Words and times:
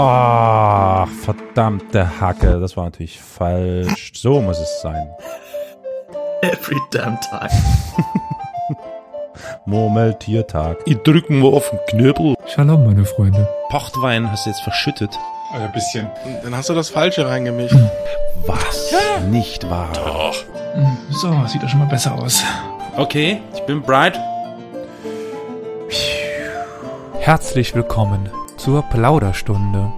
Ach, 0.00 1.08
verdammte 1.08 2.20
Hacke, 2.20 2.60
das 2.60 2.76
war 2.76 2.84
natürlich 2.84 3.20
falsch. 3.20 4.12
So 4.14 4.40
muss 4.40 4.60
es 4.60 4.80
sein. 4.80 5.10
Every 6.42 6.78
damn 6.92 7.18
time. 7.20 7.50
Murmeltiertag. 9.66 10.76
Ich 10.86 10.98
drücken 10.98 11.42
wir 11.42 11.48
auf 11.48 11.68
den 11.70 11.80
Knöbel. 11.88 12.36
Shalom, 12.46 12.84
meine 12.84 13.04
Freunde. 13.04 13.48
Pochtwein 13.70 14.30
hast 14.30 14.46
du 14.46 14.50
jetzt 14.50 14.60
verschüttet. 14.60 15.10
Ein 15.52 15.72
bisschen. 15.72 16.08
Dann 16.44 16.56
hast 16.56 16.68
du 16.68 16.74
das 16.74 16.90
Falsche 16.90 17.26
reingemischt. 17.26 17.74
Was? 18.46 18.94
Nicht 19.28 19.68
wahr? 19.68 20.32
So, 21.10 21.44
sieht 21.46 21.60
doch 21.60 21.68
schon 21.68 21.80
mal 21.80 21.88
besser 21.88 22.14
aus. 22.14 22.44
Okay, 22.96 23.42
ich 23.52 23.62
bin 23.62 23.82
bright. 23.82 24.16
Herzlich 27.18 27.74
willkommen 27.74 28.30
zur 28.58 28.82
Plauderstunde. 28.82 29.92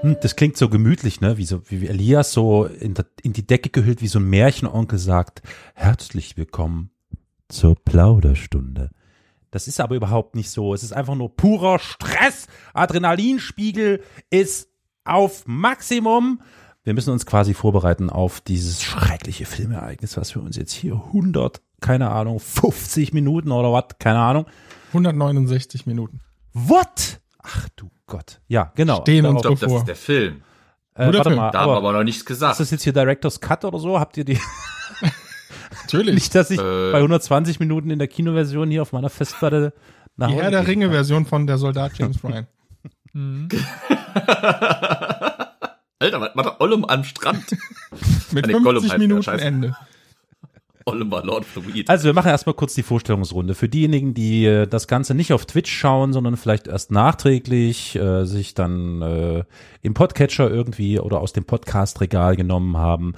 Hm, 0.00 0.16
Das 0.22 0.36
klingt 0.36 0.56
so 0.56 0.68
gemütlich, 0.68 1.20
ne? 1.20 1.36
Wie 1.36 1.44
so, 1.46 1.62
wie 1.68 1.86
Elias 1.86 2.32
so 2.32 2.64
in, 2.64 2.94
der, 2.94 3.06
in 3.22 3.32
die 3.32 3.46
Decke 3.46 3.70
gehüllt, 3.70 4.02
wie 4.02 4.08
so 4.08 4.18
ein 4.18 4.28
Märchenonkel 4.28 4.98
sagt, 4.98 5.42
herzlich 5.74 6.36
willkommen 6.36 6.90
zur 7.48 7.76
Plauderstunde. 7.76 8.90
Das 9.50 9.68
ist 9.68 9.80
aber 9.80 9.94
überhaupt 9.94 10.34
nicht 10.34 10.50
so. 10.50 10.74
Es 10.74 10.82
ist 10.82 10.92
einfach 10.92 11.14
nur 11.14 11.34
purer 11.34 11.78
Stress. 11.78 12.46
Adrenalinspiegel 12.74 14.02
ist 14.30 14.68
auf 15.04 15.44
Maximum. 15.46 16.40
Wir 16.82 16.94
müssen 16.94 17.10
uns 17.12 17.26
quasi 17.26 17.54
vorbereiten 17.54 18.10
auf 18.10 18.40
dieses 18.40 18.82
schreckliche 18.82 19.44
Filmereignis, 19.46 20.16
was 20.16 20.34
wir 20.34 20.42
uns 20.42 20.56
jetzt 20.56 20.72
hier 20.72 20.94
100, 20.94 21.60
keine 21.80 22.10
Ahnung, 22.10 22.38
50 22.38 23.12
Minuten 23.12 23.50
oder 23.50 23.72
was, 23.72 23.84
keine 23.98 24.18
Ahnung. 24.20 24.46
169 24.88 25.86
Minuten. 25.86 26.20
What? 26.52 27.20
Ach 27.42 27.68
du 27.76 27.90
Gott. 28.06 28.40
Ja, 28.48 28.72
genau. 28.74 29.00
Stehen 29.02 29.26
uns 29.26 29.36
Ich 29.36 29.42
glaube, 29.42 29.54
das 29.56 29.60
bevor. 29.60 29.78
ist 29.80 29.88
der 29.88 29.96
Film. 29.96 30.42
Äh, 30.94 31.06
warte 31.06 31.22
Film. 31.24 31.36
mal, 31.36 31.50
Da 31.50 31.60
haben 31.60 31.70
wir 31.72 31.76
aber 31.76 31.92
noch 31.92 32.02
nichts 32.04 32.20
ist 32.22 32.26
gesagt. 32.26 32.58
das 32.60 32.70
jetzt 32.70 32.82
hier 32.84 32.92
Director's 32.92 33.40
Cut 33.40 33.64
oder 33.64 33.78
so? 33.78 33.98
Habt 34.00 34.16
ihr 34.16 34.24
die? 34.24 34.38
Natürlich. 35.82 36.14
Nicht, 36.14 36.34
dass 36.34 36.50
ich 36.50 36.58
Äh. 36.58 36.92
bei 36.92 36.96
120 36.98 37.60
Minuten 37.60 37.90
in 37.90 37.98
der 37.98 38.08
Kinoversion 38.08 38.70
hier 38.70 38.82
auf 38.82 38.92
meiner 38.92 39.10
Festplatte 39.10 39.72
nach 40.16 40.28
Die 40.28 40.34
Hause 40.34 40.42
Herr 40.44 40.50
der 40.50 40.60
gehen 40.60 40.68
Ringe 40.70 40.84
kann. 40.86 40.94
Version 40.94 41.26
von 41.26 41.46
der 41.46 41.58
Soldat 41.58 41.92
James 41.98 42.22
Ryan. 42.24 42.46
Alter, 45.98 46.20
was 46.20 46.34
macht 46.34 46.46
der 46.46 46.60
Ollum 46.60 46.84
am 46.84 47.04
Strand? 47.04 47.56
Mit 48.32 48.46
Nee, 48.46 48.52
Gollum 48.54 48.82
50 48.82 48.90
heißt 48.92 48.92
der, 48.92 48.98
Minuten. 48.98 49.38
Ende. 49.38 49.76
War 50.88 51.24
Lord 51.24 51.44
of. 51.56 51.64
Also 51.88 52.04
wir 52.04 52.12
machen 52.12 52.28
erstmal 52.28 52.54
kurz 52.54 52.74
die 52.74 52.84
Vorstellungsrunde. 52.84 53.56
Für 53.56 53.68
diejenigen, 53.68 54.14
die 54.14 54.46
äh, 54.46 54.68
das 54.68 54.86
Ganze 54.86 55.16
nicht 55.16 55.32
auf 55.32 55.44
Twitch 55.44 55.72
schauen, 55.72 56.12
sondern 56.12 56.36
vielleicht 56.36 56.68
erst 56.68 56.92
nachträglich 56.92 57.96
äh, 57.96 58.24
sich 58.24 58.54
dann 58.54 59.02
äh, 59.02 59.44
im 59.82 59.94
Podcatcher 59.94 60.48
irgendwie 60.48 61.00
oder 61.00 61.20
aus 61.20 61.32
dem 61.32 61.44
Podcast-Regal 61.44 62.36
genommen 62.36 62.76
haben. 62.76 63.14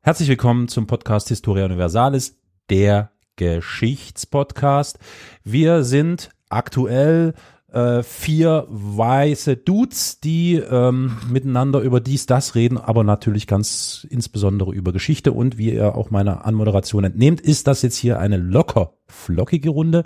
Herzlich 0.00 0.28
willkommen 0.28 0.66
zum 0.66 0.88
Podcast 0.88 1.28
Historia 1.28 1.66
Universalis, 1.66 2.36
der 2.68 3.12
Geschichtspodcast. 3.36 4.98
Wir 5.44 5.84
sind 5.84 6.30
aktuell 6.48 7.34
äh, 7.74 8.02
vier 8.02 8.66
weiße 8.68 9.56
Dudes, 9.56 10.20
die 10.20 10.54
ähm, 10.54 11.16
miteinander 11.28 11.80
über 11.80 12.00
dies, 12.00 12.26
das 12.26 12.54
reden, 12.54 12.78
aber 12.78 13.04
natürlich 13.04 13.46
ganz 13.46 14.06
insbesondere 14.08 14.72
über 14.72 14.92
Geschichte. 14.92 15.32
Und 15.32 15.58
wie 15.58 15.72
ihr 15.72 15.94
auch 15.94 16.10
meiner 16.10 16.46
Anmoderation 16.46 17.04
entnehmt, 17.04 17.40
ist 17.40 17.66
das 17.66 17.82
jetzt 17.82 17.96
hier 17.96 18.18
eine 18.20 18.36
locker 18.36 18.94
flockige 19.06 19.70
Runde. 19.70 20.04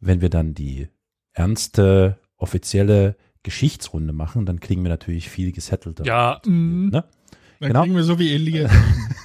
Wenn 0.00 0.20
wir 0.20 0.30
dann 0.30 0.54
die 0.54 0.88
ernste, 1.32 2.18
offizielle 2.36 3.16
Geschichtsrunde 3.42 4.12
machen, 4.12 4.46
dann 4.46 4.60
kriegen 4.60 4.82
wir 4.82 4.88
natürlich 4.88 5.28
viel 5.28 5.52
gesettelter. 5.52 6.04
Ja, 6.04 6.40
mm, 6.46 6.88
Ne? 6.88 7.04
Dann 7.60 7.68
Genau. 7.68 7.82
kriegen 7.82 7.96
wir 7.96 8.04
so 8.04 8.18
wie 8.18 8.32
Elias. 8.34 8.70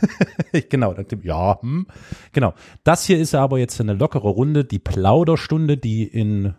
genau, 0.70 0.94
dann, 0.94 1.06
ja, 1.24 1.62
hm. 1.62 1.88
genau. 2.32 2.54
Das 2.84 3.06
hier 3.06 3.20
ist 3.20 3.36
aber 3.36 3.60
jetzt 3.60 3.82
eine 3.82 3.94
lockere 3.94 4.30
Runde, 4.30 4.64
die 4.64 4.80
Plauderstunde, 4.80 5.78
die 5.78 6.04
in, 6.04 6.54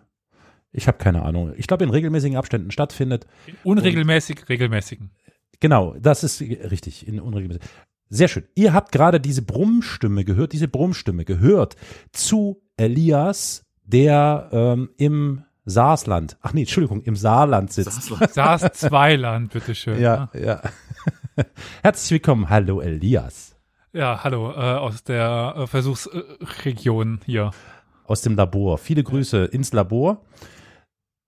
ich 0.72 0.86
habe 0.86 0.98
keine 0.98 1.22
Ahnung, 1.22 1.53
ich 1.56 1.66
glaube 1.66 1.84
in 1.84 1.91
regelmäßigen 1.91 2.36
Abständen 2.36 2.70
stattfindet. 2.70 3.26
unregelmäßig, 3.64 4.48
regelmäßigen. 4.48 5.10
Genau, 5.60 5.94
das 6.00 6.25
ist 6.25 6.41
richtig, 6.41 7.06
in 7.06 7.20
unregelmäßig. 7.20 7.62
Sehr 8.08 8.28
schön. 8.28 8.44
Ihr 8.54 8.72
habt 8.72 8.92
gerade 8.92 9.20
diese 9.20 9.42
Brummstimme 9.42 10.25
gehört, 10.25 10.53
diese 10.53 10.69
Brummstimme 10.69 11.25
gehört 11.25 11.76
zu 12.12 12.62
Elias, 12.76 13.64
der 13.84 14.48
ähm, 14.53 14.91
im 14.97 15.44
Saarland, 15.64 16.36
ach 16.41 16.53
nee, 16.53 16.62
Entschuldigung, 16.62 17.02
im 17.02 17.14
Saarland 17.14 17.72
sitzt. 17.72 18.02
Saß 18.32 18.72
Zweiland, 18.72 19.52
bitteschön. 19.52 20.00
Ja, 20.00 20.31
ja. 20.34 20.62
Herzlich 21.82 22.10
willkommen, 22.12 22.48
hallo 22.48 22.81
Elias. 22.81 23.56
Ja, 23.92 24.22
hallo, 24.25 24.50
äh, 24.52 24.54
aus 24.54 25.04
der 25.04 25.54
äh, 25.56 25.66
Versuchsregion 25.66 27.20
hier. 27.26 27.50
aus 28.04 28.22
dem 28.22 28.37
Labor. 28.37 28.78
Viele 28.78 29.04
Grüße 29.04 29.44
ins 29.47 29.72
Labor. 29.72 30.25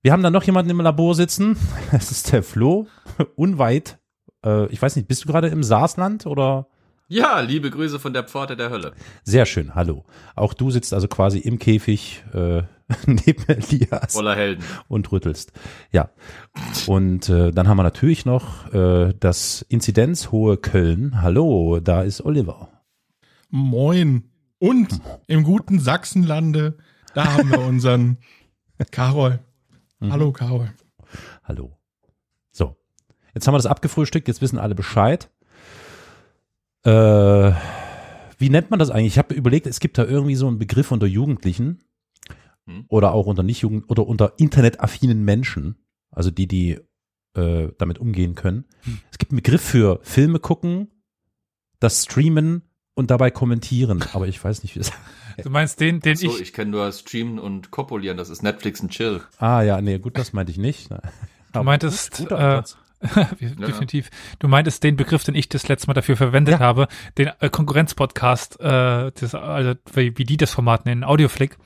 Wir 0.04 0.12
haben 0.12 0.24
da 0.24 0.30
noch 0.30 0.42
jemanden 0.42 0.70
im 0.70 0.80
Labor 0.80 1.14
sitzen. 1.14 1.56
Das 1.92 2.10
ist 2.10 2.32
der 2.32 2.42
Flo. 2.42 2.88
Unweit. 3.36 3.98
Äh, 4.44 4.66
ich 4.66 4.82
weiß 4.82 4.96
nicht, 4.96 5.06
bist 5.06 5.24
du 5.24 5.28
gerade 5.28 5.46
im 5.48 5.62
Saasland 5.62 6.26
oder? 6.26 6.66
Ja, 7.06 7.40
liebe 7.40 7.70
Grüße 7.70 8.00
von 8.00 8.12
der 8.12 8.24
Pforte 8.24 8.56
der 8.56 8.70
Hölle. 8.70 8.94
Sehr 9.22 9.46
schön, 9.46 9.74
hallo. 9.76 10.04
Auch 10.34 10.54
du 10.54 10.70
sitzt 10.70 10.92
also 10.92 11.06
quasi 11.06 11.38
im 11.38 11.58
Käfig 11.60 12.24
äh, 12.32 12.62
neben 13.06 13.44
Elias 13.46 14.14
Voller 14.14 14.34
Helden. 14.34 14.64
und 14.88 15.12
rüttelst. 15.12 15.52
Ja. 15.92 16.10
Und 16.86 17.28
äh, 17.28 17.52
dann 17.52 17.68
haben 17.68 17.76
wir 17.76 17.84
natürlich 17.84 18.24
noch 18.24 18.72
äh, 18.72 19.14
das 19.20 19.62
inzidenzhohe 19.68 20.56
Köln. 20.56 21.22
Hallo, 21.22 21.78
da 21.80 22.02
ist 22.02 22.24
Oliver. 22.24 22.68
Moin. 23.50 24.30
Und 24.58 25.00
im 25.28 25.44
guten 25.44 25.78
Sachsenlande, 25.78 26.78
da 27.14 27.34
haben 27.34 27.50
wir 27.50 27.60
unseren 27.60 28.18
Karol. 28.90 29.38
Hallo, 30.10 30.32
Karol. 30.32 30.72
Hallo. 31.44 31.78
So, 32.50 32.76
jetzt 33.34 33.46
haben 33.46 33.54
wir 33.54 33.58
das 33.58 33.66
abgefrühstückt, 33.66 34.28
jetzt 34.28 34.40
wissen 34.40 34.58
alle 34.58 34.74
Bescheid. 34.74 35.30
Äh, 36.84 37.52
wie 38.38 38.50
nennt 38.50 38.70
man 38.70 38.78
das 38.78 38.90
eigentlich? 38.90 39.12
Ich 39.12 39.18
habe 39.18 39.34
überlegt, 39.34 39.66
es 39.66 39.80
gibt 39.80 39.98
da 39.98 40.04
irgendwie 40.04 40.34
so 40.34 40.48
einen 40.48 40.58
Begriff 40.58 40.90
unter 40.90 41.06
Jugendlichen 41.06 41.84
Hm. 42.66 42.84
oder 42.88 43.12
auch 43.12 43.26
unter 43.26 43.42
Nicht-Jugend 43.42 43.90
oder 43.90 44.06
unter 44.06 44.34
internetaffinen 44.38 45.24
Menschen, 45.24 45.76
also 46.10 46.30
die, 46.30 46.46
die 46.46 46.78
äh, 47.34 47.72
damit 47.78 47.98
umgehen 47.98 48.34
können. 48.34 48.66
Es 49.10 49.18
gibt 49.18 49.32
einen 49.32 49.38
Begriff 49.38 49.62
für 49.62 49.98
Filme 50.02 50.38
gucken, 50.38 50.88
das 51.80 52.04
Streamen 52.04 52.62
und 52.94 53.10
dabei 53.10 53.30
kommentieren, 53.30 54.04
aber 54.12 54.28
ich 54.28 54.42
weiß 54.42 54.62
nicht, 54.62 54.74
wie 54.74 54.78
das. 54.80 54.92
Du 55.42 55.50
meinst 55.50 55.80
den, 55.80 56.00
den 56.00 56.16
So, 56.16 56.28
ich, 56.34 56.40
ich 56.40 56.52
kenne 56.52 56.70
nur 56.70 56.90
Streamen 56.92 57.38
und 57.38 57.70
Kopulieren, 57.70 58.16
das 58.16 58.28
ist 58.30 58.42
Netflix 58.42 58.80
und 58.80 58.90
Chill. 58.90 59.20
Ah 59.38 59.62
ja, 59.62 59.80
nee, 59.80 59.98
gut, 59.98 60.18
das 60.18 60.32
meinte 60.32 60.50
ich 60.52 60.58
nicht. 60.58 60.90
du 61.52 61.62
meintest, 61.62 62.20
äh, 62.30 62.62
definitiv, 63.40 64.10
du 64.38 64.48
meintest 64.48 64.82
den 64.84 64.96
Begriff, 64.96 65.24
den 65.24 65.34
ich 65.34 65.48
das 65.48 65.68
letzte 65.68 65.88
Mal 65.88 65.94
dafür 65.94 66.16
verwendet 66.16 66.54
Ja. 66.54 66.58
habe, 66.60 66.88
den 67.18 67.30
äh, 67.40 67.48
Konkurrenzpodcast, 67.50 68.60
äh, 68.60 69.10
das, 69.12 69.34
also, 69.34 69.74
wie, 69.94 70.16
wie 70.18 70.24
die 70.24 70.36
das 70.36 70.52
Format 70.52 70.86
nennen, 70.86 71.04
Audioflick. 71.04 71.56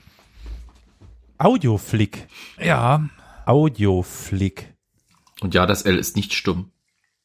Audioflick. 1.37 2.27
Ja, 2.59 3.07
Audioflick. 3.45 4.73
Und 5.41 5.53
ja, 5.53 5.65
das 5.67 5.83
L 5.83 5.97
ist 5.97 6.15
nicht 6.15 6.33
stumm. 6.33 6.71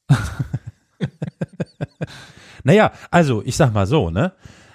Naja, 2.64 2.92
also 3.10 3.42
ich 3.44 3.56
sag 3.56 3.74
mal 3.74 3.86
so, 3.86 4.10
ne? 4.10 4.32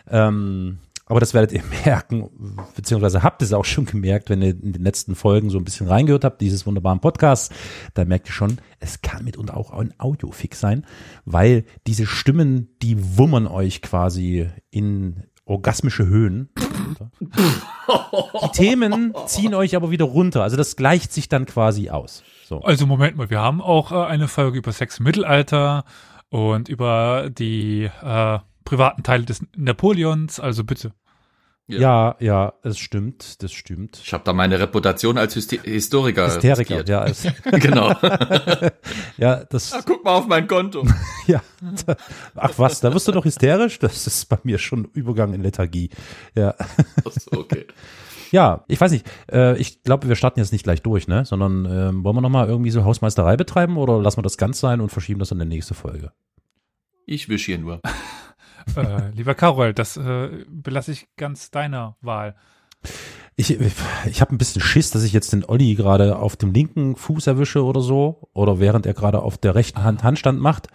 Ähm, 0.09 0.79
aber 1.07 1.19
das 1.19 1.33
werdet 1.33 1.51
ihr 1.53 1.63
merken, 1.85 2.29
beziehungsweise 2.75 3.23
habt 3.23 3.41
es 3.41 3.53
auch 3.53 3.65
schon 3.65 3.85
gemerkt, 3.85 4.29
wenn 4.29 4.41
ihr 4.41 4.51
in 4.51 4.73
den 4.73 4.83
letzten 4.83 5.15
Folgen 5.15 5.49
so 5.49 5.57
ein 5.57 5.63
bisschen 5.63 5.87
reingehört 5.87 6.23
habt, 6.23 6.41
dieses 6.41 6.65
wunderbaren 6.65 6.99
Podcasts, 6.99 7.53
da 7.93 8.05
merkt 8.05 8.27
ihr 8.27 8.33
schon, 8.33 8.59
es 8.79 9.01
kann 9.01 9.23
mitunter 9.23 9.57
auch 9.57 9.71
ein 9.71 9.93
Audiofix 9.97 10.59
sein, 10.59 10.85
weil 11.25 11.65
diese 11.87 12.05
Stimmen, 12.05 12.69
die 12.81 13.17
wummern 13.17 13.47
euch 13.47 13.81
quasi 13.81 14.49
in 14.69 15.23
orgasmische 15.45 16.05
Höhen. 16.05 16.49
Die 17.87 18.51
Themen 18.51 19.13
ziehen 19.27 19.53
euch 19.53 19.75
aber 19.75 19.91
wieder 19.91 20.05
runter. 20.05 20.43
Also 20.43 20.57
das 20.57 20.75
gleicht 20.75 21.13
sich 21.13 21.29
dann 21.29 21.45
quasi 21.45 21.89
aus. 21.89 22.23
So. 22.45 22.61
Also 22.61 22.85
Moment 22.85 23.17
mal, 23.17 23.29
wir 23.29 23.39
haben 23.39 23.61
auch 23.61 23.91
äh, 23.91 23.95
eine 23.95 24.27
Folge 24.27 24.57
über 24.57 24.71
Sex 24.71 24.99
im 24.99 25.05
Mittelalter 25.05 25.85
und 26.29 26.69
über 26.69 27.29
die 27.29 27.89
äh, 28.03 28.39
privaten 28.67 29.01
Teile 29.01 29.23
des 29.23 29.41
Napoleons, 29.55 30.41
also 30.41 30.65
bitte. 30.65 30.91
Ja, 31.69 32.15
ja, 32.19 32.53
es 32.63 32.77
stimmt, 32.77 33.41
das 33.43 33.51
stimmt. 33.51 33.99
Ich 34.03 34.13
habe 34.13 34.23
da 34.23 34.31
meine 34.31 34.57
Reputation 34.59 35.17
als 35.17 35.35
Hysti 35.35 35.59
Historiker. 35.63 36.27
Hysteriker, 36.27 36.79
riskiert. 36.79 36.89
ja, 36.89 37.05
es, 37.05 37.27
genau. 37.61 37.91
ja, 39.17 39.43
das, 39.45 39.73
Ah, 39.73 39.81
guck 39.85 40.03
mal 40.03 40.15
auf 40.15 40.27
mein 40.27 40.47
Konto. 40.47 40.85
ja. 41.27 41.41
Ach 42.35 42.51
was, 42.57 42.79
da 42.81 42.93
wirst 42.93 43.07
du 43.07 43.11
doch 43.13 43.23
hysterisch? 43.25 43.79
Das 43.79 44.05
ist 44.05 44.27
bei 44.27 44.37
mir 44.43 44.57
schon 44.59 44.85
Übergang 44.93 45.33
in 45.33 45.41
Lethargie. 45.43 45.89
Ja, 46.35 46.55
Achso, 47.03 47.37
okay. 47.37 47.65
ja, 48.31 48.63
ich 48.69 48.79
weiß 48.79 48.91
nicht. 48.91 49.05
Äh, 49.29 49.57
ich 49.57 49.83
glaube, 49.83 50.07
wir 50.07 50.15
starten 50.15 50.39
jetzt 50.39 50.53
nicht 50.53 50.63
gleich 50.63 50.81
durch, 50.81 51.07
ne? 51.09 51.25
Sondern 51.25 51.65
ähm, 51.65 52.03
wollen 52.05 52.15
wir 52.15 52.21
noch 52.21 52.29
mal 52.29 52.47
irgendwie 52.47 52.71
so 52.71 52.85
Hausmeisterei 52.85 53.35
betreiben 53.35 53.75
oder 53.77 54.01
lassen 54.01 54.19
wir 54.19 54.23
das 54.23 54.37
ganz 54.37 54.59
sein 54.61 54.79
und 54.79 54.89
verschieben 54.89 55.19
das 55.19 55.31
in 55.31 55.39
die 55.39 55.45
nächste 55.45 55.73
Folge? 55.73 56.13
Ich 57.05 57.27
wisch 57.27 57.45
hier 57.45 57.57
nur. 57.57 57.81
Äh, 58.75 59.11
lieber 59.15 59.35
Carol, 59.35 59.73
das 59.73 59.97
äh, 59.97 60.45
belasse 60.47 60.91
ich 60.91 61.07
ganz 61.15 61.51
deiner 61.51 61.95
Wahl. 62.01 62.35
Ich, 63.35 63.51
ich 63.51 64.21
habe 64.21 64.33
ein 64.33 64.37
bisschen 64.37 64.61
Schiss, 64.61 64.91
dass 64.91 65.03
ich 65.03 65.13
jetzt 65.13 65.31
den 65.33 65.45
Olli 65.45 65.75
gerade 65.75 66.17
auf 66.17 66.35
dem 66.35 66.53
linken 66.53 66.95
Fuß 66.95 67.27
erwische 67.27 67.63
oder 67.63 67.81
so, 67.81 68.29
oder 68.33 68.59
während 68.59 68.85
er 68.85 68.93
gerade 68.93 69.21
auf 69.21 69.37
der 69.37 69.55
rechten 69.55 69.83
Hand 69.83 70.03
Handstand 70.03 70.39
macht. 70.39 70.67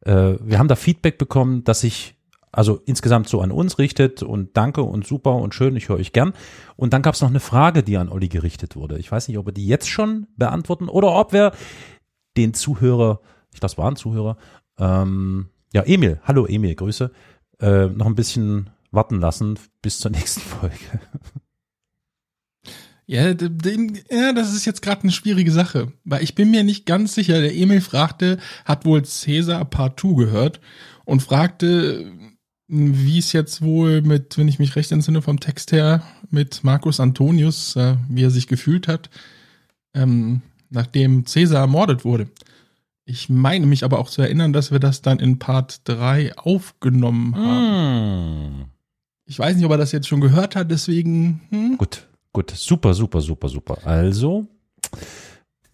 Äh, 0.00 0.34
wir 0.40 0.58
haben 0.58 0.68
da 0.68 0.76
Feedback 0.76 1.18
bekommen, 1.18 1.64
dass 1.64 1.80
sich 1.80 2.16
also 2.52 2.80
insgesamt 2.84 3.28
so 3.28 3.40
an 3.40 3.52
uns 3.52 3.78
richtet 3.78 4.22
und 4.22 4.56
danke 4.56 4.82
und 4.82 5.06
super 5.06 5.36
und 5.36 5.54
schön, 5.54 5.76
ich 5.76 5.88
höre 5.88 5.98
euch 5.98 6.12
gern. 6.12 6.32
Und 6.76 6.92
dann 6.92 7.02
gab 7.02 7.14
es 7.14 7.20
noch 7.20 7.28
eine 7.28 7.40
Frage, 7.40 7.82
die 7.82 7.96
an 7.96 8.08
Olli 8.08 8.28
gerichtet 8.28 8.74
wurde. 8.74 8.98
Ich 8.98 9.10
weiß 9.10 9.28
nicht, 9.28 9.38
ob 9.38 9.46
wir 9.46 9.52
die 9.52 9.66
jetzt 9.66 9.88
schon 9.88 10.26
beantworten 10.36 10.88
oder 10.88 11.12
ob 11.12 11.32
wir 11.32 11.52
den 12.36 12.54
Zuhörer, 12.54 13.20
ich 13.52 13.60
glaube, 13.60 13.72
es 13.72 13.78
war 13.78 13.90
ein 13.90 13.96
Zuhörer, 13.96 14.36
ähm, 14.78 15.50
ja, 15.72 15.82
Emil, 15.82 16.20
hallo 16.24 16.46
Emil, 16.46 16.74
Grüße, 16.74 17.12
äh, 17.60 17.86
noch 17.86 18.06
ein 18.06 18.14
bisschen 18.14 18.70
warten 18.90 19.20
lassen 19.20 19.58
bis 19.82 19.98
zur 19.98 20.10
nächsten 20.10 20.40
Folge. 20.40 20.76
Ja, 23.06 23.34
den, 23.34 23.98
ja, 24.08 24.32
das 24.32 24.54
ist 24.54 24.66
jetzt 24.66 24.82
gerade 24.82 25.02
eine 25.02 25.10
schwierige 25.10 25.50
Sache, 25.50 25.92
weil 26.04 26.22
ich 26.22 26.36
bin 26.36 26.52
mir 26.52 26.62
nicht 26.62 26.86
ganz 26.86 27.14
sicher. 27.14 27.40
Der 27.40 27.56
Emil 27.56 27.80
fragte, 27.80 28.38
hat 28.64 28.84
wohl 28.84 29.04
Cäsar 29.04 29.64
Part 29.64 29.98
2 29.98 30.14
gehört 30.14 30.60
und 31.04 31.20
fragte, 31.20 32.12
wie 32.68 33.18
es 33.18 33.32
jetzt 33.32 33.62
wohl 33.62 34.00
mit, 34.02 34.38
wenn 34.38 34.46
ich 34.46 34.60
mich 34.60 34.76
recht 34.76 34.92
entsinne 34.92 35.22
vom 35.22 35.40
Text 35.40 35.72
her, 35.72 36.04
mit 36.30 36.62
Marcus 36.62 37.00
Antonius, 37.00 37.74
äh, 37.74 37.96
wie 38.08 38.22
er 38.22 38.30
sich 38.30 38.46
gefühlt 38.46 38.86
hat, 38.86 39.10
ähm, 39.92 40.42
nachdem 40.68 41.26
Cäsar 41.26 41.62
ermordet 41.62 42.04
wurde. 42.04 42.28
Ich 43.04 43.28
meine 43.28 43.66
mich 43.66 43.84
aber 43.84 43.98
auch 43.98 44.08
zu 44.08 44.22
erinnern, 44.22 44.52
dass 44.52 44.70
wir 44.70 44.78
das 44.78 45.02
dann 45.02 45.18
in 45.18 45.38
Part 45.38 45.88
3 45.88 46.36
aufgenommen 46.36 47.34
haben. 47.36 48.62
Mm. 48.62 48.64
Ich 49.26 49.38
weiß 49.38 49.56
nicht, 49.56 49.64
ob 49.64 49.70
er 49.72 49.78
das 49.78 49.92
jetzt 49.92 50.08
schon 50.08 50.20
gehört 50.20 50.56
hat, 50.56 50.70
deswegen. 50.70 51.40
Hm? 51.50 51.78
Gut, 51.78 52.08
gut, 52.32 52.50
super, 52.50 52.94
super, 52.94 53.20
super, 53.20 53.48
super. 53.48 53.78
Also 53.84 54.46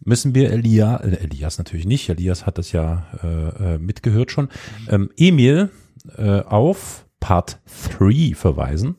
müssen 0.07 0.35
wir 0.35 0.51
Elia, 0.51 0.97
äh, 0.99 1.25
Elias 1.25 1.59
natürlich 1.59 1.87
nicht, 1.87 2.09
Elias 2.09 2.47
hat 2.47 2.59
das 2.59 2.73
ja 2.73 3.07
äh, 3.23 3.75
äh, 3.75 3.79
mitgehört 3.79 4.31
schon, 4.31 4.49
ähm, 4.89 5.11
Emil 5.17 5.71
äh, 6.17 6.41
auf 6.41 7.07
Part 7.21 7.61
3 7.99 8.35
verweisen. 8.35 8.97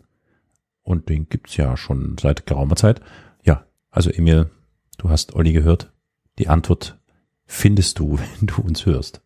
Und 0.84 1.10
den 1.10 1.28
gibt's 1.28 1.58
ja 1.58 1.76
schon 1.76 2.16
seit 2.20 2.46
geraumer 2.46 2.76
Zeit. 2.78 3.02
Ja, 3.44 3.66
also 3.90 4.10
Emil, 4.10 4.50
du 4.98 5.10
hast 5.10 5.36
Olli 5.36 5.52
gehört. 5.52 5.92
Die 6.40 6.48
Antwort 6.48 6.97
findest 7.48 8.00
du, 8.00 8.20
wenn 8.40 8.48
du 8.48 8.62
uns 8.62 8.86
hörst. 8.86 9.22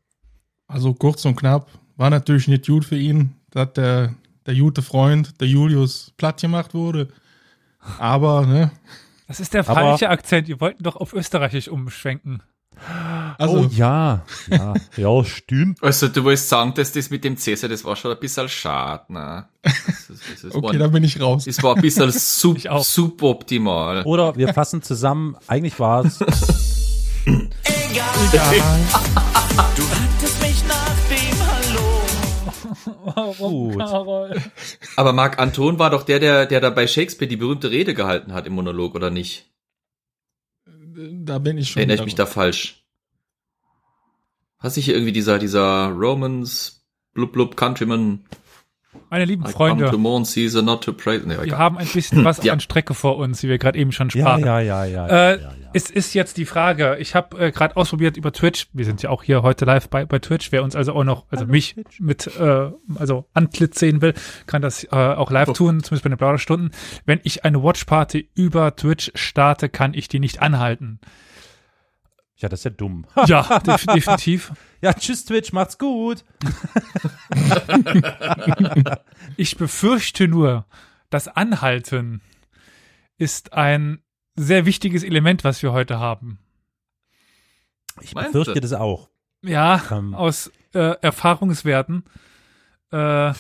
Also 0.68 0.94
kurz 0.94 1.26
und 1.26 1.36
knapp, 1.36 1.68
war 1.98 2.10
natürlich 2.10 2.48
nicht 2.48 2.66
gut 2.68 2.86
für 2.86 2.98
ihn, 2.98 3.36
dass 3.52 3.74
der, 3.74 4.16
der 4.46 4.56
gute 4.56 4.82
Freund, 4.82 5.40
der 5.42 5.48
Julius, 5.48 6.14
platt 6.18 6.40
gemacht 6.40 6.74
wurde. 6.74 7.10
Aber, 8.00 8.46
ne, 8.46 8.72
Das 9.28 9.40
ist 9.40 9.54
der 9.54 9.62
Aber- 9.68 9.74
falsche 9.74 10.10
Akzent. 10.10 10.48
Ihr 10.48 10.62
wollten 10.62 10.84
doch 10.84 10.96
auf 10.96 11.14
Österreichisch 11.14 11.68
umschwenken. 11.68 12.42
also, 13.38 13.60
oh 13.60 13.70
ja, 13.72 14.24
ja, 14.50 14.74
ja, 14.98 15.24
stimmt. 15.26 15.84
Also, 15.84 16.08
du 16.08 16.24
wolltest 16.24 16.48
sagen, 16.50 16.74
dass 16.74 16.92
das 16.94 17.10
mit 17.10 17.24
dem 17.24 17.36
Cäsar, 17.38 17.70
das 17.70 17.84
war 17.84 17.96
schon 17.96 18.12
ein 18.12 18.20
bisschen 18.20 18.48
schade, 18.50 19.12
ne? 19.12 19.46
Das, 19.62 19.74
ist- 20.10 20.10
das, 20.10 20.44
ist- 20.46 20.56
okay, 20.56 20.78
da 20.78 20.88
bin 20.88 21.04
ich 21.04 21.20
raus. 21.20 21.46
das 21.46 21.62
war 21.62 21.76
ein 21.76 21.82
bisschen 21.82 22.10
sub, 22.12 22.60
suboptimal. 22.84 24.04
Oder 24.04 24.36
wir 24.38 24.54
fassen 24.54 24.82
zusammen, 24.82 25.36
eigentlich 25.48 25.80
war 25.80 26.06
es 26.06 26.20
Du 28.22 29.84
hattest 29.90 30.42
mich 30.42 30.64
nach 30.68 30.96
dem 31.10 31.36
Hallo. 31.50 32.02
Warum, 33.16 33.72
Gut. 33.72 33.80
Carol? 33.80 34.42
Aber 34.96 35.12
Marc 35.12 35.40
Anton 35.40 35.80
war 35.80 35.90
doch 35.90 36.04
der, 36.04 36.20
der, 36.20 36.46
der 36.46 36.62
da 36.62 36.70
bei 36.70 36.86
Shakespeare 36.86 37.28
die 37.28 37.36
berühmte 37.36 37.72
Rede 37.72 37.96
gehalten 37.96 38.34
hat 38.34 38.46
im 38.46 38.54
Monolog, 38.54 38.94
oder 38.94 39.10
nicht? 39.10 39.50
Da 40.66 41.40
bin 41.40 41.58
ich 41.58 41.72
schon. 41.72 41.80
Erinnere 41.80 41.98
ich 41.98 42.06
mich 42.06 42.16
da 42.16 42.28
falsch? 42.28 42.86
Hast 44.60 44.78
du 44.78 44.82
hier 44.82 44.94
irgendwie 44.94 45.14
dieser, 45.14 45.40
dieser 45.40 45.88
Romans 45.88 46.86
blub 47.14 47.34
blub 47.34 47.58
Countryman 47.58 48.24
Meine 49.10 49.26
lieben 49.26 49.44
I 49.44 49.52
come 49.54 49.72
to 49.72 49.78
Freunde, 49.86 49.98
mourn 49.98 50.24
Caesar, 50.26 50.62
not 50.62 50.84
to 50.84 50.94
praise. 50.94 51.24
Nee, 51.26 51.36
wir 51.42 51.58
haben 51.58 51.78
ein 51.78 51.88
bisschen 51.88 52.24
was 52.26 52.44
Ja. 52.44 52.54
an 52.54 52.60
Strecke 52.60 52.94
vor 52.94 53.18
uns, 53.18 53.42
wie 53.44 53.48
wir 53.50 53.58
gerade 53.58 53.78
eben 53.80 53.92
schon 53.92 54.10
Ja, 54.10 54.22
sprachen. 54.22 54.46
ja, 54.46 54.60
ja, 54.60 54.86
ja. 54.86 55.08
Äh, 55.08 55.12
ja, 55.12 55.38
ja. 55.42 55.54
Es 55.74 55.90
ist 55.90 56.14
jetzt 56.14 56.36
die 56.38 56.46
Frage, 56.46 56.98
ich 57.00 57.16
habe 57.16 57.38
äh, 57.48 57.52
gerade 57.52 57.78
ausprobiert 57.78 58.18
über 58.18 58.34
Twitch, 58.34 58.68
wir 58.74 58.84
sind 58.84 59.02
ja 59.02 59.10
auch 59.10 59.24
hier 59.24 59.42
heute 59.44 59.64
live 59.64 59.88
bei, 59.90 60.06
bei 60.06 60.20
Twitch, 60.20 60.52
wer 60.52 60.64
uns 60.64 60.76
also 60.76 60.94
auch 60.94 61.06
noch, 61.06 61.26
also 61.30 61.44
Hallo, 61.44 61.52
mich 61.52 61.76
Twitch. 61.76 62.00
mit, 62.02 62.28
äh, 62.38 62.72
also 62.96 63.26
Antlitz 63.34 63.80
sehen 63.80 64.02
will, 64.02 64.14
kann 64.48 64.62
das 64.62 64.84
äh, 64.84 64.90
auch 64.90 65.32
live 65.32 65.50
Oh. 65.50 65.54
tun, 65.54 65.82
zumindest 65.84 66.04
bei 66.04 66.10
den 66.10 66.18
Plauderstunden. 66.18 66.72
Wenn 67.06 67.22
ich 67.24 67.46
eine 67.46 67.64
Watchparty 67.64 68.30
über 68.36 68.76
Twitch 68.76 69.12
starte, 69.16 69.70
kann 69.70 69.94
ich 69.94 70.10
die 70.10 70.20
nicht 70.20 70.42
anhalten. 70.42 71.00
Ja, 72.42 72.50
das 72.50 72.62
ist 72.62 72.64
ja 72.66 72.72
dumm. 72.72 73.06
Ja, 73.28 73.60
def 73.60 73.86
definitiv. 73.86 74.52
Ja, 74.82 74.94
tschüss 74.94 75.26
Twitch, 75.26 75.54
macht's 75.54 75.78
gut. 75.78 76.24
Ich 79.38 79.58
befürchte 79.58 80.28
nur, 80.28 80.66
das 81.10 81.28
Anhalten 81.28 82.22
ist 83.18 83.54
ein 83.54 84.02
sehr 84.36 84.66
wichtiges 84.66 85.04
Element, 85.04 85.44
was 85.44 85.62
wir 85.62 85.72
heute 85.72 86.00
haben. 86.00 86.40
Ich 88.02 88.16
Meinst 88.16 88.32
befürchte 88.34 88.56
du? 88.56 88.60
das 88.62 88.74
auch. 88.74 89.10
Ja, 89.44 89.82
Ähm. 89.92 90.16
aus 90.16 90.52
äh, 90.74 90.96
Erfahrungswerten 91.02 92.04
äh, 92.92 93.34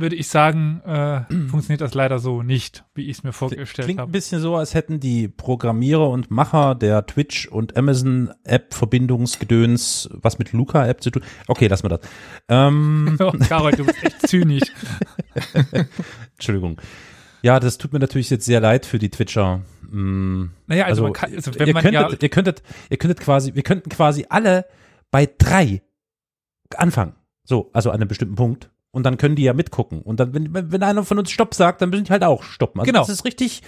würde 0.00 0.16
ich 0.16 0.28
sagen, 0.28 0.80
äh, 0.84 1.20
funktioniert 1.48 1.80
das 1.80 1.94
leider 1.94 2.18
so 2.18 2.42
nicht, 2.42 2.84
wie 2.94 3.06
ich 3.06 3.18
es 3.18 3.24
mir 3.24 3.32
vorgestellt 3.32 3.86
Klingt 3.86 3.98
ein 3.98 4.02
habe. 4.02 4.12
bisschen 4.12 4.40
so, 4.40 4.56
als 4.56 4.74
hätten 4.74 5.00
die 5.00 5.28
Programmierer 5.28 6.08
und 6.08 6.30
Macher 6.30 6.74
der 6.74 7.06
Twitch 7.06 7.46
und 7.46 7.76
Amazon 7.76 8.30
App 8.44 8.74
Verbindungsgedöns 8.74 10.10
was 10.12 10.38
mit 10.38 10.52
Luca 10.52 10.86
App 10.86 11.02
zu 11.02 11.10
tun. 11.10 11.22
Okay, 11.46 11.66
lassen 11.66 11.84
wir 11.84 11.98
das. 11.98 12.00
Ähm, 12.48 13.16
Oh, 13.20 13.32
Karol, 13.48 13.72
du 13.72 13.84
bist 13.84 14.02
echt 14.02 14.26
zynisch. 14.28 14.62
Entschuldigung. 16.36 16.80
Ja, 17.42 17.60
das 17.60 17.78
tut 17.78 17.92
mir 17.92 17.98
natürlich 17.98 18.30
jetzt 18.30 18.44
sehr 18.44 18.60
leid 18.60 18.84
für 18.86 18.98
die 18.98 19.10
Twitcher. 19.10 19.62
Mm, 19.90 20.46
Naja, 20.66 20.86
also, 20.86 21.02
man 21.04 21.12
kann, 21.12 21.32
also 21.34 21.52
wenn 21.58 21.68
ihr 21.68 21.74
man 21.74 21.82
könntet, 21.82 22.00
ja, 22.12 22.18
ihr 22.20 22.28
könntet, 22.28 22.62
ihr 22.90 22.96
könntet 22.96 23.20
quasi, 23.20 23.54
wir 23.54 23.62
könnten 23.62 23.90
quasi 23.90 24.26
alle 24.28 24.66
bei 25.10 25.28
drei 25.38 25.82
anfangen. 26.76 27.14
So, 27.44 27.70
also 27.72 27.90
an 27.90 27.96
einem 27.96 28.08
bestimmten 28.08 28.34
Punkt. 28.34 28.70
Und 28.98 29.04
dann 29.04 29.16
können 29.16 29.36
die 29.36 29.44
ja 29.44 29.52
mitgucken. 29.54 30.02
Und 30.02 30.18
dann, 30.20 30.34
wenn, 30.34 30.72
wenn 30.72 30.82
einer 30.82 31.04
von 31.04 31.18
uns 31.18 31.30
Stopp 31.30 31.54
sagt, 31.54 31.80
dann 31.80 31.90
müssen 31.90 32.02
die 32.04 32.10
halt 32.10 32.24
auch 32.24 32.42
stoppen. 32.42 32.80
Also 32.80 32.90
Genau. 32.90 33.00
Das 33.02 33.08
ist 33.08 33.24
richtig, 33.24 33.62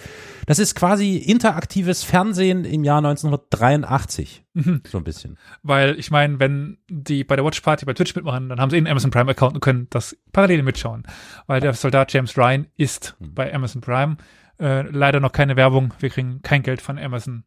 das 0.45 0.59
ist 0.59 0.75
quasi 0.75 1.15
interaktives 1.15 2.03
Fernsehen 2.03 2.65
im 2.65 2.83
Jahr 2.83 2.97
1983. 2.97 4.43
Mhm. 4.53 4.81
So 4.85 4.97
ein 4.97 5.03
bisschen. 5.05 5.37
weil 5.63 5.97
ich 5.97 6.11
meine, 6.11 6.39
wenn 6.39 6.77
die 6.89 7.23
bei 7.23 7.35
der 7.37 7.45
Watch 7.45 7.61
Party 7.61 7.85
bei 7.85 7.93
Twitch 7.93 8.13
mitmachen, 8.15 8.49
dann 8.49 8.59
haben 8.59 8.69
sie 8.69 8.75
einen 8.77 8.87
Amazon 8.87 9.09
Prime 9.11 9.31
Account 9.31 9.55
und 9.55 9.61
können 9.61 9.87
das 9.89 10.17
parallel 10.33 10.63
mitschauen, 10.63 11.03
weil 11.47 11.61
der 11.61 11.73
Soldat 11.73 12.11
James 12.13 12.37
Ryan 12.37 12.67
ist 12.75 13.15
Hm. 13.19 13.33
bei 13.33 13.53
Amazon 13.53 13.81
Prime. 13.81 14.17
Äh, 14.59 14.81
leider 14.91 15.19
noch 15.21 15.31
keine 15.31 15.55
Werbung, 15.55 15.93
wir 15.99 16.09
kriegen 16.09 16.41
kein 16.41 16.61
Geld 16.63 16.81
von 16.81 16.99
Amazon. 16.99 17.45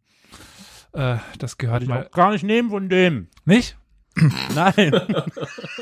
Äh, 0.95 1.17
das 1.39 1.59
gehört 1.59 1.87
mal 1.87 2.09
gar 2.13 2.31
nicht 2.33 2.43
nehmen 2.45 2.71
von 2.71 2.89
dem. 2.89 3.29
nicht. 3.45 3.77
Nein. 4.55 4.93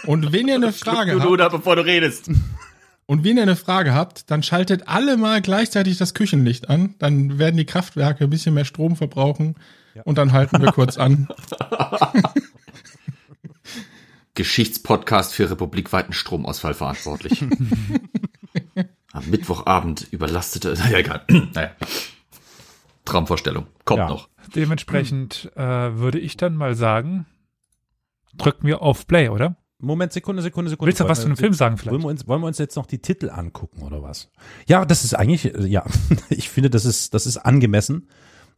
Und 0.07 0.33
wenn 0.33 0.49
ihr 0.49 0.55
eine 0.57 0.73
Frage 0.73 1.21
habt, 1.21 1.41
da, 1.41 1.49
bevor 1.49 1.77
du 1.77 1.85
redest. 1.85 2.31
und 3.07 3.25
wenn 3.25 3.37
ihr 3.37 3.43
eine 3.43 3.57
Frage 3.57 3.93
habt, 3.95 4.31
dann 4.31 4.43
schaltet 4.43 4.89
alle 4.89 5.17
mal 5.17 5.43
gleichzeitig 5.43 5.99
das 5.99 6.15
Küchenlicht 6.15 6.69
an. 6.71 6.95
Dann 6.99 7.39
werden 7.39 7.57
die 7.57 7.67
Kraftwerke 7.67 8.25
ein 8.25 8.31
bisschen 8.31 8.55
mehr 8.55 8.65
Strom 8.65 8.97
verbrauchen. 8.97 9.57
Und 10.05 10.17
dann 10.17 10.33
halten 10.33 10.61
wir 10.62 10.73
kurz 10.73 10.97
an. 10.97 11.29
Geschichtspodcast 14.35 15.35
für 15.35 15.51
republikweiten 15.51 16.12
Stromausfall 16.15 16.75
verantwortlich. 16.75 17.43
Am 19.12 19.29
Mittwochabend 19.29 20.07
überlastete, 20.11 20.73
naja, 20.79 20.99
egal. 20.99 21.23
naja. 21.55 21.71
Traumvorstellung. 23.05 23.67
Kommt 23.85 23.99
Ja. 23.99 24.09
noch. 24.09 24.29
Dementsprechend 24.55 25.51
äh, 25.55 25.61
würde 25.61 26.19
ich 26.19 26.37
dann 26.39 26.57
mal 26.57 26.75
sagen, 26.75 27.27
drücken 28.35 28.67
wir 28.67 28.83
auf 28.83 29.07
Play, 29.07 29.29
oder? 29.29 29.57
Moment, 29.79 30.12
Sekunde, 30.12 30.43
Sekunde, 30.43 30.71
Sekunde. 30.71 30.89
Willst 30.89 31.01
du 31.01 31.09
was 31.09 31.23
zu 31.23 31.27
dem 31.27 31.37
Film 31.37 31.55
sagen 31.55 31.75
Wollen 31.75 31.81
vielleicht? 31.81 32.03
wir, 32.05 32.09
uns, 32.09 32.29
wollen 32.29 32.41
wir 32.41 32.47
uns 32.47 32.59
jetzt 32.59 32.77
noch 32.77 32.87
die 32.87 33.01
Titel 33.01 33.31
angucken 33.31 33.83
oder 33.83 34.03
was? 34.03 34.31
Ja, 34.69 34.85
das 34.85 35.03
ist 35.05 35.15
eigentlich, 35.15 35.53
ja, 35.59 35.85
ich 36.31 36.49
finde, 36.49 36.71
das 36.71 36.85
ist, 36.85 37.15
das 37.15 37.27
ist 37.27 37.39
angemessen, 37.39 38.09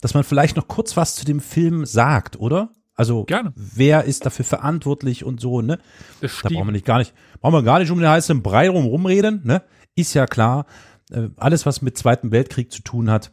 dass 0.03 0.13
man 0.13 0.23
vielleicht 0.23 0.57
noch 0.57 0.69
kurz 0.69 0.97
was 0.99 1.17
zu 1.17 1.25
dem 1.25 1.41
Film 1.41 1.87
sagt, 1.87 2.39
oder? 2.39 2.71
Also, 2.95 3.25
Gerne. 3.25 3.53
wer 3.57 4.05
ist 4.05 4.27
dafür 4.27 4.45
verantwortlich 4.45 5.25
und 5.25 5.41
so, 5.41 5.63
ne? 5.63 5.79
Das 6.21 6.33
Da 6.43 6.49
brauchen 6.49 6.53
wir 6.53 6.59
stimmt. 6.59 6.73
nicht 6.73 6.85
gar 6.85 6.99
nicht, 6.99 7.15
brauchen 7.41 7.55
wir 7.55 7.63
gar 7.63 7.79
nicht 7.79 7.91
um 7.91 7.99
den 7.99 8.09
heißen 8.09 8.43
Brei 8.43 8.69
rum 8.69 8.85
rumreden, 8.85 9.41
ne? 9.45 9.63
Ist 9.97 10.13
ja 10.15 10.27
klar, 10.27 10.67
äh, 11.11 11.29
alles, 11.37 11.65
was 11.65 11.81
mit 11.81 11.97
Zweiten 11.97 12.33
Weltkrieg 12.33 12.71
zu 12.71 12.83
tun 12.83 13.11
hat 13.11 13.33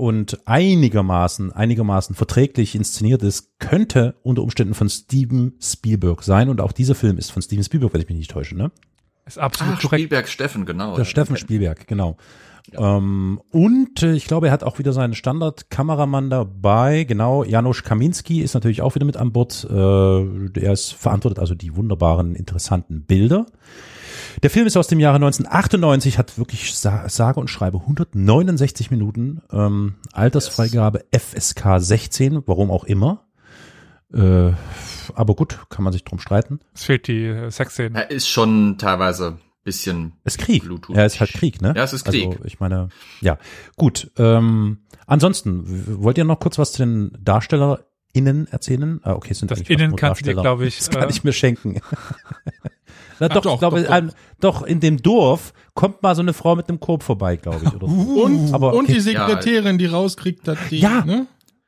und 0.00 0.38
einigermaßen, 0.46 1.52
einigermaßen 1.52 2.16
verträglich 2.16 2.74
inszeniert 2.74 3.22
ist, 3.22 3.58
könnte 3.58 4.16
unter 4.22 4.42
Umständen 4.42 4.74
von 4.74 4.88
Steven 4.88 5.52
Spielberg 5.60 6.22
sein. 6.22 6.48
Und 6.48 6.60
auch 6.60 6.72
dieser 6.72 6.94
Film 6.94 7.18
ist 7.18 7.30
von 7.30 7.42
Steven 7.42 7.62
Spielberg, 7.62 7.92
wenn 7.92 8.00
ich 8.00 8.08
mich 8.08 8.16
nicht 8.16 8.30
täusche, 8.30 8.56
ne? 8.56 8.72
Ist 9.26 9.38
absolut 9.38 9.74
Ach, 9.76 9.82
korrekt. 9.82 10.00
Spielberg 10.00 10.28
Steffen, 10.28 10.66
genau. 10.66 10.96
Der 10.96 11.04
Steffen 11.04 11.36
Spielberg, 11.36 11.86
genau. 11.86 12.16
Ähm, 12.72 13.40
und 13.50 14.02
äh, 14.02 14.14
ich 14.14 14.26
glaube, 14.26 14.46
er 14.46 14.52
hat 14.52 14.64
auch 14.64 14.78
wieder 14.78 14.92
seinen 14.92 15.14
Standardkameramann 15.14 16.30
dabei. 16.30 17.04
Genau, 17.04 17.44
Janusz 17.44 17.82
Kaminski 17.82 18.40
ist 18.40 18.54
natürlich 18.54 18.82
auch 18.82 18.94
wieder 18.94 19.06
mit 19.06 19.16
an 19.16 19.32
Bord. 19.32 19.64
Äh, 19.64 19.70
der 19.70 20.72
ist 20.72 20.94
verantwortet 20.94 21.38
also 21.38 21.54
die 21.54 21.76
wunderbaren, 21.76 22.34
interessanten 22.34 23.02
Bilder. 23.02 23.46
Der 24.42 24.48
Film 24.48 24.66
ist 24.66 24.76
aus 24.76 24.86
dem 24.86 25.00
Jahre 25.00 25.16
1998, 25.16 26.16
hat 26.16 26.38
wirklich 26.38 26.74
sa 26.74 27.08
sage 27.08 27.38
und 27.38 27.48
schreibe 27.48 27.78
169 27.80 28.90
Minuten. 28.90 29.42
Ähm, 29.52 29.96
Altersfreigabe 30.12 31.04
FSK 31.12 31.78
16, 31.78 32.42
warum 32.46 32.70
auch 32.70 32.84
immer. 32.84 33.26
Äh, 34.14 34.52
aber 35.14 35.34
gut, 35.34 35.58
kann 35.68 35.84
man 35.84 35.92
sich 35.92 36.04
drum 36.04 36.18
streiten. 36.18 36.60
Es 36.74 36.84
fehlt 36.84 37.06
die 37.06 37.24
äh, 37.26 37.50
Sexszene. 37.50 37.98
Er 37.98 38.10
ist 38.10 38.28
schon 38.28 38.78
teilweise 38.78 39.38
bisschen 39.62 40.14
Es 40.24 40.36
ist 40.36 40.42
Krieg. 40.42 40.64
Bluetooth. 40.64 40.96
Ja, 40.96 41.04
es 41.04 41.14
ist 41.14 41.20
halt 41.20 41.32
Krieg, 41.32 41.60
ne? 41.60 41.74
Ja, 41.76 41.84
es 41.84 41.92
ist 41.92 42.04
Krieg. 42.04 42.28
Also 42.28 42.44
ich 42.44 42.60
meine, 42.60 42.88
ja, 43.20 43.38
gut. 43.76 44.10
Ähm, 44.16 44.78
ansonsten, 45.06 46.02
wollt 46.02 46.16
ihr 46.16 46.24
noch 46.24 46.40
kurz 46.40 46.58
was 46.58 46.72
zu 46.72 46.82
den 46.82 47.12
DarstellerInnen 47.20 48.48
erzählen? 48.50 49.00
Ah, 49.02 49.12
okay, 49.12 49.32
es 49.32 49.40
sind 49.40 49.50
Das 49.50 49.60
Innen 49.60 49.96
kannst 49.96 50.22
du 50.22 50.24
dir, 50.24 50.34
glaube 50.34 50.66
ich, 50.66 50.78
Das 50.78 50.88
kann 50.88 51.08
äh, 51.08 51.10
ich 51.10 51.24
mir 51.24 51.34
schenken. 51.34 51.80
Na, 53.20 53.28
doch, 53.28 53.42
doch, 53.42 53.52
ich 53.54 53.58
glaube, 53.60 53.80
doch, 53.82 53.86
doch. 53.86 53.94
ein- 53.94 54.12
doch, 54.40 54.62
in 54.62 54.80
dem 54.80 55.00
Dorf 55.02 55.52
kommt 55.74 56.02
mal 56.02 56.14
so 56.16 56.22
eine 56.22 56.32
Frau 56.32 56.56
mit 56.56 56.68
einem 56.68 56.80
Korb 56.80 57.02
vorbei, 57.02 57.36
glaube 57.36 57.60
ich. 57.64 57.72
Oder 57.74 57.86
so. 57.86 57.94
Und, 58.22 58.52
Aber 58.54 58.72
und 58.74 58.84
okay. 58.84 58.94
die 58.94 59.00
Sekretärin, 59.00 59.78
die 59.78 59.86
rauskriegt, 59.86 60.48
dass 60.48 60.58
die, 60.70 60.78
Ja. 60.80 61.04
ne? 61.04 61.26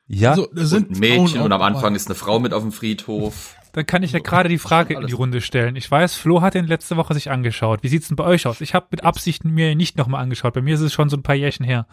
Ja, 0.08 0.30
Also, 0.30 0.48
da 0.52 0.64
sind 0.64 0.88
und 0.88 0.96
ein 0.96 1.00
Mädchen 1.00 1.28
Frauen 1.28 1.42
und 1.42 1.52
am 1.52 1.62
Anfang 1.62 1.94
ist 1.94 2.06
eine 2.08 2.14
Frau 2.16 2.38
mit 2.40 2.52
auf 2.52 2.62
dem 2.62 2.72
Friedhof. 2.72 3.54
Dann 3.72 3.86
kann 3.86 4.02
ich 4.02 4.12
ja 4.12 4.18
gerade 4.18 4.50
die 4.50 4.58
Frage 4.58 4.92
in 4.94 5.06
die 5.06 5.14
Runde 5.14 5.40
stellen. 5.40 5.76
Ich 5.76 5.90
weiß, 5.90 6.16
Flo 6.16 6.42
hat 6.42 6.52
den 6.52 6.66
letzte 6.66 6.98
Woche 6.98 7.14
sich 7.14 7.30
angeschaut. 7.30 7.82
Wie 7.82 7.88
sieht's 7.88 8.08
denn 8.08 8.16
bei 8.16 8.24
euch 8.24 8.46
aus? 8.46 8.60
Ich 8.60 8.74
habe 8.74 8.88
mit 8.90 9.02
Absicht 9.04 9.44
mir 9.46 9.74
nicht 9.74 9.96
nochmal 9.96 10.22
angeschaut. 10.22 10.52
Bei 10.52 10.60
mir 10.60 10.74
ist 10.74 10.82
es 10.82 10.92
schon 10.92 11.08
so 11.08 11.16
ein 11.16 11.22
paar 11.22 11.36
Jährchen 11.36 11.64
her. 11.64 11.86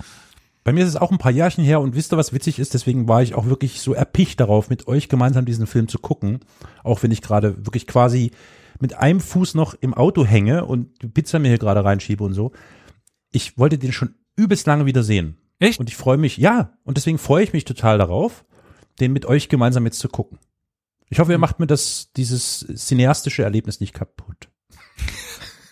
Bei 0.66 0.74
mir 0.74 0.84
ist 0.84 0.90
es 0.90 0.98
auch 0.98 1.12
ein 1.12 1.18
paar 1.20 1.32
Jahrchen 1.32 1.64
her 1.64 1.80
und 1.80 1.96
wisst 1.96 2.12
ihr, 2.12 2.18
was 2.18 2.34
witzig 2.34 2.60
ist? 2.60 2.74
Deswegen 2.74 3.08
war 3.08 3.22
ich 3.24 3.34
auch 3.34 3.46
wirklich 3.46 3.80
so 3.80 3.94
erpicht 3.94 4.42
darauf, 4.42 4.70
mit 4.70 4.88
euch 4.90 5.08
gemeinsam 5.08 5.46
diesen 5.46 5.68
Film 5.68 5.88
zu 5.88 6.00
gucken. 6.00 6.42
Auch 6.84 7.02
wenn 7.02 7.12
ich 7.12 7.22
gerade 7.22 7.66
wirklich 7.66 7.88
quasi 7.88 8.32
mit 8.82 8.96
einem 8.96 9.20
Fuß 9.20 9.56
noch 9.56 9.74
im 9.74 9.94
Auto 9.94 10.26
hänge 10.26 10.66
und 10.66 11.02
die 11.02 11.08
Pizza 11.08 11.40
mir 11.40 11.50
hier 11.50 11.58
gerade 11.58 11.84
reinschiebe 11.84 12.24
und 12.24 12.34
so. 12.34 12.52
Ich 13.32 13.58
wollte 13.58 13.78
den 13.78 13.92
schon 13.92 14.16
übelst 14.36 14.68
lange 14.68 14.86
wieder 14.86 15.04
sehen. 15.04 15.38
Echt? 15.60 15.80
Und 15.80 15.90
ich 15.90 15.98
freue 15.98 16.18
mich, 16.18 16.38
ja, 16.38 16.74
und 16.84 16.98
deswegen 16.98 17.18
freue 17.18 17.44
ich 17.44 17.54
mich 17.54 17.66
total 17.66 17.98
darauf, 17.98 18.46
den 19.00 19.12
mit 19.12 19.26
euch 19.26 19.50
gemeinsam 19.50 19.86
jetzt 19.86 20.00
zu 20.00 20.08
gucken. 20.08 20.40
Ich 21.10 21.20
hoffe, 21.20 21.32
ihr 21.32 21.38
macht 21.38 21.60
mir 21.60 21.68
das, 21.68 22.12
dieses 22.16 22.66
cineastische 22.76 23.44
Erlebnis 23.44 23.80
nicht 23.80 23.94
kaputt. 23.94 24.48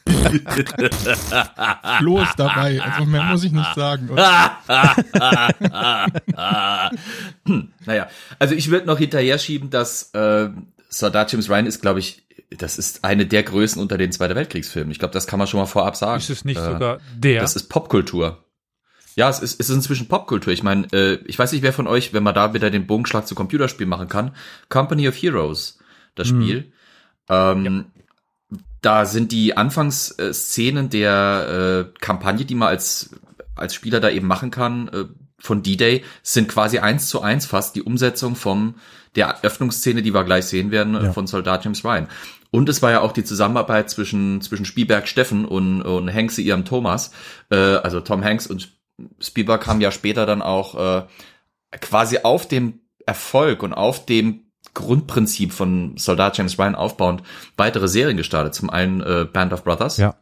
Flo 1.99 2.21
ist 2.21 2.35
dabei. 2.37 2.81
Also 2.81 3.05
mehr 3.05 3.23
muss 3.23 3.43
ich 3.43 3.51
nicht 3.51 3.75
sagen. 3.75 4.09
Hm, 7.45 7.73
naja, 7.85 8.07
also 8.39 8.55
ich 8.55 8.69
würde 8.69 8.87
noch 8.87 8.97
hinterher 8.97 9.37
schieben, 9.37 9.69
dass 9.69 10.11
äh, 10.13 10.49
Soldat 10.89 11.31
James 11.31 11.49
Ryan 11.49 11.65
ist, 11.65 11.81
glaube 11.81 11.99
ich, 11.99 12.26
das 12.49 12.77
ist 12.77 13.03
eine 13.03 13.25
der 13.25 13.43
Größen 13.43 13.81
unter 13.81 13.97
den 13.97 14.11
Zweiter 14.11 14.35
Weltkriegsfilmen. 14.35 14.91
Ich 14.91 14.99
glaube, 14.99 15.13
das 15.13 15.27
kann 15.27 15.39
man 15.39 15.47
schon 15.47 15.59
mal 15.59 15.65
vorab 15.65 15.95
sagen. 15.95 16.19
Ist 16.19 16.29
es 16.29 16.45
nicht 16.45 16.57
Äh, 16.59 16.63
sogar 16.73 16.99
der? 17.15 17.41
Das 17.41 17.55
ist 17.55 17.67
Popkultur. 17.69 18.43
Ja, 19.15 19.29
es 19.29 19.39
ist, 19.39 19.59
es 19.59 19.69
ist 19.69 19.75
inzwischen 19.75 20.07
Popkultur. 20.07 20.53
Ich 20.53 20.63
meine, 20.63 20.85
äh, 20.93 21.15
ich 21.25 21.37
weiß 21.39 21.51
nicht, 21.51 21.61
wer 21.63 21.73
von 21.73 21.87
euch, 21.87 22.13
wenn 22.13 22.23
man 22.23 22.35
da 22.35 22.53
wieder 22.53 22.69
den 22.69 22.85
Bogenschlag 22.87 23.27
zu 23.27 23.33
Computerspiel 23.35 23.87
machen 23.87 24.07
kann, 24.07 24.35
Company 24.69 25.07
of 25.09 25.15
Heroes, 25.15 25.79
das 26.15 26.27
Spiel. 26.27 26.71
Ähm, 27.29 27.85
Da 28.81 29.05
sind 29.05 29.31
die 29.31 29.57
Anfangsszenen 29.57 30.89
der 30.89 31.89
äh, 31.95 31.99
Kampagne, 31.99 32.45
die 32.45 32.55
man 32.55 32.69
als, 32.69 33.09
als 33.55 33.73
Spieler 33.73 33.99
da 33.99 34.09
eben 34.09 34.27
machen 34.27 34.51
kann, 34.51 34.87
äh, 34.89 35.05
von 35.39 35.61
D-Day, 35.63 36.03
sind 36.23 36.47
quasi 36.47 36.79
eins 36.79 37.09
zu 37.09 37.21
eins 37.21 37.45
fast 37.45 37.75
die 37.75 37.81
Umsetzung 37.83 38.35
vom 38.35 38.75
der 39.15 39.27
Eröffnungsszene, 39.27 40.01
die 40.03 40.13
wir 40.13 40.23
gleich 40.23 40.45
sehen 40.45 40.69
werden, 40.71 40.95
äh, 40.95 41.05
Ja. 41.05 41.13
von 41.13 41.25
Soldat 41.27 41.65
James 41.65 41.83
Ryan. 41.83 42.07
Und 42.57 42.67
es 42.69 42.81
war 42.81 42.89
ja 42.89 43.01
auch 43.01 43.11
die 43.11 43.23
Zusammenarbeit 43.23 43.87
zwischen, 43.87 44.41
zwischen 44.41 44.65
Spielberg 44.65 45.07
Steffen 45.07 45.45
und, 45.45 45.83
und 45.83 46.11
Hanks 46.11 46.39
ihrem 46.39 46.65
Thomas, 46.65 47.11
äh, 47.51 47.55
also 47.55 47.99
Tom 47.99 48.23
Hanks 48.23 48.47
und 48.47 48.75
Spielberg 49.19 49.67
haben 49.67 49.79
ja 49.79 49.91
später 49.91 50.25
dann 50.25 50.41
auch 50.41 51.03
äh, 51.03 51.03
quasi 51.79 52.17
auf 52.23 52.47
dem 52.47 52.79
Erfolg 53.05 53.61
und 53.61 53.73
auf 53.73 54.07
dem 54.07 54.47
Grundprinzip 54.73 55.53
von 55.53 55.97
Soldat 55.97 56.35
James 56.39 56.57
Ryan 56.57 56.73
aufbauend 56.73 57.21
weitere 57.57 57.87
Serien 57.87 58.17
gestartet. 58.17 58.55
Zum 58.55 58.71
einen 58.71 59.01
äh, 59.01 59.27
Band 59.31 59.53
of 59.53 59.63
Brothers, 59.63 59.97
Ja. 59.97 60.15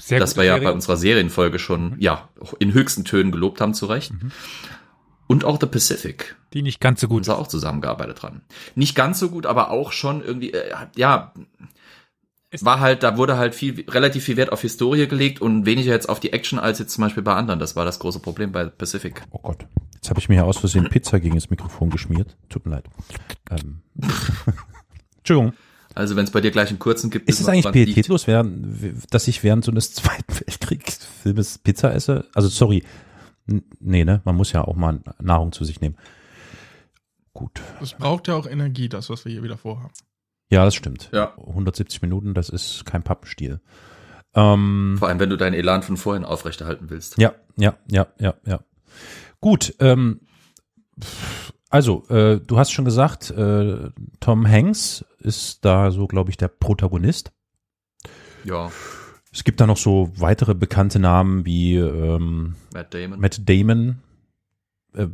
Sehr 0.00 0.18
das 0.18 0.36
wir 0.36 0.44
ja 0.44 0.54
Serie. 0.54 0.68
bei 0.68 0.74
unserer 0.74 0.96
Serienfolge 0.96 1.58
schon 1.58 1.96
ja 1.98 2.30
in 2.60 2.72
höchsten 2.72 3.04
Tönen 3.04 3.30
gelobt 3.30 3.60
haben, 3.60 3.74
zu 3.74 3.84
Recht. 3.84 4.10
Und 5.26 5.44
auch 5.44 5.58
The 5.60 5.66
Pacific. 5.66 6.36
Die 6.52 6.62
nicht 6.62 6.80
ganz 6.80 7.00
so 7.00 7.08
gut. 7.08 7.24
sie 7.24 7.34
auch 7.34 7.46
zusammengearbeitet 7.46 8.22
dran. 8.22 8.42
Nicht 8.74 8.94
ganz 8.94 9.18
so 9.18 9.30
gut, 9.30 9.46
aber 9.46 9.70
auch 9.70 9.92
schon 9.92 10.22
irgendwie, 10.22 10.52
äh, 10.52 10.72
ja, 10.96 11.32
Es- 12.50 12.64
war 12.64 12.80
halt, 12.80 13.02
da 13.02 13.16
wurde 13.16 13.36
halt 13.36 13.54
viel, 13.54 13.84
relativ 13.88 14.24
viel 14.24 14.36
Wert 14.36 14.52
auf 14.52 14.60
Historie 14.60 15.06
gelegt 15.08 15.40
und 15.40 15.64
weniger 15.66 15.92
jetzt 15.92 16.08
auf 16.08 16.20
die 16.20 16.32
Action 16.32 16.58
als 16.58 16.78
jetzt 16.78 16.92
zum 16.94 17.02
Beispiel 17.02 17.22
bei 17.22 17.34
anderen. 17.34 17.58
Das 17.58 17.74
war 17.74 17.84
das 17.84 17.98
große 17.98 18.20
Problem 18.20 18.52
bei 18.52 18.66
Pacific. 18.66 19.22
Oh 19.30 19.38
Gott. 19.42 19.66
Jetzt 19.94 20.10
habe 20.10 20.20
ich 20.20 20.28
mir 20.28 20.34
hier 20.34 20.44
aus 20.44 20.58
Versehen 20.58 20.88
Pizza 20.90 21.18
gegen 21.18 21.34
das 21.34 21.48
Mikrofon 21.48 21.88
geschmiert. 21.90 22.36
Tut 22.50 22.66
mir 22.66 22.72
leid. 22.72 22.84
Ähm. 23.50 23.80
Entschuldigung. 25.18 25.54
Also 25.94 26.16
wenn 26.16 26.24
es 26.24 26.30
bei 26.32 26.40
dir 26.40 26.50
gleich 26.50 26.70
einen 26.70 26.78
kurzen 26.80 27.08
gibt, 27.10 27.28
Ist 27.28 27.40
es 27.40 27.48
eigentlich 27.48 27.70
pietätlos, 27.72 28.26
während, 28.26 29.12
dass 29.14 29.28
ich 29.28 29.42
während 29.42 29.64
so 29.64 29.70
eines 29.70 29.92
Zweiten 29.94 30.34
Weltkriegsfilmes 30.34 31.58
Pizza 31.58 31.94
esse? 31.94 32.26
Also 32.34 32.48
sorry. 32.48 32.84
Nee, 33.46 34.04
ne? 34.04 34.22
Man 34.24 34.36
muss 34.36 34.52
ja 34.52 34.62
auch 34.62 34.76
mal 34.76 35.00
Nahrung 35.20 35.52
zu 35.52 35.64
sich 35.64 35.80
nehmen. 35.80 35.96
Gut. 37.32 37.60
Das 37.80 37.94
braucht 37.94 38.28
ja 38.28 38.34
auch 38.34 38.46
Energie, 38.46 38.88
das, 38.88 39.10
was 39.10 39.24
wir 39.24 39.32
hier 39.32 39.42
wieder 39.42 39.58
vorhaben. 39.58 39.92
Ja, 40.50 40.64
das 40.64 40.74
stimmt. 40.74 41.10
Ja. 41.12 41.34
170 41.36 42.00
Minuten, 42.02 42.32
das 42.34 42.48
ist 42.48 42.84
kein 42.86 43.02
Pappenstiel. 43.02 43.60
Ähm, 44.34 44.96
Vor 44.98 45.08
allem, 45.08 45.18
wenn 45.18 45.30
du 45.30 45.36
deinen 45.36 45.54
Elan 45.54 45.82
von 45.82 45.96
vorhin 45.96 46.24
aufrechterhalten 46.24 46.90
willst. 46.90 47.18
Ja, 47.18 47.34
ja, 47.56 47.76
ja, 47.90 48.06
ja, 48.18 48.34
ja. 48.46 48.60
Gut, 49.40 49.74
ähm, 49.80 50.20
also, 51.70 52.06
äh, 52.08 52.40
du 52.40 52.56
hast 52.56 52.70
schon 52.70 52.84
gesagt, 52.84 53.30
äh, 53.30 53.90
Tom 54.20 54.48
Hanks 54.48 55.04
ist 55.18 55.64
da 55.64 55.90
so, 55.90 56.06
glaube 56.06 56.30
ich, 56.30 56.36
der 56.36 56.48
Protagonist. 56.48 57.32
Ja, 58.44 58.70
Es 59.34 59.42
gibt 59.42 59.60
da 59.60 59.66
noch 59.66 59.76
so 59.76 60.12
weitere 60.16 60.54
bekannte 60.54 61.00
Namen 61.00 61.44
wie 61.44 61.74
ähm, 61.76 62.54
Matt 62.72 62.94
Damon. 62.94 63.18
Matt 63.18 63.48
Damon. 63.48 63.96
Äh, 64.94 65.08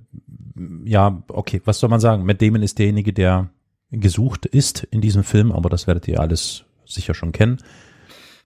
ja, 0.85 1.23
okay, 1.29 1.63
was 1.65 1.81
soll 1.81 1.89
man 1.89 2.01
sagen? 2.01 2.27
Matt 2.27 2.43
Damon 2.43 2.63
ist 2.63 2.79
derjenige, 2.79 3.15
der 3.15 3.49
gesucht 3.91 4.45
ist 4.45 4.85
in 4.85 5.01
diesem 5.01 5.25
Film, 5.25 5.51
aber 5.51 5.71
das 5.71 5.87
werdet 5.87 6.07
ihr 6.07 6.21
alles 6.21 6.65
sicher 6.85 7.15
schon 7.15 7.33
kennen. 7.33 7.59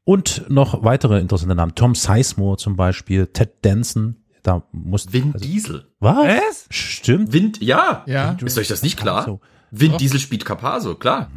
Und 0.05 0.49
noch 0.49 0.85
weitere 0.85 1.19
interessante 1.19 1.57
Namen. 1.57 1.75
Tom 1.75 1.97
Sizemore 1.97 2.57
zum 2.57 2.77
Beispiel, 2.77 3.27
Ted 3.27 3.51
Danson. 3.63 4.17
Da 4.45 4.63
muss 4.71 5.13
Vin 5.13 5.33
also, 5.33 5.45
Diesel. 5.45 5.87
Was? 5.99 6.67
Stimmt. 6.71 7.33
Wind, 7.33 7.61
ja. 7.61 8.05
Ja. 8.07 8.37
Ist 8.45 8.59
euch 8.59 8.69
das 8.69 8.83
nicht 8.85 8.97
klar? 8.97 9.25
So. 9.25 9.41
Vin. 9.73 9.97
Diesel 9.99 10.21
spielt 10.21 10.45
Capaso, 10.45 10.95
klar. 10.95 11.33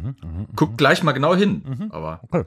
Guckt 0.54 0.78
gleich 0.78 1.02
mal 1.02 1.10
genau 1.12 1.34
hin. 1.34 1.88
Aber 1.90 2.20
Okay. 2.22 2.44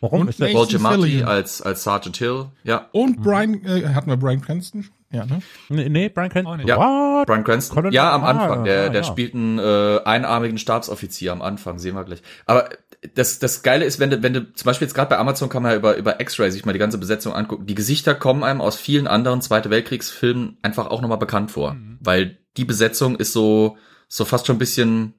Warum 0.00 0.22
Und 0.22 0.28
ist 0.28 0.40
der? 0.40 0.48
Paul 0.52 0.66
Giamatti 0.66 1.22
als, 1.22 1.62
als 1.62 1.82
Sergeant 1.84 2.16
Hill, 2.18 2.46
ja. 2.64 2.88
Und 2.92 3.22
Brian, 3.22 3.64
äh, 3.64 3.88
hatten 3.94 4.10
wir 4.10 4.16
Brian 4.16 4.40
Cranston? 4.42 4.82
schon? 4.82 4.92
Ja, 5.10 5.24
ne? 5.24 5.40
Nee, 5.68 5.88
nee 5.88 6.08
Brian 6.08 6.28
Auch 6.28 6.32
Cranston. 6.32 6.56
nicht. 6.58 6.68
Ja. 6.68 6.76
What? 6.78 7.26
Brian 7.26 7.44
Cranston. 7.44 7.74
Colonel- 7.74 7.94
Ja, 7.94 8.12
am 8.12 8.24
Ah, 8.24 8.30
Anfang. 8.30 8.64
Der, 8.64 8.86
ah, 8.86 8.88
der 8.90 9.02
ja. 9.02 9.06
spielt 9.06 9.34
einen 9.34 9.58
äh, 9.58 10.00
einarmigen 10.04 10.58
Stabsoffizier 10.58 11.32
am 11.32 11.42
Anfang, 11.42 11.78
sehen 11.78 11.94
wir 11.94 12.04
gleich. 12.04 12.22
Aber 12.44 12.68
das, 13.14 13.38
das 13.38 13.62
Geile 13.62 13.84
ist, 13.84 14.00
wenn 14.00 14.10
du, 14.10 14.22
wenn 14.22 14.32
du, 14.34 14.52
zum 14.52 14.66
Beispiel 14.66 14.86
jetzt 14.86 14.94
gerade 14.94 15.10
bei 15.10 15.18
Amazon 15.18 15.48
kann 15.48 15.62
man 15.62 15.72
ja 15.72 15.78
über, 15.78 15.96
über 15.96 16.20
X-Ray 16.20 16.50
sich 16.50 16.64
mal 16.66 16.72
die 16.72 16.78
ganze 16.78 16.98
Besetzung 16.98 17.32
angucken. 17.34 17.66
Die 17.66 17.74
Gesichter 17.74 18.14
kommen 18.14 18.42
einem 18.42 18.60
aus 18.60 18.76
vielen 18.76 19.06
anderen 19.06 19.40
Zweite 19.42 19.70
Weltkriegsfilmen 19.70 20.58
einfach 20.62 20.88
auch 20.88 21.00
nochmal 21.00 21.18
bekannt 21.18 21.50
vor. 21.52 21.74
Mhm. 21.74 21.98
Weil 22.00 22.38
die 22.56 22.64
Besetzung 22.64 23.16
ist 23.16 23.32
so, 23.32 23.76
so 24.08 24.24
fast 24.24 24.46
schon 24.46 24.56
ein 24.56 24.60
bisschen 24.60 25.14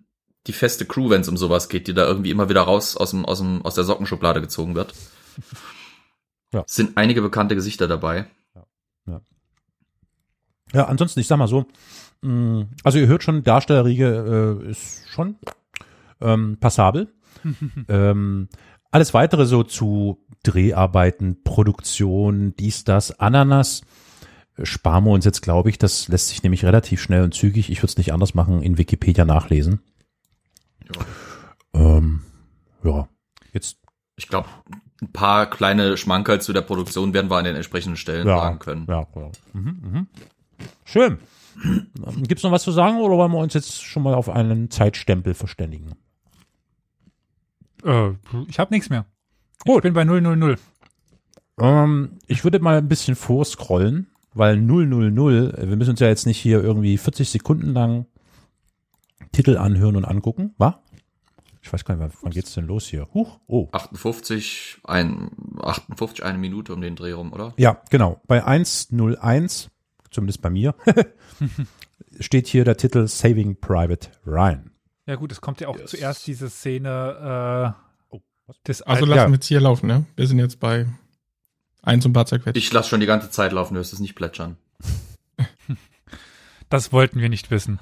die 0.48 0.54
feste 0.54 0.86
Crew, 0.86 1.10
wenn 1.10 1.22
es 1.22 1.30
um 1.30 1.38
sowas 1.38 1.70
geht, 1.70 1.88
die 1.88 1.94
da 1.94 2.06
irgendwie 2.06 2.32
immer 2.32 2.50
wieder 2.50 2.62
raus 2.62 2.98
aus 2.98 3.12
dem, 3.12 3.26
aus 3.26 3.40
dem, 3.40 3.62
aus 3.64 3.76
der 3.76 3.84
Sockenschublade 3.84 4.42
gezogen 4.42 4.76
wird. 4.76 4.94
Ja. 6.54 6.64
Es 6.66 6.76
sind 6.76 6.96
einige 6.96 7.22
bekannte 7.22 7.56
Gesichter 7.56 7.90
dabei. 7.90 8.26
Ja, 10.74 10.86
ansonsten, 10.86 11.20
ich 11.20 11.28
sag 11.28 11.38
mal 11.38 11.48
so, 11.48 11.66
mh, 12.22 12.68
also 12.84 13.00
ihr 13.00 13.08
hört 13.08 13.24
schon, 13.24 13.44
Darstellerriege 13.44 14.62
äh, 14.66 14.70
ist 14.70 15.08
schon 15.10 15.38
ähm, 16.22 16.58
passabel. 16.60 17.08
ähm, 17.88 18.50
alles 18.92 19.14
weitere 19.14 19.46
so 19.46 19.64
zu 19.64 20.26
Dreharbeiten, 20.44 21.44
Produktion, 21.44 22.56
dies, 22.58 22.84
das, 22.84 23.18
Ananas, 23.20 23.82
äh, 24.58 24.66
sparen 24.66 25.06
wir 25.06 25.12
uns 25.12 25.26
jetzt, 25.26 25.42
glaube 25.42 25.70
ich. 25.70 25.78
Das 25.78 26.08
lässt 26.08 26.30
sich 26.30 26.44
nämlich 26.44 26.66
relativ 26.66 27.02
schnell 27.02 27.24
und 27.24 27.34
zügig, 27.34 27.70
ich 27.70 27.80
würde 27.80 27.92
es 27.92 27.98
nicht 27.98 28.14
anders 28.14 28.34
machen, 28.34 28.62
in 28.62 28.78
Wikipedia 28.78 29.26
nachlesen. 29.26 29.82
Ähm, 31.74 32.22
ja, 32.84 33.08
jetzt 33.54 33.78
Ich 34.16 34.28
glaube, 34.28 34.48
ein 35.02 35.12
paar 35.12 35.50
kleine 35.50 35.98
Schmankerl 35.98 36.42
zu 36.42 36.54
der 36.54 36.62
Produktion 36.62 37.14
werden 37.14 37.30
wir 37.30 37.38
an 37.38 37.46
den 37.46 37.56
entsprechenden 37.56 37.98
Stellen 37.98 38.28
ja, 38.28 38.38
sagen 38.38 38.60
können. 38.60 38.86
Ja, 38.90 39.08
ja. 39.16 39.32
Mhm, 39.54 39.82
mhm. 39.82 40.08
Schön. 40.86 41.20
Gibt's 42.24 42.44
noch 42.44 42.52
was 42.52 42.64
zu 42.64 42.72
sagen 42.72 42.98
oder 42.98 43.18
wollen 43.18 43.32
wir 43.32 43.40
uns 43.40 43.54
jetzt 43.54 43.84
schon 43.84 44.04
mal 44.04 44.14
auf 44.14 44.30
einen 44.30 44.70
Zeitstempel 44.70 45.34
verständigen? 45.34 45.94
Äh, 47.84 48.12
ich 48.48 48.60
habe 48.60 48.74
nichts 48.74 48.90
mehr. 48.90 49.06
Gut. 49.66 49.78
Ich 49.78 49.82
bin 49.84 49.94
bei 49.94 50.04
000. 50.04 50.58
Ähm, 51.60 52.20
ich 52.28 52.44
würde 52.44 52.60
mal 52.60 52.78
ein 52.78 52.88
bisschen 52.88 53.16
vorscrollen, 53.16 54.08
weil 54.34 54.58
000, 54.58 55.58
äh, 55.58 55.70
wir 55.70 55.78
müssen 55.78 55.92
uns 55.92 56.00
ja 56.00 56.08
jetzt 56.08 56.26
nicht 56.26 56.38
hier 56.40 56.64
irgendwie 56.64 56.98
40 56.98 57.30
Sekunden 57.30 57.74
lang 57.74 58.06
Titel 59.32 59.58
anhören 59.58 59.96
und 59.96 60.06
angucken, 60.06 60.54
wa? 60.58 60.82
Ich 61.62 61.74
weiß 61.74 61.84
gar 61.84 61.96
nicht, 61.98 62.16
wann 62.22 62.32
geht's 62.32 62.54
denn 62.54 62.66
los 62.66 62.86
hier? 62.86 63.08
Huch, 63.14 63.40
oh. 63.48 63.68
58, 63.74 64.80
ein, 64.86 65.32
58, 65.62 66.24
eine 66.24 66.38
Minute 66.38 66.74
um 66.74 66.80
den 66.82 66.96
Dreh 66.96 67.12
rum, 67.12 67.34
oder? 67.34 67.54
Ja, 67.58 67.82
genau. 67.90 68.22
Bei 68.28 68.46
101, 68.46 69.70
zumindest 70.10 70.42
bei 70.42 70.50
mir, 70.50 70.76
steht 72.20 72.48
hier 72.48 72.64
der 72.64 72.78
Titel 72.78 73.08
Saving 73.08 73.60
Private 73.60 74.10
Ryan. 74.26 74.72
Ja 75.06 75.16
gut, 75.16 75.32
es 75.32 75.42
kommt 75.42 75.60
ja 75.62 75.68
auch 75.68 75.78
Yes. 75.78 75.92
zuerst 75.92 76.26
diese 76.28 76.50
Szene 76.50 77.76
äh, 78.12 78.16
Oh, 78.16 78.22
was? 78.46 78.62
des 78.66 78.82
Also 78.84 79.04
Al- 79.04 79.10
lassen 79.10 79.20
ja. 79.20 79.28
wir 79.28 79.34
jetzt 79.36 79.46
hier 79.48 79.60
laufen, 79.60 79.88
ne? 79.88 80.06
Wir 80.16 80.28
sind 80.28 80.40
jetzt 80.40 80.60
bei 80.62 80.86
eins 81.82 82.06
und 82.06 82.12
ein 82.12 82.14
paar 82.14 82.26
zerquetscht. 82.28 82.58
Ich 82.58 82.72
lasse 82.72 82.90
schon 82.90 83.00
die 83.02 83.06
ganze 83.06 83.30
Zeit 83.30 83.52
laufen, 83.52 83.74
du 83.74 83.80
wirst 83.82 83.92
es 83.94 84.00
nicht 84.00 84.16
plätschern. 84.16 84.58
Das 86.70 86.92
wollten 86.92 87.20
wir 87.20 87.30
nicht 87.30 87.50
wissen. 87.52 87.80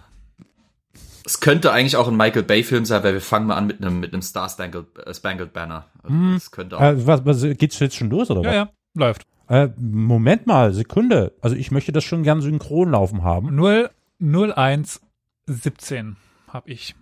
Es 1.25 1.39
könnte 1.39 1.71
eigentlich 1.71 1.95
auch 1.97 2.07
ein 2.07 2.15
Michael 2.15 2.43
Bay 2.43 2.63
Film 2.63 2.85
sein, 2.85 3.03
weil 3.03 3.13
wir 3.13 3.21
fangen 3.21 3.47
mal 3.47 3.55
an 3.55 3.67
mit 3.67 3.81
einem 3.81 3.99
mit 3.99 4.13
einem 4.13 4.21
Star 4.21 4.47
Spangled, 4.47 4.85
äh, 5.05 5.13
Spangled 5.13 5.53
Banner. 5.53 5.87
Also 6.03 6.15
Hm. 6.15 6.33
Das 6.35 6.51
könnte 6.51 6.77
auch. 6.77 6.81
Äh, 6.81 7.07
was, 7.07 7.25
was, 7.25 7.41
geht's 7.57 7.79
jetzt 7.79 7.95
schon 7.95 8.09
los 8.09 8.29
oder 8.29 8.41
Ja, 8.41 8.47
was? 8.47 8.55
ja, 8.55 8.69
läuft. 8.93 9.23
Äh, 9.47 9.69
Moment 9.77 10.47
mal, 10.47 10.73
Sekunde. 10.73 11.33
Also 11.41 11.55
ich 11.55 11.71
möchte 11.71 11.91
das 11.91 12.03
schon 12.03 12.23
gern 12.23 12.41
synchron 12.41 12.91
laufen 12.91 13.23
haben. 13.23 13.55
0, 13.55 13.89
01, 14.21 15.01
17 15.47 16.15
habe 16.47 16.69
ich. 16.69 16.95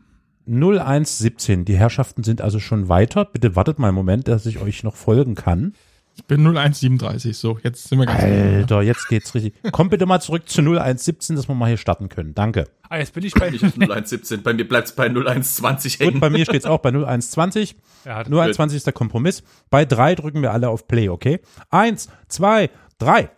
0117. 0.45 1.65
Die 1.65 1.77
Herrschaften 1.77 2.23
sind 2.23 2.41
also 2.41 2.59
schon 2.59 2.89
weiter. 2.89 3.25
Bitte 3.25 3.55
wartet 3.55 3.79
mal 3.79 3.87
einen 3.87 3.95
Moment, 3.95 4.27
dass 4.27 4.45
ich 4.45 4.59
euch 4.59 4.83
noch 4.83 4.95
folgen 4.95 5.35
kann. 5.35 5.73
Ich 6.15 6.25
bin 6.25 6.41
0137, 6.41 7.35
so, 7.35 7.57
jetzt 7.63 7.89
sind 7.89 7.97
wir 7.97 8.05
ganz 8.05 8.21
Alter, 8.21 8.81
jetzt 8.83 9.07
geht's 9.07 9.33
richtig. 9.33 9.53
Kommt 9.71 9.89
bitte 9.89 10.05
mal 10.05 10.19
zurück 10.19 10.47
zu 10.47 10.61
0117, 10.61 11.35
dass 11.35 11.47
wir 11.47 11.55
mal 11.55 11.67
hier 11.67 11.77
starten 11.77 12.07
können. 12.07 12.35
Danke. 12.35 12.65
Ah, 12.87 12.97
jetzt 12.99 13.13
bin 13.13 13.23
ich 13.25 13.33
bei. 13.33 13.49
Nicht 13.49 13.63
auf 13.65 13.73
0117, 13.73 14.43
bei 14.43 14.53
mir 14.53 14.67
bleibt's 14.67 14.91
bei 14.91 15.05
0120 15.07 15.97
Gut, 15.97 16.07
hängen. 16.07 16.19
bei 16.19 16.29
mir 16.29 16.45
steht's 16.45 16.65
auch 16.65 16.79
bei 16.79 16.89
0120. 16.89 17.75
Er 18.05 18.15
hat, 18.17 18.27
0120 18.27 18.77
ist 18.77 18.85
der 18.85 18.93
Kompromiss. 18.93 19.41
Bei 19.71 19.85
drei 19.85 20.13
drücken 20.13 20.43
wir 20.43 20.51
alle 20.51 20.69
auf 20.69 20.87
Play, 20.87 21.09
okay? 21.09 21.39
Eins, 21.71 22.09
zwei, 22.27 22.69
drei. 22.99 23.31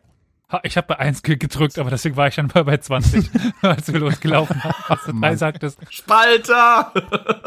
Ich 0.63 0.75
habe 0.77 0.88
bei 0.88 0.99
1 0.99 1.23
ge- 1.23 1.38
gedrückt, 1.38 1.79
aber 1.79 1.89
deswegen 1.89 2.17
war 2.17 2.27
ich 2.27 2.35
dann 2.35 2.51
mal 2.53 2.63
bei 2.65 2.77
20, 2.77 3.29
als 3.61 3.91
wir 3.91 3.99
losgelaufen 3.99 4.61
haben. 4.63 4.75
Als 4.89 5.01
du 5.05 5.13
drei 5.19 5.35
sagtest, 5.38 5.79
Spalter! 5.89 6.91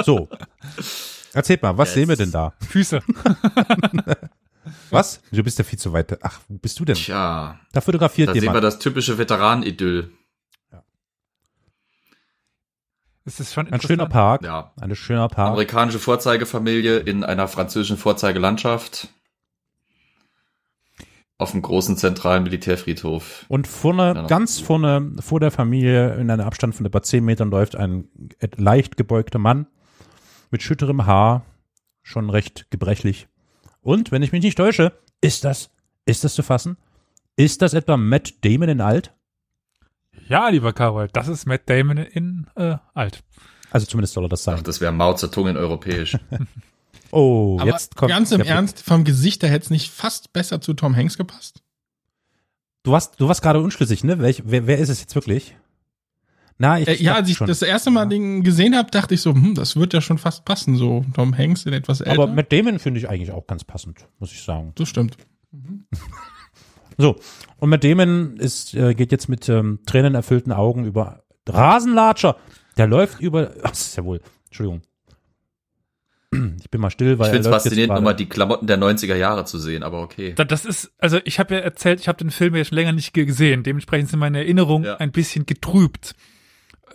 So. 0.04 0.28
Erzählt 1.34 1.62
mal, 1.62 1.76
was 1.76 1.88
Jetzt. 1.90 1.94
sehen 1.94 2.08
wir 2.08 2.16
denn 2.16 2.32
da? 2.32 2.54
Füße. 2.66 3.02
Was? 4.90 5.20
Du 5.30 5.42
bist 5.42 5.58
ja 5.58 5.64
viel 5.64 5.78
zu 5.78 5.92
weit. 5.92 6.18
Ach, 6.22 6.40
wo 6.48 6.58
bist 6.58 6.78
du 6.80 6.84
denn? 6.84 6.94
Tja, 6.96 7.58
Da 7.72 7.80
fotografiert 7.80 8.28
da 8.28 8.32
sehen 8.32 8.42
wir 8.42 8.48
jemand. 8.48 8.64
das 8.64 8.78
typische 8.78 9.18
Veteran-Idyll. 9.18 10.10
Es 13.24 13.40
ist 13.40 13.52
schon 13.52 13.70
Ein 13.70 13.80
schöner. 13.80 14.06
Park. 14.06 14.42
Ja. 14.42 14.72
Ein 14.80 14.94
schöner 14.96 15.28
Park. 15.28 15.48
Amerikanische 15.50 15.98
Vorzeigefamilie 15.98 16.98
in 16.98 17.24
einer 17.24 17.46
französischen 17.46 17.98
Vorzeigelandschaft. 17.98 19.08
Auf 21.36 21.50
dem 21.52 21.60
großen 21.62 21.96
zentralen 21.96 22.42
Militärfriedhof. 22.42 23.44
Und 23.48 23.66
vorne, 23.68 24.14
Ja. 24.14 24.26
ganz 24.26 24.58
vorne, 24.60 25.14
vor 25.20 25.40
der 25.40 25.50
Familie, 25.50 26.14
in 26.14 26.30
einem 26.30 26.44
Abstand 26.46 26.74
von 26.74 26.86
etwa 26.86 27.02
10 27.02 27.24
Metern, 27.24 27.50
läuft 27.50 27.76
ein 27.76 28.08
leicht 28.56 28.96
gebeugter 28.96 29.38
Mann 29.38 29.66
mit 30.50 30.62
schütterem 30.62 31.04
Haar, 31.06 31.44
schon 32.02 32.30
recht 32.30 32.70
gebrechlich. 32.70 33.28
Und, 33.88 34.12
wenn 34.12 34.20
ich 34.22 34.32
mich 34.32 34.42
nicht 34.42 34.58
täusche, 34.58 34.92
ist 35.22 35.46
das, 35.46 35.70
ist 36.04 36.22
das 36.22 36.34
zu 36.34 36.42
fassen? 36.42 36.76
Ist 37.36 37.62
das 37.62 37.72
etwa 37.72 37.96
Matt 37.96 38.44
Damon 38.44 38.68
in 38.68 38.80
alt? 38.82 39.14
Ja, 40.28 40.50
lieber 40.50 40.74
Karol, 40.74 41.08
das 41.10 41.26
ist 41.26 41.46
Matt 41.46 41.62
Damon 41.70 41.96
in 41.96 42.48
äh, 42.54 42.76
alt. 42.92 43.24
Also 43.70 43.86
zumindest 43.86 44.12
soll 44.12 44.26
er 44.26 44.28
das 44.28 44.46
Ach, 44.46 44.56
sein. 44.56 44.62
das 44.62 44.82
wäre 44.82 44.92
Mao 44.92 45.14
Zedong 45.14 45.48
in 45.48 45.56
europäisch. 45.56 46.18
Oh, 47.10 47.56
Aber 47.58 47.70
jetzt 47.70 47.96
kommt. 47.96 48.10
ganz 48.10 48.32
im. 48.32 48.42
Ernst, 48.42 48.82
vom 48.82 49.02
Gesicht 49.02 49.42
her 49.42 49.48
hätte 49.48 49.64
es 49.64 49.70
nicht 49.70 49.90
fast 49.90 50.34
besser 50.34 50.60
zu 50.60 50.74
Tom 50.74 50.94
Hanks 50.94 51.16
gepasst? 51.16 51.62
Du 52.82 52.90
warst, 52.92 53.18
du 53.18 53.28
warst 53.28 53.40
gerade 53.40 53.60
unschlüssig, 53.60 54.04
ne? 54.04 54.18
Welch, 54.18 54.42
wer, 54.44 54.66
wer 54.66 54.76
ist 54.76 54.90
es 54.90 55.00
jetzt 55.00 55.14
wirklich? 55.14 55.56
Na, 56.58 56.78
ich. 56.80 56.88
Äh, 56.88 57.02
ja, 57.02 57.14
als 57.14 57.28
ich 57.28 57.36
schon. 57.36 57.46
das 57.46 57.62
erste 57.62 57.90
Mal 57.90 58.06
den 58.06 58.42
gesehen 58.42 58.76
habe, 58.76 58.90
dachte 58.90 59.14
ich 59.14 59.20
so, 59.20 59.32
hm, 59.32 59.54
das 59.54 59.76
wird 59.76 59.94
ja 59.94 60.00
schon 60.00 60.18
fast 60.18 60.44
passen, 60.44 60.76
so 60.76 61.04
Tom 61.14 61.36
Hanks 61.36 61.64
in 61.66 61.72
etwas 61.72 62.00
älter. 62.00 62.22
Aber 62.22 62.32
Matt 62.32 62.52
Damon 62.52 62.78
finde 62.80 62.98
ich 62.98 63.08
eigentlich 63.08 63.30
auch 63.30 63.46
ganz 63.46 63.62
passend, 63.64 64.06
muss 64.18 64.32
ich 64.32 64.42
sagen. 64.42 64.72
das 64.76 64.88
stimmt. 64.88 65.16
So, 67.00 67.14
und 67.58 67.70
Matt 67.70 67.84
Damon 67.84 68.38
ist, 68.38 68.74
äh, 68.74 68.92
geht 68.92 69.12
jetzt 69.12 69.28
mit 69.28 69.48
ähm, 69.48 69.78
tränenerfüllten 69.86 70.50
Augen 70.52 70.84
über 70.84 71.22
Rasenlatscher. 71.48 72.36
Der 72.76 72.88
läuft 72.88 73.20
über. 73.20 73.52
Ach, 73.62 73.70
das 73.70 73.82
ist 73.82 73.96
ja 73.96 74.04
wohl. 74.04 74.20
Entschuldigung. 74.46 74.82
Ich 76.60 76.70
bin 76.70 76.80
mal 76.80 76.90
still, 76.90 77.18
weil 77.18 77.26
Ich 77.26 77.30
finde 77.34 77.40
es 77.40 77.46
er 77.46 77.52
faszinierend, 77.52 77.94
nochmal 77.94 78.16
die 78.16 78.26
Klamotten 78.28 78.66
der 78.66 78.78
90er 78.78 79.14
Jahre 79.14 79.44
zu 79.44 79.58
sehen, 79.58 79.82
aber 79.84 80.02
okay. 80.02 80.32
Da- 80.34 80.44
Das 80.44 80.64
ist, 80.66 80.90
also 80.98 81.20
ich 81.24 81.38
habe 81.38 81.54
ja 81.54 81.60
erzählt, 81.60 82.00
ich 82.00 82.08
habe 82.08 82.18
den 82.18 82.30
Film 82.30 82.54
ja 82.56 82.64
schon 82.64 82.76
länger 82.76 82.92
nicht 82.92 83.14
ge- 83.14 83.24
gesehen. 83.24 83.62
Dementsprechend 83.62 84.10
sind 84.10 84.18
meine 84.18 84.38
Erinnerungen 84.38 84.84
Ja. 84.86 84.96
ein 84.96 85.12
bisschen 85.12 85.46
getrübt. 85.46 86.14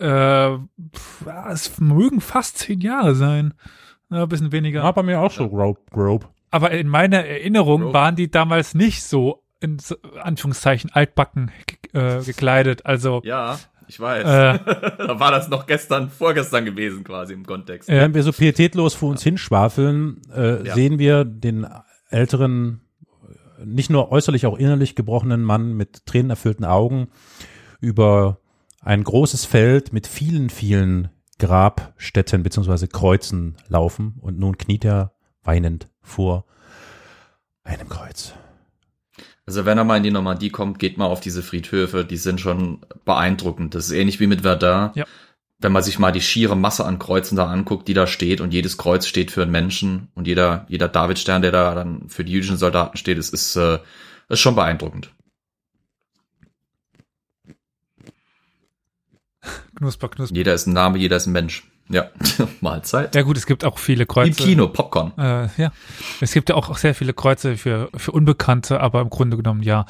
Äh, 0.00 0.58
pf, 0.94 1.26
es 1.50 1.78
mögen 1.80 2.20
fast 2.20 2.58
zehn 2.58 2.80
Jahre 2.80 3.14
sein. 3.14 3.54
Ja, 4.10 4.22
ein 4.24 4.28
bisschen 4.28 4.52
weniger. 4.52 4.82
Ja, 4.82 4.92
bei 4.92 5.02
mir 5.02 5.20
auch 5.20 5.30
so 5.30 5.48
grob. 5.48 5.78
grob. 5.90 6.28
Aber 6.50 6.70
in 6.70 6.88
meiner 6.88 7.24
Erinnerung 7.24 7.80
Bro. 7.82 7.92
waren 7.94 8.16
die 8.16 8.30
damals 8.30 8.74
nicht 8.74 9.02
so, 9.02 9.42
in 9.60 9.78
Anführungszeichen, 10.22 10.90
altbacken 10.92 11.50
äh, 11.92 12.22
gekleidet. 12.22 12.86
Also, 12.86 13.22
Ja, 13.24 13.58
ich 13.88 13.98
weiß. 13.98 14.24
Äh. 14.24 14.58
da 14.98 15.18
war 15.20 15.30
das 15.32 15.48
noch 15.48 15.66
gestern, 15.66 16.10
vorgestern 16.10 16.64
gewesen 16.64 17.02
quasi 17.02 17.32
im 17.32 17.44
Kontext. 17.44 17.88
äh, 17.88 18.00
Wenn 18.00 18.14
wir 18.14 18.22
so 18.22 18.32
pietätlos 18.32 18.94
vor 18.94 19.10
uns 19.10 19.22
hinschwafeln, 19.22 20.20
äh, 20.34 20.66
Ja. 20.66 20.74
sehen 20.74 20.98
wir 20.98 21.24
den 21.24 21.66
älteren, 22.10 22.82
nicht 23.64 23.90
nur 23.90 24.12
äußerlich, 24.12 24.46
auch 24.46 24.58
innerlich 24.58 24.94
gebrochenen 24.94 25.42
Mann 25.42 25.72
mit 25.74 26.06
tränenerfüllten 26.06 26.64
Augen 26.64 27.08
über 27.80 28.38
ein 28.84 29.02
großes 29.02 29.44
Feld 29.44 29.92
mit 29.92 30.06
vielen, 30.06 30.50
vielen 30.50 31.08
Grabstätten 31.38 32.42
beziehungsweise 32.42 32.86
Kreuzen 32.86 33.56
laufen 33.68 34.14
und 34.20 34.38
nun 34.38 34.58
kniet 34.58 34.84
er 34.84 35.14
weinend 35.42 35.88
vor 36.00 36.44
einem 37.64 37.88
Kreuz. 37.88 38.34
Also 39.46 39.64
wenn 39.64 39.78
er 39.78 39.84
mal 39.84 39.96
in 39.96 40.02
die 40.02 40.10
Normandie 40.10 40.50
kommt, 40.50 40.78
geht 40.78 40.96
mal 40.96 41.06
auf 41.06 41.20
diese 41.20 41.42
Friedhöfe, 41.42 42.04
die 42.04 42.16
sind 42.16 42.40
schon 42.40 42.80
beeindruckend. 43.04 43.74
Das 43.74 43.86
ist 43.86 43.92
ähnlich 43.92 44.20
wie 44.20 44.26
mit 44.26 44.42
Verdun. 44.42 44.90
Ja. 44.94 45.04
Wenn 45.58 45.72
man 45.72 45.82
sich 45.82 45.98
mal 45.98 46.12
die 46.12 46.20
schiere 46.20 46.56
Masse 46.56 46.84
an 46.84 46.98
Kreuzen 46.98 47.36
da 47.36 47.46
anguckt, 47.46 47.88
die 47.88 47.94
da 47.94 48.06
steht 48.06 48.40
und 48.40 48.52
jedes 48.52 48.76
Kreuz 48.76 49.06
steht 49.06 49.30
für 49.30 49.42
einen 49.42 49.50
Menschen 49.50 50.08
und 50.14 50.26
jeder, 50.26 50.66
jeder 50.68 50.88
Davidstern, 50.88 51.42
der 51.42 51.52
da 51.52 51.74
dann 51.74 52.08
für 52.08 52.24
die 52.24 52.32
jüdischen 52.32 52.58
Soldaten 52.58 52.96
steht, 52.96 53.18
ist, 53.18 53.32
ist, 53.32 53.56
äh, 53.56 53.78
ist 54.28 54.40
schon 54.40 54.56
beeindruckend. 54.56 55.13
Knusper, 59.84 60.08
Knusper. 60.08 60.34
Jeder 60.36 60.54
ist 60.54 60.66
ein 60.66 60.72
Name, 60.72 60.98
jeder 60.98 61.16
ist 61.16 61.26
ein 61.26 61.32
Mensch. 61.32 61.64
Ja, 61.90 62.06
Mahlzeit. 62.62 63.14
Ja 63.14 63.22
gut, 63.22 63.36
es 63.36 63.44
gibt 63.46 63.64
auch 63.64 63.78
viele 63.78 64.06
Kreuze. 64.06 64.28
Im 64.30 64.36
Kino, 64.36 64.68
Popcorn. 64.68 65.12
Äh, 65.18 65.48
ja, 65.58 65.70
es 66.20 66.32
gibt 66.32 66.48
ja 66.48 66.54
auch 66.54 66.76
sehr 66.78 66.94
viele 66.94 67.12
Kreuze 67.12 67.56
für, 67.58 67.90
für 67.94 68.12
Unbekannte, 68.12 68.80
aber 68.80 69.02
im 69.02 69.10
Grunde 69.10 69.36
genommen 69.36 69.62
ja. 69.62 69.84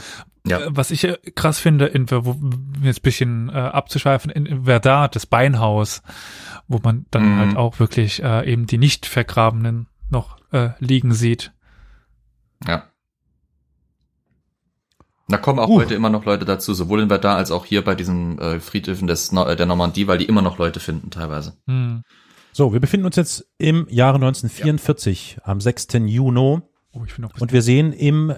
Ja. 0.47 0.61
Was 0.67 0.91
ich 0.91 1.05
äh, 1.05 1.17
krass 1.37 1.59
finde, 1.61 1.87
in, 1.87 2.11
wo, 2.11 2.37
jetzt 2.83 2.99
ein 2.99 3.03
bisschen 3.03 3.49
äh, 3.49 3.53
abzuschweifen, 3.53 4.31
in, 4.31 4.45
in 4.45 4.65
Verdun, 4.65 5.09
das 5.13 5.25
Beinhaus, 5.27 6.03
wo 6.69 6.81
man 6.83 7.07
dann 7.11 7.35
Mhm. 7.35 7.39
halt 7.39 7.57
auch 7.57 7.79
wirklich 7.79 8.23
äh, 8.23 8.51
eben 8.53 8.67
die 8.67 8.77
nicht 8.79 9.07
vergrabenen 9.07 9.87
noch 10.11 10.39
äh, 10.53 10.71
liegen 10.81 11.15
sieht. 11.15 11.53
Ja. 12.67 12.85
Da 15.29 15.39
kommen 15.39 15.59
auch 15.59 15.69
Uh. 15.69 15.77
heute 15.81 15.95
immer 15.95 16.11
noch 16.11 16.25
Leute 16.25 16.45
dazu, 16.45 16.75
sowohl 16.75 17.01
in 17.01 17.09
Verdun 17.09 17.31
als 17.33 17.51
auch 17.51 17.65
hier 17.65 17.83
bei 17.83 17.95
diesen 17.95 18.39
äh, 18.39 18.61
Friedhöfen 18.61 19.07
des, 19.09 19.33
äh, 19.33 19.57
der 19.57 19.67
Normandie, 19.67 20.07
weil 20.07 20.19
die 20.19 20.27
immer 20.27 20.43
noch 20.43 20.59
Leute 20.59 20.81
finden 20.81 21.11
teilweise. 21.11 21.57
Hm. 21.67 22.03
So, 22.53 22.73
wir 22.73 22.81
befinden 22.81 23.07
uns 23.07 23.17
jetzt 23.17 23.47
im 23.59 23.87
Jahre 23.89 24.17
1944, 24.17 25.39
am 25.43 25.61
6. 25.61 25.89
Juni. 26.07 26.61
Oh, 26.93 27.03
ich 27.07 27.15
bin 27.15 27.23
noch 27.23 27.41
Und 27.41 27.53
wir 27.53 27.63
sehen 27.63 27.93
im, 27.93 28.31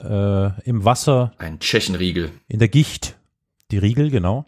äh, 0.00 0.60
im 0.68 0.84
Wasser, 0.84 1.32
Ein 1.38 1.58
Tschechenriegel. 1.58 2.30
in 2.48 2.58
der 2.60 2.68
Gicht, 2.68 3.18
die 3.70 3.78
Riegel, 3.78 4.10
genau. 4.10 4.46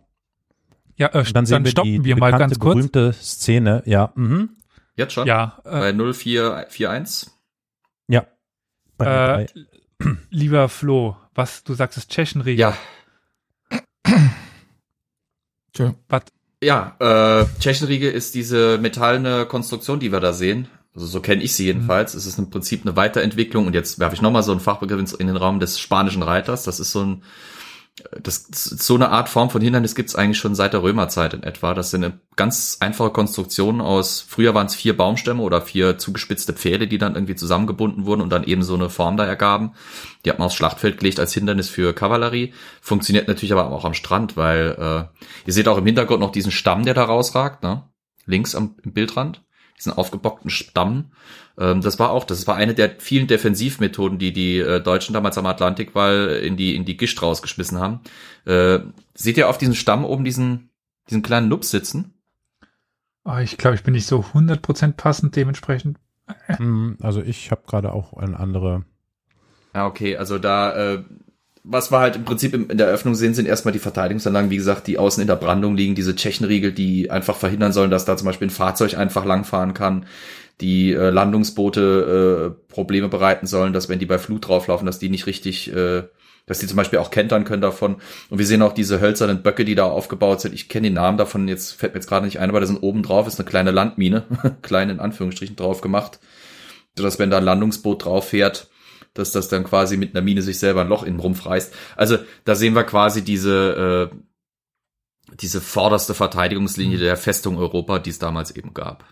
ja, 0.96 1.08
äh, 1.08 1.18
Und 1.18 1.26
dann 1.28 1.34
dann, 1.34 1.46
sehen 1.46 1.64
wir 1.64 1.70
stoppen 1.72 1.90
die, 1.90 2.04
wir 2.04 2.14
die 2.14 2.20
mal 2.20 2.32
bekannte, 2.32 2.54
ganz 2.56 2.60
kurz. 2.60 2.74
berühmte 2.76 3.12
Szene. 3.14 3.82
Ja, 3.86 4.12
mhm. 4.14 4.50
Jetzt 4.94 5.14
schon? 5.14 5.26
Ja, 5.26 5.58
äh, 5.64 5.70
Bei 5.70 5.92
0441? 5.92 7.30
ja. 8.08 8.26
Bei 8.98 9.44
äh, 9.44 9.46
lieber 10.30 10.68
Flo, 10.68 11.16
was 11.34 11.64
du 11.64 11.74
sagst, 11.74 11.98
ist 11.98 12.10
Tschechenriegel. 12.10 12.58
Ja. 12.60 12.76
Was? 16.08 16.22
Ja, 16.62 16.96
äh, 17.00 17.46
Tschechenriegel 17.58 18.12
ist 18.12 18.34
diese 18.34 18.78
metallene 18.78 19.46
Konstruktion, 19.46 19.98
die 20.00 20.12
wir 20.12 20.20
da 20.20 20.32
sehen. 20.32 20.68
Also 20.94 21.06
so 21.06 21.20
kenne 21.20 21.42
ich 21.42 21.54
sie 21.54 21.64
jedenfalls. 21.64 22.14
Es 22.14 22.26
ist 22.26 22.38
im 22.38 22.50
Prinzip 22.50 22.82
eine 22.84 22.94
Weiterentwicklung 22.96 23.66
und 23.66 23.74
jetzt 23.74 23.98
werfe 23.98 24.14
ich 24.14 24.20
nochmal 24.22 24.42
so 24.42 24.52
einen 24.52 24.60
Fachbegriff 24.60 25.00
ins- 25.00 25.14
in 25.14 25.26
den 25.26 25.36
Raum 25.38 25.58
des 25.58 25.80
spanischen 25.80 26.22
Reiters. 26.22 26.64
Das 26.64 26.78
ist 26.80 26.92
so 26.92 27.02
ein 27.02 27.22
das 28.22 28.46
so 28.50 28.94
eine 28.94 29.10
Art 29.10 29.28
Form 29.28 29.50
von 29.50 29.60
Hindernis 29.60 29.94
gibt 29.94 30.08
es 30.08 30.16
eigentlich 30.16 30.38
schon 30.38 30.54
seit 30.54 30.72
der 30.72 30.82
Römerzeit 30.82 31.34
in 31.34 31.42
etwa. 31.42 31.74
Das 31.74 31.90
sind 31.90 32.02
eine 32.02 32.20
ganz 32.36 32.78
einfache 32.80 33.10
Konstruktionen 33.10 33.82
aus, 33.82 34.24
früher 34.26 34.54
waren 34.54 34.66
es 34.66 34.74
vier 34.74 34.96
Baumstämme 34.96 35.42
oder 35.42 35.60
vier 35.60 35.98
zugespitzte 35.98 36.54
Pfähle, 36.54 36.88
die 36.88 36.96
dann 36.96 37.14
irgendwie 37.14 37.34
zusammengebunden 37.34 38.06
wurden 38.06 38.22
und 38.22 38.30
dann 38.30 38.44
eben 38.44 38.62
so 38.62 38.74
eine 38.74 38.88
Form 38.88 39.18
da 39.18 39.26
ergaben. 39.26 39.72
Die 40.24 40.30
hat 40.30 40.38
man 40.38 40.46
aufs 40.46 40.54
Schlachtfeld 40.54 40.98
gelegt 40.98 41.20
als 41.20 41.34
Hindernis 41.34 41.68
für 41.68 41.92
Kavallerie. 41.92 42.54
Funktioniert 42.80 43.28
natürlich 43.28 43.52
aber 43.52 43.70
auch 43.70 43.84
am 43.84 43.94
Strand, 43.94 44.38
weil 44.38 44.76
äh, 44.78 45.46
ihr 45.46 45.52
seht 45.52 45.68
auch 45.68 45.78
im 45.78 45.86
Hintergrund 45.86 46.20
noch 46.20 46.32
diesen 46.32 46.52
Stamm, 46.52 46.84
der 46.84 46.94
da 46.94 47.04
rausragt, 47.04 47.62
ne? 47.62 47.88
Links 48.24 48.54
am 48.54 48.76
Bildrand. 48.84 49.42
Diesen 49.82 49.98
aufgebockten 49.98 50.48
Stamm. 50.48 51.10
Ähm, 51.58 51.80
das 51.80 51.98
war 51.98 52.10
auch, 52.10 52.22
das 52.22 52.46
war 52.46 52.54
eine 52.54 52.72
der 52.72 53.00
vielen 53.00 53.26
Defensivmethoden, 53.26 54.16
die 54.18 54.32
die 54.32 54.58
äh, 54.58 54.80
Deutschen 54.80 55.12
damals 55.12 55.36
am 55.38 55.46
Atlantikwall 55.46 56.40
in 56.44 56.56
die, 56.56 56.76
in 56.76 56.84
die 56.84 56.96
Gischt 56.96 57.20
rausgeschmissen 57.20 57.80
haben. 57.80 58.00
Äh, 58.44 58.78
seht 59.14 59.36
ihr 59.36 59.48
auf 59.48 59.58
diesem 59.58 59.74
Stamm 59.74 60.04
oben 60.04 60.24
diesen, 60.24 60.70
diesen 61.10 61.22
kleinen 61.22 61.48
Nups 61.48 61.70
sitzen? 61.72 62.14
Oh, 63.24 63.38
ich 63.38 63.58
glaube, 63.58 63.74
ich 63.74 63.82
bin 63.82 63.94
nicht 63.94 64.06
so 64.06 64.20
100% 64.20 64.92
passend 64.92 65.34
dementsprechend. 65.34 65.98
Mhm, 66.60 66.98
Also 67.00 67.20
ich 67.20 67.50
habe 67.50 67.62
gerade 67.66 67.92
auch 67.92 68.12
eine 68.14 68.38
andere. 68.38 68.84
Ja, 69.74 69.86
okay, 69.86 70.16
also 70.16 70.38
da, 70.38 70.94
äh, 70.94 71.04
was 71.64 71.92
wir 71.92 72.00
halt 72.00 72.16
im 72.16 72.24
Prinzip 72.24 72.54
in 72.54 72.76
der 72.76 72.88
Eröffnung 72.88 73.14
sehen, 73.14 73.34
sind 73.34 73.46
erstmal 73.46 73.72
die 73.72 73.78
Verteidigungsanlagen, 73.78 74.50
wie 74.50 74.56
gesagt, 74.56 74.86
die 74.88 74.98
außen 74.98 75.20
in 75.20 75.28
der 75.28 75.36
Brandung 75.36 75.76
liegen, 75.76 75.94
diese 75.94 76.16
Tschechenriegel, 76.16 76.72
die 76.72 77.10
einfach 77.10 77.36
verhindern 77.36 77.72
sollen, 77.72 77.90
dass 77.90 78.04
da 78.04 78.16
zum 78.16 78.26
Beispiel 78.26 78.48
ein 78.48 78.50
Fahrzeug 78.50 78.98
einfach 78.98 79.24
langfahren 79.24 79.72
kann, 79.72 80.06
die 80.60 80.92
äh, 80.92 81.10
Landungsboote 81.10 82.56
äh, 82.58 82.72
Probleme 82.72 83.08
bereiten 83.08 83.46
sollen, 83.46 83.72
dass 83.72 83.88
wenn 83.88 84.00
die 84.00 84.06
bei 84.06 84.18
Flut 84.18 84.48
drauflaufen, 84.48 84.86
dass 84.86 84.98
die 84.98 85.08
nicht 85.08 85.26
richtig, 85.26 85.72
äh, 85.72 86.02
dass 86.46 86.58
die 86.58 86.66
zum 86.66 86.76
Beispiel 86.76 86.98
auch 86.98 87.12
kentern 87.12 87.44
können 87.44 87.62
davon. 87.62 87.96
Und 88.28 88.38
wir 88.38 88.46
sehen 88.46 88.62
auch 88.62 88.72
diese 88.72 89.00
hölzernen 89.00 89.42
Böcke, 89.42 89.64
die 89.64 89.76
da 89.76 89.84
aufgebaut 89.84 90.40
sind. 90.40 90.54
Ich 90.54 90.68
kenne 90.68 90.88
den 90.88 90.94
Namen 90.94 91.16
davon, 91.16 91.46
jetzt 91.46 91.72
fällt 91.72 91.94
mir 91.94 92.00
jetzt 92.00 92.08
gerade 92.08 92.26
nicht 92.26 92.40
ein, 92.40 92.50
aber 92.50 92.58
da 92.58 92.66
sind 92.66 92.82
oben 92.82 93.04
drauf, 93.04 93.28
ist 93.28 93.38
eine 93.38 93.48
kleine 93.48 93.70
Landmine, 93.70 94.24
klein 94.62 94.90
in 94.90 94.98
Anführungsstrichen 94.98 95.54
drauf 95.54 95.80
gemacht, 95.80 96.18
sodass 96.96 97.20
wenn 97.20 97.30
da 97.30 97.38
ein 97.38 97.44
Landungsboot 97.44 98.04
drauf 98.04 98.30
fährt, 98.30 98.68
dass 99.14 99.32
das 99.32 99.48
dann 99.48 99.64
quasi 99.64 99.96
mit 99.96 100.14
einer 100.14 100.24
Mine 100.24 100.42
sich 100.42 100.58
selber 100.58 100.82
ein 100.82 100.88
Loch 100.88 101.02
in 101.02 101.14
den 101.14 101.20
Rumpf 101.20 101.46
reißt. 101.46 101.74
Also 101.96 102.18
da 102.44 102.54
sehen 102.54 102.74
wir 102.74 102.84
quasi 102.84 103.22
diese, 103.22 104.10
äh, 104.10 105.34
diese 105.40 105.60
vorderste 105.60 106.14
Verteidigungslinie 106.14 106.98
der 106.98 107.16
Festung 107.16 107.58
Europa, 107.58 107.98
die 107.98 108.10
es 108.10 108.18
damals 108.18 108.50
eben 108.50 108.74
gab. 108.74 109.04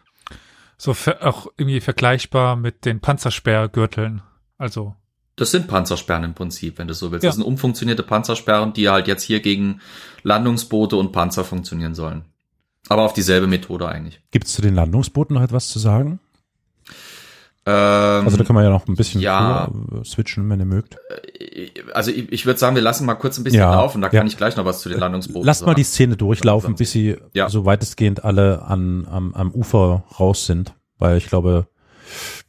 So 0.76 0.92
auch 1.20 1.46
irgendwie 1.58 1.80
vergleichbar 1.80 2.56
mit 2.56 2.86
den 2.86 3.00
Panzersperrgürteln. 3.00 4.22
Also, 4.56 4.94
Das 5.36 5.50
sind 5.50 5.68
Panzersperren 5.68 6.24
im 6.24 6.34
Prinzip, 6.34 6.78
wenn 6.78 6.88
du 6.88 6.94
so 6.94 7.12
willst. 7.12 7.22
Ja. 7.22 7.28
Das 7.28 7.36
sind 7.36 7.44
umfunktionierte 7.44 8.02
Panzersperren, 8.02 8.72
die 8.72 8.88
halt 8.88 9.06
jetzt 9.06 9.22
hier 9.22 9.40
gegen 9.40 9.80
Landungsboote 10.22 10.96
und 10.96 11.12
Panzer 11.12 11.44
funktionieren 11.44 11.94
sollen. 11.94 12.24
Aber 12.88 13.02
auf 13.02 13.12
dieselbe 13.12 13.46
Methode 13.46 13.88
eigentlich. 13.88 14.20
Gibt 14.30 14.46
es 14.46 14.54
zu 14.54 14.62
den 14.62 14.74
Landungsbooten 14.74 15.34
noch 15.34 15.42
etwas 15.42 15.68
zu 15.68 15.78
sagen? 15.78 16.18
Ähm, 17.66 18.24
Also 18.24 18.36
da 18.38 18.44
kann 18.44 18.54
man 18.54 18.64
ja 18.64 18.70
noch 18.70 18.86
ein 18.88 18.94
bisschen 18.96 19.20
ja. 19.20 19.70
switchen, 20.04 20.48
wenn 20.48 20.58
ihr 20.60 20.64
mögt. 20.66 20.96
also 21.92 22.10
ich, 22.10 22.32
ich 22.32 22.46
würde 22.46 22.58
sagen, 22.58 22.74
wir 22.74 22.82
lassen 22.82 23.04
mal 23.04 23.14
kurz 23.16 23.36
ein 23.38 23.44
bisschen 23.44 23.60
Ja, 23.60 23.74
laufen, 23.74 24.00
da 24.00 24.08
ja. 24.08 24.18
kann 24.18 24.26
ich 24.26 24.36
gleich 24.36 24.56
noch 24.56 24.64
was 24.64 24.80
zu 24.80 24.88
den 24.88 24.98
Landungsbooten 24.98 25.44
Lasst 25.46 25.60
mal 25.62 25.66
sagen. 25.68 25.76
die 25.76 25.84
Szene 25.84 26.16
durchlaufen, 26.16 26.74
bis 26.74 26.92
sie 26.92 27.18
Ja. 27.34 27.48
so 27.50 27.64
weitestgehend 27.66 28.24
alle 28.24 28.62
an, 28.62 29.06
am, 29.10 29.34
am 29.34 29.50
Ufer 29.52 30.04
raus 30.18 30.46
sind, 30.46 30.74
weil 30.98 31.18
ich 31.18 31.26
glaube, 31.28 31.68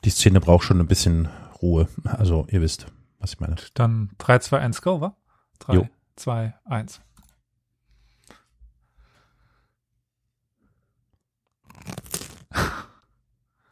die 0.05 0.09
Szene 0.09 0.39
braucht 0.39 0.63
schon 0.63 0.79
ein 0.79 0.87
bisschen 0.87 1.27
Ruhe. 1.61 1.87
Also 2.05 2.47
ihr 2.49 2.61
wisst, 2.61 2.87
was 3.19 3.33
ich 3.33 3.39
meine. 3.39 3.55
dann 3.73 4.11
3, 4.17 4.39
2, 4.39 4.59
1, 4.59 4.81
go, 4.81 5.01
wa? 5.01 5.15
3, 5.59 5.73
Jo. 5.73 5.87
2, 6.15 6.53
1. 6.65 7.01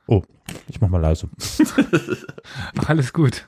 Oh, 0.08 0.24
ich 0.70 0.80
mach 0.82 0.90
mal 0.90 1.00
leise. 1.02 1.28
Alles 2.88 3.14
gut. 3.14 3.48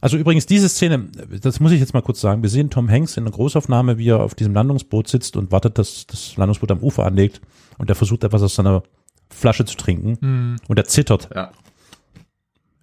Also 0.00 0.16
übrigens 0.18 0.44
diese 0.46 0.68
Szene, 0.68 1.08
das 1.40 1.60
muss 1.60 1.72
ich 1.72 1.80
jetzt 1.80 1.94
mal 1.94 2.02
kurz 2.02 2.20
sagen. 2.20 2.42
Wir 2.42 2.50
sehen 2.50 2.68
Tom 2.68 2.90
Hanks 2.90 3.16
in 3.16 3.24
einer 3.24 3.30
Großaufnahme, 3.30 3.96
wie 3.96 4.08
er 4.10 4.20
auf 4.20 4.34
diesem 4.34 4.52
Landungsboot 4.52 5.08
sitzt 5.08 5.36
und 5.36 5.50
wartet, 5.50 5.78
dass 5.78 6.06
das 6.06 6.36
Landungsboot 6.36 6.70
am 6.72 6.80
Ufer 6.80 7.06
anlegt 7.06 7.40
und 7.78 7.88
er 7.88 7.96
versucht 7.96 8.22
etwas 8.24 8.42
aus 8.42 8.54
seiner 8.54 8.82
Flasche 9.30 9.64
zu 9.64 9.76
trinken 9.76 10.18
Hm, 10.20 10.56
und 10.68 10.78
er 10.78 10.84
zittert. 10.84 11.30
Ja. 11.34 11.50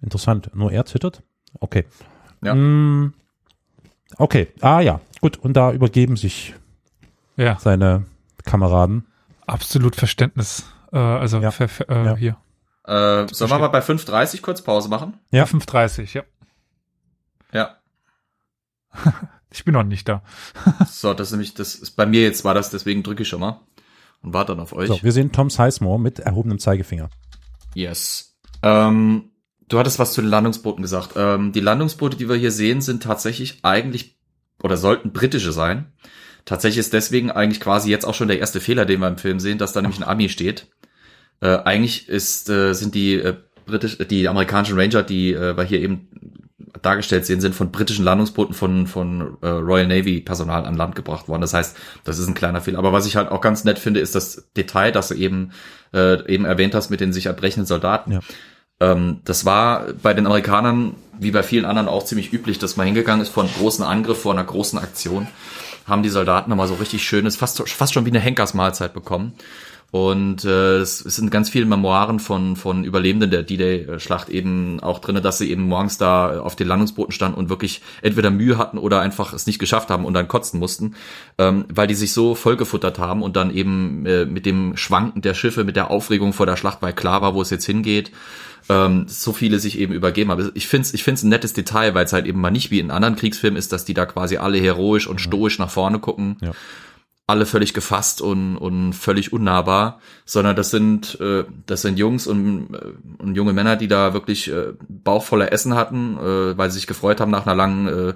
Interessant. 0.02 0.50
Nur 0.54 0.72
er 0.72 0.84
zittert? 0.84 1.22
Okay. 1.60 1.84
Ja. 2.42 2.54
Mm, 2.56 3.14
okay. 4.18 4.48
Ah 4.60 4.80
ja, 4.80 5.00
gut. 5.20 5.36
Und 5.38 5.52
da 5.56 5.72
übergeben 5.72 6.16
sich 6.16 6.54
ja, 7.36 7.56
seine 7.60 8.04
Kameraden. 8.44 9.06
absolut 9.46 9.94
Verständnis. 9.94 10.64
Äh, 10.92 10.98
also 10.98 11.38
Ja. 11.40 11.52
ver, 11.52 11.68
ver, 11.68 11.88
äh, 11.88 12.04
Ja. 12.04 12.16
hier. 12.16 12.36
Äh, 12.84 13.26
sollen 13.32 13.50
wir 13.50 13.58
mal 13.58 13.68
bei 13.68 13.80
5.30 13.80 14.40
kurz 14.40 14.62
Pause 14.62 14.88
machen? 14.88 15.18
Ja. 15.30 15.44
5.30, 15.44 16.14
ja. 16.14 16.22
Ja. 17.52 17.76
Ich 19.54 19.66
bin 19.66 19.74
noch 19.74 19.82
nicht 19.82 20.08
da. 20.08 20.22
So, 20.88 21.12
das 21.12 21.28
ist 21.28 21.32
nämlich, 21.32 21.52
das 21.52 21.74
ist 21.74 21.90
bei 21.90 22.06
mir 22.06 22.22
jetzt 22.22 22.42
war 22.42 22.54
das, 22.54 22.70
deswegen 22.70 23.02
drücke 23.02 23.22
ich 23.22 23.28
schon 23.28 23.40
mal 23.40 23.60
und 24.22 24.32
warte 24.32 24.52
dann 24.52 24.60
auf 24.60 24.72
euch. 24.72 24.88
So, 24.88 25.02
wir 25.02 25.12
sehen 25.12 25.30
Tom 25.30 25.50
Sizemore 25.50 26.00
mit 26.00 26.20
erhobenem 26.20 26.58
Zeigefinger. 26.58 27.10
Yes. 27.74 28.38
Ähm, 28.62 29.30
du 29.68 29.78
hattest 29.78 29.98
was 29.98 30.12
zu 30.14 30.22
den 30.22 30.30
Landungsbooten 30.30 30.80
gesagt. 30.82 31.10
Ähm, 31.16 31.52
die 31.52 31.60
Landungsboote, 31.60 32.16
die 32.16 32.28
wir 32.28 32.36
hier 32.36 32.50
sehen, 32.50 32.80
sind 32.80 33.02
tatsächlich 33.02 33.58
eigentlich 33.62 34.18
oder 34.62 34.76
sollten 34.76 35.12
britische 35.12 35.52
sein. 35.52 35.92
Tatsächlich 36.44 36.78
ist 36.78 36.92
deswegen 36.92 37.30
eigentlich 37.30 37.60
quasi 37.60 37.90
jetzt 37.90 38.04
auch 38.04 38.14
schon 38.14 38.28
der 38.28 38.38
erste 38.38 38.60
Fehler, 38.60 38.84
den 38.84 39.00
wir 39.00 39.08
im 39.08 39.18
Film 39.18 39.38
sehen, 39.38 39.58
dass 39.58 39.72
da 39.72 39.82
nämlich 39.82 40.00
ein 40.00 40.08
Ami 40.08 40.28
steht. 40.28 40.68
Äh, 41.42 41.58
eigentlich 41.64 42.08
ist, 42.08 42.48
äh, 42.48 42.72
sind 42.72 42.94
die 42.94 43.14
äh, 43.16 43.34
britisch, 43.66 43.98
die 43.98 44.28
amerikanischen 44.28 44.78
Ranger, 44.78 45.02
die 45.02 45.34
äh, 45.34 45.56
wir 45.56 45.64
hier 45.64 45.80
eben 45.80 46.08
dargestellt 46.80 47.26
sehen, 47.26 47.40
sind 47.40 47.54
von 47.54 47.70
britischen 47.70 48.04
Landungsbooten 48.04 48.54
von, 48.54 48.86
von 48.86 49.36
äh, 49.42 49.48
Royal 49.48 49.86
Navy 49.86 50.20
Personal 50.20 50.64
an 50.64 50.76
Land 50.76 50.94
gebracht 50.94 51.28
worden. 51.28 51.42
Das 51.42 51.52
heißt, 51.52 51.76
das 52.04 52.18
ist 52.18 52.28
ein 52.28 52.34
kleiner 52.34 52.60
Fehler. 52.60 52.78
Aber 52.78 52.92
was 52.92 53.06
ich 53.06 53.16
halt 53.16 53.30
auch 53.30 53.40
ganz 53.40 53.64
nett 53.64 53.78
finde, 53.78 54.00
ist 54.00 54.14
das 54.14 54.48
Detail, 54.56 54.92
das 54.92 55.08
du 55.08 55.14
eben, 55.14 55.52
äh, 55.92 56.24
eben 56.32 56.44
erwähnt 56.44 56.74
hast 56.74 56.90
mit 56.90 57.00
den 57.00 57.12
sich 57.12 57.26
erbrechenden 57.26 57.66
Soldaten. 57.66 58.12
Ja. 58.12 58.20
Ähm, 58.80 59.20
das 59.24 59.44
war 59.44 59.92
bei 60.02 60.14
den 60.14 60.26
Amerikanern, 60.26 60.94
wie 61.18 61.30
bei 61.30 61.42
vielen 61.42 61.64
anderen, 61.64 61.88
auch 61.88 62.04
ziemlich 62.04 62.32
üblich, 62.32 62.58
dass 62.58 62.76
man 62.76 62.86
hingegangen 62.86 63.22
ist 63.22 63.30
vor 63.30 63.44
einem 63.44 63.52
großen 63.52 63.84
Angriff, 63.84 64.22
vor 64.22 64.32
einer 64.32 64.44
großen 64.44 64.78
Aktion, 64.78 65.28
haben 65.86 66.02
die 66.02 66.08
Soldaten 66.08 66.50
nochmal 66.50 66.68
so 66.68 66.74
richtig 66.74 67.04
schönes, 67.04 67.36
fast, 67.36 67.68
fast 67.68 67.92
schon 67.92 68.06
wie 68.06 68.10
eine 68.10 68.20
Henkersmahlzeit 68.20 68.94
bekommen. 68.94 69.34
Und 69.92 70.46
äh, 70.46 70.78
es, 70.78 71.00
sind 71.00 71.30
ganz 71.30 71.50
viele 71.50 71.66
Memoiren 71.66 72.18
von, 72.18 72.56
von 72.56 72.82
Überlebenden 72.82 73.30
der 73.30 73.42
D-Day-Schlacht 73.42 74.30
eben 74.30 74.80
auch 74.80 75.00
drinne, 75.00 75.20
dass 75.20 75.36
sie 75.36 75.50
eben 75.50 75.64
morgens 75.64 75.98
da 75.98 76.40
auf 76.40 76.56
den 76.56 76.66
Landungsbooten 76.66 77.12
standen 77.12 77.36
und 77.36 77.50
wirklich 77.50 77.82
entweder 78.00 78.30
Mühe 78.30 78.56
hatten 78.56 78.78
oder 78.78 79.02
einfach 79.02 79.34
es 79.34 79.46
nicht 79.46 79.58
geschafft 79.58 79.90
haben 79.90 80.06
und 80.06 80.14
dann 80.14 80.28
kotzen 80.28 80.58
mussten, 80.58 80.94
ähm, 81.36 81.66
weil 81.68 81.88
die 81.88 81.94
sich 81.94 82.14
so 82.14 82.34
vollgefuttert 82.34 82.98
haben 82.98 83.22
und 83.22 83.36
dann 83.36 83.54
eben 83.54 84.06
äh, 84.06 84.24
mit 84.24 84.46
dem 84.46 84.78
Schwanken 84.78 85.20
der 85.20 85.34
Schiffe, 85.34 85.62
mit 85.62 85.76
der 85.76 85.90
Aufregung 85.90 86.32
vor 86.32 86.46
der 86.46 86.56
Schlacht, 86.56 86.80
weil 86.80 86.94
klar 86.94 87.20
war, 87.20 87.34
wo 87.34 87.42
es 87.42 87.50
jetzt 87.50 87.66
hingeht, 87.66 88.12
ähm, 88.70 89.04
so 89.08 89.34
viele 89.34 89.58
sich 89.58 89.78
eben 89.78 89.92
übergeben 89.92 90.30
haben. 90.30 90.52
Ich 90.54 90.68
finde 90.68 90.86
es 90.86 90.94
ich 90.94 91.04
find's 91.04 91.22
ein 91.22 91.28
nettes 91.28 91.52
Detail, 91.52 91.94
weil 91.94 92.06
es 92.06 92.14
halt 92.14 92.24
eben 92.24 92.40
mal 92.40 92.50
nicht 92.50 92.70
wie 92.70 92.80
in 92.80 92.90
anderen 92.90 93.16
Kriegsfilmen 93.16 93.58
ist, 93.58 93.74
dass 93.74 93.84
die 93.84 93.92
da 93.92 94.06
quasi 94.06 94.38
alle 94.38 94.56
heroisch 94.56 95.06
und 95.06 95.20
stoisch 95.20 95.58
nach 95.58 95.70
vorne 95.70 95.98
gucken. 95.98 96.38
Ja. 96.40 96.52
Alle 97.32 97.46
völlig 97.46 97.72
gefasst 97.72 98.20
und, 98.20 98.58
und 98.58 98.92
völlig 98.92 99.32
unnahbar, 99.32 100.00
sondern 100.26 100.54
das 100.54 100.70
sind 100.70 101.18
äh, 101.18 101.44
das 101.64 101.80
sind 101.80 101.98
Jungs 101.98 102.26
und, 102.26 102.74
äh, 102.74 102.92
und 103.16 103.34
junge 103.36 103.54
Männer, 103.54 103.76
die 103.76 103.88
da 103.88 104.12
wirklich 104.12 104.52
äh, 104.52 104.74
Bauch 104.86 105.32
Essen 105.32 105.74
hatten, 105.74 106.18
äh, 106.18 106.58
weil 106.58 106.70
sie 106.70 106.78
sich 106.78 106.86
gefreut 106.86 107.22
haben 107.22 107.30
nach 107.30 107.46
einer 107.46 107.54
langen 107.54 107.88
äh, 107.88 108.14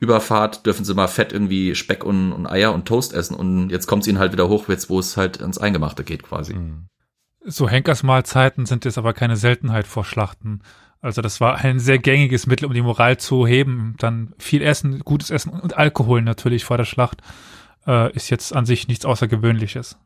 Überfahrt, 0.00 0.64
dürfen 0.64 0.86
sie 0.86 0.94
mal 0.94 1.08
fett 1.08 1.34
irgendwie 1.34 1.74
Speck 1.74 2.04
und, 2.04 2.32
und 2.32 2.46
Eier 2.46 2.72
und 2.72 2.86
Toast 2.86 3.12
essen 3.12 3.34
und 3.34 3.68
jetzt 3.68 3.86
kommt 3.86 4.04
es 4.04 4.08
ihnen 4.08 4.18
halt 4.18 4.32
wieder 4.32 4.48
hoch, 4.48 4.70
jetzt 4.70 4.88
wo 4.88 4.98
es 4.98 5.18
halt 5.18 5.42
ans 5.42 5.58
Eingemachte 5.58 6.04
geht 6.04 6.22
quasi. 6.22 6.54
Mhm. 6.54 6.86
So 7.44 7.68
Henkersmahlzeiten 7.68 8.64
sind 8.64 8.86
jetzt 8.86 8.96
aber 8.96 9.12
keine 9.12 9.36
Seltenheit 9.36 9.86
vor 9.86 10.06
Schlachten. 10.06 10.62
Also 11.02 11.20
das 11.20 11.38
war 11.38 11.56
ein 11.56 11.80
sehr 11.80 11.98
gängiges 11.98 12.46
Mittel, 12.46 12.64
um 12.64 12.72
die 12.72 12.80
Moral 12.80 13.18
zu 13.18 13.46
heben. 13.46 13.94
Dann 13.98 14.32
viel 14.38 14.62
Essen, 14.62 15.00
gutes 15.00 15.28
Essen 15.28 15.50
und 15.50 15.76
Alkohol 15.76 16.22
natürlich 16.22 16.64
vor 16.64 16.78
der 16.78 16.86
Schlacht 16.86 17.20
äh, 17.86 18.12
ist 18.14 18.30
jetzt 18.30 18.54
an 18.54 18.66
sich 18.66 18.88
nichts 18.88 19.04
Außergewöhnliches. 19.04 19.96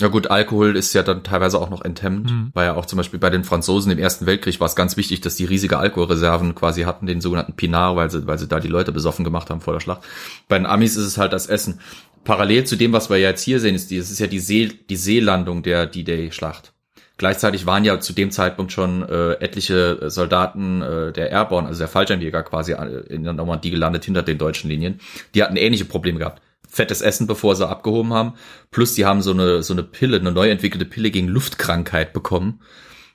Ja 0.00 0.06
gut, 0.06 0.30
Alkohol 0.30 0.76
ist 0.76 0.92
ja 0.92 1.02
dann 1.02 1.24
teilweise 1.24 1.58
auch 1.60 1.70
noch 1.70 1.82
enthemmend, 1.84 2.30
Mhm. 2.30 2.50
weil 2.54 2.66
ja 2.66 2.74
auch 2.76 2.86
zum 2.86 2.98
Beispiel 2.98 3.18
bei 3.18 3.30
den 3.30 3.42
Franzosen 3.42 3.90
im 3.90 3.98
Ersten 3.98 4.26
Weltkrieg 4.26 4.60
war 4.60 4.68
es 4.68 4.76
ganz 4.76 4.96
wichtig, 4.96 5.22
dass 5.22 5.34
die 5.34 5.44
riesige 5.44 5.78
Alkoholreserven 5.78 6.54
quasi 6.54 6.82
hatten, 6.82 7.06
den 7.06 7.20
sogenannten 7.20 7.54
Pinard, 7.54 7.96
weil 7.96 8.08
sie, 8.08 8.24
weil 8.28 8.38
sie 8.38 8.46
da 8.46 8.60
die 8.60 8.68
Leute 8.68 8.92
besoffen 8.92 9.24
gemacht 9.24 9.50
haben 9.50 9.60
vor 9.60 9.72
der 9.72 9.80
Schlacht. 9.80 10.02
Bei 10.46 10.56
den 10.56 10.66
Amis 10.66 10.94
ist 10.96 11.04
es 11.04 11.18
halt 11.18 11.32
das 11.32 11.48
Essen. 11.48 11.80
Parallel 12.22 12.62
zu 12.64 12.76
dem, 12.76 12.92
was 12.92 13.10
wir 13.10 13.16
jetzt 13.16 13.42
hier 13.42 13.58
sehen, 13.58 13.74
ist 13.74 13.90
die, 13.90 13.96
es 13.96 14.10
ist 14.12 14.20
ja 14.20 14.28
die, 14.28 14.38
See, 14.38 14.68
die 14.88 14.96
Seelandung 14.96 15.64
der 15.64 15.86
D-Day-Schlacht. 15.86 16.72
Gleichzeitig 17.16 17.66
waren 17.66 17.84
ja 17.84 17.98
zu 17.98 18.12
dem 18.12 18.30
Zeitpunkt 18.30 18.70
schon 18.70 19.02
äh, 19.02 19.32
etliche 19.40 20.08
Soldaten 20.08 20.80
äh, 20.80 21.12
der 21.12 21.30
Airborne, 21.32 21.66
also 21.66 21.80
der 21.80 21.88
Fallschirmjäger 21.88 22.44
quasi 22.44 22.72
äh, 22.74 23.00
in 23.08 23.24
der 23.24 23.32
Normandie 23.32 23.70
gelandet 23.70 24.04
hinter 24.04 24.22
den 24.22 24.38
deutschen 24.38 24.70
Linien. 24.70 25.00
Die 25.34 25.42
hatten 25.42 25.56
ähnliche 25.56 25.84
Probleme 25.86 26.20
gehabt. 26.20 26.40
Fettes 26.78 27.00
Essen, 27.00 27.26
bevor 27.26 27.56
sie 27.56 27.68
abgehoben 27.68 28.12
haben. 28.12 28.34
Plus 28.70 28.94
die 28.94 29.04
haben 29.04 29.20
so 29.20 29.32
eine, 29.32 29.64
so 29.64 29.74
eine 29.74 29.82
Pille, 29.82 30.18
eine 30.18 30.30
neu 30.30 30.48
entwickelte 30.48 30.84
Pille 30.84 31.10
gegen 31.10 31.26
Luftkrankheit 31.26 32.12
bekommen. 32.12 32.60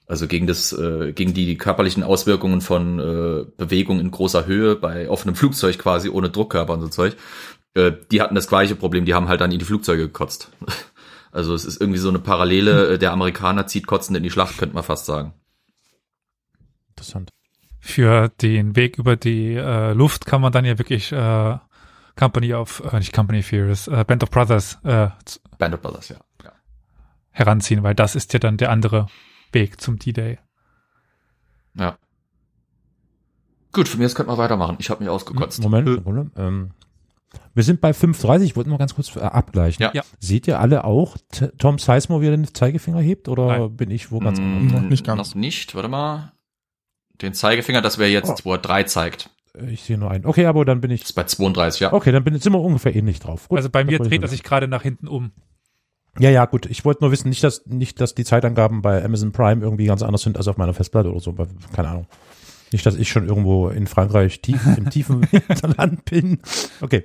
Also 0.06 0.28
gegen 0.28 0.47
das, 0.47 0.73
äh, 0.73 1.13
gegen 1.13 1.34
die 1.34 1.58
körperlichen 1.58 2.04
Auswirkungen 2.04 2.60
von 2.60 2.99
äh, 2.99 3.45
Bewegung 3.56 4.02
in 4.02 4.12
großer 4.12 4.45
Höhe 4.45 4.76
bei 4.76 5.10
offenem 5.10 5.36
Flugzeug 5.36 5.80
quasi 5.80 6.10
ohne 6.10 6.30
Druckkörper 6.30 6.73
und 6.73 6.82
so 6.82 6.89
Zeug. 6.89 7.15
Äh, 7.73 7.93
die 8.12 8.21
hatten 8.21 8.36
das 8.36 8.49
gleiche 8.49 8.76
Problem, 8.76 9.06
die 9.06 9.13
haben 9.13 9.30
halt 9.30 9.39
dann 9.39 9.52
in 9.54 9.60
die 9.60 9.65
Flugzeuge 9.65 10.04
gekotzt. 10.04 10.49
Also 11.36 11.56
es 11.56 11.65
ist 11.65 11.82
irgendwie 11.82 11.99
so 11.99 12.10
eine 12.10 12.19
Parallele, 12.19 12.89
äh, 12.89 12.99
der 12.99 13.12
Amerikaner 13.12 13.65
zieht 13.65 13.88
kotzend 13.88 14.15
in 14.15 14.21
die 14.21 14.30
Schlacht, 14.30 14.60
könnte 14.60 14.76
man 14.76 14.84
fast 14.84 15.08
sagen. 15.08 15.34
Interessant. 16.89 17.32
Für 17.80 18.30
den 18.39 18.76
Weg 18.76 18.99
über 18.99 19.15
die 19.15 19.56
äh, 19.56 19.93
Luft 19.93 20.28
kann 20.28 20.41
man 20.41 20.52
dann 20.52 20.63
ja 20.63 20.78
wirklich 20.78 21.12
äh, 21.12 21.58
Company 22.15 22.54
of, 22.54 22.82
äh, 22.91 22.97
nicht 22.99 23.13
Company 23.13 23.41
Fears, 23.43 23.88
äh, 23.88 24.04
Band 24.06 24.23
of 24.23 24.30
Brothers 24.30 24.78
äh, 24.84 25.10
Band 25.58 25.73
of 25.76 25.82
Brothers, 25.82 26.10
ja. 26.10 26.17
ja. 26.43 26.52
heranziehen, 27.32 27.84
weil 27.84 27.95
das 27.95 28.15
ist 28.15 28.34
ja 28.34 28.39
dann 28.39 28.58
der 28.58 28.69
andere 28.71 29.08
Weg 29.52 29.80
zum 29.82 29.97
D-Day. 29.99 30.39
Ja. 31.76 31.97
Gut, 33.71 33.88
von 33.88 33.99
mir 33.99 34.06
aus 34.06 34.13
könnte 34.15 34.30
man 34.30 34.38
weitermachen. 34.38 34.76
Ich 34.80 34.89
habe 34.91 35.02
mich 35.04 35.10
ausgekotzt. 35.10 35.62
Moment, 35.63 35.88
Sekunde. 35.89 36.30
Ähm, 36.36 36.71
wir 37.56 37.63
sind 37.63 37.82
bei 37.82 37.89
5.30, 37.91 38.41
ich 38.43 38.56
wollte 38.56 38.69
noch 38.69 38.78
ganz 38.78 38.93
kurz 38.93 39.15
äh, 39.15 39.21
abgleichen. 39.21 39.82
Ja. 39.82 39.91
Ja. 39.93 40.04
Seht 40.19 40.47
ihr 40.47 40.60
alle 40.60 40.84
auch 40.84 41.17
T 41.32 41.47
Tom 41.58 41.80
Sizemore, 41.80 42.21
wie 42.21 42.28
er 42.28 42.32
den 42.38 42.54
Zeigefinger 42.54 42.99
hebt, 43.02 43.28
oder 43.28 43.47
Nein. 43.47 43.76
bin 43.76 43.89
ich 43.89 44.12
wo 44.12 44.19
ganz 44.19 44.39
Mm, 44.39 44.43
anders? 44.43 44.82
Noch 44.82 44.89
nicht 44.89 45.06
ganz. 45.06 45.30
Noch 45.30 45.36
nicht, 45.41 45.73
warte 45.73 45.88
mal. 45.88 46.34
Den 47.21 47.34
Zeigefinger, 47.34 47.82
das 47.82 47.97
wäre 47.97 48.10
jetzt, 48.12 48.30
Oh. 48.30 48.36
wo 48.43 48.52
er 48.54 48.60
3 48.60 48.84
zeigt. 48.84 49.32
Ich 49.67 49.83
sehe 49.83 49.97
nur 49.97 50.09
einen. 50.09 50.25
Okay, 50.25 50.45
aber 50.47 50.65
dann 50.65 50.81
bin 50.81 50.89
Das 50.89 50.99
ich, 51.01 51.05
ist 51.05 51.13
bei 51.13 51.23
32, 51.25 51.81
ja. 51.81 51.93
okay, 51.93 52.11
dann 52.11 52.23
bin, 52.23 52.37
sind 52.39 52.53
wir 52.53 52.59
ungefähr 52.59 52.95
ähnlich 52.95 53.19
drauf. 53.19 53.47
Gut, 53.49 53.57
Also 53.57 53.69
bei 53.69 53.83
mir 53.83 53.99
das 53.99 54.07
dreht 54.07 54.21
er 54.23 54.27
sich 54.27 54.43
gerade 54.43 54.67
nach 54.67 54.81
hinten 54.81 55.07
um. 55.07 55.31
Ja, 56.19 56.29
ja, 56.29 56.45
gut. 56.45 56.65
Ich 56.67 56.85
wollte 56.85 57.03
nur 57.03 57.11
wissen, 57.11 57.29
nicht, 57.29 57.43
dass, 57.43 57.65
nicht, 57.65 57.99
dass 57.99 58.15
die 58.15 58.23
Zeitangaben 58.23 58.81
bei 58.81 59.03
Amazon 59.03 59.31
Prime 59.31 59.61
irgendwie 59.61 59.85
ganz 59.85 60.01
anders 60.03 60.21
sind 60.21 60.37
als 60.37 60.47
auf 60.47 60.57
meiner 60.57 60.73
Festplatte 60.73 61.09
oder 61.11 61.19
so. 61.19 61.31
aber 61.31 61.47
Keine 61.75 61.89
Ahnung. 61.89 62.07
Nicht, 62.71 62.85
dass 62.85 62.95
ich 62.95 63.09
schon 63.09 63.27
irgendwo 63.27 63.69
in 63.69 63.85
Frankreich 63.87 64.41
tief, 64.41 64.65
im 64.77 64.89
tiefen 64.89 65.23
Hinterland 65.31 66.05
bin. 66.05 66.39
Okay. 66.81 67.03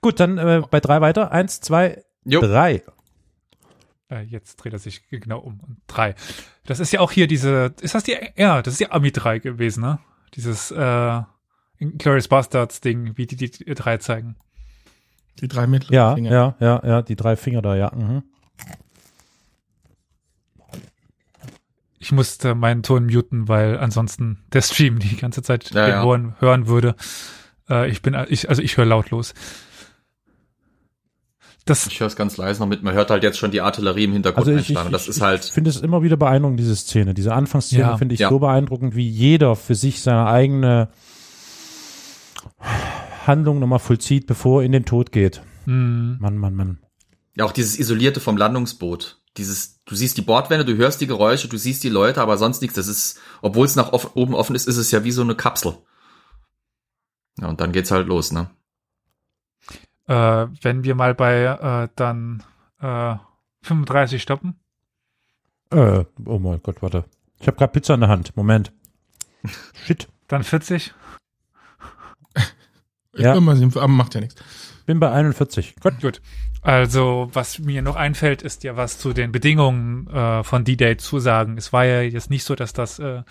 Gut, 0.00 0.20
dann 0.20 0.38
äh, 0.38 0.62
bei 0.70 0.78
drei 0.80 1.00
weiter. 1.00 1.32
Eins, 1.32 1.60
zwei, 1.60 2.02
Jo. 2.24 2.40
drei. 2.40 2.82
Äh, 4.10 4.22
jetzt 4.22 4.56
dreht 4.56 4.72
er 4.72 4.78
sich 4.78 5.08
genau 5.10 5.38
um. 5.40 5.60
Und 5.60 5.78
drei. 5.88 6.14
Das 6.66 6.78
ist 6.80 6.92
ja 6.92 7.00
auch 7.00 7.10
hier 7.12 7.26
diese, 7.26 7.74
ist 7.80 7.94
das 7.94 8.04
die, 8.04 8.16
ja, 8.36 8.62
das 8.62 8.74
ist 8.74 8.80
die 8.80 8.90
Ami 8.90 9.10
3 9.10 9.38
gewesen, 9.40 9.80
ne? 9.82 9.98
Dieses 10.34 10.70
äh, 10.70 11.22
Glorious 11.78 12.28
Bastards 12.28 12.80
Ding, 12.80 13.12
wie 13.16 13.26
die 13.26 13.36
die, 13.36 13.50
drei 13.74 13.98
zeigen. 13.98 14.36
Die 15.40 15.48
drei 15.48 15.66
mittleren 15.66 15.94
Ja, 15.94 16.14
Finger. 16.14 16.30
ja, 16.32 16.56
ja, 16.60 16.82
ja, 16.84 17.02
die 17.02 17.14
drei 17.16 17.36
Finger 17.36 17.62
da, 17.62 17.76
ja. 17.76 17.92
Mhm. 17.94 18.22
Ich 22.00 22.12
musste 22.12 22.54
meinen 22.54 22.82
Ton 22.82 23.06
muten, 23.06 23.48
weil 23.48 23.78
ansonsten 23.78 24.38
der 24.52 24.62
Stream 24.62 24.98
die 24.98 25.16
ganze 25.16 25.42
Zeit 25.42 25.70
Ja, 25.72 25.88
ja. 25.88 26.04
Ohren 26.04 26.36
hören 26.38 26.68
würde. 26.68 26.94
Äh, 27.68 27.90
ich 27.90 28.02
bin, 28.02 28.16
ich, 28.28 28.48
also 28.48 28.62
ich 28.62 28.76
höre 28.76 28.84
lautlos. 28.84 29.34
Das, 31.64 31.86
Ich 31.86 32.00
höre 32.00 32.06
es 32.06 32.16
ganz 32.16 32.36
leise 32.38 32.60
noch 32.60 32.68
mit. 32.68 32.82
Man 32.82 32.94
hört 32.94 33.10
halt 33.10 33.22
jetzt 33.22 33.36
schon 33.38 33.50
die 33.50 33.60
Artillerie 33.60 34.04
im 34.04 34.12
Hintergrund 34.12 34.46
Also 34.46 34.58
ich, 34.58 34.70
ich, 34.70 34.76
das 34.90 35.02
ich, 35.02 35.08
ist 35.08 35.20
halt, 35.20 35.44
ich 35.44 35.50
finde 35.52 35.68
es 35.70 35.76
immer 35.80 36.02
wieder 36.02 36.16
beeindruckend, 36.16 36.58
diese 36.60 36.74
Szene. 36.76 37.12
Diese 37.14 37.34
Anfangsszene 37.34 37.82
Ja. 37.82 37.96
finde 37.98 38.14
ich 38.14 38.20
Ja. 38.20 38.30
so 38.30 38.38
beeindruckend, 38.38 38.94
wie 38.96 39.06
jeder 39.08 39.54
für 39.56 39.74
sich 39.74 40.00
seine 40.00 40.26
eigene 40.28 40.88
Handlung 43.26 43.58
nochmal 43.58 43.78
vollzieht, 43.78 44.26
bevor 44.26 44.62
er 44.62 44.66
in 44.66 44.72
den 44.72 44.84
Tod 44.84 45.12
geht. 45.12 45.42
mh, 45.66 46.18
Mann, 46.20 46.38
Mann, 46.38 46.54
Mann. 46.54 46.78
ja 47.36 47.44
auch 47.44 47.52
dieses 47.52 47.78
Isolierte 47.78 48.20
vom 48.20 48.36
Landungsboot. 48.36 49.20
Dieses, 49.36 49.84
du 49.84 49.94
siehst 49.94 50.16
die 50.16 50.22
Bordwände, 50.22 50.64
du 50.64 50.76
hörst 50.76 51.00
die 51.00 51.06
Geräusche, 51.06 51.48
du 51.48 51.56
siehst 51.58 51.84
die 51.84 51.88
Leute, 51.90 52.20
aber 52.20 52.38
sonst 52.38 52.60
nichts. 52.60 52.74
Das 52.76 52.88
ist, 52.88 53.20
obwohl 53.42 53.66
es 53.66 53.76
nach 53.76 53.92
off, 53.92 54.16
oben 54.16 54.34
offen 54.34 54.56
ist, 54.56 54.66
ist 54.66 54.78
es 54.78 54.90
ja 54.90 55.04
wie 55.04 55.12
so 55.12 55.22
eine 55.22 55.36
Kapsel. 55.36 55.76
Ja, 57.40 57.46
und 57.48 57.60
dann 57.60 57.70
geht's 57.72 57.90
halt 57.92 58.08
los, 58.08 58.32
ne? 58.32 58.50
äh, 60.06 60.46
wenn 60.62 60.82
wir 60.84 60.94
mal 60.94 61.14
bei 61.14 61.42
äh, 61.44 61.88
dann 61.94 62.42
äh, 62.80 63.14
35 63.62 64.20
stoppen. 64.22 64.58
Äh, 65.70 66.04
oh 66.24 66.38
mein 66.38 66.60
Gott, 66.62 66.82
warte. 66.82 67.04
Ich 67.38 67.46
habe 67.46 67.56
gerade 67.58 67.72
Pizza 67.72 67.94
in 67.94 68.00
der 68.00 68.08
Hand. 68.08 68.36
Moment. 68.36 68.72
Shit. 69.84 70.08
Dann 70.26 70.42
40. 70.42 70.94
Ja. 73.18 73.34
Immer 73.34 73.56
sehen, 73.56 73.72
aber 73.74 73.88
macht 73.88 74.14
ja 74.14 74.20
nichts. 74.20 74.36
Bin 74.86 75.00
bei 75.00 75.10
41. 75.10 75.74
Gott. 75.80 76.00
Gut. 76.00 76.20
Also, 76.60 77.30
was 77.32 77.60
mir 77.60 77.82
noch 77.82 77.94
einfällt, 77.94 78.42
ist 78.42 78.64
ja 78.64 78.76
was 78.76 78.98
zu 78.98 79.12
den 79.12 79.30
Bedingungen 79.30 80.08
äh, 80.08 80.42
von 80.42 80.64
D-Day 80.64 80.96
zu 80.96 81.20
sagen. 81.20 81.56
Es 81.56 81.72
war 81.72 81.84
ja 81.84 82.00
jetzt 82.02 82.30
nicht 82.30 82.42
so, 82.42 82.54
dass 82.56 82.72
das 82.72 82.98
äh, 82.98 83.22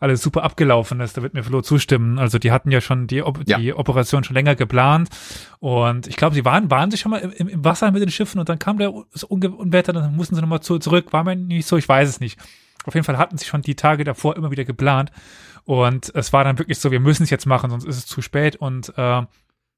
alles 0.00 0.22
super 0.22 0.42
abgelaufen 0.42 1.00
ist. 1.00 1.16
Da 1.16 1.22
wird 1.22 1.32
mir 1.34 1.42
Flo 1.42 1.62
zustimmen. 1.62 2.18
Also, 2.18 2.38
die 2.38 2.52
hatten 2.52 2.70
ja 2.70 2.80
schon 2.80 3.06
die, 3.06 3.22
Op 3.22 3.40
Ja. 3.46 3.58
die 3.58 3.72
Operation 3.72 4.22
schon 4.22 4.34
länger 4.34 4.54
geplant. 4.54 5.08
Und 5.60 6.06
ich 6.08 6.16
glaube, 6.16 6.34
sie 6.34 6.44
waren, 6.44 6.70
waren 6.70 6.90
sie 6.90 6.98
schon 6.98 7.10
mal 7.10 7.18
im, 7.18 7.48
im 7.48 7.64
Wasser 7.64 7.90
mit 7.90 8.02
den 8.02 8.10
Schiffen 8.10 8.38
und 8.38 8.48
dann 8.48 8.58
kam 8.58 8.76
der 8.78 8.92
das 9.12 9.24
Unge 9.24 9.50
Unwetter, 9.50 9.92
dann 9.92 10.14
mussten 10.14 10.34
sie 10.34 10.40
nochmal 10.42 10.60
zu, 10.60 10.78
zurück. 10.78 11.12
War 11.12 11.24
mir 11.24 11.36
nicht 11.36 11.66
so, 11.66 11.76
ich 11.78 11.88
weiß 11.88 12.08
es 12.08 12.20
nicht. 12.20 12.38
Auf 12.84 12.94
jeden 12.94 13.04
Fall 13.04 13.16
hatten 13.16 13.38
sie 13.38 13.46
schon 13.46 13.62
die 13.62 13.76
Tage 13.76 14.04
davor 14.04 14.36
immer 14.36 14.50
wieder 14.50 14.64
geplant. 14.66 15.10
Und 15.64 16.14
es 16.14 16.32
war 16.32 16.44
dann 16.44 16.58
wirklich 16.58 16.78
so, 16.78 16.90
wir 16.90 17.00
müssen 17.00 17.22
es 17.22 17.30
jetzt 17.30 17.46
machen, 17.46 17.70
sonst 17.70 17.84
ist 17.84 17.96
es 17.96 18.06
zu 18.06 18.20
spät. 18.22 18.56
Und 18.56 18.92
äh, 18.96 19.22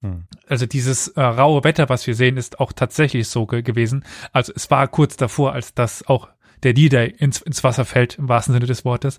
Hm. 0.03 0.25
also 0.47 0.67
dieses 0.67 1.09
äh, 1.09 1.23
raue 1.23 1.65
Wetter, 1.65 1.89
was 1.89 2.07
wir 2.07 2.15
sehen, 2.15 2.37
ist 2.37 2.61
auch 2.61 2.73
tatsächlich 2.73 3.29
so 3.29 3.47
ge 3.47 3.63
gewesen. 3.63 4.05
Also 4.33 4.53
es 4.55 4.71
war 4.71 4.87
kurz 4.89 5.17
davor, 5.17 5.53
als 5.53 5.75
das 5.75 6.07
auch 6.07 6.29
der 6.63 6.75
D-Day 6.75 7.15
ins, 7.19 7.41
ins 7.43 7.65
Wasser 7.65 7.85
fällt, 7.85 8.19
im 8.19 8.29
wahrsten 8.29 8.55
Sinne 8.55 8.67
des 8.67 8.85
Wortes. 8.85 9.19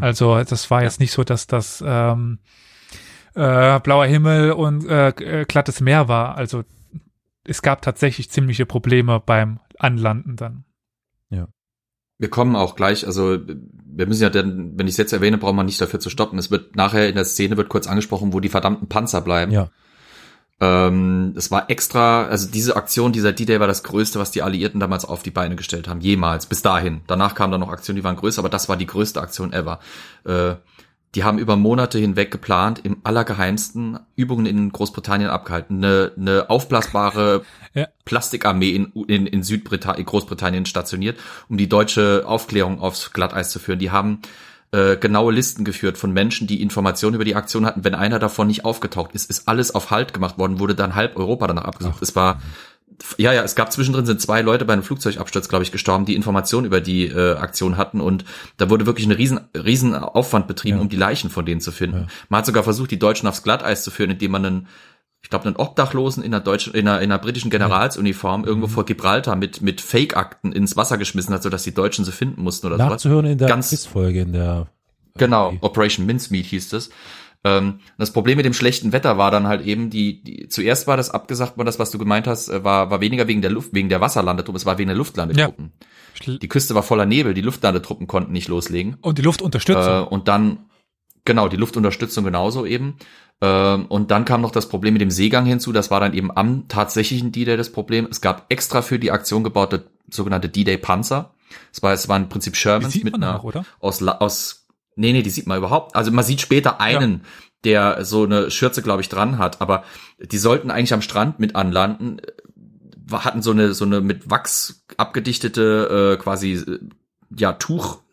Also 0.00 0.42
das 0.42 0.70
war 0.70 0.82
jetzt 0.82 1.00
nicht 1.00 1.12
so, 1.12 1.24
dass 1.24 1.46
das 1.46 1.82
ähm, 1.86 2.38
äh, 3.34 3.80
blauer 3.80 4.06
Himmel 4.06 4.52
und 4.52 4.86
äh, 4.86 5.08
äh, 5.08 5.44
glattes 5.44 5.80
Meer 5.80 6.08
war. 6.08 6.36
Also 6.36 6.64
es 7.44 7.62
gab 7.62 7.82
tatsächlich 7.82 8.30
ziemliche 8.30 8.66
Probleme 8.66 9.20
beim 9.20 9.60
Anlanden 9.78 10.36
dann. 10.36 10.64
Wir 12.22 12.30
kommen 12.30 12.54
auch 12.54 12.76
gleich, 12.76 13.04
also 13.04 13.36
wir 13.84 14.06
müssen 14.06 14.22
ja 14.22 14.30
dann, 14.30 14.78
wenn 14.78 14.86
ich 14.86 14.92
es 14.92 14.96
jetzt 14.96 15.12
erwähne, 15.12 15.38
braucht 15.38 15.56
man 15.56 15.66
nicht 15.66 15.80
dafür 15.80 15.98
zu 15.98 16.08
stoppen. 16.08 16.38
Es 16.38 16.52
wird 16.52 16.76
nachher 16.76 17.08
in 17.08 17.16
der 17.16 17.24
Szene 17.24 17.56
wird 17.56 17.68
kurz 17.68 17.88
angesprochen, 17.88 18.32
wo 18.32 18.38
die 18.38 18.48
verdammten 18.48 18.86
Panzer 18.86 19.22
bleiben. 19.22 19.50
Ja. 19.50 19.70
Ähm, 20.60 21.34
es 21.36 21.50
war 21.50 21.68
extra, 21.68 22.26
also 22.26 22.48
diese 22.48 22.76
Aktion, 22.76 23.10
dieser 23.10 23.32
D-Day 23.32 23.58
war 23.58 23.66
das 23.66 23.82
größte, 23.82 24.20
was 24.20 24.30
die 24.30 24.42
Alliierten 24.42 24.78
damals 24.78 25.04
auf 25.04 25.24
die 25.24 25.32
Beine 25.32 25.56
gestellt 25.56 25.88
haben, 25.88 26.00
jemals, 26.00 26.46
bis 26.46 26.62
dahin. 26.62 27.00
Danach 27.08 27.34
kamen 27.34 27.50
dann 27.50 27.60
noch 27.60 27.72
Aktionen, 27.72 27.96
die 27.96 28.04
waren 28.04 28.14
größer, 28.14 28.38
aber 28.38 28.48
das 28.48 28.68
war 28.68 28.76
die 28.76 28.86
größte 28.86 29.20
Aktion 29.20 29.52
ever. 29.52 29.80
Äh, 30.24 30.54
die 31.14 31.24
haben 31.24 31.38
über 31.38 31.56
Monate 31.56 31.98
hinweg 31.98 32.30
geplant, 32.30 32.80
im 32.84 32.98
allergeheimsten 33.04 33.98
Übungen 34.16 34.46
in 34.46 34.72
Großbritannien 34.72 35.30
abgehalten. 35.30 35.84
Eine, 35.84 36.12
eine 36.16 36.50
aufblasbare 36.50 37.44
Ja. 37.74 37.88
Plastikarmee 38.04 38.68
in, 38.68 38.92
in, 39.08 39.26
in 39.26 39.42
Südbritannien, 39.42 40.04
Großbritannien 40.04 40.66
stationiert, 40.66 41.18
um 41.48 41.56
die 41.56 41.70
deutsche 41.70 42.24
Aufklärung 42.26 42.80
aufs 42.80 43.14
Glatteis 43.14 43.50
zu 43.50 43.58
führen. 43.58 43.78
Die 43.78 43.90
haben 43.90 44.20
äh, 44.72 44.98
genaue 44.98 45.32
Listen 45.32 45.64
geführt 45.64 45.96
von 45.96 46.12
Menschen, 46.12 46.46
die 46.46 46.60
Informationen 46.60 47.14
über 47.14 47.24
die 47.24 47.34
Aktion 47.34 47.64
hatten. 47.64 47.84
Wenn 47.84 47.94
einer 47.94 48.18
davon 48.18 48.48
nicht 48.48 48.66
aufgetaucht 48.66 49.14
ist, 49.14 49.30
ist 49.30 49.48
alles 49.48 49.74
auf 49.74 49.90
Halt 49.90 50.12
gemacht 50.12 50.36
worden, 50.36 50.58
wurde 50.58 50.74
dann 50.74 50.94
halb 50.94 51.16
Europa 51.16 51.46
danach 51.46 51.64
abgesucht. 51.64 52.02
Es 52.02 52.14
war 52.14 52.42
ja, 53.18 53.32
ja, 53.32 53.42
es 53.42 53.54
gab 53.54 53.72
zwischendrin 53.72 54.06
sind 54.06 54.20
zwei 54.20 54.42
Leute 54.42 54.64
bei 54.64 54.72
einem 54.72 54.82
Flugzeugabsturz, 54.82 55.48
glaube 55.48 55.62
ich, 55.64 55.72
gestorben, 55.72 56.04
die 56.04 56.14
Informationen 56.14 56.66
über 56.66 56.80
die 56.80 57.06
äh, 57.06 57.34
Aktion 57.36 57.76
hatten 57.76 58.00
und 58.00 58.24
da 58.56 58.70
wurde 58.70 58.86
wirklich 58.86 59.06
ein 59.06 59.12
riesen, 59.12 59.40
riesen 59.54 59.94
Aufwand 59.94 60.46
betrieben, 60.46 60.76
Ja. 60.78 60.82
um 60.82 60.88
die 60.88 60.96
Leichen 60.96 61.30
von 61.30 61.44
denen 61.46 61.60
zu 61.60 61.72
finden. 61.72 61.96
Ja. 62.02 62.06
Man 62.28 62.38
hat 62.38 62.46
sogar 62.46 62.62
versucht, 62.64 62.90
die 62.90 62.98
Deutschen 62.98 63.28
aufs 63.28 63.42
Glatteis 63.42 63.82
zu 63.84 63.90
führen, 63.90 64.10
indem 64.10 64.30
man 64.32 64.44
einen, 64.44 64.66
ich 65.22 65.30
glaube, 65.30 65.46
einen 65.46 65.56
Obdachlosen 65.56 66.22
in 66.22 66.34
einer 66.34 66.42
deutschen, 66.42 66.74
in 66.74 66.88
einer, 66.88 67.00
in 67.00 67.12
einer 67.12 67.18
britischen 67.20 67.50
Generalsuniform 67.50 68.44
irgendwo 68.44 68.66
Mhm. 68.66 68.70
vor 68.72 68.84
Gibraltar 68.84 69.36
mit 69.36 69.60
mit 69.62 69.80
Fake-Akten 69.80 70.52
ins 70.52 70.76
Wasser 70.76 70.98
geschmissen 70.98 71.32
hat, 71.34 71.42
sodass 71.42 71.62
die 71.62 71.74
Deutschen 71.74 72.04
sie 72.04 72.12
finden 72.12 72.42
mussten 72.42 72.66
oder 72.66 72.76
sowas. 72.76 72.90
Nachzuhören 72.90 73.26
in 73.26 73.38
der 73.38 73.48
Ganz- 73.48 73.88
in 73.94 74.32
der 74.32 74.66
Genau. 75.18 75.52
Operation 75.60 76.06
Mincemeat 76.06 76.46
hieß 76.46 76.70
das. 76.70 76.90
Ähm, 77.44 77.80
das 77.98 78.12
Problem 78.12 78.36
mit 78.36 78.46
dem 78.46 78.54
schlechten 78.54 78.92
Wetter 78.92 79.18
war 79.18 79.30
dann 79.30 79.48
halt 79.48 79.66
eben 79.66 79.90
die, 79.90 80.22
die 80.22 80.48
zuerst 80.48 80.86
war 80.86 80.96
das 80.96 81.10
abgesagt 81.10 81.56
worden, 81.56 81.66
das 81.66 81.78
was 81.78 81.90
du 81.90 81.98
gemeint 81.98 82.26
hast, 82.26 82.48
äh, 82.48 82.62
war 82.62 82.90
war 82.90 83.00
weniger 83.00 83.26
wegen 83.26 83.42
der 83.42 83.50
Luft, 83.50 83.74
wegen 83.74 83.88
der 83.88 84.00
Wasserlandetruppen, 84.00 84.56
es 84.56 84.66
war 84.66 84.78
wegen 84.78 84.88
der 84.88 84.96
Luftlandetruppen. 84.96 85.72
Die 86.26 86.48
Küste 86.48 86.74
war 86.74 86.82
voller 86.82 87.06
Nebel, 87.06 87.34
die 87.34 87.40
Luftlandetruppen 87.40 88.06
konnten 88.06 88.32
nicht 88.32 88.48
loslegen. 88.48 88.96
Und 89.00 89.18
die 89.18 89.22
Luftunterstützung. 89.22 90.04
Äh, 90.04 90.06
und 90.08 90.28
dann 90.28 90.66
genau 91.24 91.48
die 91.48 91.56
Luftunterstützung 91.56 92.24
genauso 92.24 92.66
eben. 92.66 92.96
Ähm, 93.40 93.86
und 93.86 94.10
dann 94.10 94.24
kam 94.24 94.40
noch 94.40 94.52
das 94.52 94.68
Problem 94.68 94.94
mit 94.94 95.00
dem 95.00 95.10
Seegang 95.10 95.44
hinzu. 95.44 95.72
Das 95.72 95.90
war 95.90 96.00
dann 96.00 96.14
eben 96.14 96.30
am 96.36 96.68
tatsächlichen 96.68 97.32
D-Day 97.32 97.56
das 97.56 97.72
Problem. 97.72 98.06
Es 98.10 98.20
gab 98.20 98.46
extra 98.50 98.82
für 98.82 98.98
die 98.98 99.10
Aktion 99.10 99.42
gebaute 99.42 99.90
sogenannte 100.08 100.48
D-Day 100.48 100.78
Panzer. 100.78 101.34
Es 101.72 101.82
war 101.82 101.92
es 101.92 102.08
waren 102.08 102.24
im 102.24 102.28
Prinzip 102.28 102.56
Shermans 102.56 103.02
mit 103.02 103.14
einer 103.14 103.34
noch, 103.34 103.44
oder? 103.44 103.64
aus, 103.80 104.02
aus, 104.02 104.61
nee, 104.96 105.12
nee, 105.12 105.22
die 105.22 105.30
sieht 105.30 105.46
man 105.46 105.58
überhaupt. 105.58 105.96
Also 105.96 106.10
man 106.10 106.24
sieht 106.24 106.40
später 106.40 106.80
einen, 106.80 107.22
der 107.64 108.04
so 108.04 108.24
eine 108.24 108.50
Schürze, 108.50 108.82
glaube 108.82 109.02
ich, 109.02 109.08
dran 109.08 109.38
hat, 109.38 109.60
aber 109.60 109.84
die 110.18 110.38
sollten 110.38 110.70
eigentlich 110.70 110.94
am 110.94 111.02
Strand 111.02 111.38
mit 111.38 111.54
anlanden, 111.56 112.18
äh, 112.18 113.12
hatten 113.12 113.42
so 113.42 113.50
eine, 113.50 113.74
so 113.74 113.84
eine 113.84 114.00
mit 114.00 114.30
Wachs 114.30 114.84
abgedichtete, 114.96 116.16
äh, 116.18 116.22
quasi, 116.22 116.54
äh, 116.54 116.78
ja, 117.36 117.52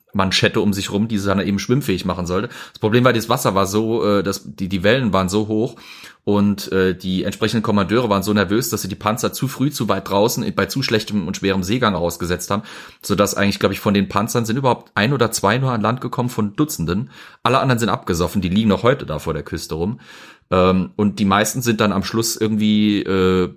Tuchmanschette 0.10 0.62
um 0.62 0.74
sich 0.74 0.92
rum, 0.92 1.08
die 1.08 1.18
sie 1.18 1.28
dann 1.28 1.40
eben 1.40 1.60
schwimmfähig 1.60 2.06
machen 2.06 2.26
sollte. 2.26 2.50
Das 2.72 2.80
Problem 2.80 3.04
war, 3.04 3.14
das 3.14 3.30
Wasser 3.30 3.56
war 3.56 3.66
so, 3.66 4.06
äh, 4.06 4.24
dass 4.24 4.44
die, 4.44 4.68
die 4.68 4.84
Wellen 4.84 5.14
waren 5.14 5.30
so 5.30 5.48
hoch 5.48 5.76
und 6.24 6.72
äh, 6.72 6.96
die 6.96 7.24
entsprechenden 7.24 7.64
Kommandeure 7.64 8.10
waren 8.10 8.24
so 8.24 8.34
nervös, 8.34 8.70
dass 8.70 8.82
sie 8.82 8.88
die 8.88 8.96
Panzer 8.96 9.34
zu 9.34 9.48
früh, 9.48 9.72
zu 9.72 9.88
weit 9.88 10.10
draußen 10.10 10.54
bei 10.56 10.66
zu 10.66 10.84
schlechtem 10.84 11.28
und 11.28 11.38
schwerem 11.38 11.64
Seegang 11.64 11.96
ausgesetzt 11.96 12.52
haben, 12.52 12.64
sodass 13.02 13.36
eigentlich, 13.36 13.60
glaube 13.60 13.74
ich, 13.74 13.80
von 13.80 13.94
den 13.94 14.10
Panzern 14.10 14.46
sind 14.46 14.58
überhaupt 14.58 14.92
ein 14.96 15.14
oder 15.14 15.32
zwei 15.32 15.58
nur 15.58 15.72
an 15.72 15.82
Land 15.82 16.02
gekommen 16.02 16.30
von 16.30 16.56
Dutzenden. 16.56 17.10
Alle 17.44 17.60
anderen 17.60 17.80
sind 17.80 17.90
abgesoffen, 17.90 18.42
die 18.42 18.50
liegen 18.50 18.70
noch 18.70 18.84
heute 18.84 19.06
da 19.06 19.20
vor 19.20 19.34
der 19.34 19.44
Küste 19.44 19.76
rum. 19.76 20.00
Ähm, 20.52 20.92
und 20.96 21.20
die 21.20 21.26
meisten 21.26 21.62
sind 21.62 21.80
dann 21.82 21.92
am 21.92 22.04
Schluss 22.04 22.36
irgendwie 22.36 23.02
äh, 23.04 23.50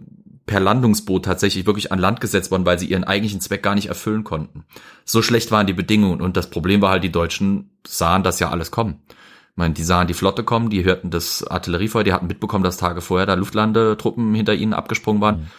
per 0.52 0.60
Landungsboot 0.60 1.24
tatsächlich 1.24 1.64
wirklich 1.64 1.92
an 1.92 1.98
Land 1.98 2.20
gesetzt 2.20 2.50
worden, 2.50 2.66
weil 2.66 2.78
sie 2.78 2.84
ihren 2.84 3.04
eigentlichen 3.04 3.40
Zweck 3.40 3.62
gar 3.62 3.74
nicht 3.74 3.86
erfüllen 3.86 4.22
konnten. 4.22 4.66
So 5.06 5.22
schlecht 5.22 5.50
waren 5.50 5.66
die 5.66 5.72
Bedingungen 5.72 6.20
und 6.20 6.36
das 6.36 6.50
Problem 6.50 6.82
war 6.82 6.90
halt, 6.90 7.04
die 7.04 7.10
Deutschen 7.10 7.70
sahen 7.86 8.22
das 8.22 8.38
ja 8.38 8.50
alles 8.50 8.70
kommen. 8.70 9.00
Ich 9.08 9.56
meine, 9.56 9.72
die 9.72 9.82
sahen 9.82 10.08
die 10.08 10.14
Flotte 10.14 10.44
kommen, 10.44 10.68
die 10.68 10.84
hörten 10.84 11.10
das 11.10 11.42
Artilleriefeuer, 11.42 12.04
die 12.04 12.12
hatten 12.12 12.26
mitbekommen, 12.26 12.64
dass 12.64 12.76
Tage 12.76 13.00
vorher 13.00 13.24
da 13.24 13.32
Luftlandetruppen 13.32 14.34
hinter 14.34 14.52
ihnen 14.52 14.74
abgesprungen 14.74 15.22
waren. 15.22 15.50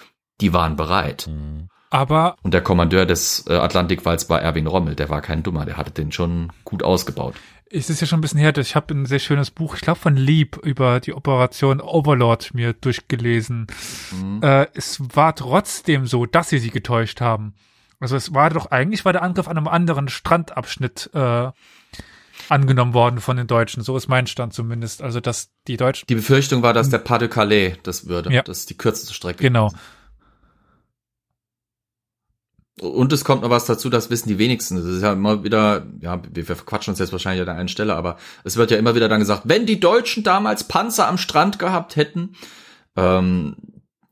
Die 0.41 0.53
waren 0.53 0.75
bereit. 0.75 1.27
Mhm. 1.27 1.69
Aber 1.89 2.35
Und 2.43 2.53
der 2.53 2.61
Kommandeur 2.61 3.07
des 3.07 3.47
äh, 3.47 3.55
Atlantikwalls 3.55 4.29
war 4.29 4.43
Erwin 4.43 4.67
Rommel, 4.67 4.93
der 4.93 5.09
war 5.09 5.21
kein 5.21 5.41
Dummer, 5.41 5.65
der 5.65 5.77
hatte 5.77 5.91
den 5.91 6.11
schon 6.11 6.51
gut 6.65 6.83
ausgebaut. 6.83 7.33
Es 7.73 7.89
ist 7.89 8.01
ja 8.01 8.07
schon 8.07 8.19
ein 8.19 8.21
bisschen 8.21 8.39
her, 8.39 8.55
ich 8.57 8.75
habe 8.75 8.93
ein 8.93 9.05
sehr 9.05 9.19
schönes 9.19 9.49
Buch, 9.51 9.75
ich 9.75 9.81
glaube 9.81 9.99
von 9.99 10.15
Lieb, 10.15 10.57
über 10.63 10.99
die 10.99 11.13
Operation 11.13 11.81
Overlord 11.81 12.53
mir 12.53 12.73
durchgelesen. 12.73 13.67
Mhm. 14.11 14.41
Äh, 14.43 14.67
es 14.75 14.99
war 15.15 15.35
trotzdem 15.35 16.05
so, 16.05 16.25
dass 16.25 16.49
sie 16.49 16.59
sie 16.59 16.69
getäuscht 16.69 17.19
haben. 17.19 17.55
Also 17.99 18.15
es 18.15 18.33
war 18.33 18.49
doch 18.49 18.67
eigentlich 18.67 19.05
war 19.05 19.13
der 19.13 19.23
Angriff 19.23 19.47
an 19.47 19.57
einem 19.57 19.67
anderen 19.67 20.07
Strandabschnitt 20.07 21.09
äh, 21.13 21.51
angenommen 22.49 22.93
worden 22.93 23.21
von 23.21 23.37
den 23.37 23.47
Deutschen. 23.47 23.81
So 23.81 23.97
ist 23.97 24.07
mein 24.07 24.27
Stand 24.27 24.53
zumindest. 24.53 25.01
Also 25.01 25.19
dass 25.19 25.49
die 25.67 25.77
Deutschen 25.77 26.05
Die 26.07 26.15
Befürchtung 26.15 26.61
war, 26.61 26.73
dass 26.73 26.89
der 26.89 26.97
Pas 26.99 27.19
de 27.19 27.27
Calais 27.27 27.77
das 27.83 28.07
würde. 28.07 28.31
Ja. 28.31 28.43
Das 28.43 28.59
ist 28.59 28.69
die 28.69 28.77
kürzeste 28.77 29.13
Strecke. 29.13 29.41
genau. 29.41 29.71
Und 32.81 33.13
es 33.13 33.23
kommt 33.23 33.43
noch 33.43 33.51
was 33.51 33.65
dazu, 33.65 33.89
das 33.89 34.09
wissen 34.09 34.29
die 34.29 34.39
wenigsten. 34.39 34.77
Das 34.77 34.85
ist 34.85 35.03
ja 35.03 35.13
immer 35.13 35.43
wieder, 35.43 35.85
ja, 35.99 36.21
wir 36.31 36.43
verquatschen 36.43 36.91
uns 36.91 36.99
jetzt 36.99 37.11
wahrscheinlich 37.11 37.41
an 37.41 37.47
der 37.47 37.55
einen 37.55 37.67
Stelle, 37.67 37.95
aber 37.95 38.17
es 38.43 38.57
wird 38.57 38.71
ja 38.71 38.77
immer 38.77 38.95
wieder 38.95 39.09
dann 39.09 39.19
gesagt, 39.19 39.43
wenn 39.45 39.67
die 39.67 39.79
Deutschen 39.79 40.23
damals 40.23 40.63
Panzer 40.63 41.07
am 41.07 41.19
Strand 41.19 41.59
gehabt 41.59 41.95
hätten, 41.95 42.35
ähm, 42.95 43.55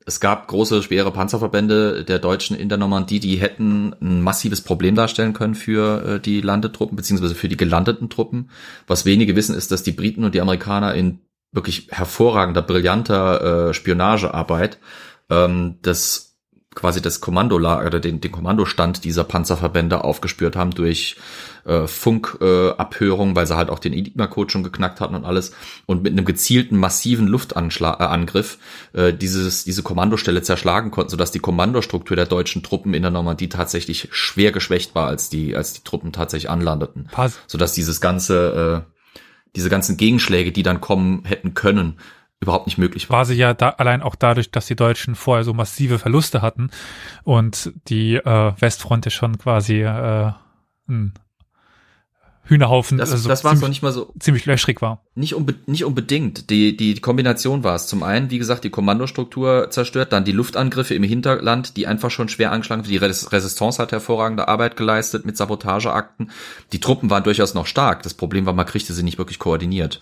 es 0.06 0.20
gab 0.20 0.48
große, 0.48 0.82
schwere 0.84 1.12
Panzerverbände 1.12 2.04
der 2.04 2.20
Deutschen 2.20 2.56
in 2.56 2.70
der 2.70 2.78
Normandie, 2.78 3.20
die 3.20 3.38
hätten 3.38 3.96
ein 4.02 4.22
massives 4.22 4.62
Problem 4.62 4.96
darstellen 4.96 5.34
können 5.34 5.56
für 5.56 6.06
äh, 6.06 6.20
die 6.20 6.42
Landetruppen, 6.42 6.96
beziehungsweise 6.96 7.36
für 7.36 7.48
die 7.48 7.58
gelandeten 7.58 8.10
Truppen. 8.10 8.50
Was 8.88 9.06
wenige 9.06 9.36
wissen, 9.36 9.56
ist, 9.56 9.72
dass 9.72 9.84
die 9.84 9.92
Briten 9.92 10.24
und 10.24 10.36
die 10.36 10.42
Amerikaner 10.42 10.94
in 10.96 11.20
wirklich 11.52 11.88
hervorragender, 11.92 12.62
brillanter 12.62 13.70
äh, 13.70 13.74
Spionagearbeit 13.74 14.80
ähm, 15.30 15.78
das 15.82 16.31
quasi 16.74 17.02
das 17.02 17.20
Kommandolager 17.20 17.86
oder 17.86 18.00
den, 18.00 18.22
den 18.22 18.32
Kommandostand 18.32 19.04
dieser 19.04 19.26
Panzerverbände 19.26 20.04
aufgespürt 20.04 20.56
haben 20.56 20.72
durch 20.72 21.18
äh, 21.66 21.86
Funkabhörung, 21.86 23.32
äh, 23.32 23.36
weil 23.36 23.46
sie 23.46 23.58
halt 23.58 23.70
auch 23.70 23.80
den 23.80 23.92
Enigma-Code 23.92 24.50
schon 24.50 24.64
geknackt 24.64 25.02
hatten 25.02 25.16
und 25.16 25.26
alles. 25.26 25.52
Und 25.86 26.02
mit 26.04 26.14
einem 26.14 26.24
gezielten 26.24 26.78
massiven 26.78 27.28
Luftangriff 27.28 28.58
äh, 28.94 29.10
äh, 29.10 29.14
dieses 29.14 29.66
diese 29.66 29.84
Kommandostelle 29.84 30.42
zerschlagen 30.42 30.92
konnten, 30.92 31.12
sodass 31.12 31.32
die 31.32 31.40
Kommandostruktur 31.40 32.16
der 32.16 32.26
deutschen 32.26 32.64
Truppen 32.64 32.94
in 32.94 33.02
der 33.02 33.12
Normandie 33.12 33.50
tatsächlich 33.50 34.08
schwer 34.12 34.54
geschwächt 34.54 34.96
war, 34.96 35.08
als 35.08 35.30
die 35.30 35.56
als 35.56 35.74
die 35.74 35.84
Truppen 35.84 36.14
tatsächlich 36.14 36.50
anlandeten, 36.50 37.10
Paar, 37.12 37.32
sodass 37.48 37.74
dieses 37.74 38.00
ganze 38.00 38.86
äh, 38.88 38.92
diese 39.58 39.70
ganzen 39.70 39.98
Gegenschläge, 39.98 40.54
die 40.54 40.64
dann 40.64 40.80
kommen 40.80 41.26
hätten 41.26 41.54
können, 41.54 41.98
überhaupt 42.42 42.66
nicht 42.66 42.78
möglich 42.78 43.10
war. 43.10 43.20
war 43.20 43.26
sie 43.26 43.36
ja 43.36 43.54
da, 43.54 43.70
allein 43.70 44.02
auch 44.02 44.16
dadurch, 44.16 44.52
dass 44.52 44.66
die 44.66 44.76
Deutschen 44.76 45.16
vorher 45.16 45.44
so 45.44 45.54
massive 45.54 46.00
Verluste 46.00 46.42
hatten 46.42 46.72
und 47.24 47.72
die 47.88 48.16
äh, 48.16 48.54
Westfront 48.60 49.06
ja 49.06 49.12
schon 49.12 49.38
quasi 49.38 49.82
äh, 49.82 50.32
ein 50.90 51.14
Hühnerhaufen 52.44 52.98
Das, 52.98 53.12
also 53.12 53.30
das 53.30 53.44
war 53.44 53.54
noch 53.54 53.60
ziemlich, 53.60 53.70
nicht 53.70 53.84
mal 53.84 53.94
so 53.94 54.12
ziemlich 54.20 54.46
löchrig 54.46 54.82
war. 54.82 55.04
Nicht, 55.14 55.36
unbe 55.36 55.56
nicht 55.68 55.86
unbedingt. 55.86 56.50
Die, 56.50 56.76
die 56.76 56.96
Kombination 56.96 57.64
war 57.64 57.76
es. 57.76 57.88
Zum 57.88 58.02
einen, 58.02 58.32
wie 58.32 58.40
gesagt, 58.40 58.64
die 58.64 58.72
Kommandostruktur 58.72 59.70
zerstört, 59.70 60.12
dann 60.12 60.26
die 60.26 60.32
Luftangriffe 60.32 60.96
im 60.96 61.04
Hinterland, 61.04 61.78
die 61.78 61.86
einfach 61.86 62.10
schon 62.10 62.28
schwer 62.28 62.52
angeschlagen 62.52 62.84
Die 62.84 62.98
Res 62.98 63.32
Resistance 63.32 63.82
hat 63.82 63.92
hervorragende 63.92 64.48
Arbeit 64.48 64.76
geleistet 64.76 65.26
mit 65.26 65.38
Sabotageakten. 65.38 66.32
Die 66.74 66.80
Truppen 66.80 67.10
waren 67.10 67.24
durchaus 67.24 67.54
noch 67.54 67.68
stark. 67.68 68.02
Das 68.04 68.16
Problem 68.16 68.46
war, 68.48 68.54
man 68.54 68.66
kriegte 68.66 68.94
sie 68.94 69.04
nicht 69.04 69.20
wirklich 69.20 69.38
koordiniert. 69.40 70.02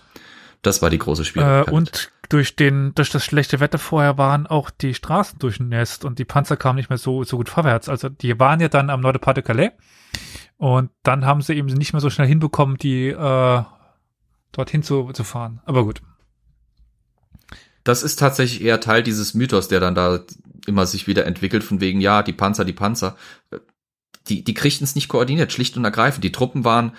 Das 0.62 0.82
war 0.82 0.90
die 0.90 0.98
große 0.98 1.22
Äh, 1.22 1.26
Schwierigkeit. 1.26 1.74
und 1.74 2.12
durch 2.30 2.56
den, 2.56 2.94
durch 2.96 3.10
das 3.10 3.24
schlechte 3.26 3.60
Wetter 3.60 3.80
vorher 3.80 4.18
waren 4.18 4.46
auch 4.46 4.70
die 4.70 4.94
Straßen 4.94 5.40
durchnässt 5.40 6.06
und 6.06 6.20
die 6.20 6.26
Panzer 6.26 6.58
kamen 6.58 6.76
nicht 6.78 6.90
mehr 6.90 6.98
so, 7.00 7.24
so 7.24 7.38
gut 7.38 7.50
vorwärts. 7.50 7.90
Also 7.90 8.10
die 8.10 8.40
waren 8.40 8.60
ja 8.60 8.68
dann 8.68 8.90
am 8.90 9.02
Nord 9.02 9.16
de 9.26 9.44
Calais 9.44 9.72
und 10.58 10.92
dann 11.04 11.26
haben 11.26 11.42
sie 11.42 11.56
eben 11.56 11.68
nicht 11.68 11.94
mehr 11.94 12.02
so 12.02 12.10
schnell 12.10 12.28
hinbekommen, 12.28 12.78
die 12.78 13.08
äh, 13.08 13.64
dorthin 14.52 14.84
zu, 14.84 15.12
zu 15.14 15.24
fahren. 15.24 15.62
Aber 15.66 15.84
gut. 15.84 16.02
Das 17.84 18.04
ist 18.04 18.18
tatsächlich 18.18 18.62
eher 18.62 18.80
Teil 18.82 19.02
dieses 19.02 19.34
Mythos, 19.34 19.68
der 19.68 19.80
dann 19.80 19.96
da 19.96 20.20
immer 20.68 20.86
sich 20.86 21.08
wieder 21.08 21.26
entwickelt, 21.26 21.64
von 21.64 21.82
wegen, 21.82 22.02
ja, 22.02 22.22
die 22.22 22.34
Panzer, 22.34 22.66
die 22.66 22.74
Panzer. 22.74 23.16
Die, 24.28 24.44
die 24.44 24.54
kriegten 24.54 24.84
es 24.84 24.94
nicht 24.96 25.08
koordiniert, 25.08 25.52
schlicht 25.52 25.76
und 25.78 25.86
ergreifend. 25.86 26.24
Die 26.24 26.32
Truppen 26.32 26.64
waren, 26.66 26.92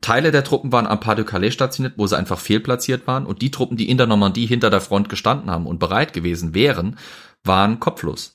Teile 0.00 0.32
der 0.32 0.44
Truppen 0.44 0.72
waren 0.72 0.86
am 0.86 1.00
Pas 1.00 1.16
de 1.16 1.24
Calais 1.24 1.52
stationiert, 1.52 1.94
wo 1.96 2.06
sie 2.06 2.16
einfach 2.16 2.38
fehlplatziert 2.38 3.06
waren. 3.06 3.26
Und 3.26 3.42
die 3.42 3.50
Truppen, 3.50 3.76
die 3.76 3.88
in 3.88 3.98
der 3.98 4.06
Normandie 4.06 4.46
hinter 4.46 4.70
der 4.70 4.80
Front 4.80 5.08
gestanden 5.08 5.50
haben 5.50 5.66
und 5.66 5.78
bereit 5.78 6.12
gewesen 6.12 6.54
wären, 6.54 6.98
waren 7.44 7.80
kopflos. 7.80 8.32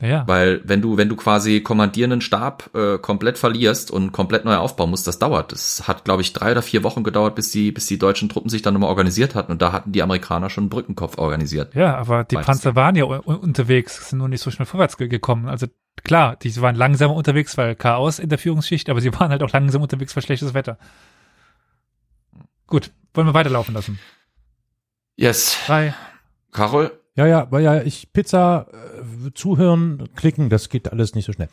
Ja, 0.00 0.26
Weil 0.26 0.60
wenn 0.64 0.82
du, 0.82 0.96
wenn 0.96 1.08
du 1.08 1.14
quasi 1.14 1.60
kommandierenden 1.60 2.20
Stab 2.20 2.68
äh, 2.74 2.98
komplett 2.98 3.38
verlierst 3.38 3.92
und 3.92 4.10
komplett 4.10 4.44
neu 4.44 4.56
aufbauen 4.56 4.90
musst, 4.90 5.06
das 5.06 5.20
dauert. 5.20 5.52
Das 5.52 5.86
hat, 5.86 6.04
glaube 6.04 6.20
ich, 6.22 6.32
drei 6.32 6.50
oder 6.50 6.62
vier 6.62 6.82
Wochen 6.82 7.04
gedauert, 7.04 7.36
bis 7.36 7.52
die, 7.52 7.70
bis 7.70 7.86
die 7.86 7.96
deutschen 7.98 8.28
Truppen 8.28 8.50
sich 8.50 8.60
dann 8.60 8.74
nochmal 8.74 8.90
organisiert 8.90 9.36
hatten. 9.36 9.52
Und 9.52 9.62
da 9.62 9.70
hatten 9.72 9.92
die 9.92 10.02
Amerikaner 10.02 10.50
schon 10.50 10.64
einen 10.64 10.68
Brückenkopf 10.70 11.16
organisiert. 11.16 11.74
ja, 11.76 11.96
aber 11.96 12.24
die 12.24 12.34
Panzer 12.36 12.74
waren 12.74 12.96
ja 12.96 13.04
unterwegs, 13.04 14.10
sind 14.10 14.18
nur 14.18 14.28
nicht 14.28 14.42
so 14.42 14.50
schnell 14.50 14.66
vorwärts 14.66 14.96
ge- 14.96 15.06
gekommen. 15.08 15.48
Also 15.48 15.68
klar, 16.02 16.34
die 16.36 16.54
waren 16.60 16.74
langsamer 16.74 17.14
unterwegs, 17.14 17.56
weil 17.56 17.76
Chaos 17.76 18.18
in 18.18 18.28
der 18.28 18.38
Führungsschicht, 18.38 18.90
aber 18.90 19.00
sie 19.00 19.12
waren 19.18 19.30
halt 19.30 19.44
auch 19.44 19.52
langsam 19.52 19.80
unterwegs, 19.82 20.14
weil 20.16 20.24
schlechtes 20.24 20.54
Wetter. 20.54 20.76
Gut, 22.66 22.90
wollen 23.14 23.28
wir 23.28 23.34
weiterlaufen 23.34 23.74
lassen. 23.74 23.98
Yes. 25.16 25.56
Drei, 25.66 25.94
Carol? 26.50 26.98
Ja, 27.16 27.26
ja, 27.26 27.46
weil 27.50 27.62
ja, 27.62 27.80
ich 27.82 28.12
Pizza, 28.12 28.66
äh, 28.72 28.93
zuhören, 29.32 30.08
klicken, 30.16 30.50
das 30.50 30.68
geht 30.68 30.90
alles 30.92 31.14
nicht 31.14 31.24
so 31.24 31.32
schnell. 31.32 31.48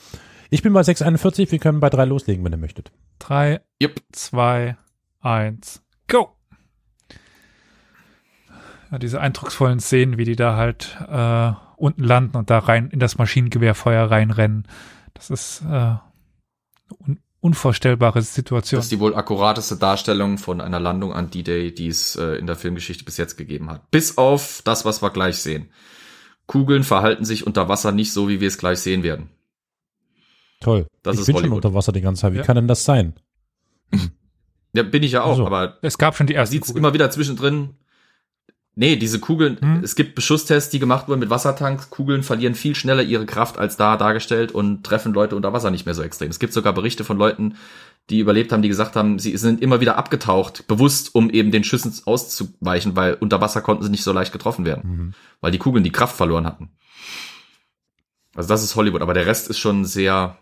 Ich 0.49 0.61
bin 0.63 0.73
bei 0.73 0.83
641, 0.83 1.51
wir 1.51 1.59
können 1.59 1.79
bei 1.79 1.89
drei 1.89 2.05
loslegen, 2.05 2.43
wenn 2.43 2.53
ihr 2.53 2.57
möchtet. 2.57 2.91
drei, 3.19 3.61
Yep. 3.81 4.01
zwei, 4.11 4.77
eins, 5.21 5.81
go! 6.07 6.35
Ja, 8.91 8.99
diese 8.99 9.21
eindrucksvollen 9.21 9.79
Szenen, 9.79 10.17
wie 10.17 10.25
die 10.25 10.35
da 10.35 10.57
halt 10.57 10.97
äh, 11.09 11.51
unten 11.77 12.03
landen 12.03 12.35
und 12.37 12.49
da 12.49 12.59
rein 12.59 12.89
in 12.89 12.99
das 12.99 13.17
Maschinengewehrfeuer 13.17 14.11
reinrennen. 14.11 14.67
Das 15.13 15.29
ist 15.29 15.61
äh, 15.61 15.95
un 17.07 17.19
unvorstellbare 17.39 18.21
Situation. 18.21 18.77
Das 18.77 18.85
ist 18.85 18.91
die 18.91 18.99
wohl 18.99 19.15
akkurateste 19.15 19.75
Darstellung 19.77 20.37
von 20.37 20.61
einer 20.61 20.79
Landung 20.79 21.11
an 21.11 21.31
D-Day, 21.31 21.73
die 21.73 21.87
es 21.87 22.15
äh, 22.15 22.35
in 22.35 22.45
der 22.45 22.55
Filmgeschichte 22.55 23.03
bis 23.03 23.17
jetzt 23.17 23.35
gegeben 23.35 23.71
hat. 23.71 23.89
Bis 23.89 24.19
auf 24.19 24.61
das, 24.63 24.85
was 24.85 25.01
wir 25.01 25.09
gleich 25.09 25.37
sehen. 25.37 25.71
Kugeln 26.51 26.83
verhalten 26.83 27.23
sich 27.23 27.47
unter 27.47 27.69
Wasser 27.69 27.93
nicht 27.93 28.11
so, 28.11 28.27
wie 28.27 28.41
wir 28.41 28.49
es 28.49 28.57
gleich 28.57 28.79
sehen 28.79 29.03
werden. 29.03 29.29
Toll. 30.59 30.85
Das 31.01 31.13
ich 31.15 31.21
ist 31.21 31.25
bin 31.27 31.35
schon 31.35 31.43
Hollywood. 31.45 31.63
unter 31.65 31.73
Wasser 31.73 31.93
die 31.93 32.01
ganze 32.01 32.23
Zeit. 32.23 32.33
Wie 32.33 32.37
Ja. 32.39 32.43
kann 32.43 32.57
denn 32.57 32.67
das 32.67 32.83
sein? 32.83 33.13
Ja, 34.73 34.83
bin 34.83 35.03
ich 35.03 35.11
ja 35.11 35.23
auch, 35.23 35.31
Also. 35.31 35.45
aber 35.47 35.77
es 35.81 35.97
gab 35.97 36.15
schon 36.15 36.27
die 36.27 36.33
ersten 36.33 36.51
sieht's 36.53 36.67
Kugeln. 36.67 36.83
immer 36.85 36.93
wieder 36.93 37.09
zwischendrin. 37.11 37.71
Nee, 38.75 38.95
diese 38.95 39.19
Kugeln, 39.19 39.57
Hm? 39.59 39.81
es 39.83 39.95
gibt 39.95 40.15
Beschusstests, 40.15 40.69
die 40.69 40.79
gemacht 40.79 41.09
wurden 41.09 41.19
mit 41.19 41.29
Wassertanks. 41.29 41.89
Kugeln 41.89 42.23
verlieren 42.23 42.55
viel 42.55 42.73
schneller 42.75 43.03
ihre 43.03 43.25
Kraft 43.25 43.57
als 43.57 43.75
da 43.75 43.97
dargestellt 43.97 44.53
und 44.53 44.85
treffen 44.85 45.13
Leute 45.13 45.35
unter 45.35 45.51
Wasser 45.51 45.71
nicht 45.71 45.85
mehr 45.85 45.93
so 45.95 46.03
extrem. 46.03 46.29
Es 46.29 46.39
gibt 46.39 46.53
sogar 46.53 46.71
Berichte 46.73 47.03
von 47.03 47.17
Leuten, 47.17 47.55
die 48.09 48.19
überlebt 48.19 48.51
haben, 48.51 48.61
die 48.61 48.67
gesagt 48.67 48.95
haben, 48.95 49.19
sie 49.19 49.37
sind 49.37 49.61
immer 49.61 49.79
wieder 49.79 49.97
abgetaucht, 49.97 50.67
bewusst, 50.67 51.15
um 51.15 51.29
eben 51.29 51.51
den 51.51 51.63
Schüssen 51.63 51.93
auszuweichen, 52.05 52.95
weil 52.95 53.13
unter 53.13 53.39
Wasser 53.39 53.61
konnten 53.61 53.83
sie 53.83 53.89
nicht 53.89 54.03
so 54.03 54.11
leicht 54.11 54.33
getroffen 54.33 54.65
werden, 54.65 54.91
Mhm. 54.91 55.13
weil 55.39 55.51
die 55.51 55.59
Kugeln 55.59 55.83
die 55.83 55.91
Kraft 55.91 56.15
verloren 56.17 56.45
hatten. 56.45 56.71
Also 58.35 58.49
das 58.49 58.63
ist 58.63 58.75
Hollywood, 58.75 59.01
aber 59.01 59.13
der 59.13 59.25
Rest 59.25 59.49
ist 59.49 59.59
schon 59.59 59.85
sehr 59.85 60.37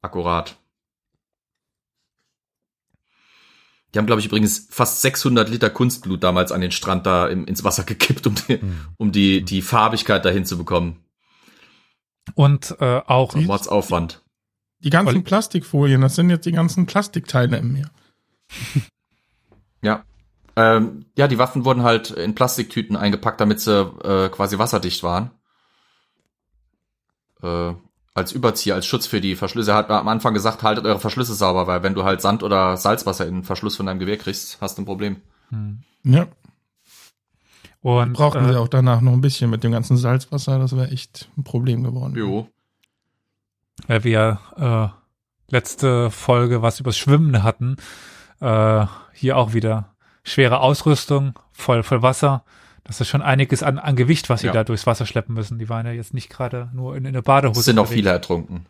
akkurat. 0.00 0.56
Die 3.94 3.98
haben, 3.98 4.06
glaube 4.06 4.20
ich, 4.20 4.26
übrigens 4.26 4.68
fast 4.70 5.02
600 5.02 5.50
Liter 5.50 5.68
Kunstblut 5.68 6.22
damals 6.22 6.50
an 6.50 6.62
den 6.62 6.70
Strand 6.70 7.04
da 7.04 7.28
im, 7.28 7.44
ins 7.46 7.62
Wasser 7.62 7.84
gekippt, 7.84 8.26
um 8.26 8.34
die, 8.34 8.56
Mhm. 8.56 8.78
um 8.96 9.12
die, 9.12 9.42
die 9.44 9.60
Farbigkeit 9.60 10.24
dahin 10.24 10.46
zu 10.46 10.56
bekommen. 10.56 11.04
Und 12.34 12.76
äh, 12.80 13.02
auch 13.06 13.34
Die- 13.34 13.44
Mordsaufwand. 13.44 14.21
Die 14.84 14.90
ganzen 14.90 15.08
Olli- 15.16 15.22
Plastikfolien, 15.22 16.00
das 16.00 16.14
sind 16.16 16.30
jetzt 16.30 16.46
die 16.46 16.52
ganzen 16.52 16.86
Plastikteile 16.86 17.58
im 17.58 17.72
Meer. 17.72 17.90
Ja. 19.84 20.04
Ähm, 20.54 21.06
ja, 21.16 21.26
die 21.26 21.38
Waffen 21.38 21.64
wurden 21.64 21.82
halt 21.82 22.12
in 22.12 22.36
Plastiktüten 22.36 22.94
eingepackt, 22.94 23.40
damit 23.40 23.58
sie 23.58 23.80
äh, 24.04 24.28
quasi 24.28 24.56
wasserdicht 24.58 25.02
waren. 25.02 25.32
Äh, 27.42 27.72
als 28.14 28.30
Überzieher, 28.30 28.76
als 28.76 28.86
Schutz 28.86 29.06
für 29.08 29.20
die 29.20 29.34
Verschlüsse. 29.34 29.72
Er 29.72 29.78
hat 29.78 29.90
am 29.90 30.06
Anfang 30.06 30.34
gesagt, 30.34 30.62
haltet 30.62 30.84
eure 30.84 31.00
Verschlüsse 31.00 31.34
sauber, 31.34 31.66
weil 31.66 31.82
wenn 31.82 31.94
du 31.94 32.04
halt 32.04 32.20
Sand 32.20 32.44
oder 32.44 32.76
Salzwasser 32.76 33.26
in 33.26 33.36
den 33.38 33.42
Verschluss 33.44 33.74
von 33.76 33.86
deinem 33.86 33.98
Gewehr 33.98 34.18
kriegst, 34.18 34.60
hast 34.60 34.78
du 34.78 34.82
ein 34.82 34.86
Problem. 34.86 35.16
hm. 35.48 35.82
Ja, 36.04 36.28
und 37.80 38.12
brauchten 38.12 38.44
äh, 38.44 38.52
sie 38.52 38.60
auch 38.60 38.68
danach 38.68 39.00
noch 39.00 39.12
ein 39.12 39.20
bisschen 39.20 39.50
mit 39.50 39.64
dem 39.64 39.72
ganzen 39.72 39.96
Salzwasser, 39.96 40.58
das 40.58 40.76
wäre 40.76 40.90
echt 40.90 41.28
ein 41.36 41.42
Problem 41.44 41.82
geworden. 41.82 42.14
Jo. 42.14 42.48
Weil 43.86 44.04
wir 44.04 44.40
äh, 44.56 45.52
letzte 45.52 46.10
Folge 46.10 46.62
was 46.62 46.80
übers 46.80 46.96
Schwimmen 46.96 47.42
hatten, 47.42 47.76
äh, 48.40 48.86
hier 49.12 49.36
auch 49.36 49.52
wieder 49.54 49.94
schwere 50.24 50.60
Ausrüstung, 50.60 51.38
voll 51.52 51.82
voll 51.82 52.02
Wasser. 52.02 52.44
Das 52.84 53.00
ist 53.00 53.08
schon 53.08 53.22
einiges 53.22 53.62
an, 53.62 53.78
an 53.78 53.94
Gewicht, 53.94 54.28
was 54.28 54.40
sie 54.40 54.48
Ja. 54.48 54.52
da 54.52 54.64
durchs 54.64 54.86
Wasser 54.86 55.06
schleppen 55.06 55.34
müssen. 55.34 55.58
Die 55.58 55.68
waren 55.68 55.86
ja 55.86 55.92
jetzt 55.92 56.14
nicht 56.14 56.30
gerade 56.30 56.68
nur 56.74 56.96
in, 56.96 57.04
in 57.04 57.12
der 57.12 57.22
Badehose. 57.22 57.60
Es 57.60 57.66
sind 57.66 57.78
auch 57.78 57.86
viele 57.86 58.10
ertrunken. 58.10 58.66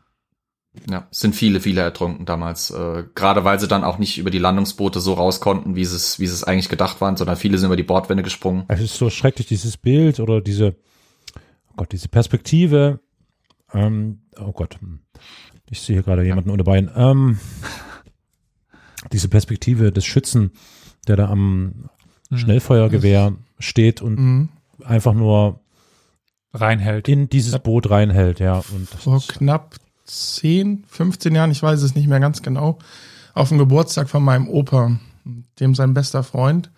Ja, 0.89 1.07
es 1.11 1.21
sind 1.21 1.35
viele, 1.35 1.61
viele 1.61 1.83
ertrunken 1.83 2.25
damals. 2.25 2.71
Äh, 2.71 3.05
gerade 3.15 3.45
weil 3.45 3.61
sie 3.61 3.69
dann 3.69 3.85
auch 3.85 3.99
nicht 3.99 4.19
über 4.19 4.31
die 4.31 4.39
Landungsboote 4.39 5.01
so 5.01 5.15
raus 5.15 5.41
konnten, 5.41 5.77
wie 5.77 5.85
sie 5.85 5.97
es, 5.97 6.19
wie 6.19 6.27
sie 6.27 6.35
es 6.35 6.45
eigentlich 6.45 6.69
gedacht 6.71 7.01
waren, 7.01 7.17
sondern 7.17 7.37
viele 7.37 7.59
sind 7.59 7.67
über 7.67 7.77
die 7.77 7.83
Bordwände 7.83 8.23
gesprungen. 8.23 8.65
Es 8.69 8.81
ist 8.81 8.97
so 8.97 9.11
schrecklich, 9.11 9.47
dieses 9.47 9.77
Bild 9.77 10.19
oder 10.21 10.41
diese, 10.41 10.77
oh 11.71 11.75
Gott, 11.77 11.93
diese 11.93 12.09
Perspektive. 12.09 13.01
Ähm, 13.75 14.21
oh 14.39 14.53
Gott, 14.53 14.79
hm. 14.81 15.01
ich 15.71 15.81
sehe 15.81 15.97
hier 15.97 16.03
gerade 16.03 16.25
jemanden 16.25 16.51
ohne 16.51 16.65
Bein. 16.65 16.91
Ähm, 16.95 17.39
diese 19.13 19.29
Perspektive 19.29 19.93
des 19.93 20.05
Schützen, 20.05 20.53
der 21.09 21.17
da 21.17 21.29
am 21.29 21.89
Mhm. 22.31 22.37
Schnellfeuergewehr 22.39 23.35
steht 23.59 24.01
und 24.03 24.19
Mhm. 24.19 24.49
einfach 24.85 25.15
nur 25.15 25.61
reinhält. 26.55 27.09
in 27.09 27.29
dieses 27.29 27.59
Boot 27.59 27.91
reinhält, 27.91 28.41
ja. 28.41 28.57
Und 28.75 28.89
Vor 28.89 29.17
ist, 29.19 29.29
knapp 29.29 29.77
10, 30.05 30.85
15 30.87 31.35
Jahren, 31.35 31.51
ich 31.51 31.63
weiß 31.63 31.81
es 31.83 31.95
nicht 31.95 32.09
mehr 32.09 32.21
ganz 32.21 32.43
genau, 32.43 32.79
auf 33.35 33.49
dem 33.49 33.59
Geburtstag 33.59 34.09
von 34.11 34.23
meinem 34.23 34.49
Opa, 34.49 34.99
dem 35.61 35.75
sein 35.75 35.95
bester 35.95 36.23
Freund. 36.23 36.71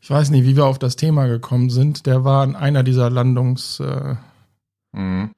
Ich 0.00 0.10
weiß 0.10 0.30
nicht, 0.30 0.44
wie 0.44 0.56
wir 0.56 0.66
auf 0.66 0.78
das 0.78 0.96
Thema 0.96 1.26
gekommen 1.26 1.70
sind. 1.70 2.06
Der 2.06 2.24
war 2.24 2.42
an 2.42 2.54
einer 2.56 2.82
dieser 2.82 3.10
Landungs, 3.10 3.80
äh, 3.80 4.14
Mhm. 4.92 5.30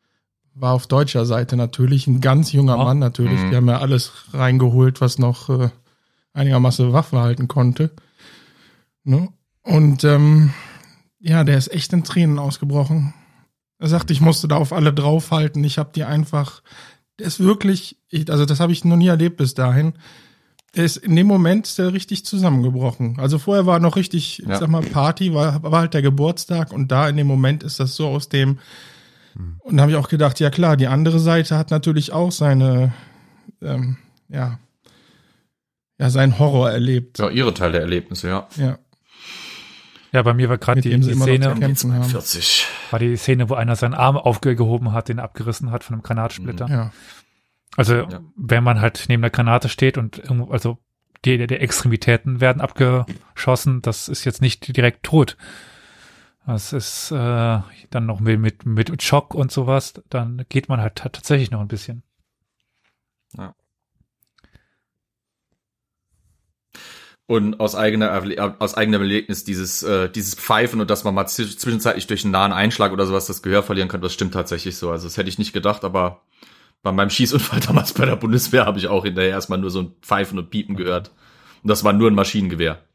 War 0.61 0.72
auf 0.74 0.86
deutscher 0.86 1.24
Seite 1.26 1.56
natürlich, 1.56 2.06
ein 2.06 2.20
ganz 2.20 2.52
junger 2.52 2.76
Ja. 2.76 2.84
Mann 2.84 2.98
natürlich. 2.98 3.40
Mhm. 3.40 3.50
Die 3.50 3.56
haben 3.56 3.68
ja 3.68 3.78
alles 3.78 4.12
reingeholt, 4.32 5.00
was 5.00 5.18
noch 5.18 5.48
äh, 5.48 5.70
einigermaßen 6.32 6.92
Waffe 6.92 7.18
halten 7.20 7.48
konnte. 7.48 7.90
Ne? 9.04 9.28
Und 9.62 10.04
ähm, 10.04 10.52
ja, 11.20 11.44
der 11.44 11.59
ist 11.59 11.72
echt 11.72 11.92
in 11.92 12.04
Tränen 12.04 12.38
ausgebrochen. 12.38 13.14
Er 13.78 13.88
sagt, 13.88 14.11
ich 14.11 14.20
musste 14.20 14.48
da 14.48 14.56
auf 14.56 14.72
alle 14.72 14.92
draufhalten. 14.92 15.62
Ich 15.64 15.78
habe 15.78 15.90
die 15.94 16.04
einfach, 16.04 16.62
der 17.18 17.26
ist 17.26 17.40
wirklich, 17.40 17.96
ich, 18.09 18.30
also 18.30 18.44
das 18.44 18.61
habe 18.61 18.72
ich 18.72 18.84
noch 18.84 18.96
nie 18.96 19.09
erlebt 19.09 19.36
bis 19.36 19.54
dahin. 19.54 19.94
Der 20.76 20.84
ist 20.84 20.96
in 20.98 21.16
dem 21.16 21.26
Moment 21.26 21.78
der 21.78 21.92
richtig 21.92 22.24
zusammengebrochen. 22.26 23.18
Also 23.18 23.38
vorher 23.38 23.66
war 23.66 23.78
noch 23.80 23.96
richtig, 23.96 24.40
ich 24.42 24.48
Ja. 24.48 24.59
sag 24.59 24.68
mal, 24.68 24.82
Party, 24.82 25.32
war, 25.32 25.62
war 25.62 25.80
halt 25.80 25.94
der 25.94 26.02
Geburtstag 26.02 26.72
und 26.72 26.90
da 26.92 27.09
in 27.09 27.16
dem 27.16 27.26
Moment 27.26 27.62
ist 27.62 27.80
das 27.80 27.94
so 27.96 28.09
aus 28.09 28.28
dem, 28.28 28.59
und 29.34 29.76
da 29.76 29.82
habe 29.82 29.92
ich 29.92 29.96
auch 29.98 30.08
gedacht, 30.08 30.40
ja 30.40 30.50
klar, 30.50 30.76
die 30.76 30.86
andere 30.88 31.18
Seite 31.18 31.56
hat 31.56 31.70
natürlich 31.70 32.12
auch 32.12 32.32
seine, 32.32 32.92
ähm, 33.62 33.96
ja, 34.28 34.58
ja, 35.98 36.10
seinen 36.10 36.38
Horror 36.38 36.70
erlebt. 36.70 37.18
Ja, 37.18 37.28
ihre 37.30 37.52
Teil 37.54 37.72
der 37.72 37.80
Erlebnisse, 37.82 38.28
ja. 38.28 38.48
Ja, 38.56 38.78
Ja, 40.12 40.22
bei 40.22 40.32
mir 40.34 40.48
war 40.48 40.58
gerade 40.58 40.80
die, 40.80 40.98
die 40.98 41.14
Szene, 41.14 41.54
kämpfen 41.58 41.92
haben. 41.92 42.04
40. 42.04 42.66
war 42.90 42.98
die 42.98 43.16
Szene, 43.16 43.48
wo 43.50 43.54
einer 43.54 43.76
seinen 43.76 43.94
Arm 43.94 44.16
aufgehoben 44.16 44.92
hat, 44.92 45.08
den 45.08 45.18
er 45.18 45.24
abgerissen 45.24 45.70
hat 45.70 45.84
von 45.84 45.94
einem 45.94 46.02
Granatsplitter. 46.02 46.66
Ja, 46.68 46.92
Also 47.76 47.94
Ja. 47.96 48.20
wenn 48.36 48.64
man 48.64 48.80
halt 48.80 49.04
neben 49.08 49.22
der 49.22 49.30
Granate 49.30 49.68
steht 49.68 49.98
und 49.98 50.18
irgendwo, 50.18 50.50
also 50.50 50.78
die, 51.24 51.46
die 51.46 51.56
Extremitäten 51.56 52.40
werden 52.40 52.60
abgeschossen, 52.62 53.82
das 53.82 54.08
ist 54.08 54.24
jetzt 54.24 54.40
nicht 54.40 54.76
direkt 54.76 55.02
tot. 55.02 55.36
Das 56.49 56.72
ist 56.72 57.11
äh, 57.11 57.61
dann 57.90 58.07
noch 58.07 58.20
mit, 58.20 58.64
mit, 58.64 59.03
Schock 59.03 59.34
und 59.34 59.53
sowas, 59.53 59.92
dann 60.09 60.46
geht 60.49 60.70
man 60.70 60.80
halt 60.80 60.94
ta- 60.94 61.11
tatsächlich 61.11 61.51
noch 61.51 61.61
ein 61.61 61.68
bisschen. 61.68 62.03
Und 67.26 67.61
aus 67.61 67.74
eigener 67.74 68.22
aus 68.61 68.74
eigenem 68.74 69.03
Erlebnis 69.03 69.44
dieses 69.44 69.82
äh, 69.82 70.09
dieses 70.09 70.34
Pfeifen 70.34 70.80
und 70.80 70.88
dass 70.88 71.05
man 71.05 71.14
mal 71.14 71.26
zwisch- 71.26 71.59
zwischenzeitlich 71.59 72.07
durch 72.07 72.24
einen 72.24 72.32
nahen 72.32 72.53
Einschlag 72.55 72.92
oder 72.92 73.05
sowas 73.05 73.26
das 73.26 73.42
Gehör 73.42 73.62
verlieren 73.62 73.88
kann, 73.90 74.01
das 74.01 74.14
stimmt 74.14 74.32
tatsächlich 74.32 74.78
so. 74.78 74.90
Also 74.90 75.07
das 75.07 75.18
hätte 75.18 75.28
ich 75.28 75.38
nicht 75.38 75.53
gedacht, 75.53 75.84
aber 75.84 76.22
bei 76.82 76.92
meinem 76.92 77.11
Schießunfall 77.11 77.61
damals 77.66 77.92
bei 77.92 78.07
der 78.07 78.16
Bundeswehr 78.16 78.64
habe 78.64 78.78
ich 78.78 78.86
auch 78.88 79.05
hinterher 79.05 79.32
erstmal 79.32 79.59
nur 79.59 79.70
so 79.70 79.80
ein 79.82 79.94
Pfeifen 80.01 80.38
und 80.38 80.49
Piepen 80.49 80.76
gehört. 80.76 81.11
Und 81.62 81.68
das 81.68 81.84
war 81.84 81.92
nur 81.92 82.11
ein 82.11 82.14
Maschinengewehr. 82.14 82.88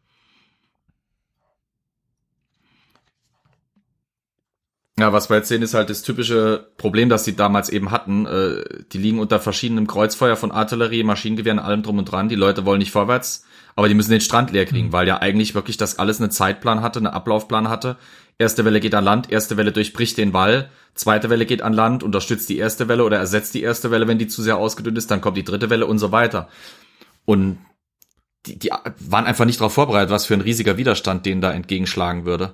Ja, 5.00 5.12
was 5.12 5.30
wir 5.30 5.38
jetzt 5.38 5.48
sehen, 5.50 5.64
ist 5.64 5.74
halt 5.74 5.90
das 5.90 6.04
typische 6.04 6.72
Problem, 6.78 7.10
das 7.10 7.24
die 7.24 7.36
damals 7.36 7.70
eben 7.70 7.90
hatten. 7.90 8.28
Äh, 8.28 8.64
die 8.92 9.00
liegen 9.00 9.18
unter 9.20 9.40
verschiedenem 9.40 9.88
Kreuzfeuer 9.88 10.36
von 10.36 10.52
Artillerie, 10.52 11.04
Maschinengewehren, 11.04 11.58
allem 11.58 11.82
drum 11.82 11.98
und 11.98 12.06
dran. 12.06 12.30
Die 12.30 12.36
Leute 12.36 12.64
wollen 12.66 12.78
nicht 12.78 12.92
vorwärts. 12.92 13.44
Aber 13.76 13.88
die 13.88 13.96
müssen 13.96 14.12
den 14.12 14.22
Strand 14.22 14.52
leer 14.52 14.68
kriegen, 14.68 14.92
weil 14.92 15.08
ja 15.08 15.20
eigentlich 15.20 15.56
wirklich 15.56 15.78
das 15.78 15.98
alles 15.98 16.22
einen 16.22 16.30
Zeitplan 16.30 16.82
hatte, 16.84 17.00
einen 17.00 17.08
Ablaufplan 17.08 17.70
hatte. 17.70 17.98
Erste 18.38 18.66
Welle 18.66 18.80
geht 18.80 18.94
an 18.94 19.04
Land, 19.04 19.32
erste 19.32 19.58
Welle 19.58 19.72
durchbricht 19.72 20.18
den 20.20 20.32
Wall, 20.32 20.70
zweite 20.94 21.32
Welle 21.32 21.48
geht 21.48 21.64
an 21.64 21.74
Land, 21.74 22.04
unterstützt 22.04 22.50
die 22.50 22.58
erste 22.58 22.88
Welle 22.88 23.04
oder 23.04 23.18
ersetzt 23.18 23.56
die 23.56 23.64
erste 23.64 23.90
Welle, 23.90 24.08
wenn 24.08 24.20
die 24.20 24.28
zu 24.28 24.44
sehr 24.44 24.58
ausgedünnt 24.58 24.98
ist, 25.00 25.10
dann 25.10 25.22
kommt 25.22 25.38
die 25.38 25.44
dritte 25.44 25.72
Welle 25.72 25.88
und 25.88 25.98
so 25.98 26.12
weiter. 26.12 26.50
Und 27.26 27.58
die, 28.46 28.60
die 28.60 28.70
waren 29.00 29.26
einfach 29.26 29.46
nicht 29.46 29.60
darauf 29.60 29.74
vorbereitet, 29.74 30.12
was 30.12 30.26
für 30.28 30.36
ein 30.36 30.42
riesiger 30.42 30.78
Widerstand 30.78 31.26
denen 31.26 31.42
da 31.42 31.52
entgegenschlagen 31.52 32.26
würde. 32.26 32.52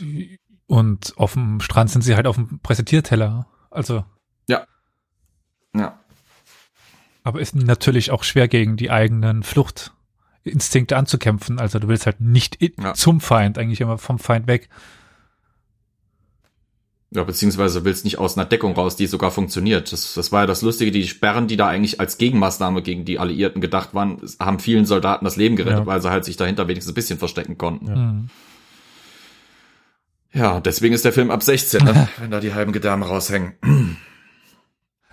Die- 0.00 0.38
Und 0.66 1.14
auf 1.16 1.34
dem 1.34 1.60
Strand 1.60 1.90
sind 1.90 2.02
sie 2.02 2.16
halt 2.16 2.26
auf 2.26 2.36
dem 2.36 2.58
Präsentierteller. 2.60 3.46
Also, 3.70 4.04
Ja. 4.48 4.66
aber 7.22 7.40
ist 7.40 7.54
natürlich 7.54 8.10
auch 8.10 8.24
schwer 8.24 8.48
gegen 8.48 8.76
die 8.76 8.90
eigenen 8.90 9.42
Fluchtinstinkte 9.42 10.96
anzukämpfen. 10.96 11.58
Also 11.58 11.78
du 11.78 11.88
willst 11.88 12.06
halt 12.06 12.20
nicht 12.20 12.58
Ja. 12.80 12.94
zum 12.94 13.20
Feind, 13.20 13.58
eigentlich 13.58 13.80
immer 13.80 13.98
vom 13.98 14.18
Feind 14.18 14.46
weg. 14.46 14.68
Ja, 17.10 17.22
beziehungsweise 17.24 17.84
willst 17.84 18.04
nicht 18.04 18.18
aus 18.18 18.36
einer 18.36 18.46
Deckung 18.46 18.74
raus, 18.74 18.96
die 18.96 19.06
sogar 19.06 19.30
funktioniert. 19.30 19.92
Das, 19.92 20.14
das 20.14 20.32
war 20.32 20.40
ja 20.42 20.46
das 20.46 20.62
Lustige, 20.62 20.90
die 20.90 21.06
Sperren, 21.06 21.46
die 21.46 21.56
da 21.56 21.68
eigentlich 21.68 22.00
als 22.00 22.18
Gegenmaßnahme 22.18 22.82
gegen 22.82 23.04
die 23.04 23.18
Alliierten 23.18 23.60
gedacht 23.60 23.94
waren, 23.94 24.20
haben 24.40 24.58
vielen 24.58 24.86
Soldaten 24.86 25.24
das 25.24 25.36
Leben 25.36 25.54
gerettet, 25.56 25.80
Ja. 25.80 25.86
weil 25.86 26.02
sie 26.02 26.10
halt 26.10 26.24
sich 26.24 26.36
dahinter 26.36 26.66
wenigstens 26.68 26.92
ein 26.92 26.96
bisschen 26.96 27.18
verstecken 27.18 27.56
konnten. 27.58 27.86
Ja, 27.86 28.14
Hm. 30.36 30.62
deswegen 30.62 30.94
ist 30.94 31.04
der 31.04 31.12
Film 31.12 31.30
ab 31.30 31.42
16, 31.42 31.84
ne? 31.84 32.08
wenn 32.18 32.30
da 32.30 32.40
die 32.40 32.52
halben 32.54 32.72
Gedärme 32.72 33.06
raushängen. 33.06 33.54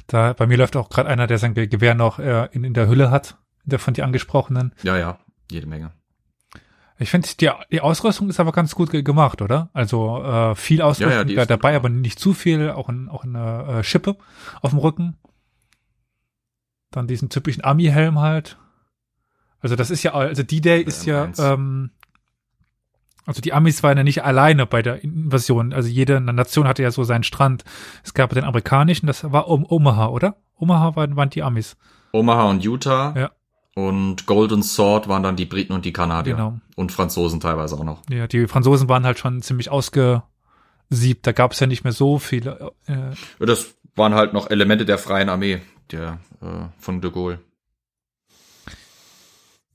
Da, 0.07 0.33
bei 0.33 0.47
mir 0.47 0.57
läuft 0.57 0.75
auch 0.75 0.89
gerade 0.89 1.09
einer, 1.09 1.27
der 1.27 1.37
sein 1.37 1.53
Ge- 1.53 1.67
Gewehr 1.67 1.95
noch 1.95 2.19
äh, 2.19 2.47
in, 2.51 2.63
in 2.63 2.73
der 2.73 2.87
Hülle 2.87 3.09
hat, 3.11 3.37
der 3.63 3.79
von 3.79 3.93
dir 3.93 4.03
angesprochenen. 4.05 4.73
Ja, 4.83 4.97
ja, 4.97 5.19
jede 5.49 5.67
Menge. 5.67 5.91
Ich 6.99 7.09
finde, 7.09 7.27
die, 7.39 7.49
die 7.71 7.81
Ausrüstung 7.81 8.29
ist 8.29 8.39
aber 8.39 8.51
ganz 8.51 8.75
gut 8.75 8.91
ge 8.91 9.01
gemacht, 9.01 9.41
oder? 9.41 9.69
Also 9.73 10.23
äh, 10.23 10.55
viel 10.55 10.81
Ausrüstung 10.81 11.11
Ja, 11.11 11.17
ja, 11.19 11.23
die 11.23 11.35
da, 11.35 11.45
dabei, 11.45 11.71
gut 11.71 11.75
aber 11.75 11.89
nicht 11.89 12.19
zu 12.19 12.33
viel, 12.33 12.69
auch, 12.71 12.87
ein, 12.89 13.09
auch 13.09 13.23
eine 13.23 13.79
äh, 13.79 13.83
Schippe 13.83 14.15
auf 14.61 14.69
dem 14.71 14.79
Rücken. 14.79 15.17
Dann 16.91 17.07
diesen 17.07 17.29
typischen 17.29 17.63
Ami-Helm 17.63 18.19
halt. 18.19 18.57
Also 19.59 19.75
das 19.75 19.89
ist 19.89 20.03
ja, 20.03 20.13
also 20.13 20.43
D-Day 20.43 20.81
ist 20.83 21.05
ja, 21.05 21.23
M1. 21.25 21.53
ähm, 21.53 21.91
also 23.25 23.41
die 23.41 23.53
Amis 23.53 23.83
waren 23.83 23.97
ja 23.97 24.03
nicht 24.03 24.23
alleine 24.23 24.65
bei 24.65 24.81
der 24.81 25.03
Invasion. 25.03 25.73
Also 25.73 25.89
jede 25.89 26.19
Nation 26.21 26.67
hatte 26.67 26.83
ja 26.83 26.91
so 26.91 27.03
seinen 27.03 27.23
Strand. 27.23 27.63
Es 28.03 28.13
gab 28.13 28.31
den 28.33 28.43
amerikanischen, 28.43 29.07
das 29.07 29.31
war 29.31 29.47
um 29.47 29.65
Omaha, 29.67 30.07
oder? 30.07 30.35
Omaha 30.57 30.95
waren, 30.95 31.15
waren 31.15 31.29
die 31.29 31.43
Amis. 31.43 31.77
Omaha 32.11 32.43
und 32.49 32.63
Utah 32.63 33.13
Ja. 33.17 33.31
und 33.75 34.25
Golden 34.27 34.61
Sword 34.63 35.07
waren 35.07 35.23
dann 35.23 35.35
die 35.35 35.45
Briten 35.45 35.73
und 35.73 35.85
die 35.85 35.93
Kanadier. 35.93 36.35
Genau. 36.35 36.59
Und 36.75 36.91
Franzosen 36.91 37.39
teilweise 37.39 37.75
auch 37.75 37.83
noch. 37.83 38.01
Ja, 38.09 38.27
die 38.27 38.47
Franzosen 38.47 38.87
waren 38.89 39.05
halt 39.05 39.17
schon 39.19 39.41
ziemlich 39.41 39.69
ausgesiebt. 39.71 41.25
Da 41.25 41.31
gab 41.31 41.53
es 41.53 41.59
ja 41.59 41.67
nicht 41.67 41.83
mehr 41.83 41.93
so 41.93 42.19
viele. 42.19 42.71
Äh, 42.87 43.15
Das 43.45 43.75
waren 43.95 44.13
halt 44.13 44.33
noch 44.33 44.49
Elemente 44.49 44.85
der 44.85 44.97
freien 44.97 45.29
Armee, 45.29 45.61
der 45.91 46.19
äh, 46.41 46.45
von 46.77 47.01
de 47.01 47.11
Gaulle. 47.11 47.39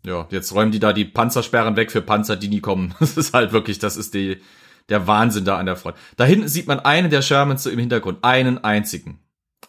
Ja, 0.09 0.27
jetzt 0.31 0.55
räumen 0.55 0.73
die 0.73 0.79
da 0.81 0.95
die 0.95 1.05
Panzersperren 1.05 1.77
weg 1.77 1.93
für 1.93 2.01
Panzer, 2.01 2.37
die 2.37 2.49
nie 2.49 2.61
kommen. 2.61 2.95
Das 3.01 3.17
ist 3.19 3.35
halt 3.35 3.53
wirklich, 3.53 3.79
das 3.79 3.97
ist 3.99 4.15
die, 4.15 4.41
der 4.89 5.07
Wahnsinn 5.07 5.45
da 5.45 5.59
an 5.59 5.67
der 5.67 5.77
Front. 5.77 5.97
Da 6.17 6.25
hinten 6.25 6.49
sieht 6.49 6.67
man 6.67 6.81
einen 6.81 7.11
der 7.11 7.21
Shermans 7.21 7.63
so 7.63 7.69
im 7.71 7.79
Hintergrund. 7.79 8.25
Einen 8.25 8.57
einzigen. 8.65 9.19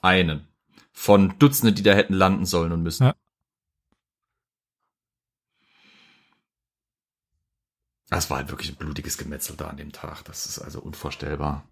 Einen. 0.02 0.48
Von 0.94 1.36
Dutzenden, 1.40 1.76
die 1.76 1.84
da 1.84 1.92
hätten 1.94 2.14
landen 2.14 2.46
sollen 2.46 2.72
und 2.72 2.84
müssen. 2.84 3.04
Ja. 3.08 3.16
Das 8.10 8.30
war 8.30 8.38
halt 8.38 8.50
wirklich 8.50 8.72
ein 8.72 8.76
blutiges 8.76 9.18
Gemetzel 9.18 9.56
da 9.56 9.68
an 9.68 9.78
dem 9.78 9.92
Tag. 9.92 10.24
Das 10.26 10.46
ist 10.46 10.60
also 10.60 10.80
unvorstellbar. 10.80 11.64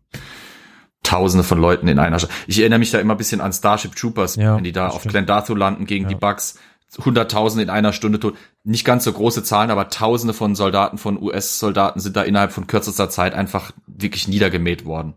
Tausende 1.03 1.43
von 1.43 1.57
Leuten 1.59 1.87
in 1.87 1.99
einer. 1.99 2.19
Sch 2.19 2.27
ich 2.47 2.59
erinnere 2.59 2.79
mich 2.79 2.91
da 2.91 2.99
immer 2.99 3.15
ein 3.15 3.17
bisschen 3.17 3.41
an 3.41 3.53
Starship 3.53 3.95
Troopers, 3.95 4.35
Ja, 4.35 4.57
wenn 4.57 4.63
die 4.63 4.71
da 4.71 4.89
auf 4.89 4.99
stimmt. 4.99 5.13
Clendathu 5.13 5.55
landen 5.55 5.85
gegen 5.85 6.03
Ja. 6.03 6.09
die 6.09 6.15
Bugs. 6.15 6.59
Hunderttausende 7.03 7.63
in 7.63 7.69
einer 7.69 7.93
Stunde 7.93 8.19
tot. 8.19 8.35
Nicht 8.63 8.85
ganz 8.85 9.03
so 9.03 9.11
große 9.11 9.43
Zahlen, 9.43 9.71
aber 9.71 9.89
Tausende 9.89 10.33
von 10.33 10.55
Soldaten, 10.55 10.97
von 10.97 11.21
US-Soldaten 11.21 11.99
sind 11.99 12.15
da 12.15 12.23
innerhalb 12.23 12.51
von 12.51 12.67
kürzester 12.67 13.09
Zeit 13.09 13.33
einfach 13.33 13.71
wirklich 13.87 14.27
niedergemäht 14.27 14.85
worden. 14.85 15.15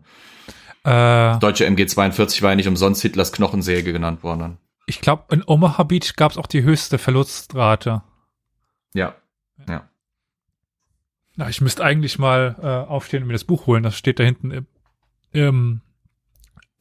äh, 0.83 1.39
Deutsche 1.39 1.65
MG-42 1.65 2.41
war 2.41 2.51
ja 2.51 2.55
nicht 2.55 2.67
umsonst 2.67 3.01
Hitlers 3.01 3.31
Knochensäge 3.31 3.93
genannt 3.93 4.23
worden. 4.23 4.57
ich 4.85 4.99
glaube, 5.01 5.23
in 5.33 5.43
Omaha 5.45 5.83
Beach 5.83 6.15
gab 6.15 6.31
es 6.31 6.37
auch 6.37 6.47
die 6.47 6.63
höchste 6.63 6.97
Verlustrate. 6.97 8.01
Ja. 8.93 9.15
Ja. 9.67 9.89
Na, 11.35 11.49
ich 11.49 11.61
müsste 11.61 11.83
eigentlich 11.83 12.19
mal 12.19 12.55
äh, 12.61 12.91
aufstehen 12.91 13.23
und 13.23 13.27
mir 13.27 13.33
das 13.33 13.45
Buch 13.45 13.67
holen. 13.67 13.83
Das 13.83 13.97
steht 13.97 14.19
da 14.19 14.23
hinten 14.23 14.51
im, 14.51 14.67
im, 15.31 15.81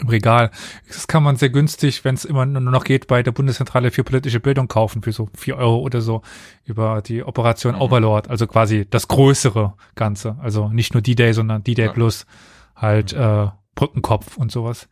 im 0.01 0.09
Regal. 0.09 0.51
Das 0.89 1.07
kann 1.07 1.23
man 1.23 1.37
sehr 1.37 1.51
günstig, 1.51 2.05
wenn 2.05 2.15
es 2.15 2.25
immer 2.25 2.47
nur 2.47 2.61
noch 2.61 2.85
geht, 2.85 3.07
bei 3.07 3.23
der 3.23 3.33
Bundeszentrale 3.33 3.91
für 3.91 4.05
politische 4.05 4.41
Bildung 4.41 4.69
kaufen, 4.69 5.03
für 5.03 5.13
so 5.13 5.29
vier 5.37 5.57
Euro 5.57 5.79
oder 5.81 6.01
so, 6.01 6.23
über 6.65 7.03
die 7.03 7.23
Operation 7.25 7.75
Mhm. 7.77 7.81
Overlord. 7.83 8.29
Also 8.29 8.47
quasi 8.47 8.87
das 8.89 9.09
größere 9.09 9.75
Ganze. 9.95 10.37
Also 10.41 10.69
nicht 10.69 10.95
nur 10.95 11.03
D-Day, 11.03 11.33
sondern 11.33 11.63
D-Day 11.63 11.87
Ja. 11.87 11.93
plus 11.93 12.27
halt 12.77 13.13
äh, 13.13 13.47
Brückenkopf 13.75 14.37
und 14.37 14.51
sowas. 14.51 14.89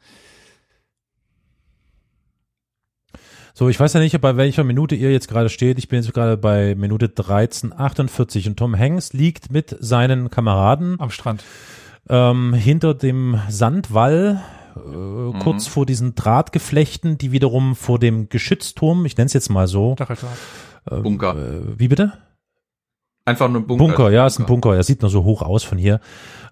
So, 3.55 3.69
ich 3.69 3.81
weiß 3.81 3.93
ja 3.95 4.01
nicht, 4.01 4.19
bei 4.21 4.37
welcher 4.37 4.63
Minute 4.63 4.95
ihr 4.95 5.11
jetzt 5.11 5.27
gerade 5.29 5.49
steht. 5.49 5.79
Ich 5.79 5.89
bin 5.89 6.01
jetzt 6.01 6.15
gerade 6.15 6.37
bei 6.37 6.77
Minute 6.77 7.07
13,48 7.07 8.47
und 8.49 8.57
Tom 8.57 8.79
Hanks 8.79 9.13
liegt 9.13 9.51
mit 9.51 9.77
seinen 9.81 10.31
Kameraden 10.31 11.01
Am 11.01 11.11
Strand. 11.11 11.43
ähm, 12.09 12.55
hinter 12.55 12.95
dem 12.95 13.41
Sandwall, 13.49 14.41
äh, 14.79 15.39
kurz 15.41 15.67
vor 15.67 15.87
diesen 15.87 16.15
Drahtgeflechten, 16.15 17.19
die 17.19 17.33
wiederum 17.33 17.75
vor 17.75 17.99
dem 17.99 18.29
Geschützturm, 18.29 19.05
ich 19.07 19.17
nenne 19.17 19.27
es 19.27 19.33
jetzt 19.33 19.51
mal 19.51 19.67
so. 19.67 19.97
Äh, 20.91 21.01
Bunker. 21.01 21.37
Äh, 21.37 21.79
wie 21.79 21.89
bitte? 21.89 22.13
Einfach 23.25 23.49
nur 23.49 23.61
ein 23.61 23.67
Bunker. 23.67 23.85
Bunker, 23.85 24.11
ja, 24.11 24.27
ist 24.27 24.39
ein 24.39 24.47
Bunker. 24.47 24.75
Er 24.75 24.83
sieht 24.83 25.03
nur 25.03 25.11
so 25.11 25.25
hoch 25.25 25.43
aus 25.43 25.63
von 25.63 25.77
hier. 25.77 26.01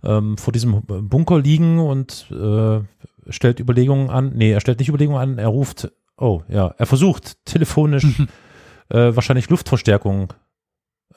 Ähm, 0.04 0.36
vor 0.36 0.52
diesem 0.52 0.82
Bunker 0.82 1.40
liegen 1.40 1.78
und 1.78 2.30
äh, 2.30 2.80
stellt 3.28 3.60
Überlegungen 3.60 4.10
an. 4.10 4.32
Nee, 4.34 4.52
er 4.52 4.60
stellt 4.60 4.78
nicht 4.78 4.88
Überlegungen 4.88 5.20
an, 5.20 5.38
er 5.38 5.48
ruft, 5.48 5.90
oh 6.18 6.42
ja, 6.48 6.74
er 6.76 6.86
versucht 6.86 7.44
telefonisch 7.46 8.20
äh, 8.90 9.16
wahrscheinlich 9.16 9.48
Luftverstärkung 9.48 10.32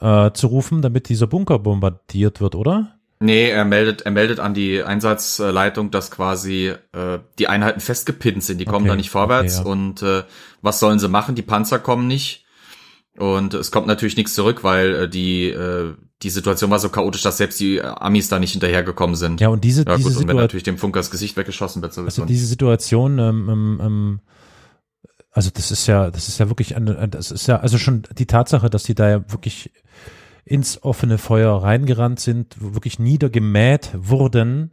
äh, 0.00 0.30
zu 0.32 0.46
rufen, 0.46 0.82
damit 0.82 1.08
dieser 1.08 1.26
Bunker 1.26 1.58
bombardiert 1.58 2.40
wird, 2.40 2.54
oder? 2.54 2.99
Nee, 3.22 3.50
er 3.50 3.66
meldet, 3.66 4.02
er 4.02 4.10
meldet 4.12 4.40
an 4.40 4.54
die 4.54 4.82
Einsatzleitung, 4.82 5.90
dass 5.90 6.10
quasi 6.10 6.72
äh, 6.92 7.18
die 7.38 7.48
Einheiten 7.48 7.80
festgepinnt 7.80 8.42
sind. 8.42 8.58
Die 8.58 8.64
kommen 8.64 8.86
Okay, 8.86 8.88
da 8.92 8.96
nicht 8.96 9.10
vorwärts. 9.10 9.58
okay, 9.58 9.66
ja. 9.68 9.72
Und 9.72 10.02
äh, 10.02 10.22
was 10.62 10.80
sollen 10.80 10.98
sie 10.98 11.08
machen? 11.08 11.34
Die 11.34 11.42
Panzer 11.42 11.78
kommen 11.78 12.06
nicht. 12.06 12.46
Und 13.18 13.52
es 13.52 13.70
kommt 13.70 13.86
natürlich 13.86 14.16
nichts 14.16 14.32
zurück, 14.34 14.64
weil 14.64 14.94
äh, 14.94 15.08
die, 15.08 15.48
äh, 15.50 15.94
die 16.22 16.30
Situation 16.30 16.70
war 16.70 16.78
so 16.78 16.88
chaotisch, 16.88 17.20
dass 17.22 17.36
selbst 17.36 17.60
die 17.60 17.76
äh, 17.76 17.82
Amis 17.82 18.30
da 18.30 18.38
nicht 18.38 18.52
hinterhergekommen 18.52 19.16
sind. 19.16 19.40
Ja, 19.42 19.48
und 19.48 19.64
diese, 19.64 19.84
Ja, 19.86 19.96
diese 19.96 20.08
gut, 20.08 20.16
und 20.16 20.28
wenn 20.28 20.36
Situation, 20.36 20.36
natürlich 20.38 20.62
dem 20.64 20.78
Funker 20.78 21.00
das 21.00 21.10
Gesicht 21.10 21.36
weggeschossen 21.36 21.82
wird, 21.82 21.92
sowieso. 21.92 22.22
also 22.22 22.24
diese 22.24 22.46
Situation, 22.46 23.18
ähm, 23.18 23.48
ähm, 23.50 23.80
ähm, 23.82 24.20
also 25.32 25.50
das 25.52 25.70
ist 25.70 25.86
ja, 25.86 26.10
das 26.10 26.28
ist 26.28 26.38
ja 26.38 26.48
wirklich, 26.48 26.74
eine, 26.74 27.06
das 27.08 27.30
ist 27.30 27.46
ja, 27.46 27.58
also 27.60 27.76
schon 27.76 28.04
die 28.16 28.26
Tatsache, 28.26 28.70
dass 28.70 28.84
die 28.84 28.94
da 28.94 29.10
ja 29.10 29.30
wirklich 29.30 29.70
ins 30.44 30.82
offene 30.82 31.18
Feuer 31.18 31.62
reingerannt 31.62 32.20
sind, 32.20 32.56
wirklich 32.60 32.98
niedergemäht 32.98 33.90
wurden. 33.94 34.72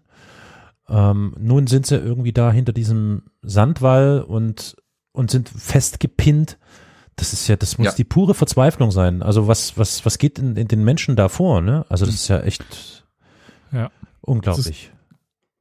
Ähm, 0.89 1.35
nun 1.37 1.67
sind 1.67 1.85
sie 1.85 1.95
irgendwie 1.97 2.33
da 2.33 2.51
hinter 2.51 2.73
diesem 2.73 3.23
Sandwall 3.41 4.21
und, 4.21 4.75
und 5.11 5.29
sind 5.31 5.49
festgepinnt. 5.49 6.57
Das 7.17 7.33
ist 7.33 7.47
ja, 7.47 7.55
das 7.55 7.77
muss 7.77 7.87
Ja. 7.87 7.93
die 7.93 8.03
pure 8.03 8.33
Verzweiflung 8.33 8.91
sein. 8.91 9.21
Also 9.23 9.47
was, 9.47 9.77
was, 9.77 10.05
was 10.05 10.17
geht 10.17 10.39
in, 10.39 10.55
in 10.55 10.67
den 10.67 10.83
Menschen 10.83 11.15
da 11.15 11.29
vor, 11.29 11.61
ne? 11.61 11.85
Also 11.89 12.05
das 12.05 12.15
ist 12.15 12.27
ja 12.27 12.39
echt 12.41 13.03
Ja. 13.71 13.89
unglaublich. 14.21 14.91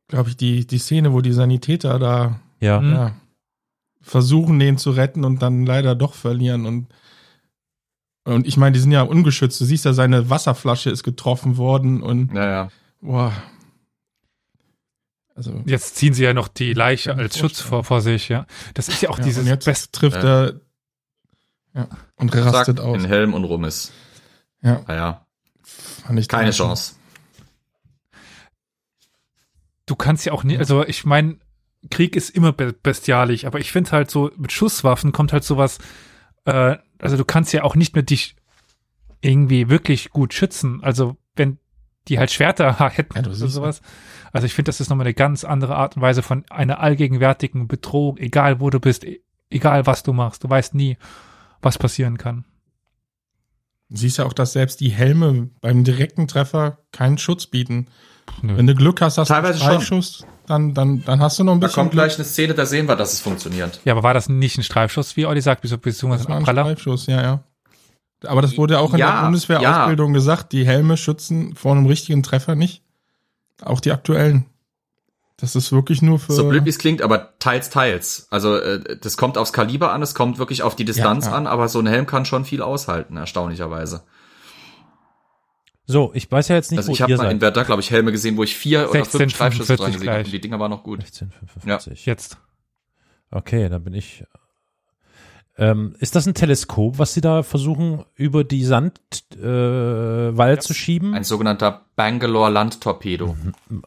Glaube 0.09 0.28
ich, 0.28 0.36
die, 0.36 0.66
die 0.66 0.78
Szene, 0.78 1.12
wo 1.12 1.20
die 1.20 1.32
Sanitäter 1.32 1.98
da 1.98 2.40
Ja. 2.61 2.80
Ja, 2.82 3.16
versuchen, 4.00 4.59
den 4.61 4.78
zu 4.78 4.90
retten 4.90 5.24
und 5.24 5.42
dann 5.42 5.66
leider 5.66 5.94
doch 5.96 6.14
verlieren. 6.14 6.64
Und, 6.66 6.86
und 8.27 8.47
ich 8.47 8.57
meine, 8.57 8.72
die 8.72 8.81
sind 8.81 8.91
ja 8.93 9.03
ungeschützt. 9.03 9.61
Du 9.61 9.64
siehst 9.64 9.85
ja, 9.85 9.93
seine 9.93 10.29
Wasserflasche 10.29 10.91
ist 10.91 11.03
getroffen 11.05 11.57
worden 11.57 12.03
und 12.03 12.35
ja, 12.35 12.51
ja. 12.51 12.68
boah. 13.01 13.33
Also, 15.35 15.62
Jetzt 15.66 15.97
ziehen 15.97 16.14
sie 16.14 16.24
ja 16.24 16.33
noch 16.35 16.49
die 16.49 16.72
Leiche 16.72 17.14
als 17.14 17.39
Schutz 17.39 17.61
vor, 17.61 17.85
vor 17.85 18.01
sich, 18.01 18.29
ja. 18.29 18.47
Das 18.74 18.89
ist 18.89 19.03
ja 19.03 19.11
auch 19.11 19.18
ja, 19.18 19.24
dieses 19.24 19.43
und 19.43 19.49
jetzt 19.49 19.66
Best 19.66 19.93
trifft 19.93 20.22
Ja. 20.22 20.45
er 20.47 20.61
ja, 21.74 21.89
und 22.16 22.35
rastet 22.35 22.79
Zack, 22.79 22.87
aus. 22.87 22.97
in 22.97 23.05
Helm 23.05 23.35
und 23.35 23.45
rum 23.45 23.64
ist. 23.64 23.93
Ja, 24.62 24.81
Naja, 24.89 25.27
fand 25.62 26.18
ich 26.18 26.27
keine. 26.27 26.51
Chance. 26.53 26.95
du 29.85 29.95
kannst 29.95 30.24
ja 30.24 30.33
auch 30.33 30.43
nicht, 30.43 30.59
also 30.59 30.85
ich 30.85 31.05
meine, 31.05 31.37
Krieg 31.91 32.16
ist 32.16 32.31
immer 32.31 32.53
be 32.53 32.72
bestialisch, 32.72 33.45
aber 33.45 33.61
ich 33.61 33.70
finde 33.72 33.93
halt 33.93 34.11
so, 34.11 34.31
mit 34.37 34.53
Schusswaffen 34.53 35.12
kommt 35.12 35.33
halt 35.33 35.45
sowas, 35.45 35.79
äh, 36.47 36.77
also 36.99 37.16
du 37.16 37.24
kannst 37.24 37.53
ja 37.53 37.62
auch 37.62 37.74
nicht 37.74 37.94
mehr 37.94 38.03
dich 38.03 38.36
irgendwie 39.20 39.68
wirklich 39.68 40.11
gut 40.11 40.34
schützen. 40.34 40.82
Also 40.82 41.16
wenn 41.34 41.59
die 42.09 42.18
halt 42.18 42.30
Schwerter 42.30 42.78
hätten 42.90 43.14
Ja, 43.16 43.22
oder 43.22 43.34
sowas. 43.34 43.82
Also 44.32 44.47
ich 44.47 44.55
finde, 44.55 44.68
das 44.68 44.80
ist 44.80 44.88
nochmal 44.90 45.07
eine 45.07 45.14
ganz 45.14 45.44
andere 45.44 45.76
Art 45.76 45.97
und 45.97 46.03
Weise 46.03 46.22
von 46.22 46.44
einer 46.51 46.80
allgegenwärtigen 46.80 47.68
Bedrohung, 47.68 48.16
egal 48.18 48.61
wo 48.61 48.70
du 48.70 48.80
bist, 48.80 49.05
e- 49.05 49.20
egal 49.51 49.86
was 49.86 50.03
du 50.03 50.12
machst. 50.12 50.44
Du 50.44 50.51
weißt 50.51 50.74
nie, 50.74 50.97
was 51.62 51.78
passieren 51.78 52.18
kann. 52.18 52.44
Du 53.88 53.97
siehst 53.97 54.18
ja 54.18 54.24
auch, 54.26 54.32
dass 54.32 54.53
selbst 54.53 54.80
die 54.80 54.90
Helme 54.90 55.51
beim 55.61 55.84
direkten 55.84 56.26
Treffer 56.26 56.78
keinen 56.92 57.18
Schutz 57.18 57.47
bieten. 57.47 57.86
Nö. 58.42 58.57
Wenn 58.57 58.66
du 58.66 58.74
Glück 58.74 59.01
hast, 59.01 59.16
hast 59.18 59.28
Teilweise 59.28 59.61
du 59.61 59.64
einen 59.64 59.74
Streifschuss, 59.80 60.26
dann, 60.47 60.74
dann, 60.74 61.05
dann 61.05 61.20
hast 61.20 61.38
du 61.38 61.44
noch 61.44 61.53
ein 61.53 61.61
Da 61.61 61.66
bisschen 61.66 61.82
kommt 61.82 61.92
gleich 61.92 62.14
eine 62.16 62.24
Szene, 62.24 62.55
da 62.55 62.66
sehen 62.66 62.86
wir, 62.88 62.97
dass 62.97 63.12
es 63.12 63.20
funktioniert. 63.20 63.80
Ja, 63.84 63.92
aber 63.94 64.03
war 64.03 64.14
das 64.14 64.28
nicht 64.28 64.59
ein 64.59 64.62
Streifschuss, 64.62 65.16
wie 65.16 65.26
Olli 65.26 65.40
sagt, 65.40 65.62
wieso 65.64 65.78
beziehungsweise 65.78 66.24
Das 66.24 66.28
war 66.28 66.36
ein 66.36 66.42
ein 66.42 66.44
Praller? 66.44 66.62
Streifschuss, 66.62 67.07
ja, 67.07 67.22
ja. 67.22 67.40
Aber 68.24 68.42
das 68.42 68.57
wurde 68.57 68.74
ja 68.74 68.80
auch 68.80 68.92
in 68.92 68.99
Ja, 68.99 69.16
der 69.16 69.22
Bundeswehrausbildung 69.26 70.12
gesagt, 70.12 70.53
die 70.53 70.66
Helme 70.66 70.97
schützen 70.97 71.55
vor 71.55 71.72
einem 71.72 71.86
richtigen 71.86 72.22
Treffer 72.22 72.55
nicht. 72.55 72.82
Auch 73.62 73.80
die 73.80 73.92
aktuellen. 73.92 74.47
Das 75.38 75.55
ist 75.55 75.70
wirklich 75.70 76.01
nur 76.01 76.18
für. 76.18 76.32
So 76.32 76.49
blöd 76.49 76.64
wie 76.64 76.70
es 76.70 76.78
klingt, 76.78 77.03
aber 77.03 77.38
teils, 77.38 77.68
teils. 77.68 78.26
Also 78.30 78.57
äh, 78.57 78.99
das 78.99 79.18
kommt 79.18 79.36
aufs 79.36 79.53
Kaliber 79.53 79.92
an, 79.92 80.01
es 80.01 80.14
kommt 80.14 80.38
wirklich 80.38 80.62
auf 80.62 80.76
die 80.76 80.86
Distanz 80.86 81.26
Ja, 81.26 81.32
ja. 81.32 81.36
an, 81.36 81.47
aber 81.47 81.68
so 81.68 81.78
ein 81.78 81.86
Helm 81.86 82.07
kann 82.07 82.24
schon 82.24 82.47
viel 82.47 82.62
aushalten, 82.62 83.18
erstaunlicherweise. 83.18 84.03
So, 85.87 86.11
ich 86.14 86.30
weiß 86.30 86.49
ja 86.49 86.57
jetzt 86.57 86.72
nicht, 86.72 86.78
Also 86.78 86.89
wo 86.91 86.95
ich 86.95 87.03
habe 87.03 87.16
mal 87.16 87.24
in 87.30 87.30
seid. 87.37 87.41
Werder, 87.43 87.64
glaube 87.64 87.80
ich, 87.80 87.91
Helme 87.91 88.11
gesehen, 88.11 88.37
wo 88.37 88.43
ich 88.43 88.57
vier 88.57 88.91
oder 88.91 89.05
16, 89.05 89.20
fünf 89.20 89.34
Streifschüsse 89.34 89.76
45 89.76 89.76
dran 89.78 89.93
gesehen 89.93 90.26
habe 90.26 90.30
die 90.30 90.41
Dinger 90.41 90.59
waren 90.59 90.70
noch 90.70 90.82
gut. 90.82 90.99
1655. 91.01 92.07
Jetzt. 92.07 92.39
Okay, 93.30 93.68
dann 93.68 93.84
bin 93.84 93.95
ich. 93.95 94.24
Ähm, 95.59 95.94
ist 96.00 96.14
das 96.14 96.26
ein 96.26 96.34
Teleskop, 96.34 96.98
was 96.98 97.14
Sie 97.14 97.22
da 97.22 97.42
versuchen, 97.42 98.04
über 98.14 98.44
die 98.44 98.62
Sandwall 98.64 100.32
äh, 100.32 100.36
Wall 100.36 100.61
zu 100.61 100.74
schieben? 100.74 101.14
Ein 101.14 101.24
sogenannter 101.24 101.82
Bangalore 101.96 102.50
Landtorpedo. 102.50 103.36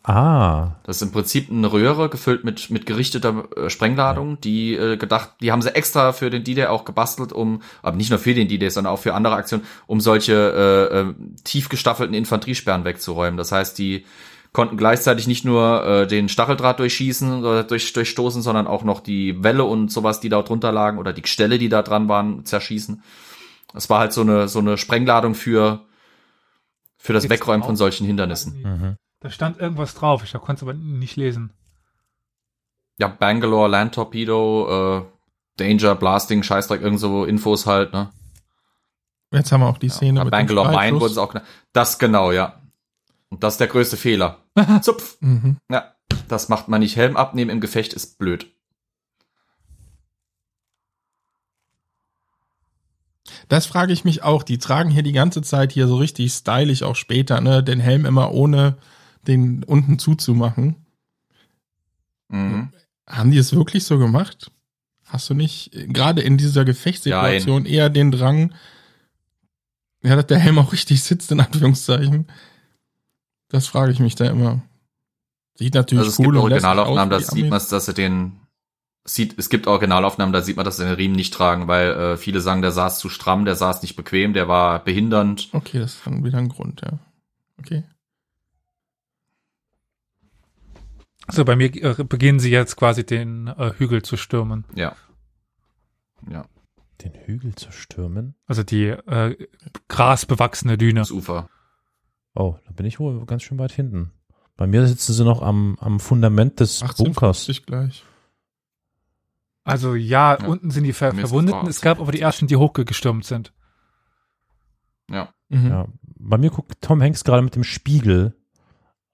ah, 0.03 0.71
Das 0.83 0.95
ist 0.95 1.03
im 1.03 1.11
Prinzip 1.11 1.51
eine 1.51 1.71
Röhre 1.71 2.09
gefüllt 2.09 2.43
mit, 2.43 2.71
mit 2.71 2.87
gerichteter 2.87 3.47
äh, 3.55 3.69
Sprengladung, 3.69 4.41
die 4.41 4.73
äh, 4.73 4.97
gedacht, 4.97 5.33
die 5.41 5.51
haben 5.51 5.61
sie 5.61 5.75
extra 5.75 6.11
für 6.11 6.31
den 6.31 6.43
D-Day 6.43 6.65
auch 6.65 6.85
gebastelt, 6.85 7.31
um, 7.33 7.61
aber 7.83 7.97
nicht 7.97 8.09
nur 8.09 8.17
für 8.17 8.33
den 8.33 8.47
D-Day, 8.47 8.71
sondern 8.71 8.91
auch 8.93 8.99
für 8.99 9.13
andere 9.13 9.35
Aktionen, 9.35 9.63
um 9.85 10.01
solche 10.01 10.33
äh, 10.33 10.99
äh, 11.01 11.13
tief 11.43 11.69
gestaffelten 11.69 12.15
Infanteriesperren 12.15 12.83
wegzuräumen. 12.83 13.37
Das 13.37 13.51
heißt, 13.51 13.77
die 13.77 14.05
konnten 14.53 14.77
gleichzeitig 14.77 15.27
nicht 15.27 15.45
nur 15.45 15.85
äh, 15.85 16.07
den 16.07 16.29
Stacheldraht 16.29 16.79
durchschießen 16.79 17.39
oder 17.43 17.63
durch, 17.63 17.93
durchstoßen, 17.93 18.41
sondern 18.41 18.67
auch 18.67 18.83
noch 18.83 18.99
die 18.99 19.43
Welle 19.43 19.63
und 19.63 19.91
sowas, 19.91 20.19
die 20.19 20.29
da 20.29 20.41
drunter 20.41 20.71
lagen 20.71 20.97
oder 20.97 21.13
die 21.13 21.21
Gestelle, 21.21 21.59
die 21.59 21.69
da 21.69 21.81
dran 21.81 22.09
waren, 22.09 22.45
zerschießen. 22.45 23.03
Das 23.73 23.89
war 23.89 23.99
halt 23.99 24.13
so 24.13 24.21
eine, 24.21 24.47
so 24.47 24.59
eine 24.59 24.77
Sprengladung 24.77 25.35
für, 25.35 25.81
für 26.97 27.13
das 27.13 27.23
Jetzt 27.23 27.31
Wegräumen 27.31 27.63
von 27.63 27.75
solchen 27.75 28.07
Hindernissen. 28.07 28.61
mhm. 28.61 28.95
Da 29.21 29.29
stand 29.29 29.59
irgendwas 29.59 29.95
drauf, 29.95 30.23
ich 30.23 30.31
konnte 30.31 30.53
es 30.59 30.63
aber 30.63 30.73
nicht 30.73 31.17
lesen. 31.17 31.51
ja, 32.97 33.07
Bangalore, 33.07 33.67
Land 33.67 33.95
Torpedo, 33.95 34.99
äh, 34.99 35.05
Danger, 35.57 35.95
Blasting, 35.95 36.41
Scheißdreck, 36.41 36.81
irgend 36.81 37.01
so 37.01 37.25
Infos 37.25 37.65
halt, 37.65 37.91
ne? 37.91 38.09
Jetzt 39.31 39.51
haben 39.51 39.61
wir 39.61 39.67
auch 39.67 39.77
die 39.77 39.89
Szene 39.89 40.19
Ja, 40.19 40.23
mit 40.23 40.31
Bangalore 40.31 40.71
dem 40.71 40.79
Mine 40.79 41.01
wurde 41.01 41.11
es 41.11 41.17
auch 41.17 41.29
genannt. 41.29 41.47
Das 41.73 41.99
genau, 41.99 42.31
ja. 42.31 42.58
Und 43.29 43.43
das 43.43 43.55
ist 43.55 43.59
der 43.59 43.67
größte 43.67 43.97
Fehler. 43.97 44.43
Zupf. 44.81 45.17
Mhm. 45.21 45.57
Ja, 45.69 45.93
das 46.27 46.49
macht 46.49 46.67
man 46.67 46.81
nicht. 46.81 46.95
Helm 46.95 47.15
abnehmen 47.15 47.51
im 47.51 47.61
Gefecht 47.61 47.93
ist 47.93 48.17
blöd. 48.17 48.51
Das 53.47 53.65
frage 53.65 53.93
ich 53.93 54.05
mich 54.05 54.23
auch. 54.23 54.43
Die 54.43 54.57
tragen 54.57 54.89
hier 54.89 55.03
die 55.03 55.11
ganze 55.11 55.41
Zeit 55.41 55.71
hier 55.71 55.87
so 55.87 55.97
richtig 55.97 56.31
stylisch 56.31 56.83
auch 56.83 56.95
später, 56.95 57.41
ne? 57.41 57.63
Den 57.63 57.79
Helm 57.79 58.05
immer 58.05 58.31
ohne 58.31 58.77
den 59.27 59.63
unten 59.63 59.99
zuzumachen. 59.99 60.85
Mhm. 62.29 62.69
Haben 63.07 63.31
die 63.31 63.37
es 63.37 63.53
wirklich 63.53 63.85
so 63.85 63.97
gemacht? 63.97 64.51
Hast 65.05 65.29
du 65.29 65.33
nicht 65.33 65.71
gerade 65.73 66.21
in 66.21 66.37
dieser 66.37 66.65
Gefechtssituation 66.65 67.65
eher 67.65 67.89
den 67.89 68.11
Drang, 68.11 68.53
ja, 70.03 70.15
dass 70.15 70.27
der 70.27 70.37
Helm 70.37 70.59
auch 70.59 70.71
richtig 70.71 71.03
sitzt, 71.03 71.31
in 71.31 71.39
Anführungszeichen? 71.39 72.27
Das 73.49 73.67
frage 73.67 73.91
ich 73.91 73.99
mich 73.99 74.15
da 74.15 74.25
immer. 74.25 74.61
Sieht 75.55 75.73
natürlich 75.73 76.05
Also 76.05 76.11
es 76.11 76.19
cool 76.19 76.33
gibt 76.33 76.43
Originalaufnahmen, 76.43 77.09
da 77.09 77.19
sieht 77.19 77.49
man, 77.49 77.61
dass 77.69 77.85
sie 77.85 77.93
den 77.93 78.39
sieht, 79.03 79.37
es 79.37 79.49
gibt 79.49 79.67
Originalaufnahmen, 79.67 80.33
da 80.33 80.41
sieht 80.41 80.55
man, 80.55 80.65
dass 80.65 80.77
sie 80.77 80.85
den 80.85 80.93
Riemen 80.93 81.15
nicht 81.15 81.33
tragen, 81.33 81.67
weil 81.67 81.91
äh, 81.91 82.17
viele 82.17 82.41
sagen, 82.41 82.61
der 82.61 82.71
saß 82.71 82.99
zu 82.99 83.09
stramm, 83.09 83.45
der 83.45 83.55
saß 83.55 83.81
nicht 83.81 83.95
bequem, 83.95 84.33
der 84.33 84.47
war 84.47 84.83
behindernd. 84.83 85.49
Okay, 85.51 85.79
das 85.79 85.95
ist 85.95 86.05
dann 86.05 86.23
wieder 86.23 86.37
ein 86.37 86.49
Grund, 86.49 86.81
ja. 86.81 86.99
Okay. 87.59 87.83
So, 91.31 91.45
bei 91.45 91.55
mir 91.55 91.73
äh, 91.75 92.03
beginnen 92.03 92.39
sie 92.39 92.49
jetzt 92.49 92.75
quasi 92.75 93.05
den 93.05 93.47
äh, 93.47 93.73
Hügel 93.77 94.01
zu 94.01 94.17
stürmen. 94.17 94.65
Ja. 94.75 94.95
Ja, 96.29 96.45
den 97.03 97.13
Hügel 97.25 97.55
zu 97.55 97.71
stürmen. 97.71 98.35
Also 98.45 98.63
die 98.63 98.87
äh, 98.87 99.35
grasbewachsene 99.87 100.77
Düne. 100.77 101.01
das 101.01 101.11
Ufer. 101.11 101.49
Oh, 102.39 102.55
da 102.65 102.71
bin 102.71 102.85
ich 102.85 102.99
wohl 102.99 103.25
ganz 103.25 103.43
schön 103.43 103.59
weit 103.59 103.71
hinten. 103.73 104.11
Bei 104.55 104.65
mir 104.65 104.87
sitzen 104.87 105.13
sie 105.13 105.23
noch 105.25 105.41
am, 105.41 105.77
am 105.79 105.99
Fundament 105.99 106.59
des 106.59 106.79
Bunkers. 106.79 107.47
1850 107.49 107.65
gleich. 107.65 108.03
Also 109.63 109.93
ja, 109.95 110.37
Ja. 110.39 110.47
unten 110.47 110.71
sind 110.71 110.85
die 110.85 110.93
Ver 110.93 111.13
Verwundeten. 111.13 111.67
Es 111.67 111.81
gab 111.81 111.99
aber 111.99 112.11
die 112.11 112.21
ersten, 112.21 112.47
die 112.47 112.55
hochgestürmt 112.55 113.25
sind. 113.25 113.53
Ja. 115.09 115.33
Mhm. 115.49 115.67
Ja, 115.67 115.87
bei 116.03 116.37
mir 116.37 116.49
guckt 116.49 116.81
Tom 116.81 117.01
Hanks 117.01 117.23
gerade 117.23 117.41
mit 117.41 117.55
dem 117.55 117.63
Spiegel 117.63 118.35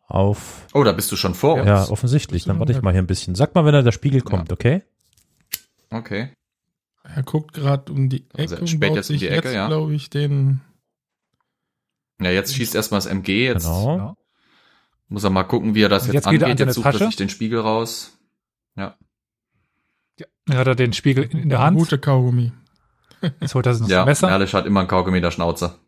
auf. 0.08 0.68
Oh, 0.74 0.84
da 0.84 0.92
bist 0.92 1.12
du 1.12 1.16
schon 1.16 1.34
vor 1.34 1.64
Ja, 1.66 1.80
uns. 1.82 1.90
offensichtlich. 1.90 2.44
Bist 2.44 2.46
du 2.46 2.50
Dann 2.52 2.60
warte 2.60 2.74
ich 2.74 2.82
mal 2.82 2.92
hier 2.92 3.02
ein 3.02 3.08
bisschen. 3.08 3.34
Sag 3.36 3.56
mal, 3.56 3.66
wenn 3.66 3.74
da 3.74 3.82
der 3.82 3.92
Spiegel 3.92 4.22
kommt, 4.22 4.52
okay? 4.52 4.84
Okay. 5.90 6.32
Er 7.04 7.24
guckt 7.24 7.54
gerade 7.54 7.92
um 7.92 8.10
die 8.10 8.26
Ecke 8.34 8.40
Also 8.40 8.56
er 8.56 8.62
und 8.62 8.80
baut 8.80 8.96
jetzt 8.96 9.10
um 9.10 9.14
sich 9.14 9.20
die 9.20 9.28
Ecke, 9.30 9.48
jetzt, 9.50 9.56
ja. 9.56 9.68
glaube 9.68 9.94
ich, 9.96 10.10
den 10.10 10.62
Ja, 12.22 12.30
jetzt 12.32 12.56
schießt 12.56 12.76
erstmal 12.76 13.00
das 13.00 13.06
MG, 13.08 13.46
jetzt 13.46 13.64
Genau. 13.66 13.98
Ja. 13.98 14.16
muss 15.10 15.24
er 15.24 15.30
mal 15.30 15.44
gucken, 15.44 15.76
wie 15.76 15.84
er 15.84 15.90
das 15.90 16.06
jetzt, 16.08 16.14
jetzt 16.14 16.30
geht 16.30 16.42
er 16.42 16.48
angeht. 16.48 16.62
an 16.62 16.68
Jetzt 16.68 16.76
sucht 16.76 16.86
er 16.86 16.98
sich 16.98 17.16
den 17.16 17.30
Spiegel 17.30 17.60
raus. 17.60 18.12
Dann 20.48 20.58
hat 20.58 20.68
er 20.68 20.76
den 20.76 20.94
Spiegel 20.94 21.24
in, 21.24 21.50
der 21.50 21.58
Hand. 21.60 21.76
gute 21.78 21.98
Kaugummi. 21.98 22.52
Jetzt 23.42 23.56
holt 23.56 23.66
er 23.66 23.74
sich 23.74 23.82
noch 23.82 23.90
Ja, 23.90 24.06
das 24.06 24.22
Messer. 24.22 24.30
Ehrlich 24.30 24.54
hat 24.54 24.68
immer 24.68 24.82
ein 24.82 24.88
Kaugummi 24.88 25.18
in 25.18 25.24
der 25.24 25.32
Schnauze. 25.32 25.80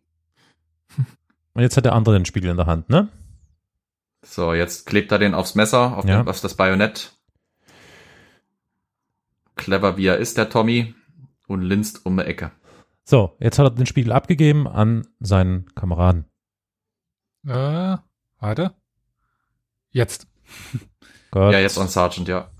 Und 1.53 1.61
jetzt 1.61 1.77
hat 1.77 1.85
der 1.85 1.93
andere 1.93 2.15
den 2.15 2.25
Spiegel 2.25 2.49
in 2.49 2.57
der 2.57 2.65
Hand, 2.65 2.89
ne? 2.89 3.07
So, 4.25 4.53
jetzt 4.53 4.87
klebt 4.87 5.11
er 5.11 5.19
den 5.19 5.35
aufs 5.35 5.53
Messer, 5.53 5.95
auf, 5.97 6.05
Ja. 6.05 6.23
den, 6.23 6.27
auf 6.27 6.41
das 6.41 6.55
Bajonett. 6.55 7.13
Clever 9.55 9.95
wie 9.97 10.07
er 10.07 10.17
ist, 10.17 10.37
der 10.37 10.49
Tommy. 10.49 10.95
Und 11.47 11.61
linst 11.61 12.05
um 12.05 12.17
die 12.17 12.23
Ecke. 12.23 12.51
So, 13.09 13.37
jetzt 13.39 13.57
hat 13.57 13.65
er 13.65 13.69
den 13.69 13.85
Spiegel 13.85 14.11
abgegeben 14.11 14.67
an 14.67 15.07
seinen 15.21 15.73
Kameraden. 15.75 16.25
Äh, 17.45 17.95
warte. 18.39 18.75
Jetzt. 19.91 20.27
Gott. 21.31 21.53
Ja, 21.53 21.59
jetzt 21.59 21.77
on 21.77 21.87
Sergeant, 21.87 22.27
ja. 22.27 22.51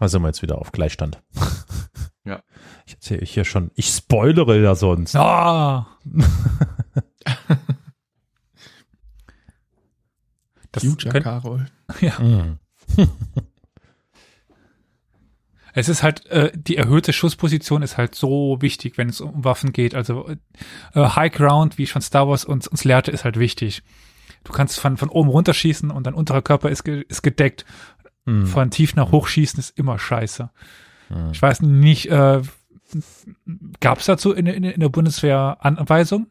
Also 0.00 0.14
sind 0.14 0.22
wir 0.22 0.28
jetzt 0.30 0.42
wieder 0.42 0.58
auf 0.58 0.72
Gleichstand. 0.72 1.22
Ja. 2.24 2.40
Ich 2.86 2.94
erzähle 2.94 3.26
hier 3.26 3.44
schon, 3.44 3.72
ich 3.74 3.88
spoilere 3.88 4.56
ja 4.56 4.76
sonst. 4.76 5.16
Ah. 5.16 5.88
das 10.70 10.84
Future 10.84 11.10
könnt, 11.10 11.24
Carol. 11.24 11.66
Mhm. 12.20 12.60
Es 15.72 15.88
ist 15.88 16.02
halt, 16.02 16.26
äh, 16.26 16.52
die 16.54 16.76
erhöhte 16.76 17.12
Schussposition 17.12 17.82
ist 17.82 17.96
halt 17.96 18.14
so 18.14 18.58
wichtig, 18.60 18.98
wenn 18.98 19.08
es 19.08 19.20
um 19.20 19.44
Waffen 19.44 19.72
geht. 19.72 19.94
Also 19.94 20.28
äh, 20.28 20.36
High 20.94 21.32
Ground, 21.32 21.78
wie 21.78 21.86
schon 21.86 22.02
Star 22.02 22.28
Wars 22.28 22.44
uns, 22.44 22.68
uns 22.68 22.84
lehrte, 22.84 23.10
ist 23.10 23.24
halt 23.24 23.38
wichtig. 23.38 23.82
Du 24.44 24.52
kannst 24.52 24.80
von, 24.80 24.96
von 24.96 25.08
oben 25.08 25.30
runterschießen 25.30 25.90
und 25.90 26.06
dein 26.06 26.14
unterer 26.14 26.42
Körper 26.42 26.68
ist, 26.68 26.84
ge 26.84 27.04
ist 27.08 27.22
gedeckt. 27.22 27.64
Mhm. 28.24 28.46
Von 28.46 28.70
tief 28.70 28.94
nach 28.94 29.12
hoch 29.12 29.28
schießen 29.28 29.58
ist 29.58 29.78
immer 29.78 29.98
scheiße. 29.98 30.50
Mhm. 31.08 31.30
Ich 31.32 31.40
weiß 31.40 31.62
nicht, 31.62 32.10
äh, 32.10 32.42
gab 33.80 33.98
es 33.98 34.06
dazu 34.06 34.32
in, 34.32 34.46
in, 34.46 34.64
in 34.64 34.80
der 34.80 34.88
Bundeswehr 34.88 35.58
Anweisung? 35.60 36.26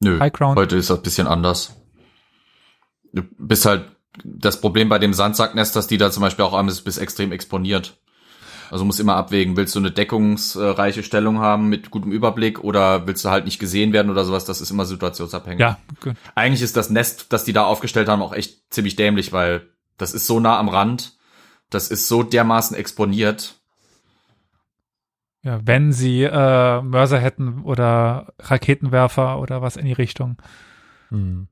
Nö, 0.00 0.20
High 0.20 0.32
Ground. 0.32 0.58
heute 0.58 0.76
ist 0.76 0.90
das 0.90 0.98
ein 0.98 1.02
bisschen 1.02 1.26
anders. 1.26 1.80
Du 3.12 3.22
bist 3.38 3.64
halt, 3.64 3.95
das 4.24 4.60
Problem 4.60 4.88
bei 4.88 4.98
dem 4.98 5.14
Sandsacknest, 5.14 5.74
dass 5.76 5.86
die 5.86 5.98
da 5.98 6.10
zum 6.10 6.22
Beispiel 6.22 6.44
auch 6.44 6.54
alles 6.54 6.80
bis 6.82 6.98
extrem 6.98 7.32
exponiert. 7.32 7.96
Also 8.70 8.82
du 8.82 8.86
musst 8.86 9.00
immer 9.00 9.14
abwägen, 9.16 9.56
willst 9.56 9.74
du 9.74 9.78
eine 9.78 9.92
deckungsreiche 9.92 11.02
Stellung 11.02 11.38
haben 11.38 11.68
mit 11.68 11.90
gutem 11.90 12.10
Überblick 12.10 12.64
oder 12.64 13.06
willst 13.06 13.24
du 13.24 13.30
halt 13.30 13.44
nicht 13.44 13.58
gesehen 13.58 13.92
werden 13.92 14.10
oder 14.10 14.24
sowas, 14.24 14.44
das 14.44 14.60
ist 14.60 14.70
immer 14.70 14.84
situationsabhängig. 14.84 15.60
Ja, 15.60 15.78
gut. 16.00 16.16
Eigentlich 16.34 16.62
ist 16.62 16.76
das 16.76 16.90
Nest, 16.90 17.32
das 17.32 17.44
die 17.44 17.52
da 17.52 17.64
aufgestellt 17.64 18.08
haben, 18.08 18.22
auch 18.22 18.32
echt 18.32 18.72
ziemlich 18.72 18.96
dämlich, 18.96 19.32
weil 19.32 19.68
das 19.98 20.14
ist 20.14 20.26
so 20.26 20.40
nah 20.40 20.58
am 20.58 20.68
Rand, 20.68 21.16
das 21.70 21.88
ist 21.88 22.08
so 22.08 22.22
dermaßen 22.22 22.76
exponiert. 22.76 23.54
ja, 25.42 25.60
wenn 25.64 25.92
sie 25.92 26.24
äh, 26.24 26.82
Mörser 26.82 27.20
hätten 27.20 27.62
oder 27.62 28.34
Raketenwerfer 28.40 29.38
oder 29.38 29.62
was 29.62 29.76
in 29.76 29.86
die 29.86 29.92
Richtung. 29.92 30.38
Hm. 31.10 31.46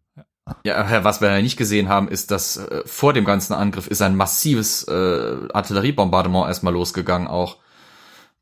Ja, 0.65 1.05
was 1.05 1.21
wir 1.23 1.31
ja 1.31 1.41
nicht 1.41 1.57
gesehen 1.57 1.89
haben, 1.89 2.09
ist, 2.09 2.31
dass 2.31 2.59
äh, 2.59 2.83
vor 2.85 3.15
dem 3.15 3.25
ganzen 3.25 3.55
Angriff 3.55 3.87
ist 3.87 4.03
ein 4.03 4.17
massives 4.17 4.85
äh, 4.85 5.49
Artilleriebombardement 5.53 6.47
erstmal 6.47 6.75
losgegangen 6.75 7.29
auch. 7.29 7.57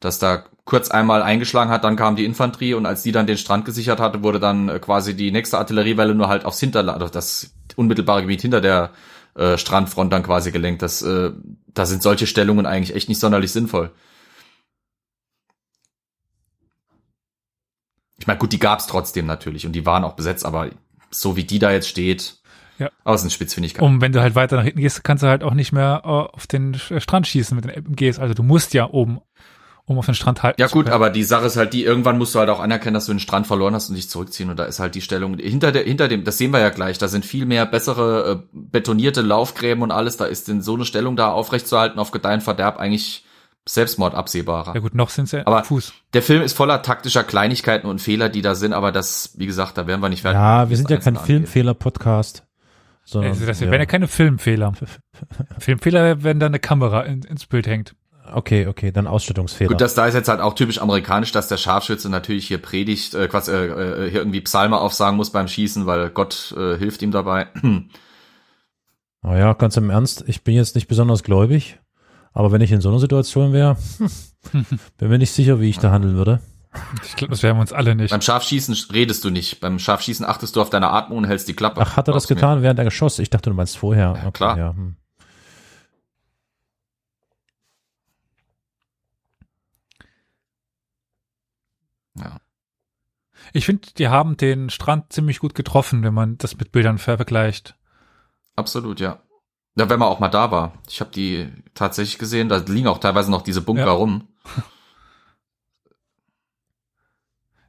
Dass 0.01 0.19
da 0.19 0.45
kurz 0.65 0.91
einmal 0.91 1.23
eingeschlagen 1.23 1.71
hat, 1.71 1.85
dann 1.85 1.95
kam 1.95 2.17
die 2.17 2.25
Infanterie 2.25 2.75
und 2.75 2.87
als 2.87 3.03
die 3.03 3.13
dann 3.13 3.29
den 3.29 3.39
Strand 3.39 3.65
gesichert 3.65 4.01
hatte, 4.01 4.25
wurde 4.25 4.41
dann 4.41 4.69
äh, 4.69 4.81
quasi 4.81 5.15
die 5.15 5.31
nächste 5.31 5.59
Artilleriewelle 5.59 6.15
nur 6.15 6.29
halt 6.29 6.45
aufs 6.45 6.59
Hinterland, 6.59 7.01
also 7.01 7.13
das 7.13 7.53
unmittelbare 7.77 8.23
Gebiet 8.23 8.43
hinter 8.43 8.61
der 8.61 8.91
äh, 9.37 9.57
Strandfront 9.57 10.13
dann 10.13 10.25
quasi 10.25 10.51
gelenkt. 10.51 10.83
Das, 10.83 11.03
äh, 11.03 11.31
da 11.69 11.87
sind 11.87 12.03
solche 12.03 12.27
Stellungen 12.27 12.67
eigentlich 12.67 12.97
echt 12.97 13.09
nicht 13.09 13.21
sonderlich 13.21 13.53
sinnvoll. 13.53 13.93
Ich 18.19 18.27
meine, 18.27 18.39
gut, 18.39 18.53
die 18.53 18.59
gab's 18.59 18.87
trotzdem 18.87 19.27
natürlich 19.27 19.67
und 19.67 19.73
die 19.73 19.87
waren 19.87 20.05
auch 20.05 20.15
besetzt, 20.15 20.45
aber 20.45 20.71
so 21.13 21.37
wie 21.37 21.45
die 21.45 21.59
da 21.59 21.71
jetzt 21.73 21.89
steht, 21.89 22.37
Ja. 22.79 22.91
außen 23.05 23.31
Spitzfindigkeit. 23.31 23.83
Und 23.83 24.01
wenn 24.01 24.13
du 24.13 24.21
halt 24.21 24.35
weiter 24.35 24.57
nach 24.57 24.65
hinten 24.65 24.81
gehst, 24.81 25.05
kannst 25.05 25.23
du 25.23 25.29
halt 25.29 25.43
auch 25.45 25.55
nicht 25.55 25.73
mehr 25.73 26.03
äh, 26.05 26.09
auf 26.09 26.47
den 26.47 26.75
Sch- 26.75 27.01
Strand 27.01 27.27
schießen 27.27 27.55
mit 27.55 27.65
den 27.65 27.71
MGs. 27.71 28.19
Also 28.19 28.35
du 28.35 28.43
musst 28.43 28.75
ja 28.75 28.89
oben, 28.91 29.21
um 29.85 29.99
auf 29.99 30.07
den 30.07 30.15
Strand 30.15 30.43
halten 30.45 30.61
Ja 30.61 30.69
gut, 30.69 30.89
aber 30.89 31.11
die 31.11 31.25
Sache 31.25 31.47
ist 31.47 31.57
halt 31.57 31.73
die, 31.73 31.83
irgendwann 31.85 32.17
musst 32.17 32.35
du 32.35 32.39
halt 32.39 32.49
auch 32.51 32.61
anerkennen, 32.61 32.95
dass 32.95 33.07
du 33.07 33.13
den 33.13 33.19
Strand 33.19 33.47
verloren 33.49 33.75
hast 33.75 33.89
und 33.89 33.97
dich 33.97 34.09
zurückziehen 34.09 34.49
und 34.49 34.57
da 34.57 34.65
ist 34.65 34.79
halt 34.79 34.95
die 34.95 35.01
Stellung 35.01 35.37
hinter 35.39 35.73
der, 35.73 35.83
hinter 35.85 36.07
dem, 36.09 36.23
das 36.25 36.39
sehen 36.39 36.53
wir 36.53 36.61
ja 36.61 36.71
gleich, 36.71 36.99
da 36.99 37.09
sind 37.09 37.27
viel 37.27 37.47
mehr 37.47 37.67
bessere 37.67 38.43
äh, 38.45 38.47
betonierte 38.53 39.23
Laufgräben 39.23 39.83
und 39.83 39.91
alles, 39.91 40.17
da 40.17 40.25
ist 40.27 40.49
in 40.49 40.63
so 40.63 40.75
eine 40.75 40.85
Stellung 40.85 41.17
da 41.17 41.33
aufrechtzuerhalten 41.33 41.99
auf 41.99 42.13
Gedeih 42.13 42.35
und 42.35 42.43
Verderb 42.43 42.79
eigentlich 42.79 43.25
Selbstmord 43.67 44.15
absehbarer. 44.15 44.75
Ja 44.75 44.81
gut, 44.81 44.95
noch 44.95 45.11
sind 45.11 45.29
sie 45.29 45.39
ja 45.39 45.47
Aber- 45.47 45.65
Fuß. 45.65 45.93
Der 46.15 46.23
Film 46.23 46.43
ist 46.43 46.55
voller 46.57 46.83
taktischer 46.83 47.23
Kleinigkeiten 47.25 47.87
und 47.87 48.01
Fehler, 48.01 48.29
die 48.29 48.43
da 48.43 48.55
sind, 48.55 48.73
aber 48.73 48.91
das, 48.93 49.35
wie 49.37 49.47
gesagt, 49.47 49.79
da 49.79 49.87
werden 49.87 50.01
wir 50.01 50.09
nicht 50.09 50.23
fertig. 50.23 50.39
Ja, 50.41 50.69
wir 50.69 50.77
sind 50.77 50.91
ja 50.91 50.97
kein. 50.99 51.17
Filmfehler-Podcast. 51.17 52.45
Sondern, 53.05 53.33
Also 53.33 53.47
das 53.47 53.61
wären 53.61 53.73
ja 53.73 53.87
keine 53.87 54.09
Filmfehler. 54.09 54.73
Filmfehler, 55.59 56.23
wenn 56.23 56.39
da 56.41 56.47
eine 56.47 56.59
Kamera 56.61 57.03
in, 57.03 57.23
ins 57.23 57.47
Bild 57.47 57.67
hängt. 57.67 57.95
Okay, 58.33 58.67
okay, 58.69 58.93
dann 58.93 59.07
Ausstattungsfehler. 59.07 59.69
Gut, 59.71 59.81
das 59.81 59.95
da 59.95 60.07
ist 60.07 60.15
jetzt 60.15 60.29
halt 60.29 60.41
auch 60.41 60.55
typisch 60.55 60.81
amerikanisch, 60.81 61.33
dass 61.33 61.49
der 61.49 61.57
Scharfschütze 61.57 62.09
natürlich 62.09 62.47
hier 62.47 62.59
predigt, 62.59 63.15
äh, 63.15 63.27
quasi, 63.29 63.51
äh, 63.53 64.07
äh, 64.07 64.11
hier 64.11 64.21
irgendwie 64.21 64.41
Psalme 64.41 64.79
aufsagen 64.79 65.17
muss 65.17 65.31
beim 65.31 65.49
Schießen, 65.49 65.87
weil 65.87 66.11
Gott 66.11 66.55
äh, 66.57 66.79
hilft 66.79 67.03
ihm 67.03 67.11
dabei. 67.11 67.49
Oh 69.25 69.35
ja, 69.35 69.53
ganz 69.55 69.77
im 69.77 69.91
Ernst, 69.91 70.25
ich 70.27 70.43
bin 70.45 70.55
jetzt 70.55 70.75
nicht 70.75 70.89
besonders 70.89 71.23
gläubig, 71.25 71.79
aber 72.33 72.53
wenn 72.53 72.61
ich 72.61 72.73
in 72.73 72.81
so 72.81 72.89
einer 72.89 72.99
Situation 72.99 73.53
wäre, 73.53 73.77
bin 74.99 75.09
mir 75.09 75.19
nicht 75.19 75.33
sicher, 75.33 75.61
wie 75.61 75.69
ich 75.71 75.79
da 75.79 75.91
handeln 75.91 76.15
würde. 76.17 76.41
Ich 77.05 77.17
glaube, 77.17 77.33
das 77.33 77.43
wären 77.43 77.57
wir 77.57 77.61
uns 77.61 77.73
alle 77.73 77.95
nicht. 77.95 78.11
Beim 78.13 78.23
Scharfschießen 78.23 78.75
redest 78.93 79.23
du 79.25 79.31
nicht. 79.31 79.61
Beim 79.61 79.79
Scharfschießen 79.79 80.25
achtest 80.25 80.57
du 80.57 80.63
auf 80.63 80.71
deine 80.71 80.89
Atmung 80.91 81.19
und 81.19 81.25
hältst 81.25 81.47
die 81.49 81.53
Klappe. 81.55 81.81
Ach, 81.83 81.97
hat 81.99 82.09
er 82.09 82.15
das 82.15 82.27
du 82.27 82.33
mir? 82.35 82.37
getan, 82.37 82.63
während 82.63 82.79
er 82.79 82.87
geschossen? 82.87 83.21
Ich 83.21 83.29
dachte, 83.31 83.51
du 83.51 83.57
meinst 83.57 83.77
vorher. 83.77 84.19
Ja, 84.25 84.31
klar. 84.31 84.57
Ja, 84.57 84.71
hm. 84.75 84.97
Ja. 92.17 92.41
Ich 93.53 93.67
finde, 93.67 93.89
die 93.99 94.09
haben 94.09 94.37
den 94.37 94.71
Strand 94.71 95.13
ziemlich 95.13 95.39
gut 95.41 95.55
getroffen, 95.55 96.03
wenn 96.05 96.15
man 96.15 96.39
das 96.39 96.57
mit 96.57 96.73
Bildern 96.73 96.99
ver- 96.99 97.17
vergleicht. 97.17 97.77
Absolut, 98.57 99.01
ja. 99.01 99.21
Ja, 99.75 99.89
wenn 99.89 99.99
man 99.99 100.09
auch 100.09 100.21
mal 100.21 100.29
da 100.29 100.51
war. 100.51 100.73
Ich 100.89 101.01
habe 101.01 101.11
die 101.11 101.49
tatsächlich 101.75 102.19
gesehen, 102.19 102.49
da 102.49 102.59
liegen 102.59 102.89
auch 102.89 102.99
teilweise 102.99 103.31
noch 103.31 103.43
diese 103.43 103.63
Bunker 103.63 103.87
Ja. 103.87 103.93
rum. 103.93 104.29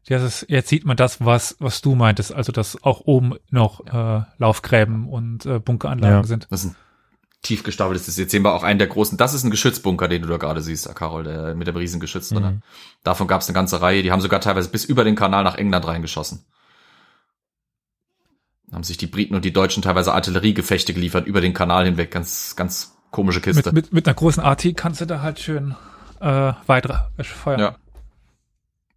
Ja, 0.06 0.18
das 0.20 0.42
ist, 0.44 0.50
jetzt 0.50 0.68
sieht 0.68 0.84
man 0.84 0.98
das, 0.98 1.24
was, 1.24 1.56
was 1.60 1.82
du 1.82 1.96
meintest, 1.96 2.34
also 2.34 2.52
dass 2.52 2.84
auch 2.84 3.02
oben 3.06 3.36
noch 3.52 3.86
äh, 3.88 4.24
Laufgräben 4.38 5.08
und 5.08 5.46
äh, 5.46 5.60
Bunkeranlagen 5.60 6.18
Ja. 6.18 6.24
sind. 6.26 6.46
Das 6.50 6.66
ist 6.66 6.72
ein 6.72 6.76
tief 7.42 7.64
gestapeltes. 7.64 8.18
Jetzt 8.18 8.32
sehen 8.32 8.44
wir 8.44 8.54
auch 8.54 8.64
einen 8.64 8.80
der 8.80 8.90
großen. 8.90 9.18
Das 9.18 9.34
ist 9.34 9.46
ein 9.46 9.52
Geschützbunker, 9.52 10.10
den 10.10 10.22
du 10.22 10.28
da 10.28 10.36
gerade 10.36 10.62
siehst, 10.62 10.94
Carol, 10.94 11.24
der 11.24 11.56
mit 11.56 11.68
dem 11.68 11.78
riesen 11.78 12.02
Geschütz 12.02 12.30
drin. 12.30 12.44
Mhm. 12.44 12.62
Davon 13.06 13.28
gab 13.28 13.42
es 13.42 13.48
eine 13.48 13.54
ganze 13.56 13.82
Reihe. 13.82 14.04
Die 14.04 14.12
haben 14.12 14.20
sogar 14.20 14.42
teilweise 14.42 14.68
bis 14.68 14.84
über 14.84 15.06
den 15.06 15.16
Kanal 15.16 15.46
nach 15.46 15.56
England 15.56 15.88
reingeschossen. 15.88 16.44
Haben 18.74 18.84
sich 18.84 18.98
die 18.98 19.08
Briten 19.08 19.36
und 19.36 19.46
die 19.46 19.54
Deutschen 19.54 19.84
teilweise 19.84 20.14
Artilleriegefechte 20.14 20.94
geliefert 20.94 21.28
über 21.28 21.42
den 21.42 21.54
Kanal 21.54 21.86
hinweg. 21.86 22.10
Ganz, 22.12 22.56
ganz 22.56 22.98
komische 23.12 23.40
Kiste. 23.40 23.72
Mit, 23.72 23.74
mit, 23.74 23.94
mit 23.94 24.08
einer 24.08 24.16
großen 24.16 24.42
AT 24.44 24.76
kannst 24.76 25.00
du 25.00 25.06
da 25.06 25.22
halt 25.22 25.40
schön 25.40 25.76
äh, 26.20 26.54
weiter 26.66 27.12
feuern. 27.22 27.60
Ja. 27.60 27.76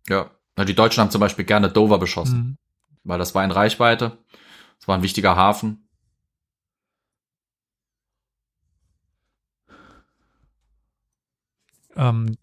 ja. 0.08 0.30
Na, 0.56 0.64
die 0.64 0.74
Deutschen 0.74 1.02
haben 1.02 1.10
zum 1.10 1.20
Beispiel 1.20 1.44
gerne 1.44 1.68
Dover 1.70 1.98
beschossen, 1.98 2.38
Mhm. 2.38 2.56
weil 3.04 3.18
das 3.18 3.34
war 3.34 3.44
in 3.44 3.50
Reichweite. 3.50 4.16
Das 4.78 4.88
war 4.88 4.96
ein 4.96 5.02
wichtiger 5.02 5.36
Hafen. 5.36 5.86
Ähm, 11.96 12.36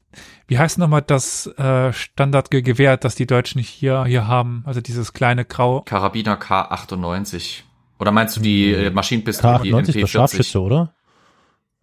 wie 0.54 0.60
heißt 0.60 0.78
nochmal 0.78 1.02
das 1.02 1.48
äh, 1.48 1.92
Standardgewehr, 1.92 2.96
das 2.98 3.16
die 3.16 3.26
Deutschen 3.26 3.60
hier, 3.60 4.06
hier 4.06 4.28
haben? 4.28 4.62
Also 4.68 4.82
dieses 4.82 5.12
kleine 5.12 5.46
Grau. 5.46 5.82
Karabiner 5.82 6.40
K98. 6.40 7.62
Oder 7.98 8.12
meinst 8.12 8.38
du 8.38 8.40
die 8.42 8.72
äh, 8.72 8.92
Maschinenpistole, 8.92 9.62
die 9.64 9.74
K98 9.74 9.80
ist 9.80 9.96
der 9.96 10.04
MP40? 10.04 10.08
Scharfschütze, 10.10 10.62
oder? 10.62 10.94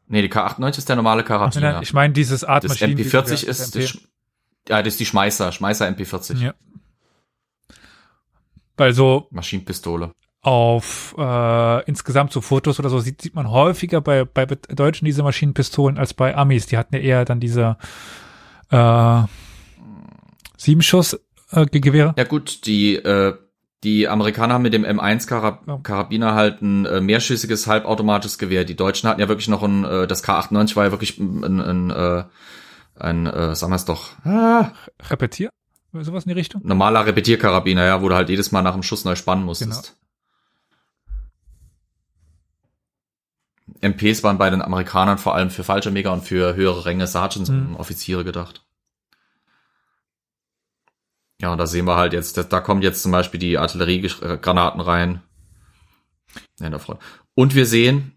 Nee, 0.07 0.23
die 0.23 0.31
K98 0.31 0.79
ist 0.79 0.89
der 0.89 0.95
normale 0.95 1.25
Karabiner. 1.25 1.83
Ich 1.83 1.93
meine 1.93 2.13
dieses 2.13 2.45
Art 2.45 2.63
das 2.63 2.71
Maschinengewehr, 2.81 3.25
MP40 3.25 3.45
ist, 3.45 3.75
MP. 3.75 3.81
das, 3.81 3.91
Sch- 3.91 3.99
ja, 4.69 4.83
das 4.85 4.95
ist 4.95 5.01
die 5.01 5.07
Schmeißer, 5.07 5.51
Schmeißer 5.51 5.89
MP40. 5.89 6.37
Ja. 6.37 6.55
Weil 8.77 8.93
so 8.93 9.27
Maschinenpistole. 9.33 10.13
auf 10.43 11.17
äh, 11.19 11.85
insgesamt 11.87 12.33
so 12.33 12.41
Fotos 12.41 12.79
oder 12.79 12.89
so 12.89 13.01
sieht, 13.01 13.21
sieht 13.21 13.35
man 13.35 13.51
häufiger 13.51 14.01
bei, 14.01 14.25
bei 14.25 14.47
Deutschen 14.47 15.07
diese 15.07 15.25
Maschinenpistolen 15.25 15.99
als 15.99 16.15
bei 16.15 16.37
Amis. 16.37 16.67
Die 16.67 16.79
hatten 16.79 16.95
ja 16.95 17.01
eher 17.01 17.25
dann 17.25 17.41
diese 17.41 17.77
äh, 18.71 19.23
sieben 20.57 20.83
Schuss 20.83 21.15
äh, 21.53 21.67
Ge- 21.67 21.81
Gewehre. 21.81 22.15
Ja 22.17 22.25
gut, 22.25 22.67
die, 22.67 22.97
äh, 22.97 23.35
die 23.83 24.09
Amerikaner 24.09 24.55
haben 24.55 24.63
mit 24.63 24.75
dem 24.75 24.85
M1 24.85 25.27
Karab. 25.27 25.65
Karabiner 25.83 26.35
halt 26.35 26.61
ein 26.63 26.85
äh, 26.87 27.01
mehrschüssiges 27.01 27.67
halbautomatisches 27.67 28.39
Gewehr. 28.39 28.65
Die 28.65 28.77
Deutschen 28.77 29.09
hatten 29.09 29.21
ja 29.21 29.29
wirklich 29.29 29.49
noch 29.49 29.63
ein, 29.63 29.85
äh, 29.85 30.07
das 30.07 30.23
K98 30.25 30.77
war 30.77 30.85
ja 30.85 30.91
wirklich 30.91 31.19
ein, 31.19 31.43
ein, 31.45 31.61
ein, 31.61 31.91
äh, 31.91 32.25
ein 32.97 33.27
äh, 33.27 33.55
sagen 33.57 33.73
wir 33.73 33.77
es 33.77 33.85
doch, 33.87 34.11
ah, 34.25 34.73
Repetier? 35.09 35.51
Sowas 35.93 36.25
in 36.25 36.29
die 36.29 36.35
Richtung? 36.35 36.61
normaler 36.65 37.05
Repetierkarabiner, 37.07 37.85
ja, 37.85 38.01
wo 38.01 38.09
du 38.09 38.15
halt 38.15 38.29
jedes 38.29 38.53
Mal 38.53 38.63
nach 38.63 38.75
dem 38.75 38.85
Schuss 38.85 39.05
neu 39.05 39.17
spannen 39.17 39.45
musstest. 39.45 39.97
MPs 43.81 44.23
waren 44.23 44.39
bei 44.39 44.51
den 44.51 44.63
Amerikanern 44.63 45.19
vor 45.19 45.35
allem 45.35 45.51
für 45.51 45.65
Fallschirmjäger 45.65 46.13
und 46.13 46.23
für 46.23 46.55
höhere 46.55 46.85
Ränge 46.85 47.07
Sergeants 47.07 47.51
Mhm. 47.51 47.71
und 47.71 47.77
Offiziere 47.77 48.25
gedacht. 48.25 48.63
Ja, 51.41 51.53
und 51.53 51.59
da 51.59 51.67
sehen 51.67 51.87
wir 51.87 51.97
halt 51.97 52.13
jetzt, 52.13 52.37
da, 52.37 52.43
da 52.43 52.61
kommen 52.61 52.83
jetzt 52.83 53.03
zum 53.03 53.13
Beispiel 53.13 53.41
die 53.41 53.57
Artilleriegranaten 53.57 54.81
rein. 54.81 55.23
Ja, 56.59 56.67
in 56.67 56.73
der 56.73 56.81
Front. 56.81 57.01
Und 57.35 57.55
wir 57.55 57.65
sehen, 57.65 58.13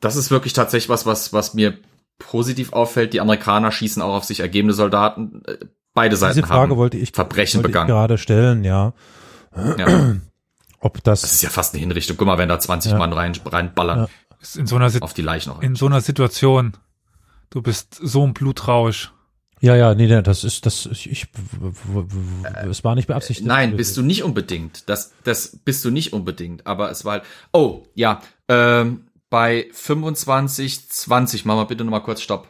das 0.00 0.16
ist 0.16 0.30
wirklich 0.30 0.54
tatsächlich 0.54 0.88
was, 0.88 1.04
was, 1.04 1.32
was 1.34 1.52
mir 1.54 1.78
positiv 2.18 2.72
auffällt. 2.72 3.12
Die 3.12 3.20
Amerikaner 3.20 3.70
schießen 3.70 4.00
auch 4.02 4.14
auf 4.14 4.24
sich 4.24 4.40
ergebene 4.40 4.72
Soldaten. 4.72 5.42
Beide 5.92 6.16
Seiten 6.16 6.36
Diese 6.36 6.46
Frage 6.46 6.70
haben 6.70 6.76
wollte 6.76 6.96
ich, 6.96 7.12
Verbrechen 7.12 7.58
wollte 7.58 7.68
ich 7.68 7.72
begangen. 7.72 7.88
gerade 7.88 8.16
stellen, 8.16 8.64
ja. 8.64 8.94
Ja, 9.76 10.14
Ob 10.80 11.04
das 11.04 11.20
das, 11.20 11.32
ist 11.34 11.42
ja 11.42 11.50
fast 11.50 11.74
eine 11.74 11.80
Hinrichtung. 11.80 12.16
Guck 12.16 12.26
mal, 12.26 12.38
wenn 12.38 12.48
da 12.48 12.58
20 12.58 12.92
Ja. 12.92 12.98
Mann 12.98 13.12
rein, 13.12 13.34
reinballern 13.44 13.98
Ja. 14.00 14.08
Ist 14.42 14.56
In 14.56 14.66
so 14.66 14.76
einer, 14.76 14.90
Sit 14.90 15.02
auf 15.02 15.14
die 15.14 15.22
Leichen 15.22 15.50
noch. 15.50 15.62
in 15.62 15.76
so 15.76 15.86
einer 15.86 16.00
Situation. 16.00 16.72
Du 17.50 17.62
bist 17.62 17.98
so 18.02 18.26
ein 18.26 18.34
Blutrausch. 18.34 19.12
ja, 19.60 19.76
ja, 19.76 19.94
nee, 19.94 20.06
nee, 20.08 20.22
das 20.22 20.42
ist, 20.42 20.66
das, 20.66 20.86
ich, 20.86 21.10
ich 21.10 21.26
es 22.68 22.82
war 22.82 22.94
nicht 22.94 23.06
beabsichtigt. 23.06 23.46
Nein, 23.46 23.76
bist 23.76 23.96
du 23.96 24.02
nicht 24.02 24.22
unbedingt. 24.24 24.88
Das, 24.88 25.12
das 25.24 25.58
bist 25.64 25.84
du 25.84 25.90
nicht 25.90 26.12
unbedingt. 26.12 26.66
Aber 26.66 26.90
es 26.90 27.04
war 27.04 27.12
halt. 27.12 27.24
Oh, 27.52 27.84
ja. 27.94 28.20
Ähm, 28.48 29.06
bei 29.30 29.68
25, 29.72 30.90
20, 30.90 31.44
mach 31.44 31.54
mal 31.54 31.64
bitte 31.64 31.84
nochmal 31.84 32.02
kurz 32.02 32.20
Stopp. 32.20 32.48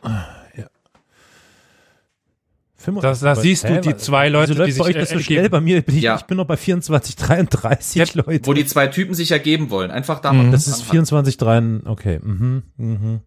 Da- 2.85 3.15
da 3.15 3.35
siehst 3.37 3.69
du 3.69 3.81
die 3.81 3.97
zwei 3.97 4.29
Leute, 4.29 4.53
Wieso 4.53 4.65
die 4.65 4.71
läuft 4.71 4.79
bei 4.79 4.85
sich, 4.85 4.97
euch 4.97 5.01
das 5.01 5.11
so 5.11 5.17
äh, 5.17 5.23
schnell? 5.23 5.37
ergeben. 5.39 5.53
Bei 5.53 5.61
mir 5.61 5.83
bin 5.83 5.97
ich, 5.97 6.03
Ja. 6.03 6.17
ich 6.17 6.23
bin 6.23 6.37
noch 6.37 6.47
bei 6.47 6.57
24, 6.57 7.17
33 7.17 7.95
Jetzt, 7.97 8.15
Leute. 8.15 8.47
Wo 8.47 8.53
die 8.53 8.67
zwei 8.67 8.87
Typen 8.89 9.15
sich 9.15 9.31
ergeben 9.31 9.71
wollen. 9.71 9.91
Einfach 9.91 10.21
da 10.21 10.33
mal. 10.33 10.51
das 10.51 10.67
ist 10.67 10.83
24, 10.83 11.37
3, 11.37 11.81
okay. 11.87 12.19
Mhm, 12.23 12.63
mhm. 12.77 13.21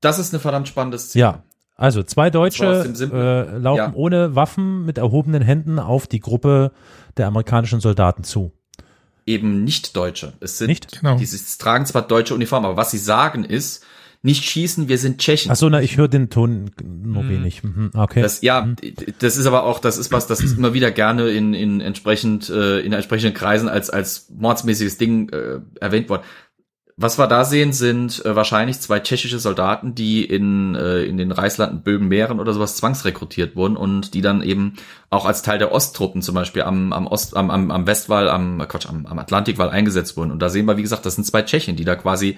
Das 0.00 0.18
ist 0.18 0.32
eine 0.32 0.40
verdammt 0.40 0.68
spannende 0.68 0.98
Szene. 0.98 1.20
Ja, 1.20 1.42
also 1.76 2.02
zwei 2.02 2.30
Das 2.30 2.34
Deutsche 2.40 2.66
äh, 3.12 3.58
laufen 3.58 3.78
Ja. 3.78 3.92
ohne 3.94 4.34
Waffen 4.34 4.84
mit 4.84 4.98
erhobenen 4.98 5.42
Händen 5.42 5.78
auf 5.78 6.06
die 6.06 6.20
Gruppe 6.20 6.72
der 7.16 7.26
amerikanischen 7.26 7.80
Soldaten 7.80 8.22
zu. 8.24 8.52
Eben 9.26 9.64
nicht 9.64 9.94
Deutsche. 9.96 10.32
Es 10.40 10.58
sind, 10.58 10.68
Nicht? 10.68 11.00
Genau. 11.00 11.18
die 11.18 11.26
sie 11.26 11.38
tragen 11.58 11.84
zwar 11.84 12.02
deutsche 12.02 12.34
Uniformen, 12.34 12.66
aber 12.66 12.76
was 12.76 12.90
sie 12.90 12.98
sagen 12.98 13.44
ist, 13.44 13.84
nicht 14.22 14.44
schießen, 14.44 14.88
wir 14.88 14.98
sind 14.98 15.18
Tschechen. 15.18 15.50
Ach 15.52 15.56
so, 15.56 15.68
na, 15.68 15.80
ich 15.80 15.96
höre 15.96 16.08
den 16.08 16.28
Ton 16.28 16.70
nur 16.82 17.28
wenig. 17.28 17.62
Mhm, 17.62 17.90
okay. 17.94 18.20
Das, 18.20 18.42
ja, 18.42 18.68
das 19.20 19.36
ist 19.36 19.46
aber 19.46 19.62
auch, 19.62 19.78
das 19.78 19.96
ist 19.96 20.10
was, 20.10 20.26
das 20.26 20.40
ist 20.40 20.58
immer 20.58 20.74
wieder 20.74 20.90
gerne 20.90 21.28
in, 21.30 21.54
in 21.54 21.80
entsprechend, 21.80 22.50
äh, 22.50 22.80
in 22.80 22.92
entsprechenden 22.92 23.34
Kreisen 23.34 23.68
als, 23.68 23.90
als 23.90 24.28
mordsmäßiges 24.36 24.98
Ding 24.98 25.28
äh, 25.28 25.60
erwähnt 25.80 26.08
worden. 26.08 26.22
Was 27.00 27.16
wir 27.16 27.28
da 27.28 27.44
sehen, 27.44 27.72
sind 27.72 28.24
äh, 28.24 28.34
wahrscheinlich 28.34 28.80
zwei 28.80 28.98
tschechische 28.98 29.38
Soldaten, 29.38 29.94
die 29.94 30.24
in, 30.24 30.74
äh, 30.74 31.04
in 31.04 31.16
den 31.16 31.30
Reichslanden 31.30 31.82
Böhmen, 31.82 32.08
Mähren 32.08 32.40
oder 32.40 32.52
sowas 32.52 32.74
zwangsrekrutiert 32.74 33.54
wurden 33.54 33.76
und 33.76 34.14
die 34.14 34.20
dann 34.20 34.42
eben 34.42 34.74
auch 35.08 35.24
als 35.24 35.42
Teil 35.42 35.60
der 35.60 35.70
Osttruppen 35.70 36.22
zum 36.22 36.34
Beispiel 36.34 36.62
am, 36.62 36.92
am 36.92 37.06
Ost, 37.06 37.36
am, 37.36 37.50
am, 37.50 37.70
am 37.70 37.86
Westwall, 37.86 38.28
am 38.28 38.66
Quatsch, 38.66 38.88
am, 38.88 39.06
am 39.06 39.20
Atlantikwall 39.20 39.70
eingesetzt 39.70 40.16
wurden. 40.16 40.32
Und 40.32 40.42
da 40.42 40.48
sehen 40.48 40.66
wir, 40.66 40.76
wie 40.76 40.82
gesagt, 40.82 41.06
das 41.06 41.14
sind 41.14 41.22
zwei 41.22 41.42
Tschechen, 41.42 41.76
die 41.76 41.84
da 41.84 41.94
quasi 41.94 42.36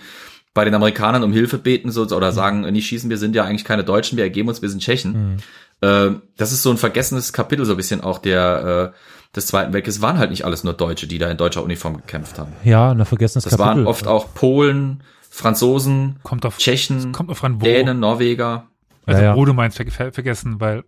bei 0.54 0.64
den 0.64 0.74
Amerikanern 0.74 1.22
um 1.22 1.32
Hilfe 1.32 1.58
beten 1.58 1.90
so, 1.90 2.02
oder 2.02 2.32
sagen, 2.32 2.62
nicht 2.72 2.86
schießen, 2.86 3.08
wir 3.08 3.18
sind 3.18 3.36
ja 3.36 3.44
eigentlich 3.44 3.64
keine 3.64 3.84
Deutschen, 3.84 4.16
wir 4.16 4.24
ergeben 4.24 4.48
uns, 4.48 4.62
wir 4.62 4.68
sind 4.68 4.82
Tschechen. 4.82 5.38
Äh, 5.80 6.10
das 6.36 6.52
ist 6.52 6.62
so 6.62 6.70
ein 6.70 6.76
vergessenes 6.76 7.32
Kapitel 7.32 7.64
so 7.64 7.72
ein 7.72 7.76
bisschen 7.76 8.00
auch 8.00 8.18
der 8.18 8.92
äh, 8.94 9.36
des 9.36 9.46
Zweiten 9.46 9.72
Weltkriegs. 9.72 10.00
waren 10.00 10.18
halt 10.18 10.30
nicht 10.30 10.44
alles 10.44 10.64
nur 10.64 10.74
Deutsche, 10.74 11.06
die 11.06 11.18
da 11.18 11.30
in 11.30 11.36
deutscher 11.36 11.62
Uniform 11.62 11.96
gekämpft 11.96 12.38
haben. 12.38 12.52
ja, 12.64 12.90
ein 12.90 13.04
vergessenes 13.04 13.44
Das 13.44 13.58
waren 13.58 13.86
oft 13.86 14.06
auch 14.06 14.34
Polen, 14.34 15.02
Franzosen, 15.28 16.18
Kommt 16.24 16.44
auf, 16.44 16.58
Tschechen, 16.58 17.12
kommt 17.12 17.30
auf 17.30 17.44
an, 17.44 17.60
wo. 17.60 17.64
Dänen, 17.64 18.00
Norweger. 18.00 18.66
Also 19.06 19.22
Ja, 19.22 19.28
ja. 19.28 19.36
wo 19.36 19.44
du 19.44 19.54
meinst, 19.54 19.76
ver 19.76 19.86
ver 19.86 20.12
vergessen, 20.12 20.60
weil 20.60 20.84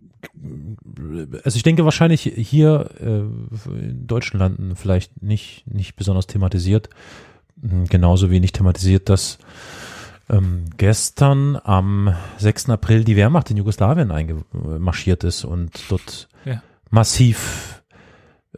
Also 1.43 1.55
ich 1.55 1.63
denke 1.63 1.85
wahrscheinlich 1.85 2.21
hier 2.21 2.89
äh, 2.99 3.05
in 3.79 4.05
deutschen 4.05 4.39
Landen 4.39 4.75
vielleicht 4.75 5.23
nicht, 5.23 5.63
nicht 5.65 5.95
besonders 5.95 6.27
thematisiert. 6.27 6.89
Hm, 7.67 7.85
Genauso 7.85 8.29
wenig 8.29 8.51
thematisiert, 8.51 9.09
dass 9.09 9.37
ähm, 10.29 10.65
gestern 10.77 11.57
am 11.63 12.13
6. 12.37 12.69
April 12.69 13.03
die 13.03 13.15
Wehrmacht 13.15 13.49
in 13.51 13.57
Jugoslawien 13.57 14.11
eingemarschiert 14.11 15.23
ist 15.23 15.43
und 15.45 15.71
dort 15.89 16.27
Ja. 16.45 16.61
massiv 16.89 17.83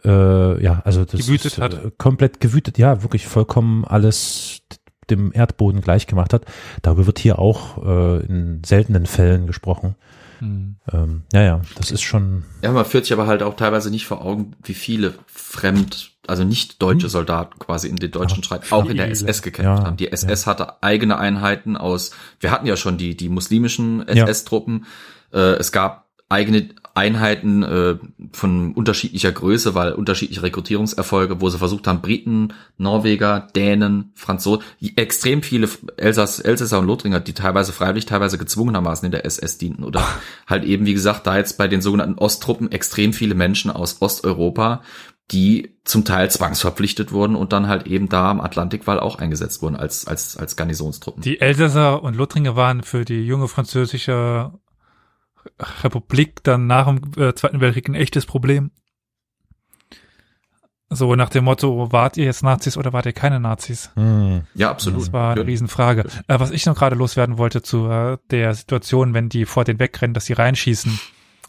äh, 0.03 0.61
ja, 0.63 0.81
also 0.83 1.05
das 1.05 1.21
Gewütet 1.21 1.45
ist, 1.53 1.57
hat. 1.57 1.73
äh, 1.73 1.91
komplett 1.97 2.39
gewütet, 2.39 2.77
ja, 2.77 3.01
wirklich 3.01 3.25
vollkommen 3.27 3.85
alles 3.85 4.61
dem 5.09 5.31
Erdboden 5.33 5.81
gleich 5.81 6.05
gemacht 6.07 6.33
hat. 6.33 6.45
Darüber 6.81 7.05
wird 7.07 7.19
hier 7.19 7.39
auch 7.39 7.83
äh, 7.83 8.25
in 8.25 8.61
seltenen 8.65 9.05
Fällen 9.05 9.47
gesprochen. 9.47 9.95
Hm, 10.39 10.75
Ähm, 10.91 11.23
ja, 11.33 11.41
ja, 11.41 11.61
das 11.75 11.91
ist 11.91 12.01
schon 12.01 12.43
Ja, 12.61 12.71
man 12.71 12.86
führt 12.86 13.05
sich 13.05 13.13
aber 13.13 13.27
halt 13.27 13.43
auch 13.43 13.55
teilweise 13.55 13.89
nicht 13.89 14.05
vor 14.05 14.23
Augen, 14.23 14.55
wie 14.63 14.73
viele 14.73 15.13
fremd, 15.27 16.11
also 16.27 16.43
nicht 16.43 16.81
deutsche 16.81 17.09
Soldaten 17.09 17.59
quasi 17.59 17.88
in 17.88 17.95
den 17.97 18.11
deutschen 18.11 18.43
Streit 18.43 18.71
auch 18.71 18.89
in 18.89 18.97
der. 18.97 19.09
SS 19.09 19.41
gekämpft 19.41 19.79
Ja, 19.79 19.86
haben. 19.86 19.97
Die 19.97 20.11
SS 20.11 20.47
hatte 20.47 20.81
eigene 20.83 21.17
Einheiten 21.17 21.77
aus, 21.77 22.11
wir 22.39 22.51
hatten 22.51 22.65
ja 22.65 22.77
schon 22.77 22.97
die, 22.97 23.15
die 23.15 23.29
muslimischen 23.29 24.07
SS-Truppen, 24.07 24.86
äh, 25.33 25.39
es 25.39 25.71
gab 25.71 26.05
eigene 26.29 26.69
Einheiten 26.95 27.61
äh, 27.63 27.97
von 28.36 28.73
unterschiedlicher 28.73 29.31
Größe, 29.31 29.75
weil 29.75 29.93
unterschiedliche 29.93 30.43
Rekrutierungserfolge, 30.43 31.41
wo 31.41 31.49
sie 31.49 31.57
versucht 31.57 31.88
haben, 31.88 32.01
Briten, 32.01 32.53
Norweger, 32.77 33.47
Dänen, 33.55 34.11
Franzosen, 34.15 34.63
extrem 34.95 35.41
viele 35.41 35.69
Elsass, 35.97 36.39
Elsässer 36.39 36.79
und 36.79 36.88
Lothringer, 36.88 37.19
die 37.19 37.33
teilweise 37.33 37.71
freiwillig, 37.71 38.05
teilweise 38.05 38.38
gezwungenermaßen 38.38 39.05
in 39.05 39.11
der 39.11 39.25
SS 39.25 39.57
dienten 39.57 39.83
oder 39.83 40.05
halt 40.47 40.63
eben, 40.65 40.86
wie 40.86 40.93
gesagt, 40.93 41.25
da 41.25 41.38
jetzt 41.38 41.57
bei 41.57 41.67
den 41.67 41.81
sogenannten 41.81 42.19
Osttruppen 42.19 42.71
extrem 42.71 43.13
viele 43.13 43.36
Menschen 43.36 43.71
aus 43.71 44.01
Osteuropa, 44.01 44.81
die 45.31 45.75
zum 45.83 46.05
Teil 46.05 46.29
zwangsverpflichtet 46.29 47.11
wurden 47.11 47.36
und 47.36 47.51
dann 47.51 47.67
halt 47.67 47.88
eben 47.88 48.09
da 48.09 48.29
am 48.29 48.41
Atlantikwall 48.41 48.99
auch 48.99 49.17
eingesetzt 49.17 49.61
wurden 49.61 49.75
als, 49.75 50.05
als, 50.05 50.38
als 50.38 50.55
Garnisonstruppen. 50.55 51.23
die 51.23 51.41
Elsässer 51.41 52.03
und 52.03 52.15
Lothringer 52.15 52.55
waren 52.55 52.83
für 52.83 53.05
die 53.05 53.25
junge 53.25 53.47
französische 53.47 54.51
Republik 55.83 56.43
dann 56.43 56.67
nach 56.67 56.87
dem 56.87 57.01
äh, 57.21 57.33
Zweiten 57.35 57.61
Weltkrieg 57.61 57.87
ein 57.89 57.95
echtes 57.95 58.25
Problem. 58.25 58.71
So 60.89 61.15
nach 61.15 61.29
dem 61.29 61.45
Motto, 61.45 61.91
wart 61.91 62.15
ihr 62.15 62.25
jetzt 62.25 62.43
Nazis 62.43 62.77
oder 62.77 62.93
wart 62.93 63.07
ihr 63.07 63.13
keine 63.13 63.39
Nazis? 63.39 63.89
hm, 63.95 64.43
ja, 64.53 64.69
absolut. 64.69 65.01
Das 65.01 65.13
war 65.13 65.31
eine 65.31 65.41
Ja. 65.41 65.45
Riesenfrage. 65.47 66.01
Äh, 66.27 66.39
was 66.39 66.51
ich 66.51 66.65
noch 66.67 66.75
gerade 66.75 66.95
loswerden 66.95 67.37
wollte 67.37 67.63
zu 67.63 67.89
äh, 67.89 68.17
der 68.29 68.53
Situation, 68.53 69.13
wenn 69.13 69.27
die 69.29 69.45
vor 69.45 69.63
den 69.63 69.79
wegrennen, 69.79 70.13
dass 70.13 70.25
sie 70.25 70.33
reinschießen. 70.33 70.99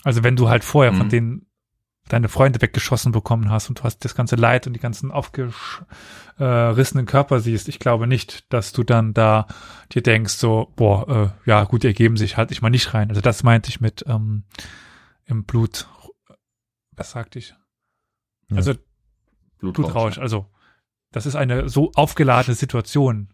Also 0.05 0.25
wenn 0.25 0.37
du 0.37 0.49
halt 0.49 0.65
vorher 0.65 0.95
von 0.95 1.07
Mhm. 1.07 1.11
denen 1.11 1.47
deine 2.09 2.29
Freunde 2.29 2.63
weggeschossen 2.63 3.13
bekommen 3.13 3.51
hast 3.51 3.69
und 3.69 3.81
du 3.81 3.85
hast 3.85 4.05
das 4.05 4.15
ganze 4.15 4.37
Leid 4.37 4.67
und 4.67 4.73
die 4.73 4.81
ganzen 4.81 5.11
aufgerissenen 5.11 7.07
Körper 7.07 7.41
siehst, 7.41 7.69
ich 7.69 7.79
glaube 7.79 8.07
nicht, 8.07 8.53
dass 8.53 8.73
du 8.73 8.85
dann 8.85 9.13
da 9.13 9.47
dir 9.93 10.03
denkst 10.03 10.35
so, 10.35 10.73
boah, 10.77 11.09
äh, 11.09 11.51
ja 11.51 11.65
gut, 11.65 11.83
die 11.83 11.89
ergeben 11.89 12.17
sich, 12.17 12.37
halt 12.37 12.53
ich 12.53 12.63
mal 12.63 12.71
nicht 12.71 12.95
rein. 12.95 13.09
Also 13.09 13.21
das 13.21 13.43
meinte 13.43 13.71
ich 13.71 13.81
mit 13.81 14.05
ähm, 14.07 14.45
im 15.25 15.45
Blut, 15.45 15.89
was 16.93 17.11
sagte 17.11 17.39
ich? 17.39 17.55
Ja. 18.49 18.59
Also 18.59 18.75
Blutrausch. 19.59 19.85
Blutrausch. 19.85 20.19
Also 20.19 20.47
das 21.11 21.27
ist 21.27 21.35
eine 21.35 21.69
so 21.69 21.93
aufgeladene 21.95 22.55
Situation. 22.55 23.31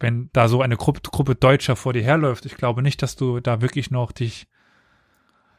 Wenn 0.00 0.30
da 0.32 0.48
so 0.48 0.62
eine 0.62 0.76
Gruppe, 0.76 1.02
Gruppe 1.02 1.34
Deutscher 1.34 1.76
vor 1.76 1.92
dir 1.92 2.02
herläuft, 2.02 2.46
ich 2.46 2.56
glaube 2.56 2.82
nicht, 2.82 3.02
dass 3.02 3.16
du 3.16 3.40
da 3.40 3.60
wirklich 3.60 3.90
noch 3.90 4.12
dich 4.12 4.48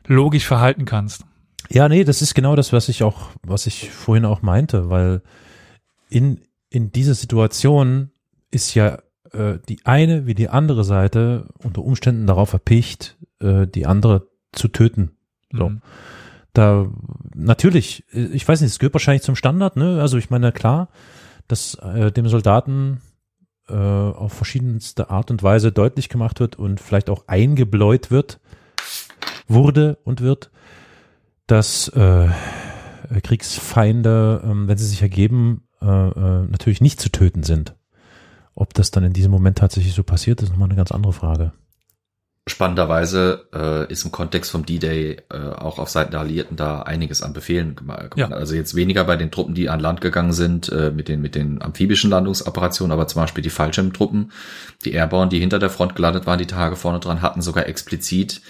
logisch 0.08 0.48
verhalten 0.48 0.86
kannst. 0.86 1.26
Ja, 1.74 1.88
nee, 1.88 2.04
das 2.04 2.22
ist 2.22 2.34
genau 2.34 2.58
das, 2.58 2.74
was 2.74 2.90
ich 2.90 3.02
auch, 3.02 3.30
was 3.44 3.66
ich 3.66 3.92
vorhin 3.92 4.26
auch 4.26 4.42
meinte, 4.42 4.90
weil 4.90 5.22
in, 6.10 6.42
in 6.70 6.92
dieser 6.92 7.14
Situation 7.14 8.12
ist 8.52 8.76
ja 8.76 9.00
äh, 9.32 9.60
die 9.70 9.86
eine 9.86 10.26
wie 10.26 10.36
die 10.36 10.50
andere 10.50 10.84
Seite 10.84 11.48
unter 11.64 11.84
Umständen 11.84 12.28
darauf 12.28 12.52
erpicht, 12.52 13.18
äh, 13.40 13.68
die 13.68 13.86
andere 13.86 14.28
zu 14.52 14.68
töten. 14.68 15.12
So. 15.54 15.70
Mhm. 15.70 15.82
Da 16.52 16.90
natürlich, 17.34 18.04
ich 18.12 18.46
weiß 18.46 18.60
nicht, 18.60 18.72
es 18.72 18.80
gehört 18.80 18.94
wahrscheinlich 18.94 19.24
zum 19.24 19.38
Standard, 19.38 19.78
ne? 19.78 20.02
Also 20.02 20.18
ich 20.18 20.30
meine, 20.30 20.52
klar, 20.52 20.90
dass 21.48 21.76
äh, 21.76 22.12
dem 22.12 22.28
Soldaten 22.28 23.00
äh, 23.70 23.74
auf 23.74 24.34
verschiedenste 24.34 25.10
Art 25.10 25.32
und 25.32 25.44
Weise 25.44 25.72
deutlich 25.72 26.10
gemacht 26.10 26.42
wird 26.42 26.58
und 26.58 26.82
vielleicht 26.82 27.10
auch 27.10 27.28
eingebläut 27.28 28.12
wird, 28.12 28.42
wurde 29.48 29.98
und 30.04 30.20
wird, 30.20 30.52
dass 31.52 31.90
äh, 31.90 32.30
Kriegsfeinde, 33.22 34.42
ähm, 34.44 34.68
wenn 34.70 34.78
sie 34.78 34.88
sich 34.88 35.02
ergeben, 35.02 35.64
äh, 35.82 35.86
äh, 35.86 36.48
natürlich 36.48 36.80
nicht 36.80 37.02
zu 37.02 37.10
töten 37.10 37.44
sind. 37.44 37.76
Ob 38.56 38.74
das 38.74 38.92
dann 38.92 39.04
in 39.04 39.14
diesem 39.14 39.32
Moment 39.32 39.58
tatsächlich 39.58 39.94
so 39.94 40.04
passiert, 40.04 40.42
ist 40.42 40.50
nochmal 40.50 40.70
eine 40.70 40.78
ganz 40.78 40.92
andere 40.92 41.12
Frage. 41.12 41.52
Spannenderweise 42.48 43.48
äh, 43.54 43.92
ist 43.92 44.04
im 44.04 44.12
Kontext 44.12 44.50
vom 44.50 44.66
D-Day 44.66 45.18
äh, 45.30 45.38
auch 45.38 45.78
auf 45.78 45.90
Seiten 45.90 46.12
der 46.12 46.22
Alliierten 46.22 46.56
da 46.58 46.82
einiges 46.82 47.22
an 47.22 47.34
Befehlen 47.34 47.76
gemacht. 47.76 48.14
Ja. 48.16 48.30
Also 48.30 48.56
jetzt 48.56 48.74
weniger 48.74 49.04
bei 49.04 49.16
den 49.16 49.30
Truppen, 49.30 49.54
die 49.54 49.70
an 49.70 49.80
Land 49.80 50.02
gegangen 50.02 50.34
sind, 50.34 50.70
äh, 50.70 50.90
mit 50.90 51.08
den 51.08 51.22
mit 51.22 51.36
den 51.36 51.62
amphibischen 51.62 52.10
Landungsoperationen, 52.10 52.94
aber 52.94 53.08
zum 53.08 53.22
Beispiel 53.22 53.44
die 53.44 53.52
Fallschirmtruppen, 53.52 54.32
die 54.86 54.94
Airborne, 54.94 55.30
die 55.30 55.40
hinter 55.40 55.60
der 55.60 55.70
Front 55.70 55.96
gelandet 55.96 56.26
waren, 56.26 56.40
die 56.40 56.48
Tage 56.48 56.78
vorne 56.78 57.00
dran, 57.00 57.22
hatten 57.22 57.42
sogar 57.42 57.68
explizit 57.68 58.42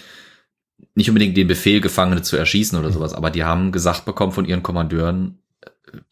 nicht 0.94 1.08
unbedingt 1.08 1.36
den 1.36 1.48
Befehl, 1.48 1.80
Gefangene 1.80 2.22
zu 2.22 2.36
erschießen 2.36 2.78
oder 2.78 2.90
sowas, 2.90 3.14
aber 3.14 3.30
die 3.30 3.44
haben 3.44 3.72
gesagt 3.72 4.04
bekommen 4.04 4.32
von 4.32 4.44
ihren 4.44 4.62
Kommandeuren, 4.62 5.38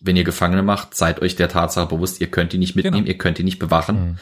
wenn 0.01 0.17
ihr 0.17 0.25
Gefangene 0.25 0.63
macht, 0.63 0.95
seid 0.95 1.23
euch 1.23 1.37
der 1.37 1.49
Tatsache 1.49 1.89
bewusst, 1.89 2.21
ihr 2.21 2.27
könnt 2.29 2.53
die 2.53 2.59
nicht 2.59 2.77
mitnehmen, 2.77 2.99
Genau. 2.99 3.09
ihr 3.09 3.19
könnt 3.19 3.39
die 3.39 3.45
nicht 3.45 3.59
bewachen. 3.59 3.97
Mhm. 3.97 4.17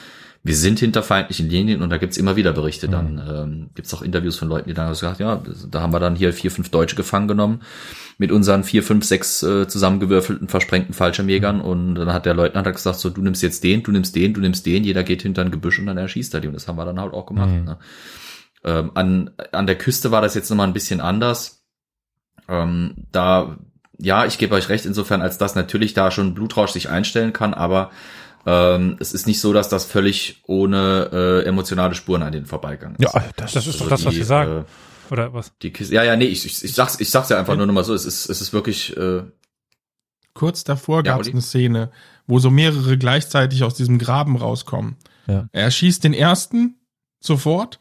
Wir 0.44 0.54
sind 0.54 0.78
hinter 0.78 1.02
feindlichen 1.02 1.50
Linien 1.50 1.82
und 1.82 1.90
da 1.90 1.96
gibt's 1.96 2.16
immer 2.16 2.36
wieder 2.36 2.52
Berichte. 2.52 2.86
Mhm. 2.86 2.92
Dann 2.92 3.22
ähm, 3.28 3.70
gibt's 3.74 3.92
auch 3.92 4.02
Interviews 4.02 4.36
von 4.36 4.48
Leuten, 4.48 4.68
die 4.68 4.74
dann 4.74 4.88
gesagt 4.88 5.18
ja, 5.18 5.42
da 5.68 5.80
haben 5.80 5.92
wir 5.92 5.98
dann 5.98 6.14
hier 6.14 6.32
vier, 6.32 6.52
fünf 6.52 6.68
Deutsche 6.70 6.94
gefangen 6.94 7.26
genommen 7.26 7.62
mit 8.18 8.30
unseren 8.30 8.62
vier, 8.62 8.84
fünf, 8.84 9.04
sechs 9.04 9.42
äh, 9.42 9.66
zusammengewürfelten, 9.66 10.46
versprengten 10.48 10.94
Fallschirmjägern 10.94 11.60
und 11.60 11.96
dann 11.96 12.12
hat 12.12 12.24
der 12.24 12.34
Leutnant 12.34 12.68
hat 12.68 12.74
gesagt, 12.74 13.00
so 13.00 13.10
du 13.10 13.20
nimmst 13.20 13.42
jetzt 13.42 13.64
den, 13.64 13.82
du 13.82 13.90
nimmst 13.90 14.14
den, 14.14 14.32
du 14.32 14.40
nimmst 14.40 14.64
den, 14.64 14.84
jeder 14.84 15.02
geht 15.02 15.22
hinter 15.22 15.42
ein 15.42 15.50
Gebüsch 15.50 15.80
und 15.80 15.86
dann 15.86 15.98
erschießt 15.98 16.32
er 16.34 16.40
die 16.40 16.46
und 16.46 16.54
das 16.54 16.68
haben 16.68 16.78
wir 16.78 16.84
dann 16.84 17.00
halt 17.00 17.14
auch 17.14 17.26
gemacht. 17.26 17.50
Mhm. 17.50 17.64
Ne? 17.64 17.76
Ähm, 18.68 18.90
an, 18.94 19.30
an 19.52 19.66
der 19.66 19.78
Küste 19.78 20.10
war 20.10 20.20
das 20.20 20.34
jetzt 20.34 20.50
nochmal 20.50 20.66
ein 20.66 20.74
bisschen 20.74 21.00
anders. 21.00 21.64
Ähm, 22.48 23.06
da, 23.12 23.56
ja, 23.98 24.26
ich 24.26 24.36
gebe 24.36 24.54
euch 24.54 24.68
recht 24.68 24.84
insofern, 24.84 25.22
als 25.22 25.38
dass 25.38 25.54
natürlich 25.54 25.94
da 25.94 26.10
schon 26.10 26.34
Blutrausch 26.34 26.72
sich 26.72 26.90
einstellen 26.90 27.32
kann, 27.32 27.54
aber 27.54 27.90
ähm, 28.44 28.96
es 29.00 29.14
ist 29.14 29.26
nicht 29.26 29.40
so, 29.40 29.54
dass 29.54 29.70
das 29.70 29.86
völlig 29.86 30.42
ohne 30.46 31.08
äh, 31.12 31.46
emotionale 31.46 31.94
Spuren 31.94 32.22
an 32.22 32.32
denen 32.32 32.46
vorbeigegangen 32.46 32.96
ist. 32.98 33.14
das, 33.36 33.52
Das 33.52 33.66
ist 33.66 33.80
doch 33.80 33.86
Also 33.86 33.90
das, 33.90 34.04
was 34.04 34.12
die, 34.12 34.18
wir 34.18 34.26
sagen. 34.26 34.66
Äh, 35.10 35.12
Oder 35.12 35.32
was? 35.32 35.52
die 35.62 35.72
Kiste, 35.72 35.94
ja, 35.94 36.02
ja, 36.02 36.16
nee, 36.16 36.26
ich, 36.26 36.44
ich, 36.44 36.62
ich 36.62 36.74
sag's, 36.74 37.00
ich 37.00 37.08
sag's 37.10 37.30
ja 37.30 37.38
einfach 37.38 37.56
nur 37.56 37.66
noch 37.66 37.74
mal 37.74 37.84
so, 37.84 37.94
es 37.94 38.04
ist, 38.04 38.28
es 38.28 38.40
ist 38.42 38.52
wirklich, 38.52 38.94
äh, 38.96 39.22
Kurz 40.34 40.62
davor 40.62 40.98
Ja, 40.98 41.12
gab 41.12 41.22
es 41.22 41.28
eine 41.28 41.40
Szene, 41.42 41.90
wo 42.26 42.38
so 42.38 42.50
mehrere 42.50 42.96
gleichzeitig 42.96 43.64
aus 43.64 43.74
diesem 43.74 43.98
Graben 43.98 44.36
rauskommen. 44.36 44.96
Ja. 45.26 45.48
Er 45.52 45.70
schießt 45.70 46.04
den 46.04 46.12
ersten 46.14 46.76
sofort 47.18 47.80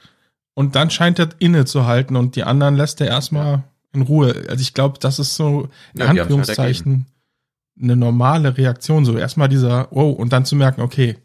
und 0.58 0.76
dann 0.76 0.90
scheint 0.90 1.20
er 1.20 1.30
innezuhalten 1.38 2.16
und 2.16 2.36
die 2.36 2.44
anderen 2.44 2.76
lässt 2.76 3.00
er 3.00 3.08
erstmal 3.08 3.64
in 3.94 4.02
Ruhe. 4.02 4.34
Also 4.50 4.60
ich 4.62 4.74
glaube, 4.74 4.98
das 5.00 5.20
ist 5.20 5.36
so 5.36 5.70
in 5.94 6.00
Ja, 6.02 6.08
halt 6.08 6.20
Anführungszeichen 6.22 7.06
eine 7.80 7.96
normale 7.96 8.58
Reaktion. 8.58 9.06
So 9.06 9.18
erstmal 9.18 9.50
dieser, 9.50 9.92
oh, 9.94 10.10
und 10.10 10.34
dann 10.34 10.46
zu 10.46 10.56
merken, 10.56 10.82
okay, 10.82 11.16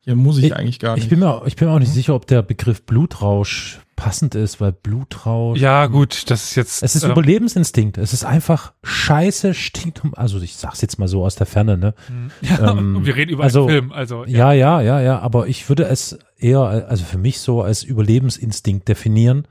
Hier 0.00 0.14
muss 0.14 0.38
ich, 0.38 0.44
Ich- 0.44 0.54
eigentlich 0.56 0.78
gar 0.78 0.94
nicht. 0.94 1.02
Ich 1.04 1.10
bin 1.10 1.18
mir, 1.18 1.42
ich 1.46 1.56
bin 1.56 1.66
mir 1.66 1.74
auch 1.74 1.80
nicht 1.80 1.92
sicher, 1.92 2.14
ob 2.14 2.28
der 2.28 2.42
Begriff 2.42 2.84
Blutrausch 2.86 3.80
passend 3.96 4.34
ist, 4.34 4.60
weil 4.60 4.72
Blutrausch. 4.72 5.58
Ja, 5.58 5.86
gut, 5.86 6.30
das 6.30 6.44
ist 6.44 6.54
jetzt. 6.54 6.82
Es 6.82 6.94
ist 6.94 7.02
ähm, 7.02 7.12
Überlebensinstinkt. 7.12 7.98
Es 7.98 8.12
ist 8.12 8.24
einfach 8.24 8.74
scheiße 8.84 9.54
stinkt 9.54 10.04
um. 10.04 10.14
Also 10.14 10.40
ich 10.40 10.56
sag's 10.56 10.82
jetzt 10.82 10.98
mal 10.98 11.08
so 11.08 11.24
aus 11.24 11.34
der 11.34 11.46
Ferne, 11.46 11.76
ne? 11.76 11.94
ja, 12.42 12.72
ähm, 12.72 13.04
wir 13.04 13.16
reden 13.16 13.32
über 13.32 13.44
also- 13.44 13.62
einen 13.62 13.70
Film, 13.70 13.92
also 13.92 14.24
Ja, 14.26 14.52
ja, 14.52 14.80
ja, 14.80 15.00
ja. 15.00 15.18
Aber 15.18 15.48
ich 15.48 15.68
würde 15.68 15.84
es 15.84 16.18
eher, 16.36 16.60
also 16.60 17.04
für 17.04 17.18
mich 17.18 17.40
so 17.40 17.62
als 17.62 17.82
Überlebensinstinkt 17.82 18.86
definieren, 18.86 19.48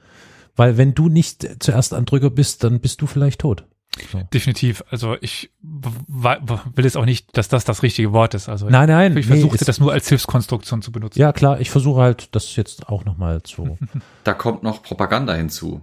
weil 0.55 0.77
wenn 0.77 0.93
du 0.93 1.09
nicht 1.09 1.61
zuerst 1.61 1.93
ein 1.93 2.05
Drücker 2.05 2.29
bist, 2.29 2.63
dann 2.63 2.79
bist 2.79 3.01
du 3.01 3.07
vielleicht 3.07 3.41
tot. 3.41 3.65
So. 4.11 4.21
definitiv. 4.33 4.83
Also 4.89 5.15
ich 5.21 5.51
will 5.85 6.85
jetzt 6.85 6.97
auch 6.97 7.05
nicht, 7.05 7.37
dass 7.37 7.47
das 7.47 7.65
das 7.65 7.83
richtige 7.83 8.11
Wort 8.11 8.33
ist. 8.33 8.49
Also 8.49 8.69
Nein, 8.69 8.87
nein. 8.89 9.17
ich 9.17 9.27
nee, 9.27 9.33
versuchte 9.33 9.65
das 9.65 9.79
nur 9.79 9.91
als 9.91 10.09
Hilfskonstruktion 10.09 10.81
zu 10.81 10.91
benutzen. 10.91 11.19
Ja, 11.19 11.33
klar. 11.33 11.59
Ich 11.59 11.69
versuche 11.69 12.01
halt, 12.01 12.35
das 12.35 12.55
jetzt 12.55 12.89
auch 12.89 13.05
nochmal 13.05 13.43
zu. 13.43 13.77
Da 14.23 14.33
kommt 14.33 14.63
noch 14.63 14.81
Propaganda 14.81 15.33
hinzu. 15.33 15.81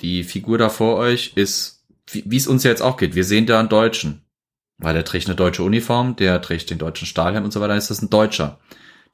Die 0.00 0.24
Figur 0.24 0.58
da 0.58 0.68
vor 0.68 0.96
euch 0.96 1.32
ist, 1.36 1.86
wie 2.10 2.36
es 2.36 2.48
uns 2.48 2.64
ja 2.64 2.70
jetzt 2.70 2.82
auch 2.82 2.96
geht. 2.96 3.14
Wir 3.14 3.24
sehen 3.24 3.46
da 3.46 3.60
einen 3.60 3.68
Deutschen. 3.68 4.22
Weil 4.78 4.94
der 4.94 5.04
trägt 5.04 5.26
eine 5.26 5.36
deutsche 5.36 5.62
Uniform, 5.62 6.16
der 6.16 6.40
trägt 6.40 6.70
den 6.70 6.78
deutschen 6.78 7.06
Stahlhelm 7.06 7.44
und 7.44 7.52
so 7.52 7.60
weiter, 7.60 7.68
dann 7.68 7.78
ist 7.78 7.90
das 7.90 8.00
ein 8.00 8.08
Deutscher. 8.08 8.58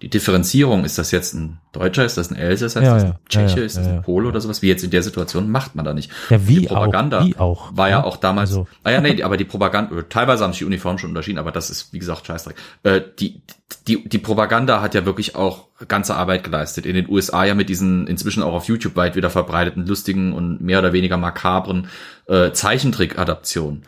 Die 0.02 0.10
Differenzierung, 0.10 0.84
ist 0.84 0.98
das 0.98 1.10
jetzt 1.10 1.32
ein 1.32 1.58
Deutscher, 1.72 2.04
ist 2.04 2.18
das 2.18 2.30
ein 2.30 2.36
Elsässer, 2.36 2.82
ist 2.82 2.86
Ja, 2.86 2.94
das 2.94 3.04
ein 3.04 3.14
Tscheche, 3.30 3.60
ja, 3.60 3.64
ist 3.64 3.78
das 3.78 3.86
ein. 3.86 4.02
Pole 4.02 4.28
oder 4.28 4.42
sowas, 4.42 4.60
wie 4.60 4.68
jetzt 4.68 4.84
in 4.84 4.90
der 4.90 5.02
Situation, 5.02 5.50
macht 5.50 5.74
man 5.74 5.86
da 5.86 5.94
nicht. 5.94 6.12
Ja, 6.28 6.46
wie 6.46 6.60
die 6.60 6.66
Propaganda 6.66 7.20
auch. 7.20 7.24
Wie 7.24 7.36
auch. 7.38 7.70
war 7.74 7.88
ja 7.88 8.00
ne? 8.00 8.04
auch 8.04 8.18
damals, 8.18 8.50
Also, 8.50 8.66
ah 8.84 8.90
ja, 8.90 9.00
nee, 9.00 9.22
aber 9.22 9.38
die 9.38 9.46
Propaganda, 9.46 10.02
teilweise 10.02 10.44
haben 10.44 10.52
sich 10.52 10.58
die 10.58 10.66
Uniformen 10.66 10.98
schon 10.98 11.08
unterschieden, 11.08 11.38
aber 11.38 11.50
das 11.50 11.70
ist, 11.70 11.94
wie 11.94 11.98
gesagt, 11.98 12.26
Scheißdreck. 12.26 12.56
Äh, 12.82 13.00
die, 13.18 13.40
die, 13.88 14.06
die 14.06 14.18
Propaganda 14.18 14.82
hat 14.82 14.94
ja 14.94 15.06
wirklich 15.06 15.34
auch 15.34 15.68
ganze 15.88 16.14
Arbeit 16.14 16.44
geleistet. 16.44 16.84
In 16.84 16.94
den 16.94 17.08
USA 17.08 17.44
ja 17.44 17.54
mit 17.54 17.70
diesen 17.70 18.06
inzwischen 18.06 18.42
auch 18.42 18.52
auf 18.52 18.68
YouTube 18.68 18.96
weit 18.96 19.16
wieder 19.16 19.30
verbreiteten, 19.30 19.86
lustigen 19.86 20.34
und 20.34 20.60
mehr 20.60 20.80
oder 20.80 20.92
weniger 20.92 21.16
makabren 21.16 21.88
äh, 22.26 22.52
Zeichentrick-Adaptionen, 22.52 23.84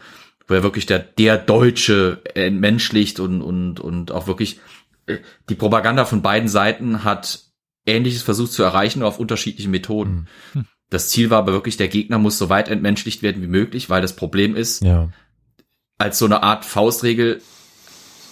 wo 0.47 0.55
ja 0.55 0.63
wirklich 0.63 0.87
der, 0.87 1.01
der 1.01 1.37
Deutsche 1.37 2.23
entmenschlicht 2.33 3.21
und, 3.21 3.43
und, 3.43 3.79
und 3.79 4.11
auch 4.11 4.27
wirklich 4.27 4.57
äh, 4.57 4.61
die 5.49 5.55
Propaganda 5.55 6.05
von 6.05 6.23
beiden 6.23 6.49
Seiten 6.49 7.05
hat 7.05 7.45
Ähnliches 7.87 8.23
versucht 8.23 8.53
zu 8.53 8.63
erreichen, 8.63 9.01
nur 9.01 9.09
auf 9.09 9.19
unterschiedlichen 9.19 9.71
Methoden. 9.71 10.29
Das 10.91 11.09
Ziel 11.11 11.31
war 11.31 11.39
aber 11.39 11.53
wirklich, 11.53 11.77
der 11.77 11.89
Gegner 11.89 12.19
muss 12.19 12.39
so 12.39 12.49
weit 12.49 12.69
entmenschlicht 12.69 13.23
werden 13.23 13.43
wie 13.43 13.47
möglich, 13.47 13.91
weil 13.91 14.01
das 14.01 14.17
Problem 14.17 14.57
ist, 14.57 14.83
ja. 14.83 15.11
als 15.99 16.19
so 16.19 16.25
eine 16.25 16.43
Art 16.43 16.65
Faustregel, 16.65 17.43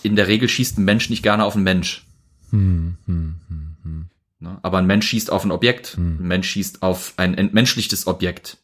in 0.03 0.17
der 0.17 0.29
Regel 0.29 0.49
schießt 0.49 0.79
ein 0.79 0.85
Mensch 0.85 1.11
nicht 1.11 1.23
gerne 1.23 1.45
auf 1.45 1.55
einen 1.55 1.65
Mensch. 1.65 2.07
Hm, 2.51 2.97
hm, 3.07 3.41
hm, 3.49 3.77
hm. 3.83 4.11
Ne? 4.39 4.59
Aber 4.63 4.79
ein 4.79 4.87
Mensch 4.87 5.07
schießt 5.07 5.31
auf 5.31 5.45
ein 5.45 5.51
Objekt. 5.51 5.97
Hm. 5.97 6.19
Ein 6.21 6.29
Mensch 6.29 6.49
schießt 6.49 6.83
auf 6.83 7.15
ein 7.17 7.35
entmenschlichtes 7.35 8.07
Objekt. 8.07 8.59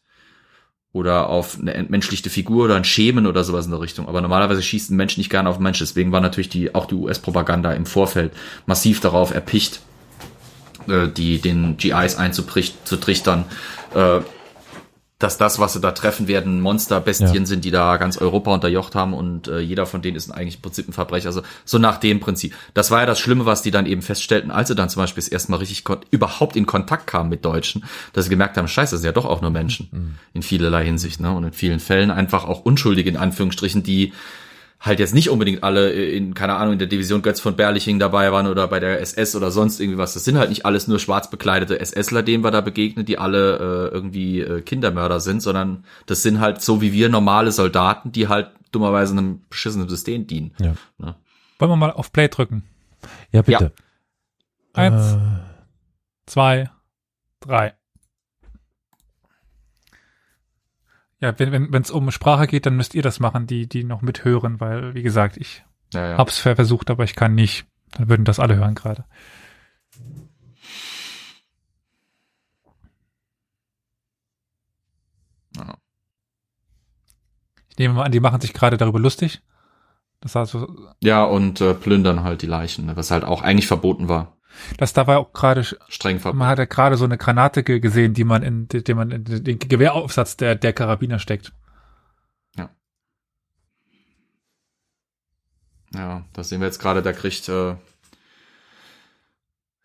Oder 0.93 1.27
auf 1.27 1.57
eine 1.59 1.73
entmenschlichte 1.73 2.29
Figur 2.29 2.65
oder 2.65 2.75
ein 2.75 2.83
Schemen 2.83 3.25
oder 3.25 3.43
sowas 3.43 3.65
in 3.65 3.71
der 3.71 3.81
Richtung. 3.81 4.07
Aber 4.07 4.21
normalerweise 4.21 4.61
schießt 4.61 4.91
ein 4.91 4.95
Mensch 4.95 5.17
nicht 5.17 5.31
gerne 5.31 5.49
auf 5.49 5.55
einen 5.55 5.63
Mensch. 5.63 5.79
Deswegen 5.79 6.11
war 6.11 6.21
natürlich 6.21 6.49
die, 6.49 6.75
auch 6.75 6.85
die 6.85 6.95
US-Propaganda 6.95 7.73
im 7.73 7.87
Vorfeld 7.87 8.31
massiv 8.67 8.99
darauf 8.99 9.33
erpicht, 9.33 9.81
äh, 10.87 11.07
die, 11.07 11.39
den 11.39 11.77
GIs 11.77 12.15
einzutrichtern, 12.15 13.45
äh, 13.95 14.19
dass 15.19 15.37
das, 15.37 15.57
was 15.59 15.73
sie 15.73 15.79
da 15.79 15.91
treffen 15.91 16.27
werden, 16.27 16.59
Monsterbestien 16.59 17.33
Ja. 17.33 17.45
sind, 17.45 17.63
die 17.63 17.71
da 17.71 17.95
ganz 17.97 18.17
Europa 18.17 18.53
unterjocht 18.53 18.93
haben 18.93 19.13
und 19.13 19.47
äh, 19.47 19.59
jeder 19.59 19.85
von 19.85 20.01
denen 20.01 20.17
ist 20.17 20.29
eigentlich 20.31 20.55
im 20.55 20.61
Prinzip 20.61 20.89
ein 20.89 20.93
Verbrecher. 20.93 21.27
Also 21.27 21.43
so 21.63 21.77
nach 21.77 21.97
dem 21.97 22.19
Prinzip. 22.19 22.53
Das 22.73 22.91
war 22.91 22.99
ja 22.99 23.05
das 23.05 23.19
Schlimme, 23.19 23.45
was 23.45 23.61
die 23.61 23.71
dann 23.71 23.85
eben 23.85 24.01
feststellten, 24.01 24.51
als 24.51 24.67
sie 24.67 24.75
dann 24.75 24.89
zum 24.89 25.01
Beispiel 25.01 25.23
das 25.23 25.29
erste 25.29 25.51
Mal 25.51 25.57
richtig 25.57 25.85
überhaupt 26.11 26.55
in 26.57 26.65
Kontakt 26.65 27.07
kamen 27.07 27.29
mit 27.29 27.45
Deutschen, 27.45 27.85
dass 28.11 28.25
sie 28.25 28.29
gemerkt 28.29 28.57
haben, 28.57 28.67
scheiße, 28.67 28.95
das 28.95 29.01
sind 29.01 29.07
ja 29.07 29.13
doch 29.13 29.25
auch 29.25 29.41
nur 29.41 29.51
Menschen 29.51 30.17
in 30.33 30.41
vielerlei 30.41 30.83
Hinsicht. 30.85 31.19
Ne? 31.21 31.31
Und 31.31 31.43
in 31.45 31.53
vielen 31.53 31.79
Fällen 31.79 32.11
einfach 32.11 32.43
auch 32.45 32.65
Unschuldige 32.65 33.09
in 33.09 33.17
Anführungsstrichen, 33.17 33.81
die 33.83 34.11
halt 34.83 34.99
jetzt 34.99 35.13
nicht 35.13 35.29
unbedingt 35.29 35.63
alle 35.63 35.91
in, 35.91 36.33
keine 36.33 36.55
Ahnung, 36.55 36.73
in 36.73 36.79
der 36.79 36.89
Division 36.89 37.21
Götz 37.21 37.39
von 37.39 37.55
Berliching 37.55 37.99
dabei 37.99 38.33
waren 38.33 38.47
oder 38.47 38.67
bei 38.67 38.81
der 38.81 38.99
SS 38.99 39.33
oder 39.35 39.49
sonst 39.49 39.79
irgendwie 39.79 39.97
was. 39.97 40.13
Das 40.13 40.25
sind 40.25 40.37
halt 40.37 40.49
nicht 40.49 40.65
alles 40.65 40.89
nur 40.89 40.99
schwarz 40.99 41.29
bekleidete 41.29 41.79
SSler, 41.83 42.21
denen 42.21 42.43
wir 42.43 42.51
da 42.51 42.59
begegnen, 42.59 43.05
die 43.05 43.17
alle 43.17 43.57
äh, 43.57 43.93
irgendwie 43.93 44.41
äh, 44.41 44.61
Kindermörder 44.61 45.21
sind, 45.21 45.41
sondern 45.41 45.85
das 46.05 46.21
sind 46.21 46.41
halt 46.41 46.61
so 46.61 46.81
wie 46.81 46.91
wir 46.91 47.07
normale 47.07 47.53
Soldaten, 47.53 48.11
die 48.11 48.27
halt 48.27 48.51
dummerweise 48.73 49.13
einem 49.13 49.41
beschissenen 49.49 49.87
System 49.87 50.27
dienen. 50.27 50.53
Ja. 50.59 50.73
Ne? 50.97 51.15
Wollen 51.59 51.71
wir 51.71 51.77
mal 51.77 51.91
auf 51.91 52.11
Play 52.11 52.27
drücken? 52.27 52.63
ja, 53.31 53.41
bitte. 53.41 53.71
Eins, 54.73 55.13
Äh, 55.13 55.17
zwei, 56.25 56.69
drei. 57.39 57.73
Ja, 61.23 61.39
wenn 61.39 61.53
wenn 61.53 61.71
wenn, 61.71 61.81
es 61.81 61.89
um 61.89 62.11
Sprache 62.11 62.47
geht, 62.47 62.65
dann 62.65 62.75
müsst 62.75 62.93
ihr 62.95 63.01
das 63.01 63.21
machen, 63.21 63.47
die 63.47 63.65
die 63.65 63.85
noch 63.85 64.01
mithören, 64.01 64.59
weil 64.59 64.93
wie 64.93 65.03
gesagt, 65.03 65.37
ich 65.37 65.63
Ja, 65.93 66.09
ja. 66.09 66.17
hab's 66.17 66.39
versucht, 66.39 66.89
aber 66.89 67.05
ich 67.05 67.15
kann 67.15 67.33
nicht. 67.33 67.65
Dann 67.91 68.09
würden 68.09 68.25
das 68.25 68.41
alle 68.41 68.57
hören 68.57 68.75
gerade. 68.75 69.05
Ja. 75.55 75.75
Ich 77.69 77.77
nehme 77.77 77.93
mal 77.93 78.03
an, 78.03 78.11
die 78.11 78.19
machen 78.19 78.41
sich 78.41 78.51
gerade 78.51 78.75
darüber 78.75 78.99
lustig. 78.99 79.41
Das 80.19 80.35
also, 80.35 80.67
ja, 81.01 81.23
und 81.23 81.61
äh, 81.61 81.73
plündern 81.73 82.23
halt 82.23 82.41
die 82.41 82.47
Leichen, 82.47 82.85
ne? 82.85 82.97
was 82.97 83.11
halt 83.11 83.23
auch 83.23 83.41
eigentlich 83.43 83.67
verboten 83.67 84.09
war. 84.09 84.35
Das 84.77 84.93
da 84.93 85.07
war 85.07 85.19
auch 85.19 85.33
gerade 85.33 85.63
Streng 85.89 86.19
verboten. 86.19 86.39
Man 86.39 86.47
hat 86.47 86.59
ja 86.59 86.65
gerade 86.65 86.97
so 86.97 87.05
eine 87.05 87.17
Granate 87.17 87.63
ge- 87.63 87.79
gesehen, 87.79 88.13
die 88.13 88.23
man 88.23 88.43
in, 88.43 88.67
die, 88.67 88.83
die 88.83 88.93
man 88.93 89.11
in 89.11 89.23
den 89.43 89.59
Gewehraufsatz 89.59 90.37
der, 90.37 90.55
der 90.55 90.73
Karabiner 90.73 91.19
steckt. 91.19 91.51
Ja, 95.93 96.25
das 96.33 96.49
sehen 96.49 96.59
wir 96.59 96.67
jetzt 96.67 96.79
gerade, 96.79 97.01
da 97.01 97.13
kriegt, 97.13 97.47
äh, 97.49 97.69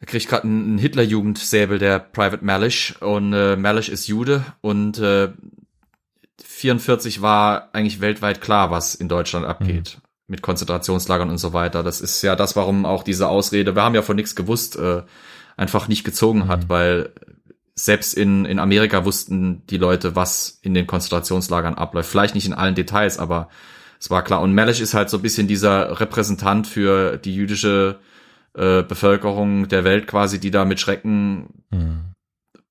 er 0.01 0.07
kriegt 0.07 0.29
gerade 0.29 0.45
einen 0.45 0.79
Hitlerjugendsäbel, 0.79 1.79
der 1.79 1.99
Private 1.99 2.45
Malish. 2.45 2.97
Und 3.03 3.33
äh, 3.33 3.57
Malish 3.57 3.89
ist 3.89 4.07
Jude 4.07 4.45
und 4.61 4.99
äh, 4.99 5.33
44 6.43 7.21
war 7.21 7.69
eigentlich 7.75 8.01
weltweit 8.01 8.41
klar, 8.41 8.71
was 8.71 8.95
in 8.95 9.09
Deutschland 9.09 9.45
abgeht. 9.45 10.01
Mit 10.29 10.43
Konzentrationslagern 10.43 11.31
und 11.31 11.39
so 11.39 11.53
weiter. 11.53 11.83
Das 11.83 12.01
ist 12.01 12.23
ja 12.23 12.37
das, 12.37 12.55
warum 12.55 12.85
auch 12.85 13.03
diese 13.03 13.29
Ausrede, 13.29 13.75
wir 13.75 13.83
haben 13.83 13.95
ja 13.95 14.03
von 14.03 14.17
nichts 14.17 14.37
gewusst, 14.37 14.77
äh, 14.77 15.03
einfach 15.57 15.89
nicht 15.89 16.05
gezogen 16.05 16.49
hat, 16.49 16.69
weil 16.69 17.13
selbst 17.75 18.15
in, 18.15 18.45
in 18.45 18.59
Amerika 18.59 19.05
wussten 19.05 19.67
die 19.67 19.79
Leute, 19.79 20.17
was 20.17 20.59
in 20.63 20.75
den 20.75 20.87
Konzentrationslagern 20.87 21.75
abläuft. 21.75 22.11
Vielleicht 22.11 22.35
nicht 22.35 22.47
in 22.47 22.53
allen 22.53 22.75
Details, 22.75 23.19
aber 23.19 23.49
es 24.01 24.11
war 24.11 24.23
klar. 24.23 24.41
Und 24.43 24.55
Malish 24.55 24.81
ist 24.81 24.95
halt 24.95 25.11
so 25.11 25.19
ein 25.19 25.23
bisschen 25.23 25.49
dieser 25.49 26.01
Repräsentant 26.01 26.67
für 26.67 27.17
die 27.17 27.35
jüdische 27.35 27.99
äh, 28.55 28.83
Bevölkerung 28.83 29.69
der 29.69 29.85
Welt 29.85 30.07
quasi, 30.07 30.41
die 30.41 30.51
da 30.51 30.65
mit 30.65 30.81
Schrecken 30.81 31.65
hm. 31.71 32.13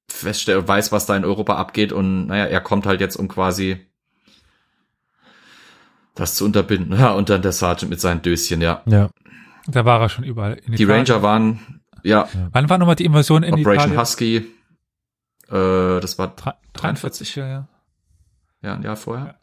feststellt, 0.09 0.67
weiß, 0.67 0.91
was 0.91 1.05
da 1.05 1.15
in 1.15 1.25
Europa 1.25 1.55
abgeht. 1.55 1.91
Und 1.91 2.27
naja, 2.27 2.45
er 2.45 2.61
kommt 2.61 2.85
halt 2.85 3.01
jetzt, 3.01 3.15
um 3.15 3.27
quasi 3.27 3.87
das 6.17 6.35
zu 6.35 6.45
unterbinden. 6.45 6.97
Ja, 6.99 7.11
und 7.13 7.29
dann 7.29 7.41
der 7.41 7.51
Sergeant 7.51 7.89
mit 7.89 8.01
seinen 8.01 8.21
Döschen, 8.21 8.61
ja. 8.61 8.81
Ja. 8.85 9.09
Da 9.67 9.85
war 9.85 10.01
er 10.01 10.09
schon 10.09 10.23
überall. 10.23 10.53
In 10.53 10.75
Die 10.75 10.83
Italien. 10.83 11.05
Ranger 11.07 11.21
waren, 11.23 11.81
ja, 12.03 12.27
Wann 12.51 12.69
war 12.69 12.77
nochmal 12.77 12.95
die 12.95 13.05
Invasion 13.05 13.43
in 13.43 13.53
Operation 13.53 13.91
Italien? 13.91 13.99
Husky, 13.99 14.35
äh, 15.49 15.99
das 15.99 16.17
war 16.17 16.27
Dre- 16.35 16.55
43, 16.73 17.35
ja, 17.35 17.47
ja. 17.47 17.67
ja 18.61 18.73
ein 18.75 18.83
Jahr 18.83 18.95
vorher. 18.95 19.35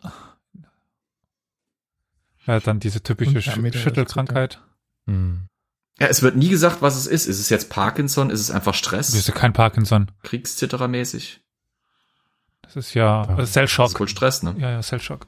Ja, 2.46 2.60
dann 2.60 2.80
diese 2.80 3.02
typische 3.02 3.40
Sch 3.40 3.58
Schüttelkrankheit. 3.76 4.60
Hm. 5.06 5.46
Ja, 5.98 6.08
es 6.08 6.22
wird 6.22 6.36
nie 6.36 6.48
gesagt, 6.48 6.82
was 6.82 6.96
es 6.96 7.06
ist. 7.06 7.26
Ist 7.26 7.38
es 7.40 7.48
jetzt 7.50 7.70
Parkinson? 7.70 8.30
Ist 8.30 8.40
es 8.40 8.50
einfach 8.50 8.74
Stress? 8.74 9.08
Das 9.08 9.16
ist 9.16 9.28
ja 9.28 9.34
kein 9.34 9.52
Parkinson. 9.52 10.10
Kriegszitterer-mäßig? 10.24 11.40
Das 12.62 12.76
ist 12.76 12.94
ja 12.94 13.22
äh, 13.24 13.36
Das 13.36 13.56
ist 13.56 14.00
wohl 14.00 14.08
Stress, 14.08 14.42
ne? 14.42 14.54
Ja, 14.58 14.70
ja, 14.70 14.82
Cellshock. 14.82 15.26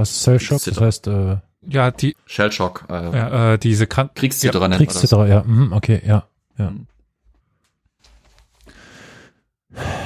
Was 0.00 0.10
ist 0.12 0.22
Cellshock? 0.22 0.62
Das 0.64 0.80
heißt, 0.80 1.06
äh, 1.08 1.36
Ja, 1.68 1.90
die, 1.90 2.16
Shellshock. 2.26 2.86
Äh, 2.88 2.92
ja, 3.16 3.52
äh, 3.54 3.58
diese 3.58 3.86
Krank 3.86 4.14
Kriegszitterer 4.14 4.68
nennt 4.68 4.80
man 4.80 4.86
das. 4.86 4.94
Kriegszitterer, 4.94 5.26
ja. 5.28 5.42
Mhm, 5.44 5.72
okay, 5.72 6.00
ja. 6.06 6.26
ja. 6.58 6.70
Mhm. 6.70 6.86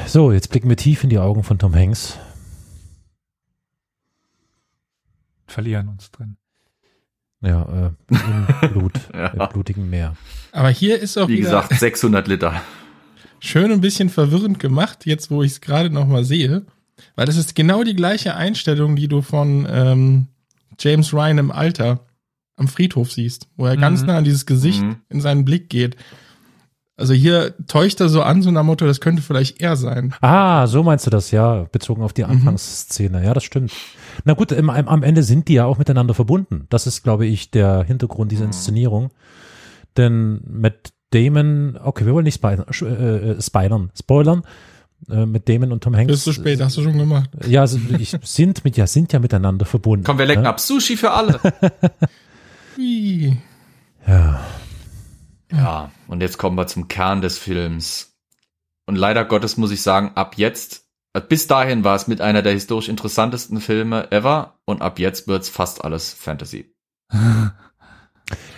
So, 0.06 0.32
jetzt 0.32 0.50
blicken 0.50 0.68
wir 0.68 0.76
tief 0.76 1.02
in 1.04 1.10
die 1.10 1.18
Augen 1.18 1.42
von 1.44 1.58
Tom 1.58 1.74
Hanks. 1.74 2.18
verlieren 5.46 5.88
uns 5.88 6.10
drin. 6.10 6.36
Ja, 7.40 7.62
äh, 7.62 7.90
im 8.08 8.70
Blut, 8.72 8.92
Ja. 9.14 9.28
im 9.28 9.48
blutigen 9.50 9.88
Meer. 9.88 10.16
Aber 10.50 10.70
hier 10.70 10.98
ist 10.98 11.16
auch 11.16 11.28
Wie 11.28 11.34
wieder 11.38 11.62
gesagt, 11.62 11.78
600 11.78 12.26
Liter. 12.26 12.60
schön 13.38 13.70
ein 13.70 13.80
bisschen 13.80 14.08
verwirrend 14.08 14.58
gemacht, 14.58 15.06
jetzt 15.06 15.30
wo 15.30 15.44
ich 15.44 15.52
es 15.52 15.60
gerade 15.60 15.90
noch 15.90 16.06
mal 16.08 16.24
sehe. 16.24 16.64
Weil 17.16 17.26
das 17.26 17.36
ist 17.36 17.54
genau 17.54 17.82
die 17.84 17.94
gleiche 17.96 18.34
Einstellung, 18.36 18.96
die 18.96 19.08
du 19.08 19.20
von 19.22 19.66
ähm, 19.70 20.26
James 20.78 21.12
Ryan 21.12 21.38
im 21.38 21.50
Alter 21.50 22.00
am 22.56 22.68
Friedhof 22.68 23.10
siehst, 23.12 23.48
wo 23.56 23.66
er 23.66 23.76
ganz 23.76 24.00
Mhm. 24.02 24.06
nah 24.06 24.18
an 24.18 24.24
dieses 24.24 24.46
Gesicht 24.46 24.82
Mhm. 24.82 24.96
in 25.08 25.20
seinen 25.20 25.44
Blick 25.44 25.68
geht. 25.70 25.96
Also 26.96 27.12
hier 27.12 27.54
täuscht 27.66 28.00
er 28.00 28.08
so 28.08 28.22
an, 28.22 28.42
so 28.42 28.52
nach 28.52 28.62
Motto, 28.62 28.86
das 28.86 29.00
könnte 29.00 29.20
vielleicht 29.20 29.60
er 29.60 29.74
sein. 29.74 30.14
Ah, 30.20 30.68
so 30.68 30.84
meinst 30.84 31.04
du 31.04 31.10
das, 31.10 31.32
ja, 31.32 31.64
bezogen 31.72 32.02
auf 32.02 32.12
Mhm. 32.12 32.14
die 32.14 32.24
Anfangsszene. 32.24 33.24
Ja, 33.24 33.34
das 33.34 33.42
stimmt. 33.42 33.72
Na 34.24 34.34
gut, 34.34 34.52
im, 34.52 34.70
am 34.70 35.02
Ende 35.02 35.24
sind 35.24 35.48
die 35.48 35.54
ja 35.54 35.64
auch 35.64 35.78
miteinander 35.78 36.14
verbunden. 36.14 36.66
Das 36.70 36.86
ist, 36.86 37.02
glaube 37.02 37.26
ich, 37.26 37.50
der 37.50 37.82
Hintergrund 37.82 38.30
dieser 38.30 38.44
Mhm. 38.44 38.50
Inszenierung. 38.50 39.10
Denn 39.96 40.40
mit 40.46 40.92
Damon, 41.10 41.78
okay, 41.82 42.06
wir 42.06 42.12
wollen 42.14 42.24
nicht 42.24 42.36
spoilern, 42.36 42.66
äh, 42.82 42.84
äh, 43.32 43.42
spoilern, 43.42 43.90
spoilern. 43.98 44.42
Äh, 45.10 45.26
mit 45.26 45.48
Damon 45.48 45.72
und 45.72 45.82
Tom 45.82 45.94
Hanks. 45.94 46.10
Das 46.10 46.18
ist 46.18 46.24
zu 46.24 46.32
spät, 46.32 46.60
hast 46.60 46.76
du 46.76 46.82
schon 46.82 46.96
gemacht. 46.98 47.30
Ja, 47.46 47.62
also 47.62 47.78
ich, 47.98 48.16
sind 48.22 48.64
mit, 48.64 48.76
ja, 48.76 48.86
sind 48.86 49.12
ja 49.12 49.18
miteinander 49.18 49.66
verbunden. 49.66 50.04
Komm, 50.04 50.18
wir 50.18 50.26
lecken 50.26 50.42
ne? 50.42 50.48
ab. 50.48 50.60
Sushi 50.60 50.96
für 50.96 51.10
alle. 51.10 51.40
Ja. 54.06 54.40
Ja, 55.50 55.90
und 56.08 56.20
jetzt 56.20 56.38
kommen 56.38 56.56
wir 56.56 56.66
zum 56.66 56.88
Kern 56.88 57.20
des 57.20 57.38
Films. 57.38 58.16
Und 58.86 58.96
leider 58.96 59.24
Gottes 59.24 59.56
muss 59.56 59.70
ich 59.70 59.82
sagen, 59.82 60.12
ab 60.14 60.36
jetzt, 60.36 60.86
äh, 61.12 61.20
bis 61.20 61.46
dahin 61.46 61.84
war 61.84 61.94
es 61.96 62.06
mit 62.06 62.20
einer 62.20 62.42
der 62.42 62.52
historisch 62.52 62.88
interessantesten 62.88 63.60
Filme 63.60 64.10
ever 64.10 64.58
und 64.64 64.82
ab 64.82 64.98
jetzt 64.98 65.28
wird's 65.28 65.48
fast 65.48 65.84
alles 65.84 66.12
Fantasy. 66.12 66.74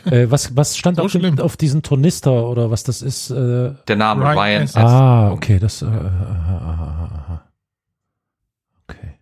Äh, 0.06 0.30
was, 0.30 0.56
was 0.56 0.76
stand 0.76 0.96
So 0.98 1.04
auf, 1.04 1.12
dem, 1.12 1.38
auf 1.40 1.56
diesen 1.56 1.82
Tornister 1.82 2.48
oder 2.48 2.70
was 2.70 2.84
das 2.84 3.02
ist? 3.02 3.30
Äh, 3.30 3.74
Der 3.88 3.96
Name 3.96 4.24
Ryan 4.24 4.62
Ryan. 4.68 4.68
Ah, 4.74 5.30
okay, 5.32 5.58
das. 5.58 5.82
Äh, 5.82 5.86
aha, 5.86 5.92
aha, 6.58 7.10
aha. 7.26 7.42
Okay. 8.88 9.14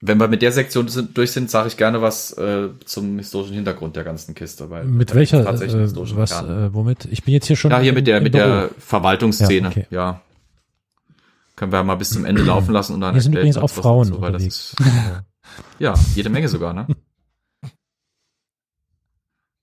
Wenn 0.00 0.18
wir 0.18 0.28
mit 0.28 0.40
der 0.42 0.52
Sektion 0.52 0.88
sind, 0.88 1.16
durch 1.16 1.32
sind, 1.32 1.50
sage 1.50 1.68
ich 1.68 1.76
gerne 1.76 2.00
was 2.02 2.32
äh, 2.32 2.68
zum 2.84 3.18
historischen 3.18 3.54
Hintergrund 3.54 3.94
der 3.94 4.04
ganzen 4.04 4.34
Kiste. 4.34 4.70
Weil 4.70 4.84
Mit 4.84 5.14
welcher? 5.14 5.44
tatsächlich 5.44 5.92
Äh, 5.92 6.16
was? 6.16 6.32
Äh, 6.42 6.72
womit? 6.74 7.04
Ich 7.10 7.22
bin 7.24 7.34
jetzt 7.34 7.46
hier 7.46 7.56
schon. 7.56 7.70
Ja, 7.70 7.78
hier 7.80 7.92
mit 7.92 8.06
der 8.06 8.20
mit 8.20 8.32
der 8.34 8.70
Verwaltungsszene. 8.78 9.60
Ja, 9.60 9.68
okay. 9.68 9.86
Ja, 9.90 10.20
Können 11.56 11.72
wir 11.72 11.84
mal 11.84 11.96
bis 11.96 12.10
zum 12.10 12.24
Ende 12.24 12.42
laufen 12.42 12.72
lassen 12.72 12.94
und 12.94 13.02
dann 13.02 13.12
Hier 13.12 13.20
sind 13.22 13.34
übrigens 13.34 13.58
auch 13.58 13.68
Frauen 13.70 14.08
dazu, 14.08 14.20
weil 14.22 14.32
das 14.32 14.42
ist- 14.44 14.76
Ja, 15.78 15.94
jede 16.14 16.30
Menge 16.30 16.48
sogar, 16.48 16.72
ne? 16.72 16.86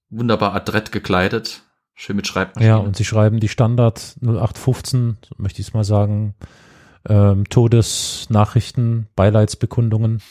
Wunderbar 0.09 0.53
adrett 0.53 0.91
gekleidet. 0.91 1.63
Schön 1.93 2.15
mit 2.15 2.27
Schreibmaschine. 2.27 2.69
Ja, 2.69 2.77
und 2.77 2.95
sie 2.95 3.05
schreiben 3.05 3.39
die 3.39 3.49
Standard 3.49 4.15
0815, 4.21 5.17
so 5.27 5.35
möchte 5.37 5.61
ich 5.61 5.67
es 5.67 5.73
mal 5.73 5.83
sagen, 5.83 6.33
ähm, 7.07 7.47
Todesnachrichten, 7.49 9.07
Beileidsbekundungen. 9.15 10.21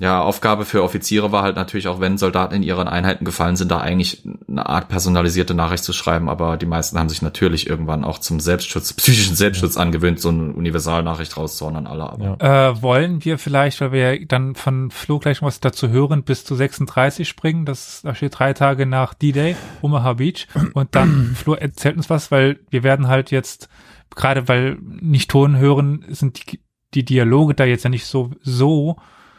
Ja, 0.00 0.22
Aufgabe 0.22 0.64
für 0.64 0.82
Offiziere 0.82 1.32
war 1.32 1.42
halt 1.42 1.56
natürlich 1.56 1.88
auch, 1.88 2.00
wenn 2.00 2.18
Soldaten 2.18 2.54
in 2.54 2.62
ihren 2.62 2.88
Einheiten 2.88 3.24
gefallen 3.24 3.56
sind, 3.56 3.70
da 3.70 3.80
eigentlich 3.80 4.22
eine 4.48 4.66
Art 4.66 4.88
personalisierte 4.88 5.54
Nachricht 5.54 5.84
zu 5.84 5.92
schreiben, 5.92 6.28
aber 6.28 6.56
die 6.56 6.66
meisten 6.66 6.98
haben 6.98 7.08
sich 7.08 7.22
natürlich 7.22 7.68
irgendwann 7.68 8.04
auch 8.04 8.18
zum 8.18 8.40
Selbstschutz, 8.40 8.92
psychischen 8.92 9.36
Selbstschutz 9.36 9.76
angewöhnt, 9.76 10.20
so 10.20 10.28
eine 10.28 10.52
Universalnachricht 10.52 11.36
rauszuhauen 11.36 11.76
an 11.76 11.86
alle. 11.86 12.10
Aber 12.10 12.36
Ja. 12.40 12.70
Äh, 12.70 12.82
wollen 12.82 13.24
wir 13.24 13.38
vielleicht, 13.38 13.80
weil 13.80 13.92
wir 13.92 14.14
ja 14.14 14.24
dann 14.26 14.54
von 14.54 14.90
Flo 14.90 15.18
gleich 15.18 15.40
noch 15.40 15.48
was 15.48 15.60
dazu 15.60 15.88
hören, 15.88 16.22
bis 16.22 16.44
zu 16.44 16.54
36 16.54 17.28
springen? 17.28 17.64
Das 17.64 18.02
da 18.02 18.14
steht 18.14 18.38
drei 18.38 18.52
Tage 18.52 18.86
nach 18.86 19.14
D-Day, 19.14 19.56
Omaha 19.82 20.14
Beach. 20.14 20.46
Und 20.74 20.94
dann, 20.94 21.34
Flo 21.34 21.54
erzählt 21.54 21.96
uns 21.96 22.10
was, 22.10 22.30
weil 22.30 22.60
wir 22.70 22.82
werden 22.82 23.08
halt 23.08 23.30
jetzt, 23.30 23.68
gerade 24.14 24.48
weil 24.48 24.76
nicht 24.80 25.30
Ton 25.30 25.56
hören, 25.56 26.04
sind 26.08 26.52
die, 26.52 26.60
die 26.94 27.04
Dialoge 27.04 27.54
da 27.54 27.64
jetzt 27.64 27.84
ja 27.84 27.90
nicht 27.90 28.06
so, 28.06 28.30
so. 28.42 28.96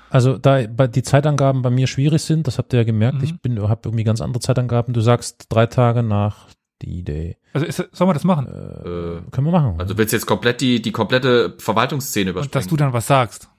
Also 0.10 0.38
da 0.38 0.66
bei- 0.68 0.88
die 0.88 1.04
Zeitangaben 1.04 1.62
bei 1.62 1.70
mir 1.70 1.88
schwierig 1.88 2.22
sind, 2.24 2.48
das 2.48 2.58
habt 2.58 2.74
ihr 2.74 2.80
ja 2.80 2.84
gemerkt, 2.86 3.18
Mhm. 3.20 3.24
ich 3.24 3.42
bin 3.42 3.60
habe 3.62 3.82
irgendwie 3.86 4.04
ganz 4.04 4.22
andere 4.22 4.40
Zeitangaben. 4.40 4.94
Du 4.94 5.02
sagst 5.02 5.48
drei 5.50 5.66
Tage 5.66 6.04
nach 6.04 6.48
D-Day. 6.82 7.38
Also 7.54 7.66
ist, 7.66 7.78
sollen 7.92 8.10
wir 8.10 8.14
das 8.14 8.24
machen? 8.24 8.48
Äh, 8.48 8.52
Äh, 8.90 9.22
können 9.32 9.48
wir 9.48 9.52
machen. 9.52 9.76
also 9.80 9.94
du 9.94 9.98
willst 9.98 10.14
jetzt 10.14 10.26
komplett 10.26 10.62
die, 10.62 10.82
die 10.82 10.92
komplette 10.92 11.56
Verwaltungsszene 11.58 12.32
Und 12.32 12.36
dass 12.38 12.46
überspringen. 12.46 12.70
du 12.70 12.76
dann 12.78 12.94
was 12.94 13.08
sagst. 13.08 13.50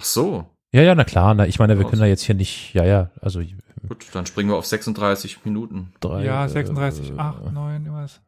Ach 0.00 0.04
so. 0.04 0.46
ja, 0.72 0.82
ja, 0.82 0.94
na 0.94 1.04
klar, 1.04 1.34
na, 1.34 1.46
ich 1.46 1.58
meine, 1.58 1.78
wir 1.78 1.84
können 1.86 2.00
da 2.00 2.06
jetzt 2.06 2.22
hier 2.22 2.34
nicht, 2.34 2.74
ja, 2.74 2.84
ja, 2.84 3.10
also 3.20 3.40
Gut, 3.88 4.06
dann 4.12 4.26
springen 4.26 4.48
wir 4.50 4.56
auf 4.56 4.66
36 4.66 5.44
Minuten. 5.44 5.92
drei. 6.00 6.24
ja, 6.24 6.48
36, 6.48 7.10
äh, 7.10 7.18
8, 7.18 7.52
9, 7.52 7.84
irgendwas. 7.84 8.20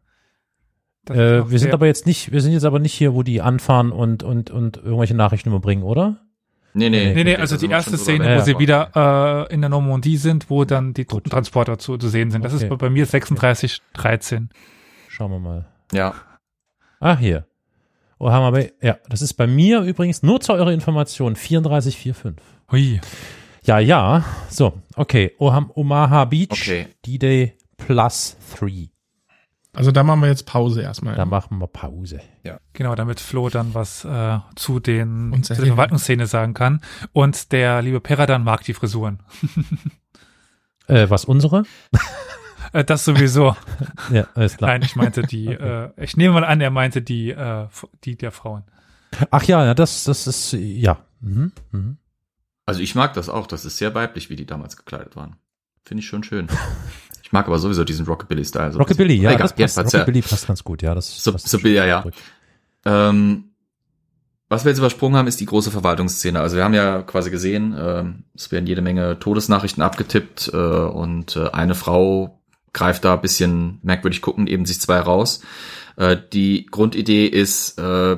Das 1.06 1.16
ist 1.16 1.22
Äh, 1.22 1.50
wir 1.50 1.58
sind 1.58 1.72
aber 1.74 1.86
jetzt 1.86 2.06
nicht, 2.06 2.32
wir 2.32 2.40
sind 2.40 2.52
jetzt 2.52 2.64
aber 2.64 2.78
nicht 2.78 2.92
hier, 2.94 3.14
wo 3.14 3.22
die 3.22 3.40
anfahren 3.42 3.92
und 3.92 4.22
und 4.22 4.50
und 4.50 4.76
irgendwelche 4.78 5.14
Nachrichten 5.14 5.48
überbringen, 5.50 5.82
oder? 5.82 6.20
Nee, 6.74 6.90
nee. 6.90 7.14
Nee, 7.14 7.24
nee, 7.24 7.34
da 7.34 7.40
also 7.40 7.56
die 7.56 7.68
erste 7.70 7.96
Szene, 7.96 8.24
Ja, 8.24 8.30
wo 8.34 8.38
ja. 8.38 8.44
sie 8.44 8.58
wieder 8.58 9.46
äh, 9.48 9.54
in 9.54 9.60
der 9.60 9.70
Normandie 9.70 10.16
sind, 10.16 10.50
wo 10.50 10.64
dann 10.64 10.92
die 10.92 11.04
Truppentransporter 11.04 11.78
zu, 11.78 11.96
zu 11.98 12.08
sehen 12.08 12.30
sind. 12.32 12.44
Das 12.44 12.52
Okay. 12.52 12.64
ist 12.64 12.68
bei, 12.68 12.76
bei 12.76 12.90
mir 12.90 13.06
36, 13.06 13.80
13. 13.92 14.48
Schauen 15.08 15.30
wir 15.30 15.38
mal. 15.38 15.66
Ja. 15.92 16.14
Ah, 16.98 17.16
hier. 17.16 17.46
Oh, 18.18 18.30
haben 18.30 18.54
wir 18.54 18.72
ja, 18.82 18.96
das 19.08 19.22
ist 19.22 19.34
bei 19.34 19.46
mir 19.46 19.80
übrigens 19.82 20.22
nur 20.22 20.40
zu 20.40 20.52
eurer 20.52 20.72
Information 20.72 21.34
3445. 21.34 22.34
Hui. 22.72 23.00
Ja, 23.64 23.78
ja. 23.78 24.24
So, 24.50 24.80
okay. 24.96 25.32
Oham, 25.38 25.70
Omaha 25.74 26.24
Beach, 26.24 26.50
Okay. 26.50 26.86
D-Day 27.06 27.54
plus 27.76 28.36
3. 28.58 28.88
Also 29.74 29.90
da 29.90 30.02
machen 30.04 30.20
wir 30.20 30.28
jetzt 30.28 30.46
Pause 30.46 30.82
erstmal. 30.82 31.14
Da 31.16 31.24
machen 31.24 31.58
wir 31.58 31.66
Pause. 31.66 32.20
Genau, 32.72 32.94
damit 32.94 33.20
Flo 33.20 33.48
dann 33.48 33.74
was 33.74 34.04
äh, 34.04 34.38
zu 34.54 34.80
den 34.80 35.42
zu 35.42 35.54
der. 35.54 35.66
Verwaltungsszene 35.66 36.26
sagen 36.26 36.54
kann. 36.54 36.80
Und 37.12 37.52
der 37.52 37.82
liebe 37.82 38.00
Peradan 38.00 38.44
mag 38.44 38.62
die 38.64 38.74
Frisuren. 38.74 39.20
Äh, 40.86 41.08
was 41.08 41.24
unsere? 41.24 41.62
Äh, 42.74 42.84
das 42.84 43.04
sowieso. 43.04 43.56
Ja, 44.10 44.26
alles 44.34 44.58
klar. 44.58 44.72
Nein, 44.72 44.82
ich 44.82 44.96
meinte 44.96 45.22
die, 45.22 45.46
äh, 45.52 45.90
ich 45.96 46.16
nehme 46.16 46.34
mal 46.34 46.44
an, 46.44 46.60
er 46.60 46.70
meinte 46.70 47.00
die, 47.00 47.30
äh, 47.30 47.68
die 48.04 48.16
der 48.16 48.32
Frauen. 48.32 48.64
Ach 49.30 49.42
ja, 49.44 49.64
ja, 49.64 49.72
das, 49.72 50.04
das 50.04 50.26
ist, 50.26 50.52
ja. 50.52 50.98
Mhm, 51.20 51.52
mhm. 51.70 51.96
Also 52.66 52.80
ich 52.80 52.94
mag 52.94 53.14
das 53.14 53.28
auch. 53.28 53.46
Das 53.46 53.64
ist 53.64 53.78
sehr 53.78 53.94
weiblich, 53.94 54.28
wie 54.28 54.36
die 54.36 54.44
damals 54.44 54.76
gekleidet 54.76 55.16
waren. 55.16 55.36
Finde 55.84 56.02
ich 56.02 56.06
schon 56.06 56.22
schön. 56.22 56.48
Ich 57.34 57.36
mag 57.36 57.48
aber 57.48 57.58
sowieso 57.58 57.82
diesen 57.82 58.06
Rockabilly-Style. 58.06 58.70
So 58.70 58.78
Rockabilly, 58.78 59.14
ja, 59.14 59.30
Egal, 59.32 59.48
das 59.48 59.56
passt. 59.56 59.76
ja. 59.76 59.82
Rockabilly 59.82 60.22
passt 60.22 60.46
ganz 60.46 60.62
gut, 60.62 60.82
ja. 60.82 60.94
Das, 60.94 61.20
So- 61.20 61.32
passt 61.32 61.48
so- 61.48 61.58
ja, 61.58 61.84
ja. 61.84 62.04
Ähm, 62.84 63.50
was 64.48 64.64
wir 64.64 64.70
jetzt 64.70 64.78
übersprungen 64.78 65.16
haben, 65.16 65.26
ist 65.26 65.40
die 65.40 65.46
große 65.46 65.72
Verwaltungsszene. 65.72 66.38
Also 66.40 66.56
wir 66.56 66.62
haben 66.62 66.74
ja 66.74 67.02
quasi 67.02 67.32
gesehen, 67.32 67.74
ähm, 67.76 68.22
es 68.36 68.52
werden 68.52 68.68
jede 68.68 68.82
Menge 68.82 69.18
Todesnachrichten 69.18 69.82
abgetippt 69.82 70.52
äh, 70.54 70.56
und 70.56 71.34
äh, 71.34 71.48
eine 71.50 71.74
Frau 71.74 72.40
greift 72.72 73.04
da 73.04 73.14
ein 73.14 73.20
bisschen 73.20 73.80
merkwürdig 73.82 74.22
guckend 74.22 74.48
eben 74.48 74.64
sich 74.64 74.80
zwei 74.80 75.00
raus. 75.00 75.40
Äh, 75.96 76.16
die 76.32 76.66
Grundidee 76.66 77.26
ist 77.26 77.80
äh, 77.80 78.16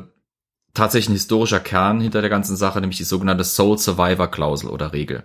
tatsächlich 0.74 1.08
ein 1.08 1.12
historischer 1.14 1.60
Kern 1.60 2.02
hinter 2.02 2.20
der 2.20 2.28
ganzen 2.28 2.56
Sache, 2.56 2.82
nämlich 2.82 2.98
die 2.98 3.04
sogenannte 3.04 3.44
Soul 3.44 3.78
Survivor 3.78 4.30
Klausel 4.30 4.68
oder 4.68 4.92
Regel. 4.92 5.22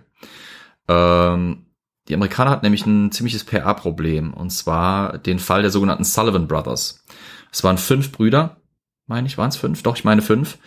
Ähm, 0.88 1.66
die 2.08 2.14
Amerikaner 2.14 2.50
hatten 2.50 2.66
nämlich 2.66 2.86
ein 2.86 3.12
ziemliches 3.12 3.44
PA-Problem 3.44 4.34
und 4.34 4.50
zwar 4.50 5.18
den 5.18 5.38
Fall 5.38 5.62
der 5.62 5.70
sogenannten 5.70 6.04
Sullivan 6.04 6.48
Brothers. 6.48 7.04
Es 7.52 7.62
waren 7.62 7.78
fünf 7.78 8.12
Brüder, 8.12 8.56
meine 9.12 9.26
ich, 9.26 9.36
waren 9.36 9.48
es 9.48 9.56
fünf? 9.56 9.82
Doch, 9.82 9.96
ich 9.96 10.04
meine 10.04 10.22
fünf, 10.22 10.58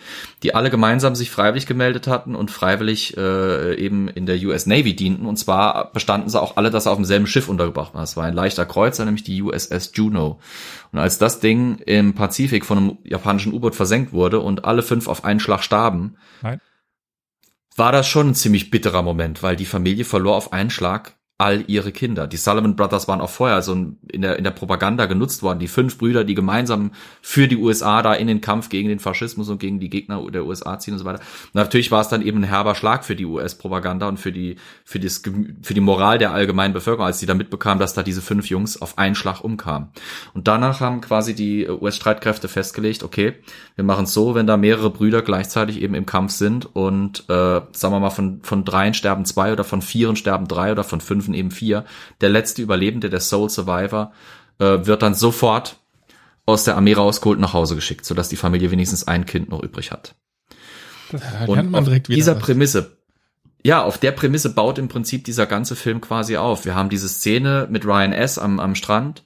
die 0.42 0.54
alle 0.54 0.70
gemeinsam 0.70 1.14
sich 1.14 1.30
freiwillig 1.30 1.66
gemeldet 1.66 2.06
hatten 2.06 2.36
und 2.36 2.50
freiwillig 2.50 3.16
äh, 3.16 3.74
eben 3.74 4.08
in 4.08 4.26
der 4.26 4.36
US 4.44 4.66
Navy 4.66 4.94
dienten. 4.94 5.26
Und 5.26 5.36
zwar 5.36 5.90
bestanden 5.92 6.28
sie 6.28 6.40
auch 6.40 6.56
alle, 6.56 6.70
dass 6.70 6.84
sie 6.84 6.90
auf 6.90 6.96
demselben 6.96 7.26
Schiff 7.26 7.48
untergebracht 7.48 7.94
waren. 7.94 8.04
Es 8.04 8.16
war 8.16 8.24
ein 8.24 8.34
leichter 8.34 8.64
Kreuzer, 8.64 9.04
nämlich 9.04 9.24
die 9.24 9.42
USS 9.42 9.90
Juno. 9.94 10.38
Und 10.92 10.98
als 10.98 11.18
das 11.18 11.40
Ding 11.40 11.78
im 11.86 12.14
Pazifik 12.14 12.64
von 12.64 12.78
einem 12.78 12.98
japanischen 13.04 13.52
U-Boot 13.52 13.74
versenkt 13.74 14.12
wurde 14.12 14.38
und 14.38 14.64
alle 14.64 14.82
fünf 14.82 15.08
auf 15.08 15.24
einen 15.24 15.40
Schlag 15.40 15.64
starben, 15.64 16.16
Nein. 16.42 16.60
war 17.74 17.90
das 17.90 18.06
schon 18.06 18.28
ein 18.28 18.34
ziemlich 18.34 18.70
bitterer 18.70 19.02
Moment, 19.02 19.42
weil 19.42 19.56
die 19.56 19.66
Familie 19.66 20.04
verlor 20.04 20.36
auf 20.36 20.52
einen 20.52 20.70
Schlag 20.70 21.15
all 21.38 21.64
ihre 21.66 21.92
Kinder. 21.92 22.26
Die 22.26 22.38
Sullivan 22.38 22.76
Brothers 22.76 23.08
waren 23.08 23.20
auch 23.20 23.30
vorher 23.30 23.60
so 23.60 23.74
in 23.74 24.22
der, 24.22 24.38
in 24.38 24.44
der 24.44 24.52
Propaganda 24.52 25.04
genutzt 25.04 25.42
worden. 25.42 25.58
Die 25.58 25.68
fünf 25.68 25.98
Brüder, 25.98 26.24
die 26.24 26.34
gemeinsam 26.34 26.92
für 27.20 27.46
die 27.46 27.58
USA 27.58 28.00
da 28.00 28.14
in 28.14 28.26
den 28.26 28.40
Kampf 28.40 28.70
gegen 28.70 28.88
den 28.88 29.00
Faschismus 29.00 29.50
und 29.50 29.58
gegen 29.58 29.78
die 29.78 29.90
Gegner 29.90 30.30
der 30.30 30.46
USA 30.46 30.78
ziehen 30.78 30.94
und 30.94 30.98
so 30.98 31.04
weiter. 31.04 31.20
Und 31.20 31.54
natürlich 31.54 31.90
war 31.90 32.00
es 32.00 32.08
dann 32.08 32.22
eben 32.22 32.38
ein 32.38 32.44
herber 32.44 32.74
Schlag 32.74 33.04
für 33.04 33.16
die 33.16 33.26
US-Propaganda 33.26 34.08
und 34.08 34.18
für 34.18 34.32
die, 34.32 34.56
für, 34.84 34.98
das, 34.98 35.22
für 35.62 35.74
die 35.74 35.80
Moral 35.80 36.16
der 36.16 36.32
allgemeinen 36.32 36.72
Bevölkerung, 36.72 37.06
als 37.06 37.18
die 37.18 37.26
da 37.26 37.34
mitbekamen, 37.34 37.78
dass 37.78 37.92
da 37.92 38.02
diese 38.02 38.22
fünf 38.22 38.48
Jungs 38.48 38.80
auf 38.80 38.96
einen 38.96 39.14
Schlag 39.14 39.44
umkamen. 39.44 39.88
Und 40.32 40.48
danach 40.48 40.80
haben 40.80 41.02
quasi 41.02 41.34
die 41.34 41.68
US-Streitkräfte 41.68 42.48
festgelegt, 42.48 43.02
okay, 43.02 43.34
wir 43.74 43.84
machen 43.84 44.04
es 44.04 44.14
so, 44.14 44.34
wenn 44.34 44.46
da 44.46 44.56
mehrere 44.56 44.88
Brüder 44.88 45.20
gleichzeitig 45.20 45.82
eben 45.82 45.94
im 45.94 46.06
Kampf 46.06 46.32
sind 46.32 46.74
und 46.74 47.24
äh, 47.28 47.60
sagen 47.72 47.94
wir 47.94 48.00
mal 48.00 48.10
von 48.10 48.40
von 48.42 48.64
dreien 48.64 48.94
sterben 48.94 49.24
zwei 49.24 49.52
oder 49.52 49.64
von 49.64 49.82
vieren 49.82 50.16
sterben 50.16 50.48
drei 50.48 50.72
oder 50.72 50.84
von 50.84 51.00
fünfen 51.26 51.34
eben 51.34 51.50
vier. 51.50 51.84
Der 52.20 52.28
letzte 52.28 52.62
Überlebende, 52.62 53.10
der 53.10 53.20
Soul 53.20 53.50
Survivor, 53.50 54.12
äh, 54.58 54.86
wird 54.86 55.02
dann 55.02 55.14
sofort 55.14 55.76
aus 56.46 56.64
der 56.64 56.76
Armee 56.76 56.94
rausgeholt 56.94 57.40
nach 57.40 57.52
Hause 57.52 57.74
geschickt, 57.74 58.04
sodass 58.04 58.28
die 58.28 58.36
Familie 58.36 58.70
wenigstens 58.70 59.06
ein 59.06 59.26
Kind 59.26 59.48
noch 59.48 59.62
übrig 59.62 59.90
hat. 59.90 60.14
Da 61.10 61.44
Und 61.46 61.74
auf 61.74 61.88
dieser 62.08 62.36
was. 62.36 62.42
Prämisse 62.42 62.96
ja, 63.64 63.82
auf 63.82 63.98
der 63.98 64.12
Prämisse 64.12 64.54
baut 64.54 64.78
im 64.78 64.86
Prinzip 64.86 65.24
dieser 65.24 65.44
ganze 65.46 65.74
Film 65.74 66.00
quasi 66.00 66.36
auf. 66.36 66.64
Wir 66.64 66.76
haben 66.76 66.88
diese 66.88 67.08
Szene 67.08 67.66
mit 67.68 67.84
Ryan 67.84 68.12
S. 68.12 68.38
am, 68.38 68.60
am 68.60 68.76
Strand. 68.76 69.24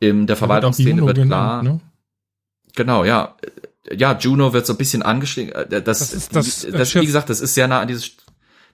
In 0.00 0.26
der 0.26 0.34
Verwaltungsszene 0.34 1.06
wird 1.06 1.18
genannt, 1.18 1.28
klar, 1.28 1.62
ne? 1.62 1.80
genau, 2.74 3.04
ja. 3.04 3.36
Ja, 3.92 4.18
Juno 4.18 4.52
wird 4.52 4.66
so 4.66 4.72
ein 4.72 4.76
bisschen 4.76 5.02
angeschlagen. 5.02 5.52
Das, 5.70 5.84
Das 5.84 6.00
ist 6.12 6.34
das, 6.34 6.62
das, 6.62 6.64
äh, 6.64 6.84
Schiff. 6.84 7.02
wie 7.02 7.06
gesagt, 7.06 7.30
das 7.30 7.40
ist 7.40 7.54
sehr 7.54 7.68
nah 7.68 7.80
an 7.80 7.86
dieses, 7.86 8.16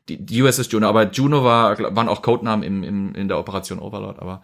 die, 0.09 0.25
die 0.25 0.43
USS 0.43 0.71
Juno, 0.71 0.89
aber 0.89 1.11
Juno 1.11 1.45
war, 1.45 1.79
waren 1.97 2.09
auch 2.09 2.23
Codenamen 2.23 2.63
im, 2.65 2.83
im, 2.83 3.15
in 3.15 3.29
der 3.29 3.39
Operation 3.39 3.79
Overlord, 3.79 4.21
aber 4.21 4.43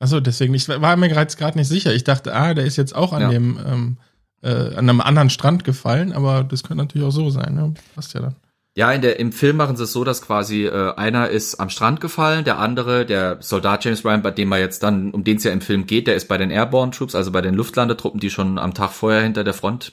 Achso, 0.00 0.20
deswegen, 0.20 0.52
ich 0.54 0.68
war 0.68 0.96
mir 0.96 1.08
gerade 1.08 1.34
gerade 1.34 1.56
nicht 1.56 1.68
sicher. 1.68 1.94
Ich 1.94 2.04
dachte, 2.04 2.34
ah, 2.34 2.52
der 2.52 2.64
ist 2.64 2.76
jetzt 2.76 2.94
auch 2.94 3.12
an 3.12 3.22
Ja. 3.22 3.28
dem, 3.30 3.58
ähm, 3.66 3.96
äh, 4.42 4.74
an 4.74 4.90
einem 4.90 5.00
anderen 5.00 5.30
Strand 5.30 5.64
gefallen, 5.64 6.12
aber 6.12 6.44
das 6.44 6.62
könnte 6.62 6.82
natürlich 6.82 7.06
auch 7.06 7.12
so 7.12 7.30
sein, 7.30 7.54
ne? 7.54 7.74
Passt 7.94 8.12
ja 8.14 8.20
dann. 8.20 8.36
Ja, 8.76 8.90
in 8.90 9.02
der, 9.02 9.20
im 9.20 9.30
Film 9.30 9.56
machen 9.56 9.76
sie 9.76 9.84
es 9.84 9.92
so, 9.92 10.02
dass 10.02 10.20
quasi 10.20 10.64
äh, 10.66 10.94
einer 10.96 11.28
ist 11.28 11.60
am 11.60 11.70
Strand 11.70 12.00
gefallen, 12.00 12.44
der 12.44 12.58
andere, 12.58 13.06
der 13.06 13.38
Soldat 13.40 13.84
James 13.84 14.04
Ryan, 14.04 14.20
bei 14.22 14.32
dem 14.32 14.50
er 14.50 14.58
jetzt 14.58 14.82
dann, 14.82 15.12
um 15.12 15.22
den 15.22 15.36
es 15.36 15.44
ja 15.44 15.52
im 15.52 15.60
Film 15.60 15.86
geht, 15.86 16.08
der 16.08 16.16
ist 16.16 16.26
bei 16.26 16.38
den 16.38 16.50
Airborne 16.50 16.90
Troops, 16.90 17.14
also 17.14 17.30
bei 17.30 17.40
den 17.40 17.54
Luftlandetruppen, 17.54 18.18
die 18.18 18.30
schon 18.30 18.58
am 18.58 18.74
Tag 18.74 18.90
vorher 18.90 19.22
hinter 19.22 19.44
der 19.44 19.54
Front 19.54 19.92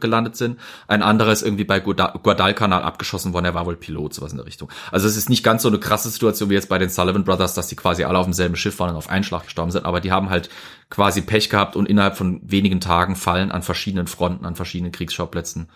gelandet 0.00 0.36
sind. 0.36 0.58
Ein 0.88 1.02
anderer 1.02 1.32
ist 1.32 1.42
irgendwie 1.42 1.64
bei 1.64 1.78
Guada- 1.78 2.18
Guadalcanal 2.22 2.82
abgeschossen 2.82 3.32
worden, 3.32 3.44
er 3.44 3.54
war 3.54 3.66
wohl 3.66 3.76
Pilot, 3.76 4.14
sowas 4.14 4.32
in 4.32 4.38
der 4.38 4.46
Richtung. 4.46 4.70
Also 4.90 5.06
es 5.06 5.16
ist 5.16 5.28
nicht 5.28 5.44
ganz 5.44 5.62
so 5.62 5.68
eine 5.68 5.78
krasse 5.78 6.10
Situation 6.10 6.50
wie 6.50 6.54
jetzt 6.54 6.68
bei 6.68 6.78
den 6.78 6.90
Sullivan 6.90 7.24
Brothers, 7.24 7.54
dass 7.54 7.68
die 7.68 7.76
quasi 7.76 8.04
alle 8.04 8.18
auf 8.18 8.26
demselben 8.26 8.56
Schiff 8.56 8.78
waren 8.80 8.90
und 8.90 8.96
auf 8.96 9.08
einen 9.08 9.24
gestorben 9.24 9.70
sind, 9.70 9.84
aber 9.84 10.00
die 10.00 10.10
haben 10.10 10.30
halt 10.30 10.48
quasi 10.90 11.20
Pech 11.22 11.50
gehabt 11.50 11.76
und 11.76 11.88
innerhalb 11.88 12.16
von 12.16 12.40
wenigen 12.42 12.80
Tagen 12.80 13.14
fallen 13.14 13.52
an 13.52 13.62
verschiedenen 13.62 14.06
Fronten, 14.06 14.44
an 14.44 14.56
verschiedenen 14.56 14.92
Kriegsschauplätzen. 14.92 15.68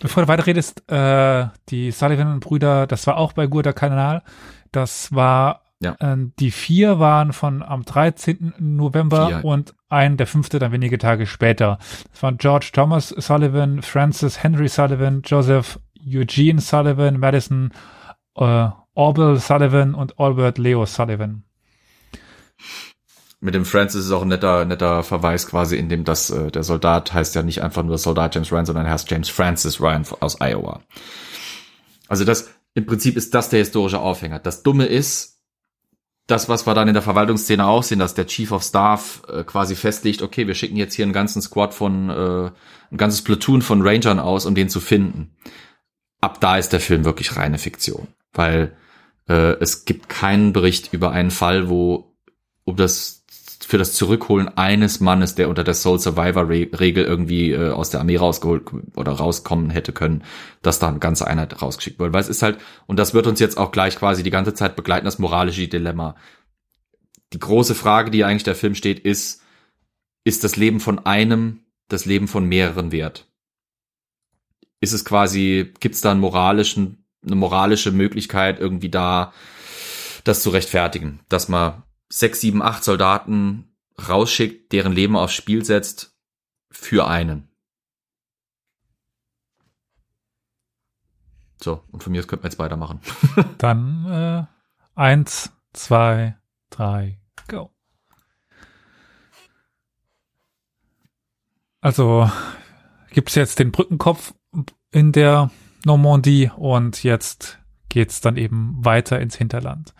Bevor 0.00 0.24
du 0.24 0.28
weiterredest, 0.28 0.90
äh, 0.90 1.46
die 1.68 1.90
Sullivan-Brüder, 1.90 2.86
das 2.86 3.06
war 3.06 3.16
auch 3.16 3.32
bei 3.32 3.46
Gurda 3.46 3.72
Kanal. 3.72 4.22
Das 4.72 5.14
war, 5.14 5.62
Ja. 5.80 5.94
äh, 5.98 6.16
die 6.38 6.50
vier 6.50 6.98
waren 6.98 7.32
von 7.32 7.62
am 7.62 7.84
13. 7.84 8.54
November 8.58 9.28
Vier. 9.28 9.44
und 9.44 9.74
ein, 9.88 10.16
der 10.16 10.26
fünfte, 10.26 10.58
dann 10.58 10.72
wenige 10.72 10.98
Tage 10.98 11.26
später. 11.26 11.78
Das 12.12 12.22
waren 12.22 12.38
George 12.38 12.70
Thomas 12.72 13.08
Sullivan, 13.10 13.82
Francis 13.82 14.42
Henry 14.42 14.68
Sullivan, 14.68 15.22
Joseph 15.24 15.78
Eugene 16.06 16.60
Sullivan, 16.60 17.18
Madison 17.18 17.72
äh, 18.36 18.68
Orville 18.94 19.38
Sullivan 19.38 19.94
und 19.94 20.18
Albert 20.18 20.58
Leo 20.58 20.86
Sullivan. 20.86 21.44
Mit 23.40 23.54
dem 23.54 23.66
Francis 23.66 24.06
ist 24.06 24.12
auch 24.12 24.22
ein 24.22 24.28
netter, 24.28 24.64
netter 24.64 25.02
Verweis 25.02 25.46
quasi, 25.46 25.76
in 25.76 25.90
dem 25.90 26.04
das, 26.04 26.30
äh, 26.30 26.50
der 26.50 26.62
Soldat 26.62 27.12
heißt 27.12 27.34
ja 27.34 27.42
nicht 27.42 27.62
einfach 27.62 27.82
nur 27.82 27.98
Soldat 27.98 28.34
James 28.34 28.50
Ryan, 28.50 28.66
sondern 28.66 28.86
er 28.86 28.92
heißt 28.92 29.10
James 29.10 29.28
Francis 29.28 29.80
Ryan 29.80 30.06
aus 30.20 30.40
Iowa. 30.40 30.80
Also 32.08 32.24
das, 32.24 32.48
im 32.74 32.86
Prinzip 32.86 33.16
ist 33.16 33.34
das 33.34 33.50
der 33.50 33.58
historische 33.58 34.00
Aufhänger. 34.00 34.38
Das 34.38 34.62
Dumme 34.62 34.86
ist, 34.86 35.35
das, 36.26 36.48
was 36.48 36.66
wir 36.66 36.74
dann 36.74 36.88
in 36.88 36.94
der 36.94 37.02
Verwaltungsszene 37.02 37.64
auch 37.66 37.82
sehen, 37.82 38.00
dass 38.00 38.14
der 38.14 38.26
Chief 38.26 38.50
of 38.50 38.62
Staff 38.62 39.22
äh, 39.28 39.44
quasi 39.44 39.76
festlegt, 39.76 40.22
okay, 40.22 40.46
wir 40.46 40.54
schicken 40.54 40.76
jetzt 40.76 40.94
hier 40.94 41.04
einen 41.04 41.12
ganzen 41.12 41.40
Squad 41.40 41.72
von, 41.72 42.10
äh, 42.10 42.50
ein 42.90 42.96
ganzes 42.96 43.22
Platoon 43.22 43.62
von 43.62 43.82
Rangern 43.82 44.18
aus, 44.18 44.46
um 44.46 44.54
den 44.54 44.68
zu 44.68 44.80
finden. 44.80 45.36
Ab 46.20 46.40
da 46.40 46.56
ist 46.56 46.72
der 46.72 46.80
Film 46.80 47.04
wirklich 47.04 47.36
reine 47.36 47.58
Fiktion. 47.58 48.08
Weil 48.32 48.76
äh, 49.28 49.54
es 49.60 49.84
gibt 49.84 50.08
keinen 50.08 50.52
Bericht 50.52 50.92
über 50.92 51.12
einen 51.12 51.30
Fall, 51.30 51.68
wo 51.68 52.16
um 52.64 52.76
das 52.76 53.24
für 53.64 53.78
das 53.78 53.94
Zurückholen 53.94 54.48
eines 54.56 55.00
Mannes, 55.00 55.34
der 55.34 55.48
unter 55.48 55.64
der 55.64 55.74
Soul 55.74 55.98
Survivor 55.98 56.48
Re 56.48 56.68
Regel 56.78 57.04
irgendwie 57.04 57.52
äh, 57.52 57.70
aus 57.70 57.90
der 57.90 58.00
Armee 58.00 58.16
rausgeholt 58.16 58.64
oder 58.96 59.12
rauskommen 59.12 59.70
hätte 59.70 59.92
können, 59.92 60.24
dass 60.62 60.78
da 60.78 60.88
eine 60.88 60.98
ganze 60.98 61.26
Einheit 61.26 61.62
rausgeschickt 61.62 61.98
wurde. 61.98 62.12
Weil 62.12 62.20
es 62.20 62.28
ist 62.28 62.42
halt, 62.42 62.58
und 62.86 62.98
das 62.98 63.14
wird 63.14 63.26
uns 63.26 63.40
jetzt 63.40 63.58
auch 63.58 63.72
gleich 63.72 63.96
quasi 63.96 64.22
die 64.22 64.30
ganze 64.30 64.54
Zeit 64.54 64.76
begleiten, 64.76 65.04
das 65.04 65.18
moralische 65.18 65.68
Dilemma. 65.68 66.16
Die 67.32 67.38
große 67.38 67.74
Frage, 67.74 68.10
die 68.10 68.24
eigentlich 68.24 68.44
der 68.44 68.54
Film 68.54 68.74
steht, 68.74 69.00
ist, 69.00 69.42
ist 70.24 70.44
das 70.44 70.56
Leben 70.56 70.80
von 70.80 71.04
einem 71.06 71.60
das 71.88 72.04
Leben 72.04 72.28
von 72.28 72.44
mehreren 72.46 72.92
wert? 72.92 73.28
Ist 74.80 74.92
es 74.92 75.04
quasi, 75.04 75.72
gibt 75.80 75.94
es 75.94 76.00
da 76.00 76.10
einen 76.10 76.20
moralischen, 76.20 77.04
eine 77.24 77.36
moralische 77.36 77.92
Möglichkeit, 77.92 78.60
irgendwie 78.60 78.90
da 78.90 79.32
das 80.24 80.42
zu 80.42 80.50
rechtfertigen, 80.50 81.20
dass 81.28 81.48
man 81.48 81.82
sechs, 82.08 82.40
sieben, 82.40 82.62
acht 82.62 82.84
Soldaten 82.84 83.76
rausschickt, 84.08 84.72
deren 84.72 84.92
Leben 84.92 85.16
aufs 85.16 85.34
Spiel 85.34 85.64
setzt 85.64 86.16
für 86.70 87.06
einen. 87.06 87.48
So, 91.62 91.82
und 91.90 92.02
von 92.02 92.12
mir 92.12 92.20
aus 92.20 92.28
könnten 92.28 92.44
wir 92.44 92.50
jetzt 92.50 92.58
weitermachen. 92.58 93.00
Dann 93.58 94.06
äh, 94.06 94.46
eins, 94.94 95.52
zwei, 95.72 96.36
drei, 96.70 97.18
go. 97.48 97.70
Also 101.80 102.30
gibt's 103.10 103.34
jetzt 103.34 103.58
den 103.58 103.72
Brückenkopf 103.72 104.34
in 104.90 105.12
der 105.12 105.50
Normandie 105.84 106.50
und 106.56 107.02
jetzt 107.04 107.58
geht's 107.88 108.20
dann 108.20 108.36
eben 108.36 108.84
weiter 108.84 109.20
ins 109.20 109.36
Hinterland. 109.36 109.94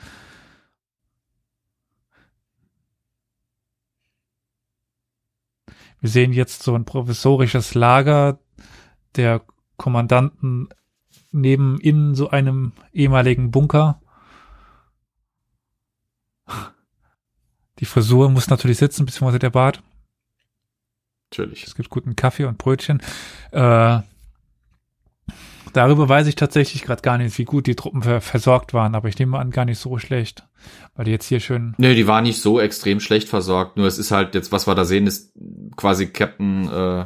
Wir 6.07 6.11
sehen 6.11 6.33
jetzt 6.33 6.63
so 6.63 6.77
ein 6.77 6.85
provisorisches 6.85 7.75
Lager 7.75 8.39
der 9.17 9.43
Kommandanten 9.77 10.69
neben 11.33 11.81
in 11.81 12.15
so 12.15 12.31
einem 12.31 12.75
ehemaligen 12.93 13.51
Bunker. 13.51 14.01
Die 17.81 17.85
Frisur 17.87 18.31
muss 18.31 18.49
natürlich 18.49 18.79
sitzen, 18.79 19.05
beziehungsweise 19.05 19.41
der 19.41 19.51
Bart. 19.51 19.83
Natürlich. 21.33 21.65
Es 21.65 21.75
gibt 21.75 21.91
guten 21.91 22.15
Kaffee 22.15 22.45
und 22.45 22.57
Brötchen. 22.57 23.03
Äh, 23.51 23.99
darüber 25.73 26.09
weiß 26.09 26.29
ich 26.29 26.37
tatsächlich 26.37 26.83
gerade 26.83 27.03
gar 27.03 27.19
nicht, 27.19 27.37
wie 27.37 27.45
gut 27.45 27.67
die 27.67 27.75
Truppen 27.75 28.03
ver 28.03 28.21
versorgt 28.21 28.75
waren, 28.75 28.95
aber 28.95 29.09
ich 29.09 29.19
nehme 29.19 29.41
an, 29.41 29.51
gar 29.51 29.65
nicht 29.65 29.81
so 29.81 29.99
schlecht. 29.99 30.47
Weil 30.95 31.05
die 31.05 31.11
jetzt 31.11 31.27
hier 31.27 31.41
schön. 31.41 31.75
Nee, 31.79 31.95
die 31.95 32.07
war 32.07 32.23
nicht 32.23 32.41
so 32.41 32.59
extrem 32.61 33.01
schlecht 33.01 33.29
versorgt, 33.29 33.77
nur 33.77 33.87
es 33.87 33.99
ist 33.99 34.11
halt 34.11 34.35
jetzt, 34.35 34.53
was 34.53 34.67
wir 34.67 34.75
da 34.75 34.85
sehen, 34.85 35.07
ist 35.07 35.33
quasi 35.77 36.07
Captain, 36.07 36.69
äh, 36.71 37.01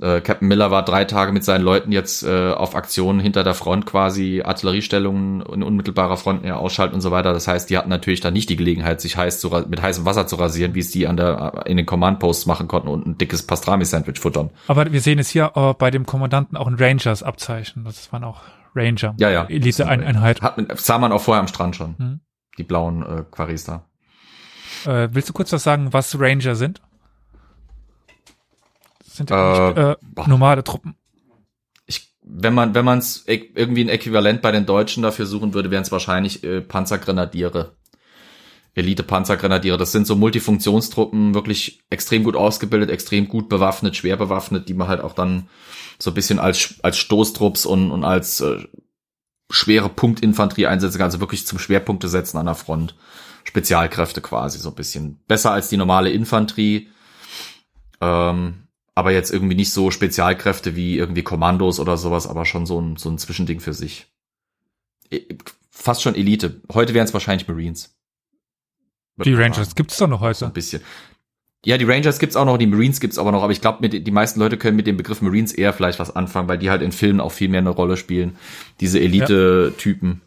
äh, 0.00 0.20
Captain 0.20 0.48
Miller 0.48 0.72
war 0.72 0.84
drei 0.84 1.04
Tage 1.04 1.30
mit 1.30 1.44
seinen 1.44 1.62
Leuten 1.62 1.92
jetzt 1.92 2.24
äh, 2.24 2.50
auf 2.50 2.74
Aktionen 2.74 3.20
hinter 3.20 3.44
der 3.44 3.54
Front 3.54 3.86
quasi 3.86 4.42
Artilleriestellungen 4.44 5.42
in 5.42 5.62
unmittelbarer 5.62 6.16
Front 6.16 6.44
ja, 6.44 6.56
ausschalten 6.56 6.96
und 6.96 7.00
so 7.00 7.12
weiter. 7.12 7.32
Das 7.32 7.46
heißt, 7.46 7.70
die 7.70 7.78
hatten 7.78 7.88
natürlich 7.90 8.20
dann 8.20 8.32
nicht 8.32 8.50
die 8.50 8.56
Gelegenheit, 8.56 9.00
sich 9.00 9.16
heiß 9.16 9.38
zu, 9.38 9.50
mit 9.68 9.80
heißem 9.80 10.04
Wasser 10.04 10.26
zu 10.26 10.34
rasieren, 10.34 10.74
wie 10.74 10.80
es 10.80 10.90
die 10.90 11.06
an 11.06 11.16
der, 11.16 11.62
in 11.66 11.76
den 11.76 11.86
Command 11.86 12.18
Posts 12.18 12.46
machen 12.46 12.66
konnten 12.66 12.88
und 12.88 13.06
ein 13.06 13.18
dickes 13.18 13.44
Pastrami-Sandwich 13.46 14.18
futtern. 14.18 14.50
Aber 14.66 14.92
wir 14.92 15.00
sehen 15.00 15.20
es 15.20 15.28
hier 15.28 15.52
äh, 15.54 15.74
bei 15.74 15.92
dem 15.92 16.04
Kommandanten 16.06 16.56
auch 16.56 16.66
ein 16.66 16.74
Rangers-Abzeichen. 16.74 17.84
Das 17.84 18.12
waren 18.12 18.24
auch 18.24 18.40
Ranger. 18.74 19.14
Ja, 19.18 19.30
ja. 19.30 19.44
Elite-Einheit. 19.44 20.42
Hat, 20.42 20.56
man- 20.56 20.66
sah 20.74 20.98
man 20.98 21.12
auch 21.12 21.20
vorher 21.20 21.40
am 21.40 21.46
Strand 21.46 21.76
schon. 21.76 21.94
Mhm. 21.98 22.20
Die 22.58 22.64
blauen 22.64 23.02
äh, 23.02 23.24
Quaris 23.30 23.64
da. 23.64 23.86
Äh, 24.86 25.08
willst 25.12 25.28
du 25.28 25.32
kurz 25.32 25.52
was 25.52 25.62
sagen, 25.62 25.92
was 25.92 26.18
Ranger 26.18 26.54
sind? 26.56 26.80
Das 29.04 29.16
sind 29.16 29.30
ja 29.30 29.36
Äh, 29.36 29.68
nicht 29.68 29.78
äh, 29.78 29.96
boah. 30.02 30.28
normale 30.28 30.64
Truppen. 30.64 30.96
ich, 31.86 32.14
wenn 32.22 32.54
man, 32.54 32.74
wenn 32.74 32.84
man 32.84 32.98
es 32.98 33.24
irgendwie 33.26 33.84
ein 33.84 33.88
Äquivalent 33.88 34.42
bei 34.42 34.50
den 34.52 34.66
Deutschen 34.66 35.02
dafür 35.02 35.26
suchen 35.26 35.54
würde, 35.54 35.70
wären 35.70 35.82
es 35.82 35.92
wahrscheinlich 35.92 36.42
äh, 36.44 36.60
Panzergrenadiere. 36.60 37.76
Elite-Panzergrenadiere. 38.76 39.78
Das 39.78 39.92
sind 39.92 40.04
so 40.06 40.16
Multifunktionstruppen, 40.16 41.32
wirklich 41.34 41.84
extrem 41.90 42.24
gut 42.24 42.34
ausgebildet, 42.34 42.90
extrem 42.90 43.28
gut 43.28 43.48
bewaffnet, 43.48 43.94
schwer 43.94 44.16
bewaffnet, 44.16 44.68
die 44.68 44.74
man 44.74 44.88
halt 44.88 45.00
auch 45.00 45.12
dann 45.14 45.48
so 46.00 46.10
ein 46.10 46.14
bisschen 46.14 46.40
als, 46.40 46.74
als 46.82 46.96
Stoßtrupps 46.98 47.66
und, 47.66 47.92
und 47.92 48.02
als 48.02 48.40
äh, 48.40 48.64
schwere 49.54 49.88
Punktinfanterie 49.88 50.66
einsetzen 50.66 50.98
kann, 50.98 51.06
also 51.06 51.20
wirklich 51.20 51.46
zum 51.46 51.58
Schwerpunkte 51.58 52.08
setzen 52.08 52.38
an 52.38 52.46
der 52.46 52.54
Front. 52.54 52.96
Spezialkräfte 53.44 54.20
quasi 54.20 54.58
so 54.58 54.70
ein 54.70 54.74
bisschen. 54.74 55.20
Besser 55.28 55.52
als 55.52 55.68
die 55.68 55.76
normale 55.76 56.10
Infanterie. 56.10 56.88
Ähm, 58.00 58.68
aber 58.94 59.12
jetzt 59.12 59.30
irgendwie 59.32 59.54
nicht 59.54 59.72
so 59.72 59.90
Spezialkräfte 59.90 60.76
wie 60.76 60.96
irgendwie 60.96 61.22
Kommandos 61.22 61.80
oder 61.80 61.96
sowas, 61.96 62.26
aber 62.26 62.46
schon 62.46 62.64
so 62.66 62.80
ein, 62.80 62.96
so 62.96 63.10
ein 63.10 63.18
Zwischending 63.18 63.60
für 63.60 63.72
sich. 63.72 64.06
E- 65.10 65.36
Fast 65.70 66.02
schon 66.02 66.14
Elite. 66.14 66.62
Heute 66.72 66.94
wären 66.94 67.04
es 67.04 67.12
wahrscheinlich 67.12 67.48
Marines. 67.48 67.96
Die 69.24 69.34
Rangers 69.34 69.74
gibt's 69.74 69.98
doch 69.98 70.08
noch 70.08 70.20
So 70.20 70.26
heute. 70.26 70.46
ein 70.46 70.52
bisschen. 70.52 70.82
Ja, 71.64 71.78
die 71.78 71.84
Rangers 71.84 72.18
gibt's 72.18 72.36
auch 72.36 72.44
noch, 72.44 72.58
die 72.58 72.66
Marines 72.66 73.00
gibt's 73.00 73.18
aber 73.18 73.32
noch, 73.32 73.42
aber 73.42 73.52
ich 73.52 73.60
glaube, 73.60 73.88
die 73.88 74.10
meisten 74.10 74.38
Leute 74.40 74.56
können 74.58 74.76
mit 74.76 74.86
dem 74.86 74.96
Begriff 74.96 75.22
Marines 75.22 75.52
eher 75.52 75.72
vielleicht 75.72 75.98
was 75.98 76.14
anfangen, 76.14 76.48
weil 76.48 76.58
die 76.58 76.70
halt 76.70 76.82
in 76.82 76.92
Filmen 76.92 77.20
auch 77.20 77.32
viel 77.32 77.48
mehr 77.48 77.60
eine 77.60 77.70
Rolle 77.70 77.96
spielen. 77.96 78.36
Diese 78.80 79.00
Elite-Typen. 79.00 80.20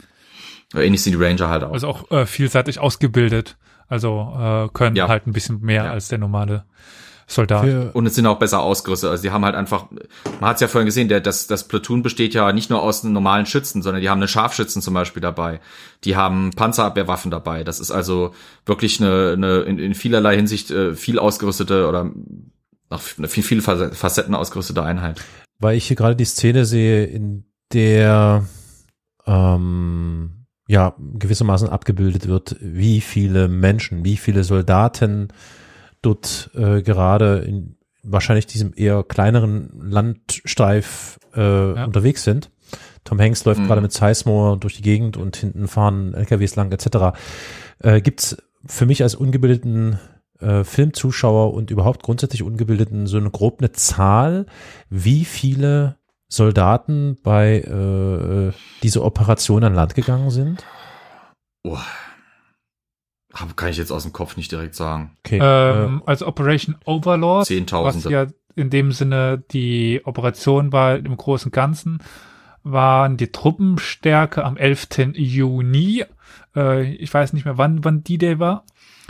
Ja. 0.74 0.82
Ähnlich 0.82 1.02
sind 1.04 1.14
die 1.18 1.24
Ranger 1.24 1.48
halt 1.50 1.64
auch. 1.64 1.72
Also 1.74 1.88
auch 1.88 2.12
äh, 2.12 2.26
vielseitig 2.26 2.80
ausgebildet. 2.80 3.58
Also 3.88 4.34
äh, 4.38 4.68
können 4.74 4.96
Ja. 4.96 5.08
halt 5.08 5.28
ein 5.28 5.32
bisschen 5.32 5.62
mehr 5.62 5.86
Ja. 5.86 5.92
als 5.92 6.08
der 6.10 6.18
normale 6.18 6.66
Soldat. 7.30 7.66
Für, 7.66 7.92
Und 7.92 8.06
es 8.06 8.16
sind 8.16 8.26
auch 8.26 8.40
besser 8.40 8.62
ausgerüstet. 8.62 9.10
Also 9.10 9.22
die 9.22 9.32
haben 9.32 9.44
halt 9.44 9.56
einfach, 9.56 9.88
man 10.40 10.50
hat 10.50 10.56
es 10.56 10.62
ja 10.62 10.70
vorhin 10.70 10.86
gesehen, 10.86 11.10
der, 11.10 11.20
das, 11.20 11.46
das 11.46 11.68
Platoon 11.68 12.02
besteht 12.02 12.34
ja 12.34 12.54
nicht 12.54 12.70
nur 12.70 12.82
aus 12.82 13.04
normalen 13.04 13.46
Schützen, 13.46 13.82
sondern 13.82 14.02
die 14.02 14.10
haben 14.10 14.20
eine 14.20 14.30
Scharfschützen 14.30 14.82
zum 14.82 14.94
Beispiel 14.94 15.22
dabei. 15.22 15.60
Die 16.06 16.16
haben 16.16 16.52
Panzerabwehrwaffen 16.56 17.30
dabei. 17.30 17.66
Das 17.66 17.82
ist 17.82 17.92
also 17.92 18.34
wirklich 18.66 19.02
eine, 19.02 19.34
eine 19.34 19.58
in, 19.60 19.78
in 19.78 19.94
vielerlei 19.94 20.38
Hinsicht 20.38 20.72
äh, 20.72 20.96
viel 20.96 21.20
ausgerüstete 21.20 21.88
oder 21.88 22.10
noch 22.90 23.02
eine 23.18 23.28
viel, 23.28 23.44
viel 23.44 23.62
Facetten 23.62 24.34
ausgerüstete 24.34 24.82
Einheit. 24.82 25.20
weil 25.60 25.76
ich 25.76 25.88
hier 25.88 25.98
gerade 25.98 26.16
die 26.16 26.26
Szene 26.26 26.66
sehe, 26.66 27.06
in 27.06 27.44
der 27.74 28.46
ähm, 29.26 30.46
ja 30.68 30.96
gewissermaßen 30.98 31.70
abgebildet 31.70 32.28
wird, 32.28 32.56
wie 32.62 33.02
viele 33.02 33.48
Menschen, 33.48 34.06
wie 34.06 34.18
viele 34.18 34.44
Soldaten 34.44 35.30
dort 36.02 36.50
äh, 36.56 36.82
gerade 36.82 37.40
in 37.40 37.78
wahrscheinlich 38.04 38.46
diesem 38.48 38.74
eher 38.76 39.04
kleineren 39.04 39.70
Landstreif 39.82 41.20
äh, 41.36 41.40
unterwegs 41.42 42.24
sind. 42.24 42.52
Tom 43.04 43.20
Hanks 43.20 43.46
läuft 43.46 43.62
Mhm. 43.62 43.68
gerade 43.68 43.82
mit 43.82 43.94
Sizemore 43.94 44.58
durch 44.58 44.76
die 44.76 44.82
Gegend 44.82 45.18
und 45.18 45.36
hinten 45.38 45.68
fahren 45.68 46.14
LKWs 46.14 46.56
lang 46.56 46.72
etc. 46.72 47.18
Äh, 47.80 48.02
gibt's 48.02 48.38
für 48.66 48.86
mich 48.86 49.04
als 49.04 49.16
ungebildeten 49.16 50.00
äh, 50.40 50.64
Filmzuschauer 50.64 51.54
und 51.54 51.72
überhaupt 51.72 52.04
grundsätzlich 52.04 52.44
ungebildeten 52.44 53.08
so 53.08 53.18
eine 53.18 53.32
grob 53.32 53.60
eine 53.60 53.72
Zahl, 53.72 54.46
wie 54.90 55.26
viele 55.26 55.98
Soldaten 56.30 57.18
bei 57.24 57.60
äh, 57.60 58.52
dieser 58.84 59.04
Operation 59.04 59.64
an 59.64 59.74
Land 59.74 59.96
gegangen 59.96 60.30
sind? 60.30 60.66
Oh. 61.64 61.78
Hab- 63.40 63.56
Kann 63.58 63.70
ich 63.70 63.78
jetzt 63.78 63.92
aus 63.92 64.04
dem 64.04 64.14
Kopf 64.14 64.38
nicht 64.38 64.52
direkt 64.52 64.76
sagen. 64.76 65.16
Okay. 65.26 65.40
Ähm, 65.42 66.02
als 66.06 66.24
Operation 66.24 66.76
Overlord, 66.86 67.42
was 67.42 67.48
Zehntausende. 67.48 68.10
ja 68.10 68.26
in 68.56 68.70
dem 68.72 68.92
Sinne 68.92 69.44
die 69.52 70.02
Operation 70.06 70.72
war 70.72 70.96
im 70.98 71.16
Großen 71.16 71.50
und 71.50 71.54
Ganzen, 71.54 72.00
waren 72.64 73.16
die 73.18 73.32
Truppenstärke 73.32 74.44
am 74.44 74.58
11. 74.58 75.14
Juni, 75.14 76.04
äh, 76.56 76.84
ich 76.96 77.14
weiß 77.14 77.34
nicht 77.34 77.46
mehr 77.46 77.58
wann, 77.60 77.84
wann 77.86 78.04
die 78.04 78.18
Day 78.18 78.40
war, 78.40 78.66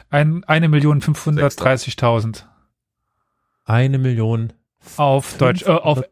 ein, 0.10 0.44
eine 0.44 0.68
Million 0.68 1.02
530.000 1.02 2.40
äh, 2.40 2.44
eine 3.66 3.98
Million. 3.98 4.52
auf 4.98 5.38
Deutsch, 5.38 5.64
äh, 5.64 5.70
auf 5.72 6.04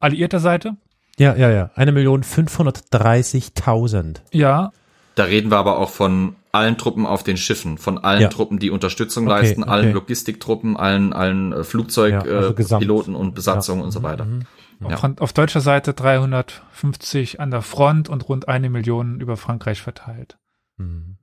alliierter 0.00 0.38
Seite. 0.40 0.76
Ja, 1.18 1.34
ja, 1.34 1.50
ja. 1.50 1.70
Eine 1.74 1.90
Million 1.92 2.22
530.000. 2.22 4.20
Ja, 4.32 4.72
Da 5.14 5.24
reden 5.24 5.50
wir 5.50 5.56
aber 5.58 5.78
auch 5.78 5.90
von 5.90 6.36
allen 6.56 6.76
Truppen 6.78 7.06
auf 7.06 7.22
den 7.22 7.36
Schiffen, 7.36 7.78
von 7.78 7.98
allen 7.98 8.22
Ja. 8.22 8.28
Truppen, 8.28 8.58
die 8.58 8.70
Unterstützung 8.70 9.24
Okay, 9.26 9.40
leisten, 9.40 9.62
okay. 9.62 9.72
allen 9.72 9.92
Logistiktruppen, 9.92 10.76
allen, 10.76 11.12
allen 11.12 11.52
äh, 11.52 11.56
Ja, 11.56 11.62
Flugzeugpiloten 11.64 13.14
also 13.14 13.22
äh, 13.22 13.26
und 13.26 13.34
Besatzungen 13.34 13.80
Ja. 13.80 13.84
und 13.86 13.90
so 13.92 14.02
weiter. 14.02 14.24
Mhm. 14.24 14.42
Ja. 14.88 14.96
Von, 14.96 15.18
auf 15.18 15.32
deutscher 15.32 15.60
Seite 15.60 15.94
350 15.94 17.40
an 17.40 17.50
der 17.50 17.62
Front 17.62 18.08
und 18.08 18.28
rund 18.28 18.48
eine 18.48 18.68
Million 18.70 19.20
über 19.20 19.36
Frankreich 19.36 19.80
verteilt. 19.80 20.38
Mhm. 20.76 21.16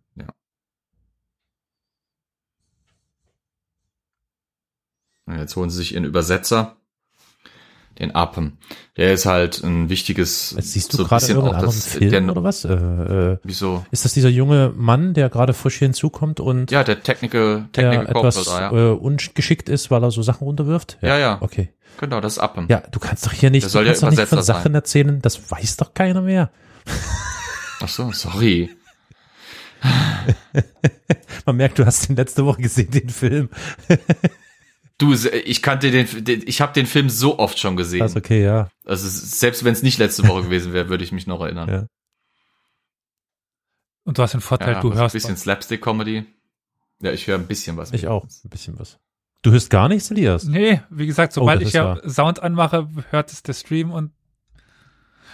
Und 5.26 5.38
Jetzt 5.38 5.56
holen 5.56 5.70
sie 5.70 5.78
sich 5.78 5.94
ihren 5.94 6.04
Übersetzer, 6.04 6.76
den 8.00 8.12
Appen. 8.16 8.58
Der 8.98 9.14
ist 9.14 9.26
halt 9.26 9.64
ein 9.64 9.90
wichtiges. 9.90 10.54
Jetzt 10.58 10.74
siehst 10.74 10.94
du 10.94 10.98
so 10.98 11.06
gerade 11.06 11.26
irgendeinen 11.28 11.56
anderen 11.56 11.76
das- 11.76 11.86
Film 11.88 12.10
der, 12.12 12.24
oder 12.32 12.44
was? 12.44 12.66
Äh, 12.66 12.74
äh, 12.74 13.38
Wieso? 13.44 13.86
ist 13.92 14.06
das 14.06 14.14
dieser 14.14 14.30
junge 14.30 14.74
Mann, 14.76 15.14
der 15.14 15.30
gerade 15.30 15.54
frisch 15.54 15.78
hinzukommt 15.78 16.40
und 16.40 16.72
Ja, 16.72 16.84
der 16.84 17.02
Technical, 17.04 17.66
der 17.76 17.92
Technical 17.92 18.06
Corporal 18.14 18.30
etwas 18.30 18.46
da, 18.46 18.72
ja. 18.72 18.72
äh, 18.72 18.92
ungeschickt 18.94 19.70
ist, 19.70 19.92
weil 19.92 20.04
er 20.04 20.12
so 20.12 20.22
Sachen 20.24 20.46
runterwirft? 20.46 20.98
Ja, 21.02 21.18
ja. 21.18 21.38
Okay. 21.42 21.70
Genau, 22.00 22.20
das 22.22 22.34
ist 22.34 22.40
Appen. 22.40 22.66
Ja, 22.70 22.82
du 22.92 23.00
kannst 23.00 23.26
doch 23.26 23.32
hier 23.34 23.52
nicht, 23.52 23.64
Der 23.64 23.70
du 23.70 23.74
soll 23.74 23.84
ja 23.86 23.92
kannst 23.92 24.04
doch 24.04 24.10
nicht 24.10 24.28
von 24.28 24.42
Sachen 24.42 24.64
sein. 24.64 24.76
erzählen, 24.76 25.22
das 25.22 25.52
weiß 25.52 25.78
doch 25.78 25.94
keiner 25.94 26.22
mehr. 26.22 26.50
Ach 27.82 27.88
so, 27.88 28.12
sorry. 28.12 28.70
Man 31.46 31.58
merkt, 31.58 31.78
du 31.80 31.86
hast 31.86 32.10
ihn 32.10 32.16
letzte 32.16 32.46
Woche 32.46 32.62
gesehen, 32.62 32.90
den 32.92 33.10
Film. 33.10 33.50
Du, 35.00 35.14
ich 35.14 35.62
kannte 35.62 35.92
den, 35.92 36.24
den 36.24 36.44
ich 36.48 36.62
habe 36.62 36.74
den 36.74 36.86
Film 36.86 37.10
so 37.10 37.40
oft 37.40 37.58
schon 37.60 37.76
gesehen. 37.76 38.00
Das 38.00 38.12
ist 38.12 38.18
okay, 38.18 38.44
ja. 38.44 38.70
Also 38.86 39.08
selbst 39.10 39.64
wenn 39.64 39.74
es 39.74 39.82
nicht 39.84 39.98
letzte 39.98 40.28
Woche 40.28 40.44
gewesen 40.44 40.72
wäre, 40.74 40.88
würde 40.90 41.04
ich 41.04 41.12
mich 41.12 41.26
noch 41.28 41.42
erinnern. 41.42 41.70
Ja. 41.70 41.88
Und 44.06 44.18
du 44.18 44.22
hast 44.22 44.34
den 44.34 44.42
Vorteil, 44.42 44.80
du 44.82 44.92
was, 44.92 44.98
hörst 44.98 45.16
ein 45.16 45.20
bisschen 45.20 45.38
Slapstick-Comedy. 45.38 46.26
Ja, 47.02 47.12
ich 47.12 47.28
höre 47.28 47.38
ein 47.38 47.48
bisschen 47.48 47.78
was. 47.78 47.92
Ich 47.92 48.08
auch, 48.08 48.24
ein 48.26 48.50
bisschen 48.50 48.78
was. 48.80 49.00
Du 49.42 49.52
hörst 49.52 49.70
gar 49.70 49.90
nichts, 49.90 50.10
Elias? 50.12 50.46
Nee, 50.46 50.82
wie 50.90 51.06
gesagt, 51.06 51.34
Oh, 51.34 51.42
sobald 51.42 51.62
das 51.62 51.70
ich 51.70 51.74
ja 51.74 51.86
wahr. 51.86 52.10
Sound 52.10 52.42
anmache, 52.42 52.88
hört 53.10 53.32
es 53.32 53.44
der 53.44 53.54
Stream 53.54 53.92
und 53.92 54.12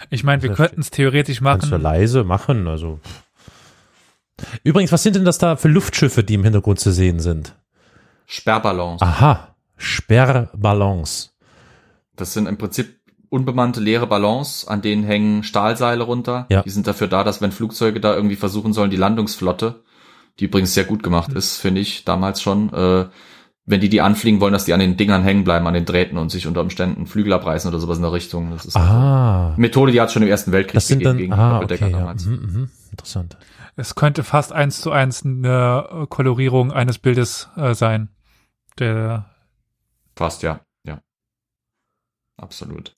ich 0.08 0.24
meine, 0.24 0.42
wir 0.42 0.52
könnten 0.54 0.80
es 0.80 0.90
theoretisch 0.90 1.40
Kannst 1.40 1.66
du 1.66 1.70
machen. 1.72 1.82
leise 1.82 2.24
machen, 2.24 2.66
also. 2.66 2.98
Übrigens, 4.64 4.90
was 4.90 5.02
sind 5.02 5.16
denn 5.16 5.24
das 5.26 5.38
da 5.38 5.56
für 5.56 5.68
Luftschiffe, 5.68 6.24
die 6.24 6.34
im 6.34 6.44
Hintergrund 6.44 6.80
zu 6.80 6.90
sehen 6.90 7.20
sind? 7.20 7.54
Sperrballons. 8.26 9.02
Aha, 9.02 9.49
Sperrballons. 9.80 11.34
Das 12.14 12.34
sind 12.34 12.46
im 12.46 12.58
Prinzip 12.58 13.00
unbemannte 13.30 13.80
leere 13.80 14.06
Ballons, 14.06 14.66
an 14.68 14.82
denen 14.82 15.04
hängen 15.04 15.42
Stahlseile 15.42 16.02
runter. 16.04 16.46
Ja. 16.50 16.62
Die 16.62 16.70
sind 16.70 16.86
dafür 16.86 17.06
da, 17.06 17.24
dass 17.24 17.40
wenn 17.40 17.52
Flugzeuge 17.52 18.00
da 18.00 18.14
irgendwie 18.14 18.36
versuchen 18.36 18.72
sollen, 18.72 18.90
die 18.90 18.96
Landungsflotte, 18.96 19.82
die 20.38 20.44
übrigens 20.46 20.74
sehr 20.74 20.84
gut 20.84 21.02
gemacht 21.02 21.32
ist, 21.32 21.56
finde 21.56 21.80
ich, 21.80 22.04
damals 22.04 22.42
schon, 22.42 22.72
äh, 22.74 23.06
wenn 23.64 23.80
die 23.80 23.88
die 23.88 24.00
anfliegen 24.00 24.40
wollen, 24.40 24.52
dass 24.52 24.64
die 24.64 24.74
an 24.74 24.80
den 24.80 24.96
Dingern 24.96 25.22
hängen 25.22 25.44
bleiben, 25.44 25.66
an 25.66 25.74
den 25.74 25.84
Drähten 25.84 26.18
und 26.18 26.30
sich 26.30 26.46
unter 26.46 26.60
Umständen 26.60 27.06
Flügel 27.06 27.32
abreißen 27.32 27.68
oder 27.70 27.78
sowas 27.78 27.98
in 27.98 28.02
der 28.02 28.12
Richtung. 28.12 28.50
Das 28.50 28.66
ist 28.66 28.76
also 28.76 28.88
Ah, 28.88 29.46
eine 29.48 29.58
Methode, 29.58 29.92
die 29.92 30.00
hat 30.00 30.08
es 30.08 30.12
schon 30.12 30.22
im 30.22 30.28
Ersten 30.28 30.50
Weltkrieg 30.52 30.74
das 30.74 30.88
sind 30.88 31.04
dann, 31.04 31.16
gegen 31.16 31.32
ah, 31.32 31.52
Doppeldecker 31.54 31.86
okay, 31.86 31.92
ja. 31.92 31.98
damals. 32.00 32.26
Mhm, 32.26 32.32
mhm. 32.32 32.70
Interessant. 32.90 33.38
Es 33.76 33.94
könnte 33.94 34.24
fast 34.24 34.52
eins 34.52 34.80
zu 34.80 34.90
eins 34.90 35.24
eine 35.24 36.06
Kolorierung 36.08 36.72
eines 36.72 36.98
Bildes 36.98 37.48
äh, 37.56 37.74
sein. 37.74 38.08
Der 38.78 39.29
Fast, 40.16 40.42
ja. 40.42 40.60
Ja. 40.84 41.00
Absolut. 42.36 42.96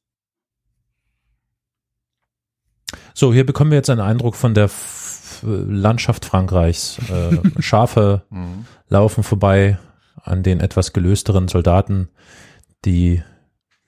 So, 3.14 3.32
hier 3.32 3.44
bekommen 3.47 3.70
wir 3.70 3.78
jetzt 3.78 3.90
einen 3.90 4.01
Eindruck 4.01 4.36
von 4.36 4.55
der 4.55 4.64
F 4.64 5.40
Landschaft 5.44 6.24
Frankreichs. 6.24 6.98
Äh, 7.10 7.39
Schafe 7.62 8.22
Mhm. 8.30 8.64
laufen 8.89 9.24
vorbei 9.24 9.78
an 10.22 10.43
den 10.43 10.60
etwas 10.60 10.93
gelösteren 10.93 11.48
Soldaten, 11.48 12.09
die 12.84 13.22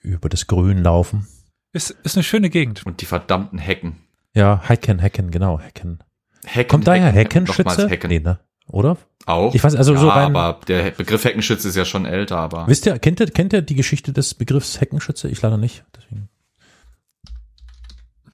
über 0.01 0.29
das 0.29 0.47
Grün 0.47 0.83
laufen. 0.83 1.27
ist, 1.73 1.91
ist 1.91 2.17
eine 2.17 2.25
schöne 2.25 2.51
Gegend. 2.51 2.85
Und 2.87 3.01
die 3.01 3.07
verdammten 3.07 3.59
Hecken. 3.59 4.01
Ja, 4.35 4.61
Hecken, 4.67 4.99
Hecken, 4.99 5.31
genau, 5.31 5.61
Hecken. 5.61 6.03
Hecken 6.45 6.69
Kommt 6.71 6.87
daher 6.89 7.13
Hecken, 7.13 7.47
Heckenschütze? 7.47 7.89
Hecken. 7.89 8.09
Nee, 8.09 8.19
ne? 8.21 8.41
Oder? 8.67 8.97
Auch. 9.27 9.55
Ich 9.55 9.63
weiß, 9.63 9.75
also 9.77 9.95
ja, 9.95 10.01
so 10.01 10.09
rein- 10.09 10.35
aber 10.37 10.61
der 10.67 10.91
Begriff 10.91 11.25
Heckenschütze 11.25 11.69
ist 11.69 11.77
ja 11.77 11.85
schon 11.85 12.05
älter, 12.07 12.39
aber. 12.39 12.67
Wisst 12.67 12.87
ihr, 12.87 12.99
kennt 12.99 13.21
ihr, 13.21 13.27
kennt 13.27 13.53
ihr 13.53 13.63
die 13.63 13.75
Geschichte 13.75 14.13
des 14.13 14.35
Begriffs 14.35 14.81
Heckenschütze? 14.81 15.29
Ich 15.29 15.41
leider 15.43 15.57
nicht. 15.57 15.85
Deswegen. 15.97 16.29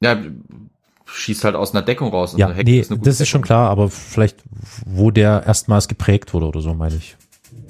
Ja, 0.02 0.16
schießt 1.06 1.44
halt 1.44 1.56
aus 1.56 1.72
einer 1.74 1.82
Deckung 1.82 2.10
raus. 2.10 2.34
Ja, 2.36 2.48
nee, 2.48 2.78
eine 2.78 2.82
gute 2.88 3.00
das 3.10 3.20
ist 3.20 3.28
schon 3.28 3.40
Deckung. 3.42 3.46
klar, 3.46 3.70
aber 3.70 3.90
vielleicht, 3.90 4.42
wo 4.86 5.10
der 5.10 5.44
erstmals 5.46 5.88
geprägt 5.88 6.32
wurde 6.32 6.46
oder 6.46 6.60
so, 6.60 6.74
meine 6.74 6.96
ich. 6.96 7.16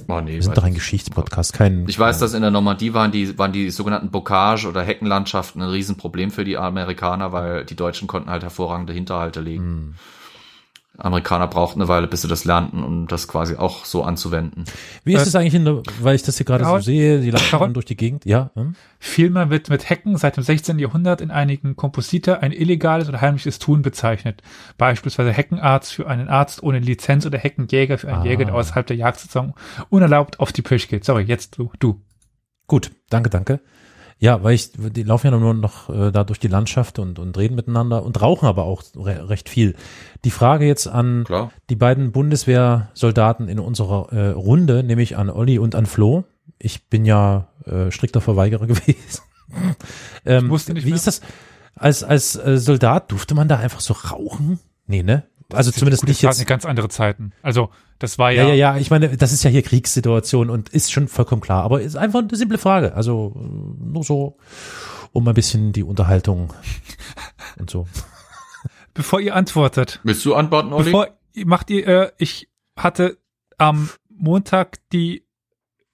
Oh, 0.09 0.21
nee, 0.21 0.35
Wir 0.35 0.43
sind 0.43 0.57
doch 0.57 0.65
ein 0.65 0.73
ich. 0.73 0.79
Geschichtspodcast, 0.79 1.53
kein. 1.53 1.87
Ich 1.89 1.99
weiß, 1.99 2.19
dass 2.19 2.35
in 2.35 2.43
der 2.43 2.51
Normandie 2.51 2.95
waren 2.95 3.13
die, 3.13 3.39
waren 3.39 3.53
die 3.53 3.71
sogenannten 3.71 4.11
Bocage- 4.11 4.67
oder 4.67 4.83
Heckenlandschaften 4.83 5.63
ein 5.63 5.69
Riesenproblem 5.71 6.31
für 6.33 6.45
die 6.45 6.57
Amerikaner, 6.57 7.33
weil 7.33 7.65
die 7.65 7.77
Deutschen 7.77 8.09
konnten 8.09 8.29
halt 8.29 8.43
hervorragende 8.43 8.93
Hinterhalte 8.93 9.41
legen. 9.41 9.63
Hm. 9.65 9.95
Amerikaner 11.05 11.47
brauchten 11.47 11.81
eine 11.81 11.89
Weile, 11.89 12.07
bis 12.07 12.23
sie 12.23 12.29
das 12.29 12.45
lernten, 12.45 12.83
um 12.83 13.07
das 13.07 13.27
quasi 13.29 13.57
auch 13.57 13.85
so 13.85 14.03
anzuwenden. 14.03 14.65
Wie 15.05 15.15
ist 15.15 15.23
Äh, 15.23 15.29
es 15.29 15.35
eigentlich 15.35 15.55
in 15.55 15.65
der, 15.65 15.83
weil 16.01 16.15
ich 16.15 16.23
das 16.23 16.37
hier 16.37 16.47
gerade 16.47 16.65
so 16.65 16.79
sehe, 16.79 17.21
die 17.21 17.31
laufen 17.31 17.75
durch 17.75 17.87
die 17.87 17.97
Gegend, 17.97 18.25
ja, 18.25 18.51
hm? 18.55 18.75
Vielmehr 18.99 19.49
wird 19.49 19.71
mit 19.71 19.89
Hecken 19.89 20.17
seit 20.19 20.37
dem 20.37 20.43
16. 20.45 20.79
Jahrhundert 20.79 21.21
in 21.23 21.31
einigen 21.31 21.75
Komposite 21.75 22.43
ein 22.43 22.53
illegales 22.53 23.09
oder 23.09 23.21
heimliches 23.23 23.59
Tun 23.59 23.81
bezeichnet. 23.83 24.43
Beispielsweise 24.77 25.33
Heckenarzt 25.33 25.93
für 25.95 26.07
einen 26.07 26.29
Arzt 26.29 26.63
ohne 26.63 26.81
Lizenz 26.81 27.25
oder 27.25 27.39
Heckenjäger 27.39 27.97
für 27.97 28.09
einen 28.09 28.23
Ah. 28.23 28.25
Jäger, 28.27 28.45
der 28.45 28.55
außerhalb 28.55 28.87
der 28.87 28.97
Jagdsaison 28.97 29.55
unerlaubt 29.89 30.39
auf 30.39 30.53
die 30.53 30.61
Pirsch 30.63 30.89
geht. 30.89 31.05
Sorry, 31.07 31.23
jetzt 31.23 31.57
du. 31.57 31.71
du. 31.79 32.01
Gut, 32.67 32.91
danke, 33.09 33.31
danke. 33.31 33.61
Ja, 34.23 34.43
weil 34.43 34.55
ich, 34.55 34.73
die 34.77 35.03
laufen 35.03 35.33
ja 35.33 35.39
nur 35.39 35.55
noch 35.55 35.89
äh, 35.89 36.13
da 36.13 36.25
durch 36.25 36.39
die 36.39 36.49
Landschaft 36.49 36.99
und, 36.99 37.19
und 37.19 37.39
reden 37.39 37.55
miteinander 37.55 38.05
und 38.05 38.21
rauchen 38.21 38.47
aber 38.47 38.65
auch 38.65 38.83
re 38.95 39.31
recht 39.31 39.49
viel. 39.49 39.75
Die 40.27 40.31
Frage 40.31 40.67
jetzt 40.67 40.87
an 40.87 41.25
Klar. 41.25 41.51
die 41.71 41.75
beiden 41.75 42.13
Bundeswehrsoldaten 42.13 43.49
in 43.49 43.59
unserer 43.59 44.13
äh, 44.13 44.29
Runde, 44.33 44.83
nämlich 44.83 45.17
an 45.17 45.31
Olli 45.31 45.59
und 45.59 45.75
an 45.75 45.87
Flo. 45.87 46.25
Ich 46.59 46.89
bin 46.91 47.07
ja 47.07 47.49
äh, 47.65 47.91
strikter 47.91 48.21
Verweigerer 48.21 48.67
gewesen. 48.67 49.23
ähm, 50.27 50.51
wusste 50.51 50.75
nicht 50.75 50.85
wie 50.85 50.91
mehr. 50.91 50.97
ist 50.97 51.07
das? 51.07 51.23
Als, 51.75 52.05
als 52.05 52.37
äh, 52.37 52.59
Soldat 52.59 53.11
durfte 53.11 53.35
man 53.35 53.49
da 53.49 53.57
einfach 53.57 53.81
so 53.81 53.95
rauchen? 53.95 54.61
Nee, 54.87 55.03
ne? 55.03 55.23
Also 55.55 55.71
zumindest 55.71 56.05
nicht 56.07 56.19
das 56.19 56.25
waren 56.25 56.31
jetzt. 56.33 56.39
ja 56.41 56.45
ganz 56.47 56.65
andere 56.65 56.89
Zeiten. 56.89 57.33
Also 57.43 57.71
das 57.99 58.19
war 58.19 58.31
Ja, 58.33 58.45
ja, 58.45 58.49
ja, 58.49 58.55
ja, 58.55 58.77
ich 58.77 58.91
meine, 58.91 59.17
das 59.17 59.33
ist 59.33 59.43
ja 59.43 59.51
hier 59.51 59.63
Kriegssituation 59.63 60.51
und 60.51 60.69
ist 60.71 60.93
schon 60.93 61.09
vollkommen 61.09 61.41
klar, 61.43 61.65
aber 61.65 61.81
ist 61.83 61.97
einfach 61.97 62.21
eine 62.21 62.35
simple 62.35 62.59
Frage. 62.59 62.95
Also 62.95 63.35
äh, 63.37 63.85
nur 63.93 64.05
so, 64.05 64.37
um 65.13 65.27
ein 65.29 65.35
bisschen 65.35 65.73
die 65.73 65.83
Unterhaltung 65.83 66.53
und 67.59 67.71
so. 67.71 67.87
bevor 68.95 69.21
ihr 69.21 69.35
antwortet, 69.35 70.01
Willst 70.03 70.25
du 70.25 70.35
antworten, 70.35 70.73
Olli? 70.73 70.85
bevor 70.85 71.09
ihr 71.33 71.47
macht 71.47 71.71
ihr, 71.71 71.87
äh, 71.87 72.13
ich 72.19 72.49
hatte 72.77 73.19
am 73.59 73.91
Montag 74.09 74.79
die 74.93 75.25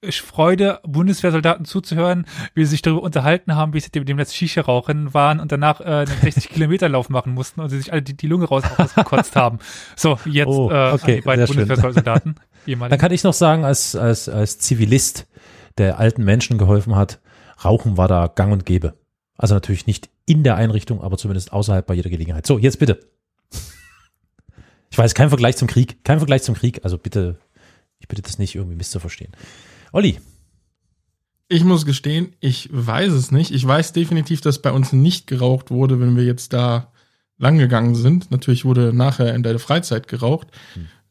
Freude, 0.03 0.79
Bundeswehrsoldaten 0.83 1.65
zuzuhören, 1.65 2.27
wie 2.53 2.63
sie 2.63 2.71
sich 2.71 2.81
darüber 2.83 3.01
unterhalten 3.01 3.55
haben, 3.55 3.73
wie 3.73 3.79
sie 3.79 3.89
dem, 3.89 4.05
dem 4.05 4.17
letzten 4.19 4.35
Shisha 4.35 4.61
rauchen 4.61 5.13
waren 5.15 5.39
und 5.39 5.51
danach 5.51 5.81
äh, 5.81 5.85
einen 5.85 6.21
60 6.21 6.49
Kilometer 6.49 6.87
Lauf 6.87 7.09
machen 7.09 7.33
mussten 7.33 7.61
und 7.61 7.69
sie 7.69 7.79
sich 7.79 7.91
alle 7.91 8.03
die, 8.03 8.15
die 8.15 8.27
Lunge 8.27 8.45
raus, 8.45 8.63
rausgekotzt 8.77 9.35
haben. 9.35 9.57
So, 9.95 10.19
jetzt 10.25 10.47
Oh, 10.47 10.69
äh, 10.69 10.91
okay, 10.91 11.15
die 11.15 11.21
beiden. 11.21 11.47
Bundeswehrsoldaten. 11.47 12.35
Dann 12.67 12.99
kann 12.99 13.11
ich 13.11 13.23
noch 13.23 13.33
sagen, 13.33 13.65
als, 13.65 13.95
als, 13.95 14.29
als 14.29 14.59
Zivilist, 14.59 15.25
der 15.77 15.99
alten 15.99 16.23
Menschen 16.23 16.57
geholfen 16.57 16.95
hat, 16.95 17.19
Rauchen 17.63 17.97
war 17.97 18.07
da 18.07 18.27
gang 18.27 18.51
und 18.53 18.65
gäbe. 18.65 18.93
Also 19.35 19.55
natürlich 19.55 19.87
nicht 19.87 20.09
in 20.25 20.43
der 20.43 20.57
Einrichtung, 20.57 21.01
aber 21.01 21.17
zumindest 21.17 21.53
außerhalb 21.53 21.85
bei 21.85 21.93
jeder 21.95 22.09
Gelegenheit. 22.09 22.45
So, 22.45 22.59
jetzt 22.59 22.77
bitte. 22.77 22.99
Ich 24.89 24.97
weiß, 24.97 25.15
kein 25.15 25.29
Vergleich 25.29 25.57
zum 25.57 25.67
Krieg, 25.67 26.03
kein 26.03 26.19
Vergleich 26.19 26.43
zum 26.43 26.55
Krieg, 26.55 26.81
also 26.83 26.97
bitte, 26.97 27.39
ich 27.99 28.07
bitte 28.07 28.21
das 28.21 28.37
nicht 28.37 28.55
irgendwie 28.55 28.75
misszuverstehen. 28.75 29.31
Olli, 29.97 30.19
Ich 31.47 31.63
muss 31.63 31.83
gestehen, 31.83 32.35
ich 32.39 32.69
weiß 32.71 33.11
es 33.13 33.31
nicht. 33.31 33.49
Ich 33.49 33.65
weiß 33.65 33.93
definitiv, 33.93 34.41
dass 34.41 34.61
bei 34.61 34.71
uns 34.71 34.93
nicht 34.93 35.25
geraucht 35.25 35.71
wurde, 35.71 35.99
wenn 35.99 36.15
wir 36.15 36.23
jetzt 36.23 36.53
da 36.53 36.91
lang 37.39 37.57
gegangen 37.57 37.95
sind. 37.95 38.29
Natürlich 38.29 38.63
wurde 38.63 38.93
nachher 38.93 39.33
in 39.33 39.41
der 39.41 39.57
Freizeit 39.57 40.07
geraucht. 40.07 40.49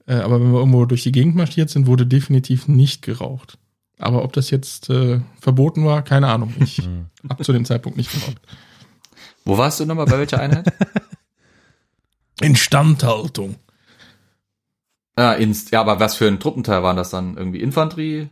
Äh, 0.07 0.15
aber 0.15 0.41
wenn 0.41 0.53
wir 0.53 0.61
irgendwo 0.61 0.85
durch 0.85 1.03
die 1.03 1.11
Gegend 1.11 1.35
marschiert 1.35 1.69
sind, 1.69 1.89
wurde 1.89 2.07
definitiv 2.07 2.69
nicht 2.69 3.03
geraucht. 3.03 3.59
Aber 3.99 4.23
ob 4.23 4.33
das 4.35 4.51
jetzt 4.51 4.89
äh, 4.89 5.21
verboten 5.41 5.85
war, 5.85 6.03
keine 6.03 6.29
Ahnung. 6.29 6.55
Ich 6.61 6.81
hab 7.29 7.43
zu 7.43 7.53
dem 7.53 7.65
Zeitpunkt 7.65 7.99
nicht 7.99 8.13
geraucht. 8.13 8.41
Wo 9.45 9.59
warst 9.59 9.81
du 9.81 9.85
nochmal? 9.85 10.07
Bei 10.07 10.19
welcher 10.19 10.39
Einheit? 10.39 10.73
Instandhaltung. 12.41 13.57
ah, 15.17 15.33
ins, 15.33 15.73
ja, 15.73 15.81
aber 15.81 15.99
was 15.99 16.15
für 16.15 16.29
ein 16.29 16.39
Truppenteil 16.39 16.85
waren 16.85 16.97
das 16.97 17.11
dann? 17.11 17.37
Irgendwie 17.37 17.63
Infanterie? 17.63 18.29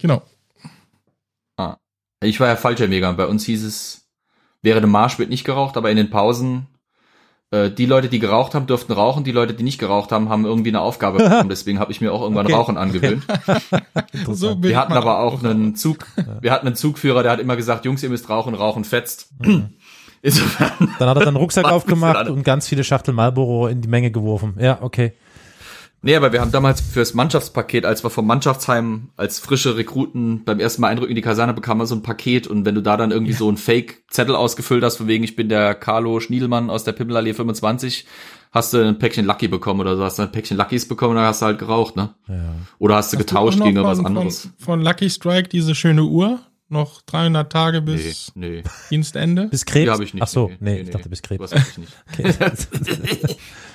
Genau. 0.00 0.22
Ah. 1.56 1.76
Ich 2.22 2.40
war 2.40 2.48
ja 2.48 2.56
Fallschirmjäger 2.56 3.08
und 3.08 3.16
bei 3.16 3.26
uns 3.26 3.44
hieß 3.44 3.64
es, 3.64 4.08
während 4.62 4.84
dem 4.84 4.90
Marsch 4.90 5.18
wird 5.18 5.30
nicht 5.30 5.44
geraucht, 5.44 5.76
aber 5.76 5.90
in 5.90 5.96
den 5.96 6.10
Pausen, 6.10 6.66
äh, 7.50 7.70
die 7.70 7.86
Leute, 7.86 8.08
die 8.08 8.18
geraucht 8.18 8.54
haben, 8.54 8.66
durften 8.66 8.92
rauchen, 8.92 9.24
die 9.24 9.32
Leute, 9.32 9.54
die 9.54 9.64
nicht 9.64 9.78
geraucht 9.78 10.12
haben, 10.12 10.28
haben 10.28 10.44
irgendwie 10.44 10.70
eine 10.70 10.80
Aufgabe 10.80 11.18
bekommen. 11.18 11.48
Deswegen 11.50 11.78
habe 11.78 11.92
ich 11.92 12.00
mir 12.00 12.12
auch 12.12 12.22
irgendwann 12.22 12.46
Okay, 12.46 12.54
Rauchen 12.54 12.76
angewöhnt. 12.76 13.24
So 14.32 14.62
Wir 14.62 14.76
hatten 14.76 14.92
aber 14.92 15.20
auch 15.20 15.42
einen 15.42 15.74
Zug, 15.74 16.06
wir 16.40 16.52
hatten 16.52 16.66
einen 16.66 16.76
Zugführer, 16.76 17.22
der 17.22 17.32
hat 17.32 17.40
immer 17.40 17.56
gesagt, 17.56 17.84
Jungs, 17.84 18.02
ihr 18.02 18.08
müsst 18.08 18.28
rauchen, 18.28 18.54
rauchen 18.54 18.84
fetzt. 18.84 19.30
Insofern, 20.22 20.94
dann 20.98 21.08
hat 21.08 21.16
er 21.16 21.20
dann 21.20 21.28
einen 21.28 21.36
Rucksack 21.36 21.64
aufgemacht 21.72 22.28
und 22.28 22.44
ganz 22.44 22.68
viele 22.68 22.84
Schachtel 22.84 23.14
Marlboro 23.14 23.68
in 23.68 23.80
die 23.80 23.88
Menge 23.88 24.10
geworfen. 24.10 24.56
Ja, 24.60 24.78
okay. 24.82 25.14
Nee, 26.02 26.16
aber 26.16 26.32
wir 26.32 26.40
haben 26.40 26.52
damals 26.52 26.80
fürs 26.80 27.14
Mannschaftspaket, 27.14 27.84
als 27.84 28.04
wir 28.04 28.10
vom 28.10 28.26
Mannschaftsheim 28.26 29.10
als 29.16 29.38
frische 29.38 29.76
Rekruten 29.76 30.44
beim 30.44 30.60
ersten 30.60 30.82
Mal 30.82 30.88
Eindruck 30.88 31.08
in 31.08 31.16
die 31.16 31.22
Kaserne 31.22 31.54
bekamen, 31.54 31.86
so 31.86 31.94
ein 31.94 32.02
Paket 32.02 32.46
und 32.46 32.64
wenn 32.64 32.74
du 32.74 32.82
da 32.82 32.96
dann 32.96 33.10
irgendwie 33.10 33.32
so 33.32 33.50
ein 33.50 33.56
Fake-Zettel 33.56 34.34
ausgefüllt 34.34 34.84
hast, 34.84 34.96
von 34.96 35.08
wegen, 35.08 35.24
ich 35.24 35.36
bin 35.36 35.48
der 35.48 35.74
Carlo 35.74 36.20
Schniedelmann 36.20 36.70
aus 36.70 36.84
der 36.84 36.92
Pimmelallee 36.92 37.34
25, 37.34 38.06
hast 38.52 38.72
du 38.72 38.86
ein 38.86 38.98
Päckchen 38.98 39.26
Lucky 39.26 39.48
bekommen 39.48 39.80
oder 39.80 39.96
so, 39.96 40.04
hast 40.04 40.18
du 40.18 40.22
ein 40.22 40.32
Päckchen 40.32 40.56
Luckys 40.56 40.86
bekommen, 40.88 41.14
dann 41.16 41.24
hast 41.24 41.42
du 41.42 41.46
halt 41.46 41.58
geraucht, 41.58 41.96
ne? 41.96 42.14
Ja. 42.28 42.54
Oder 42.78 42.96
hast 42.96 43.12
du 43.12 43.16
Hast 43.16 43.26
getauscht 43.26 43.58
noch 43.58 43.66
gegen 43.66 43.76
irgendwas 43.76 44.04
anderes? 44.04 44.42
Von, 44.42 44.52
von 44.58 44.80
Lucky 44.82 45.10
Strike 45.10 45.48
diese 45.48 45.74
schöne 45.74 46.04
Uhr. 46.04 46.40
Noch 46.72 47.02
300 47.02 47.50
Tage 47.50 47.82
Nee, 47.82 47.96
bis 47.96 48.30
nee, 48.36 48.62
Dienstende. 48.90 49.48
Bis 49.48 49.64
Krebs? 49.66 49.86
die 49.86 49.90
habe 49.90 50.04
ich 50.04 50.14
nicht. 50.14 50.22
Ach 50.22 50.28
so, 50.28 50.52
nee, 50.60 50.82
ich 50.82 50.90
dachte 50.90 51.08
bis 51.08 51.20
Was 51.20 51.50
Krebs. 51.50 51.52
hab 51.52 51.68
ich 51.68 51.78
nicht. 51.78 51.92
Okay. 52.12 53.36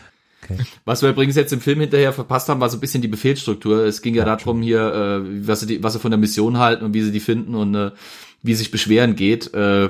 Was 0.85 1.01
wir 1.01 1.09
übrigens 1.09 1.35
jetzt 1.35 1.53
im 1.53 1.61
Film 1.61 1.79
hinterher 1.79 2.13
verpasst 2.13 2.49
haben, 2.49 2.59
war 2.59 2.69
so 2.69 2.77
ein 2.77 2.81
bisschen 2.81 3.01
die 3.01 3.07
Befehlsstruktur. 3.07 3.83
Es 3.83 4.01
ging 4.01 4.15
ja, 4.15 4.25
darum 4.25 4.61
hier, 4.61 4.81
äh, 4.81 5.47
was 5.47 5.61
sie, 5.61 5.67
die, 5.67 5.83
was 5.83 5.93
sie 5.93 5.99
von 5.99 6.11
der 6.11 6.19
Mission 6.19 6.57
halten 6.57 6.85
und 6.85 6.93
wie 6.93 7.01
sie 7.01 7.11
die 7.11 7.19
finden 7.19 7.55
und 7.55 7.75
äh, 7.75 7.91
wie 8.41 8.53
sich 8.53 8.71
Beschweren 8.71 9.15
geht. 9.15 9.53
Äh, 9.53 9.89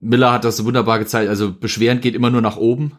Miller 0.00 0.32
hat 0.32 0.44
das 0.44 0.64
wunderbar 0.64 0.98
gezeigt. 0.98 1.28
Also 1.28 1.52
Beschweren 1.52 2.00
geht 2.00 2.14
immer 2.14 2.30
nur 2.30 2.42
nach 2.42 2.56
oben. 2.56 2.98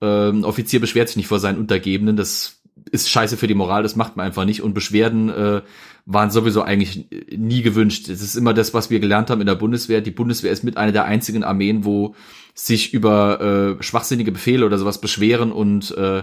Ähm, 0.00 0.44
Offizier 0.44 0.80
beschwert 0.80 1.08
sich 1.08 1.16
nicht 1.16 1.28
vor 1.28 1.38
seinen 1.38 1.58
Untergebenen. 1.58 2.16
Das 2.16 2.55
ist 2.90 3.10
scheiße 3.10 3.36
für 3.36 3.46
die 3.46 3.54
Moral. 3.54 3.82
Das 3.82 3.96
macht 3.96 4.16
man 4.16 4.26
einfach 4.26 4.44
nicht. 4.44 4.62
Und 4.62 4.74
Beschwerden 4.74 5.28
äh, 5.28 5.62
waren 6.04 6.30
sowieso 6.30 6.62
eigentlich 6.62 7.06
nie 7.36 7.62
gewünscht. 7.62 8.08
Es 8.08 8.22
ist 8.22 8.36
immer 8.36 8.54
das, 8.54 8.74
was 8.74 8.90
wir 8.90 9.00
gelernt 9.00 9.30
haben 9.30 9.40
in 9.40 9.46
der 9.46 9.54
Bundeswehr. 9.54 10.00
Die 10.00 10.10
Bundeswehr 10.10 10.52
ist 10.52 10.64
mit 10.64 10.76
einer 10.76 10.92
der 10.92 11.04
einzigen 11.04 11.42
Armeen, 11.42 11.84
wo 11.84 12.14
sich 12.54 12.94
über 12.94 13.76
äh, 13.78 13.82
schwachsinnige 13.82 14.32
Befehle 14.32 14.64
oder 14.64 14.78
sowas 14.78 15.00
beschweren 15.00 15.52
und 15.52 15.96
äh, 15.96 16.22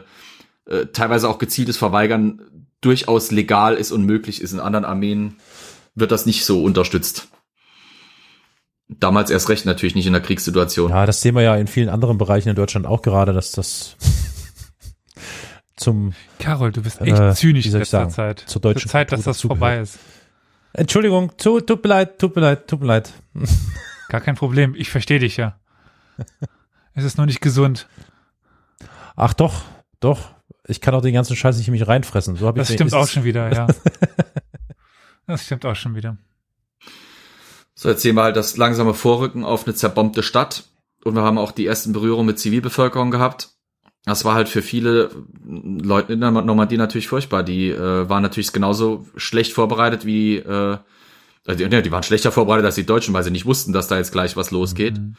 äh, 0.66 0.88
teilweise 0.94 1.30
auch 1.30 1.38
gezieltes 1.38 1.78
Verweigern 1.78 2.42
durchaus 2.82 3.32
legal 3.32 3.76
ist 3.76 3.92
und 3.92 4.06
möglich 4.06 4.42
ist. 4.42 4.54
In 4.54 4.60
anderen 4.60 4.86
Armeen 4.86 5.36
wird 5.96 6.12
das 6.12 6.26
nicht 6.26 6.46
so 6.46 6.64
unterstützt. 6.64 7.28
Damals 8.88 9.32
erst 9.32 9.50
recht 9.50 9.66
natürlich 9.66 9.96
nicht 9.96 10.08
in 10.08 10.14
der 10.14 10.22
Kriegssituation. 10.22 10.92
Ja, 10.92 11.06
das 11.06 11.22
sehen 11.22 11.36
wir 11.36 11.42
ja 11.42 11.56
in 11.56 11.68
vielen 11.68 11.90
anderen 11.90 12.18
Bereichen 12.18 12.50
in 12.50 12.56
Deutschland 12.56 12.86
auch 12.86 13.02
gerade, 13.02 13.34
dass 13.34 13.52
das 13.52 13.96
zum 15.76 16.14
Carol, 16.40 16.72
du 16.72 16.82
bist 16.82 17.02
echt 17.02 17.18
Äh, 17.20 17.34
zynisch 17.34 17.66
in 17.66 17.74
letzter 17.74 18.10
Zeit. 18.10 18.40
zur 18.40 18.62
deutschen 18.62 18.82
Zur 18.84 18.92
Zeit, 18.92 19.12
dass 19.12 19.20
Kultur 19.24 19.34
das 19.34 19.42
vorbei 19.42 19.80
ist. 19.80 20.00
Entschuldigung, 20.74 21.32
tu, 21.38 21.60
tut 21.62 21.84
mir 21.84 21.90
leid, 21.90 22.20
tut 22.20 22.36
mir 22.36 22.42
leid, 22.42 22.68
tut 22.68 22.82
mir 22.82 22.88
leid. 22.88 23.14
Gar 24.10 24.22
kein 24.22 24.36
Problem. 24.36 24.76
Ich 24.76 24.90
verstehe 24.90 25.20
dich 25.20 25.38
ja. 25.38 25.60
es 26.94 27.04
ist 27.04 27.18
nur 27.18 27.26
nicht 27.26 27.42
gesund. 27.42 27.88
Ach 29.16 29.34
doch, 29.34 29.62
doch. 30.00 30.34
Ich 30.68 30.82
kann 30.82 30.96
auch 30.96 31.02
den 31.02 31.14
ganzen 31.14 31.36
Scheiß 31.36 31.58
nicht 31.58 31.68
in 31.68 31.74
mich 31.74 31.88
reinfressen. 31.88 32.36
So 32.36 32.48
hab 32.48 32.56
Das 32.56 32.70
ich 32.70 32.76
stimmt 32.76 32.94
auch 32.94 33.08
schon 33.08 33.24
wieder, 33.24 33.52
ja. 33.54 33.68
Das 35.28 35.44
stimmt 35.46 35.66
auch 35.66 35.76
schon 35.76 35.96
wieder. 35.96 36.18
So, 37.76 37.90
jetzt 37.90 38.02
sehen 38.02 38.16
wir 38.16 38.24
halt 38.24 38.36
das 38.36 38.56
langsame 38.58 38.94
Vorrücken 38.94 39.44
auf 39.44 39.66
eine 39.66 39.76
zerbombte 39.76 40.24
Stadt. 40.24 40.66
Und 41.04 41.16
wir 41.16 41.24
haben 41.24 41.38
auch 41.38 41.52
die 41.52 41.66
ersten 41.66 41.92
Berührungen 41.92 42.26
mit 42.28 42.40
Zivilbevölkerung 42.40 43.12
gehabt. 43.12 43.50
Das 44.06 44.26
war 44.26 44.36
halt 44.36 44.50
für 44.50 44.62
viele 44.62 45.12
Leute 45.46 46.14
in 46.14 46.20
der 46.20 46.32
Normandie 46.32 46.78
natürlich 46.78 47.08
furchtbar. 47.08 47.44
Die 47.44 47.70
äh, 47.70 48.10
waren 48.10 48.22
natürlich 48.22 48.52
genauso 48.52 49.08
schlecht 49.16 49.54
vorbereitet 49.54 50.06
wie, 50.06 50.38
äh, 50.38 50.78
also, 51.46 51.68
die, 51.68 51.82
die 51.82 51.92
waren 51.92 52.04
schlechter 52.04 52.32
vorbereitet 52.32 52.66
als 52.66 52.76
die 52.76 52.86
Deutschen, 52.86 53.14
weil 53.14 53.24
sie 53.24 53.32
nicht 53.32 53.46
wussten, 53.46 53.72
dass 53.72 53.88
da 53.88 53.98
jetzt 53.98 54.12
gleich 54.12 54.36
was 54.36 54.52
losgeht. 54.52 54.98
Mhm. 54.98 55.16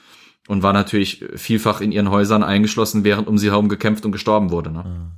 Und 0.46 0.62
waren 0.62 0.74
natürlich 0.74 1.24
vielfach 1.36 1.80
in 1.80 1.90
ihren 1.90 2.10
Häusern 2.10 2.42
eingeschlossen, 2.42 3.02
während 3.02 3.28
um 3.28 3.38
sie 3.38 3.50
herum 3.50 3.70
gekämpft 3.70 4.04
und 4.04 4.12
gestorben 4.12 4.50
wurde. 4.50 4.70
Ne? 4.70 5.12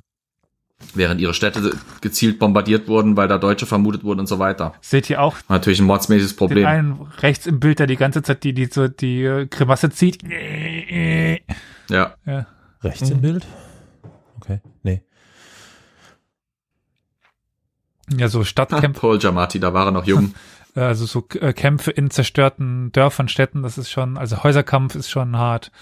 Während 0.94 1.20
ihre 1.20 1.34
Städte 1.34 1.72
gezielt 2.00 2.38
bombardiert 2.38 2.86
wurden, 2.86 3.16
weil 3.16 3.26
da 3.26 3.36
Deutsche 3.36 3.66
vermutet 3.66 4.04
wurden 4.04 4.20
und 4.20 4.28
so 4.28 4.38
weiter. 4.38 4.74
Seht 4.80 5.10
ihr 5.10 5.20
auch 5.20 5.34
War 5.48 5.56
natürlich 5.56 5.80
ein 5.80 5.86
mordsmäßiges 5.86 6.34
den 6.34 6.38
Problem. 6.38 6.66
einen 6.66 7.00
rechts 7.18 7.46
im 7.46 7.58
Bild, 7.58 7.80
der 7.80 7.88
die 7.88 7.96
ganze 7.96 8.22
Zeit 8.22 8.44
die, 8.44 8.52
die 8.52 8.66
so 8.66 8.86
die 8.86 9.24
äh, 9.24 9.46
Grimasse 9.46 9.90
zieht? 9.90 10.22
Ja. 11.88 12.14
Ja. 12.24 12.46
Rechts 12.86 13.10
im 13.10 13.20
Bild? 13.20 13.46
Okay, 14.36 14.60
nee. 14.82 15.02
Ja, 18.16 18.28
so 18.28 18.44
Stadtkämpfe, 18.44 19.00
Paul 19.00 19.18
Giamatti, 19.18 19.58
da 19.58 19.74
war 19.74 19.86
er 19.86 19.92
noch 19.92 20.06
jung. 20.06 20.34
also 20.74 21.06
so 21.06 21.26
äh, 21.40 21.52
Kämpfe 21.52 21.90
in 21.90 22.10
zerstörten 22.10 22.92
Dörfern, 22.92 23.28
Städten, 23.28 23.62
das 23.62 23.78
ist 23.78 23.90
schon, 23.90 24.16
also 24.16 24.42
Häuserkampf 24.42 24.94
ist 24.94 25.10
schon 25.10 25.36
hart. 25.36 25.72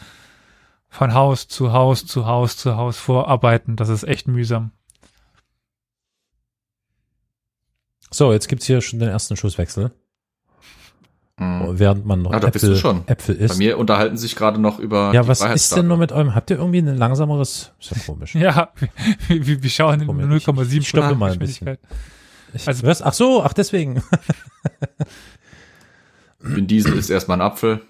Von 0.89 1.13
Haus 1.13 1.49
zu 1.49 1.73
Haus 1.73 2.07
zu 2.07 2.27
Haus 2.27 2.57
zu 2.57 2.77
Haus 2.77 2.99
vorarbeiten, 2.99 3.77
das 3.77 3.89
ist 3.89 4.05
echt 4.05 4.29
mühsam. 4.29 4.71
So, 8.11 8.33
jetzt 8.33 8.49
gibt's 8.49 8.67
hier 8.67 8.81
schon 8.81 9.01
den 9.01 9.09
ersten 9.09 9.37
Schusswechsel, 9.37 9.91
Mhm. 11.37 11.81
während 11.81 12.07
man 12.07 12.23
noch 12.23 12.31
du 12.31 12.47
Äpfel, 12.47 12.77
schon. 12.77 13.09
Äpfel 13.09 13.35
Bei 13.35 13.45
isst. 13.45 13.59
mir 13.59 13.77
unterhalten 13.77 14.17
sich 14.17 14.37
gerade 14.37 14.61
noch 14.61 14.79
über 14.79 15.13
Ja, 15.13 15.23
die 15.23 15.29
was 15.29 15.41
ist 15.41 15.75
denn 15.77 15.89
nur 15.89 15.97
mit 15.97 16.13
eurem? 16.13 16.33
Habt 16.35 16.49
ihr 16.51 16.59
irgendwie 16.59 16.79
ein 16.79 16.97
langsameres? 16.97 17.73
Ist 17.81 17.91
ja 17.91 17.97
komisch. 18.07 18.35
Ja, 18.37 18.69
wir, 19.29 19.63
wir, 19.63 19.71
schauen 19.71 20.01
in 20.03 20.07
Komisch. 20.07 20.45
0,7 20.47 20.79
Ich 20.79 20.89
stoppe 20.89 21.17
mal 21.17 21.33
ein 21.33 21.39
Geschwindigkeit. 21.41 21.81
Ich, 22.53 22.69
Also- 22.69 22.87
was? 22.87 23.03
Ach 23.03 23.13
so, 23.13 23.43
ach 23.43 23.53
deswegen. 23.53 24.01
Vin 26.39 26.67
Diesel 26.67 26.97
ist 26.97 27.11
erstmal 27.11 27.39
ein 27.39 27.43
Apfel. 27.47 27.81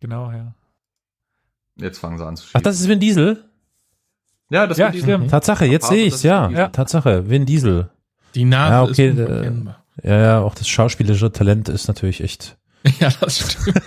Genau, 0.00 0.30
ja. 0.30 0.54
Jetzt 1.76 1.98
fangen 1.98 2.18
sie 2.18 2.26
an 2.26 2.36
zu 2.36 2.44
Ach, 2.44 2.48
schießen. 2.50 2.62
das 2.62 2.80
ist 2.80 2.88
Vin 2.88 3.00
Diesel? 3.00 3.44
ja, 4.50 4.66
das 4.66 4.78
Ja, 4.78 4.86
Vin 4.86 4.92
Diesel. 4.92 5.08
stimmt. 5.14 5.30
Tatsache, 5.30 5.64
jetzt 5.64 5.88
sehe 5.88 6.06
ich's, 6.06 6.16
ist 6.16 6.22
ja. 6.24 6.48
Ja. 6.50 6.68
Tatsache, 6.68 7.28
Vin 7.28 7.46
Diesel. 7.46 7.90
Die 8.34 8.44
Nase 8.44 8.72
Ja, 8.72 8.82
okay, 8.82 9.08
ist 9.10 9.18
äh, 9.18 9.22
unverkennbar. 9.22 9.84
Ja, 10.02 10.20
ja, 10.20 10.40
auch 10.40 10.54
das 10.54 10.68
schauspielerische 10.68 11.32
Talent 11.32 11.68
ist 11.68 11.88
natürlich 11.88 12.22
echt. 12.22 12.56
Ja, 13.00 13.10
das 13.20 13.40
stimmt. 13.40 13.82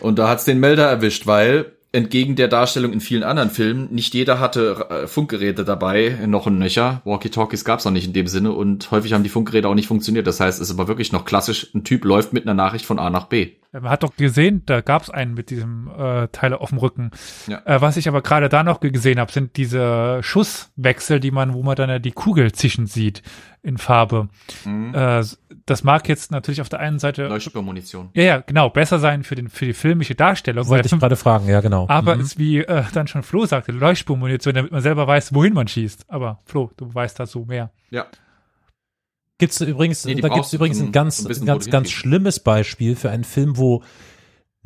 Und 0.00 0.18
da 0.18 0.28
hat's 0.28 0.44
den 0.44 0.60
Melder 0.60 0.88
erwischt, 0.88 1.26
weil 1.26 1.75
entgegen 1.92 2.36
der 2.36 2.48
Darstellung 2.48 2.92
in 2.92 3.00
vielen 3.00 3.22
anderen 3.22 3.50
Filmen, 3.50 3.88
nicht 3.92 4.12
jeder 4.14 4.38
hatte 4.38 4.86
äh, 4.90 5.06
Funkgeräte 5.06 5.64
dabei, 5.64 6.18
noch 6.26 6.46
ein 6.46 6.58
Nöcher. 6.58 7.00
Walkie-Talkies 7.04 7.64
gab's 7.64 7.84
noch 7.84 7.92
nicht 7.92 8.06
in 8.06 8.12
dem 8.12 8.26
Sinne 8.26 8.52
und 8.52 8.90
häufig 8.90 9.12
haben 9.12 9.22
die 9.22 9.28
Funkgeräte 9.30 9.68
auch 9.68 9.74
nicht 9.74 9.86
funktioniert. 9.86 10.26
Das 10.26 10.40
heißt, 10.40 10.60
es 10.60 10.68
ist 10.68 10.74
aber 10.78 10.88
wirklich 10.88 11.12
noch 11.12 11.24
klassisch, 11.24 11.68
ein 11.74 11.84
Typ 11.84 12.04
läuft 12.04 12.32
mit 12.32 12.44
einer 12.44 12.54
Nachricht 12.54 12.84
von 12.84 12.98
A 12.98 13.08
nach 13.10 13.26
B. 13.26 13.52
Man 13.72 13.90
hat 13.90 14.02
doch 14.02 14.16
gesehen, 14.16 14.62
da 14.64 14.80
gab 14.80 15.02
es 15.02 15.10
einen 15.10 15.34
mit 15.34 15.50
diesem 15.50 15.90
äh, 15.98 16.28
Teil 16.28 16.54
auf 16.54 16.70
dem 16.70 16.78
Rücken. 16.78 17.10
Ja. 17.46 17.60
Äh, 17.64 17.80
was 17.80 17.96
ich 17.96 18.08
aber 18.08 18.22
gerade 18.22 18.48
da 18.48 18.62
noch 18.62 18.80
gesehen 18.80 19.18
habe, 19.18 19.32
sind 19.32 19.56
diese 19.56 20.20
Schusswechsel, 20.22 21.20
die 21.20 21.30
man, 21.30 21.52
wo 21.52 21.62
man 21.62 21.76
dann 21.76 21.90
ja 21.90 21.98
die 21.98 22.12
Kugel 22.12 22.52
zischen 22.52 22.86
sieht 22.86 23.22
in 23.66 23.78
Farbe. 23.78 24.28
Mhm. 24.64 24.94
Äh, 24.94 25.24
das 25.66 25.82
mag 25.82 26.08
jetzt 26.08 26.30
natürlich 26.30 26.60
auf 26.60 26.68
der 26.68 26.78
einen 26.78 26.98
Seite 27.00 27.26
Leuchtspurmunition. 27.26 28.10
ja, 28.14 28.22
ja, 28.22 28.38
genau, 28.38 28.70
besser 28.70 28.98
sein 29.00 29.24
für 29.24 29.34
den 29.34 29.48
für 29.48 29.66
die 29.66 29.72
filmische 29.72 30.14
Darstellung. 30.14 30.68
Wollte 30.68 30.86
ich 30.86 30.98
gerade 31.00 31.16
fragen, 31.16 31.48
ja 31.48 31.60
genau. 31.60 31.86
aber 31.88 32.14
Mhm. 32.14 32.20
ist 32.22 32.38
wie 32.38 32.58
äh, 32.58 32.84
dann 32.94 33.08
schon 33.08 33.22
Flo 33.24 33.44
sagte, 33.46 33.72
Leuchtspurmunition, 33.72 34.54
damit 34.54 34.70
man 34.72 34.80
selber 34.80 35.06
weiß, 35.06 35.34
wohin 35.34 35.52
man 35.54 35.66
schießt. 35.66 36.04
Aber 36.08 36.38
Flo, 36.44 36.70
du 36.76 36.94
weißt 36.94 37.18
dazu 37.18 37.44
mehr. 37.48 37.70
Ja. 37.90 38.06
Gibt's 39.38 39.60
übrigens, 39.60 40.04
Nee, 40.06 40.14
da 40.14 40.28
gibt's 40.28 40.52
übrigens 40.54 40.80
ein 40.80 40.92
ganz, 40.92 41.22
ein 41.26 41.44
ganz, 41.44 41.68
ganz 41.68 41.90
schlimmes 41.90 42.40
Beispiel 42.40 42.96
für 42.96 43.10
einen 43.10 43.24
Film, 43.24 43.58
wo 43.58 43.82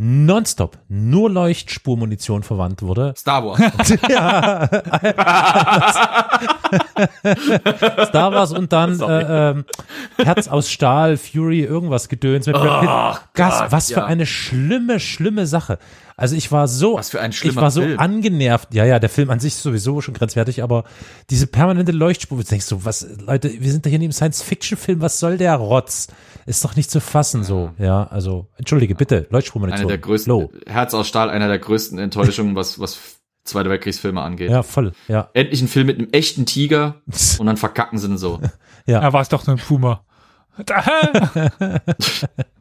nonstop 0.03 0.79
nur 0.89 1.31
Leuchtspurmunition 1.31 2.43
verwandt 2.43 2.81
wurde. 2.81 3.13
Star 3.19 3.45
Wars. 3.45 3.61
ja. 4.09 4.67
Star 8.07 8.33
Wars 8.33 8.53
und 8.53 8.73
dann 8.73 8.99
äh, 8.99 9.51
ähm, 9.51 9.67
Herz 10.17 10.49
aus 10.49 10.71
Stahl, 10.71 11.19
Fury, 11.19 11.61
irgendwas 11.61 12.09
gedöns. 12.09 12.47
Mit 12.47 12.57
Brad 12.57 12.81
Pitt. 12.81 12.89
Gas, 13.35 13.59
Gott, 13.59 13.73
was 13.73 13.93
für 13.93 14.01
ja. 14.01 14.07
eine 14.07 14.25
schlimme, 14.25 15.01
schlimme 15.01 15.47
Sache. 15.47 15.79
Also 16.21 16.37
ich 16.37 16.53
war 16.53 16.69
so, 16.69 16.97
Was 16.97 17.09
für 17.09 17.21
ein 17.23 17.31
ich 17.31 17.57
war 17.57 17.71
so 17.71 17.81
Film. 17.81 17.99
angenervt. 17.99 18.75
Ja, 18.75 18.85
ja, 18.85 18.99
der 18.99 19.09
Film 19.09 19.31
an 19.31 19.41
sich 19.41 19.55
ist 19.55 19.63
sowieso 19.63 20.03
schon 20.03 20.13
grenzwertig, 20.13 20.63
aber 20.63 20.85
diese 21.31 21.47
permanente 21.47 21.93
Leuchtspur, 21.93 22.37
du 22.37 22.45
denkst 22.45 22.67
so, 22.67 22.85
was, 22.85 23.07
Leute, 23.27 23.51
wir 23.59 23.73
sind 23.73 23.87
da 23.87 23.89
hier 23.89 23.97
in 23.97 24.03
einem 24.03 24.13
Science-Fiction-Film, 24.13 25.01
was 25.01 25.19
soll 25.19 25.39
der 25.39 25.55
Rotz? 25.57 26.09
Ist 26.45 26.63
doch 26.63 26.77
nicht 26.77 26.91
zu 26.91 27.01
fassen 27.01 27.43
so, 27.43 27.73
ja, 27.79 28.07
also, 28.09 28.49
entschuldige, 28.59 28.95
bitte, 28.95 29.29
Leuchtspurmunition. 29.31 29.81
Eine 29.81 29.89
der 29.89 29.99
größten, 29.99 30.31
Low. 30.31 30.53
Herz 30.67 30.93
aus 30.93 31.09
Stahl, 31.09 31.31
einer 31.31 31.49
der 31.49 31.59
größten 31.59 31.99
Enttäuschungen, 31.99 32.55
was, 32.55 32.79
was 32.79 32.99
Zweite 33.43 33.71
Weltkriegsfilme 33.71 34.21
angeht. 34.21 34.51
Ja, 34.51 34.63
voll, 34.63 34.93
ja. 35.09 35.31
Endlich 35.33 35.63
ein 35.63 35.69
Film 35.69 35.87
mit 35.87 35.99
einem 35.99 36.11
echten 36.13 36.45
Tiger 36.45 37.01
und 37.39 37.47
dann 37.47 37.57
verkacken 37.57 37.97
sie 37.97 38.09
ihn 38.09 38.19
so. 38.19 38.41
Ja. 38.85 39.01
Da 39.01 39.15
war 39.15 39.23
es 39.23 39.31
doch 39.31 39.47
nur 39.47 39.57
ein 39.57 39.63
Puma. 39.63 40.05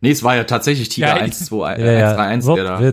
Nee, 0.00 0.10
es 0.10 0.22
war 0.22 0.36
ja 0.36 0.44
tatsächlich 0.44 0.88
Tiger 0.88 1.08
Ja, 1.08 1.14
1, 1.14 1.46
2, 1.46 1.78
Ja, 1.78 1.92
ja. 1.92 2.08
1, 2.08 2.16
3, 2.16 2.22
1, 2.26 2.46
der 2.46 2.64
da. 2.64 2.80
Äh, 2.80 2.92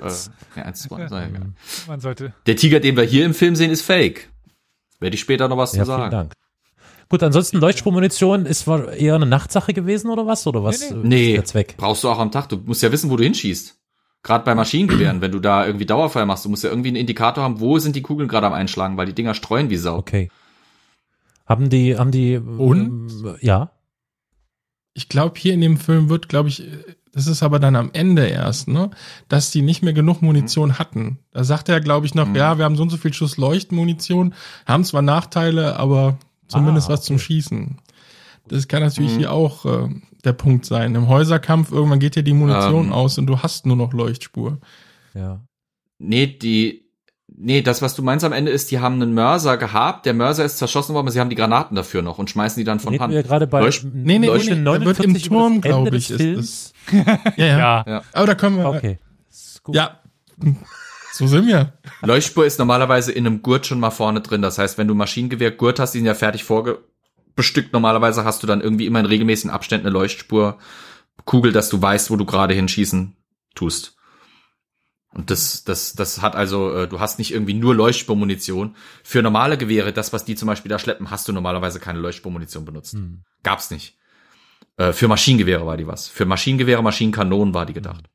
ja, 0.56 0.64
1, 0.64 0.82
2, 0.84 1.08
sei 1.08 1.28
egal. 1.28 1.42
Man 1.88 2.00
sollte. 2.00 2.34
Der 2.46 2.56
Tiger, 2.56 2.80
den 2.80 2.96
wir 2.98 3.04
hier 3.04 3.26
im 3.26 3.34
Film 3.34 3.56
sehen, 3.56 3.72
ist 3.72 3.82
fake. 3.82 4.30
Werde 5.00 5.14
ich 5.16 5.22
später 5.22 5.48
noch 5.48 5.58
was 5.58 5.74
Ja, 5.74 5.84
zu 5.84 5.92
vielen 5.92 6.00
sagen. 6.00 6.12
Dank. 6.12 6.34
Gut, 7.10 7.24
ansonsten 7.24 7.58
Leuchtspurmunition 7.60 8.46
ist 8.46 8.68
war 8.68 8.92
eher 8.92 9.16
eine 9.16 9.26
Nachtsache 9.26 9.74
gewesen 9.74 10.10
oder 10.10 10.28
was? 10.28 10.46
Oder 10.46 10.64
was 10.64 10.92
Nee, 10.92 10.98
Nee, 11.04 11.28
ist 11.32 11.36
der 11.38 11.46
Zweck? 11.46 11.76
brauchst 11.78 12.04
du 12.04 12.10
auch 12.10 12.20
am 12.20 12.32
Tag. 12.32 12.50
Du 12.50 12.58
musst 12.58 12.82
ja 12.84 12.92
wissen, 12.92 13.10
wo 13.10 13.16
du 13.16 13.24
hinschießt. 13.24 13.78
Gerade 14.24 14.44
bei 14.44 14.56
Maschinengewehren, 14.56 15.22
wenn 15.22 15.32
du 15.32 15.40
da 15.40 15.66
irgendwie 15.66 15.86
Dauerfeuer 15.86 16.26
machst, 16.26 16.44
du 16.44 16.50
musst 16.50 16.64
ja 16.66 16.70
irgendwie 16.70 16.90
einen 16.90 16.98
Indikator 16.98 17.44
haben, 17.46 17.62
wo 17.62 17.80
sind 17.80 17.96
die 17.96 18.02
Kugeln 18.02 18.28
gerade 18.28 18.48
am 18.48 18.54
Einschlagen, 18.54 18.98
weil 18.98 19.06
die 19.06 19.14
Dinger 19.14 19.34
streuen 19.36 19.70
wie 19.70 19.78
Sau. 19.78 19.96
Okay. 19.98 20.30
Haben 21.46 21.70
die, 21.70 21.98
haben 21.98 22.12
die, 22.12 22.38
Und? 22.38 23.10
ähm, 23.24 23.36
ja, 23.40 23.72
Ich 24.98 25.10
glaube, 25.10 25.40
hier 25.40 25.54
in 25.54 25.62
dem 25.62 25.78
Film 25.78 26.10
wird, 26.10 26.28
glaube 26.28 26.50
ich, 26.50 26.64
das 27.14 27.28
ist 27.28 27.44
aber 27.44 27.60
dann 27.60 27.76
am 27.76 27.92
Ende 27.94 28.26
erst, 28.28 28.68
ne, 28.68 28.90
dass 29.30 29.52
die 29.52 29.62
nicht 29.62 29.84
mehr 29.84 29.94
genug 29.94 30.22
Munition 30.24 30.80
hatten. 30.80 31.20
Da 31.32 31.44
sagt 31.44 31.70
er, 31.70 31.82
glaube 31.82 32.06
ich, 32.08 32.16
noch, 32.16 32.28
Mhm. 32.28 32.36
ja, 32.36 32.58
wir 32.58 32.66
haben 32.66 32.76
so 32.76 32.82
und 32.84 32.90
so 32.90 32.98
viel 32.98 33.14
Schuss 33.14 33.38
Leuchtmunition, 33.38 34.34
haben 34.66 34.84
zwar 34.84 35.02
Nachteile, 35.04 35.78
aber 35.78 36.18
zumindest 36.48 36.90
Ah, 36.90 36.94
was 36.94 37.04
zum. 37.04 37.20
Schießen. 37.20 37.78
Das 38.48 38.68
kann 38.68 38.82
natürlich 38.82 39.14
Mhm. 39.14 39.18
hier 39.20 39.32
auch 39.34 39.66
äh, 39.66 39.90
der 40.24 40.34
Punkt 40.34 40.66
sein. 40.66 40.96
Im 40.96 41.08
Häuserkampf 41.08 41.72
irgendwann 41.72 42.00
geht 42.00 42.16
dir 42.16 42.24
die 42.24 42.34
Munition 42.34 42.88
Ähm. 42.88 42.94
aus 42.94 43.18
und 43.20 43.28
du 43.28 43.40
hast 43.44 43.66
nur 43.68 43.76
noch 43.78 43.94
Leuchtspur. 43.94 44.58
ja. 45.14 45.42
Nee, 46.00 46.28
die, 46.28 46.87
nee, 47.38 47.62
das, 47.62 47.82
was 47.82 47.96
du 47.96 48.02
meinst 48.02 48.26
am 48.26 48.34
Ende 48.34 48.52
ist, 48.52 48.72
die 48.72 48.80
haben 48.80 48.96
einen 49.02 49.14
Mörser 49.14 49.56
gehabt, 49.58 50.06
der 50.06 50.14
Mörser 50.14 50.44
ist 50.44 50.58
zerschossen 50.58 50.94
worden, 50.94 51.06
aber 51.06 51.12
sie 51.12 51.20
haben 51.22 51.30
die 51.30 51.36
Granaten 51.36 51.76
dafür 51.76 52.02
noch 52.02 52.18
und 52.18 52.30
schmeißen 52.30 52.60
die 52.60 52.66
dann 52.66 52.80
von 52.82 53.00
Hand. 53.00 53.14
wir 53.14 53.24
gerade 53.24 53.48
bei 53.48 53.62
Leucht- 53.62 53.86
Nee, 53.94 54.20
nee, 54.20 54.28
Leuchte 54.28 54.56
nee, 54.56 54.58
nee, 54.58 54.64
der 54.78 54.86
wird 54.86 55.00
im 55.00 55.14
49 55.14 55.26
über 55.28 55.36
das 55.38 55.44
Turm, 55.48 55.62
glaube 55.62 55.98
ich, 55.98 56.10
ist 56.12 56.18
Films? 56.18 56.74
Ja, 57.38 57.46
ja. 57.46 57.86
Ja. 57.88 58.02
Aber 58.14 58.28
da 58.28 58.36
können 58.36 58.58
wir, 58.58 58.66
Okay. 58.68 59.00
Ja, 59.70 60.00
so 61.14 61.28
sind 61.28 61.48
wir. 61.48 61.74
Leuchtspur 62.02 62.46
ist 62.46 62.60
normalerweise 62.60 63.12
in 63.12 63.26
einem 63.26 63.42
Gurt 63.42 63.66
schon 63.66 63.80
mal 63.80 63.90
vorne 63.92 64.22
drin. 64.22 64.42
Das 64.42 64.58
heißt, 64.58 64.78
wenn 64.78 64.88
du 64.88 64.94
Maschinengewehr 64.96 65.52
Gurt 65.52 65.80
hast, 65.80 65.94
die 65.94 65.98
sind 66.00 66.06
ja 66.08 66.14
fertig 66.14 66.44
vorgebestückt. 66.46 67.74
Normalerweise 67.74 68.24
hast 68.24 68.44
du 68.44 68.48
dann 68.48 68.62
irgendwie 68.62 68.86
immer 68.86 69.00
in 69.00 69.06
regelmäßigen 69.06 69.52
Abständen 69.52 69.88
eine 69.88 69.94
Leuchtspur 69.94 70.58
Kugel, 71.26 71.52
dass 71.52 71.70
du 71.70 71.82
weißt, 71.82 72.12
wo 72.12 72.16
du 72.16 72.26
gerade 72.26 72.54
hinschießen 72.54 73.16
tust. 73.56 73.97
Und 75.14 75.32
das, 75.32 75.64
das, 75.64 75.94
das 75.94 76.22
hat 76.22 76.36
also, 76.36 76.74
äh, 76.74 76.88
du 76.88 77.00
hast 77.00 77.18
nicht 77.18 77.34
irgendwie 77.34 77.54
nur 77.54 77.74
Leuchtspurmunition. 77.74 78.76
Für 79.04 79.22
normale 79.22 79.58
Gewehre, 79.58 79.94
das, 79.94 80.14
was 80.14 80.26
die 80.26 80.36
zum 80.36 80.48
Beispiel 80.48 80.70
da 80.70 80.80
schleppen, 80.80 81.10
hast 81.10 81.28
du 81.28 81.34
normalerweise 81.34 81.80
keine 81.80 82.00
Leuchtspurmunition 82.00 82.66
benutzt. 82.66 82.94
Hm. 82.94 83.24
Gab's 83.44 83.72
nicht. 83.72 83.98
Äh, 84.78 84.94
für 84.94 85.08
Maschinengewehre 85.08 85.66
war 85.66 85.78
die 85.78 85.88
was. 85.88 86.08
Für 86.08 86.26
Maschinengewehre, 86.26 86.84
Maschinenkanonen 86.84 87.54
war 87.54 87.66
die 87.66 87.74
gedacht. 87.74 88.06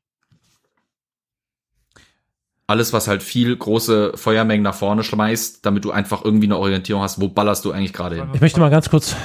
Alles, 2.65 2.93
was 2.93 3.09
halt 3.09 3.21
viel 3.21 3.55
große 3.55 4.13
Feuermengen 4.15 4.63
nach 4.63 4.73
vorne 4.73 5.03
schmeißt, 5.03 5.65
damit 5.65 5.83
du 5.83 5.91
einfach 5.91 6.23
irgendwie 6.23 6.47
eine 6.47 6.57
Orientierung 6.57 7.03
hast, 7.03 7.19
wo 7.19 7.27
ballerst 7.27 7.65
du 7.65 7.71
eigentlich 7.71 7.91
gerade 7.91 8.15
hin. 8.15 8.29
Ich 8.33 8.39
möchte 8.39 8.61
mal 8.61 8.69
ganz 8.69 8.89
kurz, 8.89 9.15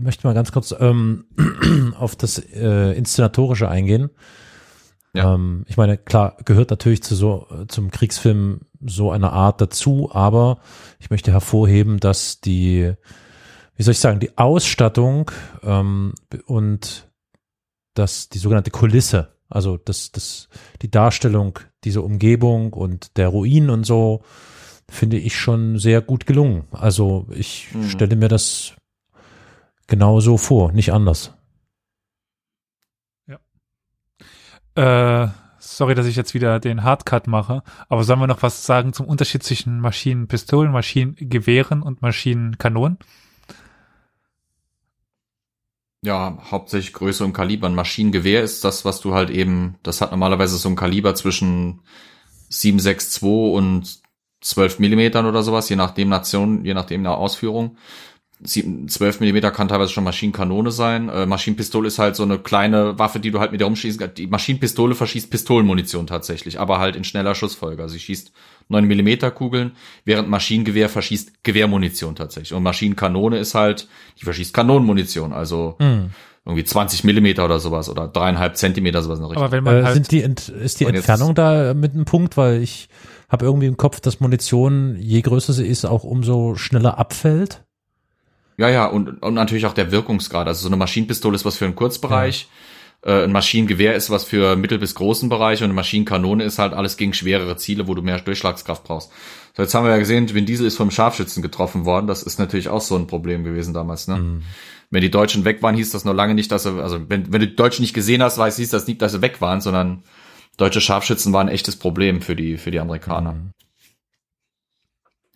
möchte 0.00 0.26
mal 0.26 0.34
ganz 0.34 0.52
kurz 0.52 0.72
ähm, 0.78 1.24
auf 1.98 2.14
das 2.14 2.38
äh, 2.38 2.92
Inszenatorische 2.92 3.68
eingehen. 3.68 4.10
Ja. 5.14 5.34
Ähm, 5.34 5.64
ich 5.68 5.76
meine, 5.76 5.96
klar, 5.96 6.36
gehört 6.44 6.70
natürlich 6.70 7.02
zu 7.02 7.14
so 7.14 7.46
zum 7.68 7.90
Kriegsfilm 7.90 8.62
so 8.84 9.10
eine 9.10 9.32
Art 9.32 9.60
dazu, 9.60 10.10
aber 10.12 10.58
ich 10.98 11.10
möchte 11.10 11.30
hervorheben, 11.32 12.00
dass 12.00 12.40
die, 12.40 12.92
wie 13.76 13.82
soll 13.82 13.92
ich 13.92 14.00
sagen, 14.00 14.20
die 14.20 14.36
Ausstattung 14.36 15.30
ähm, 15.62 16.14
und 16.46 17.08
das 17.94 18.28
die 18.28 18.38
sogenannte 18.38 18.72
Kulisse, 18.72 19.34
also 19.48 19.76
das, 19.76 20.10
das, 20.10 20.48
die 20.82 20.90
Darstellung 20.90 21.60
dieser 21.84 22.02
Umgebung 22.02 22.72
und 22.72 23.16
der 23.16 23.28
Ruinen 23.28 23.70
und 23.70 23.84
so, 23.84 24.22
finde 24.88 25.16
ich 25.16 25.38
schon 25.38 25.78
sehr 25.78 26.00
gut 26.02 26.26
gelungen. 26.26 26.64
Also 26.72 27.26
ich 27.30 27.68
Mhm. 27.72 27.88
stelle 27.88 28.16
mir 28.16 28.28
das 28.28 28.74
genau 29.86 30.18
so 30.20 30.36
vor, 30.38 30.72
nicht 30.72 30.92
anders. 30.92 31.33
Äh, 34.74 35.28
sorry, 35.58 35.94
dass 35.94 36.06
ich 36.06 36.16
jetzt 36.16 36.34
wieder 36.34 36.60
den 36.60 36.82
Hardcut 36.82 37.26
mache, 37.26 37.62
aber 37.88 38.04
sollen 38.04 38.20
wir 38.20 38.26
noch 38.26 38.42
was 38.42 38.66
sagen 38.66 38.92
zum 38.92 39.06
Unterschied 39.06 39.42
zwischen 39.42 39.80
Maschinenpistolen, 39.80 40.72
Maschinengewehren 40.72 41.82
und 41.82 42.02
Maschinenkanonen? 42.02 42.98
Ja, 46.02 46.36
hauptsächlich 46.50 46.92
Größe 46.92 47.24
und 47.24 47.32
Kaliber. 47.32 47.66
Ein 47.66 47.74
Maschinengewehr 47.74 48.42
ist 48.42 48.62
das, 48.62 48.84
was 48.84 49.00
du 49.00 49.14
halt 49.14 49.30
eben, 49.30 49.76
das 49.82 50.02
hat 50.02 50.10
normalerweise 50.10 50.58
so 50.58 50.68
ein 50.68 50.76
Kaliber 50.76 51.14
zwischen 51.14 51.80
7,62 52.50 53.52
und 53.52 54.02
12 54.42 54.80
Millimetern 54.80 55.24
oder 55.24 55.42
sowas, 55.42 55.68
je 55.70 55.76
nachdem 55.76 56.10
Nation, 56.10 56.64
je 56.64 56.74
nachdem 56.74 57.02
der 57.02 57.16
Ausführung. 57.16 57.78
Sieben- 58.46 58.88
12 58.88 59.20
Millimeter 59.20 59.50
kann 59.50 59.68
teilweise 59.68 59.92
schon 59.92 60.04
Maschinenkanone 60.04 60.70
sein. 60.70 61.08
Äh, 61.08 61.24
Maschinenpistole 61.26 61.88
ist 61.88 61.98
halt 61.98 62.14
so 62.14 62.22
eine 62.24 62.38
kleine 62.38 62.98
Waffe, 62.98 63.18
die 63.18 63.30
du 63.30 63.40
halt 63.40 63.52
mit 63.52 63.60
der 63.60 63.66
rumschießen 63.66 63.98
kannst. 63.98 64.18
Die 64.18 64.26
Maschinenpistole 64.26 64.94
verschießt 64.94 65.30
Pistolenmunition 65.30 66.06
tatsächlich, 66.06 66.60
aber 66.60 66.78
halt 66.78 66.94
in 66.96 67.04
schneller 67.04 67.34
Schussfolge. 67.34 67.82
Also 67.82 67.94
sie 67.94 68.00
schießt 68.00 68.32
9 68.68 68.84
Millimeter 68.86 69.30
Kugeln, 69.30 69.72
während 70.04 70.28
Maschinengewehr 70.28 70.88
verschießt 70.88 71.42
Gewehrmunition 71.42 72.14
tatsächlich. 72.16 72.52
Und 72.54 72.62
Maschinenkanone 72.62 73.38
ist 73.38 73.54
halt, 73.54 73.88
die 74.20 74.24
verschießt 74.24 74.52
Kanonenmunition, 74.54 75.32
also 75.32 75.76
Hm. 75.80 76.10
irgendwie 76.44 76.64
20 76.64 77.04
Millimeter 77.04 77.44
oder 77.46 77.58
sowas 77.58 77.88
oder 77.88 78.06
dreieinhalb 78.08 78.56
Zentimeter 78.58 79.02
sowas 79.02 79.18
in 79.18 79.22
der 79.24 79.30
Richtung. 79.30 79.42
Aber 79.44 79.52
wenn 79.52 79.64
man 79.64 79.76
Äh, 79.78 79.82
halt 79.84 79.94
sind 79.94 80.10
die 80.10 80.22
Ent, 80.22 80.48
ist 80.50 80.80
die 80.80 80.84
Entfernung 80.84 81.34
da 81.34 81.72
mit 81.74 81.94
einem 81.94 82.04
Punkt, 82.04 82.36
weil 82.36 82.62
ich 82.62 82.88
habe 83.30 83.46
irgendwie 83.46 83.66
im 83.66 83.76
Kopf, 83.78 84.00
dass 84.00 84.20
Munition, 84.20 84.96
je 85.00 85.22
größer 85.22 85.52
sie 85.54 85.66
ist, 85.66 85.84
auch 85.86 86.04
umso 86.04 86.54
schneller 86.56 86.98
abfällt. 86.98 87.63
Ja, 88.56 88.68
ja, 88.68 88.86
und, 88.86 89.22
und 89.22 89.34
natürlich 89.34 89.66
auch 89.66 89.72
der 89.72 89.90
Wirkungsgrad. 89.90 90.46
Also 90.46 90.62
so 90.62 90.68
eine 90.68 90.76
Maschinenpistole 90.76 91.34
ist 91.34 91.44
was 91.44 91.56
für 91.56 91.64
einen 91.64 91.74
Kurzbereich, 91.74 92.48
äh, 93.02 93.24
ein 93.24 93.32
Maschinengewehr 93.32 93.94
ist 93.94 94.10
was 94.10 94.24
für 94.24 94.56
mittel- 94.56 94.78
bis 94.78 94.94
großen 94.94 95.28
Bereich 95.28 95.60
und 95.60 95.64
eine 95.64 95.74
Maschinenkanone 95.74 96.44
ist 96.44 96.58
halt 96.58 96.72
alles 96.72 96.96
gegen 96.96 97.12
schwerere 97.12 97.56
Ziele, 97.56 97.86
wo 97.88 97.94
du 97.94 98.02
mehr 98.02 98.18
Durchschlagskraft 98.20 98.84
brauchst. 98.84 99.10
So, 99.56 99.62
jetzt 99.62 99.74
haben 99.74 99.84
wir 99.84 99.90
ja 99.90 99.98
gesehen, 99.98 100.32
Vin 100.32 100.46
Diesel 100.46 100.66
ist 100.66 100.76
vom 100.76 100.90
Scharfschützen 100.90 101.42
getroffen 101.42 101.84
worden. 101.84 102.06
Das 102.06 102.22
ist 102.22 102.38
natürlich 102.38 102.68
auch 102.68 102.80
so 102.80 102.96
ein 102.96 103.06
Problem 103.06 103.44
gewesen 103.44 103.74
damals, 103.74 104.08
ne? 104.08 104.42
Wenn 104.90 105.00
die 105.00 105.10
Deutschen 105.10 105.44
weg 105.44 105.62
waren, 105.62 105.74
hieß 105.74 105.90
das 105.90 106.04
noch 106.04 106.14
lange 106.14 106.34
nicht, 106.34 106.52
dass 106.52 106.62
sie, 106.62 106.80
also 106.80 107.00
wenn, 107.08 107.32
wenn 107.32 107.40
du 107.40 107.48
die 107.48 107.56
Deutschen 107.56 107.82
nicht 107.82 107.94
gesehen 107.94 108.22
hast, 108.22 108.38
weiß, 108.38 108.56
hieß 108.56 108.70
das 108.70 108.86
nicht, 108.86 109.02
dass 109.02 109.12
sie 109.12 109.22
weg 109.22 109.40
waren, 109.40 109.60
sondern 109.60 110.04
Deutsche 110.56 110.80
Scharfschützen 110.80 111.32
waren 111.32 111.48
ein 111.48 111.54
echtes 111.54 111.76
Problem 111.76 112.20
für 112.22 112.36
die, 112.36 112.58
für 112.58 112.70
die 112.70 112.78
Amerikaner. 112.78 113.34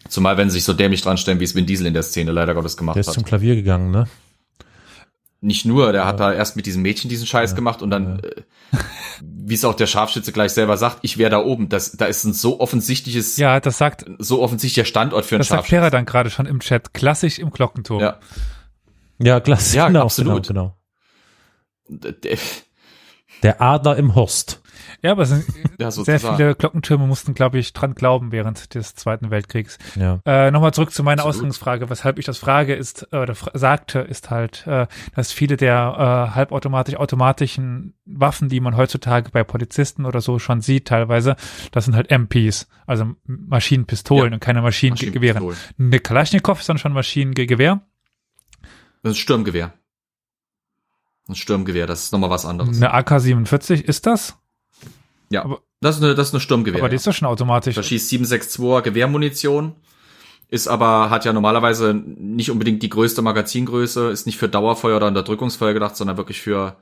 Zumal, 0.09 0.37
wenn 0.37 0.51
sie 0.51 0.55
sich 0.55 0.65
so 0.65 0.73
dämlich 0.73 1.03
dran 1.03 1.17
stellen, 1.19 1.41
wie 1.41 1.45
es 1.45 1.55
Vin 1.55 1.67
Diesel 1.67 1.87
in 1.87 1.95
der 1.95 2.03
Szene 2.03 2.33
leider 2.33 2.55
Gottes 2.55 2.77
gemacht 2.77 2.97
Der 2.97 3.01
ist 3.03 3.09
hat. 3.09 3.15
zum 3.15 3.25
Klavier 3.25 3.55
gegangen, 3.57 3.91
ne? 3.91 4.07
Nicht 5.41 5.65
nur, 5.67 5.93
der 5.93 6.05
hat 6.05 6.19
da 6.19 6.33
erst 6.33 6.57
mit 6.57 6.67
diesem 6.67 6.83
Mädchen 6.83 7.09
diesen 7.09 7.25
Scheiß 7.27 7.55
gemacht 7.55 7.81
und 7.81 7.91
dann, 7.91 8.19
äh, 8.21 8.43
wie 9.23 9.55
es 9.55 9.65
auch 9.65 9.75
der 9.75 9.87
Scharfschütze 9.87 10.33
gleich 10.33 10.51
selber 10.53 10.77
sagt, 10.77 10.99
ich 11.03 11.17
wäre 11.17 11.31
da 11.31 11.39
oben. 11.45 11.69
Das, 11.69 11.93
da 11.93 12.07
ist 12.07 12.25
ein 12.25 12.33
so 12.33 12.59
offensichtliches, 12.59 13.37
Ja, 13.37 13.61
das 13.61 13.79
sagt, 13.79 14.05
so 14.19 14.43
offensichtlicher 14.43 14.85
Standort 14.85 15.25
für 15.27 15.37
einen 15.37 15.41
das 15.41 15.49
sagt 15.49 15.59
Scharfschützen. 15.61 15.79
Pera 15.79 15.91
dann 15.91 16.07
gerade 16.07 16.31
schon 16.31 16.47
im 16.47 16.59
Chat. 16.59 16.93
Klassisch 16.93 17.39
im 17.39 17.51
Glockenturm. 17.51 18.01
Ja. 18.01 18.19
Ja, 19.21 19.39
klasse. 19.39 19.77
Ja, 19.77 19.87
genau, 19.87 20.03
absolut. 20.03 20.49
Genau, 20.49 20.77
Der- 21.89 22.21
genau. 22.21 22.37
Der 23.45 23.61
Adler 23.63 23.97
im 23.97 24.15
Horst. 24.17 24.61
Ja, 25.01 25.13
aber 25.13 25.23
es 25.23 25.29
sind 25.29 25.45
Ja, 25.79 25.93
sehr 25.93 26.19
viele 26.19 26.57
Glockentürme 26.57 27.07
mussten, 27.07 27.33
glaube 27.35 27.59
ich, 27.59 27.73
dran 27.73 27.95
glauben 27.95 28.33
während 28.33 28.75
des 28.75 28.97
Zweiten 28.97 29.31
Weltkriegs. 29.31 29.79
Ja. 29.95 30.21
Äh, 30.27 30.51
Nochmal 30.51 30.75
zurück 30.75 30.91
zu 30.93 31.05
meiner 31.05 31.23
Absolut. 31.23 31.37
Ausgangsfrage. 31.37 31.89
Weshalb 31.89 32.19
ich 32.19 32.25
das 32.25 32.39
frage, 32.39 32.75
ist, 32.75 33.07
äh, 33.13 33.19
oder 33.19 33.35
sagte, 33.55 34.01
ist 34.01 34.31
halt, 34.31 34.67
äh, 34.67 34.89
dass 35.15 35.31
viele 35.31 35.57
der 35.57 36.29
äh, 36.33 36.35
halbautomatisch 36.35 36.97
automatischen 36.97 37.95
Waffen, 38.07 38.49
die 38.49 38.59
man 38.59 38.77
heutzutage 38.77 39.31
bei 39.31 39.45
Polizisten 39.45 40.05
oder 40.05 40.21
so 40.21 40.41
schon 40.41 40.63
sieht, 40.63 40.89
teilweise, 40.89 41.37
das 41.71 41.85
sind 41.85 41.95
halt 41.95 42.11
MPs, 42.11 42.67
also 42.87 43.13
Maschinenpistolen 43.27 44.33
Ja. 44.33 44.35
und 44.35 44.41
keine 44.41 44.63
Maschinengewehren. 44.63 45.45
Maschinenpistolen. 45.45 45.89
Eine 45.93 46.01
Kalaschnikow 46.01 46.59
ist 46.59 46.69
dann 46.69 46.79
schon 46.79 46.93
Maschinengewehr. 46.93 47.83
Das 49.03 49.13
ist 49.13 49.19
ein 49.19 49.23
Sturmgewehr. 49.23 49.73
Ein 51.29 51.35
Sturmgewehr, 51.37 51.87
das 51.87 52.05
ist 52.05 52.13
nochmal 52.13 52.31
was 52.31 52.45
anderes. 52.47 52.79
Eine 52.79 52.93
AK-47 52.95 53.83
ist 53.83 54.07
das? 54.07 54.37
Ja, 55.31 55.45
aber- 55.45 55.61
das 55.81 55.97
ist 55.97 56.03
eine, 56.03 56.15
das 56.15 56.29
ist 56.29 56.35
eine 56.35 56.41
Sturmgewehr. 56.41 56.81
Aber 56.81 56.89
die 56.89 56.97
ist 56.97 57.07
doch 57.07 57.13
schon 57.15 57.29
automatisch. 57.29 57.75
Da 57.77 57.83
schießt 57.83 58.11
762er 58.11 58.83
Gewehrmunition, 58.83 59.75
ist 60.49 60.67
aber, 60.67 61.11
hat 61.11 61.25
ja 61.25 61.33
normalerweise 61.33 61.95
nicht 61.95 62.51
unbedingt 62.51 62.83
die 62.83 62.89
größte 62.89 63.23
Magazingröße, 63.23 64.09
ist 64.11 64.27
nicht 64.27 64.39
für 64.39 64.49
Dauerfeuer 64.49 64.97
oder 64.97 65.07
Unterdrückungsfeuer 65.09 65.75
gedacht, 65.75 65.97
sondern 65.97 66.17
wirklich 66.17 66.41
für 66.41 66.77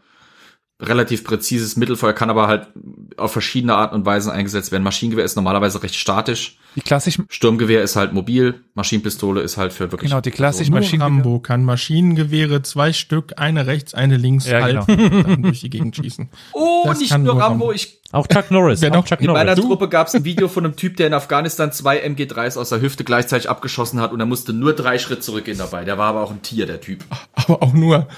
relativ 0.80 1.24
präzises 1.24 1.76
Mittelfeuer, 1.76 2.12
kann 2.12 2.28
aber 2.28 2.48
halt 2.48 2.68
auf 3.16 3.32
verschiedene 3.32 3.74
Arten 3.74 3.94
und 3.94 4.04
Weisen 4.04 4.30
eingesetzt 4.30 4.72
werden. 4.72 4.82
Maschinengewehr 4.84 5.24
ist 5.24 5.34
normalerweise 5.34 5.82
recht 5.82 5.94
statisch. 5.94 6.58
Die 6.74 6.82
klassischen, 6.82 7.24
Sturmgewehr 7.30 7.82
ist 7.82 7.96
halt 7.96 8.12
mobil, 8.12 8.62
Maschinenpistole 8.74 9.40
ist 9.40 9.56
halt 9.56 9.72
für 9.72 9.90
wirklich. 9.90 10.10
genau, 10.10 10.20
die 10.20 10.30
klassischen 10.30 10.72
Nur 10.72 10.80
Maschinengewehre. 10.80 11.24
Rambo 11.24 11.40
kann 11.40 11.64
Maschinengewehre, 11.64 12.60
zwei 12.60 12.92
Stück, 12.92 13.32
eine 13.38 13.66
rechts, 13.66 13.94
eine 13.94 14.18
links, 14.18 14.46
Ja, 14.46 14.66
genau. 14.66 14.86
halten 14.86 15.14
und 15.14 15.26
dann 15.28 15.42
durch 15.44 15.60
die 15.60 15.70
Gegend 15.70 15.96
schießen. 15.96 16.28
Oh, 16.52 16.82
Das 16.84 16.98
nicht 17.00 17.10
nur 17.16 17.28
Rambo, 17.30 17.40
Rambo. 17.40 17.72
ich 17.72 17.95
Auch 18.16 18.26
Chuck 18.26 18.50
Norris. 18.50 18.80
Wer 18.80 18.90
auch 18.90 18.94
noch- 18.96 19.04
Chuck 19.04 19.20
In 19.20 19.30
meiner 19.30 19.54
Norris. 19.54 19.64
Truppe 19.64 19.88
gab 19.88 20.06
es 20.08 20.14
ein 20.14 20.24
Video 20.24 20.48
von 20.48 20.64
einem 20.64 20.76
Typ, 20.76 20.96
der 20.96 21.06
in 21.08 21.14
Afghanistan 21.14 21.70
zwei 21.72 22.02
MG3s 22.04 22.58
aus 22.58 22.70
der 22.70 22.80
Hüfte 22.80 23.04
gleichzeitig 23.04 23.48
abgeschossen 23.50 24.00
hat 24.00 24.12
und 24.12 24.20
er 24.20 24.26
musste 24.26 24.52
nur 24.52 24.74
drei 24.74 24.98
Schritt 24.98 25.22
zurückgehen 25.22 25.58
dabei. 25.58 25.84
Der 25.84 25.98
war 25.98 26.08
aber 26.08 26.22
auch 26.22 26.30
ein 26.30 26.42
Tier, 26.42 26.66
der 26.66 26.80
Typ. 26.80 27.04
Aber 27.34 27.62
auch 27.62 27.72
nur. 27.72 28.08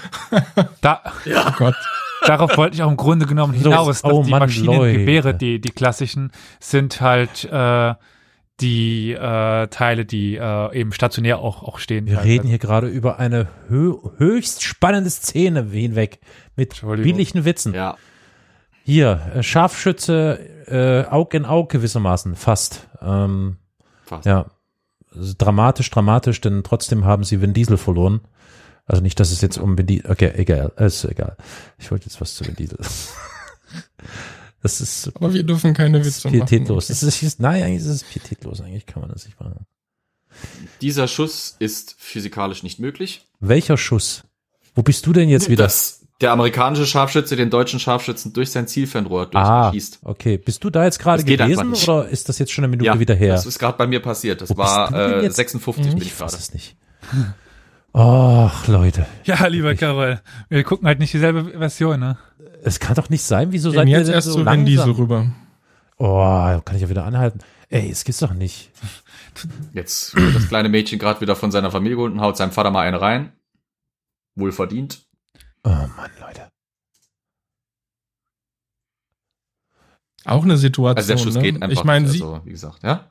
Da, 0.80 1.02
Oh 1.26 1.50
Gott. 1.58 1.74
darauf 2.26 2.56
wollte 2.56 2.76
ich 2.76 2.82
auch 2.82 2.90
im 2.90 2.96
Grunde 2.96 3.26
genommen 3.26 3.54
hinaus, 3.54 4.02
dass 4.02 4.04
oh 4.12 4.22
die 4.22 4.30
Mann, 4.30 4.40
Maschinengewehre, 4.40 5.28
Leute. 5.28 5.38
die, 5.38 5.60
die 5.60 5.70
klassischen, 5.70 6.32
sind 6.60 7.00
halt 7.00 7.44
äh, 7.50 7.94
die 8.60 9.12
äh, 9.12 9.68
Teile, 9.68 10.04
die 10.04 10.36
äh, 10.36 10.76
eben 10.80 10.92
stationär 10.92 11.38
auch, 11.38 11.62
auch 11.62 11.78
stehen. 11.78 12.06
Wir 12.06 12.14
teilweise. 12.14 12.32
reden 12.32 12.48
hier 12.48 12.58
gerade 12.58 12.88
über 12.88 13.18
eine 13.20 13.46
hö 13.68 13.94
höchst 14.16 14.62
spannende 14.64 15.10
Szene 15.10 15.64
hinweg 15.70 16.18
mit 16.56 16.80
billigen 16.82 17.44
Witzen. 17.44 17.72
Ja. 17.74 17.96
Hier, 18.88 19.32
äh, 19.34 19.42
Scharfschütze, 19.42 20.38
äh, 20.66 21.04
Aug 21.12 21.34
in 21.34 21.44
Aug 21.44 21.68
gewissermaßen, 21.68 22.36
fast. 22.36 22.88
Ähm, 23.02 23.58
Fast. 24.06 24.24
ja, 24.24 24.46
Also 25.14 25.34
dramatisch, 25.36 25.90
dramatisch, 25.90 26.40
denn 26.40 26.62
trotzdem 26.64 27.04
haben 27.04 27.22
sie 27.22 27.42
Vin 27.42 27.52
Diesel 27.52 27.76
verloren. 27.76 28.22
Also 28.86 29.02
nicht, 29.02 29.20
dass 29.20 29.30
es 29.30 29.42
jetzt 29.42 29.58
um 29.58 29.76
Vin 29.76 29.84
Diesel, 29.86 30.10
okay, 30.10 30.32
egal, 30.36 30.72
äh, 30.78 30.86
ist 30.86 31.04
egal. 31.04 31.36
Ich 31.76 31.90
wollte 31.90 32.06
jetzt 32.06 32.18
was 32.22 32.34
zu 32.34 32.46
Vin 32.46 32.56
Diesel. 32.56 32.78
Das 34.62 34.80
ist 34.80 35.12
Aber 35.14 35.34
wir 35.34 35.44
dürfen 35.44 35.74
keine 35.74 36.02
Witze 36.04 36.26
machen. 36.26 36.40
pietätlos. 36.40 36.88
Das 36.88 37.02
ist, 37.02 37.40
nein, 37.40 37.62
eigentlich 37.62 37.82
ist 37.82 37.86
es 37.86 38.02
pietätlos. 38.04 38.60
Eigentlich 38.62 38.86
kann 38.86 39.02
man 39.02 39.10
das 39.12 39.26
nicht 39.26 39.38
machen. 39.38 39.66
Dieser 40.80 41.06
Schuss 41.06 41.54
ist 41.58 41.94
physikalisch 41.98 42.62
nicht 42.62 42.80
möglich. 42.80 43.24
Welcher 43.38 43.76
Schuss? 43.76 44.24
Wo 44.74 44.82
bist 44.82 45.06
du 45.06 45.12
denn 45.12 45.28
jetzt 45.28 45.48
wieder? 45.50 45.64
Dass 45.64 45.97
der 46.20 46.32
amerikanische 46.32 46.84
Scharfschütze 46.86 47.36
den 47.36 47.48
deutschen 47.48 47.78
Scharfschützen 47.78 48.32
durch 48.32 48.50
sein 48.50 48.66
Zielfernrohr 48.66 49.28
ah, 49.34 49.62
durchschießt. 49.70 50.00
okay. 50.02 50.36
Bist 50.38 50.64
du 50.64 50.70
da 50.70 50.84
jetzt 50.84 50.98
gerade 50.98 51.22
gewesen 51.22 51.74
oder 51.74 52.08
ist 52.08 52.28
das 52.28 52.38
jetzt 52.38 52.52
schon 52.52 52.64
eine 52.64 52.70
Minute 52.70 52.86
Ja, 52.86 52.98
wieder 52.98 53.14
her? 53.14 53.34
das 53.34 53.46
ist 53.46 53.58
gerade 53.58 53.78
bei 53.78 53.86
mir 53.86 54.00
passiert. 54.00 54.40
Das 54.40 54.50
Wo 54.50 54.56
war 54.56 54.92
äh, 54.92 55.22
jetzt? 55.22 55.36
56 55.36 55.86
bin 55.86 55.96
ich 55.98 56.08
ich 56.08 56.18
gerade. 56.18 56.34
es 56.34 56.52
nicht. 56.52 56.76
Ach, 57.92 58.66
Leute. 58.66 59.06
Ja, 59.24 59.46
lieber 59.46 59.74
Karol, 59.74 60.20
wir 60.48 60.64
gucken 60.64 60.86
halt 60.86 60.98
nicht 60.98 61.12
dieselbe 61.12 61.44
Version, 61.58 62.00
ne? 62.00 62.18
Es 62.62 62.80
kann 62.80 62.96
doch 62.96 63.08
nicht 63.08 63.22
sein, 63.22 63.52
wieso 63.52 63.70
seid 63.70 63.88
ihr 63.88 63.98
jetzt 63.98 64.08
denn 64.08 64.14
erst 64.14 64.28
so 64.28 64.42
langsam? 64.42 64.66
Diesel 64.66 64.90
rüber. 64.90 65.26
Oh, 65.96 66.60
kann 66.64 66.76
ich 66.76 66.82
ja 66.82 66.88
wieder 66.88 67.04
anhalten. 67.04 67.40
Ey, 67.70 67.90
es 67.90 68.04
gibt's 68.04 68.20
doch 68.20 68.32
nicht. 68.32 68.70
Jetzt 69.72 70.14
wird 70.16 70.34
das 70.34 70.48
kleine 70.48 70.68
Mädchen 70.68 70.98
gerade 70.98 71.20
wieder 71.20 71.36
von 71.36 71.50
seiner 71.50 71.70
Familie 71.70 71.96
geholt 71.96 72.12
und 72.12 72.20
haut 72.20 72.36
seinem 72.36 72.50
Vater 72.50 72.70
mal 72.70 72.86
eine 72.86 73.00
rein. 73.00 73.32
Wohl 74.34 74.52
verdient. 74.52 75.07
Oh 75.64 75.68
Mann, 75.70 76.10
Leute. 76.20 76.48
Auch 80.24 80.44
eine 80.44 80.56
Situation. 80.56 80.96
Also 80.96 81.12
der 81.12 81.18
Schuss 81.18 81.34
ne? 81.34 81.42
geht 81.42 81.62
einfach. 81.62 81.76
Ich 81.76 81.84
meine, 81.84 82.08
sie, 82.08 82.22
also, 82.22 82.40
wie 82.44 82.50
gesagt, 82.50 82.82
ja. 82.82 83.08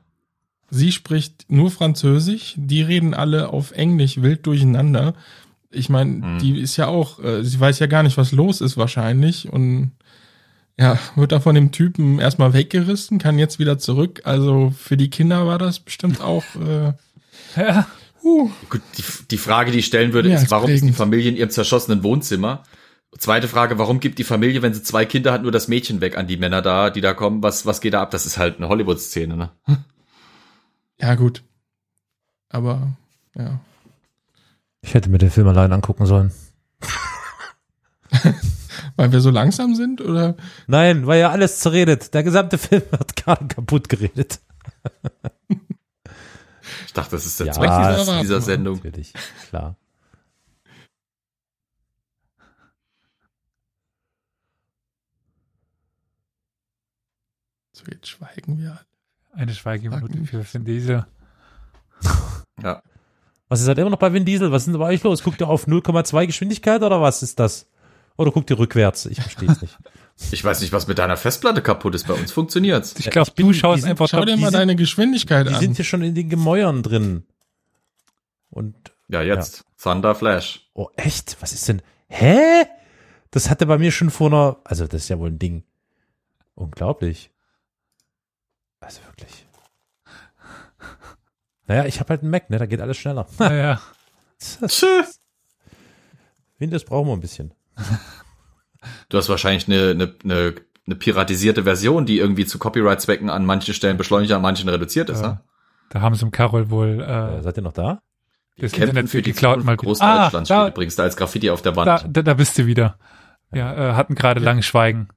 sie 0.70 0.92
spricht 0.92 1.46
nur 1.48 1.70
Französisch, 1.70 2.54
die 2.56 2.82
reden 2.82 3.14
alle 3.14 3.48
auf 3.48 3.72
Englisch 3.72 4.20
wild 4.22 4.46
durcheinander. 4.46 5.14
Ich 5.70 5.88
meine, 5.88 6.10
Mhm. 6.12 6.38
die 6.38 6.60
ist 6.60 6.76
ja 6.76 6.86
auch, 6.86 7.22
äh, 7.22 7.42
sie 7.44 7.58
weiß 7.58 7.78
ja 7.78 7.86
gar 7.86 8.02
nicht, 8.02 8.16
was 8.16 8.32
los 8.32 8.60
ist 8.60 8.76
wahrscheinlich 8.76 9.52
und 9.52 9.92
ja, 10.78 10.96
wird 11.16 11.32
da 11.32 11.40
von 11.40 11.56
dem 11.56 11.72
Typen 11.72 12.20
erstmal 12.20 12.52
weggerissen, 12.52 13.18
kann 13.18 13.38
jetzt 13.38 13.58
wieder 13.58 13.78
zurück. 13.78 14.22
Also 14.24 14.70
für 14.70 14.96
die 14.96 15.10
Kinder 15.10 15.44
war 15.46 15.58
das 15.58 15.80
bestimmt 15.80 16.20
auch 16.20 16.44
äh, 16.54 16.92
Ja, 17.56 17.86
uh, 18.28 18.50
Gut, 18.68 18.82
die, 18.96 19.04
die 19.30 19.38
Frage, 19.38 19.70
die 19.70 19.78
ich 19.78 19.86
stellen 19.86 20.12
würde, 20.12 20.28
Ja, 20.30 20.36
ist, 20.36 20.50
warum 20.50 20.70
ist 20.70 20.84
die. 20.84 20.92
Familie 20.92 21.30
in 21.30 21.36
ihrem 21.36 21.50
zerschossenen 21.50 22.02
Wohnzimmer? 22.02 22.64
Zweite 23.16 23.48
Frage, 23.48 23.78
warum 23.78 24.00
gibt 24.00 24.18
die 24.18 24.24
Familie, 24.24 24.60
wenn 24.62 24.74
sie 24.74 24.82
zwei 24.82 25.06
Kinder 25.06 25.32
hat, 25.32 25.42
nur 25.42 25.50
das 25.50 25.66
Mädchen 25.66 26.00
weg 26.00 26.16
an 26.18 26.26
die 26.26 26.36
Männer 26.36 26.60
da, 26.60 26.90
die 26.90 27.00
da 27.00 27.14
kommen? 27.14 27.42
Was, 27.42 27.64
was 27.64 27.80
geht 27.80 27.94
da 27.94 28.02
ab? 28.02 28.10
Das 28.10 28.26
ist 28.26 28.36
halt 28.38 28.58
eine 28.58 28.68
Hollywood-Szene, 28.68 29.36
ne? 29.36 29.50
ja 31.00 31.14
gut. 31.14 31.42
Aber 32.50 32.96
ja. 33.34 33.60
Ich 34.82 34.94
hätte 34.94 35.08
mir 35.10 35.18
den 35.18 35.30
Film 35.30 35.48
allein 35.48 35.72
angucken 35.72 36.06
sollen. 36.06 36.32
Weil 38.96 39.12
wir 39.12 39.20
so 39.20 39.30
langsam 39.30 39.74
sind 39.74 40.00
oder? 40.00 40.36
Nein, 40.66 41.06
weil 41.06 41.20
ja 41.20 41.30
alles 41.30 41.60
zerredet. 41.60 42.14
Der 42.14 42.24
gesamte 42.24 42.58
Film 42.58 42.82
hat 42.90 43.14
gerade 43.14 43.46
kaputt 43.46 43.88
geredet. 43.88 44.40
Ich 46.86 46.92
dachte, 46.92 47.12
das 47.12 47.26
ist 47.26 47.38
der 47.40 47.48
Ja, 47.48 47.52
Zweck 47.52 47.70
dieser, 47.70 48.20
dieser. 48.20 48.40
Sendung. 48.40 48.76
Natürlich, 48.76 49.12
klar. 49.48 49.76
So, 57.72 57.84
jetzt 57.90 58.08
schweigen 58.08 58.58
wir. 58.58 58.80
eine 59.32 59.54
Schweigeminute 59.54 60.24
für 60.24 60.54
Vin 60.54 60.64
Diesel. 60.64 61.06
Ja. 62.60 62.82
Was 63.48 63.60
ist 63.60 63.68
halt 63.68 63.78
immer 63.78 63.88
noch 63.90 64.00
bei 64.00 64.12
Vin 64.12 64.24
Diesel? 64.24 64.50
Was 64.50 64.62
ist 64.62 64.72
denn 64.72 64.80
bei 64.80 64.88
euch 64.88 65.04
los? 65.04 65.22
Guckt 65.22 65.40
ihr 65.40 65.48
auf 65.48 65.68
0,2 65.68 66.26
Geschwindigkeit 66.26 66.82
oder 66.82 67.00
was 67.00 67.22
ist 67.22 67.38
das? 67.38 67.68
Oder 68.16 68.32
guckt 68.32 68.50
ihr 68.50 68.58
rückwärts? 68.58 69.06
Ich 69.06 69.20
verstehe 69.20 69.48
es 69.48 69.62
nicht. 69.62 69.78
Ich 70.32 70.42
weiß 70.42 70.60
nicht, 70.60 70.72
was 70.72 70.86
mit 70.88 70.98
deiner 70.98 71.16
Festplatte 71.16 71.62
kaputt 71.62 71.94
ist. 71.94 72.06
Bei 72.08 72.14
uns 72.14 72.32
funktioniert's. 72.32 72.94
Ich 72.98 73.08
glaube, 73.10 73.30
du 73.36 73.52
die 73.52 73.58
schaust 73.58 73.82
sind- 73.82 73.90
einfach 73.90 74.08
Schau 74.08 74.24
dir 74.24 74.34
die 74.34 74.40
mal 74.40 74.50
sind- 74.50 74.58
deine 74.60 74.76
Geschwindigkeit 74.76 75.46
Die 75.48 75.54
an. 75.54 75.60
sind 75.60 75.76
hier 75.76 75.84
schon 75.84 76.02
in 76.02 76.14
den 76.14 76.28
Gemäuern 76.28 76.82
drin. 76.82 77.24
Und, 78.50 78.74
Ja, 79.08 79.22
jetzt. 79.22 79.64
Thunder 79.80 80.14
Flash. 80.14 80.68
oh 80.74 80.88
echt? 80.96 81.36
Was 81.40 81.52
ist 81.52 81.68
denn? 81.68 81.82
Hä? 82.08 82.64
Das 83.30 83.48
hatte 83.48 83.66
bei 83.66 83.78
mir 83.78 83.92
schon 83.92 84.10
vor 84.10 84.26
einer, 84.28 84.56
also 84.64 84.86
das 84.86 85.02
ist 85.02 85.08
ja 85.08 85.18
wohl 85.18 85.30
ein 85.30 85.38
Ding. 85.38 85.62
Unglaublich. 86.54 87.30
Also 88.80 89.00
wirklich. 89.06 89.46
Naja, 91.66 91.84
ich 91.84 92.00
habe 92.00 92.08
halt 92.10 92.22
einen 92.22 92.30
Mac, 92.30 92.48
ne? 92.50 92.58
Da 92.58 92.66
geht 92.66 92.80
alles 92.80 92.96
schneller. 92.96 93.26
Ja, 93.38 93.54
ja. 93.54 93.80
Tschüss. 94.66 95.20
Windows 96.58 96.84
brauchen 96.84 97.08
wir 97.08 97.12
ein 97.12 97.20
bisschen. 97.20 97.52
Du 99.10 99.18
hast 99.18 99.28
wahrscheinlich 99.28 99.66
eine, 99.68 99.90
eine, 99.90 100.14
eine, 100.24 100.54
eine 100.86 100.94
piratisierte 100.96 101.64
Version, 101.64 102.06
die 102.06 102.18
irgendwie 102.18 102.44
zu 102.46 102.58
Copyright-Zwecken 102.58 103.30
an 103.30 103.44
manchen 103.46 103.74
Stellen 103.74 103.96
beschleunigt, 103.96 104.32
an 104.32 104.42
manchen 104.42 104.68
reduziert 104.68 105.08
ist, 105.10 105.22
Ja. 105.22 105.28
ne? 105.28 105.40
Da 105.90 106.00
haben 106.02 106.14
sie 106.14 106.24
im 106.26 106.30
Carol 106.30 106.68
wohl 106.70 107.00
Äh, 107.00 107.38
äh, 107.38 107.42
seid 107.42 107.56
ihr 107.56 107.62
noch 107.62 107.72
da? 107.72 108.00
das 108.58 108.72
Kämpfen 108.72 108.88
Internet 108.90 109.10
für 109.10 109.22
die 109.22 109.32
geklaut 109.32 109.64
mal. 109.64 109.76
Zukunft 109.78 110.02
Ah, 110.02 110.28
da, 110.30 110.44
steht 110.44 110.68
übrigens 110.74 110.96
da 110.96 111.04
als 111.04 111.16
Graffiti 111.16 111.48
auf 111.48 111.62
der 111.62 111.76
Wand. 111.76 111.86
da, 111.86 112.02
da, 112.06 112.22
da 112.22 112.34
bist 112.34 112.58
du 112.58 112.66
wieder. 112.66 112.98
Ja, 113.52 113.92
äh, 113.92 113.94
hatten 113.94 114.14
gerade 114.14 114.40
lang 114.40 114.60
Schweigen. 114.62 115.08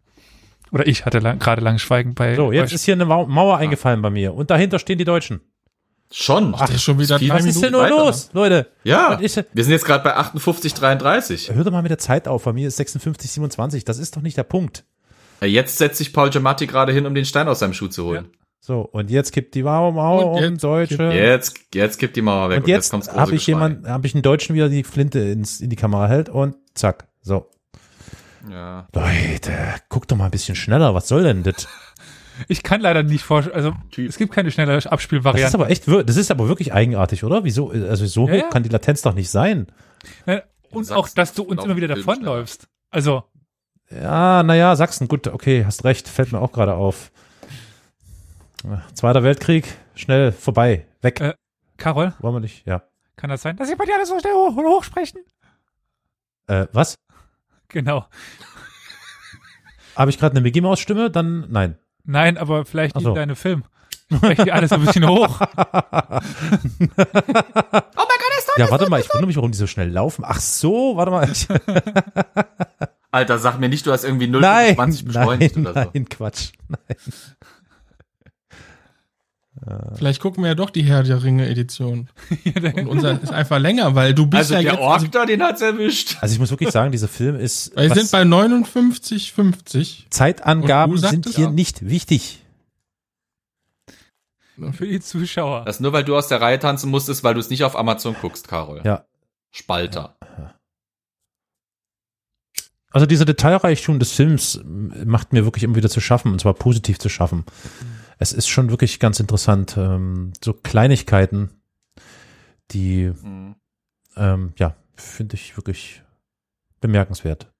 Oder 0.71 0.87
ich 0.87 1.05
hatte 1.05 1.19
lang, 1.19 1.39
gerade 1.39 1.61
lang 1.61 1.79
Schweigen 1.79 2.13
bei. 2.13 2.35
So, 2.35 2.51
jetzt 2.53 2.69
euch. 2.69 2.75
ist 2.75 2.85
hier 2.85 2.93
eine 2.93 3.03
Mau- 3.05 3.25
Mauer 3.25 3.57
eingefallen 3.57 4.01
bei 4.01 4.09
mir 4.09 4.33
und 4.33 4.49
dahinter 4.51 4.79
stehen 4.79 4.97
die 4.99 5.03
Deutschen. 5.05 5.41
Schon. 6.11 6.53
Ach, 6.57 6.77
schon 6.77 6.99
wieder 6.99 7.17
viel- 7.19 7.29
drei 7.29 7.37
Was 7.39 7.45
ist 7.45 7.61
denn 7.61 7.71
Minuten 7.71 7.89
nur 7.89 7.97
weiter. 7.97 8.05
los, 8.05 8.29
Leute? 8.33 8.67
Ja, 8.83 9.13
ist- 9.13 9.43
wir 9.53 9.63
sind 9.63 9.71
jetzt 9.71 9.85
gerade 9.85 10.03
bei 10.03 10.15
58,33. 10.15 11.53
Hör 11.53 11.63
doch 11.63 11.71
mal 11.71 11.81
mit 11.81 11.91
der 11.91 11.97
Zeit 11.97 12.27
auf. 12.27 12.43
Bei 12.43 12.53
mir 12.53 12.67
ist 12.67 12.77
56, 12.77 13.31
27. 13.31 13.85
Das 13.85 13.97
ist 13.97 14.15
doch 14.15 14.21
nicht 14.21 14.37
der 14.37 14.43
Punkt. 14.43 14.83
Jetzt 15.41 15.77
setzt 15.77 15.97
sich 15.97 16.13
Paul 16.13 16.29
Giamatti 16.29 16.67
gerade 16.67 16.91
hin, 16.91 17.05
um 17.05 17.15
den 17.15 17.25
Stein 17.25 17.47
aus 17.47 17.59
seinem 17.59 17.73
Schuh 17.73 17.87
zu 17.87 18.05
holen. 18.05 18.27
So, 18.59 18.81
und 18.81 19.09
jetzt 19.09 19.31
kippt 19.31 19.55
die 19.55 19.63
Mauer, 19.63 19.91
Mauer 19.91 20.33
Und 20.33 20.43
um 20.45 20.51
jetzt 20.53 20.63
Deutsche. 20.63 21.03
Jetzt, 21.13 21.55
jetzt 21.73 21.97
gibt 21.97 22.15
die 22.15 22.21
Mauer 22.21 22.49
weg 22.51 22.59
Und 22.59 22.67
jetzt 22.67 22.91
kommt's 22.91 23.07
große 23.07 23.19
habe 23.19 23.35
ich 23.35 23.47
jemand, 23.47 23.87
habe 23.87 24.05
ich 24.05 24.13
einen 24.13 24.21
Deutschen 24.21 24.53
wieder 24.53 24.69
die 24.69 24.83
Flinte 24.83 25.17
ins, 25.17 25.61
in 25.61 25.71
die 25.71 25.75
Kamera 25.75 26.07
hält 26.07 26.29
und 26.29 26.55
zack. 26.75 27.07
So. 27.23 27.49
Ja. 28.49 28.87
Leute, 28.93 29.51
guck 29.89 30.07
doch 30.07 30.15
mal 30.17 30.25
ein 30.25 30.31
bisschen 30.31 30.55
schneller. 30.55 30.93
Was 30.93 31.07
soll 31.07 31.23
denn 31.23 31.41
das? 31.43 31.67
Ich 32.47 32.63
kann 32.63 32.81
leider 32.81 33.03
nicht 33.03 33.23
vorstellen, 33.23 33.55
also 33.55 33.73
Typ. 33.91 34.09
es 34.09 34.17
gibt 34.17 34.33
keine 34.33 34.51
schnelle 34.51 34.73
Das 34.73 34.85
ist 34.85 34.91
Abspielvariante. 34.91 35.53
aber 35.57 35.69
echt, 35.69 35.87
das 35.87 36.15
ist 36.17 36.31
aber 36.31 36.47
wirklich 36.47 36.73
eigenartig, 36.73 37.23
oder? 37.23 37.43
Wieso? 37.43 37.69
Also 37.71 38.05
so 38.05 38.27
Ja, 38.27 38.33
hoch 38.33 38.39
ja. 38.39 38.49
kann 38.49 38.63
die 38.63 38.69
Latenz 38.69 39.01
doch 39.01 39.13
nicht 39.13 39.29
sein. 39.29 39.67
Äh, 40.25 40.41
Und 40.71 40.85
Sachsen 40.85 40.97
auch, 40.99 41.09
dass 41.09 41.33
du 41.33 41.43
uns 41.43 41.63
immer 41.63 41.75
wieder 41.75 41.87
davonläufst. 41.87 42.67
Also, 42.89 43.23
Ja, 43.89 44.43
naja, 44.43 44.75
Sachsen, 44.75 45.07
gut, 45.07 45.27
okay, 45.27 45.65
hast 45.65 45.83
recht, 45.83 46.07
fällt 46.07 46.31
mir 46.31 46.39
auch 46.39 46.51
gerade 46.51 46.73
auf. 46.73 47.11
Zweiter 48.93 49.23
Weltkrieg, 49.23 49.65
schnell 49.95 50.31
vorbei, 50.31 50.85
weg. 51.01 51.19
Äh. 51.19 51.33
Carol, 51.77 52.13
Wollen 52.19 52.35
wir 52.35 52.39
nicht, 52.41 52.65
ja. 52.67 52.83
kann 53.15 53.29
das 53.31 53.41
sein, 53.41 53.57
dass 53.57 53.67
sie 53.67 53.75
bei 53.75 53.85
dir 53.85 53.95
alles 53.95 54.09
so 54.09 54.19
schnell 54.19 54.33
hoch, 54.33 54.55
hoch 54.55 54.83
sprechen? 54.83 55.19
Äh, 56.47 56.67
was? 56.73 56.95
Genau. 57.69 58.05
Habe 59.95 60.09
ich 60.11 60.17
gerade 60.19 60.33
eine 60.33 60.41
Mickey 60.41 60.61
Maus 60.61 60.79
Stimme? 60.79 61.09
Dann 61.09 61.47
nein. 61.49 61.77
Nein, 62.03 62.37
aber 62.37 62.65
vielleicht 62.65 62.99
so. 62.99 63.13
deine 63.13 63.35
Film. 63.35 63.63
Sprechen 64.13 64.45
die 64.45 64.51
alles 64.51 64.69
so 64.69 64.75
ein 64.75 64.85
bisschen 64.85 65.07
hoch. 65.07 65.39
Ja, 68.57 68.69
warte 68.69 68.89
mal, 68.89 68.99
ich 68.99 69.07
wundere 69.13 69.27
mich, 69.27 69.35
warum 69.37 69.51
die 69.51 69.57
so 69.57 69.67
schnell 69.67 69.89
laufen. 69.89 70.23
Ach 70.27 70.39
so, 70.39 70.95
warte 70.97 71.11
mal. 71.11 71.29
Ich, 71.31 71.47
Alter, 73.11 73.39
sag 73.39 73.59
mir 73.59 73.69
nicht, 73.69 73.85
du 73.85 73.91
hast 73.91 74.03
irgendwie 74.03 74.27
0 74.27 74.41
nein, 74.41 74.75
20 74.75 75.03
nein, 75.03 75.07
beschleunigt 75.13 75.57
oder 75.57 75.73
so. 75.73 75.91
nein, 75.93 76.09
Quatsch. 76.09 76.51
Vielleicht 79.95 80.21
gucken 80.21 80.43
wir 80.43 80.49
ja 80.49 80.55
doch 80.55 80.69
die 80.69 80.83
Herr 80.83 81.03
der 81.03 81.23
Ringe 81.23 81.47
Edition. 81.47 82.09
Und 82.75 82.87
unser 82.87 83.21
ist 83.21 83.31
einfach 83.31 83.59
länger, 83.59 83.95
weil 83.95 84.13
du 84.13 84.25
bist 84.27 84.39
Also 84.39 84.53
ja 84.55 84.61
der 84.61 84.71
jetzt. 84.73 84.81
Ork 84.81 85.11
da, 85.11 85.25
den 85.25 85.41
hat's 85.43 85.61
erwischt. 85.61 86.17
Also 86.21 86.33
ich 86.33 86.39
muss 86.39 86.49
wirklich 86.51 86.71
sagen, 86.71 86.91
dieser 86.91 87.07
Film 87.07 87.35
ist. 87.35 87.75
wir 87.75 87.89
was- 87.89 87.97
sind 87.97 88.11
bei 88.11 88.23
59,50. 88.23 90.09
Zeitangaben 90.09 90.97
sind 90.97 91.27
hier 91.29 91.47
auch- 91.47 91.51
nicht 91.51 91.87
wichtig. 91.87 92.39
Für 94.73 94.85
die 94.87 94.99
Zuschauer. 94.99 95.65
Das 95.65 95.79
nur, 95.79 95.91
weil 95.93 96.03
du 96.03 96.15
aus 96.15 96.27
der 96.27 96.39
Reihe 96.39 96.59
tanzen 96.59 96.91
musstest, 96.91 97.23
weil 97.23 97.33
du 97.33 97.39
es 97.39 97.49
nicht 97.49 97.63
auf 97.63 97.75
Amazon 97.75 98.15
guckst, 98.21 98.47
Carol. 98.47 98.81
Ja. 98.83 99.05
Spalter. 99.49 100.15
Also 102.91 103.05
dieser 103.05 103.25
Detailreichtum 103.25 103.99
des 103.99 104.11
Films 104.11 104.59
macht 104.65 105.33
mir 105.33 105.45
wirklich 105.45 105.63
immer 105.63 105.75
wieder 105.75 105.89
zu 105.89 106.01
schaffen, 106.01 106.31
und 106.33 106.39
zwar 106.41 106.53
positiv 106.53 106.99
zu 106.99 107.07
schaffen. 107.09 107.45
Es 108.21 108.33
ist 108.33 108.47
schon 108.47 108.69
wirklich 108.69 108.99
ganz 108.99 109.19
interessant. 109.19 109.75
Ähm, 109.77 110.33
so 110.43 110.53
Kleinigkeiten, 110.53 111.49
die, 112.69 113.11
Mhm. 113.23 113.55
ähm, 114.15 114.53
ja, 114.57 114.75
finde 114.95 115.33
ich 115.33 115.57
wirklich 115.57 116.03
bemerkenswert. 116.81 117.51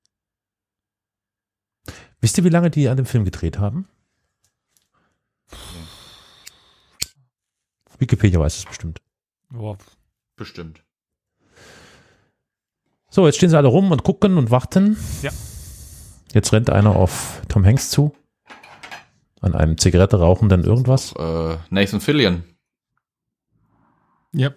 Wisst 2.19 2.37
ihr, 2.37 2.43
wie 2.43 2.49
lange 2.49 2.69
die 2.69 2.87
an 2.89 2.97
dem 2.97 3.07
Film 3.07 3.25
gedreht 3.25 3.57
haben? 3.57 3.87
Wikipedia 7.97 8.39
weiß 8.39 8.57
es 8.59 8.65
bestimmt. 8.65 9.01
Boah. 9.49 9.79
Bestimmt. 10.35 10.83
So, 13.09 13.25
jetzt 13.25 13.37
stehen 13.37 13.49
sie 13.49 13.57
alle 13.57 13.67
rum 13.67 13.91
und 13.91 14.03
gucken 14.03 14.37
und 14.37 14.51
warten. 14.51 14.95
Ja. 15.23 15.31
Jetzt 16.33 16.53
rennt 16.53 16.69
einer 16.69 16.95
auf 16.95 17.41
Tom 17.49 17.65
Hanks 17.65 17.89
zu. 17.89 18.15
An 19.41 19.55
einem 19.55 19.77
Zigarette 19.77 20.19
rauchenden 20.19 20.63
irgendwas. 20.63 21.13
Äh, 21.15 21.57
Nathan 21.69 21.99
Fillion, 21.99 22.43
Ja, 24.33 24.51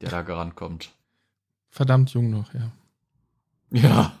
der 0.00 0.10
da 0.10 0.22
gerannt 0.22 0.56
kommt. 0.56 0.92
verdammt 1.70 2.10
jung 2.14 2.30
noch, 2.30 2.52
ja. 2.54 2.72
Ja. 3.70 4.18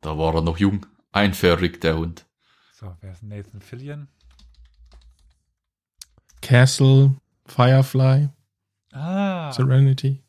Da 0.00 0.18
war 0.18 0.34
er 0.34 0.42
noch 0.42 0.58
jung. 0.58 0.84
Einfährig, 1.12 1.80
der 1.80 1.96
Hund. 1.96 2.26
So, 2.72 2.94
wer 3.00 3.12
ist 3.12 3.22
Nathan 3.22 3.60
Fillion? 3.62 4.08
Castle, 6.40 7.14
Firefly, 7.46 8.28
Ah. 8.92 9.52
Serenity, 9.52 10.22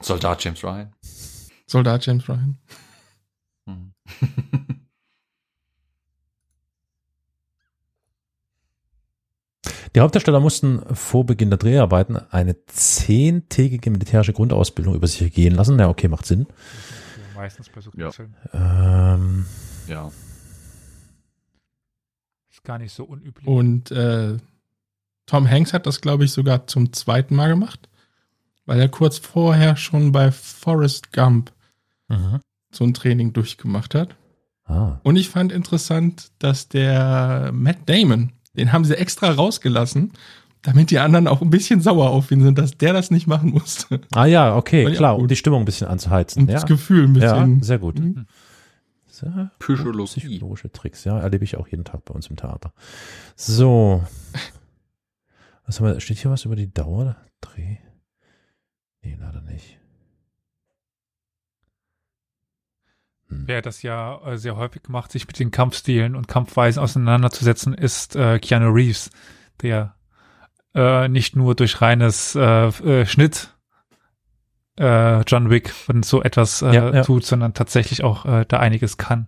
Soldat 0.00 0.42
James 0.44 0.62
Ryan. 0.64 0.92
Soldat 1.66 2.06
James 2.06 2.28
Ryan. 2.28 2.58
Mhm. 3.66 3.92
Die 9.98 10.02
Hauptdarsteller 10.02 10.38
mussten 10.38 10.80
vor 10.94 11.26
Beginn 11.26 11.50
der 11.50 11.58
Dreharbeiten 11.58 12.16
eine 12.30 12.54
zehntägige 12.66 13.90
militärische 13.90 14.32
Grundausbildung 14.32 14.94
über 14.94 15.08
sich 15.08 15.20
ergehen 15.22 15.56
lassen. 15.56 15.76
Ja, 15.80 15.88
okay, 15.88 16.06
macht 16.06 16.24
Sinn. 16.24 16.46
Meistens 17.34 17.68
bei 17.68 17.80
so 17.80 17.90
Ja. 17.96 18.08
Ähm, 18.52 19.44
ja. 19.88 20.08
Ist 22.48 22.62
gar 22.62 22.78
nicht 22.78 22.92
so 22.92 23.02
unüblich. 23.06 23.44
Und 23.44 23.90
äh, 23.90 24.36
Tom 25.26 25.50
Hanks 25.50 25.72
hat 25.72 25.84
das, 25.84 26.00
glaube 26.00 26.26
ich, 26.26 26.30
sogar 26.30 26.68
zum 26.68 26.92
zweiten 26.92 27.34
Mal 27.34 27.48
gemacht, 27.48 27.88
weil 28.66 28.78
er 28.78 28.88
kurz 28.88 29.18
vorher 29.18 29.74
schon 29.74 30.12
bei 30.12 30.30
Forrest 30.30 31.12
Gump 31.12 31.50
mhm. 32.06 32.38
so 32.70 32.84
ein 32.84 32.94
Training 32.94 33.32
durchgemacht 33.32 33.96
hat. 33.96 34.14
ah. 34.66 35.00
Und 35.02 35.16
ich 35.16 35.28
fand 35.28 35.50
interessant, 35.50 36.30
dass 36.38 36.68
der 36.68 37.50
Matt 37.52 37.78
Damon, 37.86 38.30
den 38.58 38.72
haben 38.72 38.84
sie 38.84 38.96
extra 38.96 39.30
rausgelassen, 39.30 40.12
damit 40.62 40.90
die 40.90 40.98
anderen 40.98 41.28
auch 41.28 41.40
ein 41.40 41.50
bisschen 41.50 41.80
sauer 41.80 42.10
auf 42.10 42.30
ihn 42.30 42.42
sind, 42.42 42.58
dass 42.58 42.76
der 42.76 42.92
das 42.92 43.10
nicht 43.10 43.26
machen 43.26 43.50
musste. 43.50 44.00
ah 44.14 44.26
ja, 44.26 44.56
okay, 44.56 44.92
klar, 44.92 45.16
um 45.16 45.28
die 45.28 45.36
Stimmung 45.36 45.62
ein 45.62 45.64
bisschen 45.64 45.88
anzuheizen. 45.88 46.42
Und 46.42 46.48
ja. 46.48 46.54
das 46.54 46.66
Gefühl 46.66 47.04
ein 47.04 47.14
ja, 47.14 47.32
bisschen. 47.32 47.62
sehr 47.62 47.78
gut. 47.78 47.98
Mhm. 47.98 48.26
Sehr 49.06 49.50
Psychologie. 49.58 50.20
Psychologische 50.20 50.70
Tricks, 50.70 51.04
ja, 51.04 51.18
erlebe 51.18 51.44
ich 51.44 51.56
auch 51.56 51.66
jeden 51.66 51.84
Tag 51.84 52.04
bei 52.04 52.14
uns 52.14 52.28
im 52.28 52.36
Theater. 52.36 52.72
So. 53.34 54.04
Was 55.66 55.80
haben 55.80 55.86
wir, 55.86 56.00
steht 56.00 56.18
hier 56.18 56.30
was 56.30 56.46
über 56.46 56.56
die 56.56 56.72
Dauer? 56.72 57.16
Dreh? 57.42 57.76
Nee, 59.02 59.18
leider 59.20 59.42
nicht. 59.42 59.77
Wer 63.30 63.60
das 63.60 63.82
ja 63.82 64.20
äh, 64.26 64.38
sehr 64.38 64.56
häufig 64.56 64.82
macht, 64.88 65.12
sich 65.12 65.26
mit 65.26 65.38
den 65.38 65.50
Kampfstilen 65.50 66.16
und 66.16 66.28
Kampfweisen 66.28 66.82
auseinanderzusetzen, 66.82 67.74
ist 67.74 68.16
äh, 68.16 68.38
Keanu 68.38 68.70
Reeves, 68.70 69.10
der 69.60 69.94
äh, 70.74 71.08
nicht 71.08 71.36
nur 71.36 71.54
durch 71.54 71.80
reines 71.82 72.34
äh, 72.34 72.68
äh, 72.68 73.06
Schnitt 73.06 73.54
äh, 74.78 75.20
John 75.22 75.50
Wick 75.50 75.74
und 75.88 76.06
so 76.06 76.22
etwas 76.22 76.60
Ja, 76.60 76.72
ja. 76.72 77.02
tut, 77.02 77.26
sondern 77.26 77.52
tatsächlich 77.52 78.02
auch 78.02 78.24
da 78.46 78.58
einiges 78.60 78.96
kann. 78.96 79.26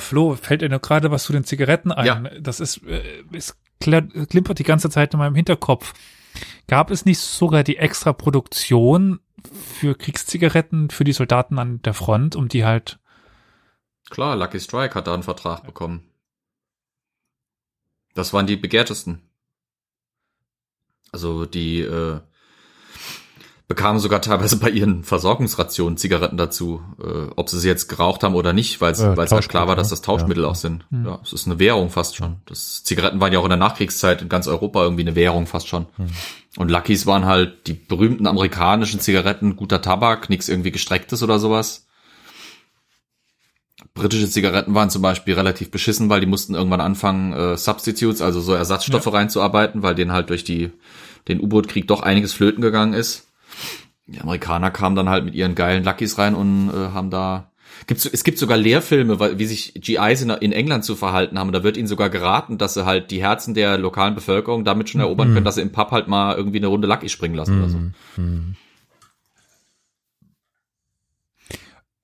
Flo, 0.00 0.34
fällt 0.34 0.62
dir 0.62 0.68
noch 0.68 0.82
gerade 0.82 1.12
was 1.12 1.22
zu 1.22 1.32
den 1.32 1.44
Zigaretten 1.44 1.92
ein? 1.92 2.04
Ja. 2.06 2.40
Das 2.40 2.58
ist, 2.58 2.82
äh, 2.88 3.24
klimpert 3.80 4.58
die 4.58 4.64
ganze 4.64 4.90
Zeit 4.90 5.14
in 5.14 5.18
meinem 5.18 5.36
Hinterkopf. 5.36 5.94
Gab 6.66 6.90
es 6.90 7.04
nicht 7.04 7.18
sogar 7.18 7.64
die 7.64 7.76
extra 7.76 8.12
Produktion 8.12 9.20
für 9.76 9.94
Kriegszigaretten 9.94 10.90
für 10.90 11.04
die 11.04 11.12
Soldaten 11.12 11.58
an 11.58 11.80
der 11.82 11.94
Front, 11.94 12.36
um 12.36 12.48
die 12.48 12.64
halt 12.64 12.98
Klar, 14.10 14.36
Lucky 14.36 14.58
Strike 14.58 14.94
hat 14.94 15.06
da 15.06 15.14
einen 15.14 15.22
Vertrag 15.22 15.64
bekommen. 15.64 16.10
Das 18.14 18.32
waren 18.32 18.46
die 18.46 18.56
begehrtesten. 18.56 19.22
Also 21.12 21.46
die 21.46 21.80
äh, 21.80 22.20
bekamen 23.70 24.00
sogar 24.00 24.20
teilweise 24.20 24.56
bei 24.56 24.68
ihren 24.68 25.04
Versorgungsrationen 25.04 25.96
Zigaretten 25.96 26.36
dazu, 26.36 26.82
äh, 27.00 27.30
ob 27.36 27.48
sie 27.48 27.60
sie 27.60 27.68
jetzt 27.68 27.86
geraucht 27.86 28.24
haben 28.24 28.34
oder 28.34 28.52
nicht, 28.52 28.80
weil 28.80 28.90
es 28.90 28.98
Äh, 28.98 29.14
halt 29.14 29.48
klar 29.48 29.68
war, 29.68 29.76
dass 29.76 29.90
das 29.90 30.02
Tauschmittel 30.02 30.42
ja. 30.42 30.50
auch 30.50 30.56
sind. 30.56 30.84
Hm. 30.90 31.06
Ja, 31.06 31.20
es 31.22 31.32
ist 31.32 31.46
eine 31.46 31.60
Währung 31.60 31.88
fast 31.88 32.16
schon. 32.16 32.38
Das 32.46 32.82
Zigaretten 32.82 33.20
waren 33.20 33.32
ja 33.32 33.38
auch 33.38 33.44
in 33.44 33.50
der 33.50 33.58
Nachkriegszeit 33.58 34.22
in 34.22 34.28
ganz 34.28 34.48
Europa 34.48 34.82
irgendwie 34.82 35.02
eine 35.02 35.14
Währung 35.14 35.46
fast 35.46 35.68
schon. 35.68 35.86
Hm. 35.94 36.08
Und 36.56 36.68
Luckys 36.68 37.06
waren 37.06 37.26
halt 37.26 37.68
die 37.68 37.74
berühmten 37.74 38.26
amerikanischen 38.26 38.98
Zigaretten, 38.98 39.54
guter 39.54 39.80
Tabak, 39.80 40.30
nichts 40.30 40.48
irgendwie 40.48 40.72
gestrecktes 40.72 41.22
oder 41.22 41.38
sowas. 41.38 41.86
Britische 43.94 44.28
Zigaretten 44.28 44.74
waren 44.74 44.90
zum 44.90 45.02
Beispiel 45.02 45.34
relativ 45.34 45.70
beschissen, 45.70 46.10
weil 46.10 46.18
die 46.18 46.26
mussten 46.26 46.56
irgendwann 46.56 46.80
anfangen, 46.80 47.32
äh, 47.34 47.56
Substitutes, 47.56 48.20
also 48.20 48.40
so 48.40 48.52
Ersatzstoffe 48.52 49.12
reinzuarbeiten, 49.12 49.84
weil 49.84 49.94
denen 49.94 50.10
halt 50.10 50.28
durch 50.28 50.42
die, 50.42 50.72
den 51.28 51.40
U-Boot-Krieg 51.40 51.86
doch 51.86 52.00
einiges 52.00 52.32
flöten 52.32 52.62
gegangen 52.62 52.94
ist. 52.94 53.28
Die 54.06 54.20
Amerikaner 54.20 54.70
kamen 54.70 54.96
dann 54.96 55.08
halt 55.08 55.24
mit 55.24 55.34
ihren 55.34 55.54
geilen 55.54 55.84
Luckys 55.84 56.18
rein 56.18 56.34
und 56.34 56.70
äh, 56.70 56.90
haben 56.92 57.10
da. 57.10 57.46
Gibt's, 57.86 58.04
es 58.04 58.24
gibt 58.24 58.38
sogar 58.38 58.58
Lehrfilme, 58.58 59.20
weil- 59.20 59.38
wie 59.38 59.46
sich 59.46 59.74
GIs 59.74 60.22
in, 60.22 60.30
in 60.30 60.50
England 60.52 60.84
zu 60.84 60.96
verhalten 60.96 61.38
haben. 61.38 61.46
Und 61.48 61.52
da 61.54 61.62
wird 61.62 61.76
ihnen 61.76 61.86
sogar 61.86 62.10
geraten, 62.10 62.58
dass 62.58 62.74
sie 62.74 62.84
halt 62.84 63.10
die 63.12 63.22
Herzen 63.22 63.54
der 63.54 63.78
lokalen 63.78 64.16
Bevölkerung 64.16 64.64
damit 64.64 64.90
schon 64.90 65.00
erobern 65.00 65.32
können, 65.32 65.44
dass 65.44 65.54
sie 65.54 65.62
im 65.62 65.70
Pub 65.72 65.92
halt 65.92 66.08
mal 66.08 66.34
irgendwie 66.36 66.58
eine 66.58 66.66
Runde 66.66 66.88
Lucky 66.88 67.08
springen 67.08 67.36
lassen 67.36 67.58
oder 67.60 67.68
so. 67.68 67.78
Mhm. 68.20 68.56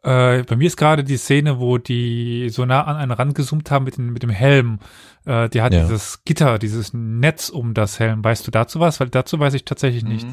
Äh, 0.03 0.45
bei 0.45 0.55
mir 0.57 0.67
ist 0.69 0.77
gerade 0.77 1.03
die 1.03 1.17
Szene, 1.17 1.59
wo 1.59 1.79
die 1.79 2.49
so 2.51 2.65
nah 2.65 2.85
an 2.85 2.97
einen 2.97 3.11
rangezoomt 3.11 3.71
haben 3.71 3.85
mit, 3.85 3.97
dem- 3.97 4.13
mit 4.13 4.23
dem 4.23 4.31
Helm. 4.31 4.79
Äh, 5.25 5.49
die 5.49 5.63
hat 5.63 5.75
Ja. 5.75 5.83
dieses 5.83 6.23
Gitter, 6.25 6.59
dieses 6.61 6.93
Netz 6.95 7.49
um 7.49 7.75
das 7.75 7.99
Helm. 7.99 8.23
Weißt 8.23 8.47
du 8.47 8.53
dazu 8.53 8.79
was? 8.79 9.01
Weil 9.01 9.09
dazu 9.09 9.41
weiß 9.41 9.55
ich 9.55 9.65
tatsächlich 9.65 10.05
nicht. 10.05 10.27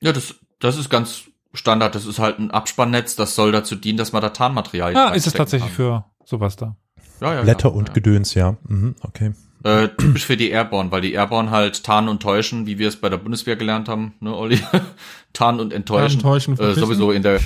Ja, 0.00 0.12
das, 0.12 0.34
das 0.58 0.76
ist 0.76 0.88
ganz 0.90 1.24
Standard. 1.52 1.94
Das 1.94 2.06
ist 2.06 2.18
halt 2.18 2.38
ein 2.38 2.50
Abspannnetz. 2.50 3.16
Das 3.16 3.34
soll 3.34 3.52
dazu 3.52 3.76
dienen, 3.76 3.98
dass 3.98 4.12
man 4.12 4.22
da 4.22 4.30
Tarnmaterial 4.30 4.96
Ah, 4.96 5.10
ist 5.10 5.26
es 5.26 5.32
tatsächlich 5.32 5.70
kann. 5.76 5.76
für 5.76 6.04
sowas 6.24 6.56
da. 6.56 6.76
ja, 7.20 7.34
ja, 7.34 7.42
Blätter 7.42 7.68
ja, 7.68 7.74
und 7.74 7.88
ja. 7.88 7.94
Gedöns, 7.94 8.34
ja. 8.34 8.56
Mhm, 8.68 8.94
okay. 9.02 9.32
Äh, 9.62 9.88
typisch 9.88 10.24
für 10.24 10.38
die 10.38 10.48
Airborne, 10.50 10.90
weil 10.90 11.02
die 11.02 11.12
Airborne 11.12 11.50
halt 11.50 11.84
tarnen 11.84 12.08
und 12.08 12.22
täuschen, 12.22 12.66
wie 12.66 12.78
wir 12.78 12.88
es 12.88 12.96
bei 12.96 13.10
der 13.10 13.18
Bundeswehr 13.18 13.56
gelernt 13.56 13.90
haben, 13.90 14.14
ne, 14.20 14.34
Olli? 14.34 14.58
tarnen 15.34 15.60
und 15.60 15.72
enttäuschen. 15.74 16.20
Tarnen, 16.20 16.32
täuschen, 16.38 16.54
äh, 16.54 16.56
verpissen. 16.56 16.80
sowieso 16.80 17.12
in 17.12 17.22
der, 17.22 17.40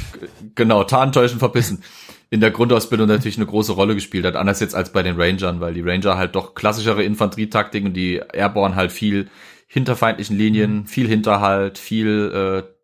genau, 0.55 0.85
tarnen, 0.85 1.12
täuschen, 1.12 1.40
verpissen. 1.40 1.82
In 2.31 2.40
der 2.40 2.52
Grundausbildung 2.52 3.09
natürlich 3.09 3.36
eine 3.36 3.47
große 3.47 3.72
Rolle 3.72 3.94
gespielt 3.97 4.24
hat, 4.26 4.36
anders 4.36 4.60
jetzt 4.60 4.76
als 4.76 4.93
bei 4.93 5.02
den 5.02 5.20
Rangern, 5.20 5.60
weil 5.60 5.74
die 5.74 5.81
Ranger 5.81 6.16
halt 6.16 6.36
doch 6.36 6.55
klassischere 6.55 7.02
Infanterietaktik 7.02 7.85
und 7.85 7.94
die 7.94 8.20
Airborne 8.32 8.76
halt 8.76 8.93
viel 8.93 9.28
hinterfeindlichen 9.74 10.38
Linien, 10.38 10.74
Mhm. 10.78 10.86
viel 10.86 11.09
Hinterhalt, 11.09 11.76
viel 11.78 12.64
äh, 12.64 12.74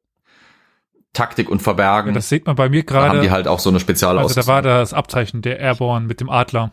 Taktik 1.12 1.48
und 1.48 1.60
Verbergen. 1.62 2.08
Ja, 2.10 2.14
das 2.14 2.28
sieht 2.28 2.46
man 2.46 2.54
bei 2.56 2.68
mir 2.68 2.84
da 2.84 2.94
haben 3.08 3.12
die 3.14 3.26
gerade. 3.26 3.30
halt 3.30 3.48
auch 3.48 3.58
so 3.58 3.70
eine 3.70 3.80
spezielle 3.80 4.20
Also 4.20 4.34
da 4.34 4.46
war 4.46 4.62
das 4.62 4.92
Abzeichen 4.92 5.42
der 5.42 5.58
Airborne 5.58 6.06
mit 6.06 6.20
dem 6.20 6.28
Adler. 6.30 6.72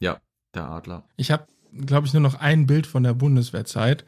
Ja, 0.00 0.18
der 0.54 0.68
Adler. 0.68 1.04
Ich 1.16 1.30
habe, 1.30 1.46
glaube 1.72 2.06
ich, 2.06 2.12
nur 2.12 2.22
noch 2.22 2.34
ein 2.40 2.66
Bild 2.66 2.86
von 2.86 3.02
der 3.04 3.14
Bundeswehrzeit. 3.14 4.04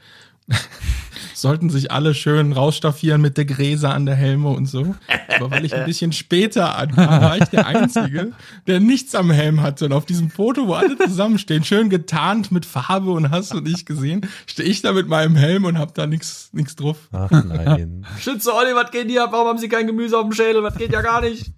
Sollten 1.35 1.71
sich 1.71 1.91
alle 1.91 2.13
schön 2.13 2.53
rausstaffieren 2.53 3.21
mit 3.21 3.39
der 3.39 3.47
Gräse 3.47 3.89
an 3.89 4.05
der 4.05 4.15
Helme 4.15 4.51
und 4.51 4.67
so. 4.67 4.95
Aber 5.37 5.51
weil 5.51 5.65
ich 5.65 5.75
ein 5.75 5.87
bisschen 5.87 6.13
später 6.13 6.77
ankam, 6.77 7.23
war 7.23 7.39
ich 7.39 7.49
der 7.49 7.67
Einzige, 7.67 8.33
der 8.67 8.79
nichts 8.79 9.15
am 9.15 9.31
Helm 9.31 9.63
hatte. 9.63 9.87
Und 9.87 9.95
auf 9.95 10.05
diesem 10.05 10.31
Foto, 10.31 10.67
wo 10.67 10.75
alle 10.75 10.99
zusammenstehen, 10.99 11.65
schön 11.65 11.89
getarnt 11.89 12.53
mit 12.53 12.67
Farbe 12.67 13.11
und 13.13 13.31
hast 13.31 13.55
du 13.55 13.61
nicht 13.61 13.87
gesehen, 13.87 14.29
stehe 14.47 14.69
ich 14.69 14.83
da 14.83 14.93
mit 14.93 15.09
meinem 15.09 15.35
Helm 15.35 15.65
und 15.65 15.79
hab 15.79 15.95
da 15.95 16.07
nichts 16.07 16.51
nichts 16.53 16.77
drauf. 16.77 17.09
Ach 17.13 17.31
nein. 17.31 18.07
Schütze 18.21 18.53
Olli, 18.55 18.75
was 18.75 18.91
geht 18.91 19.09
hier? 19.09 19.27
Warum 19.31 19.49
haben 19.49 19.59
Sie 19.59 19.69
kein 19.69 19.87
Gemüse 19.87 20.19
auf 20.19 20.25
dem 20.25 20.33
Schädel? 20.33 20.63
Was 20.63 20.77
geht 20.77 20.93
ja 20.93 21.01
gar 21.01 21.23
nicht? 21.23 21.53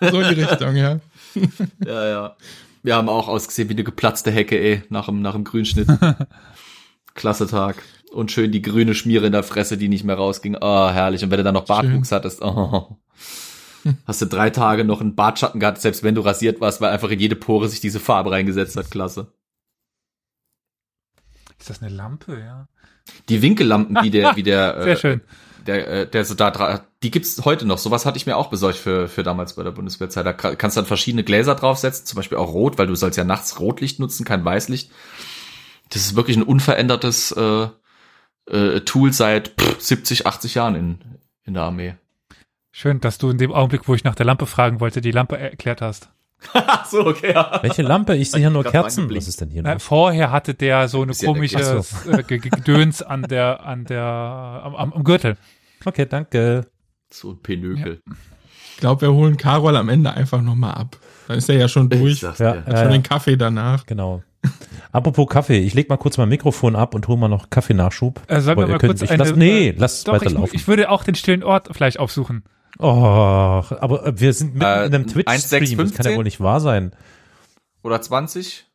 So 0.00 0.20
in 0.20 0.34
die 0.34 0.42
Richtung, 0.42 0.74
ja. 0.74 0.98
Ja, 1.86 2.06
ja. 2.06 2.36
Wir 2.82 2.96
haben 2.96 3.08
auch 3.08 3.28
ausgesehen 3.28 3.68
wie 3.68 3.74
eine 3.74 3.84
geplatzte 3.84 4.30
Hecke, 4.30 4.58
ey, 4.58 4.82
nach 4.88 5.06
dem, 5.06 5.22
nach 5.22 5.32
dem 5.32 5.44
Grünschnitt. 5.44 5.88
Klasse 7.14 7.46
Tag. 7.46 7.82
Und 8.14 8.30
schön 8.32 8.52
die 8.52 8.62
grüne 8.62 8.94
Schmiere 8.94 9.26
in 9.26 9.32
der 9.32 9.42
Fresse, 9.42 9.76
die 9.76 9.88
nicht 9.88 10.04
mehr 10.04 10.16
rausging. 10.16 10.56
Oh, 10.60 10.88
herrlich. 10.90 11.22
Und 11.24 11.30
wenn 11.30 11.38
du 11.38 11.44
dann 11.44 11.54
noch 11.54 11.66
Bartwuchs 11.66 12.12
hattest, 12.12 12.40
oh. 12.42 12.96
Hast 14.06 14.22
du 14.22 14.26
drei 14.26 14.48
Tage 14.48 14.84
noch 14.84 15.00
einen 15.02 15.14
Bartschatten 15.14 15.60
gehabt, 15.60 15.78
selbst 15.80 16.02
wenn 16.02 16.14
du 16.14 16.22
rasiert 16.22 16.60
warst, 16.60 16.80
weil 16.80 16.90
einfach 16.90 17.10
in 17.10 17.20
jede 17.20 17.36
Pore 17.36 17.68
sich 17.68 17.80
diese 17.80 18.00
Farbe 18.00 18.30
reingesetzt 18.30 18.76
hat. 18.76 18.90
Klasse. 18.90 19.32
Ist 21.58 21.70
das 21.70 21.82
eine 21.82 21.94
Lampe, 21.94 22.38
ja? 22.40 22.68
Die 23.28 23.42
Winkellampen, 23.42 23.98
wie 24.02 24.10
der, 24.10 24.36
wie 24.36 24.42
der, 24.42 24.74
Sehr 24.82 24.92
äh, 24.92 24.96
schön. 24.96 25.20
der, 25.66 25.88
äh, 25.88 26.08
der 26.10 26.24
so 26.24 26.34
da 26.34 26.48
dra- 26.48 26.80
die 27.02 27.10
gibt's 27.10 27.44
heute 27.44 27.66
noch. 27.66 27.76
Sowas 27.78 28.06
hatte 28.06 28.16
ich 28.16 28.24
mir 28.26 28.36
auch 28.36 28.48
besorgt 28.48 28.78
für, 28.78 29.08
für 29.08 29.22
damals 29.22 29.54
bei 29.56 29.62
der 29.62 29.70
Bundeswehrzeit. 29.72 30.24
Da 30.24 30.32
ka- 30.32 30.56
kannst 30.56 30.76
du 30.76 30.80
dann 30.80 30.88
verschiedene 30.88 31.22
Gläser 31.24 31.54
draufsetzen, 31.54 32.06
zum 32.06 32.16
Beispiel 32.16 32.38
auch 32.38 32.52
rot, 32.54 32.78
weil 32.78 32.86
du 32.86 32.94
sollst 32.94 33.18
ja 33.18 33.24
nachts 33.24 33.60
Rotlicht 33.60 34.00
nutzen, 34.00 34.24
kein 34.24 34.44
Weißlicht. 34.44 34.90
Das 35.90 36.02
ist 36.02 36.16
wirklich 36.16 36.36
ein 36.38 36.42
unverändertes 36.42 37.32
äh, 37.32 37.68
äh, 38.50 38.80
Tool 38.80 39.12
seit 39.12 39.48
pff, 39.60 39.80
70, 39.80 40.26
80 40.26 40.54
Jahren 40.54 40.74
in, 40.74 40.98
in 41.44 41.54
der 41.54 41.64
Armee. 41.64 41.94
Schön, 42.72 43.00
dass 43.00 43.18
du 43.18 43.30
in 43.30 43.38
dem 43.38 43.52
Augenblick, 43.52 43.86
wo 43.88 43.94
ich 43.94 44.04
nach 44.04 44.14
der 44.16 44.26
Lampe 44.26 44.46
fragen 44.46 44.80
wollte, 44.80 45.00
die 45.00 45.12
Lampe 45.12 45.38
erklärt 45.38 45.80
hast. 45.80 46.10
So, 46.90 47.06
okay, 47.06 47.32
ja. 47.32 47.58
Welche 47.62 47.80
Lampe? 47.82 48.14
Ich 48.16 48.30
sehe 48.30 48.40
hier 48.40 48.50
nur 48.50 48.64
Kerzen. 48.64 49.08
Was 49.08 49.28
ist 49.28 49.40
denn 49.40 49.48
hier 49.50 49.62
Na, 49.62 49.74
noch? 49.74 49.80
vorher 49.80 50.30
hatte 50.30 50.52
der 50.54 50.88
so 50.88 51.00
eine 51.02 51.12
ja 51.12 51.26
komische 51.26 51.56
Klasse. 51.56 52.10
äh, 52.10 52.22
Ge- 52.22 52.38
Ge- 52.38 52.50
Gedöns 52.50 53.00
an 53.02 53.22
der, 53.22 53.64
an 53.64 53.84
der, 53.86 54.02
am, 54.04 54.74
am, 54.76 54.92
am 54.92 55.04
Gürtel. 55.04 55.36
Okay, 55.84 56.04
danke. 56.06 56.66
So 57.10 57.30
ein 57.30 57.40
Penökel. 57.42 58.00
Ich 58.74 58.76
glaube, 58.80 59.00
wir 59.02 59.12
holen 59.12 59.36
Karol 59.38 59.76
am 59.76 59.88
Ende 59.88 60.12
einfach 60.12 60.42
nochmal 60.42 60.74
ab. 60.74 60.98
Dann 61.28 61.38
ist 61.38 61.48
er 61.48 61.56
ja 61.56 61.68
schon 61.68 61.88
durch. 61.88 62.20
Ja. 62.20 62.30
Hat 62.32 62.40
ja, 62.40 62.54
schon 62.64 62.74
ja. 62.74 62.88
den 62.88 63.02
Kaffee 63.02 63.36
danach. 63.36 63.86
Genau. 63.86 64.22
Apropos 64.92 65.26
Kaffee, 65.28 65.58
ich 65.58 65.74
leg 65.74 65.88
mal 65.88 65.96
kurz 65.96 66.18
mein 66.18 66.28
Mikrofon 66.28 66.76
ab 66.76 66.94
und 66.94 67.08
hol 67.08 67.16
mal 67.16 67.28
noch 67.28 67.50
Kaffeenachschub. 67.50 68.20
Äh, 68.28 68.40
sollen 68.40 68.58
wir 68.58 68.66
mal 68.68 68.78
könnt- 68.78 68.90
kurz 68.92 69.02
ich 69.02 69.10
eine, 69.10 69.24
lass, 69.24 69.34
nee, 69.36 69.68
äh, 69.70 69.74
lass 69.76 70.04
Doch, 70.04 70.14
ich, 70.14 70.20
weiterlaufen. 70.22 70.54
ich 70.54 70.68
würde 70.68 70.88
auch 70.90 71.02
den 71.04 71.14
stillen 71.16 71.42
Ort 71.42 71.68
vielleicht 71.72 71.98
aufsuchen. 71.98 72.44
Oh, 72.78 72.86
aber 72.88 74.06
äh, 74.06 74.20
wir 74.20 74.32
sind 74.32 74.54
mitten 74.54 74.64
Äh, 74.66 74.86
in 74.86 74.94
einem 74.94 75.06
Twitch-Stream. 75.06 75.78
Das 75.78 75.94
kann 75.94 76.06
ja 76.06 76.12
1,615? 76.12 76.16
wohl 76.16 76.24
nicht 76.24 76.40
wahr 76.40 76.60
sein. 76.60 76.92
Oder 77.82 78.00
20? 78.00 78.66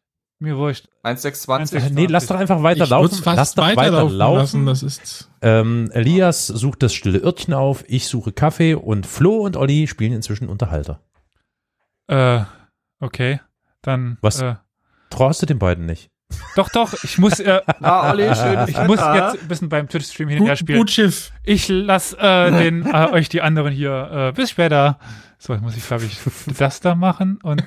Mir 0.41 0.55
wurscht. 0.57 0.87
1,620? 1.03 1.83
Äh, 1.83 1.89
nee, 1.91 2.05
lass 2.05 2.27
doch 2.27 2.37
einfach 2.37 2.57
Ich 2.57 2.63
weiterlaufen. 2.63 3.11
würde 3.11 3.23
fast 3.23 3.37
Lass 3.37 3.55
doch 3.55 3.63
weiterlaufen 3.63 4.17
weiterlaufen. 4.19 4.65
lassen. 4.65 4.65
Das 4.65 4.83
ist 4.83 5.29
Ähm, 5.41 5.89
Elias 5.93 6.47
sucht 6.47 6.81
das 6.83 6.93
stille 6.93 7.19
Örtchen 7.19 7.53
auf, 7.53 7.83
ich 7.87 8.07
suche 8.07 8.31
Kaffee 8.31 8.73
und 8.75 9.05
Flo 9.05 9.37
und 9.39 9.57
Olli 9.57 9.87
spielen 9.87 10.13
inzwischen 10.13 10.47
Unterhalter. 10.47 11.01
Äh, 12.07 12.41
okay. 12.99 13.39
Dann. 13.81 14.17
Was? 14.21 14.41
Äh, 14.41 14.55
Traust 15.09 15.41
du 15.41 15.45
den 15.45 15.59
beiden 15.59 15.85
nicht? 15.85 16.09
doch, 16.55 16.69
doch, 16.69 16.93
ich 17.03 17.17
muss, 17.17 17.39
äh, 17.39 17.61
Ah, 17.81 18.11
Olli, 18.11 18.33
schön. 18.35 18.67
ich 18.67 18.77
muss 18.87 18.99
jetzt 18.99 19.41
ein 19.41 19.47
bisschen 19.47 19.69
beim 19.69 19.89
Twitch-Stream 19.89 20.29
hin 20.29 20.39
und 20.41 20.45
her 20.45 20.53
gut, 20.53 20.59
spielen. 20.59 20.79
gut 20.79 20.91
Schiff. 20.91 21.31
Ich 21.43 21.67
lass 21.69 22.13
äh, 22.13 22.51
den, 22.51 22.85
äh, 22.85 23.07
euch 23.11 23.29
die 23.29 23.41
anderen 23.41 23.73
hier. 23.73 24.29
Äh, 24.29 24.31
bis 24.33 24.51
später. 24.51 24.99
So, 25.39 25.53
jetzt 25.53 25.61
muss 25.63 25.75
ich, 25.75 25.85
glaube 25.87 26.05
ich, 26.05 26.17
das 26.57 26.81
da 26.81 26.93
machen 26.95 27.39
und 27.41 27.63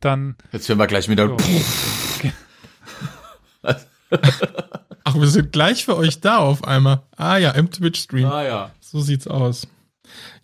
dann. 0.00 0.36
Jetzt 0.52 0.68
hören 0.68 0.78
wir 0.78 0.86
gleich 0.86 1.08
wieder. 1.08 1.28
So. 1.28 1.36
Ach, 5.04 5.14
wir 5.14 5.26
sind 5.28 5.52
gleich 5.52 5.84
für 5.84 5.96
euch 5.96 6.20
da 6.20 6.38
auf 6.38 6.64
einmal. 6.64 7.02
Ah 7.16 7.36
ja, 7.38 7.52
im 7.52 7.70
Twitch-Stream. 7.70 8.26
Ah 8.26 8.42
ja. 8.44 8.70
So 8.80 9.00
sieht's 9.00 9.26
aus. 9.26 9.66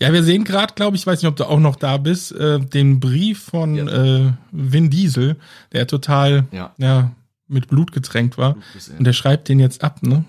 Ja, 0.01 0.12
wir 0.12 0.23
sehen 0.24 0.44
gerade, 0.44 0.74
glaube 0.74 0.97
ich, 0.97 1.07
weiß 1.07 1.20
nicht, 1.23 1.28
ob 1.28 1.36
du 1.36 1.44
auch 1.49 1.59
noch 1.61 1.77
da 1.77 1.97
bist, 1.97 2.32
äh, 2.32 2.59
den 2.61 3.01
Brief 3.01 3.43
von 3.43 3.74
Ja. 3.74 3.86
äh, 4.27 4.32
Vin 4.51 4.90
Diesel, 4.90 5.36
der 5.73 5.86
total 5.86 6.47
Ja. 6.53 6.74
ja, 6.78 7.12
mit 7.49 7.69
Blut 7.69 7.93
getränkt 7.93 8.39
war. 8.39 8.57
Und 8.99 9.05
der 9.05 9.12
schreibt 9.12 9.49
den 9.49 9.61
jetzt 9.61 9.82
ab, 9.85 10.03
ne? 10.03 10.24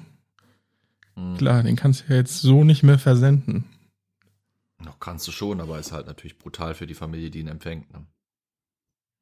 Mhm. 1.16 1.38
Klar, 1.38 1.64
den 1.64 1.76
kannst 1.76 2.02
du 2.08 2.12
ja 2.14 2.16
jetzt 2.20 2.42
so 2.42 2.64
nicht 2.64 2.84
mehr 2.84 3.00
versenden. 3.00 3.66
Noch 4.84 5.00
kannst 5.00 5.28
du 5.28 5.32
schon, 5.32 5.62
aber 5.62 5.80
ist 5.80 5.92
halt 5.92 6.08
natürlich 6.08 6.38
brutal 6.38 6.74
für 6.76 6.88
die 6.88 6.94
Familie, 6.96 7.30
die 7.30 7.40
ihn 7.40 7.48
empfängt. 7.48 7.92
Ne? 7.94 8.06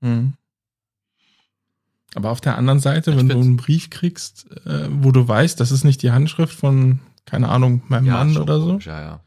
Mhm. 0.02 0.34
Aber 2.16 2.32
auf 2.32 2.42
der 2.42 2.58
anderen 2.58 2.80
Seite, 2.80 3.12
Ich 3.12 3.18
wenn 3.18 3.30
du 3.30 3.40
einen 3.40 3.58
Brief 3.58 3.90
kriegst, 3.90 4.50
äh, 4.66 4.88
wo 4.90 5.12
du 5.12 5.26
weißt, 5.28 5.60
das 5.60 5.72
ist 5.72 5.84
nicht 5.84 6.02
die 6.02 6.12
Handschrift 6.12 6.54
von, 6.58 7.00
keine 7.26 7.48
Ahnung, 7.50 7.84
meinem 7.88 8.08
Mann 8.08 8.34
schon 8.34 8.42
oder 8.44 8.60
so. 8.60 8.66
komisch, 8.68 8.88
Ja, 8.88 9.00
ja. 9.02 9.20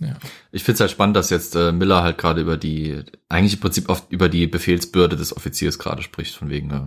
Ja. 0.00 0.16
Ich 0.50 0.64
finde 0.64 0.74
es 0.76 0.80
halt 0.80 0.90
spannend, 0.90 1.14
dass 1.16 1.30
jetzt 1.30 1.54
äh, 1.56 1.72
Miller 1.72 2.02
halt 2.02 2.16
gerade 2.18 2.40
über 2.40 2.56
die, 2.56 3.02
eigentlich 3.28 3.54
im 3.54 3.60
Prinzip 3.60 3.88
oft 3.88 4.10
über 4.10 4.28
die 4.28 4.46
Befehlsbürde 4.46 5.14
des 5.16 5.36
Offiziers 5.36 5.78
gerade 5.78 6.02
spricht, 6.02 6.34
von 6.34 6.48
wegen, 6.48 6.70
äh, 6.70 6.86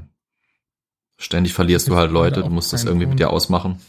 ständig 1.18 1.54
verlierst 1.54 1.88
du 1.88 1.96
halt 1.96 2.12
Leute, 2.12 2.42
du 2.44 2.50
musst 2.50 2.74
das 2.74 2.84
irgendwie 2.86 3.06
mit 3.06 3.20
dir 3.20 3.30
ausmachen. 3.30 3.80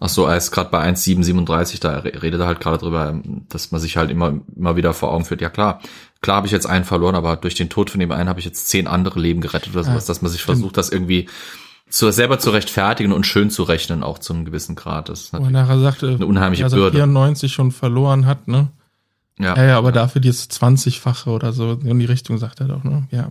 Ach 0.00 0.08
so, 0.08 0.26
er 0.26 0.36
ist 0.36 0.52
gerade 0.52 0.70
bei 0.70 0.78
1,737, 0.78 1.80
da 1.80 1.98
re- 1.98 2.22
redet 2.22 2.40
er 2.40 2.46
halt 2.46 2.60
gerade 2.60 2.78
drüber, 2.78 3.08
ähm, 3.08 3.46
dass 3.48 3.72
man 3.72 3.80
sich 3.80 3.96
halt 3.96 4.12
immer, 4.12 4.40
immer 4.54 4.76
wieder 4.76 4.94
vor 4.94 5.10
Augen 5.12 5.24
führt, 5.24 5.40
ja 5.40 5.50
klar, 5.50 5.80
klar 6.20 6.36
habe 6.36 6.46
ich 6.46 6.52
jetzt 6.52 6.66
einen 6.66 6.84
verloren, 6.84 7.16
aber 7.16 7.34
durch 7.34 7.56
den 7.56 7.68
Tod 7.68 7.90
von 7.90 7.98
dem 7.98 8.12
einen 8.12 8.28
habe 8.28 8.38
ich 8.38 8.46
jetzt 8.46 8.68
zehn 8.68 8.86
andere 8.86 9.18
Leben 9.18 9.40
gerettet 9.40 9.72
oder 9.74 9.82
sowas, 9.82 10.04
Ah, 10.04 10.06
dass 10.06 10.22
man 10.22 10.30
sich 10.30 10.40
stimmt. 10.42 10.58
versucht, 10.58 10.76
das 10.76 10.90
irgendwie 10.90 11.28
zu, 11.90 12.10
selber 12.10 12.38
zu 12.38 12.50
rechtfertigen 12.50 13.12
und 13.12 13.26
schön 13.26 13.50
zu 13.50 13.62
rechnen, 13.62 14.02
auch 14.02 14.18
zu 14.18 14.32
einem 14.32 14.44
gewissen 14.44 14.74
Grad. 14.76 15.08
Das 15.08 15.20
ist 15.20 15.32
Wo 15.32 15.38
er 15.38 15.40
natürlich 15.40 15.68
nachher 15.68 15.80
sagte, 15.80 16.08
eine 16.08 16.26
unheimliche 16.26 16.64
dass 16.64 16.72
er 16.72 16.76
Bürde. 16.76 16.96
94 16.98 17.52
schon 17.52 17.72
verloren 17.72 18.26
hat, 18.26 18.48
ne? 18.48 18.68
Ja, 19.38 19.56
Ja, 19.56 19.64
ja, 19.64 19.78
aber 19.78 19.92
dafür 19.92 20.20
dieses 20.20 20.50
20-fache 20.50 21.30
oder 21.30 21.52
so 21.52 21.72
in 21.72 21.98
die 21.98 22.06
Richtung 22.06 22.38
sagt 22.38 22.60
er 22.60 22.68
doch, 22.68 22.84
ne? 22.84 23.06
Ja. 23.10 23.30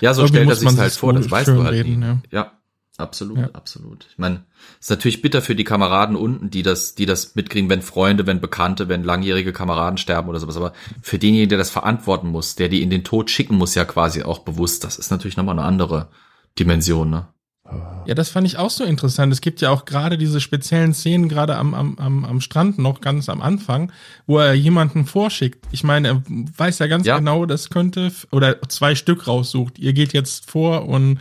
ja 0.00 0.14
so 0.14 0.26
stellt 0.26 0.42
er 0.42 0.46
muss 0.46 0.60
sich 0.60 0.78
halt 0.78 0.92
vor, 0.92 1.12
das 1.12 1.30
weißt 1.30 1.48
du 1.48 1.62
halt 1.64 1.72
reden, 1.72 2.02
ja. 2.02 2.20
Ja, 2.30 2.52
absolut, 2.98 3.38
Ja. 3.38 3.50
absolut. 3.54 4.06
Ich 4.10 4.18
meine, 4.18 4.44
ist 4.78 4.90
natürlich 4.90 5.22
bitter 5.22 5.40
für 5.40 5.54
die 5.54 5.64
Kameraden 5.64 6.16
unten, 6.16 6.50
die 6.50 6.62
das, 6.62 6.94
die 6.94 7.06
das 7.06 7.34
mitkriegen, 7.34 7.70
wenn 7.70 7.80
Freunde, 7.82 8.26
wenn 8.26 8.40
Bekannte, 8.40 8.88
wenn 8.88 9.04
langjährige 9.04 9.52
Kameraden 9.52 9.96
sterben 9.96 10.28
oder 10.28 10.38
sowas. 10.38 10.56
Aber 10.56 10.72
für 11.00 11.18
denjenigen, 11.18 11.48
der 11.48 11.58
das 11.58 11.70
verantworten 11.70 12.28
muss, 12.28 12.54
der 12.54 12.68
die 12.68 12.82
in 12.82 12.90
den 12.90 13.04
Tod 13.04 13.30
schicken 13.30 13.56
muss, 13.56 13.74
ja 13.74 13.84
quasi 13.84 14.22
auch 14.22 14.40
bewusst. 14.40 14.84
Das 14.84 14.98
ist 14.98 15.10
natürlich 15.10 15.36
nochmal 15.36 15.58
eine 15.58 15.66
andere 15.66 16.08
Dimension, 16.58 17.10
ne? 17.10 17.26
Ja, 18.06 18.14
das 18.14 18.30
fand 18.30 18.46
ich 18.46 18.56
auch 18.56 18.70
so 18.70 18.84
interessant. 18.84 19.32
Es 19.32 19.42
gibt 19.42 19.60
ja 19.60 19.68
auch 19.70 19.84
gerade 19.84 20.16
diese 20.16 20.40
speziellen 20.40 20.94
Szenen, 20.94 21.28
gerade 21.28 21.56
am, 21.56 21.74
am, 21.74 21.98
am, 21.98 22.24
am 22.24 22.40
Strand 22.40 22.78
noch 22.78 23.02
ganz 23.02 23.28
am 23.28 23.42
Anfang, 23.42 23.92
wo 24.26 24.38
er 24.38 24.54
jemanden 24.54 25.04
vorschickt. 25.04 25.66
Ich 25.72 25.84
meine, 25.84 26.08
er 26.08 26.22
weiß 26.26 26.78
ja 26.78 26.86
ganz 26.86 27.06
Ja. 27.06 27.18
genau, 27.18 27.44
das 27.44 27.68
könnte, 27.68 28.10
oder 28.30 28.62
zwei 28.68 28.94
Stück 28.94 29.26
raussucht. 29.26 29.78
Ihr 29.78 29.92
geht 29.92 30.14
jetzt 30.14 30.50
vor 30.50 30.88
und 30.88 31.18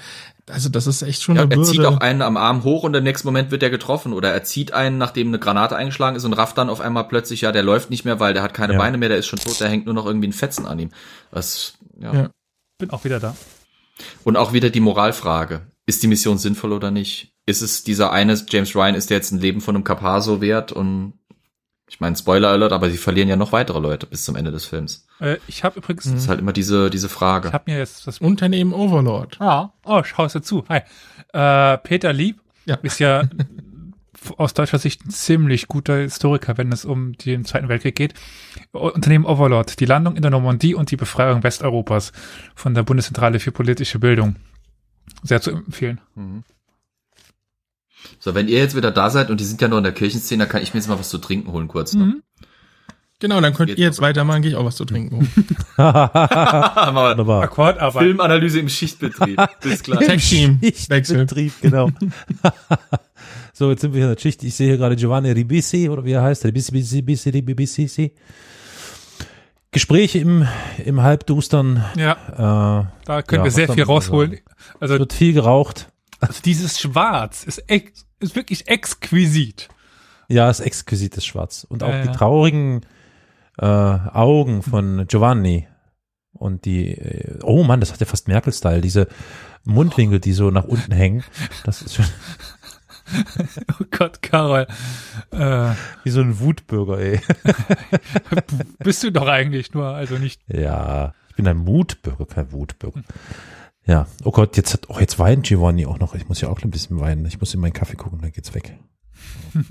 also 0.50 0.70
das 0.70 0.88
ist 0.88 1.02
echt 1.02 1.22
schon 1.24 1.36
Ja, 1.36 1.42
eine 1.42 1.52
er 1.52 1.58
Bürde. 1.58 1.70
zieht 1.72 1.84
auch 1.84 1.98
einen 2.00 2.22
am 2.22 2.38
Arm 2.38 2.64
hoch 2.64 2.84
und 2.84 2.94
im 2.96 3.04
nächsten 3.04 3.28
Moment 3.28 3.52
wird 3.52 3.64
er 3.64 3.70
getroffen. 3.70 4.14
Oder 4.14 4.32
er 4.32 4.46
zieht 4.46 4.72
einen, 4.72 4.98
nachdem 4.98 5.28
eine 5.28 5.40
Granate 5.40 5.76
eingeschlagen 5.76 6.16
ist 6.16 6.24
und 6.24 6.32
rafft 6.32 6.58
dann 6.58 6.70
auf 6.70 6.80
einmal 6.80 7.04
plötzlich, 7.10 7.42
ja, 7.42 7.52
der 7.52 7.64
läuft 7.64 7.90
nicht 7.90 8.06
mehr, 8.06 8.22
weil 8.22 8.34
der 8.34 8.44
hat 8.44 8.54
keine 8.54 8.74
Ja. 8.74 8.80
Beine 8.80 8.98
mehr, 8.98 9.10
der 9.10 9.18
ist 9.18 9.28
schon 9.28 9.40
tot, 9.40 9.60
der 9.60 9.68
hängt 9.68 9.86
nur 9.86 9.94
noch 9.94 10.06
irgendwie 10.06 10.30
ein 10.30 10.34
Fetzen 10.34 10.66
an 10.66 10.80
ihm. 10.80 10.92
Das, 11.32 11.74
ja. 12.00 12.14
Ja. 12.14 12.30
Bin 12.78 12.92
auch 12.92 13.04
wieder 13.04 13.20
da. 13.20 13.36
Und 14.24 14.38
auch 14.38 14.54
wieder 14.54 14.70
die 14.70 14.80
Moralfrage. 14.80 15.64
Ist 15.88 16.04
die 16.04 16.08
Mission 16.08 16.38
sinnvoll 16.38 16.74
oder 16.74 16.92
nicht? 16.92 17.32
Ist 17.46 17.62
es 17.62 17.84
dieser 17.84 18.12
eine, 18.12 18.34
James 18.50 18.76
Ryan, 18.76 18.94
ist 18.94 19.10
der 19.10 19.18
jetzt 19.18 19.32
ein 19.32 19.40
Leben 19.40 19.62
von 19.62 19.74
einem 19.76 19.84
Capaso 19.86 20.42
wert? 20.42 20.72
Und 20.74 21.14
ich 21.90 22.02
meine, 22.02 22.18
Spoiler 22.18 22.50
Alert, 22.50 22.74
aber 22.74 22.90
sie 22.90 22.98
verlieren 22.98 23.30
ja 23.30 23.38
noch 23.38 23.54
weitere 23.54 23.80
Leute 23.80 24.06
bis 24.06 24.26
zum 24.26 24.36
Ende 24.36 24.52
des 24.52 24.66
Films. 24.66 25.08
Äh, 25.22 25.38
ich 25.48 25.64
habe 25.64 25.80
übrigens, 25.80 26.04
Das 26.04 26.14
ist 26.14 26.28
halt 26.28 26.42
immer 26.42 26.52
diese, 26.52 26.90
diese 26.90 27.08
ich 27.08 27.14
Frage. 27.14 27.54
habe 27.54 27.72
mir 27.72 27.78
jetzt 27.78 28.06
das 28.06 28.20
Unternehmen 28.20 28.74
Overlord. 28.74 29.40
Ah, 29.40 29.72
oh, 29.86 30.04
schaust 30.04 30.36
du 30.36 30.42
zu. 30.42 30.66
Hi. 30.68 30.82
Äh, 31.32 31.78
Peter 31.78 32.12
Lieb 32.12 32.42
Ja. 32.66 32.76
ist 32.84 33.00
ja 33.00 33.24
aus 34.38 34.54
deutscher 34.54 34.80
Sicht 34.80 35.06
ein 35.06 35.12
ziemlich 35.12 35.70
guter 35.70 35.96
Historiker, 36.00 36.58
wenn 36.58 36.74
es 36.74 36.84
um 36.84 37.14
den 37.14 37.46
Zweiten 37.46 37.70
Weltkrieg 37.70 37.96
geht. 37.96 38.14
Unternehmen 38.74 39.24
Overlord, 39.24 39.80
die 39.80 39.86
Landung 39.86 40.18
in 40.18 40.22
der 40.22 40.32
Normandie 40.32 40.76
und 40.76 40.92
die 40.92 40.98
Befreiung 40.98 41.44
Westeuropas 41.44 42.12
von 42.56 42.74
der 42.74 42.84
Bundeszentrale 42.84 43.40
für 43.40 43.54
politische 43.54 44.00
Bildung. 44.00 44.36
Sehr 45.24 45.42
zu 45.42 45.52
empfehlen. 45.52 46.00
So, 48.20 48.36
wenn 48.36 48.48
ihr 48.48 48.58
jetzt 48.60 48.76
wieder 48.76 48.92
da 48.92 49.10
seid 49.10 49.30
und 49.30 49.40
die 49.40 49.46
sind 49.46 49.62
ja 49.62 49.68
noch 49.68 49.78
in 49.78 49.84
der 49.84 49.94
Kirchenszene, 49.94 50.44
dann 50.44 50.50
kann 50.52 50.62
ich 50.62 50.74
mir 50.74 50.80
jetzt 50.80 50.88
mal 50.88 51.00
was 51.00 51.10
zu 51.10 51.18
trinken 51.18 51.52
holen 51.52 51.68
kurz. 51.68 51.94
Ne? 51.94 52.06
Mhm. 52.06 52.24
Genau, 53.20 53.42
dann 53.42 53.56
könnt 53.56 53.70
Jetzt 53.70 53.80
ihr 53.80 53.86
jetzt 53.86 54.00
weitermachen, 54.00 54.44
gehe 54.44 54.52
ich 54.52 54.58
auch 54.58 54.66
was 54.66 54.76
zu 54.76 54.86
trinken. 54.86 55.16
holen. 55.18 55.48
Aber 55.78 57.10
Wunderbar. 57.12 57.42
Akkordarbeit. 57.44 58.04
Filmanalyse 58.04 58.60
im 58.60 58.70
Schichtbetrieb. 58.70 59.42
Ist 59.64 59.86
klar. 59.86 60.00
Tag 60.02 60.20
Team 60.20 60.62
Wechsel. 60.62 61.18
Betrieb, 61.18 61.54
genau. 61.60 61.90
so, 63.54 63.72
jetzt 63.72 63.82
sind 63.82 63.94
wir 63.94 64.02
hier 64.02 64.10
in 64.10 64.16
der 64.16 64.22
Schicht. 64.22 64.44
Ich 64.44 64.54
sehe 64.54 64.68
hier 64.68 64.78
gerade 64.78 64.96
Giovanni 64.96 65.32
Ribisi, 65.32 65.90
oder 65.90 66.06
wie 66.06 66.12
er 66.12 66.22
heißt. 66.22 66.46
Ribisi, 66.46 66.72
Ribisi, 66.72 67.30
Ribisi, 67.30 67.30
Ribisi. 67.32 68.12
Gespräche 69.78 70.18
im, 70.18 70.48
im 70.84 71.02
Halbdustern. 71.04 71.86
Ja, 71.96 72.14
Äh, 72.32 73.06
da 73.06 73.22
können 73.22 73.42
Ja, 73.42 73.44
wir 73.44 73.52
sehr 73.52 73.70
viel 73.72 73.84
rausholen. 73.84 74.34
es 74.34 74.42
Also, 74.82 74.98
wird 74.98 75.14
viel 75.14 75.34
geraucht. 75.34 75.92
also 76.20 76.42
dieses 76.44 76.80
Schwarz 76.80 77.44
ist, 77.44 77.60
ex, 77.70 78.08
ist 78.20 78.36
wirklich 78.36 78.68
exquisit. 78.68 79.70
Ja, 80.30 80.50
ist 80.50 80.62
exquisites 80.62 81.24
Schwarz. 81.26 81.64
Und 81.70 81.84
auch 81.84 81.90
Ja, 81.90 82.02
die 82.02 82.12
traurigen 82.12 82.82
äh, 83.60 83.66
Augen 83.66 84.64
von 84.64 85.06
Giovanni. 85.08 85.68
Und 86.34 86.66
die, 86.66 86.94
äh, 86.94 87.38
oh 87.44 87.64
Mann, 87.64 87.80
das 87.80 87.92
hat 87.94 88.00
ja 88.00 88.08
fast 88.08 88.28
Merkel-Style, 88.28 88.82
diese 88.82 89.08
Mundwinkel, 89.64 90.20
die 90.20 90.34
so 90.34 90.50
nach 90.50 90.64
unten 90.66 90.92
hängen. 90.92 91.24
Das 91.66 91.84
ist 91.84 91.94
schon 91.96 92.06
Oh 93.80 93.86
Gott, 93.92 94.22
Carol. 94.22 94.68
Äh, 95.32 95.74
wie 96.04 96.10
so 96.10 96.22
ein 96.22 96.40
Wutbürger, 96.40 97.00
ey. 97.00 97.22
bist 98.80 99.04
du 99.04 99.12
doch 99.12 99.28
eigentlich 99.28 99.74
nur, 99.74 99.88
also 99.88 100.18
nicht. 100.18 100.42
Ja, 100.48 101.14
ich 101.30 101.36
bin 101.36 101.48
ein 101.48 101.58
Mutbürger, 101.58 102.26
kein 102.26 102.52
Wutbürger. 102.52 103.02
Ja, 103.86 104.08
oh 104.24 104.32
Gott, 104.32 104.58
jetzt 104.58 104.74
hat, 104.74 104.90
oh, 104.90 105.00
jetzt 105.00 105.18
weint 105.20 105.46
Giovanni 105.46 105.86
auch 105.86 106.00
noch. 106.00 106.14
Ich 106.16 106.28
muss 106.28 106.42
ja 106.42 106.50
auch 106.50 106.62
ein 106.62 106.72
bisschen 106.72 107.00
weinen. 107.00 107.26
Ich 107.26 107.40
muss 107.40 107.54
in 107.54 107.62
meinen 107.62 107.74
Kaffee 107.74 107.96
gucken, 107.96 108.20
dann 108.20 108.32
geht's 108.32 108.54
weg. 108.54 108.78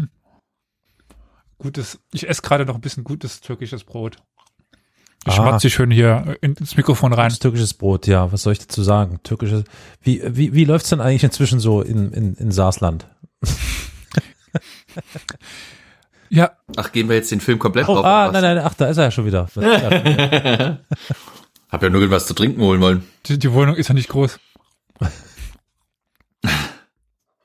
Gutes, 1.59 2.01
ich 2.13 2.29
esse 2.29 2.43
gerade 2.43 2.65
noch 2.67 2.75
ein 2.75 2.81
bisschen 2.81 3.05
gutes 3.05 3.41
türkisches 3.41 3.85
Brot. 3.85 4.19
Ich 5.25 5.33
Ah. 5.33 5.37
schmatze 5.37 5.71
schön 5.71 5.91
hier 5.91 6.37
ins 6.41 6.77
Mikrofon 6.77 7.13
rein. 7.13 7.31
Das 7.31 7.39
türkisches 7.41 7.75
Brot, 7.75 8.07
ja, 8.07 8.31
was 8.33 8.43
soll 8.43 8.53
ich 8.53 8.61
dazu 8.61 8.83
sagen? 8.83 9.19
Türkisches, 9.25 9.65
wie, 10.03 10.23
wie, 10.25 10.53
wie 10.55 10.65
läuft's 10.65 10.91
denn 10.91 11.01
eigentlich 11.01 11.25
inzwischen 11.25 11.59
so 11.59 11.81
in, 11.83 12.13
in, 12.13 12.35
in 12.35 12.53
Saarland? 12.53 13.07
Ja, 16.29 16.53
Ach, 16.77 16.91
gehen 16.93 17.09
wir 17.09 17.15
jetzt 17.17 17.31
den 17.31 17.41
Film 17.41 17.59
komplett 17.59 17.89
Oh, 17.89 17.95
drauf? 17.95 18.05
ah, 18.05 18.31
nein, 18.33 18.43
nein, 18.43 18.59
ach, 18.59 18.75
da 18.75 18.87
ist 18.87 18.97
er 18.97 19.05
ja 19.05 19.11
schon 19.13 19.27
wieder. 19.27 19.47
Hab 21.69 21.83
ja 21.83 21.89
nur 21.91 22.01
irgendwas 22.01 22.27
zu 22.27 22.35
trinken 22.35 22.61
holen 22.61 22.81
wollen. 22.81 23.05
die, 23.27 23.39
die 23.39 23.53
Wohnung 23.53 23.77
ist 23.77 23.89
ja 23.89 23.95
nicht 23.95 24.09
groß. 24.09 24.39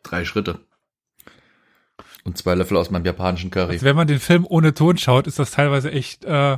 Drei 0.03 0.25
Schritte. 0.25 0.59
Und 2.23 2.37
zwei 2.37 2.53
Löffel 2.55 2.77
aus 2.77 2.91
meinem 2.91 3.05
japanischen 3.05 3.49
Curry. 3.51 3.73
Also 3.73 3.85
wenn 3.85 3.95
man 3.95 4.07
den 4.07 4.19
Film 4.19 4.45
ohne 4.47 4.73
Ton 4.73 4.97
schaut, 4.97 5.25
ist 5.27 5.39
das 5.39 5.51
teilweise 5.51 5.91
echt 5.91 6.25
äh, 6.25 6.57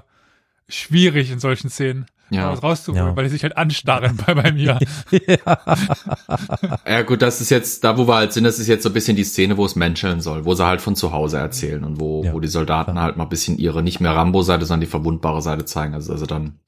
schwierig 0.76 1.32
in 1.32 1.40
solchen 1.40 1.70
Szenen. 1.70 2.06
Ja. 2.30 2.52
Was 2.52 2.64
rauszuholen, 2.64 3.08
Ja. 3.10 3.16
weil 3.16 3.26
die 3.26 3.30
sich 3.30 3.44
halt 3.44 3.58
anstarren 3.58 4.18
bei, 4.26 4.34
bei 4.34 4.52
mir. 4.54 4.80
Ja 6.88 7.02
gut, 7.04 7.22
das 7.22 7.42
ist 7.42 7.50
jetzt, 7.52 7.84
da 7.84 7.98
wo 7.98 8.08
wir 8.08 8.16
halt 8.16 8.34
sind, 8.34 8.44
das 8.44 8.60
ist 8.60 8.68
jetzt 8.68 8.84
so 8.84 8.90
ein 8.90 8.94
bisschen 8.94 9.16
die 9.16 9.24
Szene, 9.24 9.58
wo 9.58 9.66
es 9.66 9.76
menscheln 9.76 10.22
soll, 10.22 10.46
wo 10.46 10.54
sie 10.54 10.66
halt 10.66 10.82
von 10.82 10.96
zu 10.96 11.12
Hause 11.12 11.38
erzählen 11.38 11.84
und 11.84 12.00
wo, 12.00 12.24
Ja. 12.24 12.34
wo 12.34 12.40
die 12.40 12.48
Soldaten 12.48 13.00
halt 13.00 13.18
mal 13.18 13.24
ein 13.26 13.30
bisschen 13.30 13.58
ihre, 13.58 13.84
nicht 13.84 14.00
mehr 14.00 14.12
Rambo-Seite, 14.16 14.66
sondern 14.66 14.82
die 14.82 14.88
verwundbare 14.92 15.42
Seite 15.42 15.66
zeigen. 15.66 15.94
Also, 15.94 16.12
also 16.14 16.26
dann 16.26 16.60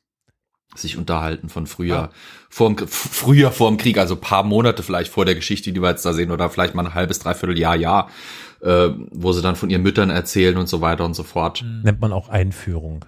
sich 0.76 0.98
unterhalten 0.98 1.48
von 1.50 1.68
früher, 1.68 2.10
vorm, 2.50 2.76
f- 2.78 2.90
früher 2.90 3.52
vorm 3.52 3.78
Krieg, 3.78 3.98
also 3.98 4.16
paar 4.18 4.44
Monate 4.44 4.84
vielleicht 4.84 5.12
vor 5.12 5.24
der 5.26 5.36
Geschichte, 5.36 5.72
die 5.72 5.82
wir 5.82 5.90
jetzt 5.90 6.06
da 6.06 6.12
sehen, 6.14 6.32
oder 6.32 6.50
vielleicht 6.50 6.76
mal 6.76 6.86
ein 6.86 6.94
halbes, 6.94 7.20
dreiviertel 7.20 7.58
Jahr, 7.58 7.76
Jahr, 7.78 8.10
äh, 8.62 8.90
wo 9.12 9.32
sie 9.32 9.42
dann 9.42 9.56
von 9.56 9.70
ihren 9.70 9.84
Müttern 9.84 10.10
erzählen 10.10 10.58
und 10.58 10.68
so 10.68 10.82
weiter 10.82 11.06
und 11.06 11.14
so 11.14 11.24
fort. 11.24 11.64
Nennt 11.84 12.02
man 12.02 12.12
auch 12.12 12.28
Einführung. 12.30 13.06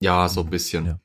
Ja, 0.00 0.28
so 0.28 0.40
ein 0.40 0.50
bisschen. 0.50 0.86
Ja. 0.86 0.98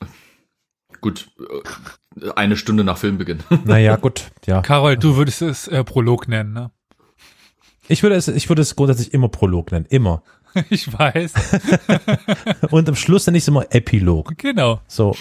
Gut, 1.00 1.30
äh, 1.38 2.30
eine 2.36 2.56
Stunde 2.56 2.84
nach 2.84 2.98
Filmbeginn. 2.98 3.42
Naja, 3.64 3.96
gut, 3.96 4.30
ja. 4.46 4.62
Carol, 4.62 4.96
du 4.96 5.16
würdest 5.16 5.42
es 5.42 5.68
äh, 5.68 5.82
Prolog 5.84 6.28
nennen, 6.28 6.52
ne? 6.52 6.70
Ich 7.88 8.02
würde 8.02 8.16
es, 8.16 8.28
ich 8.28 8.48
würde 8.48 8.62
es 8.62 8.76
grundsätzlich 8.76 9.12
immer 9.12 9.28
Prolog 9.28 9.72
nennen, 9.72 9.86
immer. 9.88 10.22
Ich 10.70 10.96
weiß. 10.96 11.32
Und 12.70 12.88
am 12.88 12.94
Schluss 12.94 13.26
nenne 13.26 13.38
ich 13.38 13.42
es 13.42 13.48
immer 13.48 13.66
Epilog. 13.74 14.38
Genau. 14.38 14.80
So. 14.86 15.16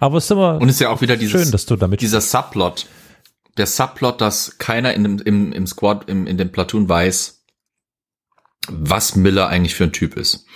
Aber 0.00 0.16
es 0.16 0.24
ist 0.24 0.30
immer 0.30 0.54
Und 0.54 0.70
es 0.70 0.76
ist 0.76 0.80
ja 0.80 0.88
auch 0.88 1.02
wieder 1.02 1.18
dieses, 1.18 1.42
schön, 1.42 1.52
dass 1.52 1.66
du 1.66 1.76
damit 1.76 2.00
dieser 2.00 2.22
Subplot, 2.22 2.86
der 3.56 3.66
Subplot, 3.66 4.20
dass 4.20 4.58
keiner 4.58 4.94
in 4.94 5.04
dem, 5.04 5.18
im, 5.18 5.52
im 5.52 5.66
Squad, 5.66 6.08
im, 6.08 6.26
in 6.26 6.38
dem 6.38 6.52
Platoon 6.52 6.88
weiß, 6.88 7.44
was 8.68 9.16
Miller 9.16 9.48
eigentlich 9.48 9.74
für 9.74 9.84
ein 9.84 9.92
Typ 9.92 10.16
ist. 10.16 10.46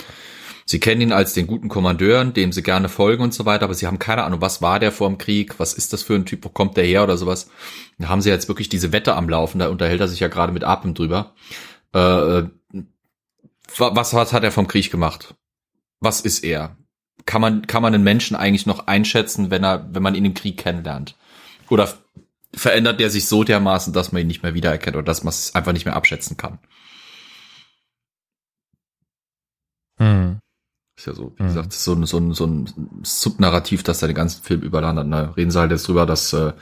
Sie 0.70 0.78
kennen 0.78 1.00
ihn 1.00 1.12
als 1.12 1.32
den 1.32 1.48
guten 1.48 1.68
Kommandeur, 1.68 2.24
dem 2.24 2.52
sie 2.52 2.62
gerne 2.62 2.88
folgen 2.88 3.24
und 3.24 3.34
so 3.34 3.44
weiter, 3.44 3.64
aber 3.64 3.74
sie 3.74 3.88
haben 3.88 3.98
keine 3.98 4.22
Ahnung, 4.22 4.40
was 4.40 4.62
war 4.62 4.78
der 4.78 4.92
vor 4.92 5.08
dem 5.08 5.18
Krieg, 5.18 5.58
was 5.58 5.74
ist 5.74 5.92
das 5.92 6.04
für 6.04 6.14
ein 6.14 6.26
Typ, 6.26 6.44
wo 6.44 6.48
kommt 6.48 6.76
der 6.76 6.84
her 6.84 7.02
oder 7.02 7.18
sowas. 7.18 7.50
Da 7.98 8.08
haben 8.08 8.20
sie 8.20 8.28
jetzt 8.30 8.46
wirklich 8.46 8.68
diese 8.68 8.92
Wette 8.92 9.16
am 9.16 9.28
Laufen, 9.28 9.58
da 9.58 9.68
unterhält 9.68 10.00
er 10.00 10.06
sich 10.06 10.20
ja 10.20 10.28
gerade 10.28 10.52
mit 10.52 10.62
Atem 10.62 10.94
drüber. 10.94 11.34
Äh, 11.92 11.98
äh, 11.98 12.48
wa- 13.78 13.96
was, 13.96 14.14
was 14.14 14.32
hat 14.32 14.44
er 14.44 14.52
vom 14.52 14.68
Krieg 14.68 14.92
gemacht? 14.92 15.34
Was 15.98 16.20
ist 16.20 16.44
er? 16.44 16.76
Kann 17.26 17.40
man, 17.40 17.66
kann 17.66 17.82
man 17.82 17.92
einen 17.92 18.04
Menschen 18.04 18.36
eigentlich 18.36 18.66
noch 18.66 18.86
einschätzen, 18.86 19.50
wenn 19.50 19.64
er, 19.64 19.92
wenn 19.92 20.04
man 20.04 20.14
ihn 20.14 20.24
im 20.24 20.34
Krieg 20.34 20.56
kennenlernt? 20.56 21.16
Oder 21.68 21.92
verändert 22.54 23.00
der 23.00 23.10
sich 23.10 23.26
so 23.26 23.42
dermaßen, 23.42 23.92
dass 23.92 24.12
man 24.12 24.20
ihn 24.22 24.28
nicht 24.28 24.44
mehr 24.44 24.54
wiedererkennt 24.54 24.94
oder 24.94 25.04
dass 25.04 25.24
man 25.24 25.30
es 25.30 25.52
einfach 25.52 25.72
nicht 25.72 25.84
mehr 25.84 25.96
abschätzen 25.96 26.36
kann? 26.36 26.60
Hm. 29.98 30.38
Ist 31.00 31.06
ja 31.06 31.14
so, 31.14 31.32
wie 31.36 31.42
Mhm. 31.44 31.46
gesagt, 31.48 31.72
so 31.72 31.94
ein, 31.94 32.04
so 32.04 32.18
ein, 32.18 32.34
so 32.34 32.46
ein 32.46 33.00
Subnarrativ, 33.02 33.82
das 33.82 34.00
da 34.00 34.06
den 34.06 34.14
ganzen 34.14 34.42
Film 34.42 34.60
überlandert. 34.60 35.06
Ne? 35.06 35.34
Reden 35.34 35.50
sie 35.50 35.58
halt 35.58 35.70
jetzt 35.70 35.88
drüber, 35.88 36.04
dass 36.04 36.34
äh, 36.34 36.52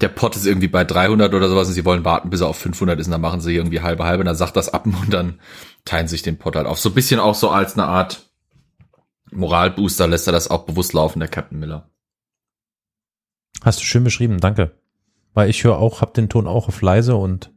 der 0.00 0.08
Pot 0.08 0.34
ist 0.34 0.44
irgendwie 0.44 0.66
bei 0.66 0.82
300 0.82 1.32
oder 1.32 1.48
sowas 1.48 1.68
und 1.68 1.74
sie 1.74 1.84
wollen 1.84 2.04
warten, 2.04 2.30
bis 2.30 2.40
er 2.40 2.48
auf 2.48 2.58
500 2.58 2.98
ist 2.98 3.06
und 3.06 3.12
dann 3.12 3.20
machen 3.20 3.40
sie 3.40 3.54
irgendwie 3.54 3.80
halbe 3.80 4.02
halbe 4.02 4.22
und 4.22 4.26
dann 4.26 4.34
sagt 4.34 4.56
das 4.56 4.68
ab 4.68 4.86
und 5.02 5.12
dann 5.12 5.38
teilen 5.84 6.08
sich 6.08 6.22
den 6.22 6.36
Pot 6.36 6.56
halt 6.56 6.66
auf. 6.66 6.80
So 6.80 6.88
ein 6.88 6.94
bisschen 6.96 7.20
auch 7.20 7.36
so 7.36 7.48
als 7.50 7.74
eine 7.74 7.86
Art 7.86 8.28
Moralbooster 9.30 10.08
lässt 10.08 10.26
er 10.26 10.32
das 10.32 10.50
auch 10.50 10.64
bewusst 10.64 10.92
laufen, 10.92 11.20
der 11.20 11.28
Captain 11.28 11.60
Miller. 11.60 11.88
Hast 13.62 13.78
du 13.78 13.84
schön 13.84 14.02
beschrieben, 14.02 14.40
danke. 14.40 14.72
Weil 15.34 15.48
ich 15.48 15.62
höre 15.62 15.78
auch, 15.78 16.00
hab 16.00 16.12
den 16.14 16.28
Ton 16.28 16.48
auch 16.48 16.66
auf 16.66 16.80
leise 16.82 17.14
und 17.14 17.52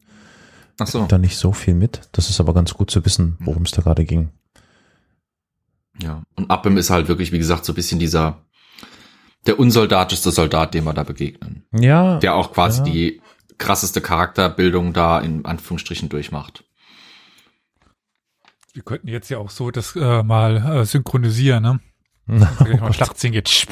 Ach 0.80 0.86
so. 0.86 1.06
da 1.08 1.18
nicht 1.18 1.38
so 1.38 1.54
viel 1.54 1.74
mit. 1.74 2.02
Das 2.12 2.30
ist 2.30 2.40
aber 2.40 2.54
ganz 2.54 2.76
gut 2.76 2.92
zu 2.92 3.04
wissen, 3.04 3.38
worum 3.40 3.64
es 3.64 3.72
da 3.72 3.82
gerade 3.82 4.06
ging. 4.06 4.30
Ja. 6.02 6.24
Und 6.36 6.52
Upham 6.52 6.78
ist 6.78 6.90
halt 6.90 7.08
wirklich, 7.08 7.32
wie 7.32 7.38
gesagt, 7.38 7.66
so 7.66 7.72
ein 7.74 7.76
bisschen 7.76 8.00
dieser, 8.00 8.42
der 9.46 9.60
unsoldatischste 9.60 10.32
Soldat, 10.32 10.74
dem 10.74 10.84
wir 10.86 10.94
da 10.94 11.04
begegnen. 11.04 11.66
Ja, 11.72 12.18
Der 12.20 12.36
auch 12.36 12.52
quasi 12.54 12.80
Ja. 12.80 12.86
die 12.86 13.22
krasseste 13.58 14.02
Charakterbildung 14.02 14.94
da 14.94 15.20
in 15.20 15.46
Anführungsstrichen 15.46 16.10
durchmacht. 16.10 16.64
Wir 18.74 18.84
könnten 18.84 19.08
jetzt 19.10 19.30
ja 19.30 19.38
auch 19.38 19.50
so 19.50 19.70
das 19.70 19.96
äh, 19.96 20.24
mal 20.24 20.58
äh, 20.58 20.86
synchronisieren, 20.86 21.62
ne? 21.64 21.80
Wenn 22.26 22.48
gleich 22.66 22.80
mal 22.82 22.94
Schlachtszenen 22.94 23.34
geht. 23.34 23.68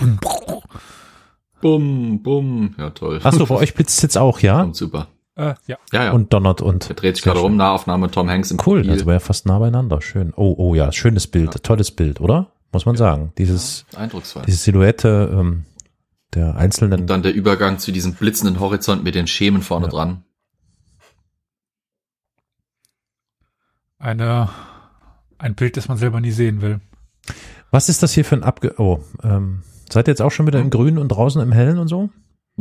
Bumm, 1.61 2.21
bumm. 2.23 2.75
Ja, 2.77 2.89
toll. 2.91 3.19
Achso, 3.23 3.45
bei 3.45 3.55
euch 3.55 3.73
blitzt 3.73 4.01
jetzt 4.03 4.17
auch, 4.17 4.39
ja? 4.39 4.61
Kommt 4.61 4.75
super. 4.75 5.07
Äh, 5.39 5.55
ja. 5.67 5.77
Ja, 5.93 6.03
ja. 6.05 6.11
Und 6.11 6.33
donnert 6.33 6.61
und. 6.61 6.89
der 6.89 6.95
dreht 6.95 7.15
sich 7.15 7.23
gerade 7.23 7.39
rum, 7.39 7.51
schön. 7.51 7.57
Nahaufnahme 7.57 8.11
Tom 8.11 8.29
Hanks 8.29 8.51
im 8.51 8.57
Cool, 8.57 8.79
Profil. 8.79 8.91
also 8.91 9.05
war 9.05 9.13
ja 9.13 9.19
fast 9.19 9.45
nah 9.45 9.57
beieinander. 9.59 10.01
Schön. 10.01 10.33
Oh, 10.35 10.53
oh 10.57 10.75
ja, 10.75 10.91
schönes 10.91 11.27
Bild, 11.27 11.63
tolles 11.63 11.91
Bild, 11.91 12.19
oder? 12.19 12.51
Muss 12.73 12.85
man 12.85 12.95
sagen. 12.97 13.31
Dieses, 13.37 13.85
Eindrucksvoll. 13.95 14.43
diese 14.45 14.57
Silhouette 14.57 15.29
ähm, 15.33 15.65
der 16.33 16.55
einzelnen. 16.57 17.01
Und 17.01 17.09
dann 17.09 17.23
der 17.23 17.33
Übergang 17.33 17.79
zu 17.79 17.91
diesem 17.91 18.13
blitzenden 18.13 18.59
Horizont 18.59 19.03
mit 19.03 19.15
den 19.15 19.25
Schemen 19.27 19.61
vorne 19.61 19.85
Ja. 19.87 19.91
dran. 19.91 20.23
Eine, 23.97 24.49
ein 25.37 25.55
Bild, 25.55 25.77
das 25.77 25.87
man 25.87 25.97
selber 25.97 26.21
nie 26.21 26.31
sehen 26.31 26.61
will. 26.61 26.79
Was 27.71 27.89
ist 27.89 28.01
das 28.03 28.13
hier 28.13 28.25
für 28.25 28.35
ein 28.35 28.43
Abge... 28.43 28.75
Oh, 28.77 28.99
ähm, 29.23 29.63
seid 29.89 30.07
ihr 30.07 30.11
jetzt 30.11 30.21
auch 30.21 30.31
schon 30.31 30.47
wieder 30.47 30.59
im 30.59 30.69
Grün 30.69 30.97
und 30.97 31.09
draußen 31.09 31.41
im 31.41 31.51
Hellen 31.51 31.77
und 31.79 31.87
so? 31.87 32.09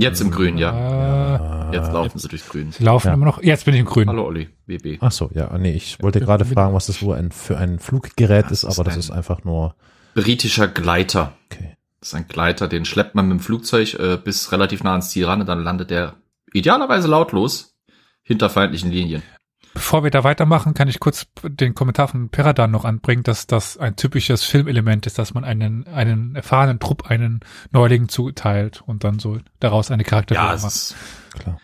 Jetzt 0.01 0.21
im 0.21 0.31
Grün, 0.31 0.59
ja. 0.59 1.71
Äh, 1.71 1.75
Jetzt 1.77 1.93
laufen 1.93 2.19
sie 2.19 2.29
durchs 2.29 2.49
Grün. 2.49 2.71
sie 2.73 2.85
laufen 2.85 3.09
Ja. 3.09 3.15
immer 3.15 3.27
noch. 3.27 3.43
Jetzt 3.43 3.65
bin 3.65 3.75
ich 3.75 3.81
im 3.81 3.87
Grün. 3.87 4.09
Hallo 4.09 4.25
Olli, 4.27 4.49
WB. 4.67 4.99
Ach 5.01 5.11
so, 5.13 5.29
ja, 5.35 5.57
nee, 5.59 5.73
ich 5.73 6.01
wollte 6.01 6.21
gerade 6.21 6.45
fragen, 6.45 6.73
was 6.73 6.87
das 6.87 7.03
wohl 7.03 7.17
ein, 7.17 7.33
für 7.33 7.59
ein 7.59 7.79
Fluggerät 7.81 8.51
ist, 8.53 8.63
ist 8.63 8.79
aber 8.79 8.85
das 8.85 8.95
ein- 8.95 9.01
ist 9.01 9.11
einfach 9.11 9.43
nur, 9.45 9.75
Britischer 10.15 10.69
Gleiter. 10.69 11.33
okay. 11.51 11.77
Das 12.01 12.11
ist 12.11 12.15
ein 12.15 12.29
Gleiter, 12.29 12.69
den 12.69 12.85
schleppt 12.85 13.15
man 13.17 13.27
mit 13.29 13.39
dem 13.39 13.41
Flugzeug 13.41 13.95
äh, 13.95 14.17
bis 14.23 14.53
relativ 14.53 14.85
nah 14.85 14.93
ans 14.93 15.11
Ziel 15.11 15.27
ran 15.27 15.41
und 15.41 15.47
dann 15.49 15.63
landet 15.65 15.91
er 15.91 16.15
idealerweise 16.53 17.09
lautlos 17.09 17.75
hinter 18.23 18.49
feindlichen 18.51 18.91
Linien. 18.93 19.23
Bevor 19.79 20.03
wir 20.03 20.11
da 20.11 20.25
weitermachen, 20.25 20.75
kann 20.75 20.89
ich 20.89 20.99
kurz 20.99 21.29
den 21.45 21.73
Kommentar 21.73 22.09
von 22.09 22.31
Peradan 22.31 22.73
noch 22.73 22.85
anbringen, 22.85 23.23
dass 23.23 23.47
das 23.47 23.77
ein 23.79 23.95
typisches 23.95 24.43
Filmelement 24.43 25.07
ist, 25.07 25.21
dass 25.21 25.35
man 25.35 25.45
einen, 25.45 25.87
einen 25.87 26.35
erfahrenen 26.35 26.81
Trupp 26.81 27.09
einen 27.09 27.39
Neuling 27.71 28.09
zuteilt 28.09 28.83
und 28.85 29.05
dann 29.05 29.21
so 29.21 29.39
daraus 29.61 29.93
eine 29.93 30.03
Ja, 30.03 30.09
Charakterführung 30.09 30.53
es 30.53 30.95
macht. 31.33 31.41
Klar. 31.41 31.61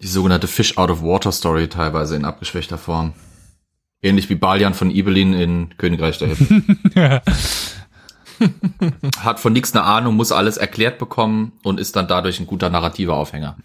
die 0.00 0.06
sogenannte 0.06 0.46
Fish 0.46 0.78
out 0.78 0.88
of 0.90 1.02
Water 1.02 1.32
Story 1.32 1.68
teilweise 1.68 2.16
in 2.16 2.24
abgeschwächter 2.24 2.78
Form. 2.78 3.12
Ähnlich 4.00 4.30
wie 4.30 4.36
Balian 4.36 4.72
von 4.72 4.90
Ibelin 4.90 5.34
in 5.34 5.76
Königreich 5.76 6.16
der 6.16 6.28
Hippen. 6.28 6.78
Hat 9.18 9.38
von 9.38 9.52
nichts 9.52 9.74
eine 9.74 9.84
Ahnung, 9.84 10.16
muss 10.16 10.32
alles 10.32 10.56
erklärt 10.56 10.98
bekommen 10.98 11.52
und 11.62 11.78
ist 11.78 11.94
dann 11.94 12.08
dadurch 12.08 12.40
ein 12.40 12.46
guter 12.46 12.70
narrativer 12.70 13.14
Aufhänger. 13.14 13.58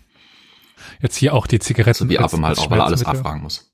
Jetzt 1.02 1.16
hier 1.16 1.34
auch 1.34 1.48
die 1.48 1.60
Zigaretten. 1.60 2.06
So 2.06 2.10
wie 2.10 2.18
als- 2.20 2.34
Abem 2.34 2.46
halt 2.46 2.58
als 2.58 2.66
auch, 2.68 2.72
weil 2.72 2.80
er 2.80 2.86
alles 2.86 3.06
abfragen 3.06 3.42
muss. 3.42 3.72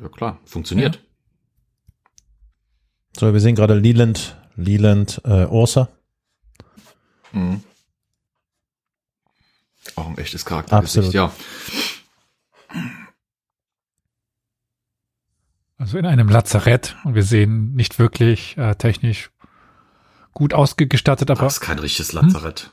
Ja 0.00 0.08
klar, 0.08 0.38
funktioniert. 0.44 1.02
So, 3.16 3.32
wir 3.32 3.40
sehen 3.40 3.54
gerade 3.54 3.74
Leland, 3.74 4.36
Leland, 4.56 5.20
äh, 5.24 5.46
Ursa. 5.46 5.88
Mhm. 7.32 7.62
Auch 9.96 10.06
ein 10.08 10.18
echtes 10.18 10.44
Charaktergesicht, 10.44 11.14
Absolut. 11.14 11.14
ja. 11.14 11.32
Also 15.78 15.96
in 15.98 16.04
einem 16.06 16.28
Lazarett 16.28 16.96
und 17.04 17.14
wir 17.14 17.22
sehen 17.22 17.74
nicht 17.74 17.98
wirklich 17.98 18.56
äh, 18.58 18.74
technisch 18.74 19.30
gut 20.32 20.52
ausgestattet, 20.52 21.30
aber 21.30 21.40
Das 21.42 21.54
ist 21.54 21.60
kein 21.60 21.78
richtiges 21.78 22.12
Lazarett. 22.12 22.70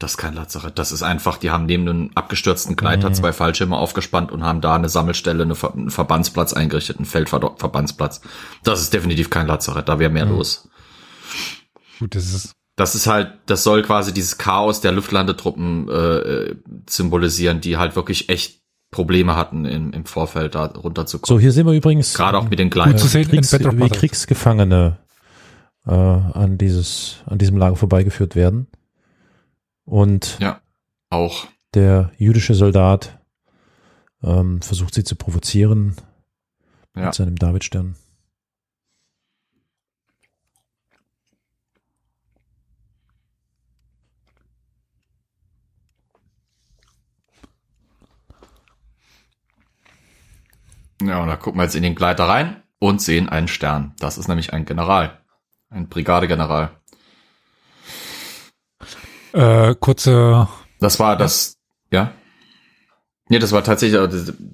Das 0.00 0.12
ist 0.12 0.16
kein 0.16 0.34
Lazarett. 0.34 0.78
Das 0.78 0.90
ist 0.90 1.02
einfach, 1.02 1.36
die 1.38 1.50
haben 1.50 1.66
neben 1.66 1.88
einem 1.88 2.10
abgestürzten 2.16 2.74
Gleiter 2.74 3.10
Mhm. 3.10 3.14
zwei 3.14 3.32
Fallschirme 3.32 3.76
aufgespannt 3.76 4.32
und 4.32 4.42
haben 4.42 4.60
da 4.60 4.74
eine 4.74 4.88
Sammelstelle, 4.88 5.44
eine 5.44 5.54
Ver 5.54 5.72
einen 5.72 5.90
Verbandsplatz 5.90 6.52
eingerichtet, 6.52 6.96
einen 6.96 7.06
Feldverbandsplatz. 7.06 8.20
Das 8.64 8.80
ist 8.80 8.92
definitiv 8.92 9.30
kein 9.30 9.46
Lazarett, 9.46 9.88
da 9.88 9.98
wäre 10.00 10.10
mehr 10.10 10.26
Mhm. 10.26 10.32
los. 10.36 10.68
gut, 12.00 12.14
das 12.16 12.34
ist 12.34 12.52
Das 12.76 12.96
ist 12.96 13.06
halt, 13.06 13.32
das 13.46 13.62
soll 13.62 13.82
quasi 13.82 14.12
dieses 14.12 14.36
Chaos 14.36 14.80
der 14.80 14.90
Luftlandetruppen 14.90 15.88
äh, 15.88 16.56
symbolisieren, 16.90 17.60
die 17.60 17.76
halt 17.76 17.94
wirklich 17.94 18.28
echt 18.30 18.62
Probleme 18.90 19.36
hatten 19.36 19.64
im, 19.64 19.92
im 19.92 20.04
Vorfeld 20.06 20.56
da 20.56 20.66
runterzukommen. 20.66 21.28
So, 21.28 21.40
hier 21.40 21.52
sehen 21.52 21.66
wir 21.66 21.72
übrigens 21.72 22.14
Gerade 22.14 22.36
auch 22.36 22.48
mit 22.48 22.58
den 22.58 22.66
Gut 22.70 22.74
Gleitern. 22.74 22.98
zu 22.98 23.06
sehen 23.06 23.30
in 23.30 23.42
Kriegs. 23.42 23.96
Kriegsgefangene 23.98 24.98
äh, 25.86 25.90
an 25.92 26.58
dieses, 26.58 27.18
an 27.26 27.38
diesem 27.38 27.56
Lager 27.58 27.76
vorbeigeführt 27.76 28.34
werden. 28.34 28.66
Und 29.84 30.38
Ja, 30.40 30.60
auch. 31.10 31.46
der 31.74 32.10
jüdische 32.16 32.54
Soldat 32.54 33.18
ähm, 34.22 34.62
versucht 34.62 34.94
sie 34.94 35.04
zu 35.04 35.16
provozieren 35.16 35.96
Ja. 36.96 37.06
mit 37.06 37.14
seinem 37.14 37.36
Davidstern. 37.36 37.96
Ja, 51.02 51.20
und 51.22 51.28
da 51.28 51.36
gucken 51.36 51.58
wir 51.60 51.64
jetzt 51.64 51.74
in 51.74 51.82
den 51.82 51.94
Gleiter 51.94 52.24
rein 52.24 52.62
und 52.78 53.02
sehen 53.02 53.28
einen 53.28 53.48
Stern. 53.48 53.94
Das 53.98 54.16
ist 54.18 54.28
nämlich 54.28 54.52
ein 54.52 54.64
General. 54.64 55.18
Ein 55.68 55.88
Brigadegeneral. 55.88 56.70
Äh, 59.34 59.74
kurze 59.78 60.48
Das 60.80 60.98
war 60.98 61.16
das, 61.16 61.56
ja? 61.90 62.12
Nee, 63.28 63.38
das 63.38 63.52
war 63.52 63.64
tatsächlich, 63.64 63.98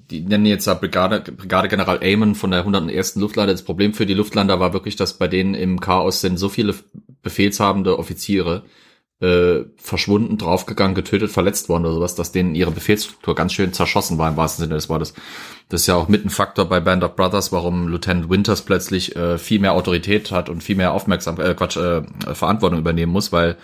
die 0.09 0.21
nennen 0.21 0.45
jetzt 0.45 0.65
da 0.65 0.73
Brigade, 0.73 1.31
Brigadegeneral 1.31 1.99
Amon 2.01 2.35
von 2.35 2.51
der 2.51 2.61
101. 2.61 3.15
Luftlander. 3.17 3.51
Das 3.51 3.63
Problem 3.63 3.93
für 3.93 4.05
die 4.05 4.13
Luftlander 4.13 4.61
war 4.61 4.71
wirklich, 4.71 4.95
dass 4.95 5.17
bei 5.17 5.27
denen 5.27 5.55
im 5.55 5.81
Chaos 5.81 6.21
sind 6.21 6.37
so 6.37 6.47
viele 6.47 6.73
befehlshabende 7.21 7.99
Offiziere 7.99 8.63
äh, 9.19 9.65
verschwunden, 9.75 10.37
draufgegangen, 10.37 10.95
getötet, 10.95 11.31
verletzt 11.31 11.69
worden 11.69 11.85
oder 11.85 11.95
sowas, 11.95 12.15
dass 12.15 12.31
denen 12.31 12.55
ihre 12.55 12.71
Befehlsstruktur 12.71 13.35
ganz 13.35 13.53
schön 13.53 13.73
zerschossen 13.73 14.17
war 14.17 14.29
im 14.29 14.37
wahrsten 14.37 14.63
Sinne 14.63 14.75
des 14.75 14.89
Wortes. 14.89 15.13
Das 15.69 15.81
ist 15.81 15.87
ja 15.87 15.95
auch 15.95 16.07
mit 16.07 16.25
ein 16.25 16.29
Faktor 16.29 16.65
bei 16.65 16.79
Band 16.79 17.03
of 17.03 17.15
Brothers, 17.15 17.51
warum 17.51 17.87
Lieutenant 17.87 18.29
Winters 18.29 18.63
plötzlich 18.63 19.15
äh, 19.15 19.37
viel 19.37 19.59
mehr 19.59 19.73
Autorität 19.73 20.31
hat 20.31 20.49
und 20.49 20.63
viel 20.63 20.75
mehr 20.75 20.93
Aufmerksamkeit, 20.93 21.45
äh, 21.45 21.53
Quatsch, 21.53 21.77
äh, 21.77 22.01
Verantwortung 22.33 22.79
übernehmen 22.79 23.11
muss, 23.11 23.31
weil 23.31 23.57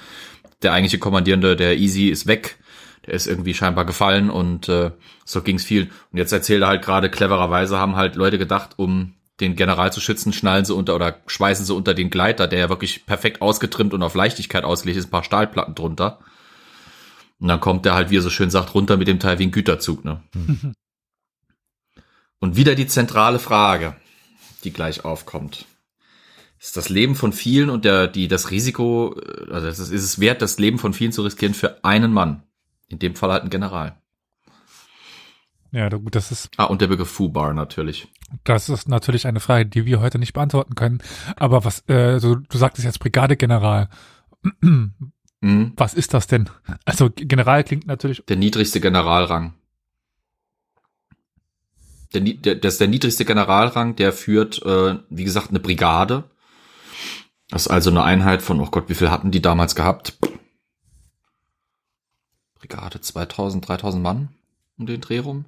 der 0.63 0.73
eigentliche 0.73 0.99
Kommandierende, 0.99 1.55
der 1.55 1.77
Easy, 1.77 2.09
ist 2.09 2.27
weg. 2.27 2.57
Der 3.05 3.13
ist 3.13 3.27
irgendwie 3.27 3.53
scheinbar 3.53 3.85
gefallen 3.85 4.29
und 4.29 4.67
äh, 4.67 4.91
so 5.23 5.41
ging's 5.41 5.63
viel. 5.63 5.89
Und 6.11 6.17
jetzt 6.17 6.34
erzählt 6.34 6.61
er 6.61 6.67
halt 6.67 6.84
gerade 6.84 7.09
clevererweise, 7.09 7.77
haben 7.77 7.95
halt 7.95 8.15
Leute 8.15 8.38
gedacht, 8.38 8.71
um 8.75 9.13
den 9.39 9.55
General 9.55 9.93
zu 9.93 10.01
schützen, 10.01 10.34
schnallen 10.34 10.65
sie 10.65 10.73
unter 10.73 10.95
oder 10.95 11.21
schweißen 11.27 11.63
sie 11.63 11.73
unter 11.73 11.93
den 11.93 12.09
Gleiter, 12.09 12.47
der 12.47 12.59
ja 12.59 12.69
wirklich 12.69 13.05
perfekt 13.05 13.41
ausgetrimmt 13.41 13.93
und 13.93 14.01
auf 14.01 14.15
Leichtigkeit 14.15 14.63
ausgelegt 14.63 14.97
ist, 14.97 15.07
ein 15.07 15.11
paar 15.11 15.23
Stahlplatten 15.23 15.75
drunter. 15.75 16.19
Und 17.39 17.47
dann 17.47 17.59
kommt 17.59 17.85
der 17.85 17.93
halt, 17.93 18.09
wie 18.09 18.17
er 18.17 18.23
so 18.23 18.31
schön 18.31 18.49
sagt, 18.49 18.73
runter 18.73 18.97
mit 18.97 19.07
dem 19.07 19.19
Teil 19.19 19.38
wie 19.38 19.43
ein 19.43 19.51
Güterzug. 19.51 20.03
Ne? 20.03 20.21
und 22.39 22.55
wieder 22.55 22.73
die 22.73 22.88
zentrale 22.88 23.38
Frage, 23.38 23.95
die 24.63 24.73
gleich 24.73 25.05
aufkommt. 25.05 25.65
Ist 26.59 26.75
das 26.75 26.89
Leben 26.89 27.15
von 27.15 27.34
vielen 27.34 27.69
und 27.69 27.85
der, 27.85 28.07
die, 28.07 28.27
das 28.27 28.49
Risiko, 28.51 29.15
also 29.51 29.67
ist 29.67 29.79
es, 29.79 29.89
ist 29.91 30.03
es 30.03 30.19
wert, 30.19 30.41
das 30.41 30.57
Leben 30.57 30.79
von 30.79 30.93
vielen 30.93 31.11
zu 31.11 31.21
riskieren 31.21 31.53
für 31.53 31.84
einen 31.84 32.11
Mann? 32.11 32.43
In 32.88 32.99
dem 32.99 33.15
Fall 33.15 33.31
halt 33.31 33.43
ein 33.43 33.49
General. 33.49 34.01
Ja, 35.71 35.89
gut, 35.89 36.15
das 36.15 36.31
ist, 36.31 36.49
Ah, 36.57 36.63
und 36.63 36.81
der 36.81 36.88
Begriff 36.88 37.11
Fubar 37.11 37.53
natürlich. 37.53 38.07
das 38.45 38.69
ist 38.69 38.88
natürlich 38.88 39.27
eine 39.27 39.39
Frage, 39.41 39.65
die 39.67 39.85
wir 39.85 39.99
heute 39.99 40.17
nicht 40.17 40.34
beantworten 40.34 40.75
können. 40.75 40.99
Aber 41.35 41.65
was, 41.65 41.88
äh, 41.89 42.19
so, 42.19 42.35
du 42.35 42.57
sagtest 42.57 42.85
jetzt 42.85 42.99
Brigadegeneral. 42.99 43.89
Mhm. 45.39 45.73
Was 45.77 45.93
ist 45.93 46.15
das 46.15 46.25
denn? 46.25 46.49
Also 46.84 47.11
General 47.15 47.63
klingt 47.63 47.85
natürlich, 47.85 48.25
Der 48.25 48.38
niedrigste 48.38 48.81
Generalrang. 48.81 49.53
Der, 52.15 52.21
der, 52.21 52.55
das 52.55 52.73
ist 52.73 52.81
der 52.81 52.88
niedrigste 52.88 53.23
Generalrang, 53.23 53.95
der 53.95 54.13
führt, 54.13 54.59
äh, 54.65 54.97
wie 55.11 55.23
gesagt, 55.25 55.49
eine 55.51 55.59
Brigade. 55.59 56.23
Das 57.49 57.63
ist 57.63 57.67
also 57.67 57.89
eine 57.89 58.03
Einheit 58.03 58.41
von, 58.41 58.59
oh 58.59 58.67
Gott, 58.67 58.89
wie 58.89 58.95
viel 58.95 59.09
hatten 59.09 59.31
die 59.31 59.41
damals 59.41 59.75
gehabt? 59.75 60.17
Brigade 62.55 62.99
2000, 62.99 63.67
3000 63.67 64.03
Mann 64.03 64.29
um 64.77 64.85
den 64.85 65.01
Dreh 65.01 65.19
rum. 65.19 65.45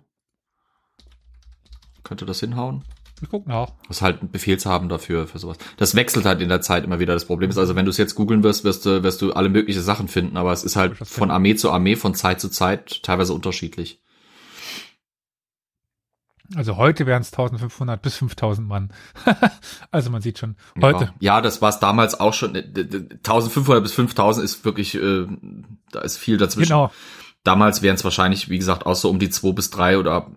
Könnte 2.04 2.26
das 2.26 2.40
hinhauen? 2.40 2.84
wir 3.22 3.28
gucken 3.28 3.52
auch. 3.52 3.74
Das 3.88 3.98
ist 3.98 4.02
halt 4.02 4.22
ein 4.22 4.32
Befehlshaben 4.32 4.90
dafür, 4.90 5.28
für 5.28 5.40
sowas. 5.40 5.58
Das 5.78 5.96
wechselt 5.96 6.26
halt 6.26 6.42
in 6.42 6.50
der 6.50 6.62
Zeit 6.62 6.84
immer 6.84 7.00
wieder. 7.00 7.14
Das 7.14 7.26
Problem 7.26 7.50
ist 7.50 7.58
also, 7.58 7.76
wenn 7.76 7.86
du 7.86 7.92
es 7.92 7.98
jetzt 7.98 8.16
googeln 8.16 8.44
wirst, 8.44 8.64
wirst 8.64 8.86
du, 8.86 9.04
wirst 9.04 9.22
du 9.22 9.34
alle 9.34 9.50
mögliche 9.50 9.82
Sachen 9.82 10.08
finden, 10.08 10.38
aber 10.38 10.54
es 10.54 10.64
ist 10.64 10.76
halt 10.76 10.98
von 10.98 11.32
Armee 11.32 11.56
zu 11.56 11.72
Armee, 11.72 11.96
von 11.96 12.16
Zeit 12.16 12.40
zu 12.40 12.50
Zeit 12.50 13.04
teilweise 13.04 13.34
unterschiedlich. 13.34 14.02
Also 16.56 16.78
heute 16.78 17.06
wären 17.06 17.22
es 17.22 17.32
1500 17.32 18.02
bis 18.02 18.16
5000 18.18 18.68
Mann. 18.68 18.92
also 19.92 20.10
man 20.10 20.22
sieht 20.22 20.40
schon, 20.40 20.56
heute. 20.82 21.06
Ja, 21.20 21.36
ja 21.36 21.42
das 21.42 21.62
war 21.62 21.70
es 21.70 21.80
damals 21.80 22.20
auch 22.20 22.34
schon. 22.34 22.56
äh, 22.56 22.64
d- 22.68 22.86
d- 22.86 23.16
1500 23.18 23.84
bis 23.84 23.94
5000 23.94 24.44
ist 24.44 24.66
wirklich, 24.66 24.96
äh, 24.96 25.28
da 25.92 26.02
ist 26.02 26.18
viel 26.18 26.38
dazwischen. 26.38 26.70
Genau. 26.70 26.92
Damals 27.44 27.82
wären 27.82 27.96
es 27.96 28.04
wahrscheinlich, 28.04 28.50
wie 28.50 28.58
gesagt, 28.58 28.86
auch 28.86 28.96
so 28.96 29.10
um 29.10 29.20
die 29.20 29.30
zwei 29.30 29.52
bis 29.54 29.70
drei 29.70 29.98
oder 29.98 30.28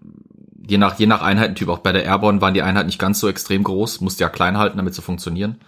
je 0.66 0.78
nach, 0.78 0.98
je 0.98 1.06
nach 1.06 1.22
Einheitentyp. 1.22 1.68
Auch 1.68 1.78
bei 1.78 1.92
der 1.92 2.04
Airborne 2.04 2.40
waren 2.40 2.54
die 2.54 2.62
Einheiten 2.62 2.86
nicht 2.86 2.98
ganz 3.00 3.18
so 3.18 3.28
extrem 3.28 3.62
groß, 3.64 4.00
musste 4.02 4.22
ja 4.22 4.28
klein 4.28 4.56
halten, 4.58 4.76
damit 4.76 4.94
sie 4.94 5.02
funktionieren. 5.02 5.60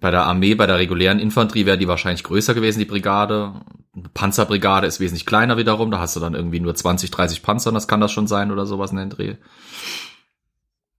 bei 0.00 0.10
der 0.10 0.24
Armee, 0.24 0.54
bei 0.54 0.66
der 0.66 0.78
regulären 0.78 1.18
Infanterie 1.18 1.64
wäre 1.64 1.78
die 1.78 1.88
wahrscheinlich 1.88 2.24
größer 2.24 2.54
gewesen, 2.54 2.80
die 2.80 2.84
Brigade. 2.84 3.52
Eine 3.94 4.08
Panzerbrigade 4.08 4.86
ist 4.86 5.00
wesentlich 5.00 5.26
kleiner 5.26 5.56
wiederum. 5.56 5.90
Da 5.90 5.98
hast 5.98 6.14
du 6.16 6.20
dann 6.20 6.34
irgendwie 6.34 6.60
nur 6.60 6.74
20, 6.74 7.10
30 7.10 7.42
Panzer, 7.42 7.72
das 7.72 7.88
kann 7.88 8.00
das 8.00 8.12
schon 8.12 8.26
sein 8.26 8.50
oder 8.52 8.66
sowas 8.66 8.92
in 8.92 8.98
den 8.98 9.10
Dreh. 9.10 9.36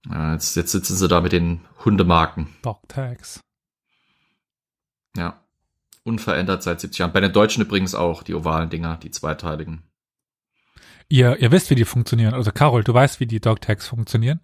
Ja, 0.09 0.33
jetzt, 0.33 0.55
jetzt 0.55 0.71
sitzen 0.71 0.95
sie 0.95 1.07
da 1.07 1.21
mit 1.21 1.31
den 1.31 1.61
Hundemarken. 1.85 2.49
Dog 2.63 2.87
Tags. 2.87 3.41
Ja. 5.15 5.39
Unverändert 6.03 6.63
seit 6.63 6.81
70 6.81 6.99
Jahren. 6.99 7.13
Bei 7.13 7.21
den 7.21 7.31
Deutschen 7.31 7.63
übrigens 7.63 7.93
auch, 7.93 8.23
die 8.23 8.33
ovalen 8.33 8.69
Dinger, 8.69 8.97
die 8.97 9.11
zweiteiligen. 9.11 9.83
Ihr, 11.09 11.37
ihr 11.39 11.51
wisst, 11.51 11.69
wie 11.69 11.75
die 11.75 11.85
funktionieren. 11.85 12.33
Also 12.33 12.51
Carol, 12.51 12.83
du 12.83 12.93
weißt, 12.93 13.19
wie 13.19 13.27
die 13.27 13.39
Dog 13.39 13.61
Tags 13.61 13.87
funktionieren? 13.87 14.39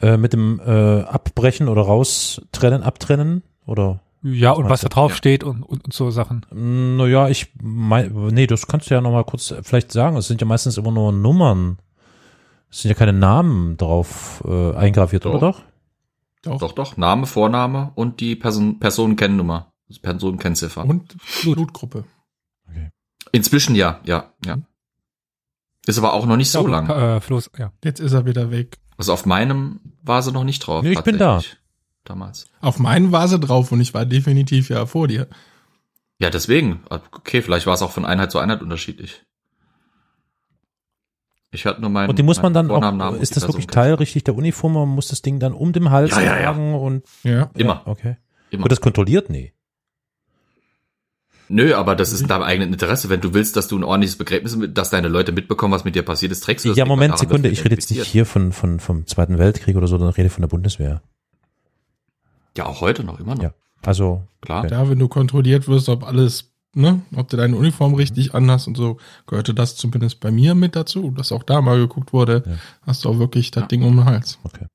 Äh, 0.00 0.16
mit 0.16 0.32
dem 0.32 0.60
äh, 0.60 1.02
Abbrechen 1.02 1.68
oder 1.68 1.82
raustrennen, 1.82 2.82
abtrennen 2.82 3.42
oder? 3.66 4.02
Ja, 4.22 4.52
und 4.52 4.68
was 4.68 4.82
da 4.82 4.88
drauf 4.88 5.12
Ja. 5.12 5.16
steht 5.16 5.42
und, 5.42 5.62
und, 5.62 5.84
und 5.84 5.92
so 5.92 6.10
Sachen. 6.10 6.46
Naja, 6.52 7.28
ich 7.28 7.52
mein, 7.60 8.12
nee, 8.32 8.46
das 8.46 8.66
kannst 8.68 8.88
du 8.90 8.94
ja 8.94 9.00
noch 9.00 9.10
mal 9.12 9.24
kurz 9.24 9.52
vielleicht 9.62 9.90
sagen. 9.92 10.16
Es 10.16 10.28
sind 10.28 10.40
ja 10.40 10.46
meistens 10.46 10.76
immer 10.76 10.92
nur 10.92 11.12
Nummern. 11.12 11.78
Es 12.70 12.82
sind 12.82 12.88
ja 12.90 12.94
keine 12.94 13.12
Namen 13.12 13.76
drauf 13.76 14.42
äh, 14.46 14.74
eingraviert, 14.74 15.24
Doch. 15.24 15.30
oder 15.34 15.40
doch? 15.52 15.62
Doch. 16.42 16.58
Doch, 16.60 16.72
doch. 16.72 16.96
Name, 16.96 17.26
Vorname 17.26 17.92
und 17.94 18.20
die 18.20 18.36
Person, 18.36 18.78
Personenkennnummer. 18.78 19.72
Personenkennziffer. 20.00 20.84
Und 20.84 21.14
Blutgruppe. 21.42 22.04
Inzwischen 23.32 23.74
ja, 23.74 24.00
ja, 24.04 24.32
ja. 24.44 24.58
Ist 25.86 25.98
aber 25.98 26.12
auch 26.12 26.26
noch 26.26 26.36
nicht 26.36 26.50
so 26.50 26.66
lang. 26.66 26.88
Äh, 26.88 27.20
Floß, 27.20 27.50
ja. 27.58 27.72
Jetzt 27.84 28.00
ist 28.00 28.12
er 28.12 28.24
wieder 28.24 28.50
weg. 28.50 28.78
Also 28.96 29.12
auf 29.12 29.26
meinem 29.26 29.80
war 30.02 30.22
sie 30.22 30.32
noch 30.32 30.44
nicht 30.44 30.60
drauf. 30.60 30.82
Nee, 30.82 30.92
ich 30.92 31.00
bin 31.02 31.18
da. 31.18 31.40
Damals. 32.04 32.46
Auf 32.60 32.78
meinen 32.78 33.12
war 33.12 33.28
sie 33.28 33.38
drauf 33.38 33.70
und 33.72 33.80
ich 33.80 33.94
war 33.94 34.04
definitiv 34.04 34.70
ja 34.70 34.86
vor 34.86 35.08
dir. 35.08 35.28
Ja, 36.18 36.30
deswegen. 36.30 36.82
Okay, 36.88 37.42
vielleicht 37.42 37.66
war 37.66 37.74
es 37.74 37.82
auch 37.82 37.90
von 37.92 38.04
Einheit 38.04 38.30
zu 38.32 38.38
Einheit 38.38 38.62
unterschiedlich. 38.62 39.24
Ich 41.54 41.66
hatte 41.66 41.80
nur 41.80 41.90
meinen 41.90 42.08
Und 42.08 42.18
die 42.18 42.22
muss 42.22 42.40
man 42.40 42.54
dann 42.54 42.68
Vornamen, 42.68 43.00
auch, 43.00 43.10
Namen 43.12 43.20
ist 43.20 43.36
das 43.36 43.46
wirklich. 43.46 43.66
Teil 43.66 43.94
richtig 43.94 44.24
der 44.24 44.34
Uniform? 44.34 44.72
Man 44.72 44.88
muss 44.88 45.08
das 45.08 45.20
Ding 45.20 45.38
dann 45.38 45.52
um 45.52 45.72
dem 45.72 45.90
Hals 45.90 46.10
Ja, 46.12 46.20
ja, 46.20 46.36
ja. 46.36 46.42
tragen 46.44 46.74
und 46.74 47.04
Ja. 47.22 47.50
Immer, 47.54 47.82
Ja, 47.84 47.86
okay. 47.86 48.16
immer. 48.50 48.64
Wird 48.64 48.72
das 48.72 48.80
kontrolliert? 48.80 49.28
Nee. 49.28 49.52
Nö, 51.48 51.74
aber 51.74 51.94
das 51.94 52.12
ist 52.12 52.22
in 52.22 52.28
deinem 52.28 52.44
eigenen 52.44 52.72
Interesse. 52.72 53.10
Wenn 53.10 53.20
du 53.20 53.34
willst, 53.34 53.56
dass 53.56 53.68
du 53.68 53.76
ein 53.76 53.84
ordentliches 53.84 54.16
Begräbnis, 54.16 54.56
dass 54.72 54.88
deine 54.88 55.08
Leute 55.08 55.32
mitbekommen, 55.32 55.74
was 55.74 55.84
mit 55.84 55.94
dir 55.94 56.02
passiert 56.02 56.32
ist, 56.32 56.42
trägst 56.42 56.64
du 56.64 56.70
das 56.70 56.78
Ja, 56.78 56.84
Ding, 56.84 56.88
Moment, 56.88 57.12
daran 57.12 57.28
Sekunde. 57.28 57.50
Ich 57.50 57.62
rede 57.64 57.74
jetzt 57.74 57.90
nicht 57.90 58.04
hier 58.04 58.24
von, 58.24 58.52
von, 58.52 58.80
vom 58.80 59.06
Zweiten 59.06 59.38
Weltkrieg 59.38 59.76
oder 59.76 59.86
so, 59.86 59.98
sondern 59.98 60.14
rede 60.14 60.30
von 60.30 60.40
der 60.40 60.48
Bundeswehr. 60.48 61.02
Ja, 62.56 62.66
auch 62.66 62.80
heute 62.80 63.04
noch, 63.04 63.18
immer 63.20 63.34
noch. 63.34 63.42
Ja. 63.42 63.54
Also, 63.84 64.22
Klar. 64.40 64.66
Da, 64.66 64.88
wenn 64.88 64.98
du 64.98 65.08
kontrolliert 65.08 65.68
wirst, 65.68 65.88
ob 65.88 66.04
alles, 66.04 66.52
ne, 66.74 67.02
ob 67.16 67.28
du 67.28 67.36
deine 67.36 67.56
Uniform 67.56 67.94
richtig 67.94 68.34
anhast 68.34 68.66
und 68.68 68.76
so, 68.76 68.98
gehörte 69.26 69.54
das 69.54 69.76
zumindest 69.76 70.20
bei 70.20 70.30
mir 70.30 70.54
mit 70.54 70.74
dazu, 70.76 71.10
dass 71.12 71.32
auch 71.32 71.42
da 71.44 71.60
mal 71.60 71.78
geguckt 71.78 72.12
wurde, 72.12 72.42
Ja. 72.46 72.52
hast 72.86 73.04
du 73.04 73.08
auch 73.08 73.18
wirklich 73.18 73.50
das 73.50 73.62
Ja. 73.62 73.66
Ding 73.68 73.82
um 73.84 73.96
den 73.96 74.04
Hals. 74.04 74.38
okay. 74.44 74.66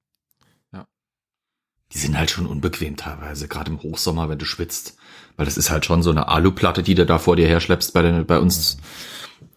Die 1.93 1.99
sind 1.99 2.17
halt 2.17 2.29
schon 2.29 2.47
unbequem 2.47 2.97
teilweise, 2.97 3.47
gerade 3.47 3.71
im 3.71 3.81
Hochsommer, 3.81 4.27
wenn 4.27 4.37
du 4.37 4.43
schwitzt. 4.45 4.97
Weil 5.37 5.45
das 5.45 5.55
ist 5.57 5.69
halt 5.71 5.85
schon 5.85 6.03
so 6.03 6.09
eine 6.11 6.27
Aluplatte, 6.27 6.83
die 6.83 6.95
du 6.95 7.05
da 7.05 7.17
vor 7.17 7.37
dir 7.37 7.47
her 7.47 7.61
schleppst 7.61 7.93
bei, 7.93 8.01
den, 8.01 8.25
bei 8.25 8.39
uns. 8.39 8.77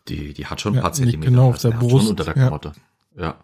Die, 0.06 0.32
die 0.32 0.46
hat 0.46 0.60
schon 0.60 0.74
ein 0.74 0.76
Ja, 0.76 0.82
paar 0.82 0.90
liegt 0.92 0.98
Zentimeter. 1.00 1.28
genau 1.30 1.48
auf 1.48 1.54
Das 1.54 1.62
der 1.62 1.70
Brust, 1.72 1.90
Schon 2.04 2.06
unter 2.10 2.22
der 2.24 2.36
ja. 2.36 2.42
Klamotte. 2.42 2.72
Ja. 3.18 3.34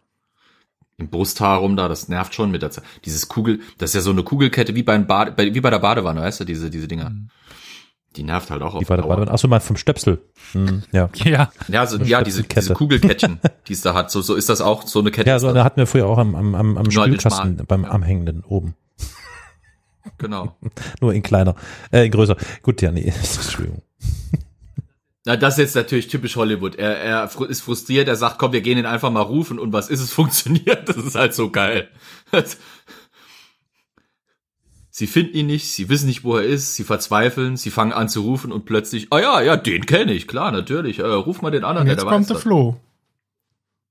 Im 0.98 1.10
Brusthaar 1.10 1.58
rum 1.58 1.76
da, 1.76 1.88
das 1.88 2.08
nervt 2.08 2.34
schon 2.34 2.50
mit 2.50 2.62
der 2.62 2.70
Zeit. 2.70 2.84
Dieses 3.04 3.28
Kugel, 3.28 3.60
das 3.78 3.90
ist 3.90 3.94
ja 3.96 4.00
so 4.00 4.10
eine 4.10 4.22
Kugelkette 4.22 4.74
wie 4.74 4.82
bei, 4.82 4.94
einem 4.94 5.06
Bade, 5.06 5.32
bei, 5.32 5.54
wie 5.54 5.60
bei 5.60 5.68
der 5.68 5.78
Badewanne, 5.80 6.22
weißt 6.22 6.40
du, 6.40 6.44
diese, 6.44 6.70
diese 6.70 6.88
Dinger. 6.88 7.10
Mhm. 7.10 7.28
Die 8.16 8.22
nervt 8.22 8.50
halt 8.50 8.62
auch 8.62 8.72
auf 8.74 8.82
Die 8.82 8.88
war, 8.88 8.96
Dauer. 8.96 9.18
war, 9.18 9.28
achso, 9.30 9.46
mal 9.46 9.60
vom 9.60 9.76
Stöpsel. 9.76 10.22
Hm, 10.52 10.84
ja. 10.92 11.10
Ja, 11.16 11.52
Ja, 11.68 11.80
also, 11.80 11.98
Eine 11.98 12.06
ja, 12.08 12.22
diese, 12.22 12.44
diese 12.44 12.72
Kugelkettchen, 12.72 13.40
die 13.68 13.74
es 13.74 13.82
da 13.82 13.92
hat. 13.92 14.10
So, 14.10 14.22
so 14.22 14.34
ist 14.34 14.48
das 14.48 14.62
auch, 14.62 14.86
so 14.86 15.00
eine 15.00 15.10
Kette. 15.10 15.28
Ja, 15.28 15.38
so 15.38 15.48
eine 15.48 15.64
hatten 15.64 15.76
wir 15.76 15.86
früher 15.86 16.06
auch 16.06 16.16
am, 16.16 16.34
am, 16.34 16.54
am, 16.54 16.78
am 16.78 16.84
halt 16.84 16.92
Spülkasten 16.94 17.60
beim 17.68 17.82
Ja. 17.84 17.90
am 17.90 18.02
hängenden 18.02 18.42
oben. 18.42 18.74
Genau. 20.16 20.56
Nur 21.02 21.12
in 21.12 21.22
kleiner, 21.22 21.56
äh, 21.92 22.06
in 22.06 22.10
größer. 22.10 22.36
Gut, 22.62 22.80
ja, 22.80 22.90
nee, 22.90 23.02
Entschuldigung. 23.06 23.82
Na, 25.26 25.36
das 25.36 25.54
ist 25.54 25.58
jetzt 25.58 25.74
natürlich 25.74 26.06
typisch 26.06 26.36
Hollywood. 26.36 26.76
Er, 26.76 26.98
er 26.98 27.30
ist 27.48 27.60
frustriert, 27.60 28.06
er 28.06 28.14
sagt, 28.14 28.38
komm, 28.38 28.52
wir 28.52 28.60
gehen 28.60 28.78
ihn 28.78 28.86
einfach 28.86 29.10
mal 29.10 29.22
rufen 29.22 29.58
und 29.58 29.72
was 29.72 29.88
ist 29.90 30.00
es? 30.00 30.12
Funktioniert. 30.14 30.88
Das 30.88 30.96
ist 30.96 31.16
halt 31.16 31.34
so 31.34 31.50
geil. 31.50 31.88
Sie 34.88 35.08
finden 35.08 35.36
ihn 35.36 35.46
nicht, 35.46 35.72
sie 35.72 35.88
wissen 35.88 36.06
nicht, 36.06 36.22
wo 36.22 36.36
er 36.36 36.44
ist, 36.44 36.76
sie 36.76 36.84
verzweifeln, 36.84 37.56
sie 37.56 37.70
fangen 37.70 37.92
an 37.92 38.08
zu 38.08 38.22
rufen 38.22 38.52
und 38.52 38.66
plötzlich, 38.66 39.08
ah 39.10 39.18
ja, 39.18 39.40
ja, 39.42 39.56
den 39.56 39.84
kenne 39.84 40.12
ich, 40.12 40.28
klar, 40.28 40.52
natürlich. 40.52 41.00
Äh, 41.00 41.06
ruf 41.06 41.42
mal 41.42 41.50
den 41.50 41.64
Und 41.64 41.70
anderen, 41.70 41.88
jetzt 41.88 42.02
der 42.04 42.08
kommt 42.08 42.30
der. 42.30 42.36
Flo, 42.36 42.80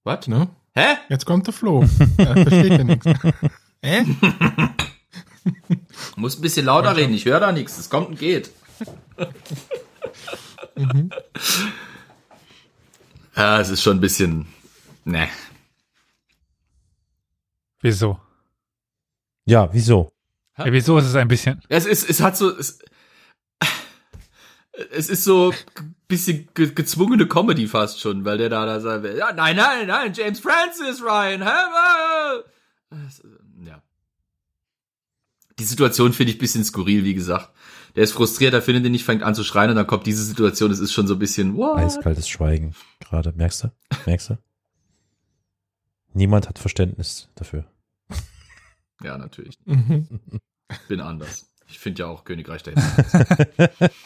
Was? 0.06 0.28
ne? 0.28 0.48
Hä? 0.74 0.96
Jetzt 1.10 1.26
kommt 1.26 1.48
der 1.48 1.54
Flo. 1.54 1.84
ja, 2.18 2.34
versteht 2.34 2.72
ja 2.72 2.84
nichts. 2.86 3.06
Hä? 3.84 4.06
Muss 6.16 6.38
ein 6.38 6.42
bisschen 6.42 6.66
lauter 6.66 6.96
reden, 6.96 7.14
ich 7.14 7.26
höre 7.26 7.42
da 7.42 7.52
nichts. 7.52 7.78
Es 7.78 7.90
kommt 7.90 8.08
und 8.08 8.20
geht. 8.20 8.52
Ja, 13.36 13.60
es 13.60 13.70
ist 13.70 13.84
schon 13.84 13.98
ein 13.98 14.02
bisschen, 14.02 14.48
ne. 15.04 15.28
wieso? 17.82 18.18
Ja, 19.44 19.72
wieso? 19.74 20.12
Ja, 20.58 20.72
wieso 20.72 20.98
ist 20.98 21.06
es 21.06 21.16
ein 21.16 21.28
bisschen? 21.28 21.62
Es 21.68 21.86
ist, 21.86 22.10
es 22.10 22.22
hat 22.22 22.38
so, 22.38 22.58
es, 22.58 22.80
es 24.92 25.10
ist 25.10 25.24
so 25.26 25.52
ein 25.52 25.96
bisschen 26.08 26.48
ge 26.54 26.72
gezwungene 26.74 27.28
Comedy 27.28 27.68
fast 27.68 28.00
schon, 28.00 28.24
weil 28.24 28.38
der 28.38 28.50
da, 28.50 28.66
da 28.66 28.80
sagt, 28.80 29.06
ja, 29.06 29.34
nein, 29.34 29.58
nein, 29.58 29.88
nein, 29.88 30.14
James 30.14 30.40
Francis, 30.40 31.02
Ryan, 31.02 31.44
hä? 31.44 32.46
Ja. 33.66 33.82
Die 35.60 35.64
Situation 35.66 36.14
finde 36.14 36.32
ich 36.32 36.38
ein 36.38 36.42
bisschen 36.42 36.64
skurril, 36.64 37.04
wie 37.04 37.14
gesagt. 37.14 37.50
Der 37.96 38.04
ist 38.04 38.12
frustriert, 38.12 38.54
er 38.54 38.62
findet 38.62 38.86
ihn 38.86 38.92
nicht, 38.92 39.06
fängt 39.06 39.24
an 39.24 39.36
zu 39.36 39.44
schreien 39.44 39.70
und 39.70 39.78
dann 39.78 39.88
kommt 39.88 40.06
diese 40.06 40.24
Situation, 40.24 40.72
es 40.72 40.80
ist 40.80 40.92
schon 40.92 41.08
so 41.08 41.16
ein 41.16 41.20
bisschen, 41.20 41.56
what? 41.56 41.78
Eiskaltes 41.78 42.28
Schweigen 42.28 42.76
gerade. 43.00 43.34
Merkst 43.36 43.64
du? 43.64 43.72
Merkst 44.06 44.32
du? 44.32 44.38
Niemand 46.14 46.48
hat 46.50 46.60
Verständnis 46.60 47.30
dafür. 47.36 47.66
Ja, 49.04 49.18
natürlich. 49.18 49.58
Mhm. 49.66 50.22
Bin 50.88 51.02
anders. 51.02 51.52
Ich 51.68 51.80
finde 51.80 52.04
ja 52.04 52.08
auch 52.08 52.24
Königreich 52.24 52.64
der 52.64 52.76
Himmel. 52.76 53.90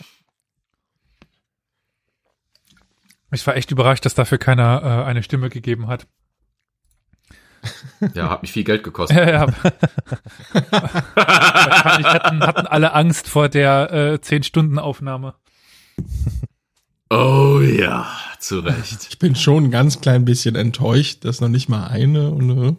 Ich 3.31 3.45
war 3.45 3.55
echt 3.55 3.71
überrascht, 3.71 4.05
dass 4.05 4.15
dafür 4.15 4.37
keiner 4.37 4.81
äh, 4.83 5.05
eine 5.05 5.23
Stimme 5.23 5.49
gegeben 5.49 5.87
hat. 5.87 6.07
Ja, 8.13 8.29
hat 8.29 8.41
mich 8.41 8.51
viel 8.51 8.63
Geld 8.63 8.83
gekostet. 8.83 9.17
Ja, 9.17 9.29
ja. 9.29 9.47
Wahrscheinlich 11.15 12.07
hatten, 12.07 12.41
hatten 12.41 12.67
alle 12.67 12.93
Angst 12.93 13.27
vor 13.27 13.49
der 13.49 13.91
äh, 13.91 14.13
10-Stunden-Aufnahme. 14.15 15.35
Oh 17.09 17.59
ja, 17.61 18.07
zu 18.39 18.59
Recht. 18.59 19.07
Ich 19.09 19.19
bin 19.19 19.35
schon 19.35 19.65
ein 19.65 19.71
ganz 19.71 19.99
klein 19.99 20.25
bisschen 20.25 20.55
enttäuscht, 20.55 21.25
dass 21.25 21.41
noch 21.41 21.49
nicht 21.49 21.67
mal 21.69 21.87
eine 21.87 22.31
und 22.31 22.49
äh, 22.49 22.75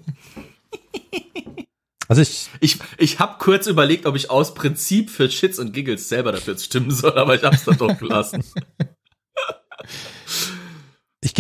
Also 2.11 2.23
ich, 2.23 2.49
Ich, 2.59 2.79
ich 2.99 3.21
habe 3.21 3.37
kurz 3.39 3.69
überlegt, 3.69 4.05
ob 4.05 4.17
ich 4.17 4.31
aus 4.31 4.55
Prinzip 4.55 5.11
für 5.11 5.31
Shits 5.31 5.61
und 5.61 5.73
Giggles 5.73 6.09
selber 6.09 6.33
dafür 6.33 6.59
stimmen 6.59 6.91
soll, 6.91 7.17
aber 7.17 7.37
ich 7.37 7.45
hab's 7.45 7.65
dann 7.65 7.79
doch 7.79 7.97
gelassen. 7.99 8.43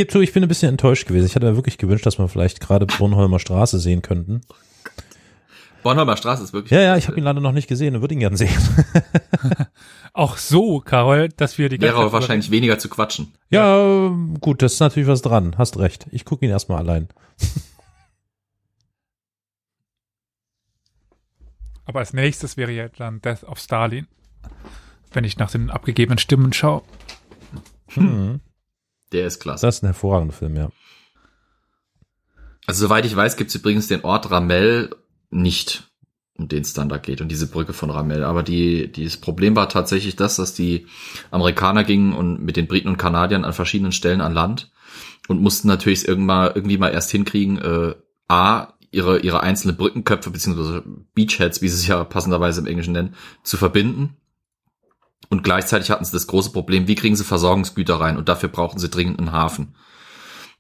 ich 0.00 0.06
gebe 0.06 0.12
zu, 0.12 0.22
ich 0.22 0.32
bin 0.32 0.42
ein 0.42 0.48
bisschen 0.48 0.70
enttäuscht 0.70 1.06
gewesen. 1.06 1.26
Ich 1.26 1.34
hatte 1.34 1.44
mir 1.44 1.56
wirklich 1.56 1.76
gewünscht, 1.76 2.06
dass 2.06 2.18
wir 2.18 2.26
vielleicht 2.26 2.60
gerade 2.60 2.86
Bornholmer 2.86 3.38
Straße 3.38 3.78
sehen 3.78 4.00
könnten. 4.00 4.40
Bornholmer 5.82 6.16
Straße 6.16 6.42
ist 6.42 6.54
wirklich. 6.54 6.70
Ja, 6.70 6.80
ja, 6.80 6.96
ich 6.96 7.06
habe 7.06 7.18
ihn 7.18 7.24
leider 7.24 7.40
noch 7.40 7.52
nicht 7.52 7.68
gesehen 7.68 7.94
und 7.94 8.00
würde 8.00 8.14
ihn 8.14 8.20
gern 8.20 8.34
sehen. 8.34 8.48
Auch 10.14 10.38
so, 10.38 10.80
Carol, 10.80 11.28
dass 11.28 11.58
wir 11.58 11.68
die 11.68 11.76
ganze 11.76 11.92
Wäre 11.92 12.00
aber 12.00 12.12
Zeit 12.12 12.20
wahrscheinlich 12.20 12.50
weniger 12.50 12.78
zu 12.78 12.88
quatschen. 12.88 13.34
Ja, 13.50 14.06
ähm, 14.06 14.38
gut, 14.40 14.62
das 14.62 14.72
ist 14.74 14.80
natürlich 14.80 15.06
was 15.06 15.20
dran. 15.20 15.54
Hast 15.58 15.78
recht. 15.78 16.06
Ich 16.12 16.24
gucke 16.24 16.46
ihn 16.46 16.50
erstmal 16.50 16.78
allein. 16.78 17.08
Aber 21.84 21.98
als 21.98 22.12
nächstes 22.12 22.56
wäre 22.56 22.72
ja 22.72 22.88
dann 22.88 23.20
Death 23.20 23.44
of 23.44 23.58
Stalin. 23.58 24.06
Wenn 25.12 25.24
ich 25.24 25.36
nach 25.38 25.50
den 25.50 25.70
abgegebenen 25.70 26.18
Stimmen 26.18 26.52
schaue. 26.52 26.82
Hm. 27.88 28.40
Der 29.12 29.26
ist 29.26 29.40
klasse. 29.40 29.66
Das 29.66 29.76
ist 29.76 29.82
ein 29.82 29.88
hervorragender 29.88 30.34
Film, 30.34 30.56
ja. 30.56 30.70
Also 32.66 32.86
soweit 32.86 33.04
ich 33.04 33.16
weiß, 33.16 33.36
gibt's 33.36 33.54
übrigens 33.54 33.88
den 33.88 34.04
Ort 34.04 34.30
Ramel 34.30 34.94
nicht, 35.30 35.90
um 36.34 36.48
den 36.48 36.62
es 36.62 36.72
dann 36.72 36.88
da 36.88 36.98
geht 36.98 37.20
und 37.20 37.28
diese 37.28 37.48
Brücke 37.48 37.72
von 37.72 37.90
Ramel. 37.90 38.22
Aber 38.22 38.42
die, 38.42 38.90
die 38.90 39.04
das 39.04 39.16
Problem 39.16 39.56
war 39.56 39.68
tatsächlich 39.68 40.16
das, 40.16 40.36
dass 40.36 40.54
die 40.54 40.86
Amerikaner 41.30 41.84
gingen 41.84 42.12
und 42.12 42.42
mit 42.42 42.56
den 42.56 42.68
Briten 42.68 42.88
und 42.88 42.96
Kanadiern 42.96 43.44
an 43.44 43.52
verschiedenen 43.52 43.92
Stellen 43.92 44.20
an 44.20 44.34
Land 44.34 44.70
und 45.28 45.42
mussten 45.42 45.68
natürlich 45.68 46.06
irgendwann 46.06 46.52
irgendwie 46.54 46.78
mal 46.78 46.90
erst 46.92 47.10
hinkriegen, 47.10 47.58
äh, 47.58 47.94
A, 48.28 48.74
ihre, 48.90 49.20
ihre 49.20 49.42
einzelnen 49.42 49.76
Brückenköpfe 49.76 50.30
beziehungsweise 50.30 50.84
Beachheads, 51.14 51.62
wie 51.62 51.68
sie 51.68 51.76
es 51.76 51.86
ja 51.86 52.04
passenderweise 52.04 52.60
im 52.60 52.66
Englischen 52.66 52.92
nennen, 52.92 53.14
zu 53.42 53.56
verbinden. 53.56 54.16
Und 55.28 55.44
gleichzeitig 55.44 55.90
hatten 55.90 56.04
sie 56.04 56.12
das 56.12 56.26
große 56.26 56.50
Problem, 56.50 56.88
wie 56.88 56.94
kriegen 56.94 57.16
sie 57.16 57.24
Versorgungsgüter 57.24 58.00
rein? 58.00 58.16
Und 58.16 58.28
dafür 58.28 58.48
brauchten 58.48 58.78
sie 58.78 58.88
dringend 58.88 59.18
einen 59.18 59.32
Hafen. 59.32 59.74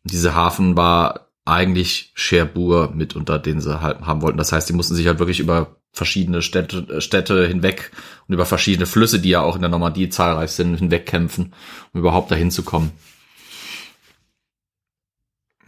Und 0.04 0.12
dieser 0.12 0.34
Hafen 0.34 0.76
war 0.76 1.30
eigentlich 1.44 2.12
Cherbourg 2.14 2.94
mit 2.94 3.16
unter 3.16 3.38
den 3.38 3.60
sie 3.60 3.80
halt 3.80 4.02
haben 4.02 4.22
wollten. 4.22 4.38
Das 4.38 4.52
heißt, 4.52 4.68
die 4.68 4.72
mussten 4.72 4.94
sich 4.94 5.06
halt 5.06 5.18
wirklich 5.18 5.40
über 5.40 5.76
verschiedene 5.92 6.42
Städte, 6.42 7.00
Städte 7.00 7.46
hinweg 7.46 7.90
und 8.28 8.34
über 8.34 8.46
verschiedene 8.46 8.86
Flüsse, 8.86 9.18
die 9.18 9.30
ja 9.30 9.40
auch 9.40 9.56
in 9.56 9.62
der 9.62 9.70
Normandie 9.70 10.08
zahlreich 10.08 10.52
sind, 10.52 10.76
hinwegkämpfen, 10.76 11.52
um 11.92 12.00
überhaupt 12.00 12.30
dahin 12.30 12.50
zu 12.50 12.62
kommen. 12.62 12.92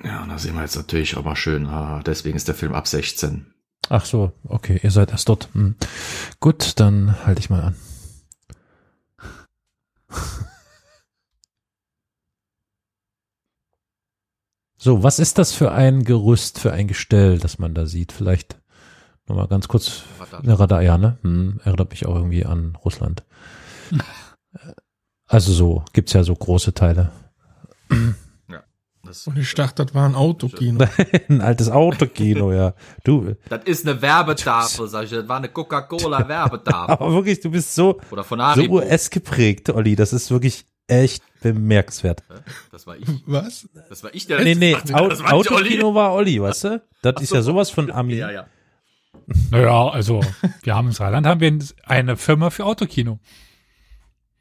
Ja, 0.05 0.23
und 0.23 0.29
da 0.29 0.39
sehen 0.39 0.55
wir 0.55 0.63
jetzt 0.63 0.77
natürlich 0.77 1.17
auch 1.17 1.25
mal 1.25 1.37
schön, 1.37 1.67
ah, 1.67 2.03
deswegen 2.05 2.37
ist 2.37 2.49
der 2.49 2.55
Film 2.55 2.75
ab 2.75 2.87
16. 2.87 3.47
Ach 3.89 4.05
so, 4.05 4.33
okay, 4.45 4.81
ihr 4.83 4.91
seid 4.91 5.11
erst 5.11 5.29
dort. 5.29 5.49
Hm. 5.55 5.75
Gut, 6.41 6.81
dann 6.81 7.17
halte 7.25 7.41
ich 7.41 7.51
mal 7.51 7.63
an. 7.63 7.77
So, 14.85 15.05
was 15.05 15.21
ist 15.21 15.39
das 15.39 15.53
für 15.53 15.71
ein 15.71 16.03
Gerüst, 16.03 16.59
für 16.59 16.73
ein 16.73 16.89
Gestell, 16.89 17.39
das 17.39 17.61
man 17.61 17.73
da 17.73 17.87
sieht? 17.87 18.11
Vielleicht 18.11 18.61
nochmal 19.29 19.47
ganz 19.47 19.69
kurz. 19.69 20.03
Eine 20.33 20.59
Radar, 20.59 20.83
ja, 20.83 20.99
ne? 20.99 21.19
Hm, 21.23 21.61
erinnert 21.63 21.91
mich 21.91 22.05
auch 22.07 22.17
irgendwie 22.17 22.45
an 22.45 22.77
Russland. 22.85 23.25
Also 25.29 25.55
so, 25.55 25.83
gibt's 25.95 26.13
ja 26.13 26.25
so 26.25 26.35
große 26.35 26.75
Teile. 26.75 27.11
Das, 29.05 29.27
Und 29.27 29.37
ich 29.37 29.53
dachte, 29.55 29.85
das 29.85 29.95
war 29.95 30.09
ein 30.09 30.15
Autokino. 30.15 30.85
ein 31.29 31.41
altes 31.41 31.69
Autokino, 31.69 32.53
ja. 32.53 32.75
Du, 33.03 33.35
das 33.49 33.65
ist 33.65 33.87
eine 33.87 34.01
Werbetafel, 34.01 34.87
sag 34.89 35.05
ich. 35.05 35.11
Das 35.11 35.29
war 35.29 35.39
eine 35.39 35.49
Coca-Cola-Werbetafel. 35.49 36.95
aber 36.99 37.13
wirklich, 37.13 37.41
du 37.41 37.51
bist 37.51 37.75
so, 37.75 38.01
Oder 38.11 38.23
von 38.23 38.41
so. 38.55 38.63
US 38.63 39.11
geprägt, 39.11 39.71
Olli. 39.71 39.97
Das 39.97 40.13
ist 40.13 40.31
wirklich 40.31 40.67
echt 40.87 41.25
bemerkenswert. 41.41 42.23
das 42.71 42.87
war 42.87 42.97
ich. 42.97 43.07
Was? 43.27 43.69
Das 43.89 44.05
war 44.05 44.15
ich, 44.15 44.27
der 44.27 44.43
Nee, 44.45 44.55
nee, 44.55 44.77
das 44.81 44.95
Au 44.95 45.09
war 45.09 45.33
Autokino 45.33 45.95
war 45.95 46.13
Olli, 46.15 46.41
weißt 46.41 46.65
du? 46.65 46.83
Das 47.03 47.21
ist 47.21 47.31
so. 47.31 47.37
ja 47.37 47.43
sowas 47.43 47.71
von 47.71 47.91
Ami. 47.91 48.15
Ja, 48.15 48.31
ja. 48.31 48.47
Naja, 49.51 49.89
also 49.89 50.21
wir 50.63 50.75
haben 50.75 50.89
im 50.89 50.93
Saarland 50.93 51.27
haben 51.27 51.41
wir 51.41 51.59
eine 51.85 52.17
Firma 52.17 52.51
für 52.51 52.65
Autokino. 52.65 53.19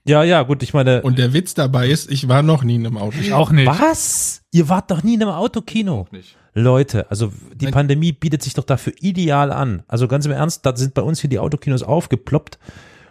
Ja, 0.03 0.23
ja, 0.23 0.41
gut, 0.43 0.63
ich 0.63 0.73
meine. 0.73 1.01
Und 1.03 1.19
der 1.19 1.33
Witz 1.33 1.53
dabei 1.53 1.87
ist, 1.87 2.09
ich 2.11 2.27
war 2.27 2.41
noch 2.41 2.63
nie 2.63 2.75
in 2.75 2.85
einem 2.85 2.97
Auto. 2.97 3.17
Ich 3.19 3.33
auch 3.33 3.51
nicht. 3.51 3.67
was? 3.67 4.41
Ihr 4.51 4.67
wart 4.67 4.89
doch 4.89 5.03
nie 5.03 5.13
in 5.15 5.21
einem 5.21 5.31
Autokino. 5.31 6.07
Nicht. 6.11 6.37
Leute, 6.53 7.09
also 7.09 7.31
die 7.53 7.65
Nein. 7.65 7.73
Pandemie 7.73 8.11
bietet 8.11 8.41
sich 8.43 8.53
doch 8.53 8.65
dafür 8.65 8.93
ideal 8.99 9.51
an. 9.51 9.83
Also 9.87 10.07
ganz 10.07 10.25
im 10.25 10.31
Ernst, 10.31 10.65
da 10.65 10.75
sind 10.75 10.93
bei 10.93 11.01
uns 11.01 11.21
hier 11.21 11.29
die 11.29 11.39
Autokinos 11.39 11.83
aufgeploppt. 11.83 12.59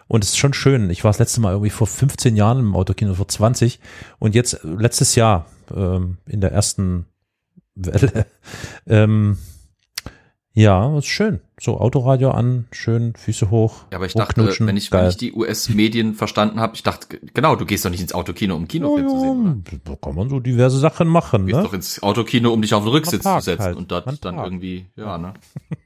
Und 0.09 0.25
es 0.25 0.31
ist 0.31 0.39
schon 0.39 0.53
schön. 0.53 0.91
Ich 0.91 1.05
war 1.05 1.11
das 1.11 1.21
letzte 1.21 1.41
Mal 1.41 1.53
irgendwie 1.53 1.71
vor 1.71 1.87
15 1.87 2.35
Jahren 2.35 2.59
im 2.59 2.75
Autokino, 2.75 3.15
vor 3.15 3.29
20. 3.29 3.79
Und 4.19 4.35
jetzt 4.35 4.59
letztes 4.65 5.15
Jahr 5.15 5.47
ähm, 5.75 6.19
in 6.27 6.41
der 6.41 6.53
ersten 6.53 7.07
Welle. 7.77 8.27
Ähm, 8.87 9.39
ja, 10.61 10.99
ist 10.99 11.07
schön. 11.07 11.41
So 11.59 11.79
Autoradio 11.79 12.31
an, 12.31 12.67
schön, 12.71 13.15
Füße 13.15 13.51
hoch. 13.51 13.85
Ja, 13.91 13.97
aber 13.97 14.07
ich 14.07 14.15
dachte, 14.15 14.43
wenn 14.61 14.77
ich, 14.77 14.91
geil. 14.91 15.03
wenn 15.03 15.09
ich 15.09 15.17
die 15.17 15.33
US-Medien 15.33 16.15
verstanden 16.15 16.61
habe, 16.61 16.75
ich 16.75 16.83
dachte, 16.83 17.19
genau, 17.35 17.57
du 17.57 17.65
gehst 17.65 17.85
doch 17.85 17.91
nicht 17.91 18.01
ins 18.01 18.13
Autokino, 18.13 18.57
um 18.57 18.69
Kinofilm 18.69 19.09
zu 19.09 19.21
sehen, 19.21 19.41
oder? 19.41 19.79
da 19.85 19.97
kann 19.97 20.15
man 20.15 20.29
so 20.29 20.41
diverse 20.41 20.79
Sachen 20.79 21.09
machen, 21.09 21.43
Du 21.43 21.47
gehst 21.47 21.59
ne? 21.59 21.65
doch 21.65 21.73
ins 21.73 22.03
Autokino, 22.03 22.53
um 22.53 22.63
dich 22.63 22.75
auf 22.75 22.85
den 22.85 22.93
Rücksitz 22.93 23.23
zu 23.23 23.41
setzen 23.41 23.63
halt. 23.63 23.77
und 23.77 23.91
dort 23.91 24.25
dann 24.25 24.39
irgendwie, 24.39 24.87
ja, 24.97 25.19
ne? 25.19 25.35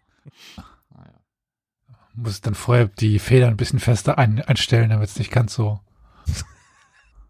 Muss 2.16 2.40
dann 2.40 2.54
vorher 2.54 2.86
die 2.86 3.18
Federn 3.18 3.50
ein 3.50 3.56
bisschen 3.56 3.80
fester 3.80 4.18
ein, 4.18 4.40
einstellen, 4.40 4.90
damit 4.90 5.08
es 5.08 5.18
nicht 5.18 5.32
ganz 5.32 5.54
so. 5.54 5.80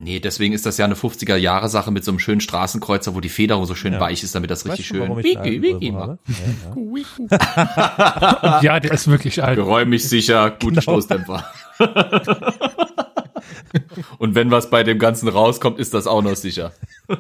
Nee, 0.00 0.18
deswegen 0.20 0.52
ist 0.54 0.66
das 0.66 0.76
ja 0.76 0.84
eine 0.84 0.96
50er-Jahre-Sache 0.96 1.90
mit 1.90 2.04
so 2.04 2.10
einem 2.10 2.18
schönen 2.18 2.40
Straßenkreuzer, 2.40 3.14
wo 3.14 3.20
die 3.20 3.28
Federung 3.28 3.64
so 3.64 3.74
schön 3.74 3.92
Ja. 3.94 4.00
weich 4.00 4.22
ist, 4.22 4.34
damit 4.34 4.50
das 4.50 4.66
richtig 4.66 4.90
Weißt 4.90 5.00
du, 5.00 5.08
warum 5.08 5.22
schön 5.22 5.44
wiki, 5.44 5.62
wiki 5.62 5.92
macht. 5.92 6.18
Ja, 7.30 8.60
ja. 8.60 8.80
Der 8.80 8.92
ist 8.92 9.06
wirklich 9.08 9.42
alt. 9.42 9.56
Geräumig 9.56 10.06
sicher, 10.08 10.50
gute 10.50 10.80
Genau. 10.80 10.82
Stoßdämpfer. 10.82 11.44
Und 14.18 14.34
wenn 14.34 14.50
was 14.50 14.70
bei 14.70 14.82
dem 14.84 14.98
Ganzen 14.98 15.28
rauskommt, 15.28 15.78
ist 15.78 15.94
das 15.94 16.06
auch 16.06 16.22
noch 16.22 16.36
sicher. 16.36 16.72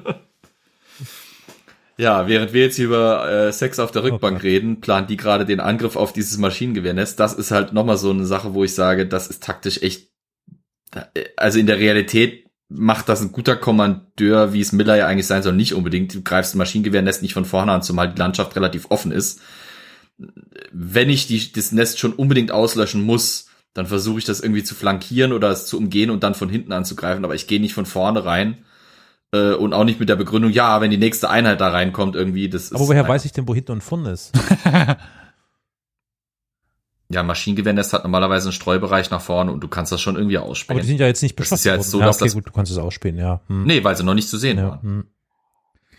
Ja, 1.96 2.26
während 2.26 2.52
wir 2.52 2.62
jetzt 2.62 2.74
hier 2.74 2.86
über 2.86 3.30
äh, 3.30 3.52
Sex 3.52 3.78
auf 3.78 3.92
der 3.92 4.02
Rückbank 4.02 4.38
Okay. 4.38 4.48
reden, 4.48 4.80
plant 4.80 5.10
die 5.10 5.16
gerade 5.16 5.44
den 5.46 5.60
Angriff 5.60 5.94
auf 5.94 6.12
dieses 6.12 6.38
Maschinengewehrnest. 6.38 7.20
Das 7.20 7.34
ist 7.34 7.52
halt 7.52 7.72
nochmal 7.72 7.98
so 7.98 8.10
eine 8.10 8.26
Sache, 8.26 8.52
wo 8.52 8.64
ich 8.64 8.74
sage, 8.74 9.06
das 9.06 9.28
ist 9.28 9.44
taktisch 9.44 9.80
echt. 9.80 10.08
Also 11.36 11.60
in 11.60 11.68
der 11.68 11.78
Realität 11.78 12.43
macht 12.68 13.08
das 13.08 13.20
ein 13.20 13.32
guter 13.32 13.56
Kommandeur, 13.56 14.52
wie 14.52 14.60
es 14.60 14.72
Miller 14.72 14.96
ja 14.96 15.06
eigentlich 15.06 15.26
sein 15.26 15.42
soll, 15.42 15.52
nicht 15.52 15.74
unbedingt. 15.74 16.14
Du 16.14 16.22
greifst 16.22 16.54
ein 16.54 16.58
Maschinengewehrnest 16.58 17.22
nicht 17.22 17.34
von 17.34 17.44
vorne 17.44 17.72
an, 17.72 17.82
zumal 17.82 18.12
die 18.12 18.18
Landschaft 18.18 18.56
relativ 18.56 18.86
offen 18.90 19.12
ist. 19.12 19.40
Wenn 20.72 21.10
ich 21.10 21.26
die, 21.26 21.52
das 21.52 21.72
Nest 21.72 21.98
schon 21.98 22.12
unbedingt 22.12 22.52
auslöschen 22.52 23.02
muss, 23.02 23.48
dann 23.74 23.86
versuche 23.86 24.20
ich 24.20 24.24
das 24.24 24.40
irgendwie 24.40 24.62
zu 24.62 24.74
flankieren 24.74 25.32
oder 25.32 25.50
es 25.50 25.66
zu 25.66 25.76
umgehen 25.76 26.10
und 26.10 26.22
dann 26.22 26.34
von 26.34 26.48
hinten 26.48 26.72
anzugreifen, 26.72 27.24
aber 27.24 27.34
ich 27.34 27.48
gehe 27.48 27.60
nicht 27.60 27.74
von 27.74 27.86
vorne 27.86 28.24
rein 28.24 28.64
äh, 29.32 29.52
und 29.54 29.72
auch 29.74 29.84
nicht 29.84 29.98
mit 29.98 30.08
der 30.08 30.16
Begründung, 30.16 30.52
ja, 30.52 30.80
wenn 30.80 30.92
die 30.92 30.96
nächste 30.96 31.28
Einheit 31.28 31.60
da 31.60 31.68
reinkommt, 31.68 32.14
irgendwie, 32.14 32.48
das 32.48 32.64
ist. 32.64 32.74
Aber 32.74 32.86
woher 32.86 33.06
weiß 33.06 33.24
ich 33.24 33.32
denn, 33.32 33.48
wo 33.48 33.54
hinten 33.54 33.72
und 33.72 33.82
vorne 33.82 34.12
ist? 34.12 34.32
Ja, 37.14 37.20
ein 37.20 37.26
Maschinengewehrsnest 37.26 37.92
hat 37.92 38.02
normalerweise 38.02 38.48
einen 38.48 38.52
Streubereich 38.52 39.10
nach 39.10 39.20
vorne 39.20 39.52
und 39.52 39.60
du 39.60 39.68
kannst 39.68 39.92
das 39.92 40.00
schon 40.00 40.16
irgendwie 40.16 40.36
Aber 40.36 40.46
die 40.46 40.50
ausspähen. 40.50 40.82
sind 40.82 41.00
ja 41.00 41.06
jetzt 41.06 41.22
nicht 41.22 41.38
Das 41.38 41.46
ist 41.46 41.50
beschossen 41.50 41.68
ja 41.68 41.74
jetzt 41.76 41.90
so, 41.90 41.98
worden. 41.98 42.06
dass 42.08 42.16
okay, 42.16 42.24
das- 42.26 42.34
gut, 42.34 42.46
du 42.46 42.52
kannst 42.52 42.72
es 42.72 42.78
ausspähen, 42.78 43.16
ja. 43.16 43.40
Hm. 43.48 43.64
Nee, 43.64 43.82
weil 43.84 43.96
sie 43.96 44.04
noch 44.04 44.14
nicht 44.14 44.28
zu 44.28 44.36
sehen 44.38 44.58
ja. 44.58 44.68
waren. 44.68 44.82
Hm. 44.82 45.04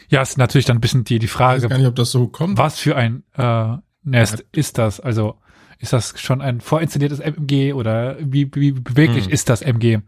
Ja, 0.10 0.22
ist 0.22 0.38
natürlich 0.38 0.66
dann 0.66 0.78
ein 0.78 0.82
bisschen 0.82 1.04
die, 1.04 1.18
die 1.20 1.26
Ich 1.26 1.32
weiß 1.34 1.38
Frage, 1.38 1.68
gar 1.70 1.78
nicht, 1.78 1.88
ob 1.88 1.96
das 1.96 2.12
so 2.12 2.28
kommt. 2.28 2.58
was 2.58 2.78
für 2.78 2.96
ein 2.96 3.24
äh, 3.34 3.78
Nest 4.04 4.46
ist 4.52 4.78
das? 4.78 5.00
Also 5.00 5.36
ist 5.80 5.94
das 5.94 6.14
schon 6.20 6.42
ein 6.42 6.62
vorinstalliertes 6.62 7.20
MG 7.20 7.74
oder 7.74 8.18
wie, 8.20 8.50
wie 8.54 8.72
beweglich 8.72 9.26
Hm. 9.26 9.32
ist 9.32 9.50
das 9.50 9.62
MG? 9.62 10.00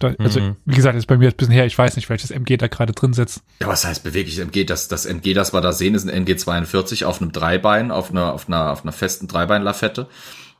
Da, 0.00 0.14
also, 0.18 0.40
Mhm. 0.40 0.56
wie 0.64 0.76
gesagt, 0.76 0.96
ist 0.96 1.06
bei 1.06 1.16
mir 1.16 1.24
jetzt 1.24 1.34
ein 1.34 1.38
bisschen 1.38 1.54
her, 1.54 1.66
ich 1.66 1.76
weiß 1.76 1.96
nicht, 1.96 2.08
welches 2.08 2.30
MG 2.30 2.56
da 2.56 2.68
gerade 2.68 2.92
drin 2.92 3.12
sitzt. 3.12 3.42
Ja, 3.60 3.66
was 3.66 3.84
heißt 3.84 4.04
beweglich 4.04 4.38
MG? 4.38 4.64
Das, 4.64 4.86
das 4.88 5.06
MG, 5.06 5.34
das 5.34 5.52
wir 5.52 5.60
da 5.60 5.72
sehen, 5.72 5.94
ist 5.94 6.04
ein 6.04 6.08
MG 6.10 6.36
42 6.36 7.04
auf 7.04 7.20
einem 7.20 7.32
Dreibein, 7.32 7.90
auf 7.90 8.10
einer, 8.10 8.32
auf 8.32 8.46
einer, 8.48 8.70
auf 8.70 8.82
einer 8.84 8.92
festen 8.92 9.26
Dreibeinlafette. 9.26 10.06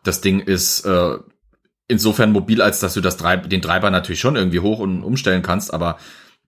Das 0.02 0.20
Ding 0.20 0.40
ist 0.40 0.84
äh, 0.84 1.18
insofern 1.86 2.32
mobil, 2.32 2.60
als 2.60 2.80
dass 2.80 2.94
du 2.94 3.00
das 3.00 3.16
Drei, 3.16 3.36
den 3.36 3.60
Dreibein 3.60 3.92
natürlich 3.92 4.20
schon 4.20 4.36
irgendwie 4.36 4.60
hoch 4.60 4.80
und 4.80 5.02
umstellen 5.04 5.42
kannst, 5.42 5.72
aber 5.72 5.98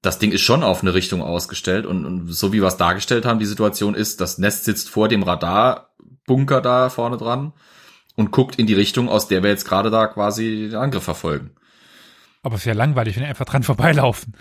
das 0.03 0.19
Ding 0.19 0.33
ist 0.33 0.41
schon 0.43 0.63
auf 0.63 0.83
eine 0.83 0.95
Richtung 0.95 1.23
ausgestellt 1.23 1.87
und, 1.87 2.05
und 2.07 2.33
so 2.33 2.53
wie 2.53 2.61
wir 2.61 2.69
es 2.69 2.77
dargestellt 2.77 3.25
haben, 3.27 3.39
die 3.39 3.47
Situation 3.47 3.95
ist, 3.95 4.21
das 4.21 4.39
Nest 4.39 4.65
sitzt 4.65 4.89
vor 4.89 5.09
dem 5.09 5.23
Radarbunker 5.23 6.61
da 6.61 6.89
vorne 6.89 7.17
dran 7.19 7.53
und 8.17 8.31
guckt 8.31 8.57
in 8.57 8.67
die 8.67 8.75
Richtung, 8.75 9.09
aus 9.09 9.29
der 9.29 9.43
wir 9.43 9.51
jetzt 9.51 9.65
gerade 9.67 9.91
da 9.91 10.07
quasi 10.07 10.69
den 10.71 10.77
Angriff 10.77 11.05
verfolgen. 11.05 11.51
Aber 12.43 12.57
es 12.57 12.65
wäre 12.65 12.77
langweilig, 12.77 13.17
wenn 13.17 13.23
die 13.25 13.29
einfach 13.29 13.45
dran 13.45 13.63
vorbeilaufen. 13.65 14.35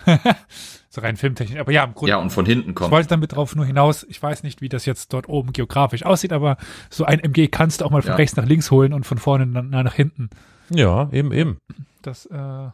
so 0.88 1.00
rein 1.00 1.16
filmtechnisch. 1.16 1.58
Aber 1.60 1.70
ja, 1.72 1.84
im 1.84 1.94
Grunde. 1.94 2.10
Ja, 2.10 2.16
und 2.16 2.30
von 2.30 2.46
hinten 2.46 2.70
Ich 2.70 2.74
kommt. 2.74 2.90
wollte 2.90 3.08
damit 3.10 3.34
drauf 3.34 3.54
nur 3.54 3.66
hinaus, 3.66 4.04
ich 4.08 4.22
weiß 4.22 4.42
nicht, 4.42 4.60
wie 4.62 4.68
das 4.68 4.86
jetzt 4.86 5.12
dort 5.12 5.28
oben 5.28 5.52
geografisch 5.52 6.04
aussieht, 6.04 6.32
aber 6.32 6.56
so 6.88 7.04
ein 7.04 7.20
MG 7.20 7.48
kannst 7.48 7.80
du 7.80 7.84
auch 7.84 7.90
mal 7.90 8.02
von 8.02 8.12
Ja. 8.12 8.16
rechts 8.16 8.36
nach 8.36 8.46
links 8.46 8.70
holen 8.70 8.92
und 8.94 9.04
von 9.04 9.18
vorne 9.18 9.46
nach, 9.46 9.62
nach 9.62 9.94
hinten. 9.94 10.30
Ja, 10.70 11.08
eben, 11.12 11.32
eben. 11.32 11.58
Das, 12.02 12.26
äh, 12.26 12.68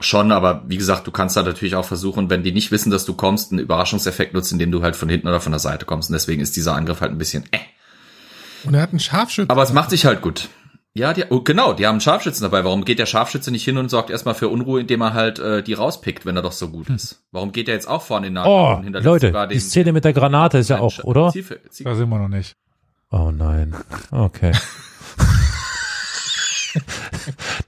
Schon, 0.00 0.30
aber 0.30 0.62
wie 0.68 0.76
gesagt, 0.76 1.08
du 1.08 1.10
kannst 1.10 1.36
da 1.36 1.42
natürlich 1.42 1.74
auch 1.74 1.84
versuchen, 1.84 2.30
wenn 2.30 2.44
die 2.44 2.52
nicht 2.52 2.70
wissen, 2.70 2.90
dass 2.90 3.04
du 3.04 3.14
kommst, 3.14 3.50
einen 3.50 3.58
Überraschungseffekt 3.60 4.32
nutzen, 4.32 4.54
indem 4.54 4.70
du 4.70 4.80
halt 4.82 4.94
von 4.94 5.08
hinten 5.08 5.26
oder 5.26 5.40
von 5.40 5.50
der 5.50 5.58
Seite 5.58 5.86
kommst. 5.86 6.08
Und 6.08 6.12
deswegen 6.12 6.40
ist 6.40 6.54
dieser 6.56 6.74
Angriff 6.76 7.00
halt 7.00 7.10
ein 7.10 7.18
bisschen 7.18 7.44
äh. 7.50 7.58
Und 8.62 8.74
er 8.74 8.82
hat 8.82 8.90
einen 8.90 9.00
Scharfschützen. 9.00 9.50
Aber 9.50 9.62
es 9.64 9.72
macht 9.72 9.90
sich 9.90 10.04
halt 10.06 10.20
gut. 10.22 10.48
Ja, 10.94 11.12
die, 11.12 11.24
oh, 11.30 11.42
genau, 11.42 11.74
die 11.74 11.86
haben 11.86 11.92
einen 11.94 12.00
Scharfschützen 12.00 12.42
dabei. 12.42 12.64
Warum 12.64 12.84
geht 12.84 12.98
der 12.98 13.06
Scharfschütze 13.06 13.50
nicht 13.52 13.64
hin 13.64 13.76
und 13.78 13.88
sorgt 13.88 14.10
erstmal 14.10 14.34
für 14.34 14.48
Unruhe, 14.48 14.80
indem 14.80 15.00
er 15.02 15.14
halt 15.14 15.38
äh, 15.38 15.62
die 15.62 15.74
rauspickt, 15.74 16.26
wenn 16.26 16.34
er 16.34 16.42
doch 16.42 16.50
so 16.52 16.70
gut 16.70 16.88
ist? 16.90 17.22
Warum 17.30 17.52
geht 17.52 17.68
er 17.68 17.74
jetzt 17.74 17.86
auch 17.88 18.02
vorne 18.02 18.26
in 18.26 18.34
den 18.34 18.44
Oh, 18.44 18.74
und 18.76 18.82
hinterlässt 18.84 19.06
Leute, 19.06 19.26
sogar 19.28 19.46
die 19.46 19.60
Szene 19.60 19.92
mit 19.92 20.04
der 20.04 20.12
Granate 20.12 20.58
ist 20.58 20.70
ja 20.70 20.80
auch, 20.80 21.04
oder? 21.04 21.28
Zielfe- 21.30 21.60
Ziel- 21.70 21.84
da 21.84 21.94
sind 21.94 22.08
wir 22.08 22.18
noch 22.18 22.28
nicht. 22.28 22.56
Oh 23.10 23.30
nein. 23.30 23.76
Okay. 24.10 24.52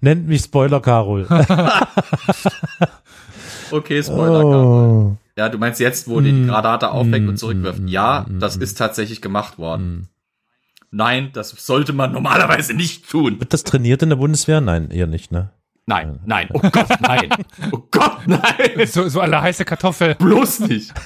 Nennt 0.01 0.27
mich 0.27 0.43
Spoiler 0.43 0.81
Carol. 0.81 1.27
Okay, 3.73 4.03
Spoiler. 4.03 4.45
Oh. 4.45 5.17
Ja, 5.37 5.49
du 5.49 5.57
meinst 5.59 5.79
jetzt, 5.79 6.09
wo 6.09 6.21
die 6.21 6.33
die 6.33 6.47
Granate 6.47 6.91
aufweckt 6.91 7.29
und 7.29 7.37
zurückwirft. 7.37 7.79
mm, 7.83 7.87
Ja, 7.87 8.27
mm, 8.29 8.41
das 8.41 8.59
mm. 8.59 8.63
ist 8.63 8.79
tatsächlich 8.79 9.23
gemacht 9.23 9.59
worden. 9.59 10.09
Nein, 10.91 11.31
das 11.33 11.51
sollte 11.51 11.93
man 11.93 12.13
normalerweise 12.13 12.75
nicht 12.75 13.09
tun. 13.09 13.39
Wird 13.39 13.53
das 13.53 13.63
trainiert 13.63 14.03
in 14.03 14.09
der 14.09 14.17
Bundeswehr? 14.17 14.61
Nein, 14.61 14.91
eher 14.91 15.07
nicht, 15.07 15.31
ne? 15.31 15.51
Nein, 15.87 16.21
nein, 16.25 16.49
oh 16.53 16.61
Gott, 16.61 16.89
nein. 17.01 17.31
Oh 17.73 17.83
Gott, 17.91 18.27
nein. 18.27 18.87
So, 18.87 19.09
so 19.09 19.21
alle 19.21 19.43
heiße 19.43 19.65
Kartoffel. 19.65 20.15
Bloß 20.17 20.61
nicht. 20.61 20.93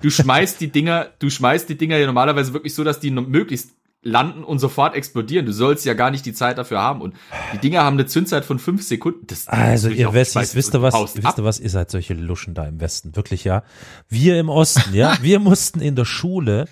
Du 0.00 0.10
schmeißt 0.10 0.60
die 0.60 0.70
Dinger, 0.70 1.08
du 1.18 1.28
schmeißt 1.28 1.68
die 1.68 1.76
Dinger 1.76 1.96
ja 1.96 2.06
normalerweise 2.06 2.52
wirklich 2.52 2.72
so, 2.72 2.84
dass 2.84 3.00
die 3.00 3.10
möglichst 3.10 3.70
landen 4.04 4.44
und 4.44 4.60
sofort 4.60 4.94
explodieren. 4.94 5.44
Du 5.44 5.52
sollst 5.52 5.84
ja 5.84 5.94
gar 5.94 6.12
nicht 6.12 6.24
die 6.24 6.34
Zeit 6.34 6.56
dafür 6.58 6.80
haben. 6.80 7.00
Und 7.00 7.16
die 7.52 7.58
Dinger 7.58 7.82
haben 7.82 7.94
eine 7.94 8.06
Zündzeit 8.06 8.44
von 8.44 8.60
fünf 8.60 8.84
Sekunden. 8.84 9.26
Das, 9.26 9.48
also 9.48 9.88
ihr 9.88 10.12
Wessis, 10.12 10.54
wisst 10.54 10.74
ihr 10.74 10.82
was, 10.82 10.94
wisst 11.16 11.38
ihr 11.38 11.44
was, 11.44 11.58
ihr 11.58 11.70
seid 11.70 11.90
solche 11.90 12.14
Luschen 12.14 12.54
da 12.54 12.64
im 12.66 12.80
Westen, 12.80 13.16
wirklich 13.16 13.42
ja. 13.44 13.64
Wir 14.08 14.38
im 14.38 14.50
Osten, 14.50 14.94
ja, 14.94 15.18
wir 15.20 15.38
mussten 15.40 15.80
in 15.80 15.96
der 15.96 16.04
Schule 16.04 16.66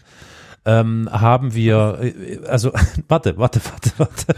ähm, 0.64 1.08
haben 1.10 1.54
wir, 1.54 1.98
äh, 2.00 2.38
also 2.46 2.72
warte, 3.08 3.36
warte, 3.36 3.60
warte, 3.64 3.90
warte. 3.98 4.34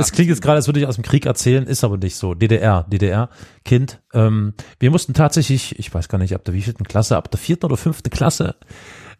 Das 0.00 0.12
klingt 0.12 0.30
jetzt 0.30 0.42
gerade, 0.42 0.56
als 0.56 0.66
würde 0.66 0.80
ich 0.80 0.86
aus 0.86 0.94
dem 0.94 1.04
Krieg 1.04 1.26
erzählen, 1.26 1.66
ist 1.66 1.84
aber 1.84 1.96
nicht 1.98 2.16
so. 2.16 2.34
DDR, 2.34 2.84
DDR, 2.88 3.28
Kind. 3.64 4.00
Ähm, 4.14 4.54
wir 4.78 4.90
mussten 4.90 5.14
tatsächlich, 5.14 5.78
ich 5.78 5.92
weiß 5.92 6.08
gar 6.08 6.18
nicht, 6.18 6.34
ab 6.34 6.44
der 6.44 6.54
wievielten 6.54 6.86
Klasse, 6.86 7.16
ab 7.16 7.30
der 7.30 7.38
vierten 7.38 7.66
oder 7.66 7.76
fünften 7.76 8.10
Klasse, 8.10 8.56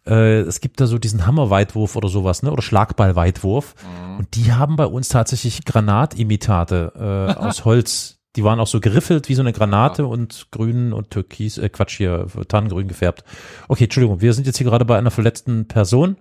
äh, 0.07 0.39
es 0.41 0.61
gibt 0.61 0.79
da 0.79 0.87
so 0.87 0.97
diesen 0.97 1.27
Hammerweitwurf 1.27 1.95
oder 1.95 2.07
sowas, 2.07 2.41
ne? 2.41 2.51
Oder 2.51 2.61
Schlagballweitwurf. 2.61 3.75
Und 4.17 4.35
die 4.35 4.53
haben 4.53 4.77
bei 4.77 4.85
uns 4.85 5.09
tatsächlich 5.09 5.65
Granatimitate 5.65 6.93
äh, 6.95 7.39
aus 7.39 7.65
Holz. 7.65 8.16
Die 8.37 8.43
waren 8.43 8.59
auch 8.59 8.67
so 8.67 8.79
geriffelt 8.79 9.29
wie 9.29 9.33
so 9.33 9.41
eine 9.41 9.51
Granate 9.51 10.05
und 10.05 10.49
grün 10.51 10.93
und 10.93 11.09
türkis, 11.09 11.57
äh, 11.57 11.69
Quatsch 11.69 11.97
hier, 11.97 12.27
tannengrün 12.47 12.87
gefärbt. 12.87 13.23
Okay, 13.67 13.85
Entschuldigung, 13.85 14.21
wir 14.21 14.31
sind 14.33 14.45
jetzt 14.45 14.57
hier 14.57 14.67
gerade 14.67 14.85
bei 14.85 14.95
einer 14.95 15.09
verletzten 15.09 15.67
Person. 15.67 16.17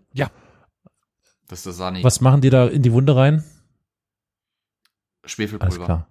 Das 1.46 1.60
ist 1.60 1.66
der 1.66 1.74
Sani. 1.74 2.02
Was 2.02 2.22
machen 2.22 2.40
die 2.40 2.48
da 2.48 2.66
in 2.66 2.80
die 2.80 2.92
Wunde 2.92 3.14
rein? 3.14 3.44
Alles 5.20 5.32
Schwefelpulver. 5.32 5.84
klar. 5.84 6.08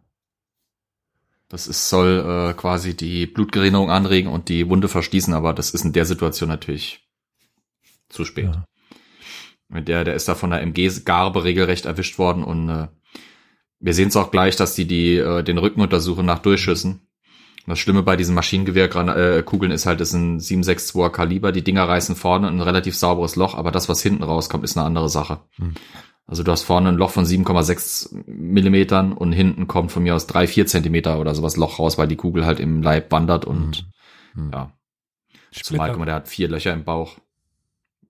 Das 1.49 1.67
ist, 1.67 1.89
soll 1.89 2.51
äh, 2.51 2.53
quasi 2.53 2.95
die 2.95 3.25
Blutgerinnung 3.25 3.89
anregen 3.89 4.29
und 4.29 4.47
die 4.47 4.69
Wunde 4.69 4.87
verschließen, 4.87 5.33
aber 5.33 5.53
das 5.53 5.71
ist 5.71 5.85
in 5.85 5.93
der 5.93 6.05
Situation 6.05 6.49
natürlich 6.49 7.03
zu 8.09 8.25
spät. 8.25 8.53
Ja. 9.71 9.81
Der, 9.81 10.03
der 10.03 10.13
ist 10.13 10.27
da 10.27 10.35
von 10.35 10.51
der 10.51 10.61
MG-Garbe 10.61 11.43
regelrecht 11.43 11.85
erwischt 11.85 12.19
worden 12.19 12.43
und 12.43 12.69
äh, 12.69 12.87
wir 13.85 13.93
sehen 13.93 14.07
es 14.07 14.15
auch 14.15 14.31
gleich, 14.31 14.55
dass 14.55 14.73
die, 14.73 14.87
die 14.87 15.17
äh, 15.17 15.43
den 15.43 15.59
Rücken 15.59 15.79
untersuchen 15.81 16.25
nach 16.25 16.39
Durchschüssen. 16.39 17.07
Das 17.67 17.79
Schlimme 17.79 18.01
bei 18.03 18.15
diesen 18.15 18.33
Maschinengewehrkugeln 18.33 19.71
äh, 19.71 19.75
ist 19.75 19.85
halt, 19.85 20.01
ist 20.01 20.13
ein 20.13 20.39
762er 20.39 21.09
Kaliber. 21.09 21.51
Die 21.51 21.63
Dinger 21.63 21.87
reißen 21.87 22.15
vorne 22.15 22.47
ein 22.47 22.61
relativ 22.61 22.95
sauberes 22.95 23.35
Loch, 23.35 23.53
aber 23.55 23.71
das, 23.71 23.87
was 23.87 24.01
hinten 24.01 24.23
rauskommt, 24.23 24.63
ist 24.63 24.75
eine 24.75 24.85
andere 24.87 25.09
Sache. 25.09 25.41
Hm. 25.57 25.75
Also 26.25 26.41
du 26.41 26.51
hast 26.51 26.63
vorne 26.63 26.89
ein 26.89 26.95
Loch 26.95 27.11
von 27.11 27.25
7,6 27.25 28.23
Millimetern 28.27 29.13
und 29.13 29.31
hinten 29.31 29.67
kommt 29.67 29.91
von 29.91 30.01
mir 30.01 30.15
aus 30.15 30.25
drei, 30.25 30.47
vier 30.47 30.65
Zentimeter 30.65 31.19
oder 31.19 31.35
sowas 31.35 31.55
Loch 31.55 31.77
raus, 31.77 31.99
weil 31.99 32.07
die 32.07 32.15
Kugel 32.15 32.45
halt 32.45 32.59
im 32.59 32.81
Leib 32.81 33.11
wandert 33.11 33.45
und 33.45 33.85
Hm. 34.33 34.51
ja. 34.51 34.71
Zumal, 35.51 35.53
Splitter. 35.53 35.87
guck 35.89 35.99
mal, 35.99 36.05
der 36.05 36.15
hat 36.15 36.27
vier 36.27 36.49
Löcher 36.49 36.73
im 36.73 36.83
Bauch. 36.83 37.17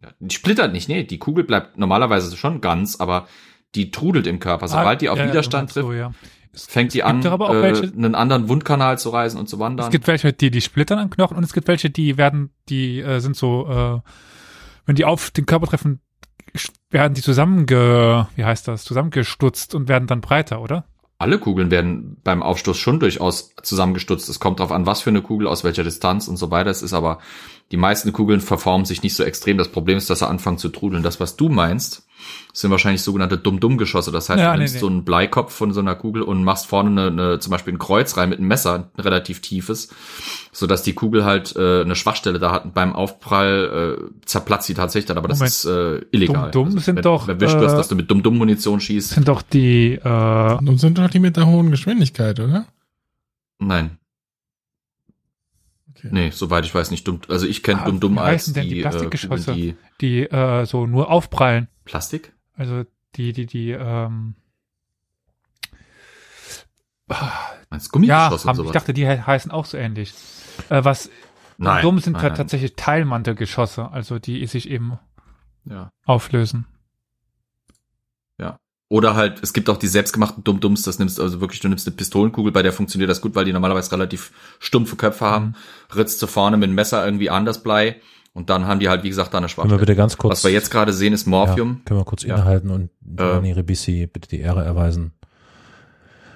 Ja, 0.01 0.09
die 0.19 0.35
splittert 0.35 0.73
nicht, 0.73 0.89
nee, 0.89 1.03
die 1.03 1.19
Kugel 1.19 1.43
bleibt 1.43 1.77
normalerweise 1.77 2.35
schon 2.35 2.61
ganz, 2.61 2.95
aber 2.95 3.27
die 3.75 3.91
trudelt 3.91 4.25
im 4.27 4.39
Körper. 4.39 4.67
Sobald 4.67 5.01
die 5.01 5.09
auf 5.09 5.19
Ah, 5.19 5.23
ja, 5.23 5.29
Widerstand 5.29 5.71
so, 5.71 5.81
trifft, 5.81 5.97
ja. 5.99 6.11
fängt 6.53 6.93
die 6.93 7.03
an, 7.03 7.21
äh, 7.23 7.39
welche- 7.61 7.91
einen 7.93 8.15
anderen 8.15 8.47
Wundkanal 8.49 8.97
zu 8.97 9.09
reißen 9.09 9.39
und 9.39 9.47
zu 9.49 9.59
wandern. 9.59 9.87
Es 9.87 9.91
gibt 9.91 10.07
welche, 10.07 10.33
die 10.33 10.49
die 10.51 10.61
splittern 10.61 10.99
an 10.99 11.09
Knochen 11.09 11.37
und 11.37 11.43
es 11.43 11.53
gibt 11.53 11.67
welche, 11.67 11.89
die 11.89 12.17
werden, 12.17 12.51
die 12.69 12.99
äh, 13.01 13.19
sind 13.19 13.35
so, 13.35 13.67
äh, 13.69 14.09
wenn 14.85 14.95
die 14.95 15.05
auf 15.05 15.31
den 15.31 15.45
Körper 15.45 15.67
treffen, 15.67 15.99
werden 16.89 17.13
die 17.15 17.21
zusammenge, 17.21 18.27
wie 18.35 18.45
heißt 18.45 18.67
das, 18.67 18.83
zusammengestutzt 18.83 19.75
und 19.75 19.89
werden 19.89 20.07
dann 20.07 20.21
breiter, 20.21 20.61
oder? 20.61 20.85
Alle 21.17 21.39
Kugeln 21.39 21.71
werden 21.71 22.17
beim 22.23 22.43
Aufstoß 22.43 22.77
schon 22.77 22.99
durchaus 22.99 23.51
zusammengestutzt. 23.63 24.27
Es 24.29 24.39
kommt 24.41 24.59
darauf 24.59 24.71
an, 24.73 24.85
was 24.85 25.01
für 25.01 25.09
eine 25.09 25.21
Kugel, 25.21 25.47
aus 25.47 25.63
welcher 25.63 25.83
Distanz 25.83 26.27
und 26.27 26.35
so 26.37 26.51
weiter. 26.51 26.69
Es 26.69 26.81
ist 26.81 26.93
aber, 26.93 27.19
die 27.71 27.77
meisten 27.77 28.11
Kugeln 28.11 28.41
verformen 28.41 28.85
sich 28.85 29.01
nicht 29.01 29.15
so 29.15 29.23
extrem. 29.23 29.57
Das 29.57 29.69
Problem 29.69 29.97
ist, 29.97 30.09
dass 30.09 30.19
sie 30.19 30.27
anfangen 30.27 30.57
zu 30.57 30.69
trudeln. 30.69 31.03
Das, 31.03 31.19
was 31.21 31.37
du 31.37 31.47
meinst, 31.49 32.04
sind 32.53 32.71
wahrscheinlich 32.71 33.01
sogenannte 33.01 33.37
Dumm-Dumm-Geschosse. 33.37 34.11
Das 34.11 34.29
heißt, 34.29 34.39
Ja, 34.39 34.51
du 34.51 34.53
nee, 34.53 34.57
nimmst 34.59 34.75
nee. 34.75 34.79
so 34.79 34.87
einen 34.87 35.03
Bleikopf 35.03 35.53
von 35.53 35.73
so 35.73 35.81
einer 35.81 35.95
Kugel 35.95 36.21
und 36.21 36.43
machst 36.43 36.67
vorne 36.67 36.89
eine, 36.89 37.07
eine, 37.25 37.39
zum 37.39 37.51
Beispiel 37.51 37.73
ein 37.73 37.79
Kreuz 37.79 38.15
rein 38.17 38.29
mit 38.29 38.39
einem 38.39 38.47
Messer, 38.47 38.89
ein 38.95 39.01
relativ 39.01 39.41
tiefes, 39.41 39.89
sodass 40.53 40.81
die 40.83 40.93
Kugel 40.93 41.25
halt 41.25 41.55
äh, 41.57 41.81
eine 41.81 41.95
Schwachstelle 41.95 42.39
da 42.39 42.51
hat 42.51 42.65
und 42.65 42.73
beim 42.73 42.93
Aufprall 42.95 43.97
äh, 43.99 44.25
zerplatzt 44.25 44.67
sie 44.67 44.73
tatsächlich 44.73 45.05
dann, 45.07 45.17
aber 45.17 45.27
das 45.27 45.39
Moment. 45.39 45.51
ist 45.53 45.65
äh, 45.65 46.05
illegal. 46.11 46.51
Dumm-Dumm 46.51 46.79
sind 46.79 46.95
wenn, 46.95 47.03
doch, 47.03 47.27
Wenn 47.27 47.35
erwischt 47.35 47.59
wirst, 47.59 47.73
äh, 47.73 47.77
dass 47.77 47.87
du 47.89 47.95
mit 47.95 48.09
Dumm-Dumm-Munition 48.09 48.79
schießt. 48.79 49.11
Das 49.11 49.15
sind 49.15 49.27
doch 49.27 49.41
die, 49.41 49.95
äh, 50.01 50.53
Und 50.57 50.79
sind 50.79 50.97
doch 50.97 51.09
die 51.09 51.19
mit 51.19 51.35
der 51.35 51.47
hohen 51.47 51.71
Geschwindigkeit, 51.71 52.39
oder? 52.39 52.65
Nein. 53.59 53.97
Okay. 55.97 56.09
Nee, 56.11 56.29
soweit 56.33 56.65
ich 56.65 56.75
weiß 56.75 56.91
nicht 56.91 57.07
dumm. 57.07 57.21
Also 57.29 57.47
ich 57.47 57.63
kenne 57.63 57.81
Ah, 57.81 57.85
dumm 57.85 57.99
dumm 57.99 58.15
wie 58.15 58.19
als 58.19 58.33
heißen 58.43 58.53
denn 58.53 58.63
die 58.63 58.75
die, 58.75 58.79
äh, 58.79 58.81
Plastikgeschosse? 58.83 59.53
Die 59.53 59.75
die 60.01 60.23
äh, 60.23 60.65
so 60.65 60.85
nur 60.85 61.09
aufprallen. 61.09 61.67
Plastik? 61.85 62.33
Also 62.55 62.83
die, 63.15 63.31
die, 63.33 63.45
die, 63.45 63.71
ähm, 63.71 64.35
Meinst 67.69 67.87
ja, 67.87 67.91
Gummigeschosse 67.91 68.47
haben, 68.49 68.57
und 68.57 68.65
ich 68.65 68.69
sowas? 68.69 68.73
dachte, 68.73 68.93
die 68.93 69.05
he- 69.07 69.21
heißen 69.21 69.51
auch 69.51 69.65
so 69.65 69.77
ähnlich. 69.77 70.13
Äh, 70.69 70.83
was 70.83 71.09
nein, 71.57 71.81
dumm 71.83 71.99
sind 71.99 72.13
nein, 72.13 72.21
ta- 72.21 72.27
nein. 72.29 72.37
tatsächlich 72.37 72.75
Teilmantelgeschosse, 72.75 73.89
also 73.91 74.17
die 74.19 74.45
sich 74.47 74.69
eben 74.69 74.97
Ja. 75.65 75.91
auflösen. 76.05 76.65
Oder 78.87 79.15
halt, 79.15 79.41
es 79.41 79.51
gibt 79.53 79.67
auch 79.71 79.77
die 79.77 79.87
selbstgemachten 79.87 80.43
Dumm-Dums, 80.43 80.83
das 80.83 80.99
nimmst 80.99 81.19
also 81.19 81.41
wirklich, 81.41 81.59
du 81.59 81.67
nimmst 81.67 81.87
eine 81.87 81.95
Pistolenkugel, 81.95 82.51
bei 82.51 82.61
der 82.61 82.71
funktioniert 82.71 83.09
das 83.09 83.19
gut, 83.19 83.33
weil 83.33 83.43
die 83.43 83.51
normalerweise 83.51 83.91
relativ 83.91 84.31
stumpfe 84.59 84.95
Köpfe 84.95 85.25
haben, 85.25 85.45
Mhm. 85.47 85.55
ritzt 85.95 86.21
du 86.21 86.27
vorne 86.27 86.55
mit 86.57 86.69
dem 86.69 86.75
Messer 86.75 87.03
irgendwie 87.03 87.31
an 87.31 87.45
das 87.45 87.63
Blei 87.63 87.99
und 88.35 88.51
dann 88.51 88.67
haben 88.67 88.79
die 88.79 88.87
halt, 88.89 89.01
wie 89.03 89.09
gesagt, 89.09 89.33
da 89.33 89.39
eine 89.39 89.47
Können 89.47 89.47
wir 89.47 89.63
Schwachstelle. 89.63 89.79
bitte 89.79 89.95
ganz 89.95 90.17
kurz, 90.17 90.31
Was 90.33 90.43
wir 90.43 90.51
jetzt 90.51 90.69
gerade 90.69 90.93
sehen, 90.93 91.13
ist 91.13 91.25
Morphium. 91.25 91.69
Ja, 91.79 91.81
können 91.85 91.99
wir 92.01 92.05
kurz 92.05 92.21
Ja. 92.21 92.35
innehalten 92.35 92.69
und 92.69 92.83
Äh. 92.83 93.15
Giovanni 93.17 93.51
Ribisi 93.53 94.07
bitte 94.11 94.27
die 94.29 94.39
Ehre 94.41 94.63
erweisen. 94.63 95.13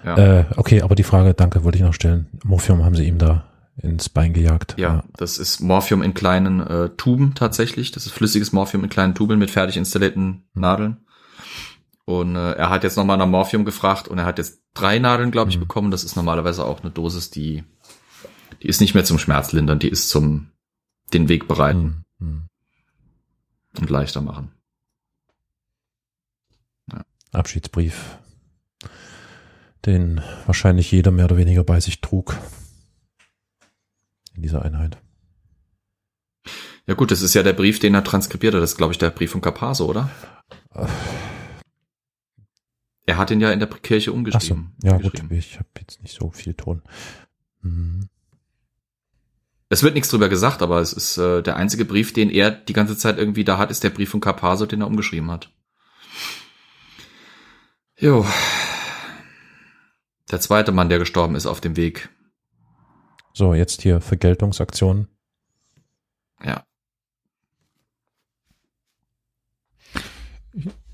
Ja. 0.03 0.17
Äh, 0.17 0.45
okay, 0.55 0.81
aber 0.81 0.95
die 0.95 1.03
Frage, 1.03 1.33
danke, 1.33 1.63
wollte 1.63 1.77
ich 1.77 1.83
noch 1.83 1.93
stellen. 1.93 2.27
Morphium 2.43 2.83
haben 2.85 2.95
sie 2.95 3.05
ihm 3.05 3.17
da 3.17 3.43
ins 3.81 4.09
Bein 4.09 4.33
gejagt. 4.33 4.75
Ja, 4.77 5.03
das 5.17 5.37
ist 5.37 5.59
Morphium 5.61 6.01
in 6.01 6.13
kleinen 6.13 6.59
äh, 6.65 6.89
Tuben 6.89 7.33
tatsächlich. 7.35 7.91
Das 7.91 8.05
ist 8.05 8.11
flüssiges 8.13 8.51
Morphium 8.51 8.83
in 8.83 8.89
kleinen 8.89 9.13
Tuben 9.15 9.37
mit 9.39 9.51
fertig 9.51 9.77
installierten 9.77 10.43
Nadeln. 10.53 10.97
Und 12.05 12.35
äh, 12.35 12.53
er 12.53 12.69
hat 12.69 12.83
jetzt 12.83 12.95
nochmal 12.97 13.17
nach 13.17 13.27
Morphium 13.27 13.65
gefragt 13.65 14.07
und 14.07 14.17
er 14.17 14.25
hat 14.25 14.37
jetzt 14.37 14.61
drei 14.73 14.99
Nadeln, 14.99 15.31
glaube 15.31 15.51
ich, 15.51 15.57
Mhm. 15.57 15.61
bekommen. 15.61 15.91
Das 15.91 16.03
ist 16.03 16.15
normalerweise 16.15 16.65
auch 16.65 16.81
eine 16.81 16.91
Dosis, 16.91 17.29
die, 17.29 17.63
die 18.63 18.67
ist 18.67 18.81
nicht 18.81 18.95
mehr 18.95 19.03
zum 19.05 19.19
Schmerzlindern, 19.19 19.79
die 19.79 19.89
ist 19.89 20.09
zum 20.09 20.47
den 21.09 21.29
Weg 21.29 21.47
bereiten 21.47 22.05
Hm, 22.19 22.27
hm. 22.27 22.43
und 23.79 23.89
leichter 23.89 24.21
machen. 24.21 24.51
Abschiedsbrief, 27.31 28.17
den 29.85 30.19
wahrscheinlich 30.47 30.91
jeder 30.91 31.11
mehr 31.11 31.25
oder 31.25 31.37
weniger 31.37 31.63
bei 31.63 31.79
sich 31.79 32.01
trug 32.01 32.35
in 34.33 34.41
dieser 34.41 34.63
Einheit. 34.63 34.97
Ja 36.87 36.95
gut, 36.95 37.11
das 37.11 37.21
ist 37.21 37.35
ja 37.35 37.43
der 37.43 37.53
Brief, 37.53 37.77
den 37.79 37.93
er 37.93 38.03
transkribiert 38.03 38.55
hat. 38.55 38.63
Das 38.63 38.71
ist, 38.71 38.77
glaube 38.77 38.93
ich, 38.93 38.97
der 38.97 39.11
Brief 39.11 39.29
von 39.31 39.41
Capaso, 39.41 39.85
oder? 39.85 40.09
Er 43.05 43.17
hat 43.17 43.29
ihn 43.29 43.41
ja 43.41 43.51
in 43.51 43.59
der 43.59 43.67
Kirche 43.69 44.09
Ach 44.09 44.13
so, 44.13 44.17
umgeschrieben. 44.17 44.73
ja 44.81 44.93
gut, 44.93 45.19
umgeschrieben. 45.21 45.37
ich 45.37 45.59
habe 45.59 45.69
jetzt 45.79 46.01
nicht 46.01 46.15
so 46.19 46.31
viel 46.31 46.55
Ton. 46.55 46.81
Hm. 47.61 48.09
Es 49.71 49.83
wird 49.83 49.93
nichts 49.93 50.09
drüber 50.09 50.29
gesagt, 50.29 50.63
aber 50.63 50.79
es 50.79 50.93
ist 50.93 51.17
äh, 51.17 51.43
der 51.43 51.55
einzige 51.55 51.85
Brief, 51.85 52.11
den 52.11 52.31
er 52.31 52.49
die 52.49 52.73
ganze 52.73 52.97
Zeit 52.97 53.19
irgendwie 53.19 53.43
da 53.43 53.59
hat, 53.59 53.69
ist 53.69 53.83
der 53.83 53.91
Brief 53.91 54.09
von 54.09 54.19
Capaso, 54.19 54.65
den 54.65 54.81
er 54.81 54.87
umgeschrieben 54.87 55.29
hat. 55.29 55.51
Jo. 57.95 58.25
Der 60.31 60.39
zweite 60.39 60.71
Mann, 60.71 60.89
der 60.89 60.97
gestorben 60.97 61.35
ist 61.35 61.45
auf 61.45 61.61
dem 61.61 61.75
Weg. 61.75 62.09
So, 63.33 63.53
jetzt 63.53 63.83
hier 63.83 64.01
Vergeltungsaktion. 64.01 65.07
Ja. 66.43 66.65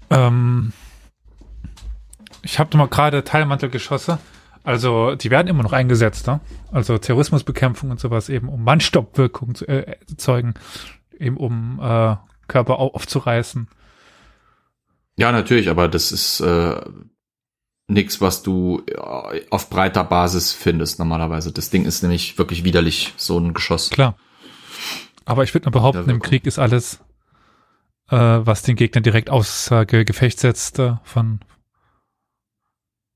Ähm, 0.09 0.73
ich 2.41 2.59
habe 2.59 2.77
mal 2.77 2.89
gerade 2.89 3.23
Teilmantelgeschosse. 3.23 4.19
Also 4.65 5.13
die 5.15 5.29
werden 5.29 5.47
immer 5.47 5.61
noch 5.63 5.73
eingesetzt, 5.73 6.25
ne? 6.25 6.41
Also 6.71 6.97
Terrorismusbekämpfung 6.97 7.91
und 7.91 7.99
sowas 7.99 8.29
eben, 8.29 8.49
um 8.49 8.63
Mannstoppwirkung 8.63 9.53
zu 9.53 9.67
äh, 9.67 9.95
erzeugen, 10.09 10.55
eben 11.17 11.37
um 11.37 11.79
äh, 11.79 12.15
Körper 12.47 12.79
au- 12.79 12.93
aufzureißen. 12.93 13.69
Ja, 15.17 15.31
natürlich, 15.31 15.69
aber 15.69 15.87
das 15.87 16.11
ist 16.11 16.39
äh, 16.39 16.81
nichts, 17.87 18.21
was 18.21 18.41
du 18.41 18.81
äh, 18.87 19.45
auf 19.51 19.69
breiter 19.69 20.03
Basis 20.03 20.51
findest 20.51 20.97
normalerweise. 20.97 21.51
Das 21.51 21.69
Ding 21.69 21.85
ist 21.85 22.01
nämlich 22.01 22.39
wirklich 22.39 22.63
widerlich, 22.63 23.13
so 23.17 23.37
ein 23.39 23.53
Geschoss. 23.53 23.91
Klar. 23.91 24.17
Aber 25.25 25.43
ich 25.43 25.53
würde 25.53 25.67
mal 25.67 25.71
behaupten, 25.71 26.09
im. 26.09 26.21
Krieg 26.21 26.47
ist 26.47 26.57
alles, 26.57 26.99
äh, 28.09 28.17
was 28.17 28.63
den 28.63 28.75
Gegner 28.75 29.01
direkt 29.01 29.29
außer 29.29 29.85
Ge 29.85 30.05
Gefecht 30.05 30.39
setzt, 30.39 30.79
äh, 30.79 30.95
von 31.03 31.39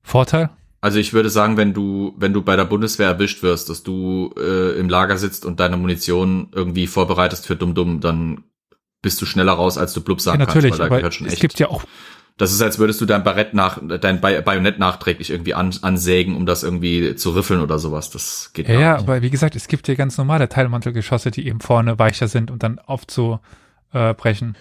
Vorteil. 0.00 0.50
Also 0.80 0.98
ich 0.98 1.12
würde 1.12 1.28
sagen, 1.28 1.56
wenn 1.56 1.74
du, 1.74 2.14
wenn 2.16 2.32
du 2.32 2.42
bei 2.42 2.56
der 2.56 2.64
Bundeswehr 2.64 3.08
erwischt 3.08 3.42
wirst, 3.42 3.68
dass 3.68 3.82
du 3.82 4.32
äh, 4.38 4.78
im 4.78 4.88
Lager 4.88 5.18
sitzt 5.18 5.44
und 5.44 5.60
deine 5.60 5.76
Munition 5.76 6.48
irgendwie 6.52 6.86
vorbereitest 6.86 7.46
für 7.46 7.56
Dumm-Dumm, 7.56 8.00
dann 8.00 8.44
bist 9.02 9.20
du 9.20 9.26
schneller 9.26 9.52
raus, 9.52 9.76
als 9.78 9.92
du 9.92 10.00
blub 10.02 10.18
Ja, 10.18 10.24
sagen 10.24 10.38
natürlich, 10.40 10.70
kannst, 10.70 10.80
weil 10.80 10.88
da 10.88 10.96
gehört 10.96 11.14
schon 11.14 11.26
es 11.26 11.34
echt. 11.34 11.42
gibt 11.42 11.58
ja 11.58 11.68
auch 11.68 11.84
das 12.40 12.52
ist, 12.52 12.62
als 12.62 12.78
würdest 12.78 12.98
du 13.02 13.04
dein 13.04 13.22
Barett 13.22 13.52
nach, 13.52 13.78
dein 13.82 14.18
Bajonett 14.22 14.78
nachträglich 14.78 15.28
irgendwie 15.28 15.52
an, 15.52 15.74
ansägen, 15.82 16.34
um 16.34 16.46
das 16.46 16.62
irgendwie 16.62 17.14
zu 17.14 17.32
riffeln 17.32 17.60
oder 17.60 17.78
sowas. 17.78 18.08
Das 18.08 18.52
geht 18.54 18.66
Ja, 18.66 18.80
ja, 18.80 18.92
nicht. 18.94 19.02
aber 19.02 19.20
wie 19.20 19.28
gesagt, 19.28 19.56
es 19.56 19.68
gibt 19.68 19.88
ja 19.88 19.94
ganz 19.94 20.16
normale 20.16 20.48
Teilmantelgeschosse, 20.48 21.30
die 21.30 21.46
eben 21.46 21.60
vorne 21.60 21.98
weicher 21.98 22.28
sind 22.28 22.50
und 22.50 22.62
dann 22.62 22.78
aufzubrechen. 22.78 24.56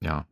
Ja. 0.00 0.26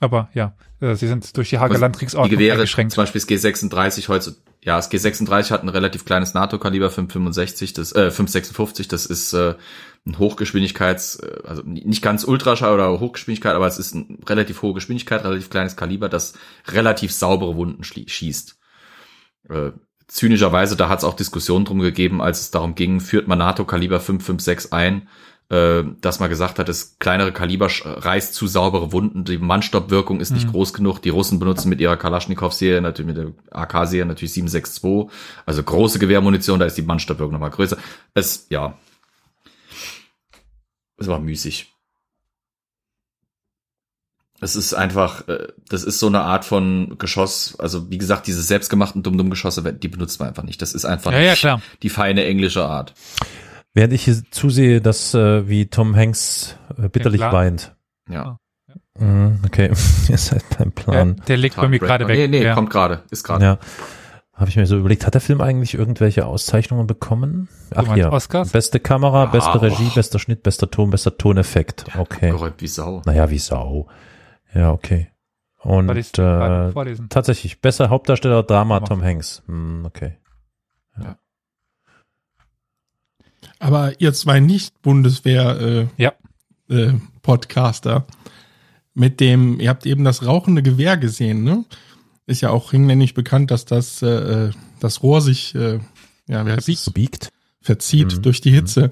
Aber 0.00 0.30
ja, 0.32 0.54
äh, 0.80 0.94
sie 0.94 1.06
sind 1.06 1.36
durch 1.36 1.50
die 1.50 1.58
Hager 1.58 1.74
Die 1.74 1.80
Landkriegsordnung 1.80 2.30
Gewehre, 2.30 2.54
eingeschränkt. 2.54 2.92
zum 2.92 3.02
Beispiel 3.02 3.20
das 3.20 3.28
G36 3.28 4.08
heute, 4.08 4.34
ja, 4.62 4.76
das 4.76 4.90
G36 4.90 5.50
hat 5.50 5.62
ein 5.62 5.68
relativ 5.68 6.06
kleines 6.06 6.32
NATO-Kaliber 6.32 6.90
565, 6.90 7.74
das, 7.74 7.92
äh, 7.92 8.10
556, 8.10 8.88
das 8.88 9.04
ist 9.04 9.34
äh, 9.34 9.54
ein 10.06 10.18
Hochgeschwindigkeits, 10.18 11.16
äh, 11.16 11.42
also 11.44 11.62
nicht 11.64 12.02
ganz 12.02 12.24
Ultraschall 12.24 12.72
oder 12.72 12.98
Hochgeschwindigkeit, 12.98 13.54
aber 13.54 13.66
es 13.66 13.78
ist 13.78 13.94
eine 13.94 14.18
relativ 14.26 14.62
hohe 14.62 14.72
Geschwindigkeit, 14.72 15.22
relativ 15.22 15.50
kleines 15.50 15.76
Kaliber, 15.76 16.08
das 16.08 16.32
relativ 16.66 17.12
saubere 17.12 17.56
Wunden 17.56 17.84
schießt. 17.84 18.58
Äh, 19.50 19.72
zynischerweise, 20.08 20.76
da 20.76 20.88
hat 20.88 21.00
es 21.00 21.04
auch 21.04 21.14
Diskussionen 21.14 21.66
drum 21.66 21.78
gegeben, 21.78 22.22
als 22.22 22.40
es 22.40 22.50
darum 22.50 22.74
ging, 22.74 23.00
führt 23.00 23.28
man 23.28 23.38
NATO-Kaliber 23.38 24.00
556 24.00 24.72
ein, 24.72 25.08
äh, 25.50 25.82
dass 26.00 26.20
man 26.20 26.30
gesagt 26.30 26.58
hat, 26.58 26.68
das 26.68 26.96
kleinere 26.98 27.32
Kaliber 27.32 27.68
reißt 27.84 28.34
zu 28.34 28.46
saubere 28.46 28.92
Wunden, 28.92 29.24
die 29.24 29.38
Mannstoppwirkung 29.38 30.20
ist 30.20 30.30
nicht 30.30 30.46
Mhm. 30.46 30.52
groß 30.52 30.72
genug. 30.72 31.00
Die 31.02 31.08
Russen 31.08 31.38
benutzen 31.40 31.68
mit 31.68 31.80
ihrer 31.80 31.96
Kalaschnikow-Serie, 31.96 32.80
natürlich 32.80 33.14
mit 33.14 33.16
der 33.16 33.32
AK-Serie 33.50 34.06
natürlich 34.06 34.32
762, 34.32 35.10
also 35.46 35.62
große 35.62 35.98
Gewehrmunition, 35.98 36.60
da 36.60 36.66
ist 36.66 36.76
die 36.78 36.82
Mannstoppwirkung 36.82 37.32
nochmal 37.32 37.50
größer. 37.50 37.76
Es, 38.14 38.46
ja, 38.50 38.78
es 40.96 41.08
war 41.08 41.18
müßig. 41.18 41.72
Es 44.42 44.56
ist 44.56 44.72
einfach, 44.72 45.28
äh, 45.28 45.48
das 45.68 45.84
ist 45.84 45.98
so 45.98 46.06
eine 46.06 46.20
Art 46.20 46.44
von 46.46 46.96
Geschoss, 46.98 47.56
also 47.58 47.90
wie 47.90 47.98
gesagt, 47.98 48.26
diese 48.26 48.42
selbstgemachten 48.42 49.02
Dumm-Dumm-Geschosse, 49.02 49.62
die 49.74 49.88
benutzt 49.88 50.18
man 50.18 50.28
einfach 50.28 50.44
nicht. 50.44 50.62
Das 50.62 50.72
ist 50.72 50.84
einfach 50.86 51.12
Ja, 51.12 51.34
ja, 51.34 51.60
die 51.82 51.90
feine 51.90 52.24
englische 52.24 52.64
Art. 52.64 52.94
Während 53.74 53.92
ich 53.92 54.04
hier 54.04 54.16
zusehe, 54.30 54.80
dass 54.80 55.14
äh, 55.14 55.48
wie 55.48 55.66
Tom 55.66 55.94
Hanks 55.94 56.56
äh, 56.76 56.88
bitterlich 56.88 57.20
Ja, 57.20 57.32
weint. 57.32 57.76
Ja. 58.08 58.38
Mhm, 58.98 59.38
okay, 59.46 59.68
ihr 60.08 60.18
seid 60.18 60.44
beim 60.58 60.72
Der, 60.74 60.82
Plan. 60.82 61.22
der 61.28 61.36
liegt 61.36 61.56
bei 61.56 61.68
mir 61.68 61.78
gerade 61.78 62.06
weg. 62.08 62.18
Nee, 62.18 62.28
nee, 62.38 62.44
ja. 62.44 62.54
kommt 62.54 62.70
gerade, 62.70 63.02
ist 63.10 63.24
gerade. 63.24 63.44
Ja. 63.44 63.58
Habe 64.34 64.48
ich 64.48 64.56
mir 64.56 64.66
so 64.66 64.78
überlegt, 64.78 65.06
hat 65.06 65.12
der 65.14 65.20
Film 65.20 65.40
eigentlich 65.42 65.74
irgendwelche 65.74 66.24
Auszeichnungen 66.24 66.86
bekommen? 66.86 67.48
Ach 67.74 67.82
meinst 67.86 67.96
ja. 67.98 68.10
Oscars? 68.10 68.50
Beste 68.52 68.80
Kamera, 68.80 69.24
Ja, 69.24 69.30
beste 69.30 69.60
Regie, 69.60 69.88
och. 69.88 69.94
bester 69.94 70.18
Schnitt, 70.18 70.42
bester 70.42 70.70
Ton, 70.70 70.88
bester 70.90 71.16
Toneffekt. 71.18 71.84
Okay. 71.96 72.30
Geräumt 72.30 72.54
wie 72.58 72.66
Sau. 72.66 73.02
Naja, 73.04 73.28
wie 73.30 73.38
Sau. 73.38 73.88
Ja, 74.54 74.72
okay. 74.72 75.08
Und 75.58 75.90
äh, 76.18 76.72
vorlesen? 76.72 77.10
tatsächlich, 77.10 77.60
besser 77.60 77.90
Hauptdarsteller 77.90 78.42
Drama. 78.42 78.80
Tom 78.80 79.02
Hanks. 79.04 79.42
Hm, 79.46 79.84
okay. 79.84 80.16
Aber 83.60 84.00
ihr 84.00 84.12
zwei 84.14 84.40
Nicht-Bundeswehr 84.40 85.60
äh, 85.60 85.86
Ja. 86.02 86.12
äh, 86.68 86.94
Podcaster 87.22 88.06
mit 88.94 89.20
dem, 89.20 89.60
ihr 89.60 89.68
habt 89.68 89.86
eben 89.86 90.02
das 90.02 90.26
rauchende 90.26 90.62
Gewehr 90.62 90.96
gesehen, 90.96 91.44
ne? 91.44 91.64
Ist 92.26 92.40
ja 92.40 92.50
auch 92.50 92.72
hinlänglich 92.72 93.14
bekannt, 93.14 93.50
dass 93.52 93.64
das 93.66 94.02
äh, 94.02 94.50
das 94.80 95.02
Rohr 95.02 95.20
sich 95.20 95.54
äh, 95.54 95.78
ja, 96.26 96.46
wie 96.46 96.50
heißt 96.52 96.68
es? 96.68 96.90
Biegt. 96.90 97.30
verzieht 97.60 98.16
Mhm. 98.16 98.22
durch 98.22 98.40
die 98.40 98.50
Hitze. 98.52 98.90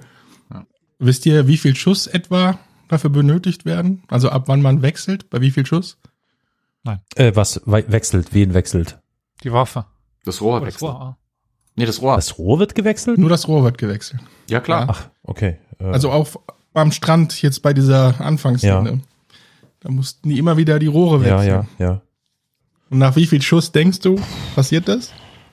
Ja. 0.51 0.67
Wisst 0.99 1.25
ihr, 1.27 1.47
wie 1.49 1.57
viel 1.57 1.75
Schuss 1.75 2.07
etwa 2.07 2.59
dafür 2.89 3.11
benötigt 3.11 3.65
werden? 3.65 4.03
Also 4.09 4.29
ab 4.31 4.45
wann 4.47 4.61
man 4.63 4.83
wechselt? 4.83 5.31
Bei 5.31 5.41
wie 5.41 5.51
viel 5.51 5.65
Schuss? 5.67 5.99
Äh, 7.17 7.33
was 7.35 7.61
we 7.67 7.85
wechselt? 7.89 8.33
Wen 8.33 8.55
wechselt? 8.55 8.99
Die 9.45 9.53
Waffe. 9.53 9.85
Das 10.25 10.41
Rohr 10.41 10.57
Oh, 10.61 10.65
das 10.65 10.75
wechselt. 10.75 10.91
Nee, 11.79 11.87
das 11.87 12.03
Rohr. 12.03 12.17
Das 12.17 12.39
Rohr 12.39 12.59
wird 12.59 12.75
gewechselt? 12.75 13.19
Nur 13.19 13.31
das 13.31 13.49
Rohr 13.49 13.65
wird 13.65 13.79
gewechselt. 13.79 14.21
ja, 14.51 14.61
klar. 14.61 14.87
Ach, 14.91 15.09
okay. 15.23 15.59
Äh, 15.79 15.85
Also 15.85 16.11
auch 16.11 16.29
am 16.75 16.93
Strand 16.93 17.41
jetzt 17.41 17.63
bei 17.63 17.73
dieser 17.73 18.21
Anfangsszene. 18.21 19.01
Da 19.81 19.91
mussten 19.91 20.29
die 20.29 20.39
immer 20.39 20.57
wieder 20.57 20.79
die 20.81 20.87
Rohre 20.89 21.25
ja, 21.27 21.39
wechseln. 21.39 21.69
ja, 21.79 21.87
ja. 21.87 22.01
Und 22.91 22.99
nach 22.99 23.15
wie 23.17 23.27
viel 23.27 23.41
Schuss 23.43 23.71
denkst 23.71 24.01
du, 24.01 24.21
passiert 24.55 24.89
das? 24.89 25.13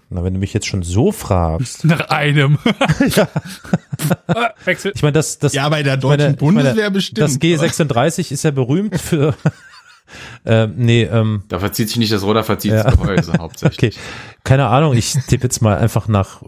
Na, 0.09 0.23
wenn 0.23 0.33
du 0.33 0.39
mich 0.39 0.53
jetzt 0.53 0.67
schon 0.67 0.83
so 0.83 1.11
fragst. 1.11 1.83
Nach 1.85 2.09
einem. 2.09 2.57
ja. 3.15 3.27
Ah, 4.27 4.49
Wechsel. 4.63 4.93
Ich 4.95 5.01
meine, 5.01 5.13
das, 5.13 5.39
das, 5.39 5.53
Ja, 5.53 5.67
bei 5.69 5.83
der 5.83 5.97
deutschen 5.97 6.25
meine, 6.25 6.37
Bundeswehr 6.37 6.75
meine, 6.75 6.91
bestimmt. 6.91 7.19
Das 7.19 7.39
G36 7.41 8.31
ist 8.31 8.43
ja 8.43 8.51
berühmt 8.51 8.99
für. 8.99 9.35
Ähm, 10.45 10.73
nee, 10.77 11.03
ähm, 11.03 11.43
Da 11.47 11.59
verzieht 11.59 11.89
sich 11.89 11.97
nicht 11.97 12.11
das 12.11 12.23
Rohr, 12.23 12.33
da 12.33 12.43
verzieht 12.43 12.71
Ja. 12.71 12.83
sich 12.83 12.91
das 12.91 12.99
Gehäuse 13.01 13.33
hauptsächlich. 13.39 13.95
okay. 13.97 14.05
Keine 14.43 14.67
Ahnung, 14.67 14.93
ich 14.95 15.13
tippe 15.27 15.43
jetzt 15.43 15.61
mal 15.61 15.77
einfach 15.77 16.07
nach 16.07 16.41
äh, 16.43 16.47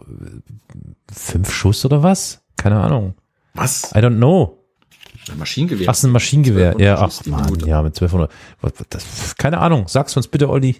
fünf 1.12 1.52
Schuss 1.52 1.84
oder 1.84 2.02
was? 2.02 2.40
Keine 2.56 2.80
Ahnung. 2.80 3.14
Was? 3.54 3.92
I 3.94 3.98
don't 3.98 4.16
know. 4.16 4.54
Ein 5.30 5.38
Maschinengewehr. 5.38 5.86
Ach, 5.88 5.92
es 5.92 5.98
ist 5.98 6.04
ein 6.04 6.10
Maschinengewehr. 6.12 6.70
1200 6.70 6.80
Ja, 6.80 6.98
ach 6.98 7.26
Mann, 7.26 7.44
Minute. 7.52 7.68
ja, 7.68 7.82
mit 7.82 7.94
1200. 8.00 8.30
Was, 8.62 8.72
was, 8.78 8.86
das, 8.88 9.36
keine 9.36 9.58
Ahnung, 9.58 9.86
sag's 9.88 10.16
uns 10.16 10.26
bitte, 10.28 10.48
Olli. 10.48 10.76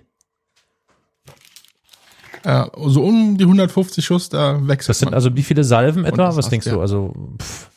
Ja, 2.44 2.70
so 2.86 3.02
um 3.04 3.36
die 3.36 3.44
150 3.44 4.04
Schuss, 4.04 4.28
da 4.28 4.58
wechselt 4.66 4.90
Das 4.90 4.98
sind 5.00 5.06
man. 5.06 5.14
also 5.14 5.34
wie 5.36 5.42
viele 5.42 5.64
Salven 5.64 6.04
etwa? 6.04 6.34
Was 6.36 6.48
denkst 6.48 6.64
du, 6.64 6.70
du? 6.70 6.76
ja. 6.76 6.82
Also, 6.82 7.14
pf. 7.42 7.68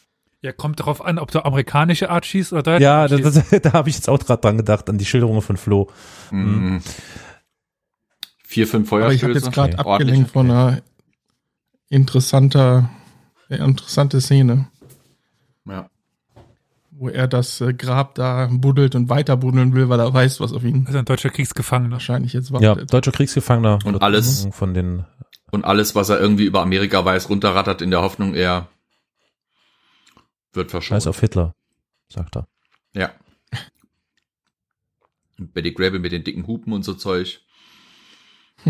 Ja, 0.43 0.51
kommt 0.51 0.79
darauf 0.79 1.05
an, 1.05 1.19
ob 1.19 1.29
du 1.31 1.45
amerikanische 1.45 2.09
Art 2.09 2.25
schießt 2.25 2.51
oder 2.53 2.63
deutsche 2.63 2.83
ja, 2.83 3.01
Art 3.03 3.11
das, 3.11 3.19
schießt. 3.35 3.51
das, 3.53 3.61
da 3.61 3.73
habe 3.73 3.89
ich 3.89 3.95
jetzt 3.95 4.09
auch 4.09 4.17
gerade 4.19 4.41
dran 4.41 4.57
gedacht, 4.57 4.89
an 4.89 4.97
die 4.97 5.05
Schilderungen 5.05 5.41
von 5.41 5.55
Flo. 5.57 5.87
Mhm. 6.31 6.81
Vier, 8.43 8.67
fünf 8.67 8.91
Aber 8.91 9.13
ich 9.13 9.23
habe 9.23 9.33
Feuerstöße. 9.33 9.45
jetzt 9.45 9.53
gerade 9.55 9.77
Okay. 9.79 9.89
abgelenkt 9.89 10.31
von 10.31 10.49
einer 10.51 10.81
interessanter, 11.89 12.89
äh, 13.49 13.57
interessante 13.57 14.19
Szene, 14.21 14.67
Ja. 15.67 15.89
wo 16.91 17.07
er 17.09 17.27
das 17.27 17.61
äh, 17.61 17.73
Grab 17.73 18.15
da 18.15 18.47
buddelt 18.51 18.95
und 18.95 19.09
weiter 19.09 19.37
buddeln 19.37 19.73
will, 19.73 19.89
weil 19.89 19.99
er 19.99 20.13
weiß, 20.13 20.39
was 20.39 20.53
auf 20.53 20.63
ihn 20.63 20.85
Also 20.87 20.99
ein 20.99 21.05
deutscher 21.05 21.29
Kriegsgefangener. 21.29 21.93
wahrscheinlich 21.93 22.33
jetzt 22.33 22.49
Ja, 22.49 22.61
wartet. 22.61 22.91
deutscher 22.91 23.11
Kriegsgefangener. 23.11 23.79
Und 23.85 24.01
alles- 24.01 24.47
von 24.51 24.73
den 24.73 25.05
Und 25.51 25.65
alles, 25.65 25.95
was 25.95 26.09
er 26.09 26.19
irgendwie 26.19 26.45
über 26.45 26.61
Amerika 26.61 27.03
weiß, 27.05 27.29
runterrattert 27.29 27.81
in 27.81 27.91
der 27.91 28.01
Hoffnung, 28.01 28.33
er 28.33 28.67
wird 30.53 30.71
Scheiß 30.71 30.85
verschossen. 30.87 31.09
auf 31.09 31.19
Hitler, 31.19 31.55
sagt 32.09 32.35
er. 32.37 32.47
Ja. 32.93 33.13
Und 35.39 35.53
Betty 35.53 35.71
Grable 35.71 35.99
mit 35.99 36.11
den 36.11 36.23
dicken 36.23 36.45
Hupen 36.47 36.73
und 36.73 36.83
so 36.83 36.93
Zeug. 36.93 37.41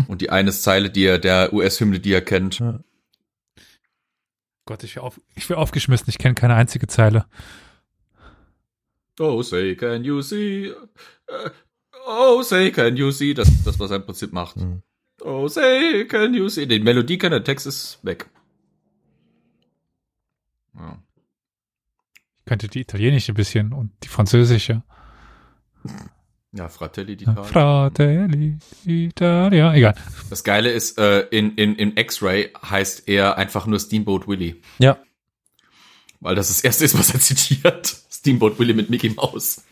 Und 0.08 0.20
die 0.22 0.30
eine 0.30 0.52
Zeile, 0.52 0.90
die 0.90 1.04
er, 1.04 1.18
der 1.18 1.52
US-Hymne, 1.52 2.00
die 2.00 2.12
er 2.12 2.22
kennt. 2.22 2.60
Ja. 2.60 2.80
Gott, 4.64 4.82
ich 4.84 4.96
wäre 4.96 5.04
auf, 5.04 5.20
ich 5.34 5.48
wär 5.50 5.58
aufgeschmissen. 5.58 6.08
Ich 6.08 6.18
kenne 6.18 6.34
keine 6.34 6.54
einzige 6.54 6.86
Zeile. 6.86 7.26
Oh, 9.20 9.42
say, 9.42 9.76
can 9.76 10.04
you 10.04 10.22
see? 10.22 10.68
Äh, 11.26 11.50
Oh, 12.04 12.42
say, 12.42 12.72
can 12.72 12.96
you 12.96 13.10
see? 13.12 13.32
Das 13.34 13.48
das, 13.64 13.78
was 13.78 13.90
er 13.90 13.96
im 13.98 14.04
Prinzip 14.06 14.32
macht. 14.32 14.56
Mhm. 14.56 14.82
Oh, 15.20 15.46
say, 15.46 16.04
can 16.06 16.34
you 16.34 16.48
see? 16.48 16.66
Die 16.66 16.80
Melodie 16.80 17.18
kann 17.18 17.30
der 17.30 17.44
Text 17.44 17.66
ist 17.66 17.98
weg. 18.02 18.28
Ja. 20.74 20.98
Ich 22.42 22.46
könnte 22.46 22.66
die 22.66 22.80
italienische 22.80 23.32
ein 23.32 23.36
bisschen 23.36 23.72
und 23.72 23.92
die 24.02 24.08
französische. 24.08 24.82
Ja, 26.50 26.68
Fratelli 26.68 27.14
d'Italia. 27.14 27.44
Fratelli 27.44 28.58
Italia. 28.84 29.72
Egal. 29.74 29.94
Das 30.28 30.42
Geile 30.42 30.70
ist, 30.72 30.98
äh, 30.98 31.20
in, 31.30 31.54
in, 31.54 31.76
in 31.76 31.96
X-Ray 31.96 32.52
heißt 32.68 33.08
er 33.08 33.38
einfach 33.38 33.66
nur 33.66 33.78
Steamboat 33.78 34.26
Willie. 34.26 34.56
Ja, 34.78 34.98
Weil 36.20 36.34
das 36.34 36.48
das 36.48 36.62
erste 36.62 36.84
ist, 36.84 36.98
was 36.98 37.14
er 37.14 37.20
zitiert. 37.20 37.86
Steamboat 38.10 38.58
Willie 38.58 38.74
mit 38.74 38.90
Mickey 38.90 39.10
Mouse. 39.10 39.62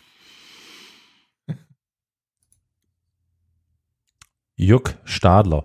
Juck 4.57 4.95
Stadler. 5.05 5.65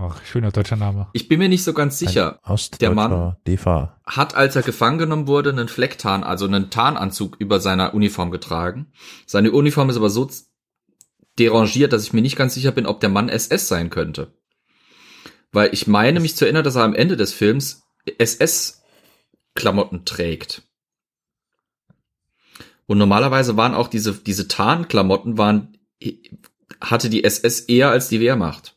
Ach, 0.00 0.24
schöner 0.24 0.52
deutscher 0.52 0.76
Name. 0.76 1.08
Ich 1.12 1.26
bin 1.26 1.40
mir 1.40 1.48
nicht 1.48 1.64
so 1.64 1.72
ganz 1.72 1.98
sicher. 1.98 2.38
Der 2.80 2.92
Mann- 2.92 3.36
DEFA. 3.48 4.00
Hat, 4.06 4.36
als 4.36 4.54
er 4.54 4.62
gefangen 4.62 4.98
genommen 4.98 5.26
wurde, 5.26 5.50
einen 5.50 5.66
Flecktarn, 5.66 6.22
also 6.22 6.46
einen 6.46 6.70
Tarnanzug 6.70 7.34
über 7.40 7.58
seiner 7.58 7.94
Uniform 7.94 8.30
getragen. 8.30 8.92
Seine 9.26 9.50
Uniform 9.50 9.90
ist 9.90 9.96
aber 9.96 10.08
so 10.08 10.30
derangiert, 11.36 11.92
dass 11.92 12.04
ich 12.04 12.12
mir 12.12 12.22
nicht 12.22 12.36
ganz 12.36 12.54
sicher 12.54 12.70
bin, 12.70 12.86
ob 12.86 13.00
der 13.00 13.08
Mann 13.08 13.28
SS 13.28 13.66
sein 13.66 13.90
könnte. 13.90 14.38
Weil 15.50 15.74
ich 15.74 15.88
meine, 15.88 16.20
mich 16.20 16.36
zu 16.36 16.44
erinnern, 16.44 16.62
dass 16.64 16.76
er 16.76 16.84
am 16.84 16.94
Ende 16.94 17.16
des 17.16 17.32
Films 17.32 17.82
SS-Klamotten 18.18 20.04
trägt. 20.04 20.62
Und 22.86 22.98
normalerweise 22.98 23.56
waren 23.56 23.74
auch 23.74 23.88
diese, 23.88 24.12
diese 24.14 24.46
Tarnklamotten 24.46 25.38
waren, 25.38 25.76
hatte 26.80 27.10
die 27.10 27.24
SS 27.24 27.60
eher 27.60 27.90
als 27.90 28.08
die 28.08 28.20
Wehrmacht. 28.20 28.76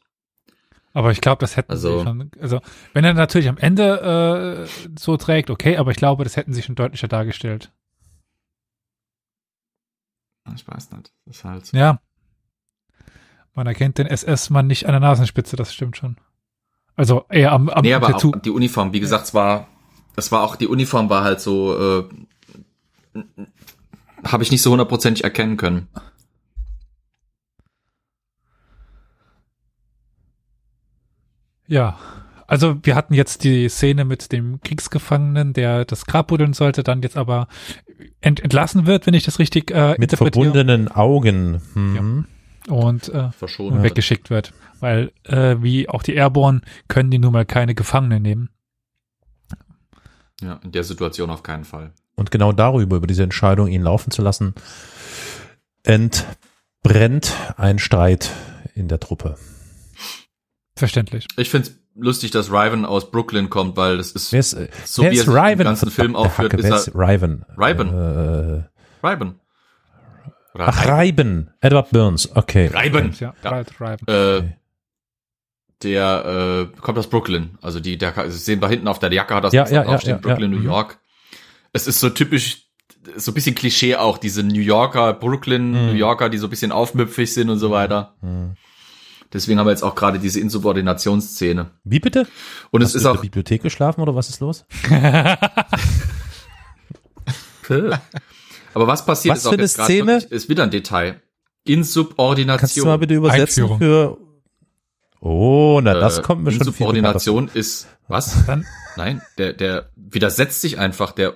Aber 0.94 1.12
ich 1.12 1.22
glaube, 1.22 1.40
das 1.40 1.56
hätten 1.58 1.72
Also- 1.72 2.00
sie 2.00 2.06
schon, 2.06 2.32
also 2.40 2.60
wenn 2.94 3.06
er 3.06 3.14
natürlich 3.14 3.48
am 3.50 3.58
Ende 3.58 4.66
äh, 4.68 4.90
so 5.00 5.16
trägt, 5.18 5.50
okay, 5.50 5.78
aber 5.78 5.92
ich 5.92 5.98
glaube, 5.98 6.24
das 6.24 6.36
hätten 6.36 6.54
sie 6.54 6.62
schon 6.62 6.76
deutlicher 6.76 7.08
dargestellt. 7.08 7.72
Ich 10.56 10.68
weiß 10.68 10.92
nicht. 10.92 11.12
Das 11.26 11.38
ist 11.38 11.44
halt. 11.46 11.72
Ja. 11.72 12.00
Man 13.54 13.68
erkennt 13.68 13.98
den 13.98 14.08
SS-Mann 14.08 14.68
nicht 14.68 14.86
an 14.86 14.92
der 14.92 15.00
Nasenspitze, 15.00 15.56
das 15.56 15.74
stimmt 15.74 15.98
schon. 15.98 16.18
Also 16.96 17.26
eher 17.30 17.52
am, 17.52 17.70
am 17.70 17.84
Nee, 17.84 17.94
aber 17.94 18.16
auch 18.16 18.36
die 18.40 18.50
Uniform, 18.50 18.94
wie 18.94 19.00
gesagt, 19.00 19.26
es 19.26 19.34
war, 19.34 19.68
es 20.16 20.32
war 20.32 20.44
auch, 20.44 20.56
die 20.56 20.68
Uniform 20.68 21.10
war 21.10 21.24
halt 21.24 21.42
so, 21.42 21.78
äh, 23.14 23.24
habe 24.26 24.44
ich 24.44 24.52
nicht 24.52 24.62
so 24.62 24.72
hundertprozentig 24.72 25.24
erkennen 25.24 25.58
können. 25.58 25.88
Ja. 31.72 31.98
Also 32.48 32.76
wir 32.84 32.96
hatten 32.96 33.14
jetzt 33.14 33.46
die 33.46 33.70
Szene 33.70 34.04
mit 34.04 34.34
dem 34.34 34.60
Kriegsgefangenen, 34.60 35.54
der 35.54 35.86
das 35.86 36.06
Grab 36.06 36.28
buddeln 36.28 36.52
sollte, 36.52 36.84
dann 36.84 37.02
jetzt 37.02 37.16
aber 37.16 37.48
ent 38.20 38.42
entlassen 38.42 38.86
wird, 38.86 39.08
wenn 39.08 39.14
ich 39.14 39.24
das 39.24 39.40
richtig 39.40 39.72
äh, 39.72 39.92
Mit 39.92 40.12
interpretiere. 40.12 40.44
verbundenen 40.44 40.90
Augen. 40.90 41.62
Mhm. 41.74 42.26
und 42.68 43.08
äh, 43.08 43.32
Verschont. 43.32 43.82
weggeschickt 43.84 44.30
wird. 44.30 44.52
Weil, 44.82 45.14
äh, 45.24 45.56
wie 45.62 45.88
auch 45.88 46.04
die 46.04 46.14
Airborne, 46.14 46.60
können 46.90 47.10
die 47.10 47.20
nun 47.20 47.32
mal 47.32 47.46
keine 47.46 47.74
Gefangenen 47.74 48.22
nehmen. 48.22 48.50
Ja, 50.42 50.60
in 50.62 50.74
der 50.74 50.84
Situation 50.84 51.30
auf 51.30 51.44
keinen 51.44 51.64
Fall. 51.64 51.94
Und 52.16 52.32
genau 52.32 52.52
darüber, 52.52 52.98
über 52.98 53.08
diese 53.08 53.24
Entscheidung, 53.24 53.70
ihn 53.70 53.82
laufen 53.84 54.12
zu 54.12 54.22
lassen, 54.22 54.56
entbrennt 55.84 57.34
ein 57.56 57.80
Streit 57.80 58.32
in 58.76 58.90
der 58.90 59.00
Truppe. 59.00 59.38
Verständlich. 60.82 61.28
Ich 61.38 61.50
find's 61.50 61.78
lustig, 61.96 62.32
dass 62.32 62.52
Riven 62.52 62.86
aus 62.86 63.12
Brooklyn 63.12 63.50
kommt, 63.50 63.78
weil 63.78 63.98
das 63.98 64.12
ist 64.14 64.34
ist, 64.34 64.58
so 64.86 65.04
wie 65.04 65.08
ist 65.10 65.28
er 65.28 65.34
Riven? 65.36 65.60
im 65.62 65.66
ganzen 65.66 65.92
Film 65.92 66.16
aufführt, 66.16 66.54
Hacke, 66.54 66.62
ist 66.64 66.70
er 66.70 66.76
ist 66.78 66.92
Riven? 66.96 67.46
Riven. 67.58 67.88
Äh, 67.90 69.06
Riven. 69.08 69.40
Oder 70.54 70.68
ach, 70.70 70.88
Reiben. 70.88 71.52
Edward 71.62 71.92
Burns. 71.92 72.36
Okay. 72.36 72.68
Reiben. 72.68 73.14
Ja, 73.20 73.34
Ja. 73.44 73.64
Right. 73.80 74.08
Äh, 74.10 74.54
der 75.84 76.70
äh, 76.76 76.82
kommt 76.82 76.98
aus 76.98 77.08
Brooklyn. 77.08 77.58
Also 77.62 77.80
die, 77.80 77.98
der 77.98 78.14
Sie 78.32 78.38
sehen 78.38 78.60
da 78.60 78.68
hinten 78.68 78.88
auf 78.88 79.00
der 79.00 79.12
Jacke 79.14 79.34
hat 79.36 79.44
das 79.46 79.54
Ja, 79.54 79.66
ja, 79.68 79.72
ja, 79.76 79.84
draufstehen, 79.84 80.18
ja, 80.18 80.22
Brooklyn, 80.22 80.52
ja. 80.52 80.58
New 80.58 80.64
Mhm. 80.64 80.70
York. 80.70 81.00
Es 81.74 81.88
ist 81.88 82.00
so 82.00 82.10
typisch, 82.10 82.68
so 83.16 83.32
ein 83.32 83.34
bisschen 83.34 83.56
Klischee 83.56 83.96
auch, 83.96 84.18
diese 84.18 84.44
New 84.44 84.60
Yorker, 84.60 85.14
Brooklyn, 85.14 85.72
Mhm. 85.72 85.86
New 85.88 85.94
Yorker, 85.94 86.30
die 86.30 86.38
so 86.38 86.48
ein 86.48 86.50
bisschen 86.50 86.72
aufmüpfig 86.72 87.34
sind 87.34 87.50
und 87.50 87.60
so 87.60 87.72
weiter. 87.72 88.16
Mhm. 88.22 88.56
Deswegen 89.34 89.60
haben 89.60 89.68
wir 89.68 89.72
jetzt 89.72 89.84
auch 89.84 89.96
gerade 89.96 90.20
diese 90.20 90.40
Insubordinationsszene. 90.40 91.72
Wie 91.84 92.00
bitte? 92.00 92.28
Und 92.72 92.82
Hast 92.84 92.90
es 92.90 92.94
du 92.94 92.98
ist 93.00 93.04
in 93.06 93.10
auch 93.12 93.16
der 93.16 93.22
Bibliothek 93.22 93.64
geschlafen 93.64 94.02
oder 94.02 94.14
was 94.16 94.30
ist 94.30 94.40
los? 94.42 94.66
Aber 98.74 98.88
was 98.88 99.06
passiert 99.06 99.34
Was 99.34 99.40
ist 99.40 99.46
auch 99.48 99.52
für 99.52 99.56
eine 99.56 99.64
jetzt 99.64 99.74
Szene? 99.82 100.08
wirklich- 100.14 100.32
ist 100.32 100.50
wieder 100.50 100.64
ein 100.64 100.72
Detail. 100.72 101.22
Insubordination. 101.64 102.60
Kannst 102.60 102.78
du 102.78 102.86
mal 102.86 102.98
bitte 102.98 103.14
übersetzen 103.14 103.64
Einführung. 103.64 103.80
für 103.80 104.18
Oh, 105.24 105.80
na 105.84 105.94
das 105.94 106.18
Äh, 106.18 106.22
kommt 106.24 106.44
mir 106.44 106.52
schon 106.52 106.62
viel 106.62 106.68
Insubordination 106.70 107.48
ist 107.54 107.88
was? 108.08 108.46
Dann, 108.48 108.66
Nein, 108.98 109.22
der 109.38 109.54
der 109.54 109.92
widersetzt 109.96 110.62
sich 110.62 110.80
einfach, 110.80 111.12
der 111.12 111.36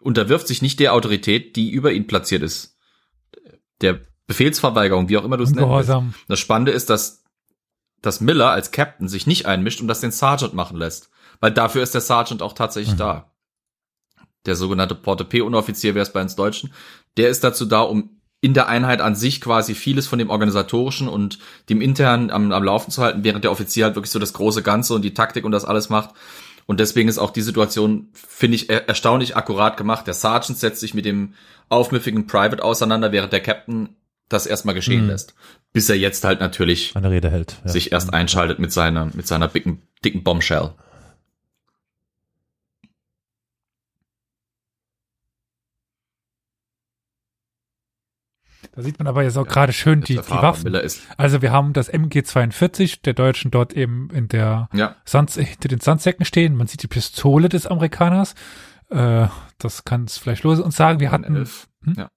unterwirft 0.00 0.46
sich 0.46 0.62
nicht 0.62 0.78
der 0.78 0.94
Autorität, 0.94 1.56
die 1.56 1.70
über 1.70 1.90
ihn 1.92 2.06
platziert 2.06 2.42
ist. 2.42 2.76
Der 3.80 4.00
Befehlsverweigerung, 4.28 5.08
wie 5.08 5.18
auch 5.18 5.24
immer 5.24 5.36
du 5.36 5.42
es 5.42 5.50
nennen 5.50 5.62
willst. 5.68 5.88
ungehorsam. 5.90 6.14
Das 6.28 6.38
Spannende 6.38 6.70
ist, 6.72 6.88
dass 6.90 7.17
dass 8.02 8.20
Miller 8.20 8.50
als 8.50 8.70
Captain 8.70 9.08
sich 9.08 9.26
nicht 9.26 9.46
einmischt 9.46 9.80
und 9.80 9.88
das 9.88 10.00
den 10.00 10.10
Sergeant 10.10 10.54
machen 10.54 10.76
lässt, 10.78 11.10
weil 11.40 11.50
dafür 11.50 11.82
ist 11.82 11.94
der 11.94 12.00
Sergeant 12.00 12.42
auch 12.42 12.52
tatsächlich 12.52 12.94
Mhm. 12.94 12.98
da. 12.98 13.30
Der 14.46 14.56
sogenannte 14.56 14.94
Porte-P-Unoffizier 14.94 15.94
wäre 15.94 16.04
es 16.04 16.12
bei 16.12 16.22
uns 16.22 16.36
Deutschen. 16.36 16.72
Der 17.16 17.28
ist 17.28 17.44
dazu 17.44 17.66
da, 17.66 17.80
um 17.82 18.10
in 18.40 18.54
der 18.54 18.68
Einheit 18.68 19.00
an 19.00 19.16
sich 19.16 19.40
quasi 19.40 19.74
vieles 19.74 20.06
von 20.06 20.20
dem 20.20 20.30
organisatorischen 20.30 21.08
und 21.08 21.40
dem 21.68 21.80
internen 21.80 22.30
am, 22.30 22.52
am 22.52 22.62
Laufen 22.62 22.92
zu 22.92 23.02
halten, 23.02 23.24
während 23.24 23.42
der 23.42 23.50
Offizier 23.50 23.84
halt 23.86 23.96
wirklich 23.96 24.12
so 24.12 24.20
das 24.20 24.32
große 24.32 24.62
Ganze 24.62 24.94
und 24.94 25.02
die 25.02 25.12
Taktik 25.12 25.44
und 25.44 25.50
das 25.50 25.64
alles 25.64 25.88
macht. 25.88 26.10
Und 26.66 26.78
deswegen 26.78 27.08
ist 27.08 27.18
auch 27.18 27.30
die 27.30 27.42
Situation, 27.42 28.10
finde 28.12 28.54
ich, 28.54 28.70
er 28.70 28.86
erstaunlich 28.86 29.36
akkurat 29.36 29.76
gemacht. 29.76 30.06
Der 30.06 30.14
Sergeant 30.14 30.58
setzt 30.58 30.80
sich 30.80 30.94
mit 30.94 31.04
dem 31.04 31.34
aufmüffigen 31.68 32.26
Private 32.28 32.62
auseinander, 32.62 33.10
während 33.10 33.32
der 33.32 33.40
Captain 33.40 33.96
das 34.28 34.46
erstmal 34.46 34.74
geschehen 34.74 35.02
Mhm. 35.04 35.10
lässt. 35.10 35.34
Bis 35.72 35.88
er 35.88 35.96
jetzt 35.96 36.24
halt 36.24 36.40
natürlich 36.40 36.94
Eine 36.96 37.10
Rede 37.10 37.30
hält. 37.30 37.60
Ja. 37.64 37.70
sich 37.70 37.92
erst 37.92 38.12
einschaltet 38.12 38.58
mit 38.58 38.72
seiner, 38.72 39.06
mit 39.14 39.26
seiner 39.26 39.48
dicken, 39.48 39.82
dicken 40.04 40.22
Bombshell. 40.24 40.72
Da 48.72 48.82
sieht 48.82 48.98
man 48.98 49.06
aber 49.06 49.22
jetzt 49.22 49.36
auch 49.36 49.46
gerade 49.46 49.72
schön 49.72 50.00
die, 50.00 50.16
die 50.16 50.28
Waffen. 50.30 50.74
Also 51.16 51.42
wir 51.42 51.52
haben 51.52 51.72
das 51.72 51.92
MG42 51.92 53.02
der 53.02 53.14
Deutschen 53.14 53.50
dort 53.50 53.72
eben 53.72 54.10
in 54.10 54.28
der 54.28 54.68
ja, 54.72 54.96
Sand, 55.04 55.30
hinter 55.32 55.68
den 55.68 55.80
Sandsäcken 55.80 56.24
stehen. 56.24 56.56
Man 56.56 56.66
sieht 56.66 56.82
die 56.82 56.88
Pistole 56.88 57.48
des 57.48 57.66
Amerikaners. 57.66 58.34
Äh, 58.90 59.28
das 59.58 59.84
kann 59.84 60.04
es 60.04 60.18
vielleicht 60.18 60.42
los 60.42 60.58
uns 60.60 60.76
sagen. 60.76 60.98
Wir 61.00 61.10
hatten 61.12 61.24
M11, 61.24 61.66
Hm? 61.84 61.94
ja. 61.96 62.10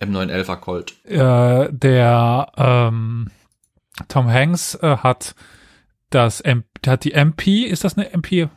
M911er 0.00 0.56
Colt. 0.56 0.94
äh, 1.04 1.68
der 1.72 2.52
ähm, 2.56 3.30
Tom 4.08 4.28
Hanks 4.28 4.74
äh, 4.76 4.96
hat 4.98 5.34
das 6.10 6.40
M 6.40 6.64
hat 6.86 7.04
die 7.04 7.12
MP, 7.12 7.64
ist 7.64 7.84
das 7.84 7.96
eine 7.98 8.10
MP? 8.12 8.48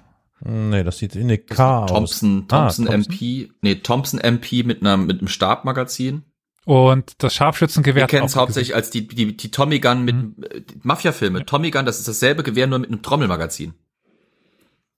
Nee, 0.43 0.83
das 0.83 0.97
sieht 0.97 1.15
in 1.15 1.23
eine 1.23 1.37
K 1.37 1.83
aus. 1.83 1.89
Thompson, 1.91 2.45
Ah, 2.49 2.69
Thompson. 2.69 2.87
MP, 2.87 3.51
nee, 3.61 3.75
Thompson 3.75 4.19
MP 4.19 4.63
mit 4.63 4.81
einer, 4.81 4.97
mit 4.97 5.19
einem 5.19 5.27
Stabmagazin. 5.27 6.23
Und 6.65 7.13
das 7.23 7.33
Scharfschützengewehr. 7.35 8.03
Wir 8.03 8.07
kennen 8.07 8.25
es 8.27 8.35
hauptsächlich 8.35 8.75
als 8.75 8.89
die, 8.91 9.07
die, 9.07 9.35
die 9.35 9.51
Tommy 9.51 9.79
Gun 9.79 10.03
mit, 10.03 10.15
Mhm. 10.15 10.35
äh, 10.49 10.61
Mafia-Filme. 10.83 11.45
Tommy 11.45 11.71
Gun, 11.71 11.85
das 11.85 11.99
ist 11.99 12.07
dasselbe 12.07 12.43
Gewehr, 12.43 12.67
nur 12.67 12.79
mit 12.79 12.89
einem 12.91 13.01
Trommelmagazin. 13.01 13.73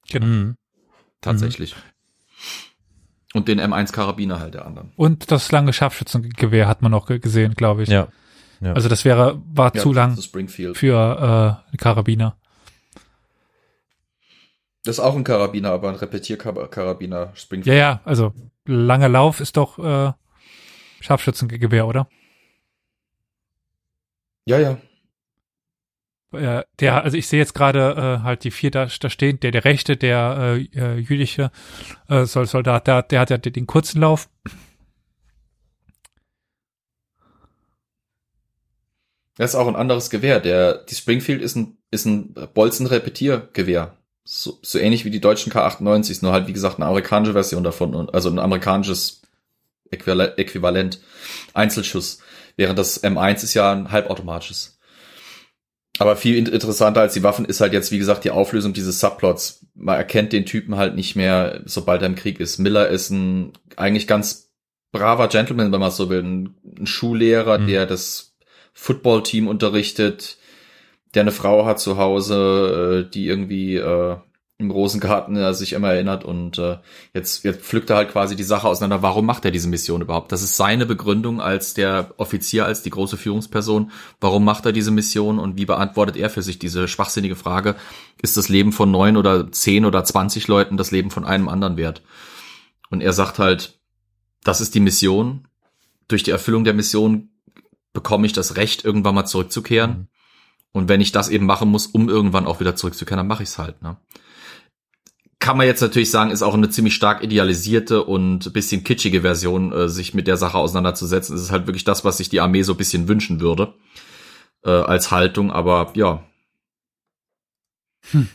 Genau. 0.10 0.26
Mhm. 0.26 0.56
Tatsächlich. 1.22 1.76
Und 3.34 3.48
den 3.48 3.60
M1 3.60 3.92
Karabiner 3.92 4.40
halt 4.40 4.54
der 4.54 4.66
anderen. 4.66 4.92
Und 4.96 5.32
das 5.32 5.52
lange 5.52 5.74
Scharfschützengewehr 5.74 6.68
hat 6.68 6.82
man 6.84 6.92
ge- 7.08 7.20
gesehen, 7.20 7.56
glaube 7.56 7.84
ich. 7.84 7.90
Ja. 7.90 8.08
ja. 8.62 8.74
Also 8.74 8.90
das 8.90 9.06
wäre, 9.06 9.42
war 9.54 9.74
zu 9.74 9.92
lang 9.92 10.16
für 10.76 11.64
äh, 11.74 11.78
Karabiner. 11.78 12.36
Das 14.86 14.98
ist 14.98 15.00
auch 15.00 15.16
ein 15.16 15.24
Karabiner, 15.24 15.72
aber 15.72 15.90
ein 15.90 15.96
Repetierkarabiner 15.96 17.18
Ja, 17.18 17.32
Springfield. 17.36 17.78
ja, 17.78 18.02
also 18.06 18.34
langer 18.66 19.10
Lauf 19.10 19.40
ist 19.40 19.56
doch 19.58 19.80
äh, 19.80 20.12
Scharfschützengewehr, 21.00 21.88
oder? 21.88 22.08
Ja, 24.46 24.60
ja. 24.60 24.78
Äh, 26.34 26.64
der, 26.80 27.04
also 27.04 27.18
ich 27.18 27.28
sehe 27.28 27.40
jetzt 27.40 27.54
gerade 27.54 28.20
äh, 28.20 28.24
halt 28.24 28.44
die 28.44 28.52
vier 28.52 28.72
da, 28.72 28.88
da 28.88 29.10
stehen, 29.10 29.40
der 29.40 29.52
der 29.52 29.66
rechte, 29.66 29.98
der 29.98 30.58
äh, 30.58 30.80
äh, 30.80 30.98
jüdische 30.98 31.52
äh, 32.10 32.26
Sol- 32.26 32.48
Soldat, 32.48 32.88
der, 32.88 33.04
der 33.04 33.20
hat 33.20 33.30
ja 33.30 33.38
den, 33.38 33.68
kurzen 33.68 34.02
Lauf. 34.02 34.30
Das 39.36 39.52
ist 39.52 39.56
auch 39.56 39.68
ein 39.68 39.76
anderes 39.76 40.10
Gewehr. 40.10 40.40
Der, 40.40 40.76
die 40.76 40.96
Springfield 40.96 41.42
ist 41.42 41.56
ein, 41.56 41.78
ist 41.92 42.06
ein 42.06 42.34
Bolzen-Repetiergewehr. 42.54 43.98
So, 44.26 44.60
so 44.62 44.80
ähnlich 44.80 45.06
wie 45.06 45.10
die 45.10 45.20
deutschen 45.20 45.52
K98s, 45.52 46.20
nur 46.24 46.32
halt, 46.32 46.48
wie 46.48 46.54
gesagt, 46.54 46.78
eine 46.78 46.86
amerikanische 46.86 47.34
Version 47.34 47.64
davon, 47.64 48.10
also 48.12 48.30
ein 48.30 48.40
amerikanisches 48.40 49.22
Äquivalent 49.92 51.00
Einzelschuss. 51.54 52.20
Während 52.56 52.80
das 52.80 53.04
M1 53.04 53.44
ist 53.44 53.54
ja 53.54 53.72
ein 53.72 53.92
halbautomatisches. 53.92 54.80
Aber 56.00 56.16
viel 56.16 56.36
in- 56.38 56.48
interessanter 56.48 57.02
als 57.02 57.14
die 57.14 57.24
Waffen 57.24 57.46
ist 57.46 57.62
halt 57.62 57.74
jetzt, 57.74 57.92
wie 57.92 58.00
gesagt, 58.00 58.24
die 58.24 58.32
Auflösung 58.32 58.74
dieses 58.74 59.00
Subplots. 59.00 59.66
Man 59.76 59.96
erkennt 59.96 60.34
den 60.34 60.46
Typen 60.46 60.76
halt 60.76 60.96
nicht 60.96 61.16
mehr, 61.16 61.62
sobald 61.66 62.02
er 62.02 62.08
im 62.08 62.16
Krieg 62.16 62.40
ist. 62.40 62.58
Miller 62.58 62.88
ist 62.88 63.12
ein 63.12 63.54
eigentlich 63.76 64.08
ganz 64.08 64.50
braver 64.92 65.28
Gentleman, 65.28 65.72
wenn 65.72 65.80
man 65.80 65.92
so 65.92 66.10
will. 66.10 66.24
Ein, 66.24 66.56
ein 66.80 66.88
Schullehrer, 66.88 67.60
Mhm. 67.60 67.68
der 67.68 67.86
das 67.86 68.36
Footballteam 68.74 69.48
unterrichtet, 69.48 70.38
der 71.14 71.22
eine 71.22 71.32
Frau 71.32 71.66
hat 71.66 71.80
zu 71.80 71.98
Hause, 71.98 73.06
äh, 73.08 73.12
die 73.12 73.28
irgendwie 73.28 73.76
äh, 73.76 74.18
im 74.64 74.72
Rosengarten 74.72 75.36
äh, 75.36 75.54
sich 75.54 75.74
immer 75.74 75.92
erinnert 75.92 76.24
und 76.24 76.58
äh, 76.58 76.78
jetzt, 77.14 77.44
jetzt 77.44 77.62
pflückt 77.62 77.90
er 77.90 77.98
halt 77.98 78.12
quasi 78.12 78.36
die 78.36 78.44
Sache 78.44 78.68
auseinander. 78.68 79.04
Warum 79.04 79.26
macht 79.26 79.46
er 79.46 79.52
diese 79.52 79.68
Mission 79.68 80.02
überhaupt? 80.02 80.32
Das 80.32 80.42
ist 80.42 80.58
seine 80.58 80.86
Begründung 80.86 81.42
als 81.42 81.74
der 81.74 82.14
Offizier, 82.18 82.66
als 82.66 82.82
die 82.82 82.90
große 82.90 83.18
Führungsperson. 83.18 83.92
Warum 84.20 84.44
macht 84.46 84.66
er 84.66 84.72
diese 84.72 84.92
Mission 84.92 85.38
und 85.38 85.58
wie 85.58 85.66
beantwortet 85.66 86.18
er 86.18 86.30
für 86.30 86.42
sich 86.42 86.58
diese 86.58 86.88
schwachsinnige 86.88 87.36
Frage? 87.36 87.76
Ist 88.22 88.38
das 88.38 88.50
Leben 88.50 88.72
von 88.72 88.90
neun 88.90 89.18
oder 89.18 89.52
zehn 89.52 89.86
oder 89.86 90.04
zwanzig 90.04 90.48
Leuten 90.48 90.78
das 90.78 90.92
Leben 90.92 91.12
von 91.12 91.26
einem 91.26 91.50
anderen 91.50 91.78
wert? 91.78 92.02
Und 92.90 93.02
er 93.02 93.14
sagt 93.14 93.40
halt, 93.40 93.80
das 94.44 94.62
ist 94.62 94.76
die 94.76 94.80
Mission. 94.80 95.48
Durch 96.08 96.24
die 96.24 96.32
Erfüllung 96.32 96.64
der 96.64 96.74
Mission 96.74 97.30
bekomme 97.94 98.26
ich 98.26 98.34
das 98.34 98.56
Recht, 98.56 98.84
irgendwann 98.84 99.16
mal 99.16 99.26
zurückzukehren. 99.26 99.92
Mhm. 99.92 100.08
Und 100.76 100.90
wenn 100.90 101.02
ich 101.02 101.12
das 101.12 101.30
eben 101.30 101.46
machen 101.46 101.70
muss, 101.70 101.86
um 101.86 102.10
irgendwann 102.10 102.48
auch 102.48 102.60
wieder 102.60 102.76
zurückzukehren, 102.76 103.20
dann 103.20 103.28
mache 103.28 103.44
ich 103.44 103.50
es 103.50 103.60
halt. 103.60 103.82
Ne? 103.84 103.98
Kann 105.44 105.58
man 105.58 105.66
jetzt 105.68 105.82
natürlich 105.82 106.10
sagen, 106.10 106.32
ist 106.32 106.42
auch 106.42 106.54
eine 106.54 106.70
ziemlich 106.70 106.96
stark 106.96 107.22
idealisierte 107.22 108.06
und 108.06 108.46
ein 108.46 108.54
bisschen 108.54 108.86
kitschige 108.86 109.24
Version, 109.24 109.74
äh, 109.74 109.90
sich 109.90 110.14
mit 110.14 110.26
der 110.26 110.38
Sache 110.38 110.58
auseinanderzusetzen. 110.58 111.36
Es 111.36 111.42
ist 111.42 111.52
halt 111.52 111.68
wirklich 111.68 111.84
das, 111.84 112.06
was 112.06 112.16
sich 112.16 112.30
die 112.30 112.40
Armee 112.40 112.62
so 112.62 112.72
ein 112.74 112.78
bisschen 112.78 113.10
wünschen 113.10 113.42
würde 113.42 113.74
äh, 114.64 114.70
als 114.70 115.12
Haltung. 115.12 115.52
Aber 115.52 115.92
ja, 115.96 116.24
Hm. 118.12 118.30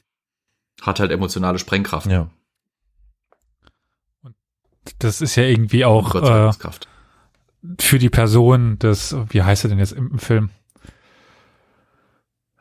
hat 0.82 1.00
halt 1.00 1.10
emotionale 1.10 1.58
Sprengkraft. 1.58 2.08
Ja. 2.10 2.28
Das 4.98 5.22
ist 5.22 5.34
ja 5.36 5.44
irgendwie 5.44 5.86
auch 5.86 6.14
äh, 6.14 6.52
für 7.80 7.98
die 7.98 8.10
Person 8.10 8.78
das, 8.78 9.16
wie 9.30 9.42
heißt 9.42 9.64
er 9.64 9.70
denn 9.70 9.78
jetzt 9.78 9.92
im, 9.92 10.10
im 10.12 10.18
Film? 10.18 10.50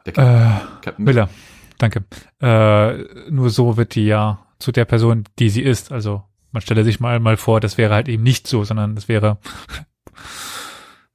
Der 0.05 0.17
Äh, 0.17 0.61
Captain 0.81 1.03
Miller, 1.03 1.29
danke. 1.77 2.03
Äh, 2.41 3.29
nur 3.29 3.49
so 3.49 3.77
wird 3.77 3.95
die 3.95 4.05
ja 4.05 4.45
zu 4.59 4.71
der 4.71 4.85
Person, 4.85 5.25
die 5.39 5.49
sie 5.49 5.61
ist. 5.61 5.91
Also 5.91 6.23
man 6.51 6.61
stelle 6.61 6.83
sich 6.83 6.99
mal 6.99 7.19
mal 7.19 7.37
vor, 7.37 7.59
das 7.59 7.77
wäre 7.77 7.93
halt 7.93 8.07
eben 8.07 8.23
nicht 8.23 8.47
so, 8.47 8.63
sondern 8.63 8.95
das 8.95 9.07
wäre 9.07 9.37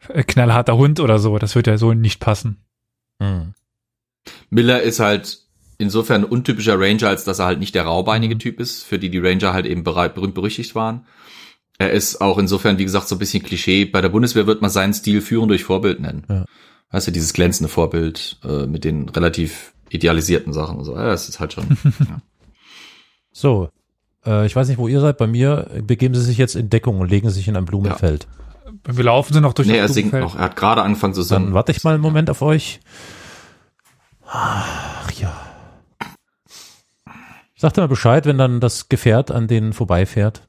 knallharter 0.27 0.77
Hund 0.77 1.01
oder 1.01 1.19
so. 1.19 1.39
Das 1.39 1.55
wird 1.55 1.67
ja 1.67 1.79
so 1.79 1.93
nicht 1.95 2.21
passen. 2.21 2.65
Mhm. 3.19 3.55
Miller 4.51 4.83
ist 4.83 5.01
halt 5.01 5.39
insofern 5.79 6.23
ein 6.23 6.31
untypischer 6.31 6.79
Ranger, 6.79 7.09
als 7.09 7.25
dass 7.25 7.39
er 7.41 7.47
halt 7.47 7.59
nicht 7.59 7.75
der 7.75 7.83
Mhm. 7.83 7.89
raubeinige 7.89 8.39
Typ 8.39 8.61
ist, 8.61 8.85
für 8.85 8.99
die 8.99 9.11
die 9.11 9.19
Ranger 9.19 9.53
halt 9.53 9.67
eben 9.67 9.83
berühmt 9.85 10.35
berüchtigt 10.35 10.75
waren. 10.75 11.07
Er 11.79 11.91
ist 11.91 12.21
auch 12.21 12.39
insofern, 12.39 12.79
wie 12.79 12.85
gesagt, 12.85 13.09
so 13.09 13.17
ein 13.17 13.19
bisschen 13.19 13.43
Klischee. 13.43 13.85
Bei 13.87 14.01
der 14.01 14.11
Bundeswehr 14.11 14.47
wird 14.47 14.63
man 14.63 14.71
seinen 14.71 14.95
Stil 14.95 15.21
führen 15.21 15.49
durch 15.49 15.65
Vorbild 15.65 16.01
nennen. 16.01 16.25
Ja. 16.29 16.45
Weißt 16.91 17.09
du, 17.09 17.11
dieses 17.11 17.33
glänzende 17.33 17.69
Vorbild 17.69 18.39
äh, 18.45 18.67
mit 18.67 18.85
den 18.85 19.09
relativ 19.09 19.73
idealisierten 19.93 20.53
Sachen 20.53 20.79
und 20.79 20.85
so. 20.85 20.95
Ja, 20.97 21.07
das 21.07 21.29
ist 21.29 21.41
halt 21.41 21.53
schon. 21.53 21.65
ja. 22.09 22.21
So, 23.33 23.71
äh, 24.27 24.47
ich 24.47 24.55
weiß 24.57 24.69
nicht, 24.69 24.79
wo 24.79 24.89
ihr 24.89 25.01
seid. 25.01 25.19
Bei 25.19 25.27
mir 25.27 25.69
begeben 25.87 26.15
sie 26.15 26.23
sich 26.23 26.39
jetzt 26.39 26.55
in 26.57 26.71
Deckung 26.71 27.01
und 27.01 27.09
legen 27.11 27.31
sich 27.31 27.49
in 27.49 27.57
ein 27.57 27.65
Blumenfeld. 27.65 28.27
Wenn 28.85 28.97
wir 28.97 29.05
laufen, 29.05 29.33
sind 29.33 29.43
noch 29.43 29.53
durch 29.53 29.69
Nee, 29.69 29.77
er 29.77 29.83
das 29.85 29.95
singt 29.95 30.11
Blumenfeld. 30.11 30.35
noch. 30.35 30.41
Er 30.41 30.45
hat 30.47 30.57
gerade 30.57 30.83
angefangen 30.83 31.15
zu 31.15 31.21
Dann 31.21 31.43
singen. 31.43 31.55
warte 31.55 31.73
ich 31.73 31.85
mal 31.85 31.95
einen 31.95 32.03
Moment 32.03 32.31
auf 32.31 32.43
euch. 32.43 32.81
Ach 34.27 35.11
ja. 35.13 35.33
Sagt 37.57 37.77
mal 37.77 37.87
Bescheid, 37.89 38.27
wenn 38.27 38.39
dann 38.39 38.61
das 38.61 38.89
Gefährt 38.89 39.31
an 39.31 39.47
denen 39.47 39.73
vorbeifährt. 39.73 40.49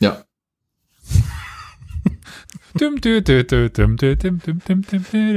Ja. 0.00 0.22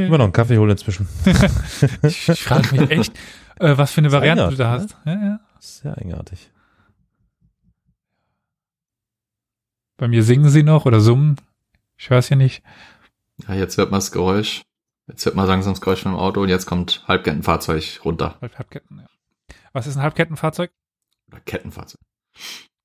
Immer 0.08 0.18
noch 0.18 0.26
einen 0.26 0.34
Kaffee 0.34 0.58
holen 0.58 0.72
inzwischen. 0.72 1.08
Ich, 2.04 2.30
ich 2.30 2.44
frage 2.44 2.76
mich 2.76 2.90
echt, 2.92 3.14
äh, 3.60 3.78
was 3.78 3.92
für 3.92 4.00
eine 4.02 4.12
Variante 4.12 4.48
du 4.50 4.56
da 4.56 4.74
eigenartig, 4.74 4.96
hast. 4.98 5.06
Ja, 5.06 5.14
ja. 5.26 5.40
Sehr 5.60 5.98
eigenartig. 5.98 6.52
Bei 9.98 10.08
mir 10.08 10.24
singen 10.24 10.50
sie 10.50 10.64
noch 10.64 10.86
oder 10.86 11.00
summen. 11.00 11.38
Ich 11.98 12.10
weiß 12.12 12.30
ja 12.30 12.36
nicht. 12.36 12.64
ja, 13.48 13.56
jetzt 13.56 13.78
hört 13.78 13.92
man 13.92 14.00
das 14.00 14.12
Geräusch. 14.12 14.64
Jetzt 15.08 15.26
hört 15.26 15.36
man 15.36 15.48
langsam 15.48 15.74
das 15.74 15.82
Geräusch 15.82 16.02
vom 16.04 16.16
Auto 16.16 16.42
und 16.42 16.50
jetzt 16.50 16.66
kommt 16.66 17.04
Halbkettenfahrzeug 17.08 18.02
runter. 18.04 18.38
Halb- 18.42 18.58
Halbketten, 18.58 19.00
ja. 19.00 19.06
Was 19.72 19.88
ist 19.88 19.98
ein 19.98 20.02
Halbkettenfahrzeug? 20.02 20.72
Oder 21.28 21.40
Kettenfahrzeug. 21.42 22.00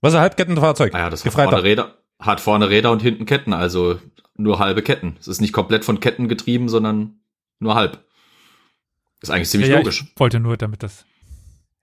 Was 0.00 0.12
ist 0.12 0.16
ein 0.16 0.22
Halbkettenfahrzeug? 0.22 0.94
Ah 0.94 0.98
ja, 0.98 1.10
das 1.10 1.24
hat 1.24 1.32
vorne 1.32 1.62
Räder, 1.62 1.98
hat 2.20 2.40
vorne 2.40 2.68
Räder 2.68 2.90
und 2.92 3.00
hinten 3.02 3.26
Ketten, 3.26 3.52
also 3.52 4.00
nur 4.42 4.58
halbe 4.58 4.82
Ketten. 4.82 5.16
Es 5.20 5.28
ist 5.28 5.40
nicht 5.40 5.52
komplett 5.52 5.84
von 5.84 6.00
Ketten 6.00 6.28
getrieben, 6.28 6.68
sondern 6.68 7.20
nur 7.58 7.74
halb. 7.74 8.04
Ist 9.20 9.30
eigentlich 9.30 9.50
ziemlich 9.50 9.68
ja, 9.68 9.74
ja, 9.76 9.80
logisch. 9.80 10.04
Ich 10.12 10.18
wollte 10.20 10.40
nur, 10.40 10.56
damit 10.56 10.82
das. 10.82 11.04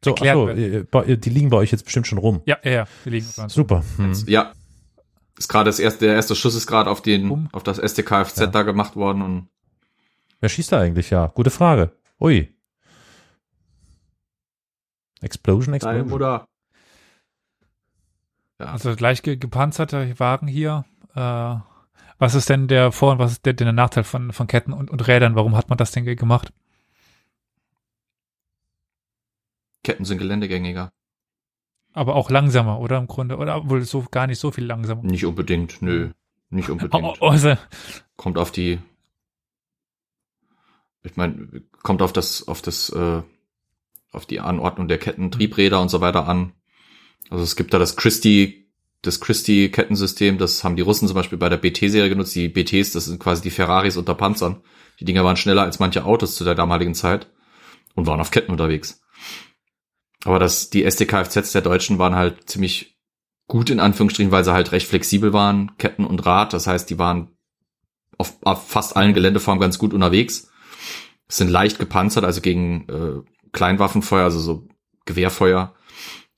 So, 0.03 0.11
erklärt 0.11 0.91
bei- 0.91 1.15
die 1.15 1.29
liegen 1.29 1.49
bei 1.49 1.57
euch 1.57 1.71
jetzt 1.71 1.83
bestimmt 1.83 2.07
schon 2.07 2.17
rum. 2.19 2.41
Ja, 2.45 2.57
ja, 2.63 2.71
ja. 2.71 2.85
Wir 3.03 3.11
liegen. 3.13 3.25
Super. 3.47 3.83
Hm. 3.97 4.13
Ja. 4.27 4.53
Ist 5.37 5.47
gerade 5.47 5.69
das 5.69 5.79
erste, 5.79 6.05
der 6.05 6.15
erste 6.15 6.35
Schuss 6.35 6.55
ist 6.55 6.65
gerade 6.67 6.89
auf 6.89 7.01
den, 7.01 7.29
Um. 7.29 7.49
auf 7.51 7.63
das 7.63 7.77
STKFZ 7.77 8.39
Ja. 8.39 8.47
da 8.47 8.63
gemacht 8.63 8.95
worden 8.95 9.21
und 9.21 9.49
Wer 10.39 10.49
schießt 10.49 10.71
da 10.71 10.79
eigentlich? 10.81 11.09
Ja, 11.09 11.27
gute 11.27 11.49
Frage. 11.49 11.91
Ui. 12.19 12.53
Explosion, 15.21 15.73
Explosion. 15.73 16.09
Mutter. 16.09 16.47
Ja. 18.59 18.65
Also 18.67 18.93
leicht 18.97 19.23
ge 19.23 19.35
gepanzerter 19.37 20.19
Wagen 20.19 20.47
hier. 20.47 20.85
Äh, 21.15 21.55
was 22.19 22.35
ist 22.35 22.49
denn 22.49 22.67
der 22.67 22.91
Vor- 22.91 23.13
und 23.13 23.19
was 23.19 23.33
ist 23.33 23.45
denn 23.45 23.55
der 23.55 23.71
Nachteil 23.73 24.03
von, 24.03 24.31
von 24.33 24.47
Ketten 24.47 24.73
und, 24.73 24.89
und 24.89 25.07
Rädern? 25.07 25.35
Warum 25.35 25.55
hat 25.55 25.69
man 25.69 25.77
das 25.77 25.91
denn 25.91 26.05
ge- 26.05 26.15
gemacht? 26.15 26.51
Ketten 29.83 30.05
sind 30.05 30.17
geländegängiger. 30.17 30.91
Aber 31.93 32.15
auch 32.15 32.29
langsamer, 32.29 32.79
oder 32.79 32.97
im 32.97 33.07
Grunde? 33.07 33.37
Oder 33.37 33.69
wohl 33.69 33.83
so 33.83 34.05
gar 34.11 34.27
nicht 34.27 34.39
so 34.39 34.51
viel 34.51 34.65
langsamer. 34.65 35.03
Nicht 35.03 35.25
unbedingt, 35.25 35.81
nö. 35.81 36.11
Nicht 36.49 36.69
unbedingt. 36.69 37.21
oh, 37.21 37.27
also, 37.27 37.55
Kommt 38.17 38.37
auf 38.37 38.51
die, 38.51 38.79
ich 41.03 41.15
meine, 41.15 41.63
kommt 41.83 42.01
auf 42.01 42.13
das, 42.13 42.47
auf 42.47 42.61
das, 42.61 42.89
äh, 42.89 43.21
auf 44.11 44.25
die 44.25 44.39
Anordnung 44.39 44.87
der 44.87 44.97
Ketten, 44.97 45.31
Triebräder 45.31 45.81
und 45.81 45.89
so 45.89 46.01
weiter 46.01 46.27
an. 46.27 46.53
Also 47.29 47.43
es 47.43 47.55
gibt 47.55 47.73
da 47.73 47.79
das 47.79 47.95
Christie, 47.95 48.66
das 49.01 49.19
Christie-Kettensystem, 49.19 50.37
das 50.37 50.63
haben 50.63 50.75
die 50.75 50.81
Russen 50.81 51.07
zum 51.07 51.15
Beispiel 51.15 51.37
bei 51.37 51.49
der 51.49 51.57
BT-Serie 51.57 52.09
genutzt. 52.09 52.35
Die 52.35 52.49
BTs, 52.49 52.91
das 52.93 53.05
sind 53.05 53.19
quasi 53.19 53.41
die 53.41 53.51
Ferraris 53.51 53.97
unter 53.97 54.15
Panzern. 54.15 54.61
Die 54.99 55.05
Dinger 55.05 55.23
waren 55.23 55.37
schneller 55.37 55.61
als 55.63 55.79
manche 55.79 56.03
Autos 56.05 56.35
zu 56.35 56.43
der 56.43 56.55
damaligen 56.55 56.95
Zeit 56.95 57.31
und 57.95 58.07
waren 58.07 58.19
auf 58.19 58.31
Ketten 58.31 58.51
unterwegs. 58.51 59.01
Aber 60.25 60.39
das, 60.39 60.69
die 60.69 60.83
SDKFZs 60.83 61.51
der 61.51 61.61
Deutschen 61.61 61.99
waren 61.99 62.15
halt 62.15 62.49
ziemlich 62.49 62.97
gut 63.47 63.69
in 63.69 63.79
Anführungsstrichen, 63.79 64.31
weil 64.31 64.43
sie 64.43 64.53
halt 64.53 64.71
recht 64.71 64.87
flexibel 64.87 65.31
waren, 65.31 65.77
Ketten 65.77 66.05
und 66.05 66.25
Rad. 66.25 66.53
Das 66.53 66.67
heißt, 66.67 66.89
die 66.89 66.99
waren 66.99 67.37
auf, 68.17 68.37
auf 68.41 68.67
fast 68.67 68.97
allen 68.97 69.13
Geländeformen 69.13 69.61
ganz 69.61 69.77
gut 69.77 69.93
unterwegs. 69.93 70.49
Sind 71.29 71.49
leicht 71.49 71.79
gepanzert, 71.79 72.25
also 72.25 72.41
gegen 72.41 72.87
äh, 72.89 73.49
Kleinwaffenfeuer, 73.51 74.23
also 74.23 74.39
so 74.39 74.67
Gewehrfeuer. 75.05 75.75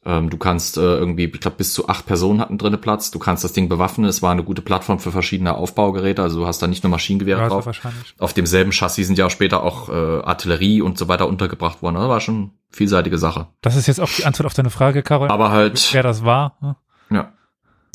Ähm, 0.10 0.32
du 0.32 0.38
kannst 0.38 0.78
äh, 0.78 0.82
irgendwie, 0.82 1.26
ich 1.26 1.40
glaube, 1.40 1.58
bis 1.58 1.72
zu 1.72 1.88
acht 1.88 2.08
Personen 2.08 2.42
hatten 2.42 2.58
drinne 2.58 2.80
Platz. 2.80 3.12
Du 3.12 3.20
kannst 3.20 3.44
das 3.44 3.54
Ding 3.54 3.70
bewaffnen. 3.70 4.08
Es 4.10 4.24
war 4.24 4.32
eine 4.32 4.44
gute 4.44 4.64
Plattform 4.64 4.98
für 4.98 5.12
verschiedene 5.12 5.54
Aufbaugeräte. 5.54 6.24
Also 6.24 6.40
du 6.40 6.48
hast 6.48 6.64
da 6.64 6.68
nicht 6.68 6.84
nur 6.84 6.90
Maschinengewehre 6.90 7.42
ja, 7.42 7.48
drauf. 7.48 7.68
wahrscheinlich. 7.68 8.16
Auf 8.18 8.34
demselben 8.34 8.72
Chassis 8.72 9.06
sind 9.06 9.20
ja 9.20 9.28
auch 9.28 9.30
später 9.30 9.62
auch 9.62 9.88
äh, 9.90 10.24
Artillerie 10.24 10.82
und 10.82 10.98
so 10.98 11.08
weiter 11.10 11.28
untergebracht 11.28 11.84
worden. 11.84 11.96
Das 11.96 12.08
war 12.10 12.22
schon 12.22 12.36
eine 12.36 12.50
vielseitige 12.72 13.20
Sache. 13.20 13.48
Das 13.62 13.76
ist 13.76 13.86
jetzt 13.86 14.00
auch 14.00 14.10
die 14.10 14.26
Antwort 14.26 14.48
auf 14.48 14.56
deine 14.56 14.72
Frage, 14.72 15.04
Karol. 15.04 15.28
Aber 15.30 15.52
halt, 15.52 15.94
Wer 15.94 16.02
das 16.02 16.24
war? 16.26 16.58
ne? 16.62 16.76
ja, 17.12 17.32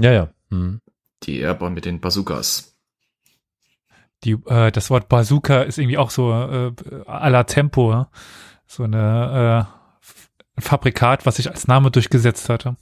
Ja, 0.01 0.13
ja. 0.13 0.29
Hm. 0.51 0.81
die 1.25 1.41
Airborne 1.41 1.75
mit 1.75 1.85
den 1.85 2.01
Bazookas. 2.01 2.77
Die, 4.23 4.37
äh, 4.47 4.71
das 4.71 4.89
Wort 4.89 5.09
Bazooka 5.09 5.63
ist 5.63 5.79
irgendwie 5.79 5.99
auch 5.99 6.11
so 6.11 6.31
äh, 6.31 6.73
à 7.09 7.29
la 7.29 7.43
Tempo. 7.43 7.93
ne? 7.93 8.07
So 8.69 8.85
eine 8.85 9.67
äh, 9.69 9.84
Fabrikat, 10.59 11.27
was 11.27 11.37
sich 11.37 11.51
als 11.51 11.67
Name 11.67 11.91
durchgesetzt 11.91 12.49
hatte. 12.49 12.77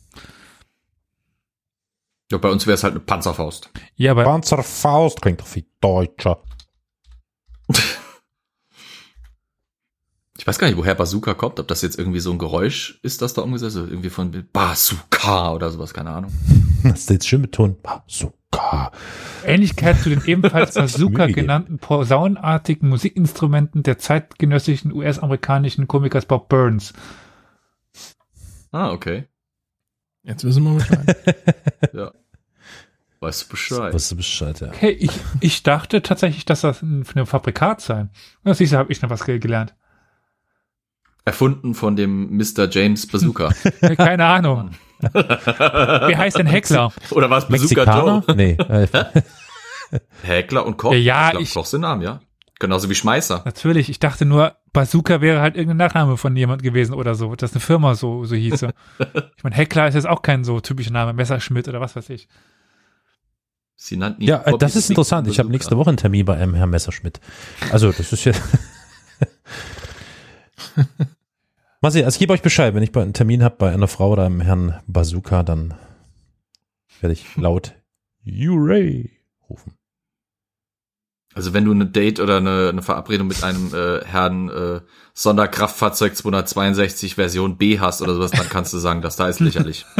Ja, 2.30 2.38
bei 2.38 2.50
uns 2.50 2.66
wäre 2.66 2.74
es 2.74 2.82
halt 2.82 2.92
eine 2.92 3.00
Panzerfaust. 3.00 3.70
Ja, 3.96 4.12
aber 4.12 4.24
Panzerfaust 4.24 5.20
klingt 5.20 5.40
doch 5.40 5.46
viel 5.46 5.66
deutscher. 5.80 6.42
Ich 10.38 10.46
weiß 10.46 10.58
gar 10.58 10.66
nicht, 10.66 10.76
woher 10.76 10.94
Bazooka 10.94 11.34
kommt, 11.34 11.60
ob 11.60 11.68
das 11.68 11.82
jetzt 11.82 11.98
irgendwie 11.98 12.18
so 12.18 12.32
ein 12.32 12.38
Geräusch 12.38 12.98
ist, 13.02 13.22
das 13.22 13.34
da 13.34 13.42
umgesetzt 13.42 13.76
ist, 13.76 13.88
irgendwie 13.90 14.10
von 14.10 14.32
Bazooka 14.52 15.52
oder 15.52 15.70
sowas, 15.70 15.94
keine 15.94 16.10
Ahnung. 16.10 16.32
Das 16.82 16.98
ist 16.98 17.10
jetzt 17.10 17.28
schön 17.28 17.42
betont. 17.42 17.80
Bazooka. 17.84 18.90
Ähnlichkeit 19.46 20.00
zu 20.00 20.08
den 20.08 20.20
ebenfalls 20.26 20.74
Bazooka 20.74 21.26
genannten 21.26 21.78
posaunenartigen 21.78 22.88
Musikinstrumenten 22.88 23.84
der 23.84 23.98
zeitgenössischen 23.98 24.92
US-amerikanischen 24.92 25.86
Komikers 25.86 26.26
Bob 26.26 26.48
Burns. 26.48 26.92
Ah, 28.72 28.90
okay. 28.90 29.28
Jetzt 30.24 30.44
wissen 30.44 30.64
wir 30.64 30.74
Bescheid. 30.74 31.36
Ja. 31.92 32.12
Weißt 33.20 33.44
du 33.44 33.48
Bescheid. 33.50 33.92
Weißt 33.94 34.10
du 34.10 34.16
Bescheid, 34.16 34.60
ja. 34.60 34.68
Okay, 34.68 34.90
ich, 34.90 35.10
ich 35.40 35.62
dachte 35.62 36.02
tatsächlich, 36.02 36.44
dass 36.44 36.62
das 36.62 36.82
ein, 36.82 37.04
ein 37.14 37.26
Fabrikat 37.26 37.80
sei. 37.80 38.08
Das 38.42 38.58
siehst 38.58 38.72
du, 38.72 38.78
habe 38.78 38.90
ich 38.90 39.00
noch 39.02 39.10
was 39.10 39.24
ge- 39.24 39.38
gelernt. 39.38 39.74
Erfunden 41.24 41.74
von 41.74 41.94
dem 41.94 42.36
Mr. 42.36 42.68
James 42.68 43.06
Bazooka. 43.06 43.50
Keine 43.96 44.24
Ahnung. 44.24 44.70
Wie 45.00 46.16
heißt 46.16 46.38
denn 46.38 46.46
Heckler? 46.48 46.92
Oder 47.10 47.30
war 47.30 47.38
es 47.38 47.46
Bazooka 47.48 47.84
Mexikaner? 47.84 48.24
Joe? 48.26 48.36
Nee. 48.36 48.56
Häkler 50.22 50.64
und 50.66 50.76
Koch. 50.78 50.94
Ja, 50.94 51.30
glaub, 51.30 51.42
ich- 51.42 51.52
Koch 51.54 51.66
sind 51.66 51.82
Namen, 51.82 52.02
ja. 52.02 52.20
Genauso 52.62 52.88
wie 52.88 52.94
Schmeißer. 52.94 53.42
Natürlich, 53.44 53.90
ich 53.90 53.98
dachte 53.98 54.24
nur, 54.24 54.54
Bazooka 54.72 55.20
wäre 55.20 55.40
halt 55.40 55.56
irgendein 55.56 55.78
Nachname 55.78 56.16
von 56.16 56.36
jemand 56.36 56.62
gewesen 56.62 56.94
oder 56.94 57.16
so, 57.16 57.34
dass 57.34 57.50
eine 57.52 57.58
Firma 57.60 57.96
so, 57.96 58.24
so 58.24 58.36
hieße. 58.36 58.72
Ich 59.36 59.42
meine, 59.42 59.56
Heckler 59.56 59.88
ist 59.88 59.94
jetzt 59.96 60.06
auch 60.06 60.22
kein 60.22 60.44
so 60.44 60.60
typischer 60.60 60.92
Name, 60.92 61.12
Messerschmidt 61.12 61.66
oder 61.66 61.80
was 61.80 61.96
weiß 61.96 62.08
ich. 62.10 62.28
Sie 63.74 63.96
nannten 63.96 64.22
ihn 64.22 64.28
Ja, 64.28 64.42
äh, 64.42 64.50
Bobby 64.52 64.58
das 64.58 64.76
ist 64.76 64.88
interessant. 64.90 65.26
Ich 65.26 65.40
habe 65.40 65.50
nächste 65.50 65.76
Woche 65.76 65.90
einen 65.90 65.96
Termin 65.96 66.24
bei 66.24 66.36
einem 66.36 66.54
Herrn 66.54 66.70
Messerschmidt. 66.70 67.18
Also, 67.72 67.90
das 67.90 68.12
ist 68.12 68.24
ja. 68.26 68.32
Mal 71.80 71.90
sehen, 71.90 72.04
also 72.04 72.14
ich 72.14 72.20
gebe 72.20 72.32
euch 72.32 72.42
Bescheid, 72.42 72.72
wenn 72.74 72.84
ich 72.84 72.92
bei- 72.92 73.02
einen 73.02 73.12
Termin 73.12 73.42
habe 73.42 73.56
bei 73.58 73.72
einer 73.72 73.88
Frau 73.88 74.10
oder 74.12 74.24
einem 74.26 74.40
Herrn 74.40 74.78
Bazooka, 74.86 75.42
dann 75.42 75.74
werde 77.00 77.12
ich 77.14 77.36
laut 77.36 77.74
Hooray 78.24 79.10
rufen. 79.50 79.74
Also 81.34 81.54
wenn 81.54 81.64
du 81.64 81.70
eine 81.72 81.86
Date 81.86 82.20
oder 82.20 82.36
eine, 82.38 82.68
eine 82.68 82.82
Verabredung 82.82 83.26
mit 83.26 83.42
einem 83.42 83.74
äh, 83.74 84.04
Herrn 84.04 84.48
äh, 84.50 84.80
Sonderkraftfahrzeug 85.14 86.14
262 86.16 87.14
Version 87.14 87.56
B 87.56 87.80
hast 87.80 88.02
oder 88.02 88.14
sowas, 88.14 88.32
dann 88.32 88.48
kannst 88.48 88.72
du 88.72 88.78
sagen, 88.78 89.00
das 89.02 89.16
da 89.16 89.28
ist 89.28 89.40
lächerlich. 89.40 89.86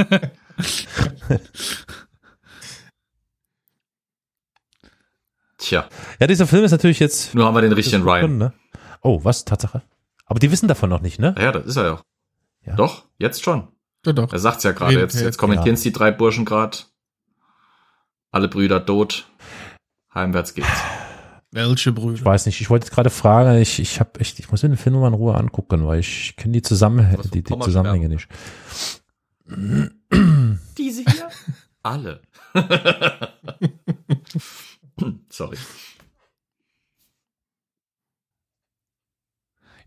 Tja, 5.59 5.89
Ja, 6.19 6.27
dieser 6.27 6.47
Film 6.47 6.65
ist 6.65 6.73
natürlich 6.73 6.99
jetzt. 6.99 7.35
nur 7.35 7.47
haben 7.47 7.55
wir 7.55 7.61
den 7.63 7.73
richtigen 7.73 8.03
Ryan. 8.03 8.37
Ne? 8.37 8.53
Oh, 9.03 9.21
was? 9.25 9.45
Tatsache? 9.45 9.83
Aber 10.27 10.39
die 10.41 10.51
wissen 10.51 10.69
davon 10.69 10.91
noch 10.91 11.01
nicht, 11.01 11.19
ne? 11.19 11.35
Ja, 11.39 11.53
das 11.53 11.67
ist 11.67 11.77
er 11.77 11.85
ja 11.85 11.93
auch. 11.95 12.03
Ja. 12.65 12.75
Doch, 12.75 13.05
jetzt 13.19 13.43
schon. 13.43 13.69
Ja, 14.05 14.13
doch. 14.13 14.33
Er 14.33 14.39
sagt's 14.39 14.65
ja 14.65 14.73
gerade. 14.73 14.99
Jetzt, 14.99 15.21
jetzt 15.21 15.39
kommentieren 15.39 15.75
es 15.75 15.83
die 15.83 15.93
drei 15.93 16.11
Burschen 16.11 16.45
gerade. 16.45 16.79
Alle 18.31 18.49
Brüder 18.49 18.85
tot. 18.85 19.27
Heimwärts 20.15 20.55
geht's. 20.55 20.69
Welche 21.53 21.91
Ich 21.91 21.95
Brüder? 21.95 22.25
weiß 22.25 22.47
nicht. 22.47 22.61
Ich 22.63 22.71
wollte 22.71 22.87
jetzt 22.87 22.95
gerade 22.95 23.11
fragen. 23.11 23.61
Ich, 23.61 23.79
ich 23.79 24.01
habe 24.01 24.19
echt, 24.21 24.39
ich 24.39 24.51
muss 24.51 24.63
mir 24.63 24.71
den 24.71 24.79
Film 24.79 24.99
mal 24.99 25.09
in 25.09 25.15
Ruhe 25.15 25.35
angucken, 25.37 25.87
weil 25.87 26.01
ich 26.01 26.35
kenne 26.37 26.53
die, 26.61 26.67
für 26.67 27.29
die, 27.29 27.43
die 27.43 27.59
Zusammenhänge 27.59 28.09
nicht. 28.09 28.27
Diese 30.79 31.03
hier? 31.03 31.29
Alle. 31.83 32.23
Sorry. 35.29 35.59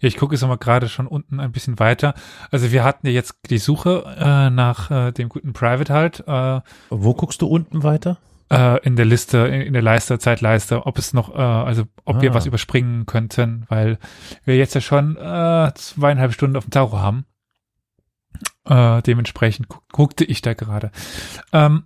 Ja, 0.02 0.08
ich 0.10 0.18
gucke 0.18 0.36
jetzt 0.36 0.42
mal 0.44 0.58
gerade 0.58 0.90
schon 0.90 1.08
unten 1.08 1.40
ein 1.40 1.52
bisschen 1.52 1.80
weiter. 1.80 2.14
Also 2.52 2.72
wir 2.72 2.84
hatten 2.84 3.08
ja 3.08 3.14
jetzt 3.14 3.36
die 3.50 3.58
Suche 3.58 4.04
äh, 4.20 4.50
nach 4.50 4.92
äh, 4.92 5.12
dem 5.14 5.30
guten 5.30 5.54
Private 5.54 5.94
halt 5.94 6.24
äh, 6.28 6.62
Wo 6.90 7.14
guckst 7.14 7.42
du 7.42 7.48
unten 7.48 7.82
weiter? 7.82 8.18
Äh, 8.52 8.80
in 8.86 8.96
der 8.96 9.06
Liste, 9.06 9.40
in, 9.40 9.74
der 9.74 9.82
Leiste, 9.82 10.20
Zeitleiste, 10.20 10.86
ob 10.86 10.98
es 10.98 11.14
noch, 11.14 11.34
äh, 11.34 11.42
also 11.42 11.84
ob 12.04 12.22
wir 12.22 12.32
Ah. 12.32 12.34
was 12.34 12.46
überspringen 12.46 13.06
könnten, 13.06 13.66
weil 13.70 13.98
wir 14.44 14.56
jetzt 14.58 14.76
ja 14.76 14.82
schon 14.82 15.18
äh, 15.18 15.72
zweieinhalb 15.76 16.34
Stunden 16.34 16.56
auf 16.56 16.66
dem 16.66 16.72
Tauro 16.72 17.00
haben. 17.00 17.26
Äh, 18.66 19.02
dementsprechend 19.04 19.70
gu 19.70 19.78
guckte 19.92 20.26
ich 20.26 20.42
da 20.42 20.54
gerade. 20.54 20.92
Ähm, 21.54 21.86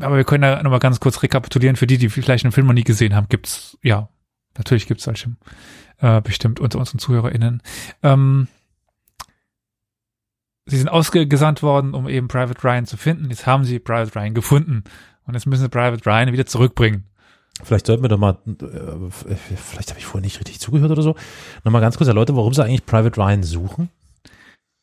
aber 0.00 0.16
wir 0.16 0.24
können 0.24 0.44
ja 0.44 0.62
nochmal 0.62 0.80
ganz 0.80 1.00
kurz 1.00 1.22
rekapitulieren. 1.22 1.76
Für 1.76 1.86
die, 1.86 1.98
die 1.98 2.08
vielleicht 2.08 2.44
den 2.44 2.52
Film 2.52 2.66
noch 2.66 2.74
nie 2.74 2.84
gesehen 2.84 3.14
haben, 3.14 3.28
gibt's, 3.28 3.78
ja, 3.82 4.08
natürlich 4.56 4.86
gibt's 4.86 5.04
solche 5.04 5.36
äh, 5.98 6.20
bestimmt 6.20 6.60
unter 6.60 6.78
unseren 6.78 6.98
ZuhörerInnen. 6.98 7.62
Ähm, 8.02 8.48
sie 10.66 10.78
sind 10.78 10.88
ausgesandt 10.88 11.62
worden, 11.62 11.94
um 11.94 12.08
eben 12.08 12.28
Private 12.28 12.62
Ryan 12.64 12.86
zu 12.86 12.96
finden. 12.96 13.30
Jetzt 13.30 13.46
haben 13.46 13.64
sie 13.64 13.78
Private 13.78 14.18
Ryan 14.18 14.34
gefunden. 14.34 14.84
Und 15.26 15.34
jetzt 15.34 15.46
müssen 15.46 15.62
sie 15.62 15.68
Private 15.68 16.04
Ryan 16.08 16.32
wieder 16.32 16.46
zurückbringen. 16.46 17.04
Vielleicht 17.62 17.86
sollten 17.86 18.02
wir 18.02 18.08
doch 18.08 18.18
mal, 18.18 18.38
äh, 18.46 19.34
vielleicht 19.56 19.90
habe 19.90 20.00
ich 20.00 20.06
vorhin 20.06 20.24
nicht 20.24 20.40
richtig 20.40 20.60
zugehört 20.60 20.90
oder 20.90 21.02
so. 21.02 21.14
Nochmal 21.62 21.80
ganz 21.80 21.96
kurz 21.96 22.08
erläutern, 22.08 22.36
warum 22.36 22.52
sie 22.52 22.64
eigentlich 22.64 22.84
Private 22.84 23.20
Ryan 23.20 23.42
suchen. 23.42 23.90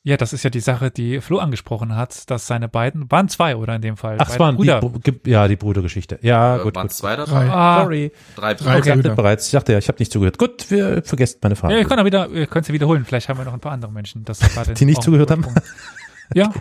Ja, 0.04 0.18
das 0.18 0.34
ist 0.34 0.42
ja 0.42 0.50
die 0.50 0.62
Sache, 0.62 0.90
die 0.90 1.22
Flo 1.22 1.38
angesprochen 1.38 1.96
hat, 1.96 2.28
dass 2.32 2.48
seine 2.48 2.68
beiden, 2.68 3.12
waren 3.12 3.30
zwei 3.30 3.56
oder 3.56 3.76
in 3.76 3.84
dem 3.84 3.98
Fall. 3.98 4.18
Ach, 4.20 4.28
es 4.30 4.40
waren 4.40 4.58
die, 4.58 4.64
Brüder. 4.64 4.82
Ge- 5.00 5.20
ja, 5.32 5.48
die 5.48 5.56
Brudergeschichte. 5.56 6.18
Ja, 6.24 6.58
Äh, 6.58 6.64
gut, 6.64 6.76
waren 6.76 6.88
gut. 6.88 6.96
zwei 6.96 7.14
oder 7.14 7.26
Drei. 7.26 7.48
Ah, 7.52 7.82
Sorry. 7.84 8.12
Drei 8.36 8.56
Drei 8.56 8.80
Brüder. 8.82 9.12
Ich 9.12 9.16
bereits, 9.16 9.46
ich 9.46 9.52
dachte 9.52 9.74
ja, 9.74 9.78
ich 9.78 9.88
habe 9.88 10.00
nicht 10.00 10.12
zugehört. 10.12 10.40
Gut, 10.40 10.72
wir 10.72 11.04
vergessen 11.04 11.38
meine 11.44 11.56
Frage. 11.56 11.74
Ja, 11.76 11.80
ihr 11.80 11.86
könnt 11.86 12.02
auch 12.02 12.06
wieder, 12.06 12.30
ihr 12.30 12.48
könnt 12.48 12.66
sie 12.66 12.74
wiederholen. 12.74 13.06
Vielleicht 13.06 13.30
haben 13.30 13.38
wir 13.38 13.46
noch 13.46 13.54
ein 13.54 13.60
paar 13.60 13.74
andere 13.74 13.92
Menschen, 13.92 14.26
das 14.26 14.40
Die 14.80 14.86
nicht 14.86 15.04
zugehört 15.04 15.30
haben. 15.32 15.46
Ja. 16.34 16.52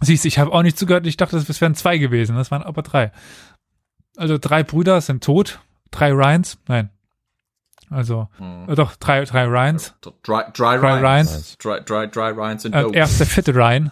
Siehst, 0.00 0.24
du, 0.24 0.28
ich 0.28 0.38
habe 0.38 0.52
auch 0.52 0.62
nicht 0.62 0.78
zugehört. 0.78 1.04
Ich 1.06 1.16
dachte, 1.16 1.36
es 1.36 1.60
wären 1.60 1.74
zwei 1.74 1.98
gewesen. 1.98 2.36
Das 2.36 2.50
waren 2.52 2.62
aber 2.62 2.82
drei. 2.82 3.10
Also 4.16 4.38
drei 4.38 4.62
Brüder 4.62 5.00
sind 5.00 5.24
tot. 5.24 5.60
Drei 5.90 6.12
Ryans. 6.12 6.56
Nein. 6.68 6.90
Also, 7.90 8.28
Hm. 8.38 8.68
äh, 8.68 8.74
doch, 8.76 8.96
drei, 8.96 9.24
drei 9.24 9.44
Ryans. 9.46 9.94
Dry, 10.22 10.44
dry, 10.52 10.78
Dry 10.78 10.78
Ryans. 10.78 11.02
Ryans. 11.02 11.58
Dry, 11.58 11.80
dry, 11.84 12.08
dry 12.08 12.30
Ryans 12.30 12.62
sind 12.62 12.74
Äh, 12.74 12.86
er 12.92 13.04
ist 13.04 13.18
der 13.18 13.26
vierte 13.26 13.54
Ryan. 13.54 13.90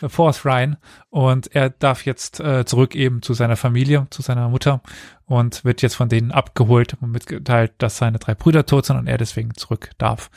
Der 0.00 0.08
Fourth 0.08 0.44
Ryan. 0.44 0.76
Und 1.10 1.54
er 1.54 1.70
darf 1.70 2.04
jetzt 2.06 2.38
äh, 2.40 2.64
zurück 2.64 2.94
eben 2.94 3.22
zu 3.22 3.34
seiner 3.34 3.56
Familie, 3.56 4.06
zu 4.10 4.22
seiner 4.22 4.48
Mutter. 4.48 4.82
Und 5.26 5.64
wird 5.64 5.82
jetzt 5.82 5.96
von 5.96 6.08
denen 6.08 6.30
abgeholt 6.32 6.96
und 7.00 7.10
mitgeteilt, 7.10 7.72
dass 7.78 7.98
seine 7.98 8.18
drei 8.18 8.34
Brüder 8.34 8.66
tot 8.66 8.86
sind 8.86 8.96
und 8.96 9.06
er 9.08 9.18
deswegen 9.18 9.54
zurück 9.54 9.90
darf. 9.98 10.30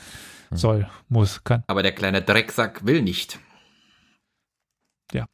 Soll, 0.50 0.88
muss, 1.08 1.42
kann. 1.44 1.64
Aber 1.66 1.82
der 1.82 1.92
kleine 1.92 2.22
Drecksack 2.22 2.84
will 2.86 3.02
nicht. 3.02 3.38
Ja. 5.12 5.26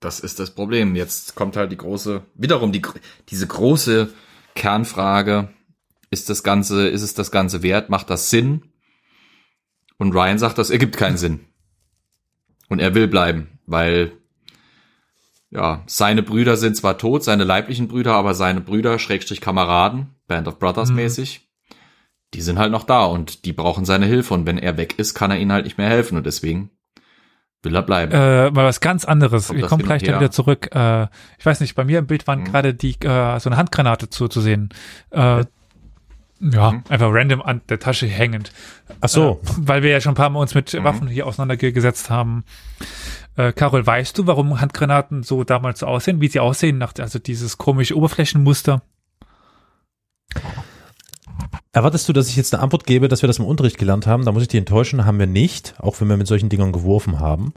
Das 0.00 0.20
ist 0.20 0.38
das 0.38 0.52
Problem. 0.54 0.94
Jetzt 0.96 1.34
kommt 1.34 1.56
halt 1.56 1.72
die 1.72 1.76
große, 1.76 2.22
wiederum 2.34 2.72
die, 2.72 2.82
diese 3.28 3.46
große 3.46 4.12
Kernfrage. 4.54 5.48
Ist 6.10 6.28
das 6.28 6.42
Ganze, 6.42 6.88
ist 6.88 7.02
es 7.02 7.14
das 7.14 7.30
Ganze 7.30 7.62
wert? 7.62 7.88
Macht 7.90 8.10
das 8.10 8.30
Sinn? 8.30 8.62
Und 9.98 10.12
Ryan 10.14 10.38
sagt, 10.38 10.58
das 10.58 10.70
ergibt 10.70 10.96
keinen 10.96 11.16
Sinn. 11.16 11.40
Und 12.68 12.80
er 12.80 12.94
will 12.94 13.06
bleiben, 13.08 13.58
weil, 13.66 14.12
ja, 15.50 15.82
seine 15.86 16.22
Brüder 16.22 16.56
sind 16.56 16.76
zwar 16.76 16.98
tot, 16.98 17.22
seine 17.24 17.44
leiblichen 17.44 17.88
Brüder, 17.88 18.14
aber 18.14 18.34
seine 18.34 18.60
Brüder, 18.60 18.98
Schrägstrich 18.98 19.40
Kameraden, 19.40 20.14
Band 20.26 20.48
of 20.48 20.58
Brothers 20.58 20.90
Mhm. 20.90 20.96
mäßig, 20.96 21.48
die 22.34 22.40
sind 22.40 22.58
halt 22.58 22.70
noch 22.72 22.84
da 22.84 23.04
und 23.04 23.44
die 23.44 23.52
brauchen 23.52 23.84
seine 23.84 24.06
Hilfe. 24.06 24.34
Und 24.34 24.46
wenn 24.46 24.58
er 24.58 24.76
weg 24.76 24.98
ist, 24.98 25.14
kann 25.14 25.30
er 25.30 25.38
ihnen 25.38 25.52
halt 25.52 25.64
nicht 25.64 25.78
mehr 25.78 25.88
helfen. 25.88 26.16
Und 26.16 26.26
deswegen 26.26 26.70
will 27.62 27.74
er 27.74 27.82
bleiben. 27.82 28.12
Äh, 28.12 28.50
mal 28.52 28.64
was 28.64 28.80
ganz 28.80 29.04
anderes. 29.04 29.52
Wir 29.52 29.66
kommen 29.66 29.82
gleich 29.82 30.02
dann 30.04 30.16
wieder 30.20 30.30
zurück. 30.30 30.74
Äh, 30.74 31.08
ich 31.38 31.44
weiß 31.46 31.60
nicht, 31.60 31.74
bei 31.74 31.84
mir 31.84 31.98
im 31.98 32.06
Bild 32.06 32.26
waren 32.26 32.40
Mhm. 32.40 32.44
gerade 32.44 32.72
die 32.74 32.94
äh, 33.00 33.38
so 33.40 33.50
eine 33.50 33.56
Handgranate 33.56 34.08
zu, 34.10 34.28
zu 34.28 34.40
sehen. 34.40 34.70
Äh, 35.10 35.44
ja, 36.40 36.72
Mhm. 36.72 36.84
einfach 36.88 37.08
random 37.10 37.42
an 37.42 37.60
der 37.68 37.78
Tasche 37.78 38.06
hängend. 38.06 38.52
Ach 39.00 39.08
so. 39.08 39.40
Äh, 39.44 39.48
weil 39.58 39.82
wir 39.82 39.90
ja 39.90 40.00
schon 40.00 40.12
ein 40.12 40.16
paar 40.16 40.30
Mal 40.30 40.40
uns 40.40 40.54
mit 40.54 40.72
Mhm. 40.72 40.84
Waffen 40.84 41.08
hier 41.08 41.26
auseinandergesetzt 41.26 42.10
haben. 42.10 42.44
Äh, 43.36 43.52
Carol, 43.52 43.86
weißt 43.86 44.16
du, 44.18 44.26
warum 44.26 44.60
Handgranaten 44.60 45.22
so 45.22 45.44
damals 45.44 45.80
so 45.80 45.86
aussehen, 45.86 46.20
wie 46.20 46.28
sie 46.28 46.40
aussehen, 46.40 46.78
nach, 46.78 46.94
also 46.98 47.18
dieses 47.18 47.58
komische 47.58 47.96
Oberflächenmuster? 47.96 48.82
Erwartest 51.72 52.08
du, 52.08 52.12
dass 52.12 52.28
ich 52.28 52.36
jetzt 52.36 52.52
eine 52.52 52.62
Antwort 52.62 52.84
gebe, 52.84 53.06
dass 53.08 53.22
wir 53.22 53.26
das 53.28 53.38
im 53.38 53.44
Unterricht 53.44 53.78
gelernt 53.78 54.06
haben? 54.06 54.24
Da 54.24 54.32
muss 54.32 54.42
ich 54.42 54.48
dich 54.48 54.58
enttäuschen, 54.58 55.04
haben 55.04 55.18
wir 55.18 55.26
nicht, 55.26 55.74
auch 55.78 56.00
wenn 56.00 56.08
wir 56.08 56.16
mit 56.16 56.26
solchen 56.26 56.48
Dingern 56.48 56.72
geworfen 56.72 57.20
haben. 57.20 57.54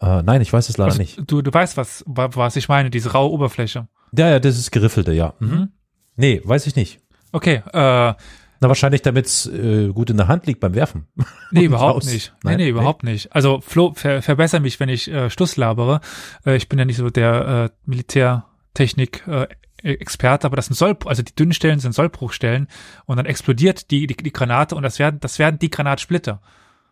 Äh, 0.00 0.22
nein, 0.22 0.40
ich 0.40 0.52
weiß 0.52 0.68
es 0.68 0.78
leider 0.78 0.90
Also, 0.92 1.00
nicht. 1.00 1.20
Du, 1.26 1.42
du 1.42 1.52
weißt, 1.52 1.76
was, 1.76 2.04
wa- 2.06 2.30
was 2.34 2.56
ich 2.56 2.68
meine, 2.68 2.90
diese 2.90 3.12
raue 3.12 3.30
Oberfläche. 3.30 3.88
Ja, 4.16 4.28
ja, 4.30 4.38
das 4.38 4.56
ist 4.56 4.70
geriffelte, 4.70 5.12
ja. 5.12 5.34
Mhm. 5.40 5.48
Mhm. 5.50 5.68
Nee, 6.16 6.40
weiß 6.44 6.66
ich 6.66 6.76
nicht. 6.76 7.00
Okay, 7.32 7.62
äh, 7.72 8.14
Na, 8.62 8.68
wahrscheinlich, 8.68 9.00
damit 9.02 9.26
es 9.26 9.46
äh, 9.46 9.88
gut 9.88 10.10
in 10.10 10.16
der 10.18 10.28
Hand 10.28 10.46
liegt 10.46 10.60
beim 10.60 10.74
Werfen. 10.74 11.06
Nee, 11.50 11.64
überhaupt 11.64 12.04
nicht. 12.04 12.34
Nein? 12.42 12.56
nee, 12.58 12.64
nee, 12.64 12.68
überhaupt 12.70 13.04
nicht. 13.04 13.34
Also 13.34 13.60
Flo, 13.62 13.94
ver 13.94 14.20
verbessere 14.20 14.60
mich, 14.60 14.78
wenn 14.80 14.88
ich 14.90 15.08
äh, 15.10 15.30
Stuss 15.30 15.56
labere. 15.56 16.00
Äh, 16.44 16.56
ich 16.56 16.68
bin 16.68 16.78
ja 16.78 16.84
nicht 16.84 16.98
so 16.98 17.08
der 17.08 17.70
äh, 17.72 17.76
Militärtechnik 17.86 19.26
äh, 19.26 19.46
Experte, 19.82 20.46
aber 20.46 20.56
das 20.56 20.66
sind 20.66 20.74
Soll, 20.76 20.94
also 21.06 21.22
die 21.22 21.34
dünnen 21.34 21.54
Stellen 21.54 21.78
sind 21.80 21.92
Sollbruchstellen 21.94 22.68
und 23.06 23.16
dann 23.16 23.24
explodiert 23.24 23.90
die, 23.90 24.06
die, 24.06 24.14
die 24.14 24.32
Granate 24.32 24.74
und 24.76 24.82
das 24.82 24.98
werden, 24.98 25.20
das 25.20 25.38
werden 25.38 25.58
die 25.58 25.70
Granatsplitter. 25.70 26.42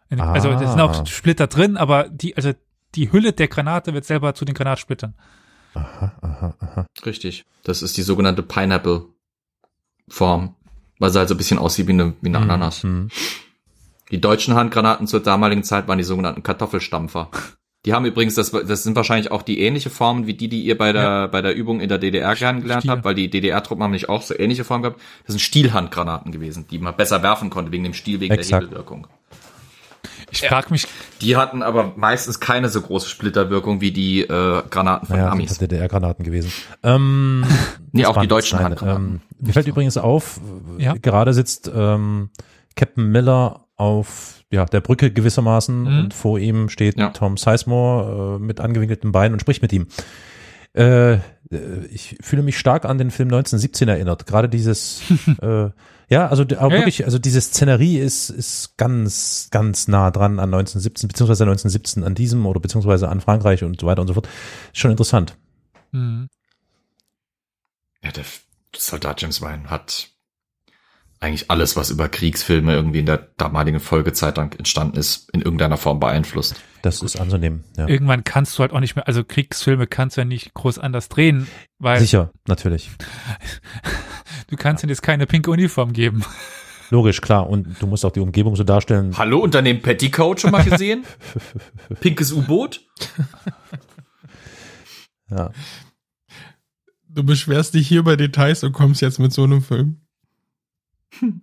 In, 0.08 0.20
Also 0.22 0.48
es 0.50 0.60
sind 0.70 0.80
Ah. 0.80 0.84
auch 0.84 1.06
Splitter 1.06 1.48
drin, 1.48 1.76
aber 1.76 2.08
die, 2.08 2.34
also 2.34 2.52
die 2.94 3.12
Hülle 3.12 3.34
der 3.34 3.48
Granate 3.48 3.92
wird 3.92 4.06
selber 4.06 4.34
zu 4.34 4.46
den 4.46 4.54
Granatsplittern. 4.54 5.12
Aha, 5.74 6.12
aha, 6.22 6.54
aha. 6.60 6.86
Richtig. 7.04 7.44
Das 7.62 7.82
ist 7.82 7.98
die 7.98 8.02
sogenannte 8.02 8.42
Pineapple-Form. 10.08 10.54
Weil 10.98 11.10
sie 11.10 11.18
halt 11.18 11.28
so 11.28 11.34
ein 11.34 11.38
bisschen 11.38 11.58
aussieht 11.58 11.86
wie 11.86 11.92
eine, 11.92 12.14
wie 12.20 12.28
eine 12.28 12.38
Ananas. 12.38 12.82
Mhm. 12.82 13.08
Die 14.10 14.20
deutschen 14.20 14.54
Handgranaten 14.54 15.06
zur 15.06 15.20
damaligen 15.20 15.62
Zeit 15.62 15.86
waren 15.86 15.98
die 15.98 16.04
sogenannten 16.04 16.42
Kartoffelstampfer. 16.42 17.30
Die 17.84 17.92
haben 17.92 18.04
übrigens, 18.04 18.34
das, 18.34 18.50
das 18.50 18.82
sind 18.82 18.96
wahrscheinlich 18.96 19.30
auch 19.30 19.42
die 19.42 19.60
ähnliche 19.60 19.90
Formen 19.90 20.26
wie 20.26 20.34
die, 20.34 20.48
die 20.48 20.62
ihr 20.62 20.76
bei 20.76 20.92
der, 20.92 21.28
bei 21.28 21.40
der 21.40 21.54
Übung 21.54 21.80
in 21.80 21.88
der 21.88 21.98
DDR 21.98 22.34
kennengelernt 22.34 22.88
habt, 22.88 23.04
weil 23.04 23.14
die 23.14 23.30
DDR-Truppen 23.30 23.84
haben 23.84 23.92
nicht 23.92 24.08
auch 24.08 24.22
so 24.22 24.36
ähnliche 24.36 24.64
Formen 24.64 24.82
gehabt. 24.82 25.00
Das 25.24 25.34
sind 25.34 25.40
Stielhandgranaten 25.40 26.32
gewesen, 26.32 26.66
die 26.68 26.78
man 26.78 26.96
besser 26.96 27.22
werfen 27.22 27.50
konnte 27.50 27.70
wegen 27.70 27.84
dem 27.84 27.94
Stiel, 27.94 28.18
wegen 28.18 28.34
Exakt. 28.34 28.62
der 28.62 28.68
Hebelwirkung. 28.70 29.06
Ich 30.30 30.42
frag 30.46 30.70
mich, 30.70 30.86
Die 31.22 31.36
hatten 31.36 31.62
aber 31.62 31.92
meistens 31.96 32.38
keine 32.40 32.68
so 32.68 32.80
große 32.82 33.08
Splitterwirkung 33.08 33.80
wie 33.80 33.92
die 33.92 34.20
äh, 34.22 34.62
Granaten 34.70 35.06
von 35.08 35.16
Naja, 35.16 35.30
Amis. 35.32 35.50
sind 35.54 35.62
DDR-Granaten 35.70 36.24
gewesen. 36.24 36.52
Ähm, 36.82 37.44
Nee, 37.92 38.04
auch 38.06 38.20
die 38.20 38.28
deutschen. 38.28 38.58
Handgranaten. 38.58 39.04
Ähm, 39.06 39.20
mir 39.40 39.52
fällt 39.52 39.66
übrigens 39.66 39.96
auf, 39.96 40.40
Ja. 40.78 40.94
gerade 41.00 41.32
sitzt 41.32 41.70
ähm, 41.74 42.30
Captain 42.76 43.10
Miller 43.10 43.64
auf 43.76 44.42
ja, 44.50 44.64
der 44.66 44.80
Brücke 44.80 45.10
gewissermaßen 45.10 45.82
Mhm. 45.82 45.98
und 45.98 46.14
vor 46.14 46.38
ihm 46.38 46.68
steht 46.68 46.98
Ja. 46.98 47.10
Tom 47.10 47.36
Sizemore 47.36 48.36
äh, 48.36 48.42
mit 48.42 48.60
angewinkelten 48.60 49.12
Beinen 49.12 49.32
und 49.34 49.40
spricht 49.40 49.62
mit 49.62 49.72
ihm. 49.72 49.86
Äh, 50.74 51.14
äh, 51.14 51.20
ich 51.90 52.18
fühle 52.20 52.42
mich 52.42 52.58
stark 52.58 52.84
an 52.84 52.98
den 52.98 53.10
Film 53.10 53.28
1917 53.28 53.88
erinnert. 53.88 54.26
Gerade 54.26 54.48
dieses, 54.48 55.00
äh, 55.42 55.70
ja, 56.08 56.28
also 56.28 56.42
auch 56.42 56.48
Ja, 56.48 56.56
ja. 56.68 56.70
wirklich, 56.72 57.04
also 57.04 57.18
diese 57.18 57.40
Szenerie 57.40 57.98
ist, 57.98 58.30
ist 58.30 58.76
ganz, 58.76 59.48
ganz 59.50 59.88
nah 59.88 60.10
dran 60.10 60.38
an 60.38 60.52
1917, 60.52 61.08
beziehungsweise 61.08 61.44
1917 61.44 62.04
an 62.04 62.14
diesem 62.14 62.46
oder 62.46 62.60
beziehungsweise 62.60 63.08
an 63.08 63.20
Frankreich 63.20 63.62
und 63.62 63.80
so 63.80 63.86
weiter 63.86 64.00
und 64.00 64.08
so 64.08 64.14
fort. 64.14 64.28
Schon 64.72 64.90
interessant. 64.90 65.36
Mhm. 65.92 66.28
Ja, 68.02 68.10
der 68.12 68.24
Soldat 68.74 69.20
James 69.20 69.42
Ryan 69.42 69.70
hat 69.70 70.10
eigentlich 71.20 71.50
alles, 71.50 71.76
was 71.76 71.90
über 71.90 72.08
Kriegsfilme 72.08 72.72
irgendwie 72.72 73.00
in 73.00 73.06
der 73.06 73.28
damaligen 73.36 73.80
Folgezeit 73.80 74.38
dann 74.38 74.52
entstanden 74.52 74.96
ist, 74.96 75.30
in 75.32 75.42
irgendeiner 75.42 75.76
Form 75.76 75.98
beeinflusst. 75.98 76.56
Das 76.82 77.02
ist 77.02 77.18
anzunehmen. 77.18 77.64
Ja. 77.76 77.88
Irgendwann 77.88 78.22
kannst 78.22 78.56
du 78.56 78.62
halt 78.62 78.72
auch 78.72 78.80
nicht 78.80 78.94
mehr, 78.94 79.08
also 79.08 79.24
Kriegsfilme 79.24 79.86
kannst 79.86 80.16
du 80.16 80.20
ja 80.20 80.24
nicht 80.24 80.54
groß 80.54 80.78
anders 80.78 81.08
drehen, 81.08 81.48
weil 81.78 81.98
Sicher, 81.98 82.30
natürlich. 82.46 82.90
du 84.48 84.56
kannst 84.56 84.84
ihnen 84.84 84.90
jetzt 84.90 85.02
keine 85.02 85.26
pinke 85.26 85.50
Uniform 85.50 85.92
geben. 85.92 86.24
Logisch, 86.90 87.20
klar. 87.20 87.48
Und 87.48 87.82
du 87.82 87.86
musst 87.86 88.04
auch 88.04 88.12
die 88.12 88.20
Umgebung 88.20 88.56
so 88.56 88.64
darstellen. 88.64 89.16
Hallo, 89.18 89.40
Unternehmen 89.40 89.82
Petticoat 89.82 90.40
schon 90.40 90.52
mal 90.52 90.64
gesehen? 90.64 91.04
Pinkes 92.00 92.32
U-Boot? 92.32 92.80
Ja. 95.30 95.50
Du 97.10 97.24
beschwerst 97.24 97.74
dich 97.74 97.88
hier 97.88 98.04
bei 98.04 98.16
Details 98.16 98.64
und 98.64 98.72
kommst 98.72 99.02
jetzt 99.02 99.18
mit 99.18 99.32
so 99.32 99.44
einem 99.44 99.60
Film. 99.60 100.07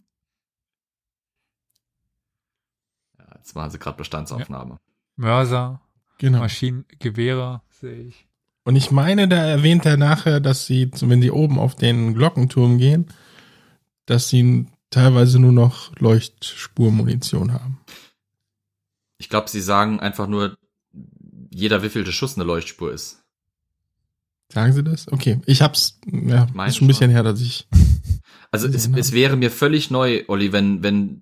Ja, 3.18 3.26
jetzt 3.36 3.56
machen 3.56 3.72
sie 3.72 3.80
gerade 3.80 3.98
Bestandsaufnahme. 3.98 4.80
Mörser, 5.16 5.82
Genau. 6.18 6.40
Maschinengewehre, 6.40 7.62
sehe 7.70 8.08
ich. 8.08 8.28
Und 8.64 8.76
ich 8.76 8.90
meine, 8.90 9.28
da 9.28 9.38
erwähnt 9.46 9.86
er 9.86 9.98
nachher, 9.98 10.40
dass 10.40 10.66
sie, 10.66 10.90
wenn 11.02 11.22
sie 11.22 11.32
oben 11.32 11.60
auf 11.60 11.76
den 11.76 12.14
Glockenturm 12.16 12.78
gehen, 12.78 13.08
dass 14.06 14.30
sie 14.30 14.66
teilweise 14.90 15.40
nur 15.40 15.52
noch 15.52 15.96
Leuchtspurmunition 16.00 17.54
haben. 17.54 17.80
Ich 19.18 19.30
glaube, 19.30 19.50
sie 19.50 19.62
sagen 19.62 20.00
einfach 20.00 20.28
nur, 20.28 20.58
jeder 21.52 21.84
wievielte 21.84 22.12
Schuss 22.12 22.36
eine 22.36 22.44
Leuchtspur 22.44 22.92
ist. 22.92 23.24
Sagen 24.52 24.74
sie 24.74 24.84
das? 24.84 25.12
Okay, 25.12 25.42
ich 25.46 25.62
hab's, 25.62 26.00
ja, 26.06 26.48
ist 26.66 26.78
schon 26.78 26.86
ein 26.86 26.88
bisschen 26.88 27.12
her, 27.12 27.24
dass 27.24 27.42
ich, 27.42 27.68
Also 28.64 28.68
es, 28.68 28.86
Genau. 28.86 28.98
es 28.98 29.12
wäre 29.12 29.36
mir 29.36 29.52
völlig 29.52 29.92
neu, 29.92 30.24
Olli, 30.28 30.54
wenn, 30.54 30.82
wenn 30.82 31.22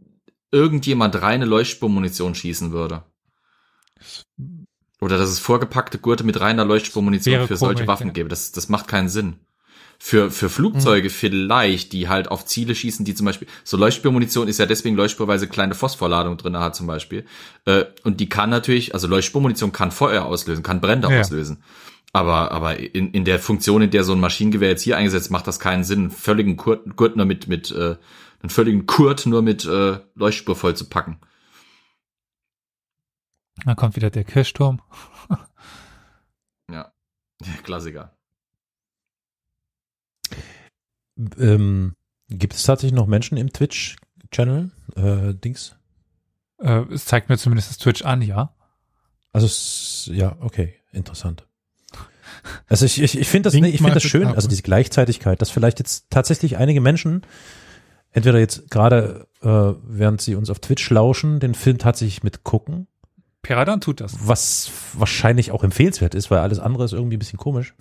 irgendjemand 0.51 1.19
reine 1.21 1.45
Leuchtspurmunition 1.45 2.35
schießen 2.35 2.71
würde. 2.71 3.03
Oder 5.01 5.17
dass 5.17 5.29
es 5.29 5.39
vorgepackte 5.39 5.97
Gurte 5.97 6.23
mit 6.23 6.39
reiner 6.39 6.63
Leuchtspurmunition 6.63 7.47
für 7.47 7.57
solche 7.57 7.75
komisch, 7.75 7.87
Waffen 7.87 8.07
ja. 8.07 8.13
gäbe. 8.13 8.29
Das, 8.29 8.51
das 8.51 8.69
macht 8.69 8.87
keinen 8.87 9.09
Sinn. 9.09 9.35
Für, 9.99 10.31
für 10.31 10.49
Flugzeuge 10.49 11.09
vielleicht, 11.09 11.93
die 11.93 12.09
halt 12.09 12.27
auf 12.29 12.45
Ziele 12.45 12.75
schießen, 12.75 13.05
die 13.05 13.15
zum 13.15 13.25
Beispiel, 13.25 13.47
so 13.63 13.77
Leuchtspurmunition 13.77 14.47
ist 14.47 14.59
ja 14.59 14.65
deswegen 14.65 14.95
Leuchtspur, 14.97 15.27
weil 15.27 15.39
sie 15.39 15.47
kleine 15.47 15.75
Phosphorladung 15.75 16.37
drin 16.37 16.57
hat 16.57 16.75
zum 16.75 16.87
Beispiel. 16.87 17.25
Äh, 17.65 17.85
und 18.03 18.19
die 18.19 18.27
kann 18.27 18.49
natürlich, 18.49 18.93
also 18.93 19.07
Leuchtspurmunition 19.07 19.71
kann 19.71 19.91
Feuer 19.91 20.25
auslösen, 20.25 20.61
kann 20.61 20.81
Brände 20.81 21.09
Ja. 21.09 21.19
auslösen. 21.21 21.63
Aber, 22.15 22.51
aber 22.51 22.77
in, 22.77 23.11
in 23.11 23.25
der 23.25 23.39
Funktion, 23.39 23.81
in 23.81 23.89
der 23.89 24.03
so 24.03 24.13
ein 24.13 24.19
Maschinengewehr 24.19 24.69
jetzt 24.69 24.83
hier 24.83 24.97
eingesetzt, 24.97 25.31
macht 25.31 25.47
das 25.47 25.59
keinen 25.59 25.83
Sinn, 25.83 25.99
einen 25.99 26.11
völligen 26.11 26.57
Kurt, 26.57 26.95
Gurt 26.95 27.15
nur 27.15 27.25
mit, 27.25 27.47
mit, 27.47 27.71
äh, 27.71 27.97
einen 28.41 28.49
völligen 28.49 28.85
Kurt 28.85 29.25
nur 29.25 29.41
mit 29.41 29.65
äh, 29.65 29.99
Leuchtspur 30.13 30.55
voll 30.55 30.75
zu 30.75 30.87
packen. 30.87 31.19
Dann 33.65 33.75
kommt 33.75 33.95
wieder 33.95 34.11
der 34.11 34.23
Kirchturm. 34.23 34.81
Ja. 36.71 36.93
Klassiker. 37.63 38.15
Ähm, 41.37 41.95
gibt 42.29 42.53
es 42.53 42.63
tatsächlich 42.63 42.95
noch 42.95 43.07
Menschen 43.07 43.37
im 43.37 43.51
Twitch-Channel? 43.51 44.71
Äh, 44.95 45.33
Dings? 45.33 45.75
Äh, 46.59 46.83
es 46.91 47.05
zeigt 47.05 47.29
mir 47.29 47.37
zumindest 47.37 47.69
das 47.69 47.77
Twitch 47.79 48.03
an, 48.03 48.21
ja. 48.21 48.55
Also 49.31 49.47
es, 49.47 50.09
ja, 50.11 50.37
okay, 50.39 50.75
interessant. 50.91 51.47
Also 52.67 52.85
ich, 52.85 53.01
ich, 53.01 53.17
ich 53.17 53.27
finde 53.27 53.47
das, 53.47 53.53
nee, 53.53 53.67
ich 53.69 53.77
finde 53.77 53.93
das 53.93 54.03
schön, 54.03 54.27
also 54.27 54.47
diese 54.47 54.63
Gleichzeitigkeit, 54.63 55.41
dass 55.41 55.49
vielleicht 55.49 55.79
jetzt 55.79 56.07
tatsächlich 56.09 56.57
einige 56.57 56.81
Menschen, 56.81 57.21
entweder 58.11 58.39
jetzt 58.39 58.69
gerade, 58.69 59.27
äh, 59.41 59.47
während 59.87 60.21
sie 60.21 60.35
uns 60.35 60.49
auf 60.49 60.59
Twitch 60.59 60.89
lauschen, 60.89 61.39
den 61.39 61.55
Film 61.55 61.77
tatsächlich 61.77 62.23
mitgucken, 62.23 62.87
Piradan 63.43 63.81
tut 63.81 63.99
das. 63.99 64.15
was 64.25 64.71
wahrscheinlich 64.93 65.51
auch 65.51 65.65
empfehlenswert 65.65 66.15
ist, 66.15 66.31
weil 66.31 66.39
alles 66.39 66.59
andere 66.59 66.85
ist 66.85 66.93
irgendwie 66.93 67.17
ein 67.17 67.19
bisschen 67.19 67.37
komisch. 67.39 67.73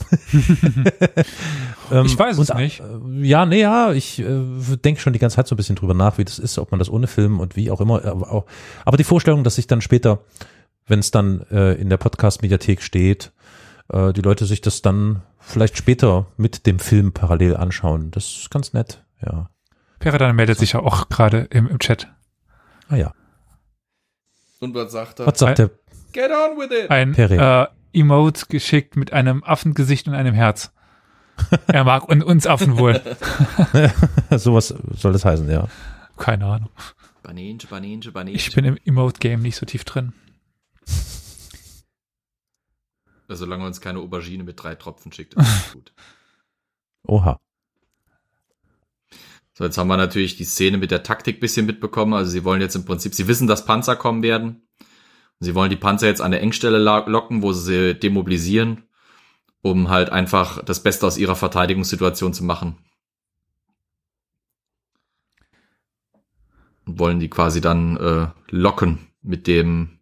Ähm, 1.92 2.04
Ich 2.06 2.18
weiß 2.18 2.36
es 2.38 2.50
und, 2.50 2.58
nicht. 2.58 2.80
äh, 2.80 3.26
Ja, 3.26 3.46
nee, 3.46 3.60
ja, 3.60 3.92
ich 3.92 4.18
äh, 4.18 4.40
denke 4.84 5.00
schon 5.00 5.12
die 5.12 5.20
ganze 5.20 5.36
Zeit 5.36 5.46
so 5.46 5.54
ein 5.54 5.56
bisschen 5.56 5.76
drüber 5.76 5.94
nach, 5.94 6.18
wie 6.18 6.24
das 6.24 6.40
ist, 6.40 6.58
ob 6.58 6.72
man 6.72 6.80
das 6.80 6.90
ohne 6.90 7.06
Film 7.06 7.38
und 7.38 7.54
wie 7.54 7.70
auch 7.70 7.80
immer. 7.80 8.04
Aber, 8.04 8.32
auch, 8.32 8.44
aber 8.84 8.96
die 8.96 9.04
Vorstellung, 9.04 9.44
dass 9.44 9.54
sich 9.54 9.68
dann 9.68 9.80
später, 9.80 10.18
wenn 10.88 10.98
es 10.98 11.12
dann 11.12 11.42
äh, 11.52 11.74
in 11.74 11.88
der 11.88 11.96
Podcast-Mediathek 11.96 12.82
steht, 12.82 13.30
äh, 13.92 14.12
die 14.12 14.22
Leute 14.22 14.46
sich 14.46 14.60
das 14.60 14.82
dann 14.82 15.22
vielleicht 15.38 15.76
später 15.76 16.26
mit 16.36 16.66
dem 16.66 16.78
Film 16.78 17.12
parallel 17.12 17.56
anschauen, 17.56 18.10
das 18.10 18.24
ist 18.24 18.50
ganz 18.50 18.72
nett, 18.72 19.04
ja. 19.24 19.48
Piradan 19.98 20.34
meldet 20.34 20.58
sich 20.58 20.72
ja 20.72 20.80
auch 20.80 21.08
gerade 21.08 21.46
im, 21.50 21.68
im 21.68 21.78
Chat. 21.78 22.08
Ah 22.88 22.96
ja. 22.96 23.12
Und 24.58 24.74
was 24.74 24.90
sagt 24.92 25.20
er? 25.20 25.26
Was 25.26 25.38
sagt 25.38 25.58
der 25.58 25.70
Get 26.12 26.30
on 26.30 26.58
with 26.58 26.70
it! 26.70 26.90
Ein 26.90 27.14
äh, 27.14 27.66
Emote 27.92 28.46
geschickt 28.48 28.96
mit 28.96 29.12
einem 29.12 29.42
Affengesicht 29.44 30.08
und 30.08 30.14
einem 30.14 30.34
Herz. 30.34 30.72
er 31.66 31.84
mag 31.84 32.08
un 32.08 32.22
uns 32.22 32.46
Affen 32.46 32.78
wohl. 32.78 33.00
sowas 34.30 34.74
soll 34.94 35.12
das 35.12 35.24
heißen, 35.24 35.48
ja. 35.50 35.68
Keine 36.16 36.46
Ahnung. 36.46 36.70
Baninche, 37.22 37.66
Baninche, 37.68 38.12
Baninche. 38.12 38.48
Ich 38.48 38.54
bin 38.54 38.64
im 38.64 38.76
Emote-Game 38.84 39.40
nicht 39.40 39.56
so 39.56 39.64
tief 39.64 39.84
drin. 39.84 40.12
Also, 43.32 43.46
solange 43.46 43.64
uns 43.64 43.80
keine 43.80 43.98
Aubergine 43.98 44.44
mit 44.44 44.62
drei 44.62 44.74
Tropfen 44.74 45.10
schickt, 45.10 45.32
ist 45.32 45.72
gut. 45.72 45.92
Oha. 47.04 47.40
So, 49.54 49.64
jetzt 49.64 49.78
haben 49.78 49.88
wir 49.88 49.96
natürlich 49.96 50.36
die 50.36 50.44
Szene 50.44 50.76
mit 50.76 50.90
der 50.90 51.02
Taktik 51.02 51.40
bisschen 51.40 51.64
mitbekommen. 51.64 52.12
Also 52.12 52.30
sie 52.30 52.44
wollen 52.44 52.60
jetzt 52.60 52.76
im 52.76 52.84
Prinzip, 52.84 53.14
sie 53.14 53.28
wissen, 53.28 53.46
dass 53.46 53.64
Panzer 53.64 53.96
kommen 53.96 54.22
werden. 54.22 54.68
Und 54.78 55.46
sie 55.46 55.54
wollen 55.54 55.70
die 55.70 55.76
Panzer 55.76 56.08
jetzt 56.08 56.20
an 56.20 56.30
der 56.30 56.42
Engstelle 56.42 56.76
locken, 56.78 57.42
wo 57.42 57.54
sie 57.54 57.62
sie 57.62 57.94
demobilisieren, 57.94 58.84
um 59.62 59.88
halt 59.88 60.10
einfach 60.10 60.62
das 60.62 60.82
Beste 60.82 61.06
aus 61.06 61.16
ihrer 61.16 61.36
Verteidigungssituation 61.36 62.34
zu 62.34 62.44
machen. 62.44 62.76
Und 66.84 66.98
wollen 66.98 67.18
die 67.18 67.30
quasi 67.30 67.62
dann 67.62 67.96
äh, 67.96 68.28
locken 68.50 68.98
mit 69.22 69.46
dem 69.46 70.01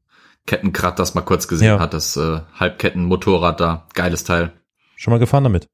Kettenkrat, 0.51 0.99
das 0.99 1.15
man 1.15 1.25
kurz 1.25 1.47
gesehen 1.47 1.69
Ja. 1.69 1.79
hat, 1.79 1.95
das 1.95 2.17
äh, 2.17 2.41
Halbkettenmotorrad 2.55 3.61
da. 3.61 3.87
Geiles 3.95 4.25
Teil. 4.25 4.53
Schon 4.97 5.13
mal 5.13 5.19
gefahren 5.19 5.45
damit? 5.45 5.69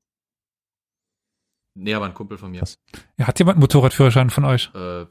Nee, 1.74 1.94
aber 1.94 2.05
ein 2.06 2.12
Kumpel 2.14 2.36
von 2.36 2.50
mir. 2.50 2.60
Was? 2.60 2.78
Ja, 3.16 3.26
hat 3.26 3.38
jemand 3.38 3.56
einen 3.56 3.62
Motorradführerschein 3.62 4.28
von 4.30 4.44
euch? 4.44 4.70
Äh, 4.74 5.06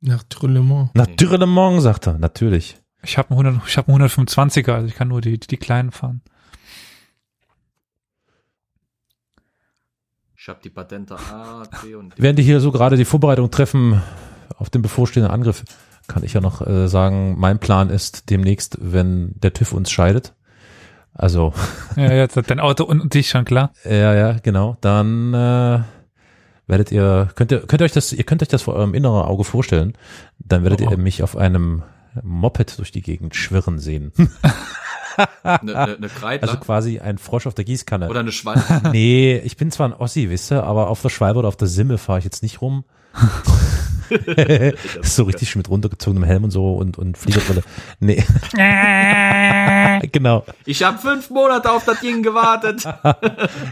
nach 0.00 0.22
Trüllemont. 0.24 0.94
Nach 0.94 1.06
Nee. 1.08 1.16
Dürrelemont, 1.16 1.82
sagt 1.82 2.06
er, 2.06 2.18
natürlich. 2.18 2.76
Ich 3.02 3.18
habe 3.18 3.30
einen, 3.30 3.46
100 3.46 3.66
ich 3.68 3.76
hab 3.76 3.88
einen 3.88 4.00
125er, 4.00 4.70
also 4.72 4.86
ich 4.86 4.94
kann 4.94 5.08
nur 5.08 5.20
die, 5.20 5.40
die, 5.40 5.46
die 5.48 5.56
kleinen 5.56 5.90
fahren. 5.90 6.22
ich 10.36 10.48
habe 10.48 10.60
die 10.62 10.70
Patente 10.70 11.16
A, 11.18 11.64
C 11.80 11.94
und 11.96 12.16
D. 12.16 12.22
Während 12.22 12.38
die 12.38 12.42
hier 12.44 12.60
so 12.60 12.70
gerade 12.70 12.96
die 12.96 13.04
Vorbereitung 13.04 13.50
treffen 13.50 14.00
auf 14.56 14.70
den 14.70 14.82
bevorstehenden 14.82 15.32
Angriff, 15.32 15.64
kann 16.08 16.24
ich 16.24 16.32
ja 16.32 16.40
noch 16.40 16.66
äh, 16.66 16.88
sagen, 16.88 17.36
mein 17.38 17.58
Plan 17.60 17.90
ist 17.90 18.30
demnächst, 18.30 18.78
wenn 18.80 19.34
der 19.40 19.52
TÜV 19.52 19.72
uns 19.72 19.90
scheidet. 19.90 20.34
Also, 21.14 21.52
Ja, 21.96 22.12
jetzt 22.12 22.36
hat 22.36 22.48
dein 22.50 22.60
Auto 22.60 22.84
und, 22.84 23.14
dich 23.14 23.28
schon 23.30 23.44
klar. 23.44 23.72
ja, 23.84 24.14
ja, 24.14 24.32
genau, 24.42 24.76
dann 24.80 25.34
äh, 25.34 25.80
werdet 26.66 26.90
ihr, 26.92 27.28
könnt 27.34 27.50
ihr, 27.52 27.60
könnt 27.66 27.80
ihr 27.82 27.84
euch 27.84 27.92
das, 27.92 28.12
ihr 28.12 28.24
könnt 28.24 28.42
euch 28.42 28.48
das 28.48 28.62
vor 28.62 28.74
eurem 28.74 28.94
inneren 28.94 29.22
Auge 29.22 29.44
vorstellen, 29.44 29.94
dann 30.38 30.62
werdet 30.64 30.80
Oh. 30.82 30.90
ihr 30.90 30.96
mich 30.98 31.22
auf 31.22 31.36
einem 31.36 31.82
Moped 32.22 32.78
durch 32.78 32.90
die 32.92 33.02
Gegend 33.02 33.34
schwirren 33.36 33.78
sehen. 33.78 34.12
Eine, 35.42 35.74
eine, 35.76 35.96
eine 35.96 36.08
Kreidler 36.08 36.48
Also 36.48 36.60
quasi 36.60 37.00
ein 37.00 37.18
Frosch 37.18 37.48
auf 37.48 37.54
der 37.54 37.64
Gießkanne. 37.64 38.08
oder 38.08 38.20
eine 38.20 38.30
Schwalbe. 38.30 38.62
Nee, 38.92 39.36
ich 39.38 39.56
bin 39.56 39.72
zwar 39.72 39.88
ein 39.88 39.92
Ossi, 39.92 40.30
wisst 40.30 40.52
ihr, 40.52 40.62
aber 40.62 40.88
auf 40.90 41.02
der 41.02 41.08
Schwalbe 41.08 41.40
oder 41.40 41.48
auf 41.48 41.56
der 41.56 41.66
Simme 41.66 41.98
fahre 41.98 42.20
ich 42.20 42.24
jetzt 42.24 42.44
nicht 42.44 42.62
rum. 42.62 42.84
so 45.02 45.24
richtig 45.24 45.54
mit 45.56 45.68
runtergezogenem 45.68 46.24
Helm 46.24 46.44
und 46.44 46.50
so 46.50 46.74
und, 46.74 46.98
und 46.98 47.18
Fliegerbrille. 47.18 47.62
Nee. 48.00 48.24
genau. 50.12 50.44
Ich 50.64 50.82
habe 50.82 50.98
fünf 50.98 51.30
Monate 51.30 51.70
auf 51.70 51.84
das 51.84 52.00
Ding 52.00 52.22
gewartet. 52.22 52.84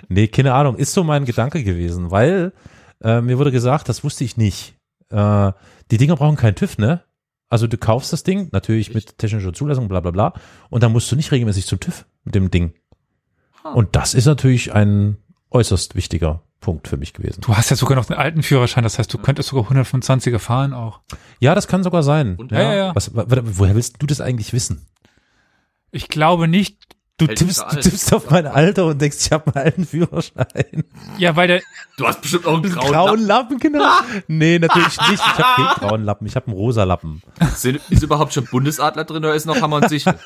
Nee, 0.08 0.28
keine 0.28 0.55
Ahnung. 0.55 0.76
Ist 0.76 0.92
so 0.92 1.05
mein 1.05 1.24
Gedanke 1.24 1.62
gewesen, 1.62 2.10
weil 2.10 2.52
äh, 3.02 3.20
mir 3.20 3.39
wurde 3.39 3.52
gesagt, 3.52 3.89
das 3.89 4.05
wusste 4.05 4.24
ich 4.24 4.36
nicht. 4.36 4.74
Äh, 5.10 5.52
die 5.90 5.98
Dinger 5.98 6.16
brauchen 6.16 6.36
keinen 6.36 6.55
TÜV, 6.55 6.78
ne? 6.78 7.02
Also 7.48 7.66
du 7.66 7.76
kaufst 7.76 8.12
das 8.12 8.23
Ding, 8.23 8.48
natürlich 8.52 8.94
mit 8.94 9.18
technischer 9.18 9.52
Zulassung, 9.52 9.89
bla 9.89 10.00
bla 10.00 10.10
bla, 10.10 10.32
und 10.70 10.82
dann 10.82 10.92
musst 10.92 11.10
du 11.10 11.16
nicht 11.16 11.31
regelmäßig 11.31 11.66
zum 11.66 11.81
TÜV 11.81 12.05
mit 12.24 12.34
dem 12.34 12.50
Ding. 12.50 12.74
Und 13.74 13.97
das 13.97 14.15
ist 14.15 14.26
natürlich 14.26 14.73
ein 14.73 15.16
äußerst 15.50 15.94
wichtiger 15.94 16.42
Punkt 16.60 16.88
für 16.88 16.96
mich 16.96 17.12
gewesen. 17.12 17.40
Du 17.42 17.54
hast 17.56 17.70
ja 17.70 17.76
sogar 17.76 17.96
noch 17.96 18.06
den 18.06 18.16
alten 18.16 18.42
Führerschein, 18.42 18.82
das 18.82 18.98
heißt, 18.98 19.12
du 19.12 19.18
könntest 19.18 19.50
sogar 19.50 19.70
125er 19.70 20.38
fahren 20.38 20.72
auch. 20.72 21.00
Ja, 21.38 21.54
das 21.54 21.68
kann 21.68 21.82
sogar 21.84 22.02
sein. 22.02 22.36
Und- 22.36 22.50
Ja, 22.50 22.60
ja, 22.62 22.74
ja. 22.74 22.94
Was, 22.94 23.14
wa- 23.14 23.24
wa- 23.28 23.42
woher 23.44 23.74
willst 23.74 23.96
du 24.02 24.06
das 24.06 24.20
eigentlich 24.20 24.52
wissen? 24.52 24.86
Ich 25.92 26.08
glaube 26.08 26.48
nicht, 26.48 26.95
Du 27.18 27.26
tippst, 27.26 27.64
du 27.70 27.80
tippst 27.80 28.12
auf 28.12 28.30
mein 28.30 28.46
Alter 28.46 28.84
und 28.84 29.00
denkst, 29.00 29.16
ich 29.24 29.32
habe 29.32 29.46
einen 29.54 29.64
alten 29.64 29.86
Führerschein. 29.86 30.84
ja, 31.16 31.34
weil 31.34 31.48
der, 31.48 31.62
Du 31.96 32.06
hast 32.06 32.20
bestimmt 32.20 32.44
auch 32.44 32.54
einen 32.62 32.70
grauen, 32.70 32.92
Grauen 32.92 33.20
Lappen, 33.26 33.58
genau. 33.58 33.88
nee, 34.28 34.58
natürlich 34.58 34.98
nicht. 35.08 35.12
Ich 35.14 35.20
habe 35.38 35.42
keinen 35.62 35.88
grauen 35.88 36.04
Lappen, 36.04 36.26
ich 36.26 36.36
habe 36.36 36.48
einen 36.48 36.56
rosa 36.56 36.84
Lappen. 36.84 37.22
Lappen. 37.40 37.54
Sind, 37.56 37.80
ist 37.88 38.02
überhaupt 38.02 38.34
schon 38.34 38.44
Bundesadler 38.44 39.04
drin 39.04 39.24
oder 39.24 39.34
ist 39.34 39.46
noch 39.46 39.58
Hammer 39.62 39.76
und 39.76 39.88
Sichel? 39.88 40.14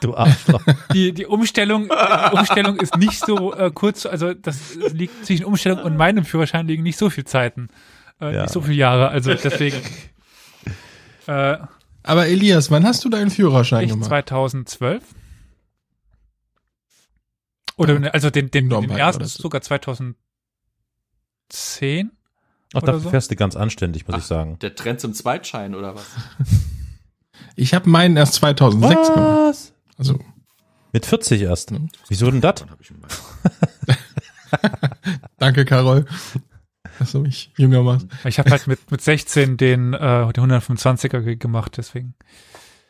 Du 0.00 0.14
Arschloch. 0.14 0.60
die, 0.92 1.12
die 1.12 1.24
Umstellung, 1.24 1.88
die 1.88 2.36
Umstellung 2.36 2.76
ist 2.80 2.96
nicht 2.98 3.18
so 3.24 3.54
äh, 3.54 3.70
kurz, 3.72 4.04
also 4.04 4.34
das 4.34 4.74
liegt 4.92 5.24
zwischen 5.24 5.46
Umstellung 5.46 5.78
und 5.82 5.96
meinem 5.96 6.24
Führerschein 6.26 6.66
liegen 6.66 6.82
nicht 6.82 6.98
so 6.98 7.08
viel 7.08 7.24
Zeiten, 7.24 7.68
äh, 8.20 8.34
Ja. 8.34 8.42
nicht 8.42 8.52
so 8.52 8.60
viele 8.60 8.74
Jahre, 8.74 9.08
also 9.08 9.32
deswegen. 9.32 9.76
Äh, 11.26 11.56
Aber 12.02 12.26
Elias, 12.26 12.70
wann 12.70 12.84
hast 12.84 13.04
du 13.04 13.08
deinen 13.08 13.30
Führerschein 13.30 13.84
ich 13.84 13.90
gemacht? 13.90 14.08
2012. 14.08 15.02
Oder 17.76 18.14
also 18.14 18.30
den, 18.30 18.50
den, 18.50 18.68
den 18.68 18.90
ersten 18.90 19.22
ist 19.24 19.34
sogar 19.38 19.60
2010. 19.60 20.16
Ach, 22.76 22.82
dafür 22.82 23.00
so? 23.00 23.10
fährst 23.10 23.30
du 23.30 23.36
ganz 23.36 23.56
anständig, 23.56 24.06
muss 24.08 24.18
ich 24.18 24.24
sagen. 24.24 24.58
Der 24.60 24.74
Trend 24.74 25.00
zum 25.00 25.12
Zweitschein 25.14 25.74
oder 25.74 25.94
was? 25.94 26.06
Ich 27.56 27.72
habe 27.74 27.88
meinen 27.88 28.16
erst 28.16 28.34
2006 28.34 29.12
gemacht. 29.14 29.18
Was? 29.48 29.72
Also, 29.96 30.18
Mit 30.92 31.06
40 31.06 31.42
erst. 31.42 31.70
Mhm. 31.70 31.88
Wieso 32.08 32.28
denn 32.30 32.40
das? 32.40 32.64
Danke, 35.38 35.64
Carol, 35.64 36.04
dass 36.98 37.12
du 37.12 37.20
mich 37.20 37.52
jünger 37.56 37.82
machst. 37.82 38.06
Ich 38.24 38.38
habe 38.38 38.50
halt 38.52 38.66
mit, 38.66 38.90
mit 38.90 39.00
16 39.00 39.56
den, 39.56 39.92
äh, 39.94 40.32
den 40.32 40.50
125er 40.50 41.20
ge- 41.20 41.36
gemacht, 41.36 41.76
deswegen. 41.76 42.14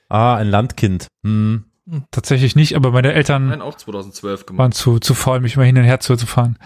Ah, 0.09 0.37
ein 0.37 0.49
Landkind. 0.49 1.09
Hm. 1.25 1.65
Tatsächlich 2.11 2.57
nicht, 2.57 2.77
aber 2.77 2.91
meine 2.93 3.13
Eltern 3.13 3.49
Nein, 3.49 3.61
auch 3.61 3.77
2012 3.77 4.47
gemacht. 4.47 4.59
waren 4.59 4.73
zu, 4.73 4.99
zu 5.01 5.15
faul, 5.15 5.41
mich 5.41 5.57
immer 5.57 5.65
hin 5.65 5.77
und 5.77 5.85
her 5.85 6.01
zu, 6.01 6.17
zu 6.17 6.27
fahren. 6.27 6.59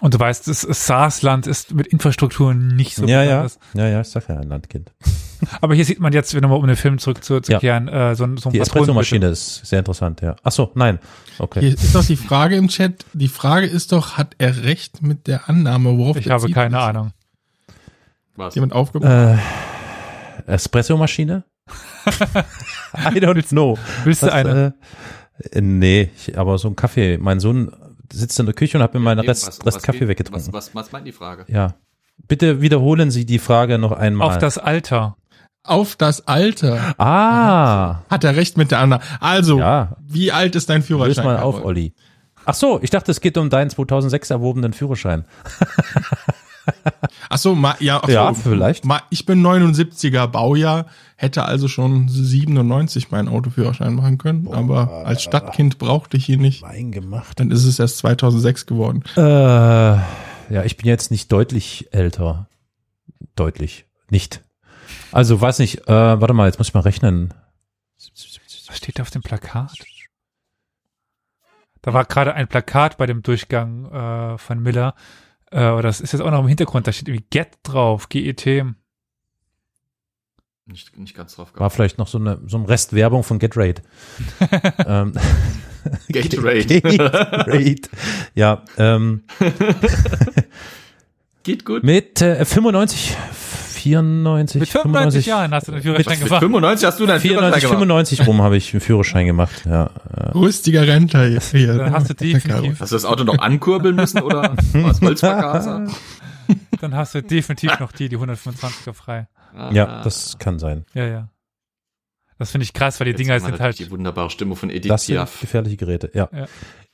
Und 0.00 0.14
du 0.14 0.18
weißt, 0.18 0.48
das, 0.48 0.62
Saarland 0.62 1.46
ist 1.46 1.74
mit 1.74 1.86
Infrastruktur 1.88 2.54
nicht 2.54 2.94
so 2.94 3.04
ja, 3.06 3.22
ja. 3.22 3.42
besonders. 3.42 3.58
Ja, 3.74 3.86
ja, 3.88 4.00
ich 4.00 4.08
sag 4.08 4.28
ja 4.30 4.36
ein 4.38 4.48
Landkind. 4.48 4.92
Aber 5.60 5.74
hier 5.74 5.84
sieht 5.84 6.00
man 6.00 6.12
jetzt, 6.14 6.32
wenn 6.34 6.40
nochmal 6.42 6.58
um 6.58 6.66
den 6.66 6.76
Film 6.76 6.98
zurückzukehren, 6.98 7.88
äh, 7.88 8.14
so, 8.14 8.24
ein- 8.24 8.36
so 8.38 8.48
ein 8.48 8.52
Die 8.52 8.60
Espressomaschine 8.60 9.26
ist 9.26 9.66
sehr 9.66 9.80
interessant, 9.80 10.22
ja. 10.22 10.36
Ach 10.42 10.52
so, 10.52 10.70
nein. 10.74 11.00
Okay. 11.38 11.60
Hier 11.60 11.74
ist 11.74 11.94
doch 11.94 12.04
die 12.04 12.16
Frage 12.16 12.56
im 12.56 12.68
Chat. 12.68 13.04
Die 13.12 13.28
Frage 13.28 13.66
ist 13.66 13.92
doch, 13.92 14.16
hat 14.16 14.36
er 14.38 14.62
recht 14.64 15.02
mit 15.02 15.26
der 15.26 15.48
Annahme, 15.50 15.98
worauf 15.98 16.16
Ich 16.16 16.30
habe 16.30 16.48
keine 16.50 16.76
sich? 16.76 16.80
Ahnung. 16.80 17.10
Was? 18.36 18.54
Jemand 18.54 18.72
aufgebaut? 18.72 19.10
Äh, 19.10 19.36
Espressomaschine? 20.46 21.44
I 22.94 23.18
don't 23.20 23.48
know. 23.50 23.78
Willst 24.04 24.22
du 24.22 24.26
Was, 24.26 24.32
eine? 24.34 24.74
Äh, 25.52 25.60
nee, 25.60 26.10
ich, 26.16 26.38
aber 26.38 26.58
so 26.58 26.68
ein 26.68 26.76
Kaffee. 26.76 27.18
Mein 27.18 27.40
Sohn 27.40 27.72
sitzt 28.12 28.38
in 28.40 28.46
der 28.46 28.54
Küche 28.54 28.76
und 28.78 28.82
hat 28.82 28.94
mir 28.94 29.00
meinen 29.00 29.18
Irgendwas, 29.18 29.46
Rest, 29.46 29.60
um 29.60 29.64
Rest 29.66 29.76
was 29.78 29.82
Kaffee 29.82 29.98
geht- 30.00 30.08
weggetrunken. 30.08 30.52
Was, 30.52 30.68
was, 30.68 30.74
was 30.74 30.92
meint 30.92 31.06
die 31.06 31.12
Frage? 31.12 31.44
Ja. 31.48 31.74
Bitte 32.28 32.60
wiederholen 32.60 33.10
Sie 33.10 33.24
die 33.24 33.38
Frage 33.38 33.78
noch 33.78 33.92
einmal. 33.92 34.28
Auf 34.28 34.38
das 34.38 34.58
Alter. 34.58 35.16
Auf 35.62 35.96
das 35.96 36.26
Alter. 36.26 36.94
ah, 36.98 38.02
Hat 38.10 38.24
er 38.24 38.36
recht 38.36 38.56
mit 38.56 38.70
der 38.70 38.78
Annahme. 38.80 39.02
Also, 39.20 39.58
ja. 39.58 39.96
wie 40.06 40.32
alt 40.32 40.56
ist 40.56 40.68
dein 40.70 40.82
Führerschein? 40.82 41.24
mal 41.24 41.38
auf? 41.38 41.64
Olli. 41.64 41.94
Ach 42.46 42.54
so, 42.54 42.80
ich 42.82 42.88
dachte, 42.90 43.10
es 43.10 43.20
geht 43.20 43.36
um 43.36 43.50
deinen 43.50 43.68
2006 43.70 44.30
erworbenen 44.30 44.72
Führerschein. 44.72 45.24
Ach 47.28 47.38
so, 47.38 47.54
ma, 47.54 47.76
ja, 47.80 47.98
ach 48.02 48.06
so, 48.06 48.12
Ja, 48.12 48.34
vielleicht. 48.34 48.84
Ma, 48.84 49.00
ich 49.10 49.26
bin 49.26 49.44
79er 49.44 50.26
Baujahr, 50.26 50.86
hätte 51.16 51.44
also 51.44 51.68
schon 51.68 52.08
97 52.08 53.10
meinen 53.10 53.28
Autoführerschein 53.28 53.94
machen 53.94 54.18
können, 54.18 54.48
aber 54.48 55.06
als 55.06 55.22
Stadtkind 55.22 55.78
brauchte 55.78 56.16
ich 56.16 56.28
ihn 56.28 56.40
nicht. 56.40 56.62
Wein 56.62 56.92
gemacht. 56.92 57.40
Dann 57.40 57.50
ist 57.50 57.64
es 57.64 57.78
erst 57.78 57.98
2006 57.98 58.66
geworden. 58.66 59.02
Äh, 59.16 59.20
ja, 59.20 60.64
ich 60.64 60.76
bin 60.76 60.86
jetzt 60.86 61.10
nicht 61.10 61.30
deutlich 61.30 61.88
älter. 61.92 62.48
Deutlich. 63.36 63.86
Nicht. 64.10 64.42
Also, 65.12 65.40
weiß 65.40 65.58
nicht, 65.60 65.88
äh, 65.88 66.20
warte 66.20 66.34
mal, 66.34 66.46
jetzt 66.46 66.58
muss 66.58 66.68
ich 66.68 66.74
mal 66.74 66.80
rechnen. 66.80 67.32
Was 68.66 68.76
steht 68.76 68.98
da 68.98 69.02
auf 69.02 69.10
dem 69.10 69.22
Plakat? 69.22 69.72
Da 71.82 71.94
war 71.94 72.04
gerade 72.04 72.34
ein 72.34 72.48
Plakat 72.48 72.98
bei 72.98 73.06
dem 73.06 73.22
Durchgang 73.22 73.90
äh, 73.90 74.38
von 74.38 74.60
Miller. 74.60 74.94
Äh, 75.50 75.70
oder 75.70 75.82
das 75.82 76.00
ist 76.00 76.12
jetzt 76.12 76.22
auch 76.22 76.30
noch 76.30 76.40
im 76.40 76.48
Hintergrund. 76.48 76.86
Da 76.86 76.92
steht 76.92 77.08
irgendwie 77.08 77.26
Get 77.30 77.58
drauf, 77.62 78.08
GET. 78.08 78.64
Nicht, 80.66 80.96
nicht 80.96 81.16
ganz 81.16 81.34
drauf 81.34 81.48
War 81.52 81.58
gehabt. 81.58 81.74
vielleicht 81.74 81.98
noch 81.98 82.06
so 82.06 82.18
eine 82.18 82.40
so 82.46 82.56
ein 82.56 82.64
Rest 82.64 82.92
Werbung 82.92 83.24
von 83.24 83.38
Getrade. 83.38 83.82
ähm, 84.86 85.14
Gatorade. 86.12 86.80
Gatorade. 86.80 87.76
ja, 88.34 88.64
ähm, 88.78 89.24
Geht 91.42 91.64
gut. 91.64 91.82
mit 91.82 92.20
äh, 92.20 92.44
95, 92.44 93.16
94, 93.82 94.60
Mit 94.60 94.68
95 94.68 95.24
95, 95.24 95.26
Jahren 95.26 95.54
hast 95.54 95.68
du 95.68 95.72
den 95.72 95.82
Führerschein 95.82 96.18
Mit 96.18 96.24
gemacht. 96.24 96.40
95 96.40 96.86
hast 96.86 97.00
du 97.00 97.06
deinen 97.06 97.20
94, 97.20 97.30
Führerschein 97.30 97.60
gemacht. 97.60 98.08
95 98.08 98.26
rum 98.26 98.42
habe 98.42 98.56
ich 98.56 98.72
einen 98.72 98.80
Führerschein 98.80 99.26
gemacht. 99.26 99.62
Ja. 99.66 99.90
Rüstiger 100.34 100.86
Rentner 100.86 101.26
hier. 101.26 101.40
hier. 101.40 101.74
Dann 101.78 101.92
hast 101.92 102.10
du 102.10 102.14
definitiv. 102.14 102.80
Hast 102.80 102.92
du 102.92 102.96
das 102.96 103.04
Auto 103.04 103.24
noch 103.24 103.38
ankurbeln 103.38 103.96
müssen 103.96 104.22
oder 104.22 104.54
was 104.72 105.00
Holzvergaser? 105.00 105.86
dann 106.80 106.94
hast 106.94 107.14
du 107.14 107.22
definitiv 107.22 107.78
noch 107.80 107.92
die, 107.92 108.08
die 108.08 108.16
125er 108.18 108.92
frei. 108.92 109.28
ja, 109.72 110.02
das 110.02 110.38
kann 110.38 110.58
sein. 110.58 110.84
Ja, 110.94 111.06
ja. 111.06 111.28
Das 112.38 112.52
finde 112.52 112.64
ich 112.64 112.72
krass, 112.72 112.98
weil 112.98 113.04
die 113.04 113.10
Jetzt 113.10 113.18
Dinger 113.18 113.38
sind 113.38 113.60
halt, 113.60 113.78
die 113.78 113.90
wunderbare 113.90 114.30
Stimme 114.30 114.56
von 114.56 114.70
Edith 114.70 114.88
Das 114.88 115.04
sind 115.04 115.16
Piaf. 115.16 115.40
gefährliche 115.40 115.76
Geräte, 115.76 116.10
ja. 116.14 116.28
Ja. 116.32 116.46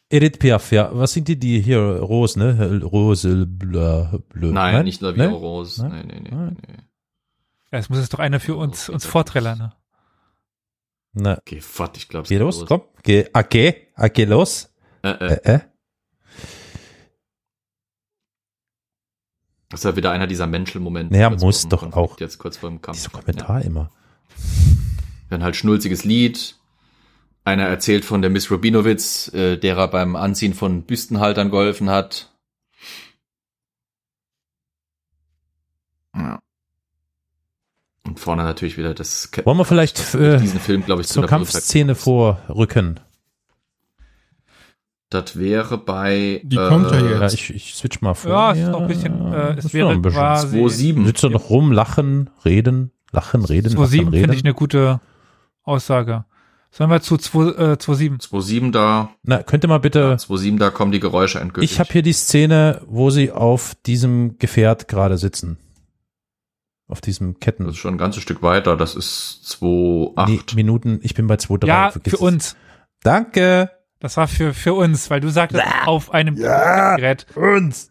Edith 0.09 0.39
Piaf, 0.39 0.71
ja. 0.73 0.91
Was 0.93 1.13
sind 1.13 1.27
die, 1.29 1.39
die 1.39 1.61
hier, 1.61 1.79
Rose, 1.81 2.39
ne? 2.39 2.81
Rose, 2.83 3.47
blö, 3.47 4.19
blö. 4.29 4.53
Nein, 4.53 4.85
nicht 4.85 5.03
nur 5.03 5.15
wie 5.15 5.19
Ne? 5.21 5.29
Rose. 5.29 5.87
Nein? 5.87 6.07
Nee, 6.07 6.15
nee, 6.15 6.21
nee, 6.21 6.37
Nein. 6.37 6.57
nee. 6.67 6.75
ja, 7.73 7.79
es 7.79 7.89
muss 7.89 7.99
jetzt 7.99 8.13
doch 8.13 8.21
einer 8.21 8.39
für 8.39 8.55
uns, 8.57 8.89
uns 8.89 9.05
vorträllern. 9.05 9.59
Ne? 9.59 9.73
Na, 11.13 11.39
Geh 11.45 11.61
fort, 11.61 11.97
ich 11.97 12.09
glaube, 12.09 12.29
geh 12.29 12.37
los, 12.37 12.65
komm. 12.67 12.83
Geh, 13.03 13.27
ah, 13.33 13.43
geh, 13.43 13.75
ah, 13.95 14.09
geh 14.09 14.25
los. 14.25 14.71
Äh, 15.03 15.09
Äh, 15.11 15.25
äh. 15.45 15.53
äh. 15.55 15.61
Das 19.69 19.81
ist 19.81 19.85
ja 19.85 19.97
wieder 19.97 20.13
einer 20.13 20.27
dieser 20.29 20.47
Menschel-Momente. 20.47 21.13
Naja, 21.13 21.31
muss 21.31 21.67
doch 21.69 21.81
Konflikt, 21.81 21.97
auch. 21.97 22.21
Jetzt 22.21 22.39
kurz 22.39 22.57
vor 22.57 22.71
dem 22.71 22.81
Kampf. 22.81 22.99
Dieser 22.99 23.11
Kommentar 23.11 23.63
immer. 23.63 23.91
Dann 25.31 25.43
halt 25.43 25.57
schnulziges 25.57 26.05
Lied. 26.05 26.57
Einer 27.47 27.63
erzählt 27.63 28.05
von 28.05 28.23
der 28.23 28.31
Miss 28.31 28.51
Rubinowitz, 28.51 29.33
äh, 29.33 29.57
der 29.57 29.77
er 29.77 29.87
beim 29.87 30.17
Anziehen 30.17 30.53
von 30.53 30.83
Büstenhaltern 30.83 31.49
geholfen 31.51 31.89
hat. 31.89 32.33
Ja. 36.17 36.41
Und 38.05 38.19
vorne 38.19 38.43
natürlich 38.43 38.77
wieder 38.77 38.95
das. 38.95 39.31
Wollen 39.45 39.59
wir 39.59 39.65
vielleicht 39.65 40.13
äh, 40.17 40.39
diesen 40.39 40.59
Film, 40.59 40.85
glaube 40.85 41.03
ich, 41.03 41.07
zu 41.07 41.15
zur 41.15 41.23
einer 41.23 41.29
Kampfszene 41.29 41.95
vorrücken? 41.95 42.99
Das 45.11 45.39
wäre 45.39 45.79
bei. 45.79 46.41
Die 46.43 46.57
kommt 46.57 46.91
ja 46.91 46.99
Ja, 46.99 47.23
jetzt. 47.23 47.35
ich, 47.35 47.55
ich 47.55 47.75
switch 47.77 48.01
mal 48.01 48.15
vor. 48.15 48.33
Ja, 48.33 48.53
es 48.55 48.59
ist 48.59 48.69
noch 48.71 48.81
ein 48.81 48.89
bisschen, 48.89 49.33
äh, 49.33 49.55
es 49.57 49.67
ist 49.67 49.75
wäre 49.75 49.87
noch 49.91 49.95
ein 49.95 50.03
bisschen. 50.03 50.19
quasi, 50.19 50.59
2,7. 50.59 51.07
Sitzt 51.07 51.23
er 51.23 51.31
noch 51.31 51.49
rum, 51.49 51.71
lachen, 51.71 52.29
reden, 52.45 52.91
lachen, 53.13 53.45
reden, 53.45 53.73
lachen, 53.73 53.85
2,7 53.85 53.99
reden. 53.99 54.11
finde 54.13 54.35
ich 54.35 54.45
eine 54.45 54.55
gute 54.55 55.01
Aussage. 55.63 56.25
Sollen 56.71 56.91
wir 56.91 57.01
zu 57.01 57.17
2, 57.17 57.39
äh, 57.73 57.77
2,7? 57.79 58.21
2,7 58.21 58.71
da. 58.73 59.11
Na, 59.23 59.43
könnt 59.43 59.65
ihr 59.65 59.69
mal 59.69 59.79
bitte, 59.79 60.15
2,7 60.19 60.59
da 60.59 60.71
kommen 60.71 60.93
die 60.93 61.01
Geräusche 61.01 61.41
endgültig. 61.41 61.71
ich 61.73 61.81
habe 61.81 61.91
hier 61.91 62.03
die 62.03 62.13
Szene, 62.13 62.83
wo 62.87 63.09
sie 63.11 63.31
auf 63.33 63.75
diesem 63.87 64.39
Gefährt 64.39 64.87
gerade 64.89 65.17
sitzen. 65.17 65.59
Auf 66.89 67.01
diesem 67.01 67.41
Ketten. 67.41 67.65
Das 67.65 67.75
ist 67.75 67.79
schon 67.81 67.95
ein 67.95 67.99
ganzes 67.99 68.23
Stück 68.23 68.43
weiter. 68.43 68.77
Das 68.77 68.95
ist 68.95 69.57
Nee, 69.61 69.67
2,8. 70.17 70.55
Minuten, 70.55 71.01
ich 71.03 71.15
bin 71.15 71.27
bei 71.27 71.35
2,3. 71.37 71.67
Ja, 71.67 71.91
vergiss 71.91 72.11
für 72.13 72.17
es. 72.17 72.23
uns. 72.23 72.57
Danke. 73.03 73.71
Das 73.99 74.17
war 74.19 74.29
für, 74.29 74.53
für 74.55 74.75
uns, 74.75 75.09
weil 75.11 75.21
du 75.21 75.29
sagtest, 75.31 75.65
auf 75.87 76.13
einem 76.13 76.37
Ja. 76.37 76.95
Gerät. 76.97 77.27
Uns. 77.35 77.91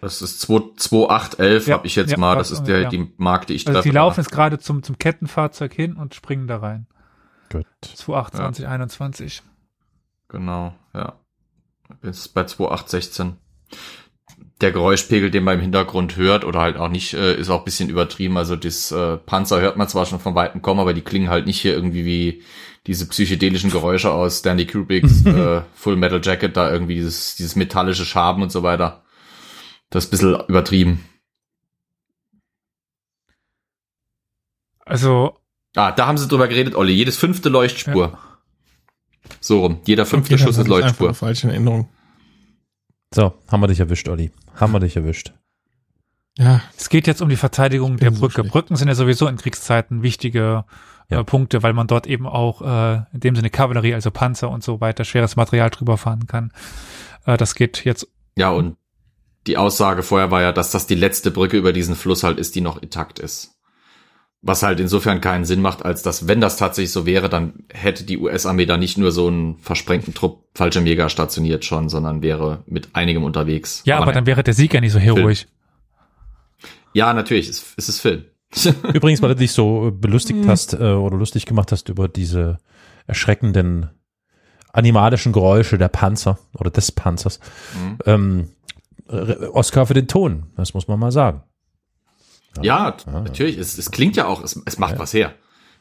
Das 0.00 0.20
ist 0.22 0.40
2,811 0.42 1.66
Ja, 1.66 1.74
habe 1.74 1.86
ich 1.86 1.96
jetzt 1.96 2.10
ja, 2.12 2.18
mal. 2.18 2.36
Das 2.36 2.50
ist 2.50 2.64
der, 2.64 2.82
ja. 2.82 2.88
die 2.90 3.10
Mark, 3.16 3.46
die 3.46 3.54
ich 3.54 3.66
Also 3.66 3.78
treffe. 3.78 3.88
die 3.88 3.94
laufen 3.94 4.20
jetzt 4.20 4.30
gerade 4.30 4.58
zum, 4.58 4.82
zum 4.82 4.98
Kettenfahrzeug 4.98 5.72
hin 5.72 5.94
und 5.96 6.14
springen 6.14 6.46
da 6.46 6.58
rein. 6.58 6.86
Gut. 7.50 7.66
228, 7.82 8.66
21. 8.66 9.42
Genau, 10.28 10.74
ja. 10.94 11.18
Bis 12.00 12.28
bei 12.28 12.44
2,816. 12.44 13.36
der 14.60 14.72
Geräuschpegel, 14.72 15.30
den 15.30 15.44
man 15.44 15.56
im 15.56 15.60
Hintergrund 15.60 16.16
hört 16.16 16.44
oder 16.44 16.60
halt 16.60 16.76
auch 16.76 16.88
nicht, 16.88 17.14
äh, 17.14 17.36
ist 17.36 17.50
auch 17.50 17.60
ein 17.60 17.64
bisschen 17.64 17.90
übertrieben. 17.90 18.36
Also 18.36 18.56
das 18.56 18.90
äh, 18.90 19.18
Panzer 19.18 19.60
hört 19.60 19.76
man 19.76 19.88
zwar 19.88 20.06
schon 20.06 20.18
von 20.18 20.34
weitem 20.34 20.62
kommen, 20.62 20.80
aber 20.80 20.94
die 20.94 21.02
klingen 21.02 21.28
halt 21.28 21.46
nicht 21.46 21.60
hier 21.60 21.74
irgendwie 21.74 22.04
wie 22.04 22.42
diese 22.86 23.06
psychedelischen 23.08 23.70
Geräusche 23.70 24.12
aus 24.12 24.38
Stanley 24.38 24.66
Kubricks 24.66 25.24
äh, 25.26 25.62
Full 25.74 25.96
Metal 25.96 26.20
Jacket, 26.22 26.56
da 26.56 26.70
irgendwie 26.70 26.94
dieses, 26.94 27.36
dieses 27.36 27.56
metallische 27.56 28.04
Schaben 28.04 28.42
und 28.42 28.50
so 28.50 28.62
weiter. 28.62 29.04
Das 29.90 30.04
ist 30.04 30.08
ein 30.08 30.10
bisschen 30.10 30.40
übertrieben. 30.48 31.04
Also, 34.84 35.38
Ah, 35.76 35.92
da 35.92 36.06
haben 36.06 36.18
sie 36.18 36.26
drüber 36.26 36.48
geredet, 36.48 36.74
Olli. 36.74 36.92
Jedes 36.92 37.16
fünfte 37.16 37.48
Leuchtspur. 37.48 38.18
So 39.40 39.60
rum. 39.60 39.80
Jeder 39.84 40.06
fünfte 40.06 40.34
Okay, 40.34 40.42
Schuss 40.42 40.58
ist 40.58 40.66
Leuchtspur. 40.68 41.14
falsch 41.14 41.44
in 41.44 41.50
Erinnerung. 41.50 41.88
So, 43.14 43.34
haben 43.50 43.60
wir 43.60 43.68
dich 43.68 43.80
erwischt, 43.80 44.08
Olli. 44.08 44.32
Haben 44.54 44.72
wir 44.72 44.80
dich 44.80 44.96
erwischt. 44.96 45.32
Ja, 46.38 46.60
es 46.76 46.88
geht 46.88 47.06
jetzt 47.06 47.22
um 47.22 47.28
die 47.28 47.36
Verteidigung 47.36 47.96
der 47.96 48.12
so 48.12 48.20
Brücke. 48.20 48.34
schlecht. 48.34 48.50
Brücken 48.50 48.76
sind 48.76 48.88
ja 48.88 48.94
sowieso 48.94 49.26
in 49.28 49.36
Kriegszeiten 49.36 50.02
wichtige 50.02 50.64
Ja. 51.08 51.20
äh, 51.20 51.24
Punkte, 51.24 51.62
weil 51.62 51.72
man 51.72 51.86
dort 51.86 52.06
eben 52.06 52.26
auch 52.26 52.62
äh, 52.62 53.02
in 53.12 53.20
dem 53.20 53.36
Sinne 53.36 53.48
Kavallerie, 53.50 53.94
also 53.94 54.10
Panzer 54.10 54.50
und 54.50 54.62
so 54.64 54.80
weiter, 54.80 55.04
schweres 55.04 55.36
Material 55.36 55.70
drüber 55.70 55.96
fahren 55.98 56.26
kann. 56.26 56.52
Äh, 57.26 57.36
das 57.36 57.54
geht 57.54 57.84
jetzt 57.84 58.06
Ja, 58.36 58.50
und 58.50 58.76
die 59.46 59.56
Aussage 59.56 60.02
vorher 60.02 60.30
war 60.30 60.42
ja, 60.42 60.52
dass 60.52 60.70
das 60.72 60.86
die 60.86 60.94
letzte 60.96 61.30
Brücke 61.30 61.56
über 61.56 61.72
diesen 61.72 61.94
Fluss 61.94 62.22
halt 62.24 62.38
ist, 62.38 62.54
die 62.54 62.60
noch 62.60 62.82
intakt 62.82 63.18
ist. 63.18 63.55
Was 64.46 64.62
halt 64.62 64.78
insofern 64.78 65.20
keinen 65.20 65.44
Sinn 65.44 65.60
macht, 65.60 65.84
als 65.84 66.02
dass, 66.02 66.28
wenn 66.28 66.40
das 66.40 66.56
tatsächlich 66.56 66.92
so 66.92 67.04
wäre, 67.04 67.28
dann 67.28 67.64
hätte 67.72 68.04
die 68.04 68.16
US-Armee 68.18 68.66
da 68.66 68.76
nicht 68.76 68.96
nur 68.96 69.10
so 69.10 69.26
einen 69.26 69.58
versprengten 69.58 70.14
Trupp 70.14 70.44
Fallschirmjäger 70.54 71.08
stationiert 71.08 71.64
schon, 71.64 71.88
sondern 71.88 72.22
wäre 72.22 72.62
mit 72.66 72.90
einigem 72.92 73.24
unterwegs. 73.24 73.82
Ja, 73.84 73.96
aber 73.96 74.06
nein. 74.06 74.14
dann 74.14 74.26
wäre 74.26 74.42
der 74.42 74.54
Sieg 74.54 74.72
ja 74.72 74.80
nicht 74.80 74.92
so 74.92 74.98
heroisch. 74.98 75.46
Ja, 76.92 77.12
natürlich, 77.12 77.48
es, 77.48 77.74
es 77.76 77.88
ist 77.88 78.00
Film. 78.00 78.24
Übrigens, 78.94 79.20
weil 79.20 79.30
du 79.30 79.36
dich 79.36 79.52
so 79.52 79.88
äh, 79.88 79.90
belustigt 79.90 80.46
hast 80.46 80.74
äh, 80.74 80.76
oder 80.76 81.16
lustig 81.16 81.44
gemacht 81.44 81.72
hast 81.72 81.88
über 81.88 82.08
diese 82.08 82.58
erschreckenden 83.06 83.90
animalischen 84.72 85.32
Geräusche 85.32 85.78
der 85.78 85.88
Panzer 85.88 86.38
oder 86.54 86.70
des 86.70 86.92
Panzers. 86.92 87.40
Mhm. 87.74 87.98
Ähm, 88.06 88.48
Oscar 89.52 89.86
für 89.86 89.94
den 89.94 90.08
Ton, 90.08 90.46
das 90.56 90.74
muss 90.74 90.88
man 90.88 90.98
mal 90.98 91.12
sagen. 91.12 91.42
Ja, 92.62 92.92
t- 92.92 93.10
natürlich, 93.10 93.58
es, 93.58 93.76
es 93.78 93.90
klingt 93.90 94.16
ja 94.16 94.26
auch, 94.26 94.42
es, 94.42 94.60
es 94.64 94.78
macht 94.78 94.98
was 94.98 95.12
her. 95.12 95.34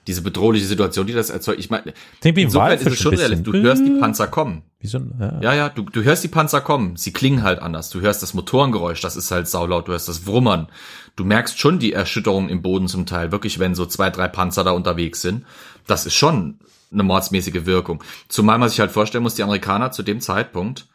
Diese 0.08 0.22
bedrohliche 0.22 0.68
Situation, 0.68 1.08
die 1.08 1.14
das 1.14 1.32
erzeugt. 1.32 1.60
Ich 1.60 1.72
meine, 1.72 1.94
Klingt 2.22 2.38
insofern 2.38 2.74
ist 2.74 2.86
es 2.86 3.00
schon 3.00 3.16
realistisch. 3.16 3.52
Du 3.52 3.58
hörst 3.60 3.84
die 3.84 4.00
Panzer 4.00 4.28
kommen. 4.28 4.62
Wie 4.80 4.86
so 4.86 5.00
ein, 5.00 5.16
ja. 5.20 5.40
Ja, 5.42 5.54
ja, 5.56 5.70
du, 5.70 5.82
du 5.82 6.04
hörst 6.04 6.24
die 6.24 6.28
Panzer 6.28 6.62
kommen. 6.62 6.96
Sie 6.96 7.12
klingen 7.12 7.42
halt 7.42 7.60
anders. 7.60 7.90
Du 7.90 8.02
hörst 8.02 8.22
das 8.22 8.36
Motorengeräusch, 8.36 9.02
das 9.02 9.16
ist 9.16 9.32
halt 9.32 9.48
saulaut. 9.48 9.88
Du 9.88 9.94
hörst 9.94 10.08
das 10.08 10.28
Wummern. 10.28 10.68
Du 11.16 11.26
merkst 11.26 11.60
schon 11.60 11.80
die 11.80 11.94
Erschütterung 11.94 12.50
im 12.50 12.62
Boden 12.62 12.88
zum 12.88 13.08
Teil. 13.08 13.32
Wirklich, 13.32 13.58
wenn 13.58 13.74
so 13.74 13.88
zwei, 13.88 14.12
drei 14.12 14.28
Panzer 14.28 14.64
da 14.64 14.72
unterwegs 14.72 15.24
sind. 15.24 15.44
Das 15.88 16.06
ist 16.06 16.14
schon 16.14 16.60
eine 16.92 17.02
mordsmäßige 17.02 17.66
Wirkung. 17.66 18.04
Zumal 18.28 18.60
man 18.60 18.70
sich 18.70 18.80
halt 18.80 18.92
vorstellen 18.92 19.24
muss, 19.24 19.34
die 19.34 19.44
Amerikaner 19.44 19.92
zu 19.92 20.04
dem 20.04 20.22
Zeitpunkt 20.22 20.86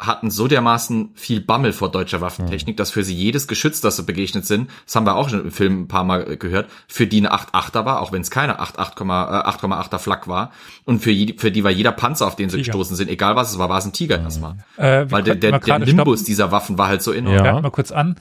hatten 0.00 0.30
so 0.30 0.48
dermaßen 0.48 1.10
viel 1.14 1.40
Bammel 1.40 1.72
vor 1.72 1.90
deutscher 1.90 2.20
Waffentechnik, 2.20 2.76
dass 2.76 2.90
für 2.90 3.04
sie 3.04 3.14
jedes 3.14 3.46
Geschütz, 3.46 3.80
das 3.80 3.96
sie 3.96 4.02
begegnet 4.02 4.46
sind, 4.46 4.70
das 4.86 4.96
haben 4.96 5.06
wir 5.06 5.14
auch 5.14 5.28
schon 5.28 5.44
im 5.44 5.50
Film 5.50 5.82
ein 5.82 5.88
paar 5.88 6.04
Mal 6.04 6.32
äh, 6.32 6.36
gehört, 6.36 6.70
für 6.88 7.06
die 7.06 7.18
eine 7.18 7.32
8,8er 7.32 7.84
war, 7.84 8.00
auch 8.00 8.10
wenn 8.10 8.22
es 8.22 8.30
keine 8.30 8.60
8,8, 8.60 9.02
äh, 9.02 9.66
8,8er 9.66 9.98
Flak 9.98 10.26
war. 10.26 10.52
Und 10.84 11.00
für, 11.00 11.10
je, 11.10 11.34
für 11.36 11.52
die 11.52 11.62
war 11.64 11.70
jeder 11.70 11.92
Panzer, 11.92 12.26
auf 12.26 12.34
den 12.34 12.48
sie 12.48 12.56
Tiger. 12.56 12.72
gestoßen 12.72 12.96
sind, 12.96 13.08
egal 13.10 13.36
was 13.36 13.52
es 13.52 13.58
war, 13.58 13.68
war 13.68 13.78
es 13.78 13.84
ein 13.84 13.92
Tiger 13.92 14.20
erstmal. 14.20 14.56
Äh, 14.76 15.06
Weil 15.10 15.22
der, 15.22 15.34
der, 15.34 15.58
der 15.58 15.78
Nimbus 15.78 16.20
stoppen. 16.20 16.24
dieser 16.24 16.50
Waffen 16.50 16.78
war 16.78 16.88
halt 16.88 17.02
so 17.02 17.12
enorm. 17.12 17.36
Ja. 17.36 17.44
Ja, 17.44 17.60
mal 17.60 17.70
kurz 17.70 17.92
an. 17.92 18.16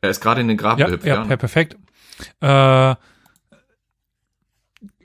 Er 0.00 0.10
ist 0.10 0.20
gerade 0.20 0.40
in 0.40 0.48
den 0.48 0.56
Graben 0.56 0.80
Ja, 0.80 0.86
gehüpft, 0.86 1.04
ja, 1.06 1.24
ja, 1.24 1.36
perfekt. 1.36 1.76
Äh, 2.40 2.94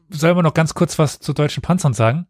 sollen 0.10 0.38
wir 0.38 0.44
noch 0.44 0.54
ganz 0.54 0.74
kurz 0.74 0.98
was 0.98 1.20
zu 1.20 1.34
deutschen 1.34 1.62
Panzern 1.62 1.94
sagen? 1.94 2.28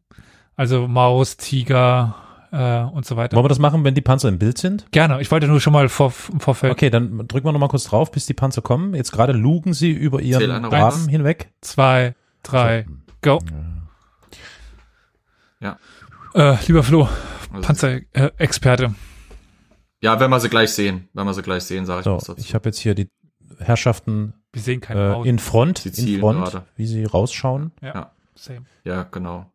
Also 0.55 0.87
Maus, 0.87 1.37
Tiger 1.37 2.15
äh, 2.55 2.83
und 2.93 3.05
so 3.05 3.15
weiter. 3.17 3.35
Wollen 3.35 3.45
wir 3.45 3.49
das 3.49 3.59
machen, 3.59 3.83
wenn 3.83 3.93
die 3.95 4.01
Panzer 4.01 4.29
im 4.29 4.39
Bild 4.39 4.57
sind? 4.57 4.85
Gerne. 4.91 5.21
Ich 5.21 5.29
wollte 5.31 5.47
nur 5.47 5.59
schon 5.59 5.73
mal 5.73 5.89
vor, 5.89 6.13
im 6.31 6.39
Vorfeld 6.39 6.71
Okay, 6.71 6.89
dann 6.89 7.27
drücken 7.27 7.45
wir 7.47 7.51
noch 7.51 7.59
mal 7.59 7.67
kurz 7.67 7.83
drauf, 7.85 8.11
bis 8.11 8.25
die 8.25 8.33
Panzer 8.33 8.61
kommen. 8.61 8.95
Jetzt 8.95 9.11
gerade 9.11 9.33
lugen 9.33 9.73
sie 9.73 9.91
über 9.91 10.21
ihren 10.21 10.65
raus. 10.65 11.07
hinweg. 11.09 11.51
zwei, 11.61 12.15
drei, 12.43 12.85
go. 13.21 13.39
Ja. 15.59 15.77
Äh, 16.33 16.57
lieber 16.67 16.83
Flo, 16.83 17.07
Also- 17.51 17.61
Panzerexperte. 17.67 18.93
Ja, 20.01 20.19
wenn 20.19 20.29
wir 20.29 20.39
sie 20.39 20.49
gleich 20.49 20.71
sehen. 20.71 21.07
Wenn 21.13 21.25
wir 21.25 21.33
sie 21.33 21.41
gleich 21.41 21.63
sehen, 21.63 21.85
sage 21.85 21.99
ich 22.01 22.03
So, 22.05 22.15
was 22.17 22.25
dazu. 22.25 22.39
ich 22.39 22.53
habe 22.53 22.69
jetzt 22.69 22.79
hier 22.79 22.93
die 22.93 23.09
Herrschaften 23.59 24.33
Wir 24.51 24.61
sehen 24.61 24.81
keine 24.81 25.15
äh, 25.23 25.27
in 25.29 25.39
Front, 25.39 25.79
Sie 25.79 26.15
in 26.15 26.19
Front, 26.19 26.43
gerade. 26.43 26.65
wie 26.75 26.85
sie 26.87 27.05
rausschauen. 27.05 27.71
ja, 27.81 28.11
same. 28.35 28.65
ja, 28.83 29.03
genau. 29.03 29.49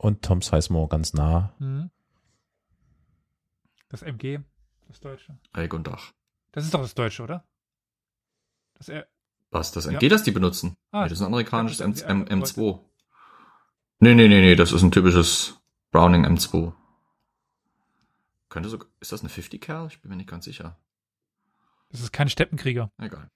Und 0.00 0.22
Tom 0.22 0.40
Sizemore 0.40 0.88
ganz 0.88 1.12
nah. 1.12 1.52
Mhm. 1.58 1.90
Das 3.90 4.00
MG, 4.00 4.40
das 4.88 4.98
Deutsche. 4.98 5.36
Eik 5.52 5.74
und 5.74 5.86
Dach. 5.86 6.14
Das 6.52 6.64
ist 6.64 6.72
doch 6.72 6.80
das 6.80 6.94
Deutsche, 6.94 7.22
oder? 7.22 7.44
Das 8.72 8.88
R 8.88 9.06
Was, 9.50 9.72
das 9.72 9.84
Ja. 9.84 9.92
MG, 9.92 10.08
das 10.08 10.22
die 10.22 10.30
benutzen? 10.30 10.78
Ah, 10.90 11.02
nee, 11.02 11.10
das 11.10 11.18
ist 11.18 11.20
ein 11.20 11.26
amerikanisches 11.26 11.80
ja, 11.80 11.84
M 11.84 12.26
M 12.26 12.42
die 12.42 12.46
M2. 12.46 12.80
Nee, 13.98 14.14
nee, 14.14 14.28
nee, 14.28 14.40
nee, 14.40 14.54
das 14.54 14.72
ist 14.72 14.82
ein 14.82 14.90
typisches 14.90 15.60
Browning 15.90 16.24
M2. 16.24 16.72
Könnte 18.48 18.70
so, 18.70 18.78
ist 19.00 19.12
das 19.12 19.20
eine 19.20 19.28
50 19.28 19.60
Cal? 19.60 19.86
Ich 19.88 20.00
bin 20.00 20.08
mir 20.08 20.16
nicht 20.16 20.30
ganz 20.30 20.46
sicher. 20.46 20.78
das 21.90 22.00
ist 22.00 22.10
kein 22.10 22.30
Steppenkrieger. 22.30 22.90
Egal. 22.96 23.30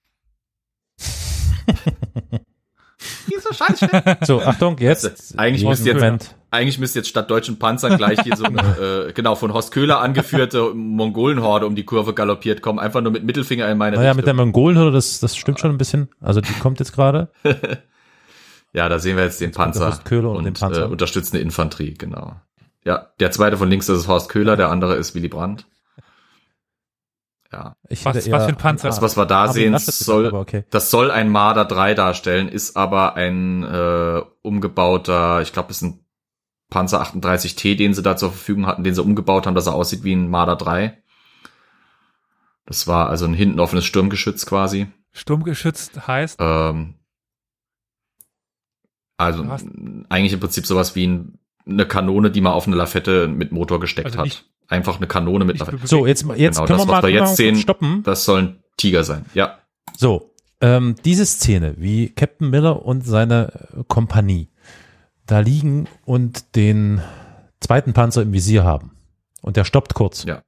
Wieso 3.27 3.53
scheiße? 3.53 4.17
So, 4.25 4.41
Achtung, 4.41 4.77
jetzt. 4.79 5.37
Eigentlich 5.37 5.61
Diesen 5.61 5.69
müsste 5.69 5.89
jetzt- 5.89 5.95
Moment. 5.95 6.35
Eigentlich 6.51 6.79
müsste 6.79 6.99
jetzt 6.99 7.09
statt 7.09 7.29
deutschen 7.29 7.59
Panzern 7.59 7.97
gleich 7.97 8.21
hier 8.21 8.37
so 8.37 8.45
eine, 8.45 8.61
äh, 9.09 9.11
genau, 9.13 9.35
von 9.35 9.51
Horst 9.53 9.71
Köhler 9.71 9.99
angeführte 9.99 10.73
Mongolenhorde 10.73 11.65
um 11.67 11.75
die 11.75 11.83
Kurve 11.83 12.13
galoppiert 12.13 12.61
kommen, 12.61 12.79
einfach 12.79 13.01
nur 13.01 13.11
mit 13.11 13.25
Mittelfinger 13.25 13.69
in 13.69 13.77
meine 13.77 13.97
Naja, 13.97 14.13
mit 14.13 14.25
der 14.25 14.33
Richtung. 14.33 14.47
Mongolenhürde, 14.47 14.91
das, 14.93 15.19
das 15.19 15.35
stimmt 15.35 15.59
schon 15.59 15.71
ein 15.71 15.77
bisschen. 15.77 16.07
Also 16.21 16.39
die 16.41 16.53
kommt 16.53 16.79
jetzt 16.79 16.93
gerade. 16.93 17.29
Ja, 18.73 18.89
da 18.89 18.99
sehen 18.99 19.15
wir 19.15 19.23
jetzt 19.23 19.39
den 19.39 19.51
der 19.51 19.57
Panzer 19.57 19.85
Horst 19.85 20.03
Köhler 20.03 20.31
und 20.31 20.37
und, 20.39 20.43
den 20.43 20.53
Panzer. 20.53 20.83
Äh, 20.83 20.87
unterstützende 20.87 21.39
Infanterie, 21.41 21.93
genau. 21.93 22.35
Ja, 22.83 23.07
der 23.21 23.31
zweite 23.31 23.55
von 23.55 23.69
links, 23.69 23.85
das 23.85 23.99
ist 23.99 24.07
Horst 24.09 24.27
Köhler, 24.27 24.57
der 24.57 24.69
andere 24.69 24.95
ist 24.95 25.15
Willy 25.15 25.29
Brandt. 25.29 25.65
Ja, 27.55 27.77
Ich 27.87 28.03
Was- 28.03 28.15
was 28.17 28.25
für 28.43 28.49
ein 28.49 28.57
Panzer? 28.57 28.89
das, 28.89 29.01
was 29.01 29.15
wir 29.15 29.25
da 29.25 29.47
sehen, 29.47 29.77
soll, 29.79 30.33
okay. 30.33 30.65
das 30.71 30.91
soll 30.91 31.09
ein 31.09 31.29
Marder 31.29 31.63
3 31.63 31.93
darstellen, 31.93 32.49
ist 32.49 32.75
aber 32.75 33.15
ein 33.15 33.63
äh, 33.63 34.21
umgebauter, 34.41 35.41
ich 35.41 35.53
glaube, 35.53 35.71
es 35.71 35.77
ist 35.77 35.83
ein 35.83 36.05
Panzer 36.69 37.01
38T, 37.01 37.75
den 37.77 37.93
sie 37.93 38.01
da 38.01 38.17
zur 38.17 38.31
Verfügung 38.31 38.65
hatten, 38.67 38.83
den 38.83 38.93
sie 38.93 39.01
umgebaut 39.01 39.47
haben, 39.47 39.55
dass 39.55 39.67
er 39.67 39.73
aussieht 39.75 40.03
wie 40.03 40.13
ein 40.13 40.29
Marder 40.29 40.57
3. 40.57 41.01
Das 42.65 42.87
war 42.87 43.07
also 43.09 43.23
ein 43.25 43.33
hinten 43.33 43.59
offenes 43.61 43.85
Sturmgeschütz 43.85 44.45
quasi. 44.45 44.87
Sturmgeschützt 45.13 46.07
heißt, 46.07 46.37
Ähm, 46.41 46.95
also 49.17 49.43
eigentlich 50.09 50.33
im 50.33 50.39
Prinzip 50.41 50.65
sowas 50.65 50.95
wie 50.95 51.07
ein, 51.07 51.39
eine 51.65 51.85
Kanone, 51.87 52.31
die 52.31 52.41
man 52.41 52.51
auf 52.53 52.67
eine 52.67 52.75
Lafette 52.75 53.27
mit 53.29 53.51
Motor 53.53 53.79
gesteckt 53.79 54.07
Also 54.07 54.17
hat. 54.17 54.25
nicht- 54.25 54.45
Einfach 54.67 54.97
eine 54.97 55.07
Kanone 55.07 55.45
mit. 55.45 55.59
So, 55.83 56.05
jetzt, 56.07 56.25
jetzt 56.35 56.55
Genau, 56.55 56.67
können 56.67 56.79
das, 56.79 56.87
wir 56.87 56.91
mal, 56.91 57.03
wir 57.03 57.09
jetzt 57.09 57.21
mal 57.21 57.35
sehen, 57.35 57.55
stoppen. 57.57 58.03
Das 58.03 58.25
soll 58.25 58.41
ein 58.41 58.63
Tiger 58.77 59.03
sein. 59.03 59.25
Ja. 59.33 59.59
So, 59.95 60.33
ähm, 60.61 60.95
diese 61.05 61.25
Szene, 61.25 61.75
wie 61.77 62.09
Captain 62.09 62.49
Miller 62.49 62.85
und 62.85 63.05
seine 63.05 63.69
äh, 63.77 63.83
Kompanie 63.87 64.49
da 65.25 65.39
liegen 65.39 65.87
und 66.05 66.55
den 66.55 67.01
zweiten 67.59 67.93
Panzer 67.93 68.21
im 68.21 68.33
Visier 68.33 68.63
haben. 68.63 68.91
Und 69.41 69.57
der 69.57 69.63
stoppt 69.63 69.93
kurz. 69.93 70.23
Ja. 70.23 70.41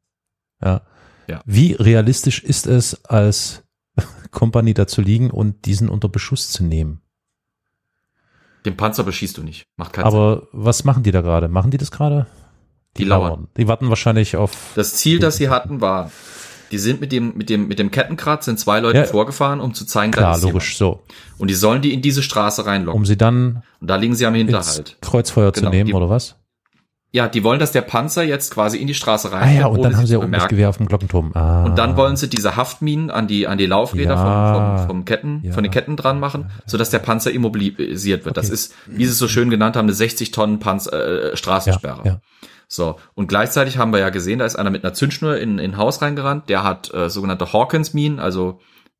Ja. 0.63 0.81
Ja. 1.27 1.41
Wie 1.45 1.73
realistisch 1.73 2.41
ist 2.43 2.67
es, 2.67 3.05
als 3.05 3.63
Kompanie 4.31 4.73
da 4.73 4.87
zu 4.87 5.01
liegen 5.01 5.29
und 5.29 5.65
diesen 5.65 5.89
unter 5.89 6.09
Beschuss 6.09 6.49
zu 6.49 6.63
nehmen? 6.63 7.01
Den 8.65 8.75
Panzer 8.75 9.03
beschießt 9.03 9.37
du 9.37 9.43
nicht. 9.43 9.67
Macht 9.75 9.93
keinen 9.93 10.09
Sinn. 10.09 10.19
Aber 10.19 10.47
was 10.51 10.83
machen 10.83 11.03
die 11.03 11.11
da 11.11 11.21
gerade? 11.21 11.47
Machen 11.47 11.71
die 11.71 11.77
das 11.77 11.91
gerade? 11.91 12.27
Die 12.97 13.05
lauern. 13.05 13.47
Die 13.57 13.67
warten 13.67 13.89
wahrscheinlich 13.89 14.35
auf. 14.35 14.51
Das 14.75 14.95
Ziel, 14.95 15.19
das 15.19 15.37
sie 15.37 15.49
hatten, 15.49 15.81
war, 15.81 16.11
die 16.71 16.77
sind 16.77 16.99
mit 16.99 17.11
dem, 17.11 17.33
mit 17.37 17.49
dem, 17.49 17.67
mit 17.67 17.79
dem 17.79 17.91
Kettenkratz 17.91 18.45
sind 18.45 18.59
zwei 18.59 18.79
Leute 18.79 18.97
Ja. 18.99 19.03
vorgefahren, 19.05 19.59
um 19.61 19.73
zu 19.73 19.85
zeigen, 19.85 20.11
da 20.11 20.17
Klar, 20.19 20.35
ist 20.35 20.43
logisch, 20.43 20.77
so. 20.77 20.85
jemand. 20.85 21.01
Und 21.39 21.47
die 21.49 21.53
sollen 21.55 21.81
die 21.81 21.93
in 21.93 22.01
diese 22.01 22.21
Straße 22.23 22.65
reinlocken. 22.65 22.99
Um 22.99 23.05
sie 23.05 23.17
dann 23.17 23.63
Und 23.79 23.89
da 23.89 23.95
liegen 23.95 24.15
sie 24.15 24.25
am 24.25 24.33
Hinterhalt. 24.35 24.97
Kreuzfeuer 25.01 25.51
Genau, 25.51 25.69
zu 25.69 25.75
nehmen, 25.75 25.87
die- 25.87 25.93
oder 25.93 26.09
was? 26.09 26.35
Ja, 27.13 27.29
die 27.29 27.41
wollen, 27.45 27.57
dass 27.57 27.71
der 27.71 27.81
Panzer 27.83 28.23
jetzt 28.23 28.53
quasi 28.53 28.77
in 28.77 28.85
die 28.85 28.93
Straße 28.93 29.29
Ah 29.31 29.37
reinfährt. 29.37 29.59
ja, 29.61 29.67
und 29.67 29.81
dann 29.81 29.95
haben 29.95 30.05
sie 30.05 30.13
ja 30.13 30.19
oben 30.19 30.33
das. 30.33 30.49
Gewehr 30.49 30.67
auf 30.67 30.75
dem 30.75 30.87
Glockenturm. 30.87 31.31
Ah. 31.35 31.63
Und 31.63 31.77
dann 31.77 31.95
wollen 31.95 32.17
sie 32.17 32.27
diese 32.27 32.57
Haftminen 32.57 33.09
an 33.09 33.27
die 33.27 33.47
an 33.47 33.57
die 33.57 33.65
Laufräder 33.65 34.15
Ja. 34.15 34.53
vom, 34.53 34.77
vom, 34.79 34.87
vom 34.87 35.05
Ketten 35.05 35.39
Ja. 35.41 35.53
von 35.53 35.63
den 35.63 35.71
Ketten 35.71 35.95
dran 35.95 36.19
machen, 36.19 36.51
so 36.65 36.77
dass 36.77 36.89
der 36.89 36.99
Panzer 36.99 37.31
immobilisiert 37.31 38.25
wird. 38.25 38.35
Das 38.35 38.47
Okay. 38.47 38.55
ist, 38.55 38.73
wie 38.87 39.05
sie 39.05 39.11
es 39.11 39.17
so 39.17 39.29
schön 39.29 39.49
genannt 39.49 39.77
haben, 39.77 39.85
eine 39.85 39.93
60 39.93 40.31
Tonnen 40.31 40.59
Panzer, 40.59 40.91
äh, 40.93 41.29
ja, 41.29 41.35
Straßensperre. 41.37 42.01
ja. 42.03 42.19
So 42.67 42.97
und 43.15 43.27
gleichzeitig 43.27 43.77
haben 43.77 43.91
wir 43.93 43.99
ja 43.99 44.09
gesehen, 44.09 44.39
da 44.39 44.45
ist 44.45 44.55
einer 44.57 44.69
mit 44.69 44.83
einer 44.83 44.93
Zündschnur 44.93 45.37
in 45.37 45.57
in 45.59 45.71
ein 45.71 45.77
Haus 45.77 46.01
reingerannt. 46.01 46.49
Der 46.49 46.63
hat 46.63 46.93
äh, 46.93 47.09
sogenannte 47.09 47.53
Hawkins 47.53 47.93
Minen, 47.93 48.19
also 48.19 48.59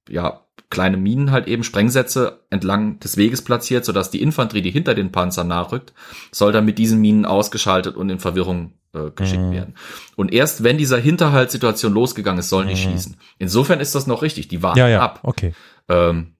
ja 0.10 0.42
kleine 0.70 0.98
Minen 0.98 1.32
halt 1.32 1.48
eben 1.48 1.64
Sprengsätze 1.64 2.42
entlang 2.50 3.00
des 3.00 3.16
Weges 3.18 3.42
platziert, 3.42 3.86
sodass 3.86 4.10
die 4.12 4.22
Infanterie, 4.22 4.62
die 4.62 4.72
hinter 4.72 4.96
den 4.96 5.12
Panzern 5.14 5.48
nachrückt, 5.48 5.94
soll 6.32 6.52
dann 6.52 6.66
mit 6.66 6.78
diesen 6.78 7.00
Minen 7.00 7.26
ausgeschaltet 7.26 7.96
und 7.96 8.10
in 8.10 8.20
Verwirrung 8.20 8.74
äh, 8.94 9.12
geschickt 9.12 9.42
Mhm. 9.44 9.52
werden. 9.52 9.76
Und 10.18 10.34
erst 10.34 10.64
wenn 10.64 10.78
dieser 10.78 10.98
Hinterhaltssituation 10.98 11.94
losgegangen 11.94 12.40
ist, 12.40 12.50
sollen 12.50 12.68
die 12.68 12.76
schießen. 12.78 13.16
Insofern 13.38 13.80
ist 13.80 13.96
das 13.96 14.08
noch 14.08 14.22
richtig. 14.22 14.48
Die 14.50 14.62
warten 14.64 14.80
Ja, 14.80 14.88
ja, 14.90 15.02
ab. 15.02 15.20
okay. 15.24 15.54
Ähm, 15.90 16.34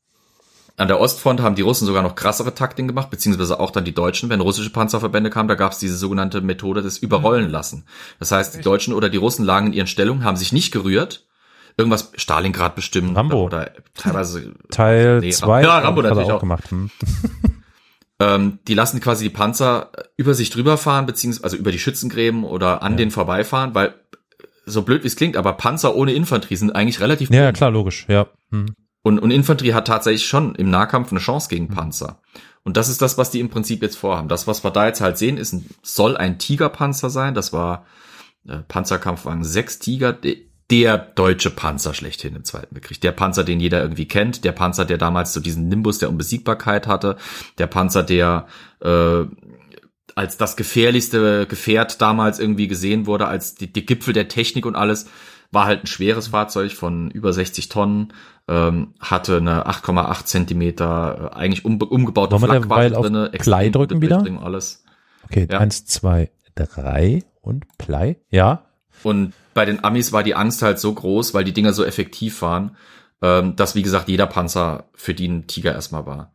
an 0.78 0.88
der 0.88 1.00
Ostfront 1.00 1.42
haben 1.42 1.56
die 1.56 1.64
Russen 1.64 1.86
sogar 1.88 2.04
noch 2.04 2.16
krassere 2.16 2.54
Taktiken 2.54 2.88
gemacht, 2.88 3.10
beziehungsweise 3.10 3.60
auch 3.60 3.72
dann 3.72 3.84
die 3.84 3.94
Deutschen. 3.96 4.30
Wenn 4.30 4.42
russische 4.42 4.70
Panzerverbände 4.70 5.30
kamen, 5.32 5.50
da 5.50 5.56
gab 5.56 5.72
es 5.72 5.80
diese 5.80 5.98
sogenannte 5.98 6.40
Methode 6.42 6.82
des 6.84 7.00
Überrollen 7.00 7.50
lassen. 7.50 7.86
Das 8.20 8.32
heißt, 8.32 8.56
die 8.56 8.62
Deutschen 8.62 8.94
oder 8.94 9.10
die 9.10 9.18
Russen 9.18 9.44
lagen 9.44 9.68
in 9.68 9.74
ihren 9.74 9.88
Stellungen, 9.88 10.24
haben 10.24 10.38
sich 10.38 10.54
nicht 10.54 10.72
gerührt. 10.72 11.26
Irgendwas 11.78 12.12
Stalingrad 12.16 12.76
bestimmt 12.76 13.16
Rambo. 13.16 13.44
oder, 13.46 13.72
teilweise 13.96 14.54
Teil 14.72 15.20
Nee, 15.20 15.32
2 15.32 15.64
ja, 15.64 15.80
Rambo 15.80 16.02
natürlich 16.02 16.30
auch 16.30 16.36
auch. 16.36 16.40
gemacht. 16.40 16.70
Hm. 16.72 16.90
ähm, 18.20 18.60
die 18.68 18.74
lassen 18.74 19.00
quasi 19.00 19.26
die 19.26 19.30
Panzer 19.30 19.92
über 20.16 20.34
sich 20.34 20.50
drüber 20.50 20.78
fahren, 20.78 21.06
beziehungsweise 21.06 21.44
also 21.44 21.58
über 21.58 21.72
die 21.72 21.80
Schützengräben 21.80 22.44
oder 22.44 22.82
an 22.82 22.98
denen 22.98 23.12
vorbeifahren, 23.12 23.76
weil 23.76 23.94
so 24.66 24.82
blöd 24.82 25.04
wie 25.04 25.08
es 25.08 25.16
klingt, 25.16 25.38
aber 25.38 25.54
Panzer 25.54 25.96
ohne 25.96 26.14
Infanterie 26.14 26.56
sind 26.56 26.76
eigentlich 26.76 27.00
relativ 27.00 27.30
Ja, 27.30 27.38
ja, 27.44 27.52
dumm. 27.52 27.58
klar, 27.58 27.72
logisch. 27.72 28.06
Ja. 28.10 28.28
Hm. 28.52 28.68
Und, 29.08 29.20
und 29.20 29.32
Infanterie 29.32 29.74
hat 29.74 29.88
tatsächlich 29.88 30.28
schon 30.28 30.54
im 30.56 30.70
Nahkampf 30.70 31.12
eine 31.12 31.22
Chance 31.22 31.48
Mhm. 31.48 31.56
gegen 31.56 31.68
Panzer. 31.70 32.20
Und 32.64 32.76
das 32.76 32.90
ist 32.90 33.02
das, 33.02 33.18
was 33.18 33.32
die 33.32 33.40
im 33.40 33.50
Prinzip 33.50 33.82
jetzt 33.82 33.96
vorhaben. 33.96 34.28
Das, 34.28 34.48
was 34.48 34.66
wir 34.66 34.72
da 34.72 34.86
jetzt 34.86 35.00
halt 35.00 35.18
sehen, 35.18 35.38
ist 35.38 35.54
ein, 35.54 35.66
soll 35.82 36.18
ein 36.18 36.40
Tigerpanzer 36.40 37.10
sein. 37.10 37.34
Das 37.34 37.54
war 37.54 37.86
äh, 38.46 38.58
Panzerkampfwagen 38.68 39.46
6 39.46 39.80
Tiger, 39.80 40.12
de, 40.12 40.46
der 40.70 40.98
deutsche 40.98 41.52
Panzer 41.52 41.94
schlechthin 41.94 42.36
im 42.36 42.44
Zweiten 42.44 42.76
Weltkrieg. 42.76 43.00
Der 43.00 43.14
Panzer, 43.14 43.46
den 43.46 43.62
jeder 43.62 43.82
irgendwie 43.82 44.10
kennt. 44.10 44.44
Der 44.44 44.52
Panzer, 44.52 44.84
der 44.84 44.98
damals 44.98 45.32
so 45.32 45.40
diesen 45.40 45.70
Nimbus 45.70 46.00
der 46.00 46.10
Unbesiegbarkeit 46.10 46.86
hatte. 46.86 47.16
Der 47.60 47.68
Panzer, 47.68 48.04
der 48.04 48.48
äh, 48.82 49.24
als 50.16 50.36
das 50.36 50.58
gefährlichste 50.58 51.48
Gefährt 51.48 52.02
damals 52.02 52.40
irgendwie 52.40 52.68
gesehen 52.68 53.06
wurde, 53.06 53.28
als 53.30 53.56
die, 53.56 53.72
die 53.72 53.86
Gipfel 53.86 54.14
der 54.14 54.28
Technik 54.28 54.66
und 54.66 54.76
alles, 54.76 55.08
war 55.52 55.66
halt 55.66 55.84
ein 55.84 55.88
schweres 55.88 56.28
Fahrzeug 56.28 56.74
von 56.74 57.10
über 57.12 57.32
60 57.32 57.70
Tonnen, 57.70 58.12
ähm, 58.48 58.94
hatte 59.00 59.38
eine 59.38 59.68
8,8 59.68 60.26
Zentimeter, 60.26 61.32
äh, 61.34 61.36
eigentlich 61.36 61.66
um, 61.66 61.82
umgebaute 61.82 62.38
Flakwatte 62.40 62.92
drinne, 62.92 63.30
extrem 63.34 63.72
drücken 63.72 64.02
wieder? 64.02 64.24
Alles. 64.42 64.84
Okay, 65.26 65.48
Ja. 65.52 65.60
eins, 65.60 65.86
zwei, 65.86 66.32
drei 66.56 67.24
und 67.42 67.66
Play. 67.78 68.18
Ja. 68.30 68.64
Und 69.04 69.34
bei 69.54 69.66
den 69.66 69.84
Amis 69.84 70.14
war 70.14 70.24
die 70.24 70.36
Angst 70.36 70.62
halt 70.62 70.80
so 70.80 70.94
groß, 70.94 71.34
weil 71.34 71.44
die 71.44 71.54
Dinger 71.54 71.74
so 71.74 71.84
effektiv 71.84 72.42
waren, 72.42 72.78
ähm, 73.22 73.56
dass 73.56 73.76
wie 73.76 73.84
gesagt 73.84 74.08
jeder 74.08 74.28
Panzer 74.28 74.86
für 74.94 75.14
die 75.14 75.28
ein 75.28 75.48
Tiger 75.48 75.74
erstmal 75.74 76.06
war. 76.06 76.32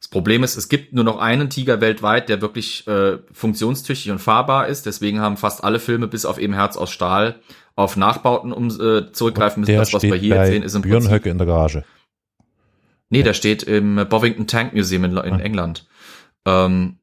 Das 0.00 0.08
Problem 0.08 0.44
ist, 0.44 0.56
es 0.56 0.68
gibt 0.68 0.92
nur 0.92 1.02
noch 1.04 1.18
einen 1.18 1.50
Tiger 1.50 1.80
weltweit, 1.80 2.28
der 2.28 2.40
wirklich 2.40 2.86
äh, 2.86 3.18
funktionstüchtig 3.32 4.12
und 4.12 4.20
fahrbar 4.20 4.68
ist. 4.68 4.86
Deswegen 4.86 5.20
haben 5.20 5.36
fast 5.36 5.64
alle 5.64 5.80
Filme 5.80 6.06
bis 6.06 6.24
auf 6.24 6.38
eben 6.38 6.54
Herz 6.54 6.76
aus 6.76 6.90
Stahl 6.90 7.40
auf 7.78 7.96
Nachbauten 7.96 8.52
um, 8.52 8.66
äh, 8.68 9.12
zurückgreifen 9.12 9.60
müssen. 9.60 9.76
Das, 9.76 9.92
was 9.92 10.02
wir 10.02 10.14
hier 10.16 10.34
bei 10.34 10.46
sehen, 10.46 10.62
ist 10.62 10.74
im 10.74 10.82
Björn 10.82 11.02
Prinzip 11.04 11.12
Höcke 11.12 11.30
in 11.30 11.38
der 11.38 11.46
Garage. 11.46 11.84
Nee, 13.10 13.22
der 13.22 13.34
steht 13.34 13.62
im 13.62 14.04
Bovington 14.08 14.46
Tank 14.46 14.74
Museum 14.74 15.04
in, 15.04 15.12
in 15.16 15.34
Ah. 15.34 15.38
England. 15.38 15.86
Ähm, 16.46 16.98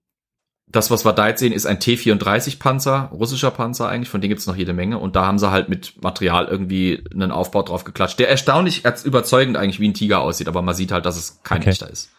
das, 0.68 0.92
was 0.92 1.06
wir 1.06 1.14
da 1.14 1.28
jetzt 1.30 1.40
sehen, 1.40 1.54
ist 1.54 1.66
ein 1.66 1.80
T-34-Panzer, 1.80 3.10
russischer 3.14 3.52
Panzer 3.52 3.88
eigentlich, 3.88 4.10
von 4.10 4.20
denen 4.20 4.30
gibt's 4.30 4.48
noch 4.48 4.56
jede 4.58 4.74
Menge. 4.74 5.00
Und 5.00 5.16
da 5.16 5.26
haben 5.26 5.40
sie 5.40 5.50
halt 5.50 5.70
mit 5.70 6.02
Material 6.04 6.46
irgendwie 6.48 7.04
einen 7.14 7.32
Aufbau 7.32 7.62
drauf 7.64 7.84
geklatscht, 7.86 8.20
der 8.20 8.30
erstaunlich 8.30 8.86
als 8.86 9.06
überzeugend 9.06 9.58
eigentlich 9.58 9.80
wie 9.80 9.88
ein 9.88 9.94
Tiger 9.94 10.20
aussieht, 10.22 10.48
aber 10.48 10.62
man 10.62 10.76
sieht 10.76 10.92
halt, 10.92 11.06
dass 11.06 11.16
es 11.18 11.42
kein 11.44 11.62
Okay. 11.62 11.70
echter 11.72 11.90
ist. 11.90 12.12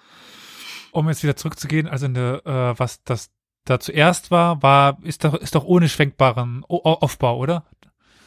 Um 0.92 1.08
jetzt 1.08 1.22
wieder 1.22 1.36
zurückzugehen, 1.36 1.86
also 1.88 2.06
eine, 2.06 2.40
äh, 2.46 2.78
was 2.78 3.02
das 3.04 3.28
da 3.66 3.80
zuerst 3.80 4.30
war, 4.30 4.62
war, 4.62 4.98
ist 5.02 5.24
doch, 5.24 5.34
ist 5.34 5.54
doch 5.56 5.64
ohne 5.64 5.88
schwenkbaren 5.88 6.64
O- 6.68 6.76
Aufbau, 6.82 7.36
oder? 7.38 7.64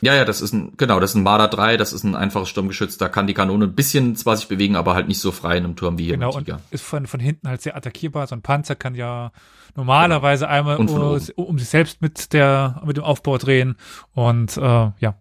Ja, 0.02 0.16
ja, 0.16 0.24
das 0.26 0.42
ist 0.42 0.54
ein, 0.54 0.74
genau, 0.78 1.00
das 1.00 1.12
ist 1.12 1.16
ein 1.16 1.24
Marder 1.24 1.48
3, 1.48 1.76
das 1.78 1.92
ist 1.94 2.04
ein 2.04 2.16
einfaches 2.16 2.50
Sturmgeschütz, 2.50 2.98
da 2.98 3.10
kann 3.10 3.28
die 3.28 3.34
Kanone 3.34 3.66
ein 3.66 3.76
bisschen 3.76 4.16
zwar 4.16 4.38
sich 4.38 4.48
bewegen, 4.48 4.76
aber 4.76 4.94
halt 4.94 5.08
nicht 5.08 5.20
so 5.20 5.32
frei 5.32 5.58
in 5.58 5.66
einem 5.66 5.76
Turm 5.76 5.98
wie 5.98 6.06
hier 6.06 6.14
Genau, 6.14 6.32
im 6.32 6.38
und 6.38 6.46
Tiger. 6.46 6.62
ist 6.72 6.84
von, 6.84 7.06
von 7.06 7.20
hinten 7.20 7.48
halt 7.50 7.62
sehr 7.62 7.76
attackierbar. 7.76 8.26
So 8.28 8.36
ein 8.36 8.42
Panzer 8.42 8.76
kann 8.76 8.96
ja 8.96 9.32
normalerweise 9.76 10.48
einmal 10.48 10.78
Und 10.78 10.90
von 10.90 11.02
um, 11.02 11.46
um 11.46 11.60
sich 11.60 11.70
selbst 11.70 12.02
mit 12.02 12.34
der, 12.34 12.82
mit 12.86 12.98
dem 12.98 13.04
Aufbau 13.04 13.38
drehen 13.38 13.76
und 14.14 14.56
äh, 14.58 14.62
ja, 14.62 15.16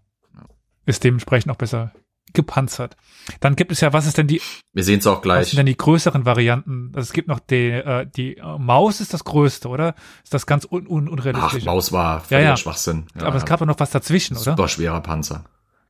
ist 0.87 1.05
dementsprechend 1.05 1.51
auch 1.53 1.57
besser 1.57 1.93
gepanzert. 2.35 2.97
Dann 3.41 3.57
gibt 3.57 3.73
es 3.73 3.81
ja, 3.81 3.93
was 3.93 4.07
ist 4.07 4.19
denn 4.19 4.27
die, 4.27 4.41
Wir 4.73 4.85
sehen 4.85 4.99
es 5.01 5.07
auch 5.07 5.17
was 5.17 5.23
gleich. 5.23 5.49
sind 5.49 5.59
denn 5.59 5.67
die 5.67 5.77
größeren 5.77 6.25
Varianten? 6.25 6.93
Also 6.95 7.09
es 7.09 7.13
gibt 7.13 7.29
noch 7.29 7.41
die, 7.41 7.71
äh, 7.71 8.07
die 8.07 8.37
äh, 8.39 8.59
Maus 8.59 9.01
ist 9.01 9.13
das 9.15 9.25
größte, 9.25 9.69
oder? 9.69 9.95
Ist 10.25 10.35
das 10.35 10.47
ganz 10.47 10.65
un, 10.71 10.87
un, 10.87 11.09
Ach, 11.09 11.13
unrealistisch? 11.13 11.65
Maus 11.65 11.93
war 11.93 12.15
Ja, 12.17 12.21
völliger 12.21 12.49
ja. 12.51 12.57
Schwachsinn. 12.57 13.07
Ja, 13.19 13.27
Aber 13.27 13.37
es 13.37 13.45
gab 13.45 13.61
ja 13.61 13.67
noch 13.67 13.79
was 13.81 13.91
dazwischen, 13.91 14.35
oder? 14.37 14.45
super 14.53 14.69
schwerer 14.69 15.01
Panzer. 15.01 15.45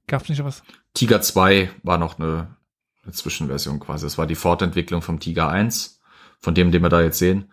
Gab 0.06 0.22
es 0.22 0.28
nicht 0.28 0.42
was? 0.42 0.62
Tiger 0.94 1.20
2 1.20 1.70
war 1.82 1.98
noch 1.98 2.18
eine, 2.18 2.56
eine 3.04 3.12
Zwischenversion 3.12 3.78
quasi. 3.78 4.06
Das 4.06 4.16
war 4.18 4.26
die 4.26 4.34
Fortentwicklung 4.34 5.02
vom 5.02 5.20
Tiger 5.20 5.48
1, 5.50 6.00
von 6.40 6.54
dem, 6.54 6.72
den 6.72 6.82
wir 6.82 6.88
da 6.88 7.02
jetzt 7.02 7.18
sehen. 7.18 7.52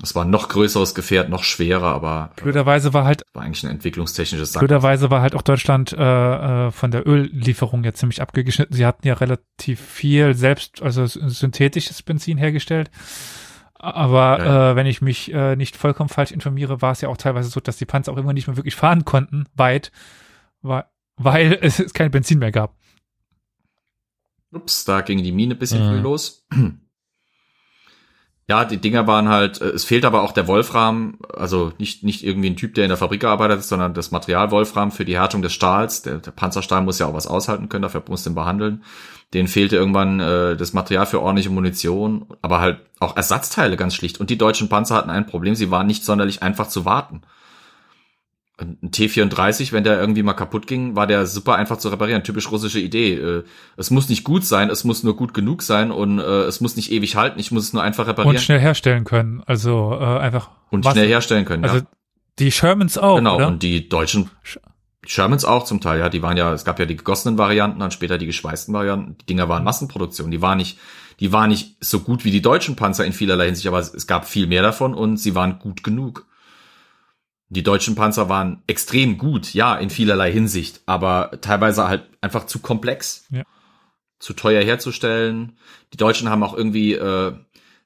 Das 0.00 0.14
war 0.14 0.24
ein 0.24 0.30
noch 0.30 0.48
größeres 0.48 0.94
Gefährt, 0.94 1.28
noch 1.28 1.42
schwerer, 1.44 1.88
aber 1.94 2.32
Blöderweise 2.36 2.94
war 2.94 3.04
halt 3.04 3.22
war 3.34 3.42
eigentlich 3.42 3.62
ein 3.64 3.70
entwicklungstechnisches 3.70 4.52
Sack. 4.52 4.60
Blöderweise 4.60 5.10
war 5.10 5.20
halt 5.20 5.34
auch 5.34 5.42
Deutschland 5.42 5.92
äh, 5.92 6.66
äh, 6.66 6.70
von 6.70 6.90
der 6.90 7.06
Öllieferung 7.06 7.84
jetzt 7.84 8.00
ziemlich 8.00 8.22
abgeschnitten. 8.22 8.74
Sie 8.74 8.86
hatten 8.86 9.06
ja 9.06 9.14
relativ 9.14 9.78
viel 9.80 10.34
selbst, 10.34 10.80
also 10.80 11.04
synthetisches 11.06 12.02
Benzin 12.02 12.38
hergestellt. 12.38 12.90
Aber 13.74 14.38
Ja, 14.38 14.44
ja. 14.44 14.70
Äh, 14.72 14.76
wenn 14.76 14.86
ich 14.86 15.02
mich 15.02 15.32
äh, 15.32 15.56
nicht 15.56 15.76
vollkommen 15.76 16.08
falsch 16.08 16.32
informiere, 16.32 16.80
war 16.82 16.92
es 16.92 17.00
ja 17.02 17.08
auch 17.08 17.16
teilweise 17.16 17.50
so, 17.50 17.60
dass 17.60 17.76
die 17.76 17.86
Panzer 17.86 18.12
auch 18.12 18.16
immer 18.16 18.32
nicht 18.32 18.46
mehr 18.46 18.56
wirklich 18.56 18.76
fahren 18.76 19.04
konnten, 19.04 19.44
weit, 19.54 19.92
weil, 20.62 20.84
weil 21.16 21.58
es 21.60 21.92
kein 21.92 22.10
Benzin 22.10 22.38
mehr 22.38 22.52
gab. 22.52 22.74
Ups, 24.52 24.84
da 24.84 25.00
ging 25.02 25.22
die 25.22 25.32
Mine 25.32 25.54
ein 25.54 25.58
bisschen 25.58 25.82
Mhm. 25.86 25.90
früh 25.90 26.00
los. 26.00 26.46
Ja, 28.50 28.64
die 28.64 28.78
Dinger 28.78 29.06
waren 29.06 29.28
halt, 29.28 29.60
äh, 29.60 29.66
es 29.66 29.84
fehlt 29.84 30.04
aber 30.04 30.22
auch 30.22 30.32
der 30.32 30.48
Wolfram, 30.48 31.18
also 31.32 31.72
nicht, 31.78 32.02
nicht 32.02 32.26
irgendwie 32.26 32.50
ein 32.50 32.56
Typ, 32.56 32.74
der 32.74 32.84
in 32.84 32.88
der 32.88 32.96
Fabrik 32.96 33.20
gearbeitet 33.20 33.60
ist, 33.60 33.68
sondern 33.68 33.94
das 33.94 34.10
Material 34.10 34.50
Wolfram 34.50 34.90
für 34.90 35.04
die 35.04 35.16
Härtung 35.16 35.40
des 35.40 35.52
Stahls. 35.52 36.02
Der, 36.02 36.18
der 36.18 36.32
Panzerstahl 36.32 36.82
muss 36.82 36.98
ja 36.98 37.06
auch 37.06 37.14
was 37.14 37.28
aushalten 37.28 37.68
können, 37.68 37.82
dafür 37.82 38.02
muss 38.08 38.24
den 38.24 38.34
behandeln. 38.34 38.82
Den 39.34 39.46
fehlte 39.46 39.76
irgendwann 39.76 40.18
äh, 40.18 40.56
das 40.56 40.72
Material 40.72 41.06
für 41.06 41.20
ordentliche 41.20 41.50
Munition, 41.50 42.26
aber 42.42 42.58
halt 42.58 42.80
auch 42.98 43.16
Ersatzteile 43.16 43.76
ganz 43.76 43.94
schlicht. 43.94 44.18
Und 44.18 44.30
die 44.30 44.38
deutschen 44.38 44.68
Panzer 44.68 44.96
hatten 44.96 45.10
ein 45.10 45.26
Problem, 45.26 45.54
sie 45.54 45.70
waren 45.70 45.86
nicht 45.86 46.04
sonderlich 46.04 46.42
einfach 46.42 46.66
zu 46.66 46.84
warten. 46.84 47.22
Ein 48.60 48.90
T34, 48.90 49.72
wenn 49.72 49.84
der 49.84 49.98
irgendwie 49.98 50.22
mal 50.22 50.34
kaputt 50.34 50.66
ging, 50.66 50.94
war 50.94 51.06
der 51.06 51.26
super 51.26 51.54
einfach 51.56 51.78
zu 51.78 51.88
reparieren. 51.88 52.22
Typisch 52.24 52.50
russische 52.50 52.78
Idee. 52.78 53.14
Äh, 53.14 53.44
Es 53.76 53.90
muss 53.90 54.08
nicht 54.10 54.22
gut 54.22 54.44
sein, 54.44 54.68
es 54.68 54.84
muss 54.84 55.02
nur 55.02 55.16
gut 55.16 55.32
genug 55.32 55.62
sein 55.62 55.90
und 55.90 56.18
äh, 56.18 56.22
es 56.42 56.60
muss 56.60 56.76
nicht 56.76 56.92
ewig 56.92 57.16
halten, 57.16 57.38
ich 57.40 57.50
muss 57.52 57.64
es 57.64 57.72
nur 57.72 57.82
einfach 57.82 58.06
reparieren 58.06 58.36
Und 58.36 58.42
schnell 58.42 58.60
herstellen 58.60 59.04
können. 59.04 59.42
Also 59.46 59.96
äh, 59.98 60.04
einfach. 60.04 60.50
und 60.70 60.84
was- 60.84 60.92
schnell 60.92 61.08
herstellen 61.08 61.44
können. 61.46 61.64
Also 61.64 61.78
ja. 61.78 61.82
die 62.38 62.52
Shermans 62.52 62.98
auch, 62.98 63.16
Genau, 63.16 63.36
oder? 63.36 63.48
und 63.48 63.62
die 63.62 63.88
deutschen 63.88 64.30
Shermans 65.06 65.46
auch 65.46 65.64
zum 65.64 65.80
Teil, 65.80 65.98
ja, 66.00 66.08
die 66.10 66.22
waren 66.22 66.36
ja, 66.36 66.52
es 66.52 66.64
gab 66.66 66.78
ja 66.78 66.84
die 66.84 66.96
gegossenen 66.96 67.38
Varianten, 67.38 67.80
dann 67.80 67.90
später 67.90 68.18
die 68.18 68.26
geschweißten 68.26 68.74
Varianten. 68.74 69.16
Die 69.22 69.26
Dinger 69.26 69.48
waren 69.48 69.64
Massenproduktion, 69.64 70.30
die 70.30 70.42
waren 70.42 70.58
nicht, 70.58 70.78
die 71.20 71.32
waren 71.32 71.48
nicht 71.48 71.76
so 71.80 72.00
gut 72.00 72.24
wie 72.26 72.30
die 72.30 72.42
deutschen 72.42 72.76
Panzer 72.76 73.06
in 73.06 73.14
vielerlei 73.14 73.46
Hinsicht, 73.46 73.66
aber 73.66 73.78
es 73.78 74.06
gab 74.06 74.28
viel 74.28 74.46
mehr 74.46 74.62
davon 74.62 74.92
und 74.92 75.16
sie 75.16 75.34
waren 75.34 75.58
gut 75.58 75.82
genug. 75.82 76.26
Die 77.50 77.64
deutschen 77.64 77.96
Panzer 77.96 78.28
waren 78.28 78.62
extrem 78.68 79.18
gut, 79.18 79.54
ja, 79.54 79.74
in 79.74 79.90
vielerlei 79.90 80.32
Hinsicht, 80.32 80.80
aber 80.86 81.32
teilweise 81.40 81.88
halt 81.88 82.08
einfach 82.20 82.46
zu 82.46 82.60
komplex. 82.60 83.26
Ja. 83.30 83.42
Zu 84.20 84.34
teuer 84.34 84.62
herzustellen. 84.62 85.58
Die 85.92 85.96
Deutschen 85.96 86.28
haben 86.28 86.42
auch 86.42 86.54
irgendwie 86.54 86.92
äh, 86.94 87.32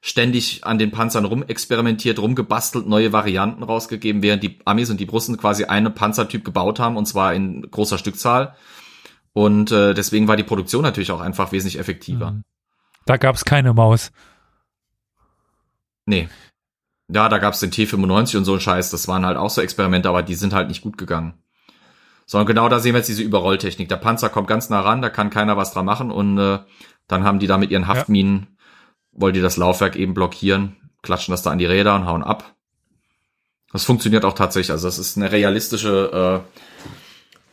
ständig 0.01 0.63
an 0.65 0.77
den 0.77 0.91
Panzern 0.91 1.25
rumexperimentiert, 1.25 2.19
rumgebastelt, 2.19 2.85
neue 2.85 3.11
Varianten 3.11 3.63
rausgegeben, 3.63 4.21
während 4.21 4.43
die 4.43 4.59
Amis 4.65 4.91
und 4.91 4.99
die 4.99 5.05
Russen 5.05 5.37
quasi 5.37 5.65
einen 5.65 5.95
Panzertyp 5.95 6.45
gebaut 6.45 6.79
haben, 6.79 6.95
und 6.95 7.07
zwar 7.07 7.33
in 7.33 7.69
großer 7.71 7.97
Stückzahl. 7.97 8.55
Und 9.33 9.71
äh, 9.71 9.95
deswegen 9.95 10.27
war 10.27 10.35
die 10.35 10.43
Produktion 10.43 10.83
natürlich 10.83 11.11
auch 11.11 11.21
einfach 11.21 11.51
wesentlich 11.51 11.79
effektiver. 11.79 12.31
Mhm. 12.31 12.43
Da 13.07 13.17
gab 13.17 13.35
es 13.35 13.45
keine 13.45 13.73
Maus. 13.73 14.11
Nee. 16.05 16.29
Ja, 17.07 17.29
da 17.29 17.37
gab's 17.37 17.59
den 17.59 17.71
T95 17.71 18.37
und 18.37 18.45
so 18.45 18.53
ein 18.53 18.59
Scheiß. 18.59 18.89
Das 18.89 19.07
waren 19.07 19.25
halt 19.25 19.37
auch 19.37 19.49
so 19.49 19.61
Experimente, 19.61 20.09
aber 20.09 20.23
die 20.23 20.35
sind 20.35 20.53
halt 20.53 20.67
nicht 20.69 20.81
gut 20.81 20.97
gegangen. 20.97 21.35
Sondern 22.25 22.47
genau 22.47 22.67
da 22.69 22.79
sehen 22.79 22.93
wir 22.93 22.99
jetzt 22.99 23.09
diese 23.09 23.21
Überrolltechnik. 23.21 23.87
Der 23.89 23.97
Panzer 23.97 24.29
kommt 24.29 24.47
ganz 24.47 24.69
nah 24.69 24.79
ran, 24.81 25.01
da 25.03 25.09
kann 25.09 25.29
keiner 25.29 25.57
was 25.57 25.71
dran 25.73 25.85
machen 25.85 26.09
und 26.09 26.39
äh, 26.39 26.59
dann 27.07 27.23
haben 27.23 27.37
die 27.39 27.45
da 27.47 27.59
mit 27.59 27.69
ihren 27.69 27.87
Haftminen, 27.87 28.57
wollen 29.11 29.35
die 29.35 29.41
das 29.41 29.57
Laufwerk 29.57 29.95
eben 29.95 30.15
blockieren, 30.15 30.75
klatschen 31.03 31.31
das 31.31 31.43
da 31.43 31.51
an 31.51 31.59
die 31.59 31.67
Räder 31.67 31.93
und 31.95 32.07
hauen 32.07 32.23
ab. 32.23 32.55
Das 33.71 33.83
funktioniert 33.83 34.25
auch 34.25 34.33
tatsächlich. 34.33 34.71
Also 34.71 34.87
das 34.87 34.97
ist 34.97 35.17
eine 35.17 35.31
realistische 35.31 36.43
äh, 36.43 36.59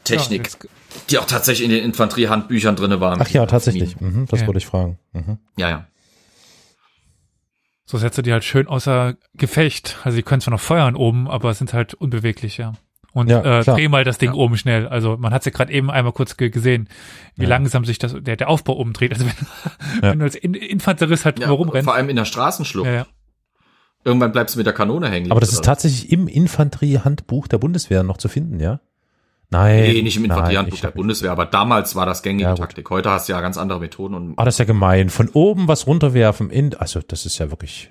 Technik, 0.04 0.48
Ja, 0.62 0.68
die 1.10 1.18
auch 1.18 1.26
tatsächlich 1.26 1.64
in 1.64 1.70
den 1.70 1.84
Infanteriehandbüchern 1.84 2.76
drinne 2.76 3.00
war. 3.00 3.18
Ach 3.20 3.28
ja, 3.28 3.44
tatsächlich. 3.44 4.00
Mhm, 4.00 4.26
das 4.30 4.40
Ja. 4.40 4.46
wollte 4.46 4.58
ich 4.58 4.66
fragen. 4.66 4.98
Mhm. 5.12 5.38
Ja, 5.56 5.68
ja. 5.68 5.86
So 7.92 7.98
setzt 7.98 8.16
du 8.16 8.22
die 8.22 8.32
halt 8.32 8.42
schön 8.42 8.68
außer 8.68 9.16
Gefecht. 9.34 9.98
Also 10.02 10.16
die 10.16 10.22
können 10.22 10.40
zwar 10.40 10.52
noch 10.52 10.60
feuern 10.62 10.96
oben, 10.96 11.28
aber 11.28 11.52
sind 11.52 11.74
halt 11.74 11.92
unbeweglich, 11.92 12.56
ja. 12.56 12.72
Und 13.12 13.28
Ja, 13.28 13.60
äh, 13.60 13.64
dreh 13.64 13.88
mal 13.88 14.02
das 14.02 14.16
Ding 14.16 14.30
Ja. 14.30 14.34
oben 14.36 14.56
schnell. 14.56 14.88
Also 14.88 15.18
man 15.18 15.34
hat 15.34 15.42
es 15.42 15.44
ja 15.44 15.52
gerade 15.52 15.70
eben 15.70 15.90
einmal 15.90 16.14
kurz 16.14 16.38
ge 16.38 16.48
gesehen, 16.48 16.88
wie 17.36 17.42
Ja. 17.42 17.50
langsam 17.50 17.84
sich 17.84 17.98
das 17.98 18.16
der, 18.18 18.36
der 18.36 18.48
Aufbau 18.48 18.72
umdreht. 18.72 19.12
Also 19.12 19.26
wenn, 19.26 19.34
Ja. 20.02 20.10
wenn 20.12 20.18
du 20.20 20.24
als 20.24 20.36
In 20.36 20.54
Infanterist 20.54 21.26
halt 21.26 21.38
ja 21.38 21.50
rumrennst. 21.50 21.84
vor 21.84 21.94
allem 21.94 22.08
in 22.08 22.16
der 22.16 22.24
Straßenschlucht. 22.24 22.86
Ja, 22.86 22.92
ja. 22.94 23.06
Irgendwann 24.04 24.32
bleibst 24.32 24.54
du 24.54 24.58
mit 24.58 24.66
der 24.66 24.72
Kanone 24.72 25.10
hängen. 25.10 25.30
Aber 25.30 25.40
das 25.40 25.50
ist 25.52 25.58
Oder? 25.58 25.66
tatsächlich 25.66 26.10
im 26.10 26.28
Infanteriehandbuch 26.28 27.46
der 27.46 27.58
Bundeswehr 27.58 28.02
noch 28.02 28.16
zu 28.16 28.30
finden, 28.30 28.58
ja? 28.58 28.80
Nein. 29.52 29.82
Nee, 29.82 30.02
nicht 30.02 30.16
im 30.16 30.24
Infanteriehandbuch 30.24 30.80
der 30.80 30.90
Bundeswehr, 30.90 31.30
aber 31.30 31.44
damals 31.46 31.94
war 31.94 32.06
das 32.06 32.22
gängige 32.22 32.44
Ja. 32.48 32.54
Taktik. 32.54 32.88
Heute 32.90 33.10
hast 33.10 33.28
du 33.28 33.32
ja 33.34 33.40
ganz 33.40 33.58
andere 33.58 33.78
Methoden 33.80 34.14
und 34.14 34.34
Ah, 34.38 34.44
das 34.44 34.54
ist 34.54 34.58
ja 34.58 34.64
gemein. 34.64 35.10
Von 35.10 35.28
oben 35.28 35.68
was 35.68 35.86
runterwerfen 35.86 36.48
in, 36.50 36.74
also 36.74 37.00
das 37.06 37.26
ist 37.26 37.38
ja 37.38 37.50
wirklich. 37.50 37.90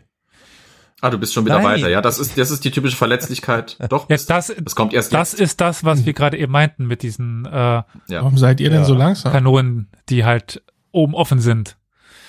Ah, 1.02 1.10
du 1.10 1.18
bist 1.18 1.34
schon 1.34 1.46
wieder 1.46 1.56
Nein. 1.56 1.66
weiter. 1.66 1.90
Ja, 1.90 2.02
das 2.02 2.20
ist, 2.20 2.38
das 2.38 2.52
ist 2.52 2.64
die 2.66 2.70
typische 2.72 2.96
Verletzlichkeit. 2.98 3.78
Doch, 3.90 4.10
Jetzt 4.10 4.30
das, 4.30 4.54
das 4.60 4.76
kommt 4.76 4.94
erst 4.94 5.14
das 5.14 5.32
jetzt. 5.34 5.42
ist 5.42 5.62
das, 5.62 5.84
was 5.84 6.06
wir 6.06 6.14
gerade 6.14 6.38
eben 6.38 6.52
meinten 6.52 6.86
mit 6.88 7.02
diesen 7.04 7.46
äh, 7.46 7.50
Ja. 7.52 7.86
Warum 8.10 8.38
seid 8.38 8.60
ihr 8.60 8.70
denn 8.70 8.80
Ja. 8.82 8.86
so 8.86 8.94
langsam? 8.94 9.32
Kanonen, 9.32 9.90
die 10.10 10.26
halt 10.26 10.64
oben 10.92 11.14
offen 11.16 11.40
sind. 11.40 11.78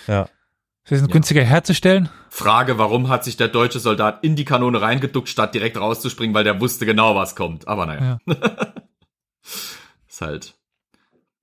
Ja. 0.07 0.29
Sie 0.85 0.97
sind 0.97 1.09
Ja. 1.09 1.13
günstiger 1.13 1.43
herzustellen. 1.45 2.09
Frage, 2.29 2.77
warum 2.79 3.09
hat 3.09 3.25
sich 3.25 3.37
der 3.37 3.49
deutsche 3.49 3.79
Soldat 3.79 4.25
in 4.25 4.37
die 4.37 4.45
Kanone 4.45 4.81
reingeduckt, 4.81 5.29
statt 5.29 5.55
direkt 5.55 5.79
rauszuspringen, 5.79 6.35
weil 6.35 6.45
der 6.45 6.61
wusste 6.61 6.87
genau, 6.87 7.15
was 7.15 7.37
kommt. 7.37 7.69
Aber 7.69 7.87
naja. 7.87 8.19
ist 10.09 10.21
halt. 10.21 10.55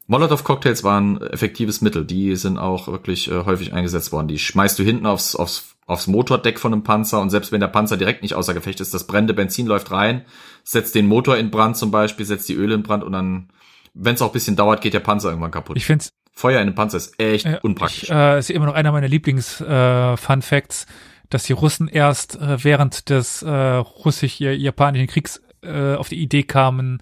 Molotow-Cocktails 0.08 0.84
waren 0.84 1.22
effektives 1.22 1.82
Mittel. 1.82 2.03
Die 2.03 2.36
sind 2.36 2.58
auch 2.58 2.88
wirklich 2.88 3.30
äh, 3.30 3.45
häufig 3.45 3.74
eingesetzt 3.74 4.11
worden. 4.11 4.28
Die 4.28 4.40
schmeißt 4.40 4.80
du 4.80 4.84
hinten 4.84 5.06
aufs, 5.06 5.36
aufs, 5.36 5.76
aufs 5.86 6.08
Motordeck 6.08 6.60
von 6.60 6.74
einem 6.74 6.84
Panzer 6.84 7.22
und 7.22 7.30
selbst 7.30 7.52
wenn 7.52 7.60
der 7.60 7.68
Panzer 7.68 7.95
direkt 7.95 8.24
nicht 8.24 8.34
außer 8.34 8.56
Gefecht 8.56 8.80
ist, 8.82 8.94
das 8.94 9.06
brennende 9.06 9.36
Benzin 9.36 9.68
läuft 9.68 9.92
rein, 9.92 10.26
setzt 10.64 10.95
den 10.95 11.08
Motor 11.08 11.38
in 11.38 11.52
Brand 11.52 11.78
zum 11.78 11.92
Beispiel, 11.92 12.26
setzt 12.26 12.50
die 12.50 12.56
Öle 12.56 12.74
in 12.74 12.82
Brand 12.82 13.03
und 13.03 13.11
dann, 13.11 13.50
wenn 13.94 14.16
es 14.16 14.22
auch 14.24 14.30
ein 14.30 14.34
bisschen 14.34 14.56
dauert, 14.56 14.82
geht 14.82 14.95
der 14.95 15.00
Panzer 15.00 15.30
irgendwann 15.30 15.52
kaputt. 15.52 15.78
Ich 15.78 15.86
finde 15.86 16.06
Feuer 16.32 16.61
in 16.61 16.68
einem 16.68 16.76
Panzer 16.76 16.98
ist 16.98 17.19
echt 17.19 17.45
Äh, 17.45 17.60
unpraktisch. 17.61 18.03
Ich, 18.03 18.10
äh, 18.10 18.40
ist 18.40 18.50
immer 18.50 18.66
noch 18.66 18.74
einer 18.74 18.92
meiner 18.92 19.10
Lieblings-Fun 19.10 20.42
Facts, 20.42 20.88
dass 21.30 21.44
die 21.44 21.53
Russen 21.53 21.88
erst 21.88 22.36
äh, 22.38 22.64
während 22.64 23.10
des 23.10 23.44
äh, 23.44 23.50
russisch-japanischen 23.50 25.08
Kriegs 25.08 25.42
äh, 25.61 25.95
auf 25.95 26.10
die 26.10 26.19
Idee 26.19 26.44
kamen, 26.44 27.02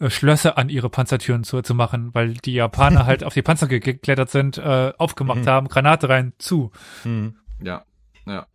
äh, 0.00 0.10
Schlösser 0.10 0.56
an 0.58 0.68
ihre 0.68 0.88
Panzertüren 0.90 1.44
zu, 1.44 1.62
zu 1.62 1.74
machen, 1.74 2.10
weil 2.14 2.34
die 2.34 2.54
Japaner 2.54 3.06
halt 3.06 3.24
auf 3.24 3.34
die 3.34 3.42
Panzer 3.42 3.66
ge- 3.68 3.80
geklettert 3.80 4.30
sind, 4.30 4.58
äh, 4.58 4.92
aufgemacht 4.98 5.40
Mhm. 5.40 5.46
haben, 5.48 5.68
Granate 5.68 6.08
rein, 6.08 6.32
zu. 6.38 6.70
Hm. 7.02 7.36
ja. 7.62 7.84
Ja. 8.26 8.46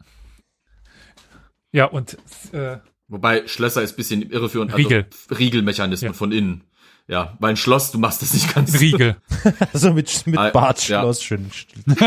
Ja, 1.71 1.85
und 1.85 2.17
äh, 2.51 2.77
Wobei 3.07 3.47
Schlösser 3.47 3.81
ist 3.81 3.95
bisschen 3.95 4.21
irreführend. 4.21 4.75
Riegel. 4.77 5.07
Also 5.11 5.35
Riegelmechanismen 5.35 6.11
Ja. 6.11 6.17
von 6.17 6.31
innen. 6.31 6.63
Ja, 7.07 7.35
weil 7.39 7.49
ein 7.51 7.57
Schloss, 7.57 7.91
du 7.91 7.99
machst 7.99 8.21
das 8.21 8.33
nicht 8.33 8.53
ganz. 8.53 8.73
Riegel. 8.79 9.17
Also 9.73 9.91
mit, 9.93 10.25
mit 10.27 10.37
Ah, 10.39 10.51
Bartschloss 10.51 11.21
schön. 11.21 11.49
Mist, 11.85 11.97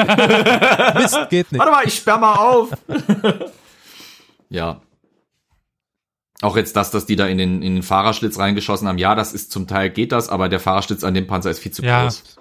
geht 1.31 1.52
nicht. 1.52 1.58
Warte 1.58 1.70
mal, 1.73 1.84
ich 1.86 1.94
sperr 1.94 2.18
mal 2.18 2.34
auf. 2.34 2.70
ja. 4.48 4.81
Auch 6.42 6.56
jetzt 6.56 6.76
das, 6.76 6.90
dass 6.90 7.06
die 7.06 7.16
da 7.16 7.26
in 7.26 7.39
den, 7.39 7.62
in 7.62 7.74
den 7.76 7.82
Fahrerschlitz 7.82 8.39
reingeschossen 8.39 8.86
haben. 8.89 8.98
Ja, 8.98 9.15
das 9.15 9.32
ist 9.32 9.50
zum 9.50 9.66
Teil 9.66 9.90
geht 9.90 10.12
das, 10.12 10.28
aber 10.28 10.48
der 10.48 10.60
Fahrerschlitz 10.60 11.02
an 11.02 11.15
dem 11.15 11.26
Panzer 11.26 11.50
ist 11.50 11.60
viel 11.60 11.73
zu 11.73 11.82
Ja. 11.82 12.02
groß. 12.02 12.36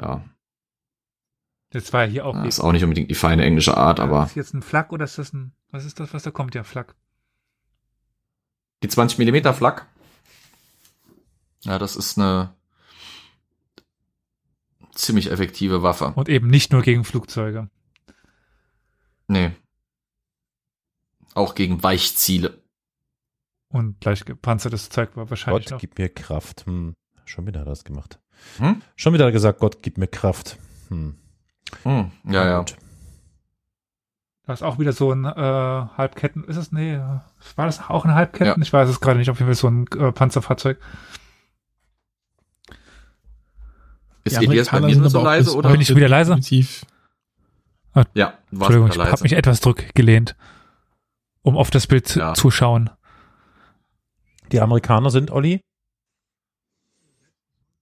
Ja, 0.00 0.24
Das 1.70 1.92
war 1.92 2.04
ja 2.04 2.10
hier 2.10 2.26
auch. 2.26 2.40
die- 2.42 2.48
ist 2.48 2.60
auch 2.60 2.72
nicht 2.72 2.84
unbedingt 2.84 3.10
die 3.10 3.14
feine 3.14 3.44
englische 3.44 3.76
Art, 3.76 3.98
Ist 3.98 4.02
aber 4.04 4.20
das 4.22 4.34
jetzt 4.34 4.54
ein 4.54 4.62
Flak 4.62 4.92
oder 4.92 5.04
ist 5.04 5.18
das 5.18 5.32
ein, 5.34 5.52
was 5.70 5.84
ist 5.84 6.00
das, 6.00 6.14
was 6.14 6.22
da 6.22 6.30
kommt? 6.30 6.54
Ja, 6.54 6.64
Flak. 6.64 6.94
die 8.82 8.88
20 8.88 9.18
Millimeter 9.18 9.52
Flak. 9.54 9.86
Ja, 11.62 11.78
das 11.78 11.96
ist 11.96 12.18
eine 12.18 12.54
ziemlich 14.94 15.30
effektive 15.30 15.82
Waffe. 15.82 16.12
Und 16.14 16.28
eben 16.28 16.46
nicht 16.48 16.72
nur 16.72 16.82
gegen 16.82 17.04
Flugzeuge. 17.04 17.68
Nee. 19.28 19.50
Auch 21.34 21.54
gegen 21.54 21.82
Weichziele. 21.82 22.62
Und 23.68 24.00
gleich 24.00 24.24
gepanzertes 24.24 24.88
Zeug 24.88 25.16
war 25.16 25.28
wahrscheinlich 25.28 25.64
Gott, 25.66 25.72
noch. 25.72 25.80
gib 25.80 25.98
mir 25.98 26.08
Kraft. 26.08 26.64
Hm. 26.66 26.94
Schon 27.24 27.46
wieder 27.46 27.60
hat 27.60 27.66
er 27.66 27.70
das 27.70 27.84
gemacht. 27.84 28.20
Hm? 28.58 28.82
Schon 28.94 29.12
wieder 29.14 29.32
gesagt, 29.32 29.58
Gott, 29.58 29.82
gib 29.82 29.98
mir 29.98 30.06
Kraft. 30.06 30.56
Hm. 30.88 31.16
Hm, 31.82 32.12
ja, 32.24 32.46
ja. 32.46 32.64
Da 34.44 34.52
ist 34.52 34.62
auch 34.62 34.78
wieder 34.78 34.92
so 34.92 35.10
ein 35.10 35.24
äh, 35.24 35.30
Halbketten. 35.34 36.44
Ist 36.44 36.56
es? 36.56 36.70
Nee, 36.70 36.98
war 37.56 37.66
das 37.66 37.80
auch 37.90 38.04
ein 38.04 38.14
Halbketten? 38.14 38.46
Ja. 38.46 38.62
Ich 38.62 38.72
weiß 38.72 38.88
es 38.88 39.00
gerade 39.00 39.18
nicht. 39.18 39.28
Auf 39.30 39.40
jeden 39.40 39.48
Fall 39.52 39.56
so 39.56 39.66
ein 39.68 39.86
äh, 39.98 40.12
Panzerfahrzeug. 40.12 40.78
Ist 44.22 44.40
Die 44.40 44.44
Elias 44.46 44.70
bei 44.70 44.80
mir 44.80 44.96
nur 44.96 45.10
so 45.10 45.22
leise 45.22 45.54
oder? 45.56 45.70
Bin 45.70 45.80
ich 45.80 45.94
wieder 45.94 46.08
leise? 46.08 46.30
Definitiv. 46.36 46.84
Ja, 48.14 48.34
du 48.50 48.60
warst 48.60 48.70
Entschuldigung, 48.74 48.90
ich 49.06 49.12
habe 49.12 49.22
mich 49.22 49.32
etwas 49.32 49.60
zurückgelehnt, 49.60 50.36
um 51.42 51.56
auf 51.56 51.70
das 51.70 51.86
Bild 51.86 52.14
Ja. 52.14 52.34
zu 52.34 52.50
schauen. 52.50 52.90
Die 54.52 54.60
Amerikaner 54.60 55.10
sind, 55.10 55.30
Olli? 55.30 55.60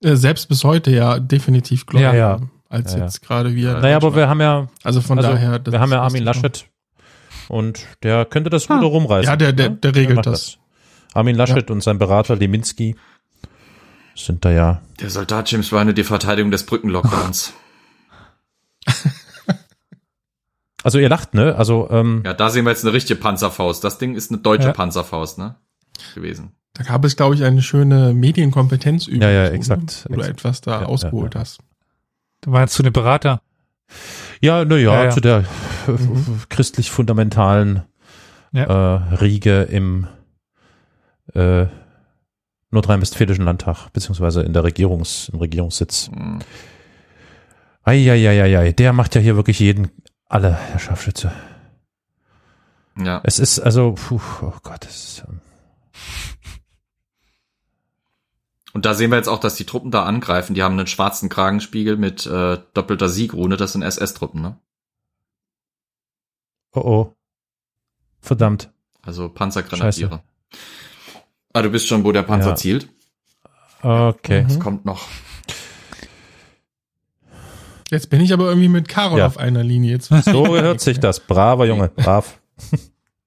Äh, 0.02 0.16
selbst 0.16 0.48
bis 0.48 0.64
heute 0.64 0.90
ja 0.90 1.18
definitiv 1.18 1.80
Ja, 1.80 1.86
gläubiger 1.86 2.14
ja. 2.16 2.40
als 2.68 2.92
Ja, 2.92 2.98
ja. 2.98 3.04
jetzt 3.04 3.22
gerade 3.22 3.54
wieder. 3.54 3.80
Naja, 3.80 3.96
aber 3.96 4.14
wir 4.14 4.28
haben 4.28 4.40
ja, 4.40 4.68
also 4.82 5.00
von 5.00 5.18
also, 5.18 5.30
daher. 5.32 5.58
das 5.58 5.72
wir 5.72 5.80
haben 5.80 5.92
ja 5.92 6.02
Armin 6.02 6.22
Laschet 6.24 6.66
und 7.48 7.86
der 8.02 8.24
könnte 8.24 8.50
das 8.50 8.68
Ah. 8.70 8.76
wieder 8.78 8.86
rumreißen. 8.86 9.30
Ja, 9.30 9.36
der- 9.36 9.52
der- 9.52 9.70
der 9.70 9.94
regelt 9.94 10.16
macht 10.16 10.26
das. 10.26 10.58
Armin 11.14 11.36
Laschet 11.36 11.70
und 11.70 11.82
sein 11.82 11.98
Berater 11.98 12.36
Leminski 12.36 12.96
sind 14.16 14.44
da 14.44 14.50
ja. 14.50 14.82
Der 15.00 15.10
Soldat 15.10 15.50
James 15.50 15.72
Ryan 15.72 15.94
die 15.94 16.04
Verteidigung 16.04 16.50
des 16.50 16.64
Brückenlockdowns. 16.66 17.52
Also 20.82 20.98
ihr 20.98 21.08
lacht, 21.08 21.32
ne? 21.32 21.54
Also 21.56 21.88
ähm, 21.90 22.22
ja, 22.26 22.34
da 22.34 22.50
sehen 22.50 22.66
wir 22.66 22.70
jetzt 22.70 22.84
eine 22.84 22.92
richtige 22.92 23.18
Panzerfaust. 23.18 23.82
Das 23.82 23.96
Ding 23.96 24.14
ist 24.14 24.30
eine 24.30 24.42
deutsche 24.42 24.66
Ja. 24.66 24.72
Panzerfaust, 24.74 25.38
ne? 25.38 25.54
Gewesen. 26.14 26.52
Da 26.74 26.82
gab 26.84 27.04
es, 27.04 27.16
glaube 27.16 27.34
ich, 27.36 27.44
eine 27.44 27.62
schöne 27.62 28.12
Medienkompetenzübung. 28.14 29.22
Ja, 29.22 29.30
ja, 29.30 29.46
exakt, 29.46 30.06
Wo 30.08 30.14
du 30.14 30.20
exakt. 30.20 30.38
etwas 30.40 30.60
da 30.60 30.80
Ja, 30.80 30.86
ausgeholt 30.86 31.34
ja, 31.34 31.38
ja. 31.38 31.42
hast. 31.42 31.58
Du 32.40 32.50
meinst 32.50 32.74
zu 32.74 32.82
dem 32.82 32.92
Berater? 32.92 33.40
ja, 34.40 34.64
na 34.64 34.76
ja, 34.76 35.10
zu 35.10 35.20
der 35.20 35.44
Mhm. 35.86 36.40
christlich-fundamentalen 36.48 37.82
äh, 38.52 38.60
Riege 38.62 39.62
im 39.62 40.06
äh, 41.34 41.66
nordrhein-westfälischen 42.70 43.44
Landtag, 43.44 43.88
beziehungsweise 43.92 44.42
in 44.42 44.52
der 44.52 44.64
Regierungs, 44.64 45.28
im 45.28 45.38
Regierungssitz. 45.38 46.08
Hm. 46.12 46.40
Eieieiei, 47.82 48.72
der 48.72 48.92
macht 48.92 49.14
ja 49.14 49.20
hier 49.20 49.36
wirklich 49.36 49.58
jeden, 49.60 49.90
alle, 50.28 50.54
Herr 50.54 50.78
Scharfschütze. 50.78 51.32
Ja. 52.96 53.20
Es 53.24 53.38
ist 53.38 53.58
also, 53.60 53.92
puh, 53.92 54.20
oh 54.42 54.52
Gott, 54.62 54.84
es 54.86 54.96
ist, 55.18 55.24
ähm, 55.28 55.40
Und 58.74 58.84
da 58.84 58.92
sehen 58.94 59.10
wir 59.10 59.16
jetzt 59.16 59.28
auch, 59.28 59.38
dass 59.40 59.54
die 59.54 59.64
Truppen 59.66 59.90
da 59.90 60.04
angreifen. 60.04 60.54
Die 60.54 60.62
haben 60.62 60.76
einen 60.78 60.86
schwarzen 60.88 61.28
Kragenspiegel 61.28 61.96
mit 61.96 62.26
äh, 62.26 62.58
doppelter 62.74 63.08
Siegrune. 63.08 63.56
Das 63.56 63.72
sind 63.72 63.82
SS-Truppen, 63.82 64.42
ne? 64.42 64.58
oh 66.74 66.80
oh. 66.80 67.14
Verdammt. 68.20 68.72
Also 69.02 69.28
Panzergrenadiere. 69.28 70.10
Scheiße. 70.10 70.22
Ah, 71.52 71.62
du 71.62 71.70
bist 71.70 71.86
schon, 71.86 72.04
wo 72.04 72.10
der 72.10 72.22
Panzer 72.24 72.50
Ja. 72.50 72.56
zielt. 72.56 72.88
Okay. 73.82 74.42
Mhm. 74.42 74.48
Das 74.48 74.58
kommt 74.60 74.84
noch. 74.84 75.06
Jetzt 77.90 78.10
bin 78.10 78.20
ich 78.20 78.32
aber 78.32 78.48
irgendwie 78.48 78.68
mit 78.68 78.88
Carol 78.88 79.18
Ja. 79.20 79.26
auf 79.26 79.36
einer 79.36 79.62
Linie. 79.62 79.92
Jetzt 79.92 80.08
So 80.24 80.56
hört 80.56 80.80
sich 80.80 80.98
das. 80.98 81.20
Braver 81.20 81.66
Junge, 81.66 81.88
brav. 81.90 82.40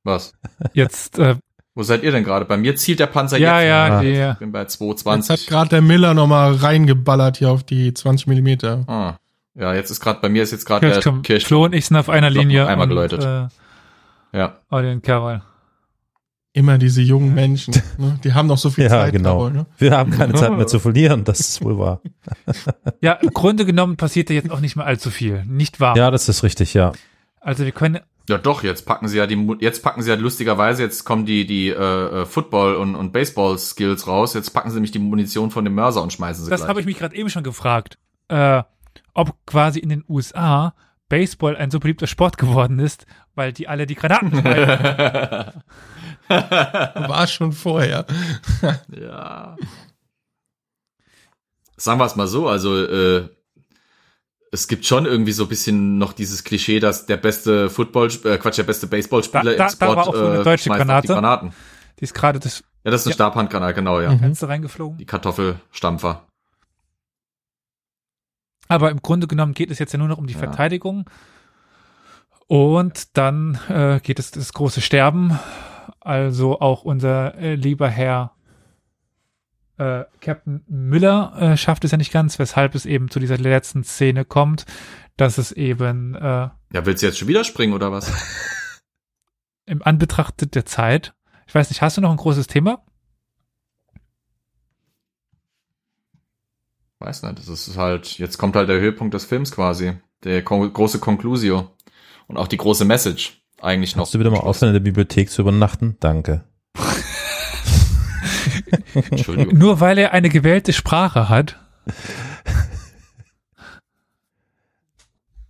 Was? 0.04 0.34
Jetzt, 0.74 1.20
äh, 1.20 1.36
Wo 1.78 1.84
seid 1.84 2.02
ihr 2.02 2.12
denn 2.12 2.24
gerade? 2.24 2.44
Bei 2.46 2.58
mir 2.58 2.76
zielt 2.76 3.00
der 3.00 3.06
Panzer 3.06 3.38
ja, 3.38 3.60
jetzt. 3.62 3.68
ja, 3.70 3.86
Ah. 3.98 4.02
die, 4.02 4.32
Ich 4.34 4.40
bin 4.40 4.52
bei 4.52 4.62
Jetzt 4.62 4.74
hat 4.74 4.80
220. 4.80 5.46
gerade 5.48 5.70
der 5.70 5.82
Miller 5.84 6.16
nochmal 6.16 6.56
reingeballert 6.56 7.38
hier 7.38 7.52
auf 7.52 7.64
die 7.64 7.94
20 7.94 8.26
Millimeter. 8.26 8.84
Ah. 8.88 9.14
Ja, 9.54 9.76
jetzt 9.76 9.92
ist 9.92 10.00
gerade 10.00 10.20
bei 10.20 10.28
mir 10.28 10.42
ist 10.42 10.52
jetzt 10.52 10.66
gerade 10.66 10.88
der 10.90 11.00
Kirchturm. 11.00 11.24
Flo 11.42 11.66
und 11.66 11.74
ich 11.76 11.86
sind 11.86 11.96
auf 11.98 12.10
einer 12.10 12.32
Linie. 12.32 12.66
einmal 12.66 12.86
und, 12.86 12.90
geläutet. 12.90 13.24
Äh, 13.24 13.48
Ja. 14.38 14.56
Colin 14.72 15.04
Carroll. 15.04 15.44
Immer 16.54 16.80
diese 16.80 17.04
jungen 17.04 17.36
Menschen, 17.36 17.76
ne? 18.00 18.20
die 18.24 18.34
haben 18.34 18.48
noch 18.48 18.58
so 18.58 18.72
viel 18.72 18.86
Ja, 18.86 18.90
Zeit. 18.90 19.14
genau. 19.14 19.38
Carol, 19.38 19.52
ne? 19.52 19.66
Wir 19.78 19.92
haben 19.96 20.10
keine 20.12 20.34
Zeit 20.34 20.52
mehr 20.58 20.66
zu 20.66 20.80
verlieren, 20.80 21.24
das 21.26 21.40
ist 21.40 21.64
wohl 21.64 21.78
wahr. 21.78 22.02
Ja, 23.02 23.14
im 23.14 23.30
Grunde 23.30 23.66
genommen 23.66 23.98
passiert 23.98 24.32
da 24.32 24.34
jetzt 24.34 24.50
auch 24.50 24.60
nicht 24.62 24.76
mehr 24.76 24.86
allzu 24.88 25.12
viel. 25.12 25.44
Nicht 25.46 25.80
wahr? 25.80 25.96
Ja, 25.96 26.10
das 26.10 26.28
ist 26.28 26.42
richtig, 26.42 26.74
ja. 26.74 26.94
Also 27.40 27.64
wir 27.66 27.72
können, 27.72 28.00
Ja, 28.30 28.38
doch, 28.38 28.62
jetzt 28.62 28.86
packen 28.86 29.08
sie 29.08 29.18
ja 29.18 29.26
die, 29.26 29.58
jetzt 29.62 29.82
packen 29.84 30.02
sie 30.02 30.10
ja 30.10 30.16
lustigerweise, 30.18 30.84
jetzt 30.84 31.06
kommen 31.06 31.26
die, 31.26 31.46
die, 31.48 31.70
äh, 31.70 31.74
äh, 32.22 32.26
Football- 32.26 32.76
und, 32.76 32.96
und 32.96 33.14
Baseball-Skills 33.14 34.06
raus, 34.06 34.34
jetzt 34.34 34.50
packen 34.52 34.70
sie 34.70 34.76
nämlich 34.76 34.92
die 34.92 35.00
Munition 35.00 35.50
von 35.50 35.64
dem 35.64 35.76
Mörser 35.76 36.04
und 36.04 36.12
schmeißen 36.12 36.44
sie 36.44 36.50
das 36.50 36.68
habe 36.68 36.82
ich 36.82 36.86
mich 36.86 36.98
gerade 36.98 37.16
eben 37.16 37.30
schon 37.30 37.44
gefragt, 37.44 37.98
äh, 38.28 38.64
ob 39.14 39.34
quasi 39.46 39.80
in 39.80 39.90
den 39.90 40.04
USA 40.10 40.74
Baseball 41.08 41.56
ein 41.56 41.72
so 41.72 41.80
beliebter 41.80 42.08
Sport 42.08 42.38
geworden 42.38 42.80
ist, 42.80 43.06
weil 43.34 43.54
die 43.54 43.70
alle 43.70 43.86
die 43.86 43.96
Granaten 43.96 44.32
schmeißen. 44.32 45.64
War 46.28 47.28
schon 47.28 47.54
vorher. 47.54 48.06
Ja. 48.90 49.56
Sagen 51.78 52.00
wir 52.00 52.06
es 52.06 52.18
mal 52.18 52.28
so, 52.28 52.50
also 52.50 52.76
äh, 52.84 53.30
es 54.52 54.68
gibt 54.68 54.86
schon 54.86 55.06
irgendwie 55.06 55.32
so 55.34 55.44
ein 55.44 55.50
bisschen 55.50 55.98
noch 55.98 56.14
dieses 56.14 56.44
Klischee, 56.44 56.80
dass 56.80 57.06
der 57.06 57.18
beste 57.18 57.70
Football, 57.70 58.08
äh, 58.24 58.38
Quatsch, 58.38 58.58
der 58.58 58.64
beste 58.64 58.88
Baseballspieler 58.88 59.44
Da- 59.44 59.58
da- 59.58 59.64
im 59.66 59.70
Sport 59.72 59.92
da 59.92 59.96
war 59.98 60.08
auch 60.08 60.16
so 60.16 60.26
eine 60.26 60.40
äh, 60.40 60.44
deutsche 60.44 60.70
Granate. 60.70 61.08
die 61.08 61.14
Granaten. 61.14 61.54
Die 62.00 62.04
ist 62.04 62.14
gerade 62.14 62.40
das 62.40 62.64
Ja, 62.84 62.92
das 62.92 63.02
ist 63.02 63.08
eine 63.08 63.12
Ja. 63.12 63.16
Stabhandgranate, 63.16 63.74
genau, 63.74 64.00
ja. 64.00 64.12
Mhm. 64.12 64.20
Fenster 64.20 64.48
reingeflogen. 64.50 64.98
Die 64.98 65.06
Kartoffelstampfer. 65.06 66.24
Aber 68.70 68.92
im 68.92 69.02
Grunde 69.02 69.28
genommen 69.28 69.54
geht 69.54 69.72
es 69.72 69.80
jetzt 69.80 69.94
ja 69.94 70.00
nur 70.00 70.08
noch 70.08 70.18
um 70.18 70.28
die 70.28 70.34
Ja. 70.34 70.40
Verteidigung. 70.40 71.10
Und 72.48 73.18
dann 73.18 73.60
äh, 73.70 74.00
geht 74.02 74.20
es 74.20 74.32
das 74.32 74.54
große 74.54 74.82
Sterben. 74.82 75.38
Also 76.00 76.60
auch 76.62 76.84
unser 76.84 77.36
äh, 77.36 77.56
lieber 77.56 77.90
Herr 77.90 78.32
äh, 79.78 80.06
Captain 80.22 80.64
Müller 80.68 81.34
äh, 81.40 81.58
schafft 81.58 81.84
es 81.84 81.92
ja 81.92 81.98
nicht 81.98 82.12
ganz, 82.12 82.40
weshalb 82.40 82.76
es 82.76 82.86
eben 82.86 83.10
zu 83.10 83.20
dieser 83.20 83.38
letzten 83.38 83.84
Szene 83.84 84.26
kommt, 84.26 84.66
dass 85.18 85.38
es 85.38 85.52
eben 85.52 86.16
äh, 86.16 86.20
Ja, 86.20 86.86
willst 86.86 87.04
du 87.04 87.08
jetzt 87.08 87.20
schon 87.20 87.28
wieder 87.28 87.44
springen 87.44 87.74
oder 87.74 87.92
was? 87.92 88.12
im 89.68 89.84
Anbetracht 89.84 90.56
der 90.56 90.66
Zeit, 90.66 91.14
ich 91.46 91.54
weiß 91.54 91.70
nicht, 91.70 91.82
hast 91.82 91.98
du 91.98 92.02
noch 92.02 92.12
ein 92.12 92.18
großes 92.18 92.48
Thema? 92.48 92.84
Weiß 97.00 97.22
nicht, 97.22 97.38
das 97.38 97.48
ist 97.48 97.78
halt, 97.78 98.18
jetzt 98.18 98.38
kommt 98.38 98.56
halt 98.56 98.70
der 98.70 98.80
Höhepunkt 98.80 99.14
des 99.14 99.26
Films 99.26 99.52
quasi. 99.52 99.98
Der 100.24 100.44
ko 100.44 100.68
große 100.68 101.00
Conclusio. 101.00 101.70
Und 102.28 102.38
auch 102.38 102.48
die 102.48 102.58
große 102.58 102.86
Message 102.86 103.44
eigentlich 103.62 103.96
noch. 103.96 104.04
Kannst 104.04 104.16
du 104.16 104.20
wieder 104.20 104.32
mal 104.32 104.40
aufhören, 104.40 104.70
in 104.70 104.74
der 104.74 104.80
Bibliothek 104.80 105.30
zu 105.30 105.42
übernachten? 105.42 105.96
Danke. 106.00 106.44
Entschuldigung. 109.12 109.58
Nur 109.58 109.80
weil 109.80 109.98
er 109.98 110.14
eine 110.14 110.30
gewählte 110.30 110.74
Sprache 110.74 111.30
hat. 111.30 111.60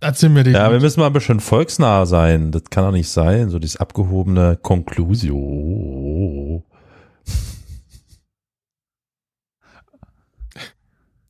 Erzähl 0.00 0.28
mir 0.28 0.44
die. 0.44 0.52
Ja, 0.52 0.70
wir 0.70 0.80
müssen 0.80 1.00
mal 1.00 1.08
ein 1.08 1.12
bisschen 1.12 1.40
volksnah 1.40 2.06
sein. 2.06 2.52
Das 2.52 2.62
kann 2.70 2.84
doch 2.84 2.92
nicht 2.92 3.08
sein. 3.08 3.50
So 3.50 3.58
dieses 3.58 3.78
abgehobene 3.78 4.56
Conclusio. 4.62 6.64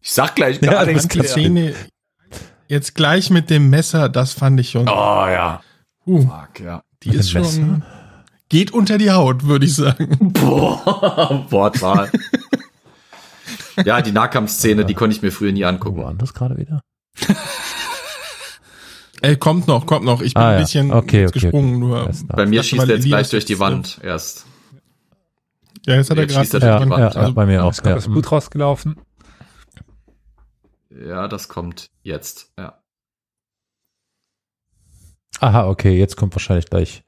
Ich 0.00 0.12
sag 0.12 0.36
gleich 0.36 0.60
Ja, 0.60 0.72
gar 0.72 0.86
das 0.86 1.08
nichts. 1.08 1.30
Szene 1.30 1.74
jetzt 2.68 2.94
gleich 2.94 3.30
mit 3.30 3.50
dem 3.50 3.70
Messer, 3.70 4.08
das 4.08 4.32
fand 4.32 4.60
ich 4.60 4.70
schon. 4.70 4.88
Oh 4.88 5.26
ja. 5.26 5.60
Uh, 6.06 6.22
Fuck, 6.22 6.60
ja. 6.60 6.82
die 7.02 7.10
ist 7.10 7.30
schon. 7.30 7.82
Geht 8.48 8.70
unter 8.72 8.96
die 8.98 9.10
Haut, 9.10 9.44
würde 9.44 9.66
ich 9.66 9.74
sagen. 9.74 10.16
Boah, 10.32 11.44
Wortwahl. 11.50 12.10
ja, 13.84 14.00
die 14.00 14.12
Nahkampfszene, 14.12 14.84
die 14.86 14.94
konnte 14.94 15.14
ich 15.16 15.22
mir 15.22 15.30
früher 15.32 15.52
nie 15.52 15.64
angucken. 15.64 15.98
Woanders 15.98 16.32
gerade 16.32 16.56
wieder? 16.56 16.80
Ey, 19.20 19.36
kommt 19.38 19.66
noch, 19.66 19.84
kommt 19.86 20.04
noch. 20.06 20.22
Ich 20.22 20.32
bin 20.34 20.42
Ah, 20.42 20.48
ein 20.50 20.54
ja. 20.54 20.60
bisschen 20.60 20.92
Okay, 20.92 21.20
jetzt 21.22 21.30
okay, 21.30 21.40
gesprungen, 21.40 21.82
okay. 21.82 22.12
nur. 22.24 22.36
Bei 22.36 22.46
mir 22.46 22.62
schießt 22.62 22.82
er 22.82 22.88
jetzt 22.88 23.04
Elias 23.04 23.08
gleich 23.18 23.30
durch 23.30 23.44
die 23.44 23.58
Wand 23.58 23.98
erst. 24.02 24.46
Ja, 25.86 25.94
jetzt 25.96 26.10
hat 26.10 26.16
er 26.18 26.24
Jetzt 26.24 26.50
gerade. 26.52 26.66
er 26.66 26.68
Ja, 26.70 26.78
durch 26.78 26.88
die 26.88 27.00
ja, 27.00 27.04
Wand. 27.04 27.14
ja, 27.14 27.30
bei 27.30 27.46
mir 27.46 27.64
auch. 27.64 27.70
Es 27.72 27.78
kommt 27.78 27.88
Ja. 27.90 27.94
das 27.96 28.06
Blut 28.06 28.32
rausgelaufen. 28.32 28.96
Ja, 30.90 31.28
das 31.28 31.48
kommt 31.48 31.90
jetzt. 32.02 32.50
Ja. 32.58 32.80
Aha, 35.40 35.66
okay, 35.68 35.98
jetzt 35.98 36.16
kommt 36.16 36.34
wahrscheinlich 36.34 36.66
gleich 36.66 37.04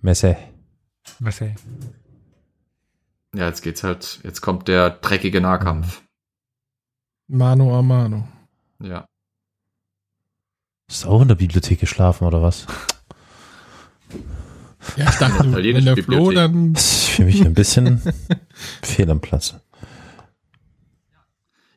Messe. 0.00 0.36
Ey. 1.24 1.54
Ja, 3.34 3.46
jetzt 3.46 3.62
geht's 3.62 3.82
halt, 3.84 4.20
jetzt 4.22 4.40
kommt 4.40 4.68
der 4.68 4.90
dreckige 4.90 5.40
Nahkampf. 5.40 6.02
Mano 7.26 7.78
a 7.78 7.82
Mano. 7.82 8.26
Ja. 8.80 9.06
Ist 10.88 11.06
auch 11.06 11.20
in 11.20 11.28
der 11.28 11.34
Bibliothek 11.34 11.80
geschlafen 11.80 12.26
oder 12.26 12.42
was? 12.42 12.66
Ja, 14.96 15.10
ich 15.10 15.16
dachte, 15.16 15.40
wenn 15.40 15.50
Italienische 15.50 15.94
der 15.94 16.04
Flo 16.04 16.28
Bibliothek. 16.28 16.36
dann. 16.36 16.74
Ich 17.08 17.14
fühle 17.24 17.26
mich 17.26 17.44
ein 17.44 17.54
bisschen 17.54 18.00
fehl 18.82 19.10
am 19.10 19.20
Platz. 19.20 19.56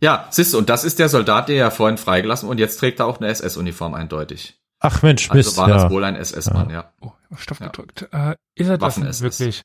Ja, 0.01 0.27
siehst 0.29 0.53
du, 0.53 0.57
und 0.59 0.69
das 0.69 0.83
ist 0.83 0.99
der 0.99 1.09
Soldat, 1.09 1.49
der 1.49 1.55
ja 1.55 1.71
vorhin 1.71 1.97
freigelassen 1.97 2.47
und 2.47 2.59
jetzt 2.59 2.77
trägt 2.77 2.99
er 2.99 3.07
auch 3.07 3.19
eine 3.19 3.27
SS-Uniform 3.29 3.93
eindeutig. 3.95 4.60
Ach 4.83 5.01
Mensch, 5.03 5.31
Mist, 5.31 5.49
Also 5.49 5.61
war 5.61 5.69
ja. 5.69 5.75
das 5.83 5.91
wohl 5.91 6.03
ein 6.03 6.15
SS-Mann, 6.15 6.69
ja. 6.71 6.91
Oh, 7.01 7.11
Stoff 7.37 7.59
Ja. 7.59 7.67
gedrückt. 7.67 8.09
Äh, 8.11 8.35
ist 8.55 8.67
er 8.67 8.77
das 8.79 9.21
wirklich? 9.21 9.61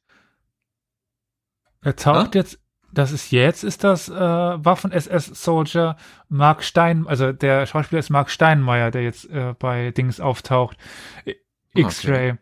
Er 1.82 1.96
taucht 1.96 2.34
jetzt, 2.34 2.58
das 2.92 3.12
ist 3.12 3.30
jetzt, 3.32 3.64
ist 3.64 3.82
das 3.84 4.08
äh, 4.08 4.12
Waffen-SS-Soldier 4.14 5.96
Mark 6.28 6.62
Stein, 6.64 7.06
also 7.06 7.32
der 7.32 7.66
Schauspieler 7.66 8.00
ist 8.00 8.10
Mark 8.10 8.30
Steinmeier, 8.30 8.90
der 8.90 9.02
jetzt 9.04 9.24
äh, 9.30 9.54
bei 9.58 9.90
Dings 9.90 10.20
auftaucht. 10.20 10.76
I- 11.26 11.36
X-Ray. 11.74 12.34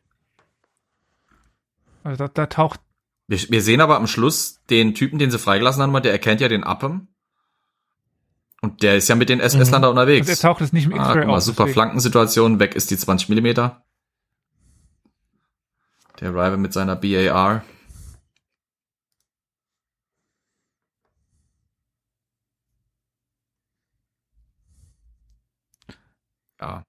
Also 2.02 2.24
da, 2.26 2.28
da 2.28 2.46
taucht, 2.46 2.80
Wir, 3.28 3.38
wir 3.50 3.62
sehen 3.62 3.80
aber 3.80 3.96
am 3.96 4.06
Schluss 4.06 4.60
den 4.70 4.94
Typen, 4.94 5.18
den 5.18 5.30
sie 5.30 5.38
freigelassen 5.38 5.82
haben, 5.82 6.02
der 6.02 6.12
erkennt 6.12 6.40
ja 6.40 6.48
den 6.48 6.64
Upham. 6.64 7.08
Und 8.64 8.82
der 8.82 8.96
ist 8.96 9.08
ja 9.08 9.14
mit 9.14 9.28
den 9.28 9.40
SS-Lern 9.40 9.82
da 9.82 9.88
also 9.88 10.00
er 10.00 10.02
unterwegs. 10.16 10.40
taucht 10.40 10.62
jetzt 10.62 10.72
nicht 10.72 10.86
im 10.86 10.94
Ah, 10.94 11.08
X-Ray 11.08 11.26
mal, 11.26 11.36
auf. 11.36 11.42
super 11.42 11.64
deswegen- 11.64 11.74
Flankensituation, 11.74 12.58
weg 12.60 12.74
ist 12.74 12.90
die 12.90 12.96
20 12.96 13.28
Millimeter. 13.28 13.84
Der 16.20 16.30
Rival 16.30 16.56
mit 16.56 16.72
seiner 16.72 16.96
BAR. 16.96 17.62
Ja. 26.60 26.84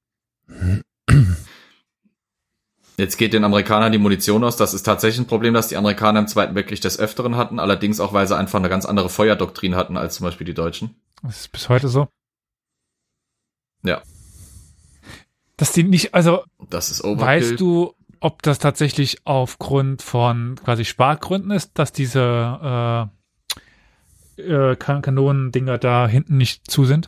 Jetzt 2.97 3.17
geht 3.17 3.33
den 3.33 3.43
Amerikanern 3.43 3.91
die 3.91 3.97
Munition 3.97 4.43
aus. 4.43 4.55
Das 4.55 4.73
ist 4.73 4.83
tatsächlich 4.83 5.19
ein 5.25 5.27
Problem, 5.27 5.53
das 5.53 5.67
die 5.67 5.75
Amerikaner 5.77 6.19
im 6.19 6.27
Zweiten 6.27 6.55
Weltkrieg 6.55 6.79
des 6.81 6.97
Öfteren 6.97 7.35
hatten. 7.35 7.59
Allerdings 7.59 7.99
auch, 7.99 8.13
weil 8.13 8.25
sie 8.27 8.37
einfach 8.37 8.59
eine 8.59 8.69
ganz 8.69 8.85
andere 8.85 9.09
Feuerdoktrin 9.09 9.75
hatten 9.75 9.97
als 9.97 10.15
zum 10.15 10.23
Beispiel 10.25 10.45
die 10.45 10.53
Deutschen. 10.53 10.95
Das 11.25 11.41
ist 11.41 11.51
bis 11.51 11.69
heute 11.69 11.87
so. 11.87 12.07
Ja. 13.83 14.01
Dass 15.57 15.71
die 15.71 15.83
nicht, 15.83 16.13
also 16.13 16.43
Das 16.69 16.91
ist 16.91 17.03
Overkill. 17.03 17.25
Weißt 17.25 17.59
du, 17.59 17.93
ob 18.19 18.41
das 18.41 18.59
tatsächlich 18.59 19.25
aufgrund 19.25 20.01
von 20.01 20.55
quasi 20.63 20.85
Spargründen 20.85 21.51
ist, 21.51 21.71
dass 21.79 21.91
diese 21.91 23.09
äh, 24.37 24.41
äh, 24.41 24.75
kan 24.75 25.01
Kanonendinger 25.01 25.77
da 25.77 26.07
hinten 26.07 26.37
nicht 26.37 26.69
zu 26.69 26.85
sind? 26.85 27.07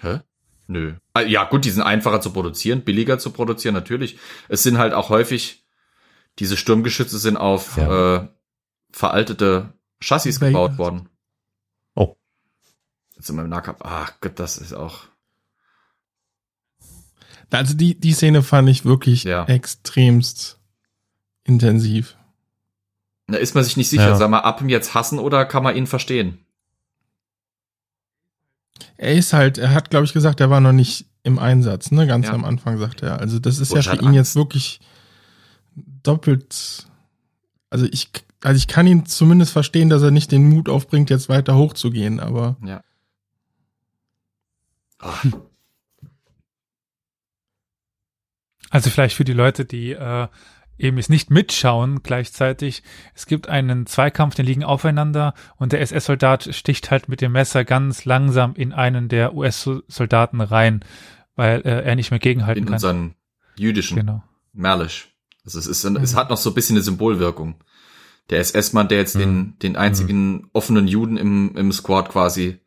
Hä? 0.00 0.20
Nö. 0.66 0.94
Ah, 1.12 1.20
Ja, 1.20 1.44
gut, 1.44 1.64
die 1.64 1.70
sind 1.70 1.82
einfacher 1.82 2.20
zu 2.20 2.32
produzieren, 2.32 2.82
billiger 2.84 3.18
zu 3.18 3.30
produzieren, 3.30 3.74
natürlich. 3.74 4.18
Es 4.48 4.62
sind 4.62 4.78
halt 4.78 4.94
auch 4.94 5.10
häufig, 5.10 5.66
diese 6.38 6.56
Sturmgeschütze 6.56 7.18
sind 7.18 7.36
auf 7.36 7.76
Ja. 7.76 8.16
äh, 8.16 8.28
veraltete 8.92 9.74
Chassis 10.00 10.40
gebaut 10.40 10.78
worden. 10.78 11.08
Jetzt 13.26 13.34
wir 13.34 13.42
im 13.42 13.48
Nahkampf. 13.48 13.78
Ach 13.82 14.12
Gott, 14.20 14.38
das 14.38 14.58
ist 14.58 14.74
auch. 14.74 15.04
Also 17.50 17.72
die, 17.74 17.98
die 17.98 18.12
Szene 18.12 18.42
fand 18.42 18.68
ich 18.68 18.84
wirklich 18.84 19.24
Ja. 19.24 19.44
extremst 19.46 20.58
intensiv. 21.44 22.16
Da 23.28 23.38
ist 23.38 23.54
man 23.54 23.64
sich 23.64 23.78
nicht 23.78 23.88
sicher. 23.88 24.08
Ja. 24.08 24.16
Sag 24.16 24.28
mal, 24.28 24.40
ab 24.40 24.60
ihm 24.60 24.68
jetzt 24.68 24.92
hassen 24.92 25.18
oder 25.18 25.46
kann 25.46 25.62
man 25.62 25.74
ihn 25.74 25.86
verstehen? 25.86 26.38
Er 28.98 29.14
ist 29.14 29.32
halt, 29.32 29.56
er 29.56 29.72
hat, 29.72 29.88
glaube 29.88 30.04
ich, 30.04 30.12
gesagt, 30.12 30.40
er 30.40 30.50
war 30.50 30.60
noch 30.60 30.72
nicht 30.72 31.06
im 31.22 31.38
Einsatz, 31.38 31.90
ne? 31.92 32.06
Ganz 32.06 32.26
Ja. 32.26 32.34
am 32.34 32.44
Anfang 32.44 32.76
sagt 32.76 33.02
er. 33.02 33.20
Also 33.20 33.38
das 33.38 33.58
ist 33.58 33.70
Oder 33.70 33.80
ja 33.80 33.84
für 33.84 33.90
hat 33.92 34.02
ihn 34.02 34.12
jetzt 34.12 34.36
Angst. 34.36 34.36
wirklich 34.36 34.80
doppelt. 36.02 36.86
Also 37.70 37.86
ich, 37.90 38.10
also 38.42 38.58
ich 38.58 38.66
kann 38.68 38.86
ihn 38.86 39.06
zumindest 39.06 39.52
verstehen, 39.52 39.88
dass 39.88 40.02
er 40.02 40.10
nicht 40.10 40.30
den 40.30 40.46
Mut 40.50 40.68
aufbringt, 40.68 41.08
jetzt 41.08 41.30
weiter 41.30 41.56
hochzugehen, 41.56 42.20
aber 42.20 42.56
Ja. 42.62 42.82
Ah, 45.04 45.20
Also 48.70 48.90
vielleicht 48.90 49.14
für 49.14 49.24
die 49.24 49.32
Leute, 49.34 49.64
die 49.64 49.92
äh, 49.92 50.26
eben 50.78 50.98
es 50.98 51.08
nicht 51.08 51.30
mitschauen 51.30 52.02
gleichzeitig. 52.02 52.82
Es 53.14 53.26
gibt 53.26 53.48
einen 53.48 53.86
Zweikampf, 53.86 54.34
den 54.34 54.46
liegen 54.46 54.64
aufeinander 54.64 55.34
und 55.56 55.72
der 55.72 55.80
SS-Soldat 55.80 56.48
sticht 56.52 56.90
halt 56.90 57.08
mit 57.08 57.20
dem 57.20 57.32
Messer 57.32 57.64
ganz 57.64 58.04
langsam 58.04 58.54
in 58.56 58.72
einen 58.72 59.08
der 59.08 59.34
US-Soldaten 59.34 60.40
rein, 60.40 60.84
weil 61.36 61.60
äh, 61.60 61.84
er 61.84 61.94
nicht 61.94 62.10
mehr 62.10 62.18
gegenhalten 62.18 62.60
In 62.62 62.64
kann. 62.64 62.74
unseren 62.74 63.14
jüdischen 63.56 63.96
Genau. 63.96 64.24
Merlisch. 64.52 65.14
Also 65.44 65.58
es 65.58 65.66
ist, 65.66 65.84
es 65.84 66.16
hat 66.16 66.30
noch 66.30 66.38
so 66.38 66.50
ein 66.50 66.54
bisschen 66.54 66.76
eine 66.76 66.82
Symbolwirkung. 66.82 67.62
Der 68.30 68.40
SS-Mann, 68.40 68.88
der 68.88 68.98
jetzt 68.98 69.14
den, 69.16 69.58
den 69.58 69.76
einzigen 69.76 70.48
offenen 70.54 70.88
Juden 70.88 71.18
im, 71.18 71.54
im 71.56 71.70
Squad 71.70 72.08
quasi 72.08 72.58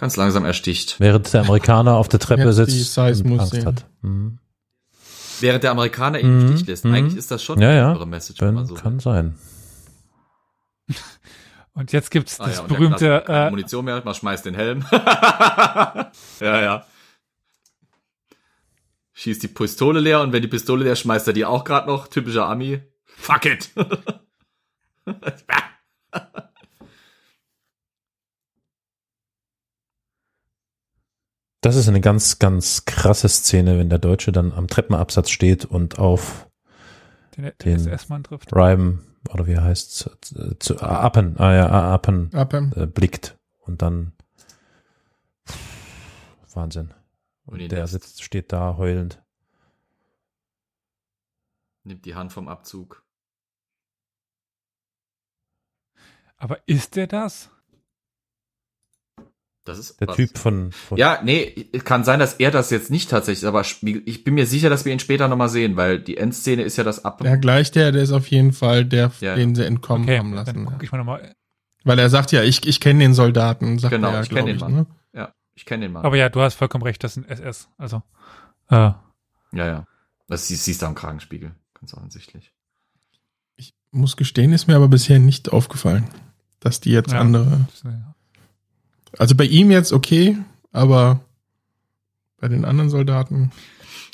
ganz 0.00 0.16
langsam 0.16 0.44
ersticht. 0.44 0.96
Während 0.98 1.32
der 1.32 1.42
Amerikaner 1.42 1.94
auf 1.96 2.08
der 2.08 2.18
Treppe 2.18 2.52
sitzt 2.52 2.98
und 2.98 3.38
Angst 3.38 3.52
sehen. 3.52 3.66
hat. 3.66 3.84
Mhm. 4.02 4.38
Während 5.40 5.62
der 5.62 5.70
Amerikaner 5.70 6.18
ihn 6.18 6.26
im 6.26 6.46
Mhm. 6.46 6.56
Stich 6.56 6.66
lässt. 6.66 6.84
Mhm. 6.84 6.94
Eigentlich 6.94 7.16
ist 7.16 7.30
das 7.30 7.42
schon 7.42 7.60
Ja, 7.60 7.68
eine 7.68 7.78
ja. 7.78 7.88
andere 7.88 8.06
Message. 8.06 8.40
wenn 8.40 8.54
man 8.54 8.66
so 8.66 8.74
kann 8.74 8.98
sein. 8.98 9.38
Und 11.72 11.92
jetzt 11.92 12.10
gibt's 12.10 12.40
Ah 12.40 12.46
das 12.46 12.56
ja, 12.56 12.62
und 12.62 12.70
der 12.72 12.76
berühmte 12.76 13.24
äh, 13.28 13.48
Munition 13.50 13.84
mehr, 13.84 14.02
man 14.04 14.12
schmeißt 14.14 14.44
den 14.44 14.54
Helm. 14.54 14.84
ja, 14.92 16.10
ja. 16.40 16.84
Schießt 19.12 19.42
die 19.42 19.48
Pistole 19.48 20.00
leer 20.00 20.20
und 20.20 20.32
wenn 20.32 20.42
die 20.42 20.48
Pistole 20.48 20.82
leer, 20.84 20.96
schmeißt 20.96 21.28
er 21.28 21.32
die 21.32 21.44
auch 21.44 21.62
gerade 21.64 21.86
noch. 21.86 22.08
Typischer 22.08 22.46
Ami. 22.48 22.82
Fuck 23.04 23.44
it. 23.46 23.70
Das 31.62 31.76
ist 31.76 31.88
eine 31.88 32.00
ganz, 32.00 32.38
ganz 32.38 32.84
krasse 32.86 33.28
Szene, 33.28 33.78
wenn 33.78 33.90
der 33.90 33.98
Deutsche 33.98 34.32
dann 34.32 34.52
am 34.52 34.66
Treppenabsatz 34.66 35.28
steht 35.30 35.64
und 35.66 35.98
auf 35.98 36.48
den, 37.36 37.52
den- 37.62 37.76
SS-Mann 37.76 38.24
trifft. 38.24 38.54
Rhyme, 38.54 39.00
oder 39.28 39.46
wie 39.46 39.58
heißt's, 39.58 40.08
zu, 40.22 40.56
zu 40.58 40.80
Appen, 40.80 41.38
ah 41.38 41.54
ja, 41.54 41.68
Appen 41.92 42.32
Abem. 42.34 42.72
äh, 42.76 42.86
blickt 42.86 43.36
und 43.58 43.82
dann 43.82 44.12
Wahnsinn. 46.54 46.94
Und 47.44 47.70
der 47.70 47.86
sitzt, 47.86 48.22
steht 48.22 48.52
da 48.52 48.76
heulend. 48.76 49.22
Nimmt 51.84 52.04
die 52.04 52.14
Hand 52.14 52.32
vom 52.32 52.48
Abzug. 52.48 53.04
Aber 56.36 56.58
ist 56.66 56.96
der 56.96 57.06
das? 57.06 57.50
Das 59.64 59.78
ist 59.78 60.00
Der 60.00 60.08
was. 60.08 60.16
Typ 60.16 60.38
von, 60.38 60.72
von 60.72 60.96
Ja, 60.96 61.20
nee, 61.22 61.50
kann 61.84 62.02
sein, 62.02 62.18
dass 62.18 62.34
er 62.34 62.50
das 62.50 62.70
jetzt 62.70 62.90
nicht 62.90 63.10
tatsächlich, 63.10 63.46
aber 63.46 63.60
ich 63.60 64.24
bin 64.24 64.34
mir 64.34 64.46
sicher, 64.46 64.70
dass 64.70 64.84
wir 64.86 64.92
ihn 64.92 65.00
später 65.00 65.28
nochmal 65.28 65.50
sehen, 65.50 65.76
weil 65.76 66.00
die 66.00 66.16
Endszene 66.16 66.62
ist 66.62 66.76
ja 66.78 66.84
das 66.84 67.04
Ab. 67.04 67.22
Ja, 67.22 67.36
gleich 67.36 67.70
der, 67.70 67.92
der 67.92 68.02
ist 68.02 68.12
auf 68.12 68.26
jeden 68.28 68.52
Fall 68.52 68.84
der, 68.86 69.12
Ja. 69.20 69.34
den 69.34 69.54
sie 69.54 69.64
entkommen 69.66 70.04
Okay, 70.04 70.18
haben 70.18 70.34
dann 70.34 70.46
lassen. 70.46 70.64
gucke 70.64 70.84
ich 70.84 70.92
mal 70.92 70.98
nochmal. 70.98 71.34
Weil 71.84 71.98
er 71.98 72.08
sagt 72.10 72.32
ja, 72.32 72.42
ich, 72.42 72.66
ich 72.66 72.80
kenne 72.80 73.00
den 73.00 73.14
Soldaten, 73.14 73.78
sagt 73.78 73.92
Genau, 73.92 74.08
er 74.08 74.14
ja, 74.14 74.22
ich 74.22 74.28
kenn 74.28 74.36
glaub 74.36 74.46
den 74.46 74.56
ich, 74.56 74.60
Mann. 74.62 74.72
ne? 74.72 74.86
Ja, 75.12 75.34
ich 75.54 75.66
kenne 75.66 75.84
den 75.86 75.92
Mann. 75.92 76.04
Aber 76.04 76.16
ja, 76.16 76.28
du 76.30 76.40
hast 76.40 76.54
vollkommen 76.54 76.84
recht, 76.84 77.04
das 77.04 77.16
ist 77.18 77.24
ein 77.24 77.28
SS. 77.30 77.68
Also, 77.76 78.02
äh, 78.70 78.74
ja, 78.76 78.96
ja. 79.52 79.86
Das 80.26 80.48
siehst, 80.48 80.64
siehst 80.64 80.80
du 80.82 80.86
am 80.86 80.94
Kragenspiegel. 80.94 81.52
Ganz 81.78 81.92
offensichtlich. 81.94 82.52
Ich 83.56 83.74
muss 83.90 84.16
gestehen, 84.16 84.52
ist 84.52 84.68
mir 84.68 84.76
aber 84.76 84.88
bisher 84.88 85.18
nicht 85.18 85.52
aufgefallen, 85.52 86.04
dass 86.60 86.80
die 86.80 86.92
jetzt 86.92 87.12
Ja. 87.12 87.20
andere. 87.20 87.66
das, 87.70 87.84
äh, 87.92 87.96
Also 89.18 89.34
bei 89.34 89.44
ihm 89.44 89.70
jetzt 89.70 89.92
okay, 89.92 90.38
aber 90.72 91.20
bei 92.40 92.48
den 92.48 92.64
anderen 92.64 92.90
Soldaten. 92.90 93.50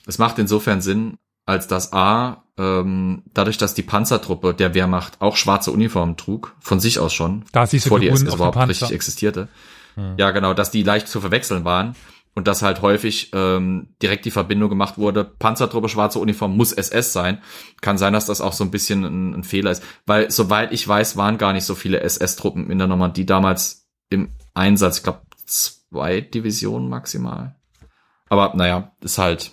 Es 0.06 0.18
macht 0.18 0.38
insofern 0.38 0.80
Sinn, 0.80 1.18
als 1.44 1.68
dass 1.68 1.92
A, 1.92 2.44
ähm, 2.58 3.22
dadurch, 3.34 3.58
dass 3.58 3.74
die 3.74 3.82
Panzertruppe 3.82 4.54
der 4.54 4.74
Wehrmacht 4.74 5.20
auch 5.20 5.36
schwarze 5.36 5.70
Uniformen 5.70 6.16
trug, 6.16 6.54
von 6.60 6.80
sich 6.80 6.98
aus 6.98 7.12
schon, 7.12 7.44
da 7.52 7.66
siehst 7.66 7.84
bevor 7.84 8.00
die 8.00 8.08
SS 8.08 8.34
überhaupt 8.34 8.54
Panzer. 8.54 8.70
richtig 8.70 8.92
existierte. 8.92 9.48
Hm. 9.94 10.14
Ja, 10.16 10.30
genau, 10.30 10.54
dass 10.54 10.70
die 10.70 10.82
leicht 10.82 11.08
zu 11.08 11.20
verwechseln 11.20 11.64
waren 11.64 11.94
und 12.34 12.46
dass 12.46 12.62
halt 12.62 12.82
häufig 12.82 13.30
ähm, 13.32 13.88
direkt 14.02 14.24
die 14.24 14.30
Verbindung 14.30 14.68
gemacht 14.68 14.98
wurde, 14.98 15.24
Panzertruppe, 15.24 15.88
schwarze 15.88 16.18
Uniform 16.18 16.56
muss 16.56 16.72
SS 16.72 17.12
sein. 17.12 17.38
Kann 17.80 17.98
sein, 17.98 18.12
dass 18.12 18.26
das 18.26 18.40
auch 18.40 18.52
so 18.52 18.64
ein 18.64 18.70
bisschen 18.70 19.04
ein, 19.04 19.34
ein 19.34 19.44
Fehler 19.44 19.70
ist, 19.70 19.82
weil 20.04 20.30
soweit 20.30 20.72
ich 20.72 20.86
weiß, 20.86 21.16
waren 21.16 21.38
gar 21.38 21.52
nicht 21.52 21.64
so 21.64 21.74
viele 21.74 22.00
SS-Truppen 22.00 22.70
in 22.70 22.78
der 22.78 22.88
Normandie 22.88 23.26
damals 23.26 23.85
im 24.10 24.30
Einsatz. 24.54 24.98
Ich 24.98 25.02
glaube, 25.02 25.22
zwei 25.46 26.20
Divisionen 26.20 26.88
maximal. 26.88 27.56
Aber 28.28 28.54
naja, 28.54 28.92
ist 29.00 29.18
halt. 29.18 29.52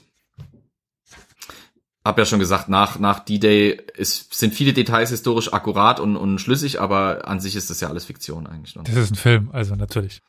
Hab 2.05 2.17
ja 2.17 2.25
schon 2.25 2.39
gesagt, 2.39 2.67
nach, 2.67 2.99
nach 2.99 3.19
D-Day 3.19 3.81
ist, 3.95 4.33
sind 4.33 4.53
viele 4.53 4.73
Details 4.73 5.09
historisch 5.09 5.53
akkurat 5.53 6.01
und, 6.01 6.17
und 6.17 6.39
schlüssig, 6.39 6.81
aber 6.81 7.29
an 7.29 7.39
sich 7.39 7.55
ist 7.55 7.69
das 7.69 7.79
ja 7.79 7.87
alles 7.87 8.03
Fiktion 8.03 8.45
eigentlich 8.45 8.75
noch. 8.75 8.83
Das 8.83 8.97
ist 8.97 9.11
ein 9.11 9.15
Film, 9.15 9.49
also 9.53 9.75
natürlich. 9.75 10.21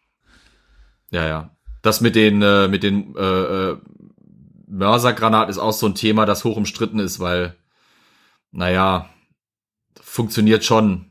Ja, 1.11 1.27
ja. 1.27 1.57
Das 1.83 2.01
mit 2.01 2.15
den, 2.15 2.43
äh, 2.43 2.69
mit 2.69 2.85
den 2.85 3.17
äh, 3.17 3.21
äh, 3.21 3.77
Mörsergranaten 4.69 5.51
ist 5.51 5.59
auch 5.59 5.73
so 5.73 5.87
ein 5.87 5.97
Thema, 5.97 6.27
das 6.27 6.45
hoch 6.45 6.57
umstritten 6.57 7.01
ist, 7.01 7.19
weil, 7.19 7.57
naja, 8.53 9.11
funktioniert 10.01 10.65
schon. 10.65 11.11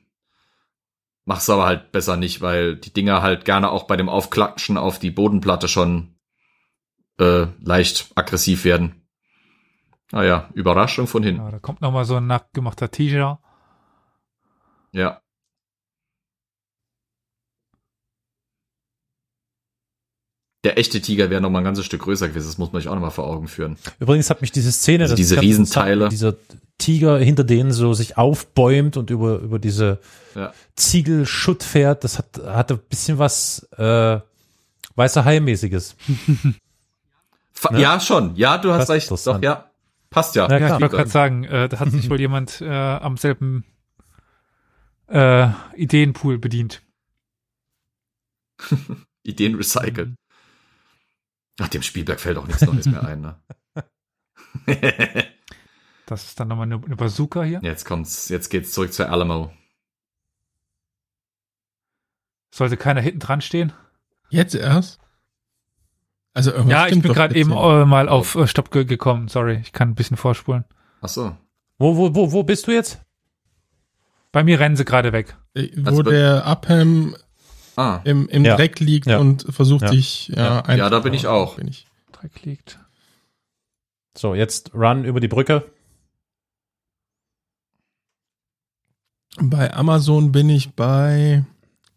Mach's 1.25 1.49
aber 1.49 1.65
halt 1.65 1.91
besser 1.91 2.17
nicht, 2.17 2.41
weil 2.41 2.75
die 2.75 2.91
Dinger 2.91 3.21
halt 3.21 3.45
gerne 3.45 3.71
auch 3.71 3.83
bei 3.83 3.95
dem 3.95 4.09
Aufklatschen 4.09 4.77
auf 4.77 4.99
die 4.99 5.11
Bodenplatte 5.11 5.67
schon 5.67 6.15
äh, 7.17 7.47
leicht 7.59 8.11
aggressiv 8.15 8.65
werden. 8.65 9.07
Naja, 10.11 10.49
Überraschung 10.53 11.07
von 11.07 11.23
hinten. 11.23 11.41
Ja, 11.41 11.51
da 11.51 11.59
kommt 11.59 11.81
nochmal 11.81 12.05
so 12.05 12.17
ein 12.17 12.27
nachgemachter 12.27 12.91
T-Shirt. 12.91 13.39
Ja. 14.91 15.22
Der 20.63 20.77
echte 20.77 21.01
Tiger 21.01 21.29
wäre 21.29 21.41
noch 21.41 21.49
mal 21.49 21.59
ein 21.59 21.65
ganzes 21.65 21.85
Stück 21.85 22.03
größer 22.03 22.29
gewesen. 22.29 22.47
Das 22.47 22.57
muss 22.57 22.71
man 22.71 22.81
sich 22.81 22.89
auch 22.89 22.95
noch 22.95 23.01
mal 23.01 23.09
vor 23.09 23.27
Augen 23.27 23.47
führen. 23.47 23.75
Übrigens 23.99 24.29
hat 24.29 24.41
mich 24.41 24.51
diese 24.51 24.71
Szene, 24.71 25.03
Also 25.03 25.15
diese 25.15 25.41
Riesenteile. 25.41 26.07
Dieser 26.09 26.35
Tiger 26.77 27.19
hinter 27.19 27.43
denen 27.43 27.71
so 27.71 27.93
sich 27.93 28.17
aufbäumt 28.17 28.95
und 28.97 29.09
über, 29.09 29.39
über 29.39 29.59
diese 29.59 29.99
Ja. 30.35 30.53
Ziegelschutt 30.75 31.63
fährt, 31.63 32.03
das 32.03 32.17
hat, 32.17 32.41
hatte 32.45 32.75
ein 32.75 32.79
bisschen 32.89 33.19
was, 33.19 33.67
äh, 33.77 34.19
weißer 34.95 35.25
Hai-mäßiges. 35.25 35.95
Fa 37.53 37.71
Ne? 37.73 37.81
Ja, 37.81 37.99
schon. 37.99 38.35
Ja, 38.35 38.57
du 38.57 38.71
hast 38.73 38.89
recht. 38.89 39.11
Doch, 39.11 39.41
ja. 39.41 39.69
Passt 40.09 40.35
ja. 40.35 40.49
Ja, 40.49 40.57
Ja, 40.57 40.75
ich 40.75 40.81
wollte 40.81 40.95
gerade 40.95 41.09
sagen, 41.09 41.43
äh, 41.43 41.67
da 41.69 41.79
hat 41.79 41.91
sich 41.91 42.09
wohl 42.09 42.19
jemand 42.19 42.61
äh, 42.61 42.67
am 42.69 43.17
selben 43.17 43.65
äh, 45.07 45.49
Ideenpool 45.75 46.37
bedient. 46.39 46.81
Ideen 49.23 49.55
recycelt. 49.55 50.13
Ach, 51.59 51.67
dem 51.67 51.81
Spielberg 51.83 52.19
fällt 52.19 52.37
auch 52.37 52.47
nichts 52.47 52.61
Neues 52.63 52.85
mehr 52.87 53.03
ein, 53.03 53.21
ne? 53.21 53.35
Das 56.05 56.25
ist 56.25 56.37
dann 56.39 56.49
nochmal 56.49 56.65
eine, 56.65 56.83
eine 56.83 56.95
Bazooka 56.97 57.43
hier. 57.43 57.61
Jetzt 57.63 57.85
kommt's, 57.85 58.27
jetzt 58.29 58.49
geht's 58.49 58.73
zurück 58.73 58.91
zur 58.93 59.09
Alamo. 59.09 59.53
Sollte 62.53 62.77
keiner 62.77 63.01
hinten 63.01 63.19
dran 63.19 63.41
stehen. 63.41 63.73
Jetzt 64.29 64.53
erst? 64.53 64.99
Also 66.33 66.51
irgendwas 66.51 66.71
Ja, 66.71 66.87
ich 66.87 67.01
bin 67.01 67.13
gerade 67.13 67.35
eben 67.35 67.51
äh, 67.51 67.85
mal 67.85 68.09
auf 68.09 68.35
äh, 68.35 68.47
Stopp 68.47 68.69
ge 68.71 68.85
gekommen. 68.85 69.27
Sorry, 69.27 69.59
ich 69.61 69.71
kann 69.71 69.89
ein 69.89 69.95
bisschen 69.95 70.17
vorspulen. 70.17 70.65
Ach 71.01 71.09
so. 71.09 71.35
Wo, 71.77 71.95
wo, 71.97 72.13
wo, 72.15 72.31
wo 72.31 72.43
bist 72.43 72.67
du 72.67 72.71
jetzt? 72.71 73.01
Bei 74.31 74.43
mir 74.43 74.59
rennen 74.59 74.75
sie 74.75 74.85
gerade 74.85 75.13
weg. 75.13 75.35
Äh, 75.55 75.71
Also 75.85 75.99
wo 75.99 76.03
bei- 76.03 76.11
der 76.11 76.45
Upham 76.47 77.15
Ah, 77.75 78.01
im, 78.03 78.27
im 78.29 78.45
Ja. 78.45 78.55
Dreck 78.55 78.79
liegt 78.79 79.07
Ja. 79.07 79.17
und 79.19 79.45
versucht 79.49 79.83
Ja. 79.83 79.87
sich 79.89 80.27
ja, 80.29 80.63
Ja. 80.67 80.75
Ja, 80.75 80.89
da 80.89 80.99
bin 80.99 81.13
ich 81.13 81.27
auch. 81.27 81.55
Bin 81.55 81.67
ich. 81.67 81.87
Dreck 82.11 82.43
liegt. 82.43 82.79
So, 84.15 84.35
jetzt 84.35 84.73
Run 84.75 85.05
über 85.05 85.19
die 85.19 85.27
Brücke. 85.27 85.65
Bei 89.41 89.73
Amazon 89.73 90.31
bin 90.31 90.49
ich 90.49 90.75
bei 90.75 91.43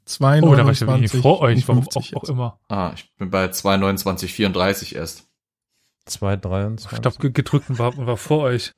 2,29. 0.06 0.42
Oh, 0.48 0.54
da 0.54 0.64
war 0.64 0.72
ich 0.72 0.80
ja 0.80 0.86
wenig 0.94 1.10
vor 1.12 1.40
euch. 1.40 1.68
Warum 1.68 1.82
50 1.82 2.16
auch, 2.16 2.22
auch 2.22 2.28
immer. 2.28 2.58
ah, 2.68 2.92
ich 2.94 3.12
bin 3.16 3.30
bei 3.30 3.46
2,29,34 3.46 4.94
erst. 4.94 5.26
2,23. 6.08 6.96
Stopp 6.96 7.18
ge- 7.18 7.32
gedrückt 7.32 7.68
und 7.68 7.78
war, 7.78 7.96
und 7.98 8.06
war 8.06 8.16
vor 8.16 8.42
euch. 8.44 8.72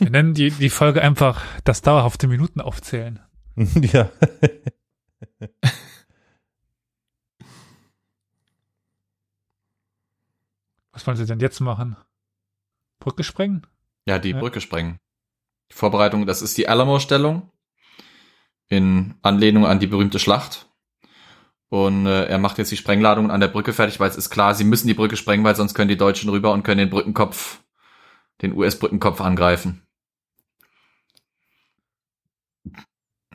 Wir 0.00 0.10
nennen 0.10 0.34
die, 0.34 0.50
die 0.50 0.70
Folge 0.70 1.02
einfach 1.02 1.44
das 1.62 1.82
dauerhafte 1.82 2.26
Minuten 2.26 2.60
aufzählen. 2.60 3.20
ja. 3.92 4.10
Was 10.92 11.06
wollen 11.06 11.16
sie 11.16 11.26
denn 11.26 11.40
jetzt 11.40 11.60
machen? 11.60 11.96
Brücke 13.00 13.24
sprengen? 13.24 13.66
Ja, 14.06 14.18
die 14.18 14.30
Ja. 14.30 14.38
Brücke 14.38 14.60
sprengen. 14.60 14.98
Die 15.70 15.74
Vorbereitung, 15.74 16.26
das 16.26 16.42
ist 16.42 16.56
die 16.58 16.68
Alamo-Stellung. 16.68 17.50
In 18.68 19.14
Anlehnung 19.22 19.66
an 19.66 19.80
die 19.80 19.86
berühmte 19.86 20.18
Schlacht. 20.18 20.68
Und 21.68 22.06
äh, 22.06 22.26
er 22.26 22.38
macht 22.38 22.58
jetzt 22.58 22.70
die 22.70 22.76
Sprengladungen 22.76 23.30
an 23.30 23.40
der 23.40 23.48
Brücke 23.48 23.72
fertig, 23.72 23.98
weil 23.98 24.10
es 24.10 24.16
ist 24.16 24.28
klar, 24.30 24.54
sie 24.54 24.64
müssen 24.64 24.88
die 24.88 24.94
Brücke 24.94 25.16
sprengen, 25.16 25.44
weil 25.44 25.56
sonst 25.56 25.72
können 25.74 25.88
die 25.88 25.96
Deutschen 25.96 26.28
rüber 26.28 26.52
und 26.52 26.62
können 26.62 26.78
den 26.78 26.90
Brückenkopf, 26.90 27.62
den 28.42 28.54
US-Brückenkopf 28.54 29.20
angreifen. 29.22 29.82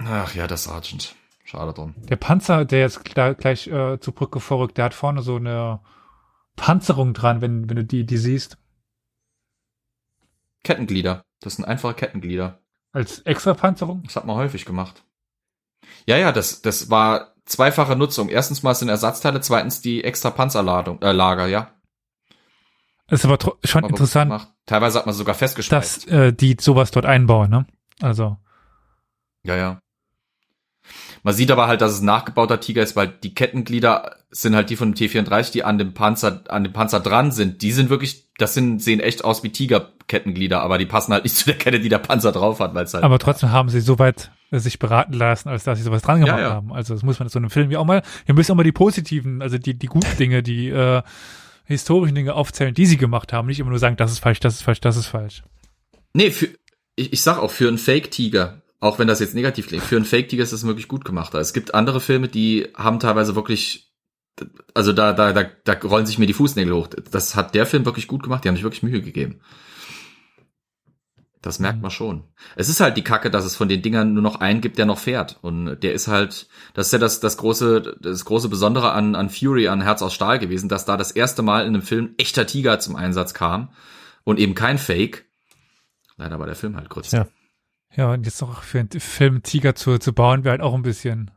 Ach 0.10 0.34
ja, 0.36 0.48
der 0.48 0.58
Sergeant. 0.58 1.16
Schade 1.44 1.74
drum. 1.74 1.94
Der 1.98 2.16
Panzer, 2.18 2.66
der 2.66 2.80
jetzt 2.80 3.00
gl- 3.00 3.34
gleich 3.34 3.68
äh, 3.68 4.00
zur 4.00 4.14
Brücke 4.14 4.40
vorrückt, 4.40 4.78
der 4.78 4.86
hat 4.86 4.94
vorne 4.94 5.22
so 5.22 5.36
eine 5.38 5.80
Panzerung 6.56 7.14
dran, 7.14 7.42
wenn, 7.42 7.70
wenn 7.70 7.76
du 7.78 7.84
die, 7.86 8.06
die 8.06 8.18
siehst. 8.18 8.58
Kettenglieder. 10.64 11.24
Das 11.40 11.56
sind 11.56 11.66
einfache 11.66 11.94
Kettenglieder. 11.94 12.60
Als 12.92 13.20
extra 13.22 13.54
Panzerung. 13.54 14.04
Das 14.04 14.16
hat 14.16 14.26
man 14.26 14.36
häufig 14.36 14.66
gemacht. 14.66 15.04
Ja, 16.06 16.18
ja, 16.18 16.32
das, 16.32 16.62
das 16.62 16.90
war 16.90 17.34
zweifache 17.46 17.96
Nutzung. 17.96 18.30
Erstens 18.30 18.64
mal 18.64 18.74
sind 18.76 18.90
Ersatzteile, 18.90 19.40
zweitens 19.42 19.82
die 19.82 20.04
extra 20.04 20.32
Panzerladung, 20.32 21.02
äh, 21.02 21.12
Lager, 21.12 21.48
ja. 21.48 21.72
Ist 23.10 23.24
aber 23.24 23.38
schon 23.64 23.84
Aber 23.84 23.92
interessant, 23.92 24.32
gemacht. 24.32 24.54
Teilweise 24.66 25.00
hat 25.00 25.06
man 25.06 25.16
sogar 25.16 25.34
dass 25.34 25.40
festgeschweißt. 25.40 26.08
äh, 26.10 26.34
die 26.34 26.58
sowas 26.60 26.92
dort 26.92 27.06
einbauen, 27.06 27.50
ne? 27.50 27.66
Also, 28.02 28.38
Ja, 29.44 29.56
ja. 29.56 29.80
Man 31.28 31.36
sieht 31.36 31.52
aber 31.52 31.68
halt, 31.68 31.82
dass 31.82 31.92
es 31.92 32.00
ein 32.00 32.06
nachgebauter 32.06 32.62
Tiger 32.62 32.82
ist, 32.82 32.96
weil 32.96 33.10
die 33.10 33.34
Kettenglieder 33.36 34.16
sind 34.32 34.56
halt 34.56 34.70
die 34.70 34.78
von 34.78 34.94
dem 34.94 35.10
T34, 35.10 35.52
die 35.52 35.66
an 35.66 35.78
dem 35.78 35.94
Panzer, 35.94 36.44
an 36.48 36.64
dem 36.64 36.72
Panzer 36.72 37.02
dran 37.02 37.34
sind. 37.34 37.62
Die 37.64 37.74
sind 37.74 37.90
wirklich, 37.90 38.30
das 38.38 38.54
sind, 38.54 38.82
sehen 38.82 39.02
echt 39.02 39.26
aus 39.26 39.44
wie 39.44 39.50
Tiger-Kettenglieder, 39.50 40.62
aber 40.62 40.78
die 40.78 40.86
passen 40.86 41.12
halt 41.12 41.26
nicht 41.26 41.36
zu 41.36 41.44
der 41.44 41.58
Kette, 41.58 41.82
die 41.82 41.90
der 41.90 41.98
Panzer 41.98 42.32
drauf 42.32 42.62
hat, 42.62 42.74
weil 42.76 42.86
es 42.86 42.94
halt. 42.94 43.04
aber 43.04 43.20
trotzdem 43.20 43.52
haben 43.52 43.68
sie 43.68 43.82
so 43.82 44.00
weit 44.00 44.32
äh, 44.52 44.60
sich 44.60 44.80
beraten 44.80 45.12
lassen, 45.12 45.50
als 45.50 45.66
dass 45.66 45.78
sie 45.78 45.84
sowas 45.84 46.02
dran 46.02 46.22
gemacht 46.22 46.40
Ja, 46.40 46.48
ja. 46.48 46.54
haben. 46.54 46.72
Also 46.72 46.94
das 46.94 47.04
muss 47.04 47.20
man 47.20 47.26
in 47.26 47.30
so 47.30 47.40
einem 47.40 47.50
Film 47.50 47.72
ja 47.72 47.80
auch 47.80 47.86
mal, 47.86 48.04
wir 48.26 48.34
müssen 48.34 48.54
auch 48.54 48.56
mal 48.56 48.64
die 48.64 48.72
positiven, 48.72 49.42
also 49.42 49.58
die, 49.58 49.78
die 49.78 49.88
guten 49.88 50.16
Dinge, 50.18 50.42
die 50.44 50.70
äh, 50.70 51.02
historischen 51.66 52.16
Dinge 52.16 52.36
aufzählen, 52.36 52.74
die 52.74 52.86
sie 52.86 52.96
gemacht 52.96 53.34
haben. 53.34 53.50
Nicht 53.50 53.60
immer 53.60 53.72
nur 53.72 53.80
sagen, 53.80 53.98
das 53.98 54.14
ist 54.14 54.20
falsch, 54.20 54.40
das 54.40 54.54
ist 54.54 54.62
falsch, 54.62 54.80
das 54.80 54.96
ist 54.96 55.08
falsch. 55.08 55.44
Nee, 56.14 56.32
für, 56.32 56.48
ich, 56.96 57.12
ich 57.12 57.22
sag 57.22 57.38
auch 57.40 57.52
für 57.52 57.68
einen 57.68 57.78
Fake-Tiger, 57.78 58.62
auch 58.80 59.00
wenn 59.00 59.08
das 59.08 59.20
jetzt 59.20 59.36
negativ 59.36 59.68
klingt, 59.68 59.84
für 59.84 59.96
einen 59.96 60.06
Fake-Tiger 60.06 60.44
ist 60.44 60.54
das 60.54 60.66
wirklich 60.66 60.88
gut 60.88 61.06
gemacht. 61.06 61.34
Es 61.34 61.54
gibt 61.54 61.74
andere 61.74 62.00
Filme, 62.00 62.28
die 62.28 62.68
haben 62.76 63.00
teilweise 63.00 63.36
wirklich, 63.36 63.92
also 64.74 64.94
da, 64.94 65.14
da, 65.14 65.34
da, 65.34 65.46
da 65.64 65.74
rollen 65.88 66.06
sich 66.06 66.20
mir 66.20 66.28
die 66.28 66.34
Fußnägel 66.34 66.74
hoch. 66.74 66.88
Das 67.12 67.36
hat 67.36 67.56
der 67.56 67.66
Film 67.66 67.86
wirklich 67.86 68.08
gut 68.08 68.24
gemacht, 68.24 68.44
die 68.44 68.50
haben 68.50 68.56
sich 68.56 68.64
wirklich 68.64 68.84
Mühe 68.84 69.02
gegeben. 69.02 69.42
Das 71.42 71.60
merkt 71.60 71.82
man 71.82 71.92
schon. 71.92 72.24
Es 72.56 72.68
ist 72.68 72.82
halt 72.82 72.98
die 72.98 73.04
Kacke, 73.04 73.32
dass 73.32 73.46
es 73.46 73.56
von 73.56 73.70
den 73.70 73.82
Dingern 73.82 74.14
nur 74.14 74.24
noch 74.24 74.42
einen 74.42 74.60
gibt, 74.60 74.78
der 74.78 74.86
noch 74.86 75.00
fährt. 75.00 75.38
Und 75.42 75.80
der 75.82 75.94
ist 75.94 76.08
halt, 76.08 76.48
das 76.74 76.88
ist 76.88 76.92
ja 76.92 77.00
das, 77.00 77.20
das 77.20 77.38
große, 77.38 77.96
das 78.02 78.26
große 78.26 78.50
Besondere 78.50 78.92
an, 78.92 79.16
an 79.16 79.30
Fury, 79.30 79.68
an 79.68 79.82
Herz 79.82 80.02
aus 80.02 80.14
Stahl 80.14 80.40
gewesen, 80.40 80.68
dass 80.68 80.86
da 80.86 80.98
das 80.98 81.12
erste 81.12 81.44
Mal 81.44 81.62
in 81.62 81.70
einem 81.70 81.84
Film 81.84 82.16
echter 82.18 82.48
Tiger 82.48 82.80
zum 82.80 82.96
Einsatz 82.96 83.34
kam 83.34 83.70
und 84.24 84.40
eben 84.40 84.56
kein 84.56 84.78
Fake. 84.78 85.26
Leider 86.18 86.40
war 86.40 86.48
der 86.48 86.56
Film 86.56 86.76
halt 86.76 86.90
kurz. 86.90 87.12
Ja. 87.12 87.28
Ja, 87.96 88.12
und 88.14 88.26
jetzt 88.26 88.42
noch 88.42 88.62
für 88.62 88.80
einen 88.80 88.90
Film 88.90 89.44
Tiger 89.44 89.76
zu, 89.76 89.98
zu 89.98 90.14
bauen, 90.14 90.44
wäre 90.44 90.52
halt 90.52 90.62
auch 90.62 90.74
ein 90.76 90.84
bisschen, 90.84 91.32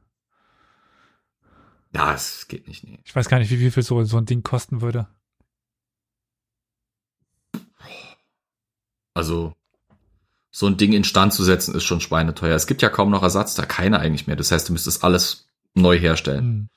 Ja, 1.94 2.14
es 2.14 2.46
geht 2.48 2.68
nicht, 2.68 2.84
nee. 2.84 3.00
ich 3.04 3.14
weiß 3.14 3.28
gar 3.28 3.38
nicht, 3.38 3.50
wie, 3.50 3.60
wie 3.60 3.70
viel 3.70 3.82
so, 3.82 4.02
so 4.04 4.18
ein 4.18 4.26
Ding 4.26 4.42
kosten 4.42 4.80
würde. 4.80 5.08
Also, 9.14 9.54
so 10.50 10.66
ein 10.66 10.76
Ding 10.76 10.92
instand 10.92 11.32
zu 11.32 11.44
setzen, 11.44 11.74
ist 11.74 11.84
schon 11.84 12.00
schweineteuer. 12.00 12.54
Es 12.54 12.66
gibt 12.66 12.82
ja 12.82 12.88
kaum 12.88 13.10
noch 13.10 13.22
Ersatz, 13.22 13.54
da 13.54 13.64
keine 13.64 14.00
eigentlich 14.00 14.26
mehr. 14.26 14.36
Das 14.36 14.50
heißt, 14.50 14.68
du 14.68 14.72
müsstest 14.72 15.04
alles 15.04 15.48
neu 15.74 15.98
herstellen. 15.98 16.44
Hm. 16.44 16.68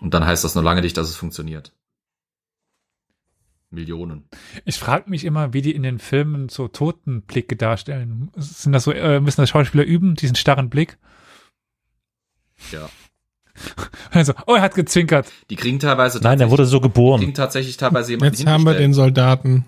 Und 0.00 0.14
dann 0.14 0.24
heißt 0.24 0.44
das 0.44 0.54
noch 0.54 0.62
lange 0.62 0.80
nicht, 0.80 0.96
dass 0.96 1.08
es 1.08 1.16
funktioniert. 1.16 1.72
Millionen. 3.70 4.28
Ich 4.64 4.78
frage 4.78 5.08
mich 5.08 5.24
immer, 5.24 5.52
wie 5.52 5.62
die 5.62 5.74
in 5.74 5.82
den 5.82 5.98
Filmen 5.98 6.48
so 6.48 6.68
Totenblicke 6.68 7.54
darstellen. 7.56 8.30
Sind 8.36 8.72
das 8.72 8.84
so, 8.84 8.92
äh, 8.92 9.20
müssen 9.20 9.40
das 9.40 9.50
Schauspieler 9.50 9.84
üben, 9.84 10.16
diesen 10.16 10.34
starren 10.36 10.70
Blick? 10.70 10.98
Ja. 12.72 12.88
Also, 14.12 14.32
oh, 14.46 14.54
er 14.54 14.62
hat 14.62 14.74
gezwinkert. 14.74 15.30
Die 15.50 15.56
kriegen 15.56 15.78
teilweise 15.78 16.18
Nein, 16.20 16.40
er 16.40 16.50
wurde 16.50 16.64
so 16.64 16.78
die 16.78 16.82
geboren. 16.84 17.20
kriegen 17.20 17.34
tatsächlich 17.34 17.76
teilweise 17.76 18.12
jemanden 18.12 18.34
Jetzt 18.34 18.46
haben 18.46 18.64
wir 18.64 18.72
den. 18.74 18.94
Soldaten. 18.94 19.66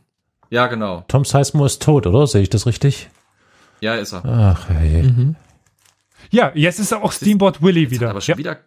Ja, 0.51 0.67
genau. 0.67 1.05
Tom 1.09 1.25
Sizemore 1.27 1.67
ist 1.67 1.83
tot, 1.83 2.07
oder? 2.07 2.27
Sehe 2.27 2.41
ich 2.43 2.49
das 2.51 2.67
richtig? 2.67 3.11
Ja, 3.81 3.95
ist 3.97 4.13
er. 4.15 4.25
Ach, 4.25 4.69
hey. 4.71 5.03
Mhm. 5.03 5.37
Ja, 6.31 6.53
jetzt 6.55 6.79
ist 6.81 6.93
auch 6.95 7.13
Steamboat 7.13 7.61
Willie 7.63 7.91
wieder. 7.91 8.07
er 8.07 8.11
aber 8.11 8.21
schon 8.23 8.33
Ja. 8.35 8.39
wieder. 8.39 8.59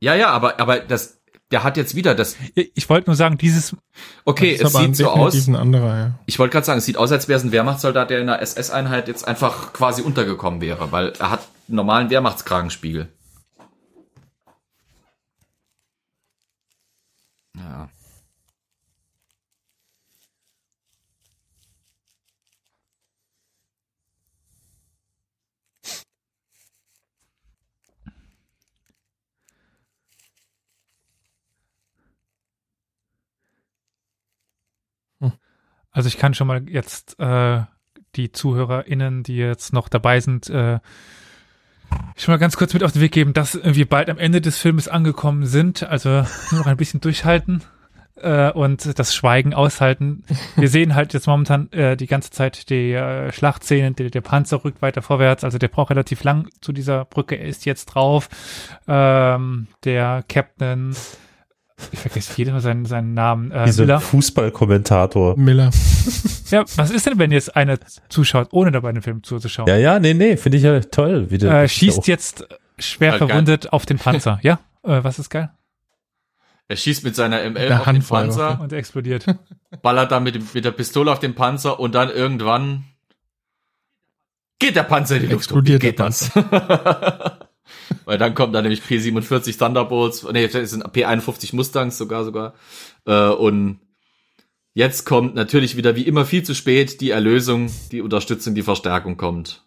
Ja, 0.00 0.14
ja, 0.14 0.30
aber, 0.30 0.58
aber 0.58 0.80
das, 0.80 1.19
der 1.50 1.64
hat 1.64 1.76
jetzt 1.76 1.94
wieder 1.94 2.14
das. 2.14 2.36
Ich 2.54 2.88
wollte 2.88 3.08
nur 3.10 3.16
sagen, 3.16 3.38
dieses, 3.38 3.76
Okay, 4.24 4.52
ist 4.52 4.62
es 4.62 4.72
sieht 4.72 4.96
so 4.96 5.08
aus. 5.08 5.48
anderer, 5.48 5.98
ja. 5.98 6.10
Ich 6.26 6.38
wollte 6.38 6.52
gerade 6.52 6.66
sagen, 6.66 6.78
es 6.78 6.84
sieht 6.84 6.96
aus, 6.96 7.10
als 7.10 7.28
wäre 7.28 7.38
es 7.38 7.44
ein 7.44 7.52
Wehrmachtssoldat, 7.52 8.10
der 8.10 8.20
in 8.20 8.28
einer 8.28 8.40
SS-Einheit 8.40 9.08
jetzt 9.08 9.26
einfach 9.26 9.72
quasi 9.72 10.02
untergekommen 10.02 10.60
wäre, 10.60 10.92
weil 10.92 11.12
er 11.18 11.30
hat 11.30 11.40
einen 11.68 11.76
normalen 11.76 12.10
Wehrmachtskragenspiegel. 12.10 13.08
Also 36.00 36.08
ich 36.08 36.16
kann 36.16 36.32
schon 36.32 36.46
mal 36.46 36.66
jetzt 36.66 37.20
äh, 37.20 37.60
die 38.16 38.32
ZuhörerInnen, 38.32 39.22
die 39.22 39.36
jetzt 39.36 39.74
noch 39.74 39.90
dabei 39.90 40.20
sind, 40.20 40.48
äh, 40.48 40.78
schon 42.16 42.32
mal 42.32 42.38
ganz 42.38 42.56
kurz 42.56 42.72
mit 42.72 42.82
auf 42.82 42.92
den 42.92 43.02
Weg 43.02 43.12
geben, 43.12 43.34
dass 43.34 43.60
wir 43.62 43.86
bald 43.86 44.08
am 44.08 44.16
Ende 44.16 44.40
des 44.40 44.56
Filmes 44.56 44.88
angekommen 44.88 45.44
sind. 45.44 45.82
Also 45.82 46.24
nur 46.52 46.60
noch 46.60 46.66
ein 46.66 46.78
bisschen 46.78 47.02
durchhalten 47.02 47.64
äh, 48.16 48.50
und 48.50 48.98
das 48.98 49.14
Schweigen 49.14 49.52
aushalten. 49.52 50.24
Wir 50.56 50.70
sehen 50.70 50.94
halt 50.94 51.12
jetzt 51.12 51.26
momentan 51.26 51.70
äh, 51.72 51.98
die 51.98 52.06
ganze 52.06 52.30
Zeit 52.30 52.70
die 52.70 52.94
äh, 52.94 53.30
Schlachtszenen, 53.30 53.94
der, 53.94 54.08
der 54.08 54.22
Panzer 54.22 54.64
rückt 54.64 54.80
weiter 54.80 55.02
vorwärts, 55.02 55.44
also 55.44 55.58
der 55.58 55.68
braucht 55.68 55.90
relativ 55.90 56.24
lang 56.24 56.48
zu 56.62 56.72
dieser 56.72 57.04
Brücke, 57.04 57.34
er 57.34 57.46
ist 57.46 57.66
jetzt 57.66 57.84
drauf. 57.86 58.30
Ähm, 58.88 59.66
der 59.84 60.24
Captain, 60.30 60.96
ich 61.92 61.98
vergesse 61.98 62.32
jedes 62.36 62.52
Mal 62.52 62.60
seinen, 62.60 62.84
seinen 62.86 63.14
Namen, 63.14 63.50
äh, 63.50 63.64
Dieser 63.66 63.82
Miller. 63.84 64.00
Fußballkommentator. 64.00 65.36
Miller. 65.38 65.70
Ja, 66.50 66.64
was 66.76 66.90
ist 66.90 67.06
denn, 67.06 67.18
wenn 67.18 67.30
jetzt 67.32 67.54
einer 67.56 67.78
zuschaut, 68.08 68.48
ohne 68.52 68.72
dabei 68.72 68.92
den 68.92 69.02
Film 69.02 69.22
zuzuschauen? 69.22 69.68
Ja, 69.68 69.76
ja, 69.76 69.98
nee, 69.98 70.14
nee, 70.14 70.36
finde 70.36 70.58
ich 70.58 70.64
ja 70.64 70.80
toll. 70.80 71.30
Wie 71.30 71.38
der, 71.38 71.62
äh, 71.62 71.68
schießt 71.68 72.06
jetzt 72.06 72.46
schwer 72.78 73.10
geil. 73.10 73.18
verwundet 73.28 73.72
auf 73.72 73.86
den 73.86 73.98
Panzer. 73.98 74.38
Ja, 74.42 74.54
äh, 74.82 75.02
was 75.04 75.18
ist 75.18 75.30
geil? 75.30 75.50
Er 76.68 76.76
schießt 76.76 77.02
mit 77.04 77.16
seiner 77.16 77.42
ML 77.42 77.54
Der 77.68 77.78
auf 77.80 77.84
den 77.84 77.86
Handfeuerwaffe. 77.94 78.38
Panzer, 78.38 78.60
Und 78.62 78.72
er 78.72 78.78
explodiert. 78.78 79.26
ballert 79.82 80.12
dann 80.12 80.22
mit, 80.22 80.54
mit 80.54 80.64
der 80.64 80.70
Pistole 80.70 81.10
auf 81.10 81.18
den 81.18 81.34
Panzer 81.34 81.80
und 81.80 81.94
dann 81.94 82.10
irgendwann 82.10 82.84
geht 84.60 84.76
der 84.76 84.84
Panzer 84.84 85.16
in 85.16 85.22
die 85.22 85.28
Luft. 85.28 85.50
Und 85.52 85.66
Wie 85.66 85.74
Explodiert 85.74 85.80
geht 85.80 85.98
der 85.98 86.06
das? 86.06 86.30
Weil 88.04 88.18
dann 88.18 88.34
kommt 88.34 88.54
dann 88.54 88.64
nämlich 88.64 88.82
P47 88.82 89.58
Thunderbolts, 89.58 90.26
nee, 90.32 90.46
das 90.46 90.70
sind 90.70 90.84
P51 90.84 91.54
Mustangs 91.54 91.98
sogar 91.98 92.24
sogar. 92.24 92.54
Äh, 93.06 93.28
und 93.28 93.80
jetzt 94.74 95.04
kommt 95.04 95.34
natürlich 95.34 95.76
wieder 95.76 95.96
wie 95.96 96.06
immer 96.06 96.24
viel 96.24 96.42
zu 96.42 96.54
spät 96.54 97.00
die 97.00 97.10
Erlösung, 97.10 97.70
die 97.92 98.00
Unterstützung, 98.00 98.54
die 98.54 98.62
Verstärkung 98.62 99.16
kommt. 99.16 99.64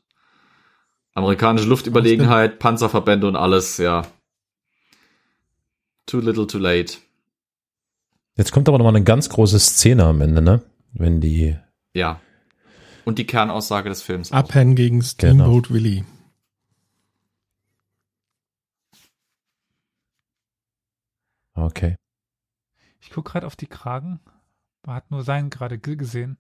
Amerikanische 1.13 1.67
Luftüberlegenheit, 1.67 2.59
Panzerverbände 2.59 3.27
und 3.27 3.35
alles, 3.35 3.77
ja. 3.77 4.03
Too 6.05 6.19
little, 6.19 6.47
too 6.47 6.57
late. 6.57 6.97
Jetzt 8.35 8.51
kommt 8.51 8.67
aber 8.67 8.79
noch 8.79 8.85
mal 8.85 8.95
eine 8.95 9.03
ganz 9.03 9.29
große 9.29 9.59
Szene 9.59 10.05
am 10.05 10.21
Ende, 10.21 10.41
ne? 10.41 10.61
Wenn 10.93 11.21
die, 11.21 11.55
Ja. 11.93 12.19
Und 13.05 13.19
die 13.19 13.25
Kernaussage 13.25 13.89
des 13.89 14.01
Films. 14.01 14.31
Abhängen 14.31 14.75
gegen 14.75 15.01
Steamboat 15.01 15.71
Willie. 15.71 16.05
Okay. 21.53 21.95
Ich 23.01 23.09
gucke 23.11 23.31
gerade 23.31 23.47
auf 23.47 23.55
die 23.55 23.67
Kragen. 23.67 24.19
Man 24.85 24.95
hat 24.95 25.11
nur 25.11 25.23
seinen 25.23 25.49
gerade 25.49 25.77
ge- 25.77 25.95
gesehen. 25.95 26.37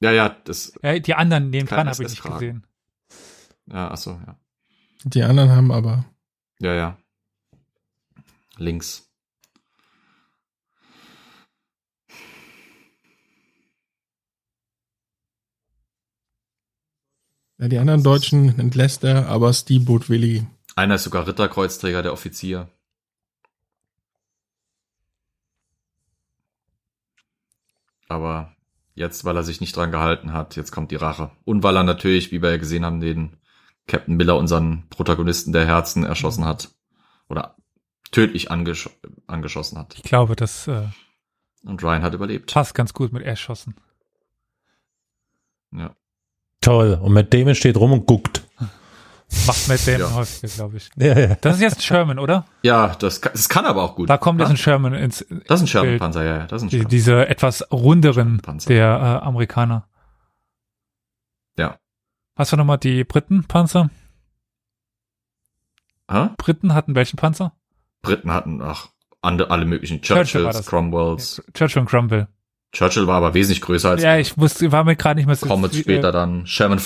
Ja, 0.00 0.10
ja, 0.12 0.28
das, 0.28 0.76
Äh, 0.82 1.00
die 1.00 1.14
anderen 1.14 1.50
neben 1.50 1.66
Kein 1.66 1.76
dran 1.78 1.88
habe 1.88 2.02
ich 2.02 2.08
nicht 2.10 2.18
SS-Kragen. 2.18 2.38
gesehen. 2.38 2.66
ja, 3.66 3.90
ach 3.90 3.96
so, 3.96 4.10
ja. 4.26 4.38
Die 5.04 5.22
anderen 5.22 5.50
haben 5.50 5.72
aber 5.72 6.04
Ja, 6.58 6.74
ja. 6.74 6.98
Links. 8.58 9.08
ja, 17.58 17.68
die 17.68 17.78
anderen 17.78 18.02
Deutschen 18.02 18.58
entlässt 18.58 19.04
er, 19.04 19.28
aber 19.28 19.52
Steamboat 19.52 20.08
Willie 20.08 20.46
Einer 20.74 20.96
ist 20.96 21.04
sogar 21.04 21.26
Ritterkreuzträger, 21.26 22.02
der 22.02 22.12
Offizier. 22.12 22.68
Aber 28.08 28.52
jetzt, 28.94 29.24
weil 29.24 29.36
er 29.36 29.42
sich 29.42 29.60
nicht 29.60 29.76
dran 29.76 29.90
gehalten 29.90 30.32
hat, 30.32 30.56
jetzt 30.56 30.72
kommt 30.72 30.90
die 30.90 30.96
Rache. 30.96 31.30
Und 31.44 31.62
weil 31.62 31.76
er 31.76 31.82
natürlich, 31.82 32.32
wie 32.32 32.42
wir 32.42 32.50
ja 32.50 32.56
gesehen 32.56 32.84
haben, 32.84 33.00
den 33.00 33.36
Captain 33.86 34.16
Miller, 34.16 34.36
unseren 34.36 34.88
Protagonisten 34.88 35.52
der 35.52 35.66
Herzen, 35.66 36.04
erschossen 36.04 36.44
hat. 36.44 36.70
Oder 37.28 37.56
tödlich 38.12 38.50
angesch 38.50 38.88
angeschossen 39.26 39.78
hat. 39.78 39.94
Ich 39.96 40.02
glaube, 40.02 40.36
das 40.36 40.68
äh, 40.68 40.88
Und 41.64 41.82
Ryan 41.82 42.02
hat 42.02 42.14
überlebt. 42.14 42.52
passt 42.52 42.74
ganz 42.74 42.94
gut 42.94 43.12
mit 43.12 43.22
Erschossen. 43.24 43.74
Ja. 45.72 45.94
Toll. 46.60 46.98
Und 47.02 47.12
Matt 47.12 47.34
Damon 47.34 47.54
steht 47.54 47.76
rum 47.76 47.92
und 47.92 48.06
guckt. 48.06 48.45
Macht 49.46 49.68
Matt 49.68 49.86
Damon 49.86 50.00
Ja. 50.00 50.14
häufiger, 50.14 50.48
glaube 50.54 50.76
ich. 50.76 50.88
Ja, 50.96 51.18
ja. 51.18 51.34
Das 51.40 51.56
ist 51.56 51.60
jetzt 51.62 51.78
ein 51.78 51.82
Sherman, 51.82 52.18
oder? 52.18 52.46
Ja, 52.62 52.94
das 52.94 53.20
kann, 53.20 53.32
das 53.32 53.48
kann 53.48 53.64
aber 53.66 53.82
auch 53.82 53.96
gut. 53.96 54.08
Da 54.08 54.16
kommt 54.18 54.40
jetzt 54.40 54.50
ein 54.50 54.56
Sherman 54.56 54.94
ins 54.94 55.24
Das 55.46 55.60
ist 55.60 55.64
ein 55.64 55.66
Sherman-Panzer, 55.66 56.24
ja, 56.24 56.36
ja, 56.38 56.46
das 56.46 56.62
ist 56.62 56.66
ein 56.66 56.70
Sherman. 56.70 56.88
diese 56.88 57.28
etwas 57.28 57.70
runderen 57.72 58.38
Panzer. 58.40 58.68
der 58.68 58.86
äh, 58.86 59.26
Amerikaner. 59.26 59.88
Ja. 61.58 61.78
Was 62.36 62.52
war 62.52 62.56
nochmal 62.58 62.78
die 62.78 63.02
Briten-Panzer? 63.04 63.90
Hä? 66.10 66.28
Briten 66.36 66.74
hatten 66.74 66.94
welchen 66.94 67.16
Panzer? 67.16 67.52
Briten 68.02 68.32
hatten 68.32 68.62
ach, 68.62 68.88
alle 69.22 69.64
möglichen 69.64 70.02
Churchill 70.02 70.42
Churchills, 70.42 70.56
das. 70.58 70.66
Cromwells. 70.66 71.42
Churchill 71.54 71.80
und 71.80 71.88
Cromwell. 71.88 72.28
Churchill 72.72 73.06
war 73.06 73.16
aber 73.16 73.32
wesentlich 73.34 73.60
größer 73.62 73.90
als 73.90 74.02
Ja, 74.02 74.18
ich 74.18 74.36
wusste, 74.36 74.70
war 74.72 74.84
mir 74.84 74.96
gerade 74.96 75.18
nicht 75.18 75.26
mehr 75.26 75.36
so. 75.36 75.46
Comets 75.46 75.76
äh, 75.76 75.80
später 75.80 76.12
dann. 76.12 76.46
Sherman, 76.46 76.80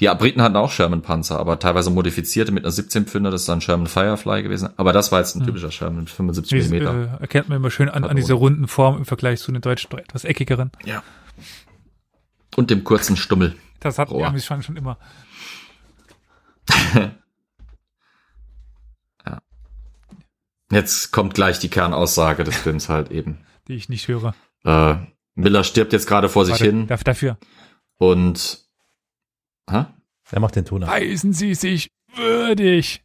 die 0.00 0.06
Briten 0.06 0.40
hatten 0.40 0.56
auch 0.56 0.70
Sherman-Panzer, 0.70 1.38
aber 1.38 1.58
teilweise 1.58 1.90
modifizierte 1.90 2.52
mit 2.52 2.64
einer 2.64 2.72
17-Pfünder, 2.72 3.30
das 3.30 3.42
ist 3.42 3.48
dann 3.48 3.60
Sherman 3.60 3.86
Firefly 3.86 4.42
gewesen. 4.42 4.70
Aber 4.76 4.92
das 4.92 5.12
war 5.12 5.18
jetzt 5.20 5.34
ein 5.34 5.44
typischer 5.44 5.70
Sherman 5.70 6.00
mit 6.00 6.10
75 6.10 6.52
Wie, 6.52 6.68
Millimeter. 6.68 7.18
äh, 7.18 7.22
erkennt 7.22 7.48
man 7.48 7.56
immer 7.56 7.70
schön 7.70 7.88
an, 7.88 8.04
an 8.04 8.16
dieser 8.16 8.34
runden 8.34 8.66
Form 8.68 8.96
im 8.96 9.04
Vergleich 9.04 9.40
zu 9.40 9.52
den 9.52 9.60
deutschen 9.60 9.96
etwas 9.98 10.24
eckigeren. 10.24 10.70
Ja. 10.84 11.02
Und 12.56 12.70
dem 12.70 12.84
kurzen 12.84 13.16
Stummel. 13.16 13.54
Das 13.80 13.98
hat 13.98 14.10
wir 14.10 14.40
schon, 14.40 14.62
schon 14.62 14.76
immer. 14.76 14.96
Jetzt 20.70 21.12
kommt 21.12 21.34
gleich 21.34 21.58
die 21.58 21.68
Kernaussage 21.68 22.42
des 22.44 22.56
Films 22.56 22.88
halt 22.88 23.10
eben. 23.10 23.38
die 23.68 23.74
ich 23.74 23.88
nicht 23.88 24.08
höre. 24.08 24.34
Äh, 24.64 24.96
Miller 25.36 25.62
stirbt 25.64 25.92
jetzt 25.92 26.06
gerade 26.08 26.28
vor 26.28 26.44
sich 26.44 26.52
Warte, 26.54 26.64
hin 26.64 26.86
Dafür. 26.86 27.38
und 27.98 28.66
hä? 29.70 29.84
Er 30.32 30.40
macht 30.40 30.56
den 30.56 30.64
Ton 30.64 30.82
ab. 30.82 30.90
Weisen 30.90 31.32
Sie 31.32 31.54
sich 31.54 31.92
würdig, 32.14 33.04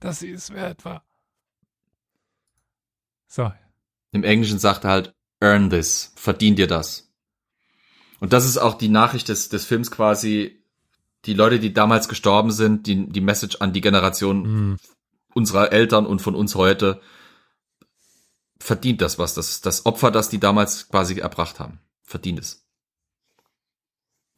dass 0.00 0.18
sie 0.20 0.30
es 0.32 0.52
wert 0.52 0.84
war. 0.84 1.02
So, 3.26 3.50
Im 4.12 4.22
Englischen 4.22 4.58
sagt 4.58 4.84
er 4.84 4.90
halt, 4.90 5.14
earn 5.40 5.70
this, 5.70 6.12
verdien 6.16 6.56
dir 6.56 6.66
das. 6.66 7.10
Und 8.20 8.32
das 8.32 8.44
ist 8.44 8.58
auch 8.58 8.74
die 8.74 8.88
Nachricht 8.88 9.28
des, 9.28 9.48
des 9.48 9.64
Films 9.64 9.90
quasi, 9.90 10.62
die 11.24 11.34
Leute, 11.34 11.58
die 11.58 11.72
damals 11.72 12.08
gestorben 12.08 12.50
sind, 12.52 12.86
die, 12.86 13.08
die 13.08 13.20
Message 13.20 13.56
an 13.60 13.72
die 13.72 13.80
Generation 13.80 14.42
Mhm. 14.70 14.76
unserer 15.34 15.72
Eltern 15.72 16.06
und 16.06 16.20
von 16.22 16.34
uns 16.34 16.54
heute, 16.54 17.00
verdient 18.58 19.00
das 19.00 19.18
was, 19.18 19.34
das, 19.34 19.60
das 19.60 19.86
Opfer, 19.86 20.10
das 20.10 20.28
die 20.28 20.40
damals 20.40 20.88
quasi 20.88 21.18
erbracht 21.18 21.60
haben. 21.60 21.80
Verdient 22.02 22.38
es. 22.38 22.66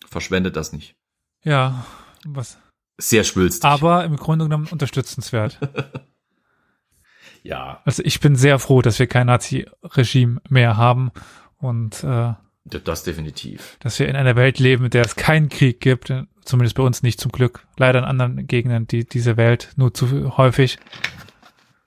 Verschwendet 0.06 0.56
das 0.56 0.72
nicht. 0.72 0.96
ja, 1.42 1.86
was. 2.24 2.58
Sehr 2.98 3.24
schwülstig. 3.24 3.64
Aber 3.64 4.04
im 4.04 4.16
Grunde 4.16 4.46
genommen 4.46 4.68
unterstützenswert. 4.68 5.58
ja, 7.42 7.82
Also 7.84 8.02
ich 8.04 8.20
bin 8.20 8.36
sehr 8.36 8.58
froh, 8.58 8.80
dass 8.82 8.98
wir 8.98 9.06
kein 9.06 9.26
Nazi-Regime 9.26 10.40
mehr 10.48 10.76
haben 10.76 11.10
und 11.58 12.02
äh, 12.04 12.34
das 12.64 13.04
definitiv. 13.04 13.76
dass 13.80 13.98
wir 13.98 14.08
in 14.08 14.16
einer 14.16 14.34
Welt 14.34 14.58
leben, 14.58 14.86
in 14.86 14.90
der 14.90 15.04
es 15.04 15.14
keinen 15.14 15.48
Krieg 15.48 15.80
gibt, 15.80 16.12
zumindest 16.44 16.76
bei 16.76 16.82
uns 16.82 17.02
nicht 17.02 17.20
zum 17.20 17.30
Glück. 17.30 17.66
Leider 17.76 17.98
in 17.98 18.04
anderen 18.04 18.46
Gegenden 18.46 18.86
die 18.86 19.04
diese 19.04 19.36
Welt 19.36 19.72
nur 19.76 19.92
zu 19.92 20.36
häufig. 20.36 20.78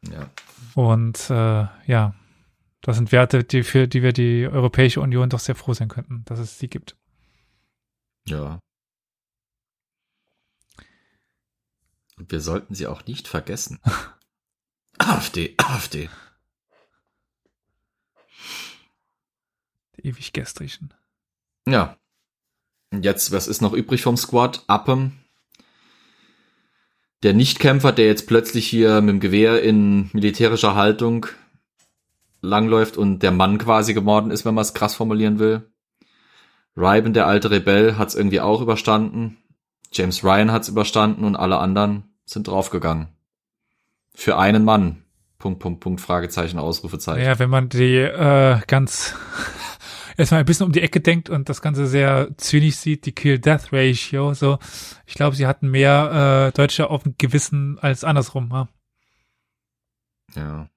Ja. 0.09 0.29
Und 0.79 1.29
äh, 1.29 1.67
ja, 1.87 2.15
das 2.79 2.95
sind 2.95 3.11
Werte, 3.11 3.43
die 3.43 3.63
für 3.63 3.89
die 3.89 4.01
wir 4.01 4.13
die 4.13 4.47
Europäische 4.47 5.01
Union 5.01 5.29
doch 5.29 5.41
sehr 5.41 5.55
froh 5.55 5.73
sein 5.73 5.89
könnten, 5.89 6.23
dass 6.23 6.39
es 6.39 6.57
sie 6.57 6.69
gibt. 6.69 6.95
Ja. 8.25 8.61
Und 12.15 12.31
wir 12.31 12.39
sollten 12.39 12.75
sie 12.75 12.87
auch 12.87 13.05
nicht 13.07 13.27
vergessen. 13.27 13.81
AfD, 14.97 15.53
AfD. 15.57 16.09
Die 19.97 20.07
ewig 20.07 20.31
gestrigen. 20.31 20.93
Ja. 21.67 21.97
Und 22.91 23.03
jetzt, 23.03 23.33
was 23.33 23.49
ist 23.49 23.59
noch 23.61 23.73
übrig 23.73 24.01
vom 24.01 24.15
Squad? 24.15 24.63
Appem. 24.67 25.19
Der 27.23 27.33
Nichtkämpfer, 27.33 27.91
der 27.91 28.05
jetzt 28.05 28.27
plötzlich 28.27 28.67
hier 28.67 29.01
mit 29.01 29.09
dem 29.09 29.19
Gewehr 29.19 29.61
in 29.61 30.09
militärischer 30.13 30.75
Haltung 30.75 31.25
langläuft 32.41 32.97
und 32.97 33.19
der 33.19 33.31
Mann 33.31 33.57
quasi 33.57 33.93
geworden 33.93 34.31
ist, 34.31 34.45
wenn 34.45 34.53
man 34.53 34.61
es 34.61 34.73
krass 34.73 34.95
formulieren 34.95 35.39
will. 35.39 35.69
Ryben, 36.77 37.13
der 37.13 37.27
alte 37.27 37.51
Rebell, 37.51 37.97
hat 37.97 38.09
es 38.09 38.15
irgendwie 38.15 38.39
auch 38.39 38.61
überstanden. 38.61 39.37
James 39.91 40.23
Ryan 40.23 40.51
hat 40.51 40.63
es 40.63 40.69
überstanden 40.69 41.25
und 41.25 41.35
alle 41.35 41.57
anderen 41.57 42.03
sind 42.25 42.47
draufgegangen. 42.47 43.09
Für 44.13 44.37
einen 44.37 44.63
Mann. 44.63 45.03
Punkt, 45.39 45.59
Punkt, 45.59 45.79
Punkt, 45.79 46.01
Fragezeichen, 46.01 46.59
Ausrufezeichen. 46.59 47.25
Ja, 47.25 47.39
wenn 47.39 47.49
man 47.49 47.69
die 47.69 47.95
äh, 47.95 48.59
ganz 48.67 49.15
erstmal 50.19 50.41
ein 50.41 50.45
bisschen 50.45 50.65
um 50.65 50.71
die 50.71 50.81
Ecke 50.81 50.99
denkt 50.99 51.29
und 51.29 51.49
das 51.49 51.61
Ganze 51.61 51.87
sehr 51.87 52.29
zynisch 52.37 52.75
sieht, 52.75 53.05
die 53.05 53.11
Kill-Death-Ratio, 53.11 54.33
so, 54.33 54.59
ich 55.05 55.15
glaube, 55.15 55.35
sie 55.35 55.47
hatten 55.47 55.69
mehr 55.69 56.49
äh, 56.49 56.55
Deutsche 56.55 56.89
auf 56.89 57.03
dem 57.03 57.15
Gewissen 57.17 57.79
als 57.79 58.03
andersrum. 58.03 58.49
Ja? 58.51 58.69
Ja. 60.35 60.69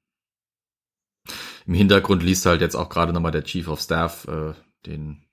Im 1.67 1.75
Hintergrund 1.75 2.23
liest 2.23 2.47
halt 2.47 2.61
jetzt 2.61 2.75
auch 2.75 2.89
gerade 2.89 3.13
nochmal 3.13 3.33
der 3.33 3.45
Chief 3.45 3.69
of 3.69 3.81
Staff 3.81 4.27
äh, 4.27 4.55
den 4.87 5.25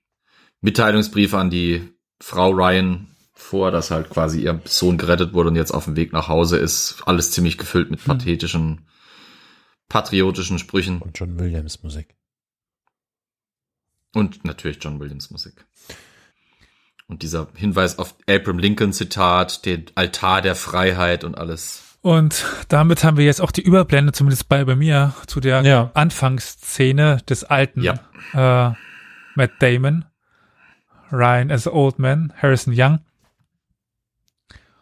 Mitteilungsbrief 0.60 1.34
an 1.34 1.50
die 1.50 1.88
Frau 2.20 2.50
Ryan 2.50 3.08
vor, 3.32 3.70
dass 3.70 3.90
halt 3.90 4.10
quasi 4.10 4.42
ihr 4.42 4.60
Sohn 4.64 4.98
gerettet 4.98 5.32
wurde 5.32 5.48
und 5.48 5.56
jetzt 5.56 5.72
auf 5.72 5.86
dem 5.86 5.96
Weg 5.96 6.12
nach 6.12 6.28
Hause 6.28 6.58
ist. 6.58 7.02
Alles 7.06 7.30
ziemlich 7.32 7.58
gefüllt 7.58 7.90
mit 7.90 8.04
pathetischen, 8.04 8.86
patriotischen 9.88 10.58
Sprüchen 10.58 11.00
Und 11.00 11.18
John 11.18 11.38
Williams 11.38 11.82
Musik. 11.82 12.14
Und 14.14 14.44
natürlich 14.44 14.78
John 14.82 15.00
Williams 15.00 15.30
Musik. 15.30 15.66
Und 17.06 17.22
dieser 17.22 17.48
Hinweis 17.56 17.98
auf 17.98 18.14
Abraham 18.28 18.58
Lincoln 18.58 18.92
Zitat, 18.92 19.64
den 19.66 19.86
Altar 19.96 20.42
der 20.42 20.54
Freiheit 20.54 21.24
und 21.24 21.36
alles. 21.36 21.96
Und 22.02 22.44
damit 22.68 23.02
haben 23.04 23.16
wir 23.16 23.24
jetzt 23.24 23.40
auch 23.40 23.50
die 23.50 23.62
Überblende, 23.62 24.12
zumindest 24.12 24.48
bei, 24.48 24.64
bei 24.64 24.76
mir, 24.76 25.14
zu 25.26 25.40
der 25.40 25.62
Ja. 25.62 25.90
Anfangsszene 25.94 27.18
des 27.28 27.44
alten 27.44 27.82
Ja. 27.82 27.94
äh, 28.32 28.74
Matt 29.34 29.50
Damon, 29.58 30.04
Ryan 31.12 31.50
as 31.50 31.66
Old 31.66 31.98
Man, 31.98 32.32
Harrison 32.40 32.72
Young. 32.76 33.00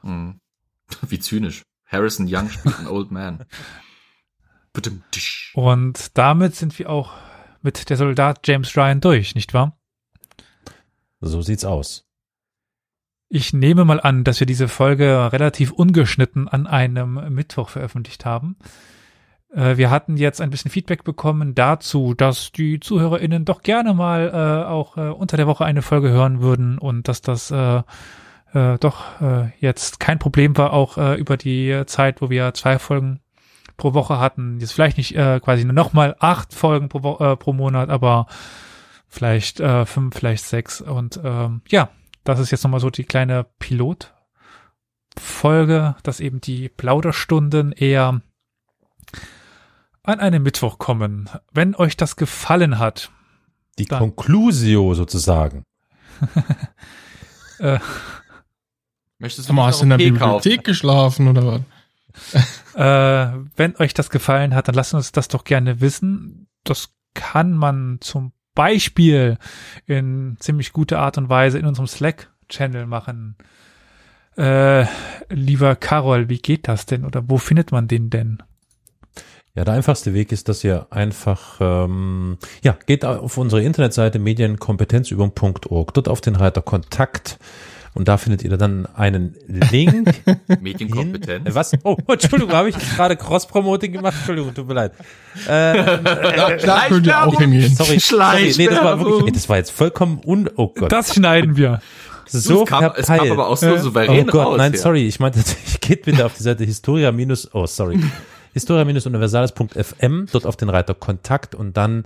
Hm. 0.03 0.39
Wie 1.09 1.19
zynisch. 1.19 1.63
Harrison 1.87 2.27
Young 2.29 2.51
spielt 2.51 2.79
einen 2.79 2.87
Old 2.89 3.11
Man. 3.11 3.45
Und 5.55 6.17
damit 6.19 6.55
sind 6.55 6.79
wir 6.79 6.91
auch 6.91 7.13
mit 7.63 7.91
der 7.91 7.97
Soldat 7.97 8.47
James 8.47 8.77
Ryan 8.77 9.01
durch, 9.01 9.35
nicht 9.35 9.55
wahr? 9.55 9.79
So 11.21 11.43
sieht's 11.43 11.65
aus. 11.65 12.05
Ich 13.29 13.53
nehme 13.53 13.85
mal 13.85 14.01
an, 14.01 14.25
dass 14.25 14.41
wir 14.41 14.47
diese 14.47 14.69
Folge 14.69 15.33
relativ 15.33 15.73
ungeschnitten 15.73 16.49
an 16.49 16.67
einem 16.67 17.35
Mittwoch 17.35 17.69
veröffentlicht 17.69 18.25
haben. 18.25 18.57
Äh, 19.53 19.77
Wir 19.77 19.91
hatten 19.91 20.17
jetzt 20.17 20.41
ein 20.41 20.51
bisschen 20.51 20.71
Feedback 20.71 21.05
bekommen 21.05 21.55
dazu, 21.55 22.15
dass 22.15 22.53
die 22.53 22.81
ZuhörerInnen 22.81 23.45
doch 23.45 23.63
gerne 23.63 23.93
mal 23.93 24.31
äh, 24.33 24.67
auch 24.69 24.97
äh, 24.97 25.11
unter 25.11 25.37
der 25.37 25.47
Woche 25.47 25.65
eine 25.65 25.83
Folge 25.83 26.09
hören 26.09 26.41
würden 26.41 26.79
und 26.79 27.09
dass 27.09 27.21
das 27.21 27.51
äh, 27.51 27.83
äh, 28.55 28.79
doch 28.79 29.21
äh, 29.21 29.51
jetzt 29.61 30.01
kein 30.01 30.19
Problem 30.19 30.57
war, 30.57 30.73
auch 30.73 30.97
äh, 30.97 31.17
über 31.17 31.37
die 31.37 31.83
Zeit, 31.87 32.23
wo 32.23 32.31
wir 32.31 32.55
zwei 32.55 32.79
Folgen 32.79 33.21
pro 33.79 33.95
Woche 33.95 34.19
hatten. 34.21 34.61
Jetzt 34.61 34.73
vielleicht 34.73 34.99
nicht 34.99 35.17
äh, 35.17 35.41
quasi 35.41 35.65
nur 35.65 35.73
nochmal 35.73 36.15
acht 36.19 36.53
Folgen 36.53 36.91
pro, 36.91 37.17
äh, 37.19 37.37
pro 37.37 37.55
Monat, 37.55 37.89
aber 37.89 38.27
vielleicht 39.09 39.61
äh, 39.61 39.87
fünf, 39.87 40.15
vielleicht 40.17 40.45
sechs. 40.45 40.83
Und 40.83 41.19
ähm, 41.25 41.63
ja, 41.69 41.89
das 42.25 42.41
ist 42.41 42.51
jetzt 42.51 42.63
nochmal 42.65 42.81
so 42.81 42.91
die 42.91 43.05
kleine 43.05 43.47
Pilotfolge, 43.59 44.11
dass 46.03 46.21
eben 46.21 46.43
die 46.43 46.69
Plauderstunden 46.69 47.73
eher 47.73 48.21
an 50.03 50.21
einem 50.21 50.43
Mittwoch 50.43 50.79
kommen. 50.79 51.31
Wenn 51.53 51.75
euch 51.75 51.97
das 51.97 52.17
gefallen 52.17 52.79
hat, 52.79 53.11
Die 53.79 53.87
Dann- 53.87 54.01
Conclusio 54.01 54.93
sozusagen. 54.95 55.63
äh, 57.61 57.79
Möchtest 59.21 59.49
du 59.49 59.53
mal, 59.53 59.67
hast 59.67 59.81
du 59.81 59.85
in 59.85 59.91
der 59.91 59.99
Tee 59.99 60.11
kaufen? 60.11 60.19
Bibliothek 60.43 60.65
geschlafen 60.65 61.29
oder 61.29 61.47
was? 61.47 61.61
Äh, 62.75 63.33
wenn 63.57 63.75
euch 63.79 63.93
das 63.93 64.09
gefallen 64.09 64.55
hat, 64.55 64.69
dann 64.69 64.77
lasst 64.77 64.95
uns 64.95 65.11
das 65.11 65.27
doch 65.27 65.43
gerne 65.43 65.81
wissen. 65.81 66.47
Das 66.63 66.91
kann 67.13 67.55
man 67.55 67.99
zum 68.01 68.31
Beispiel 68.55 69.37
in 69.87 70.37
ziemlich 70.39 70.73
guter 70.73 71.01
Art 71.01 71.19
und 71.19 71.29
Weise 71.29 71.59
in 71.59 71.67
unserem 71.67 71.89
Slack-Channel 71.89 72.87
machen. 72.87 73.37
Äh, 74.37 74.87
lieber 75.29 75.75
Carol, 75.75 76.29
wie 76.29 76.39
geht 76.39 76.69
das 76.69 76.87
denn 76.87 77.05
oder 77.05 77.29
wo 77.29 77.39
findet 77.39 77.73
man 77.73 77.89
den 77.89 78.11
denn? 78.11 78.43
Ja, 79.57 79.65
der 79.65 79.75
einfachste 79.75 80.15
Weg 80.15 80.31
ist, 80.31 80.49
dass 80.49 80.63
ihr 80.63 80.87
einfach, 80.91 81.57
ähm, 81.61 82.39
ja, 82.63 82.77
geht 82.87 83.05
auf 83.05 83.39
unsere 83.39 83.63
Internetseite 83.65 84.21
medienkompetenzübung.org, 84.21 85.95
dort 85.95 86.09
auf 86.09 86.21
den 86.21 86.37
Reiter 86.37 86.63
Kontakt 86.63 87.41
und 87.99 88.09
da 88.09 88.17
findet 88.17 88.43
ihr 88.45 88.57
dann 88.57 88.87
einen 88.95 89.35
Link. 89.47 90.15
Medienkompetenz. 90.61 91.55
Was? 91.55 91.73
Oh, 91.83 91.97
Entschuldigung, 92.07 92.55
habe 92.55 92.69
ich 92.71 92.77
gerade 92.79 93.17
Cross-Promoting 93.17 93.93
gemacht? 93.93 94.15
Entschuldigung, 94.17 94.55
tut 94.55 94.69
mir 94.69 94.75
leid. 94.75 94.93
Äh, 95.47 95.99
Da, 96.65 96.87
könnt 96.89 97.07
ihr 97.07 97.27
auch 97.27 97.39
hingehen. 97.39 97.75
sorry, 97.75 97.99
sorry, 97.99 98.55
nee, 98.57 98.67
das 98.69 98.83
war 98.85 98.99
wirklich, 99.01 99.33
das 99.35 99.49
war 99.49 99.57
jetzt 99.59 99.71
vollkommen 99.73 100.21
un, 100.25 100.49
oh 100.57 100.69
Gott. 100.69 100.91
Das 100.93 101.15
schneiden 101.15 101.57
wir. 101.57 101.81
so 102.27 102.63
es 102.63 102.69
kam- 102.69 102.93
es 102.97 103.07
kam 103.07 103.31
aber 103.31 103.49
auch 103.49 103.57
so 103.57 103.67
Äh, 103.67 103.79
souverän 103.79 104.29
Oh 104.29 104.31
Gott, 104.33 104.47
raus, 104.47 104.57
nein, 104.59 104.73
ja. 104.75 104.79
sorry, 104.79 105.07
ich 105.07 105.19
meinte, 105.21 105.41
geht 105.81 106.05
bitte 106.05 106.25
auf 106.25 106.35
die 106.35 106.43
Seite 106.45 106.65
Historia 106.65 107.11
minus, 107.13 107.53
oh, 107.53 107.67
sorry. 107.67 107.99
Historia-universales.fm, 108.55 110.27
dort 110.33 110.47
auf 110.47 110.57
den 110.57 110.69
Reiter 110.69 110.95
Kontakt 110.95 111.55
und 111.55 111.77
dann 111.77 112.05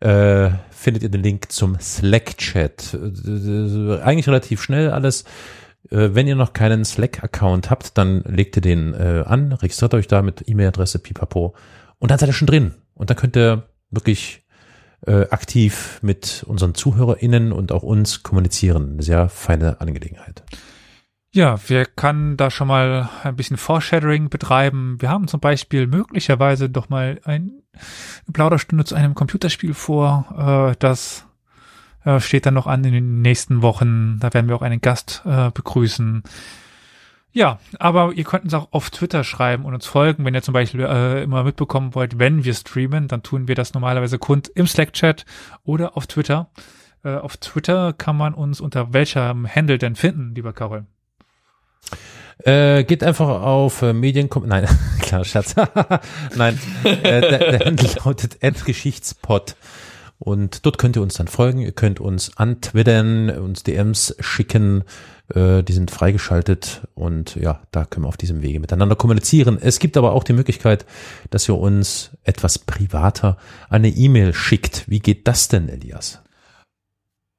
äh, 0.00 0.50
findet 0.70 1.02
ihr 1.02 1.08
den 1.08 1.22
Link 1.22 1.50
zum 1.50 1.78
Slack-Chat. 1.80 2.94
Äh, 2.94 4.00
Eigentlich 4.02 4.28
relativ 4.28 4.62
schnell 4.62 4.90
alles. 4.90 5.24
Äh, 5.90 6.10
Wenn 6.12 6.28
ihr 6.28 6.36
noch 6.36 6.52
keinen 6.52 6.84
Slack-Account 6.84 7.70
habt, 7.70 7.98
dann 7.98 8.22
legt 8.22 8.56
ihr 8.56 8.62
den 8.62 8.94
äh, 8.94 9.24
an, 9.26 9.52
registriert 9.52 9.94
euch 9.94 10.06
da 10.06 10.22
mit 10.22 10.48
E-Mail-Adresse, 10.48 10.98
pipapo, 10.98 11.54
und 11.98 12.10
dann 12.10 12.18
seid 12.18 12.28
ihr 12.28 12.32
schon 12.32 12.46
drin. 12.46 12.74
Und 12.94 13.10
dann 13.10 13.16
könnt 13.16 13.36
ihr 13.36 13.68
wirklich 13.90 14.44
aktiv 15.06 16.00
mit 16.02 16.44
unseren 16.48 16.74
ZuhörerInnen 16.74 17.52
und 17.52 17.70
auch 17.70 17.84
uns 17.84 18.24
kommunizieren. 18.24 18.94
Eine 18.94 19.02
sehr 19.04 19.28
feine 19.28 19.80
Angelegenheit. 19.80 20.42
Ja, 21.32 21.56
wir 21.68 21.84
können 21.84 22.36
da 22.36 22.50
schon 22.50 22.66
mal 22.66 23.08
ein 23.22 23.36
bisschen 23.36 23.58
Foreshadowing 23.58 24.28
betreiben. 24.28 24.96
Wir 24.98 25.10
haben 25.10 25.28
zum 25.28 25.38
Beispiel 25.38 25.86
möglicherweise 25.86 26.68
doch 26.68 26.88
mal 26.88 27.20
ein, 27.22 27.62
Plauderstunde 28.32 28.84
zu 28.84 28.94
einem 28.94 29.14
Computerspiel 29.14 29.74
vor. 29.74 30.70
Äh, 30.72 30.76
das 30.78 31.26
äh, 32.04 32.20
steht 32.20 32.46
dann 32.46 32.54
noch 32.54 32.66
an 32.66 32.84
in 32.84 32.92
den 32.92 33.22
nächsten 33.22 33.62
Wochen. 33.62 34.18
Da 34.20 34.32
werden 34.32 34.48
wir 34.48 34.56
auch 34.56 34.62
einen 34.62 34.80
Gast 34.80 35.22
äh, 35.24 35.50
begrüßen. 35.50 36.22
Ja, 37.32 37.58
aber 37.78 38.12
ihr 38.14 38.24
könnt 38.24 38.44
uns 38.44 38.54
auch 38.54 38.68
auf 38.72 38.90
Twitter 38.90 39.22
schreiben 39.22 39.64
und 39.64 39.74
uns 39.74 39.86
folgen, 39.86 40.24
wenn 40.24 40.34
ihr 40.34 40.42
zum 40.42 40.54
Beispiel 40.54 40.80
äh, 40.80 41.22
immer 41.22 41.44
mitbekommen 41.44 41.94
wollt, 41.94 42.18
wenn 42.18 42.44
wir 42.44 42.54
streamen, 42.54 43.06
dann 43.06 43.22
tun 43.22 43.48
wir 43.48 43.54
das 43.54 43.74
normalerweise 43.74 44.18
kund 44.18 44.48
im 44.54 44.66
Slack-Chat 44.66 45.24
oder 45.62 45.96
auf 45.96 46.06
Twitter. 46.06 46.50
Äh, 47.04 47.16
auf 47.16 47.36
Twitter 47.36 47.92
kann 47.92 48.16
man 48.16 48.34
uns 48.34 48.60
unter 48.60 48.92
welchem 48.92 49.46
Handle 49.46 49.78
denn 49.78 49.94
finden, 49.94 50.34
lieber 50.34 50.52
Carol? 50.52 50.86
Äh, 52.44 52.84
geht 52.84 53.02
einfach 53.02 53.42
auf 53.42 53.82
äh, 53.82 53.92
Medienkom... 53.92 54.46
Nein, 54.46 54.66
klar, 55.00 55.24
Schatz. 55.24 55.56
Nein, 56.36 56.58
äh, 56.84 57.20
der, 57.20 57.38
der 57.38 57.66
Handle 57.66 57.88
lautet 58.04 58.38
@geschichtspot 58.64 59.56
und 60.18 60.66
dort 60.66 60.78
könnt 60.78 60.96
ihr 60.96 61.02
uns 61.02 61.14
dann 61.14 61.28
folgen. 61.28 61.60
Ihr 61.60 61.72
könnt 61.72 62.00
uns 62.00 62.36
antwittern, 62.36 63.30
uns 63.30 63.62
DMs 63.62 64.16
schicken. 64.20 64.84
Äh, 65.34 65.62
die 65.62 65.72
sind 65.72 65.90
freigeschaltet 65.90 66.82
und 66.94 67.36
ja, 67.36 67.60
da 67.70 67.84
können 67.84 68.04
wir 68.04 68.08
auf 68.08 68.16
diesem 68.16 68.42
Wege 68.42 68.60
miteinander 68.60 68.96
kommunizieren. 68.96 69.58
Es 69.60 69.78
gibt 69.78 69.96
aber 69.96 70.12
auch 70.12 70.24
die 70.24 70.32
Möglichkeit, 70.32 70.86
dass 71.30 71.48
ihr 71.48 71.56
uns 71.56 72.10
etwas 72.22 72.58
privater 72.58 73.36
eine 73.68 73.88
E-Mail 73.88 74.34
schickt. 74.34 74.84
Wie 74.88 75.00
geht 75.00 75.28
das 75.28 75.48
denn, 75.48 75.68
Elias? 75.68 76.20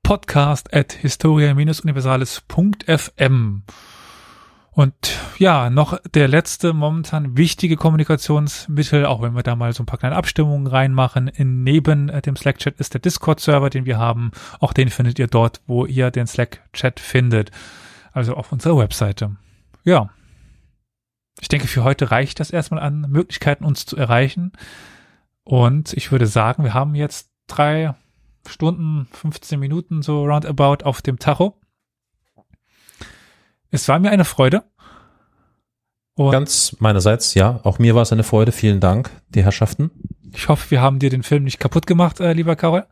podcast 0.10 0.74
at 0.74 0.94
historia-universales.fm. 0.94 3.64
Und 4.80 5.20
ja, 5.40 5.70
noch 5.70 6.00
der 6.14 6.30
letzte 6.30 6.72
momentan 6.72 7.36
wichtige 7.36 7.76
Kommunikationsmittel, 7.76 9.06
auch 9.06 9.22
wenn 9.22 9.36
wir 9.36 9.44
da 9.44 9.58
mal 9.58 9.74
so 9.74 9.84
ein 9.84 9.86
paar 9.86 10.00
kleine 10.00 10.16
Abstimmungen 10.16 10.68
reinmachen. 10.68 11.28
In, 11.28 11.66
neben 11.66 12.08
äh, 12.08 12.22
dem 12.22 12.38
Slack-Chat 12.38 12.80
ist 12.80 12.94
der 12.94 13.02
Discord-Server, 13.02 13.70
den 13.70 13.86
wir 13.86 13.98
haben. 13.98 14.32
Auch 14.62 14.72
den 14.72 14.88
findet 14.88 15.20
ihr 15.20 15.28
dort, 15.28 15.60
wo 15.68 15.86
ihr 15.86 16.12
den 16.12 16.28
Slack-Chat 16.28 17.02
findet. 17.02 17.52
Also 18.14 18.36
auf 18.36 18.54
unserer 18.54 18.78
Webseite. 18.78 19.36
Ja. 19.84 20.12
Ich 21.42 21.50
denke, 21.50 21.68
für 21.68 21.84
heute 21.84 22.10
reicht 22.10 22.40
das 22.40 22.50
erstmal 22.50 22.82
an 22.82 23.02
Möglichkeiten, 23.10 23.66
uns 23.66 23.86
zu 23.86 23.98
erreichen. 23.98 24.54
Und 25.44 25.92
ich 25.92 26.10
würde 26.14 26.26
sagen, 26.26 26.64
wir 26.64 26.74
haben 26.74 26.96
jetzt 26.96 27.30
drei 27.48 27.96
Stunden, 28.48 29.10
15 29.12 29.60
Minuten 29.60 30.04
so 30.04 30.24
roundabout 30.24 30.86
auf 30.86 31.02
dem 31.02 31.20
Tacho. 31.20 31.59
Es 33.72 33.88
war 33.88 34.00
mir 34.00 34.10
eine 34.10 34.26
Freude. 34.26 34.64
Und 36.16 36.32
Ganz 36.32 36.76
meinerseits, 36.80 37.34
ja, 37.34 37.60
auch 37.64 37.80
mir 37.80 37.96
war 37.96 38.02
es 38.02 38.12
eine 38.12 38.24
Freude. 38.24 38.52
Vielen 38.52 38.80
Dank, 38.80 39.10
die 39.30 39.44
Herrschaften. 39.44 39.92
ich 40.34 40.50
hoffe, 40.50 40.72
wir 40.72 40.82
haben 40.82 41.00
dir 41.00 41.10
den 41.10 41.24
Film 41.24 41.44
nicht 41.44 41.60
kaputt 41.60 41.88
gemacht, 41.88 42.20
äh, 42.20 42.34
lieber 42.34 42.56
Karol. 42.56 42.86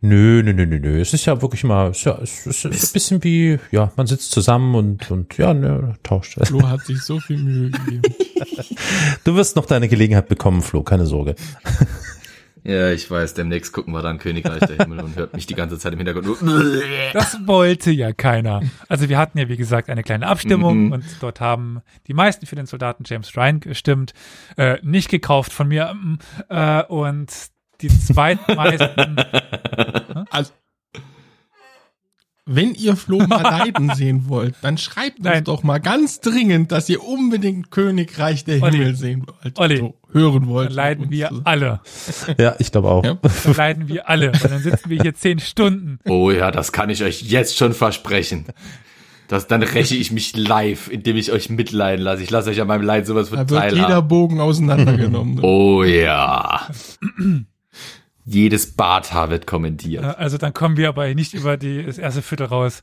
Nö, 0.00 0.42
nö, 0.44 0.52
nö, 0.52 0.64
nö, 0.66 0.78
nö. 0.78 1.00
Es 1.00 1.12
ist 1.12 1.24
ja 1.24 1.42
wirklich 1.42 1.64
mal, 1.64 1.90
es 1.90 1.98
ist, 1.98 2.04
ja, 2.04 2.18
es 2.22 2.46
ist 2.46 2.64
ein 2.66 2.92
bisschen 2.92 3.24
wie, 3.24 3.58
ja, 3.72 3.90
man 3.96 4.06
sitzt 4.06 4.30
zusammen 4.30 4.76
und, 4.76 5.10
und 5.10 5.36
ja, 5.38 5.52
ne, 5.52 5.96
tauscht. 6.04 6.38
Flo 6.46 6.68
hat 6.68 6.82
sich 6.86 7.02
so 7.02 7.18
viel 7.18 7.38
Mühe 7.38 7.70
gegeben. 7.70 8.02
Du 9.24 9.34
wirst 9.34 9.56
noch 9.56 9.66
deine 9.66 9.88
Gelegenheit 9.88 10.28
bekommen, 10.28 10.62
Flo, 10.62 10.82
keine 10.82 11.04
Sorge. 11.04 11.34
Ja, 12.64 12.90
ich 12.90 13.10
weiß, 13.10 13.34
demnächst 13.34 13.72
gucken 13.72 13.92
wir 13.94 14.02
dann 14.02 14.18
Königreich 14.18 14.60
der 14.60 14.76
Himmel 14.78 15.00
und 15.00 15.16
hört 15.16 15.34
mich 15.34 15.46
die 15.46 15.54
ganze 15.54 15.78
Zeit 15.78 15.92
im 15.92 15.98
Hintergrund. 15.98 16.42
nur- 16.42 16.82
Das 17.12 17.38
wollte 17.46 17.90
ja 17.90 18.12
keiner. 18.12 18.62
Also 18.88 19.08
wir 19.08 19.18
hatten 19.18 19.38
ja, 19.38 19.48
wie 19.48 19.56
gesagt, 19.56 19.88
eine 19.90 20.02
kleine 20.02 20.26
Abstimmung 20.26 20.86
Mhm. 20.86 20.92
und 20.92 21.04
dort 21.20 21.40
haben 21.40 21.80
die 22.06 22.14
meisten 22.14 22.46
für 22.46 22.56
den 22.56 22.66
Soldaten 22.66 23.04
James 23.06 23.36
Ryan 23.36 23.60
gestimmt. 23.60 24.12
Äh, 24.56 24.78
nicht 24.82 25.08
gekauft 25.10 25.52
von 25.52 25.68
mir. 25.68 25.94
mm, 25.94 26.18
Äh, 26.48 26.82
und 26.84 27.30
die 27.80 27.88
zweitmeisten 27.88 29.16
Also, 30.30 30.52
wenn 32.48 32.74
ihr 32.74 32.96
Flo 32.96 33.18
mal 33.18 33.42
leiden 33.42 33.94
sehen 33.94 34.24
wollt, 34.28 34.54
dann 34.62 34.78
schreibt 34.78 35.22
Nein. 35.22 35.38
uns 35.38 35.44
doch 35.44 35.62
mal 35.62 35.78
ganz 35.78 36.20
dringend, 36.20 36.72
dass 36.72 36.88
ihr 36.88 37.04
unbedingt 37.04 37.70
Königreich 37.70 38.44
der 38.44 38.62
Olli. 38.62 38.78
Himmel 38.78 38.96
sehen 38.96 39.26
wollt. 39.26 39.58
Olli. 39.58 39.76
So, 39.76 39.94
hören 40.12 40.46
wollt. 40.48 40.70
dann 40.70 40.76
leiden 40.76 41.10
wir 41.10 41.30
alle. 41.44 41.80
Ja, 42.38 42.56
ich 42.58 42.72
glaube 42.72 42.88
auch. 42.88 43.04
Ja. 43.04 43.18
Dann 43.44 43.54
leiden 43.54 43.88
wir 43.88 44.08
alle. 44.08 44.32
Und 44.32 44.44
dann 44.44 44.62
sitzen 44.62 44.88
wir 44.90 45.00
hier 45.02 45.14
zehn 45.14 45.38
Stunden. 45.38 45.98
Oh 46.08 46.30
ja, 46.30 46.50
das 46.50 46.72
kann 46.72 46.90
ich 46.90 47.02
euch 47.04 47.22
jetzt 47.22 47.56
schon 47.56 47.74
versprechen. 47.74 48.46
Das, 49.28 49.46
dann 49.46 49.62
räche 49.62 49.94
ich 49.94 50.10
mich 50.10 50.34
live, 50.36 50.88
indem 50.88 51.16
ich 51.16 51.30
euch 51.32 51.50
mitleiden 51.50 52.02
lasse. 52.02 52.22
Ich 52.22 52.30
lasse 52.30 52.48
euch 52.48 52.62
an 52.62 52.66
meinem 52.66 52.82
Leid 52.82 53.06
sowas 53.06 53.28
von 53.28 53.36
Da 53.36 53.48
wird 53.50 53.64
jeder 53.72 53.82
teilhaben. 53.84 54.08
Bogen 54.08 54.40
auseinandergenommen. 54.40 55.40
Oh 55.42 55.84
ja. 55.84 56.66
Jedes 58.28 58.74
Barthaar 58.74 59.30
wird 59.30 59.44
Äh, 59.44 59.46
kommentiert. 59.46 60.04
Also 60.04 60.38
dann 60.38 60.52
kommen 60.52 60.76
wir 60.76 60.88
aber 60.88 61.12
nicht 61.14 61.34
über 61.34 61.56
die, 61.56 61.84
das 61.84 61.98
erste 61.98 62.22
Viertel 62.22 62.46
raus. 62.46 62.82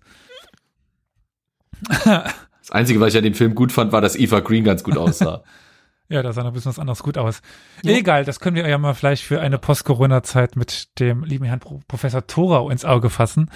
Das 2.66 2.72
Einzige, 2.72 3.00
was 3.00 3.14
ich 3.14 3.18
an 3.20 3.24
dem 3.24 3.36
Film 3.36 3.54
gut 3.54 3.72
fand, 3.72 3.92
war, 3.92 4.02
dass 4.02 4.16
Eva 4.16 4.40
Green 4.40 4.64
ganz 4.64 4.84
gut 4.84 4.98
aussah. 4.98 5.44
Ja, 6.08 6.22
da 6.22 6.34
sah 6.34 6.42
noch 6.42 6.52
ein 6.52 6.54
bisschen 6.54 6.70
was 6.70 6.78
anderes 6.78 7.02
gut 7.02 7.18
aus. 7.18 7.42
Egal, 7.84 8.26
das 8.26 8.40
können 8.40 8.56
wir 8.56 8.68
ja 8.68 8.78
mal 8.78 8.94
vielleicht 8.94 9.24
für 9.24 9.42
eine 9.42 9.58
Post-Corona-Zeit 9.58 10.56
mit 10.56 11.00
dem 11.00 11.24
lieben 11.24 11.46
Herrn 11.46 11.60
Pro 11.60 11.80
Professor 11.88 12.28
Thorau 12.28 12.70
ins 12.70 12.86
Auge 12.86 13.10
fassen. 13.10 13.50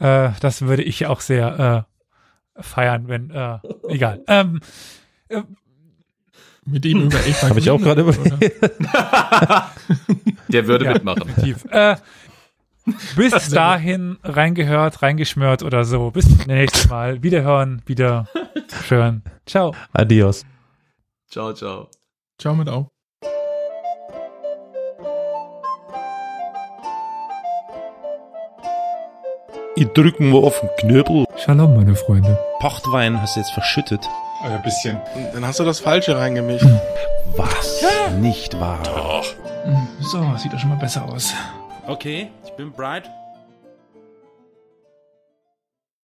Äh, 0.00 0.30
das 0.40 0.62
würde 0.62 0.82
ich 0.82 1.06
auch 1.06 1.20
sehr 1.20 1.86
äh, 2.56 2.60
feiern, 2.62 3.06
wenn, 3.06 3.30
äh, 3.30 3.58
egal. 3.88 4.20
Ähm, 4.26 4.60
Mit 6.64 6.84
dem 6.84 7.02
über 7.02 7.18
Eva 7.26 7.48
Habe 7.48 7.58
ich 7.58 7.70
auch 7.70 7.80
gerade 7.80 8.02
überlegt. 8.02 8.62
Der 10.48 10.66
würde 10.66 10.84
Ja. 10.84 10.92
mitmachen. 10.94 11.34
tief. 11.42 11.64
Äh, 11.70 11.96
bis 13.16 13.48
dahin 13.48 14.16
reingehört, 14.22 15.02
reingeschmört 15.02 15.62
oder 15.62 15.84
so. 15.84 16.10
Bis 16.10 16.26
zum 16.26 16.46
nächsten 16.46 16.88
Mal. 16.88 17.22
Wiederhören, 17.22 17.82
wieder 17.86 18.26
schön. 18.86 19.22
Ciao. 19.46 19.74
Adios. 19.92 20.44
Ciao, 21.28 21.52
ciao. 21.52 21.88
Ciao 22.38 22.54
mit 22.54 22.68
auf. 22.68 22.86
Ich 29.74 29.86
drücken 29.88 30.32
wir 30.32 30.40
auf 30.44 30.60
den 30.60 30.68
Knöbel. 30.78 31.24
Shalom, 31.36 31.74
meine 31.74 31.96
Freunde. 31.96 32.38
Pochtwein 32.60 33.20
hast 33.20 33.36
du 33.36 33.40
jetzt 33.40 33.52
verschüttet. 33.52 34.06
Ein 34.44 34.62
bisschen. 34.62 35.00
Dann 35.32 35.46
hast 35.46 35.60
du 35.60 35.64
das 35.64 35.80
Falsche 35.80 36.16
reingemischt. 36.16 36.66
Was? 37.36 37.82
Nicht 38.18 38.58
wahr? 38.58 39.22
So, 40.00 40.36
sieht 40.36 40.52
doch 40.52 40.58
schon 40.58 40.70
mal 40.70 40.78
besser 40.78 41.04
aus. 41.04 41.32
Okay, 41.86 42.30
ich 42.44 42.52
bin 42.52 42.72
bright. 42.72 43.08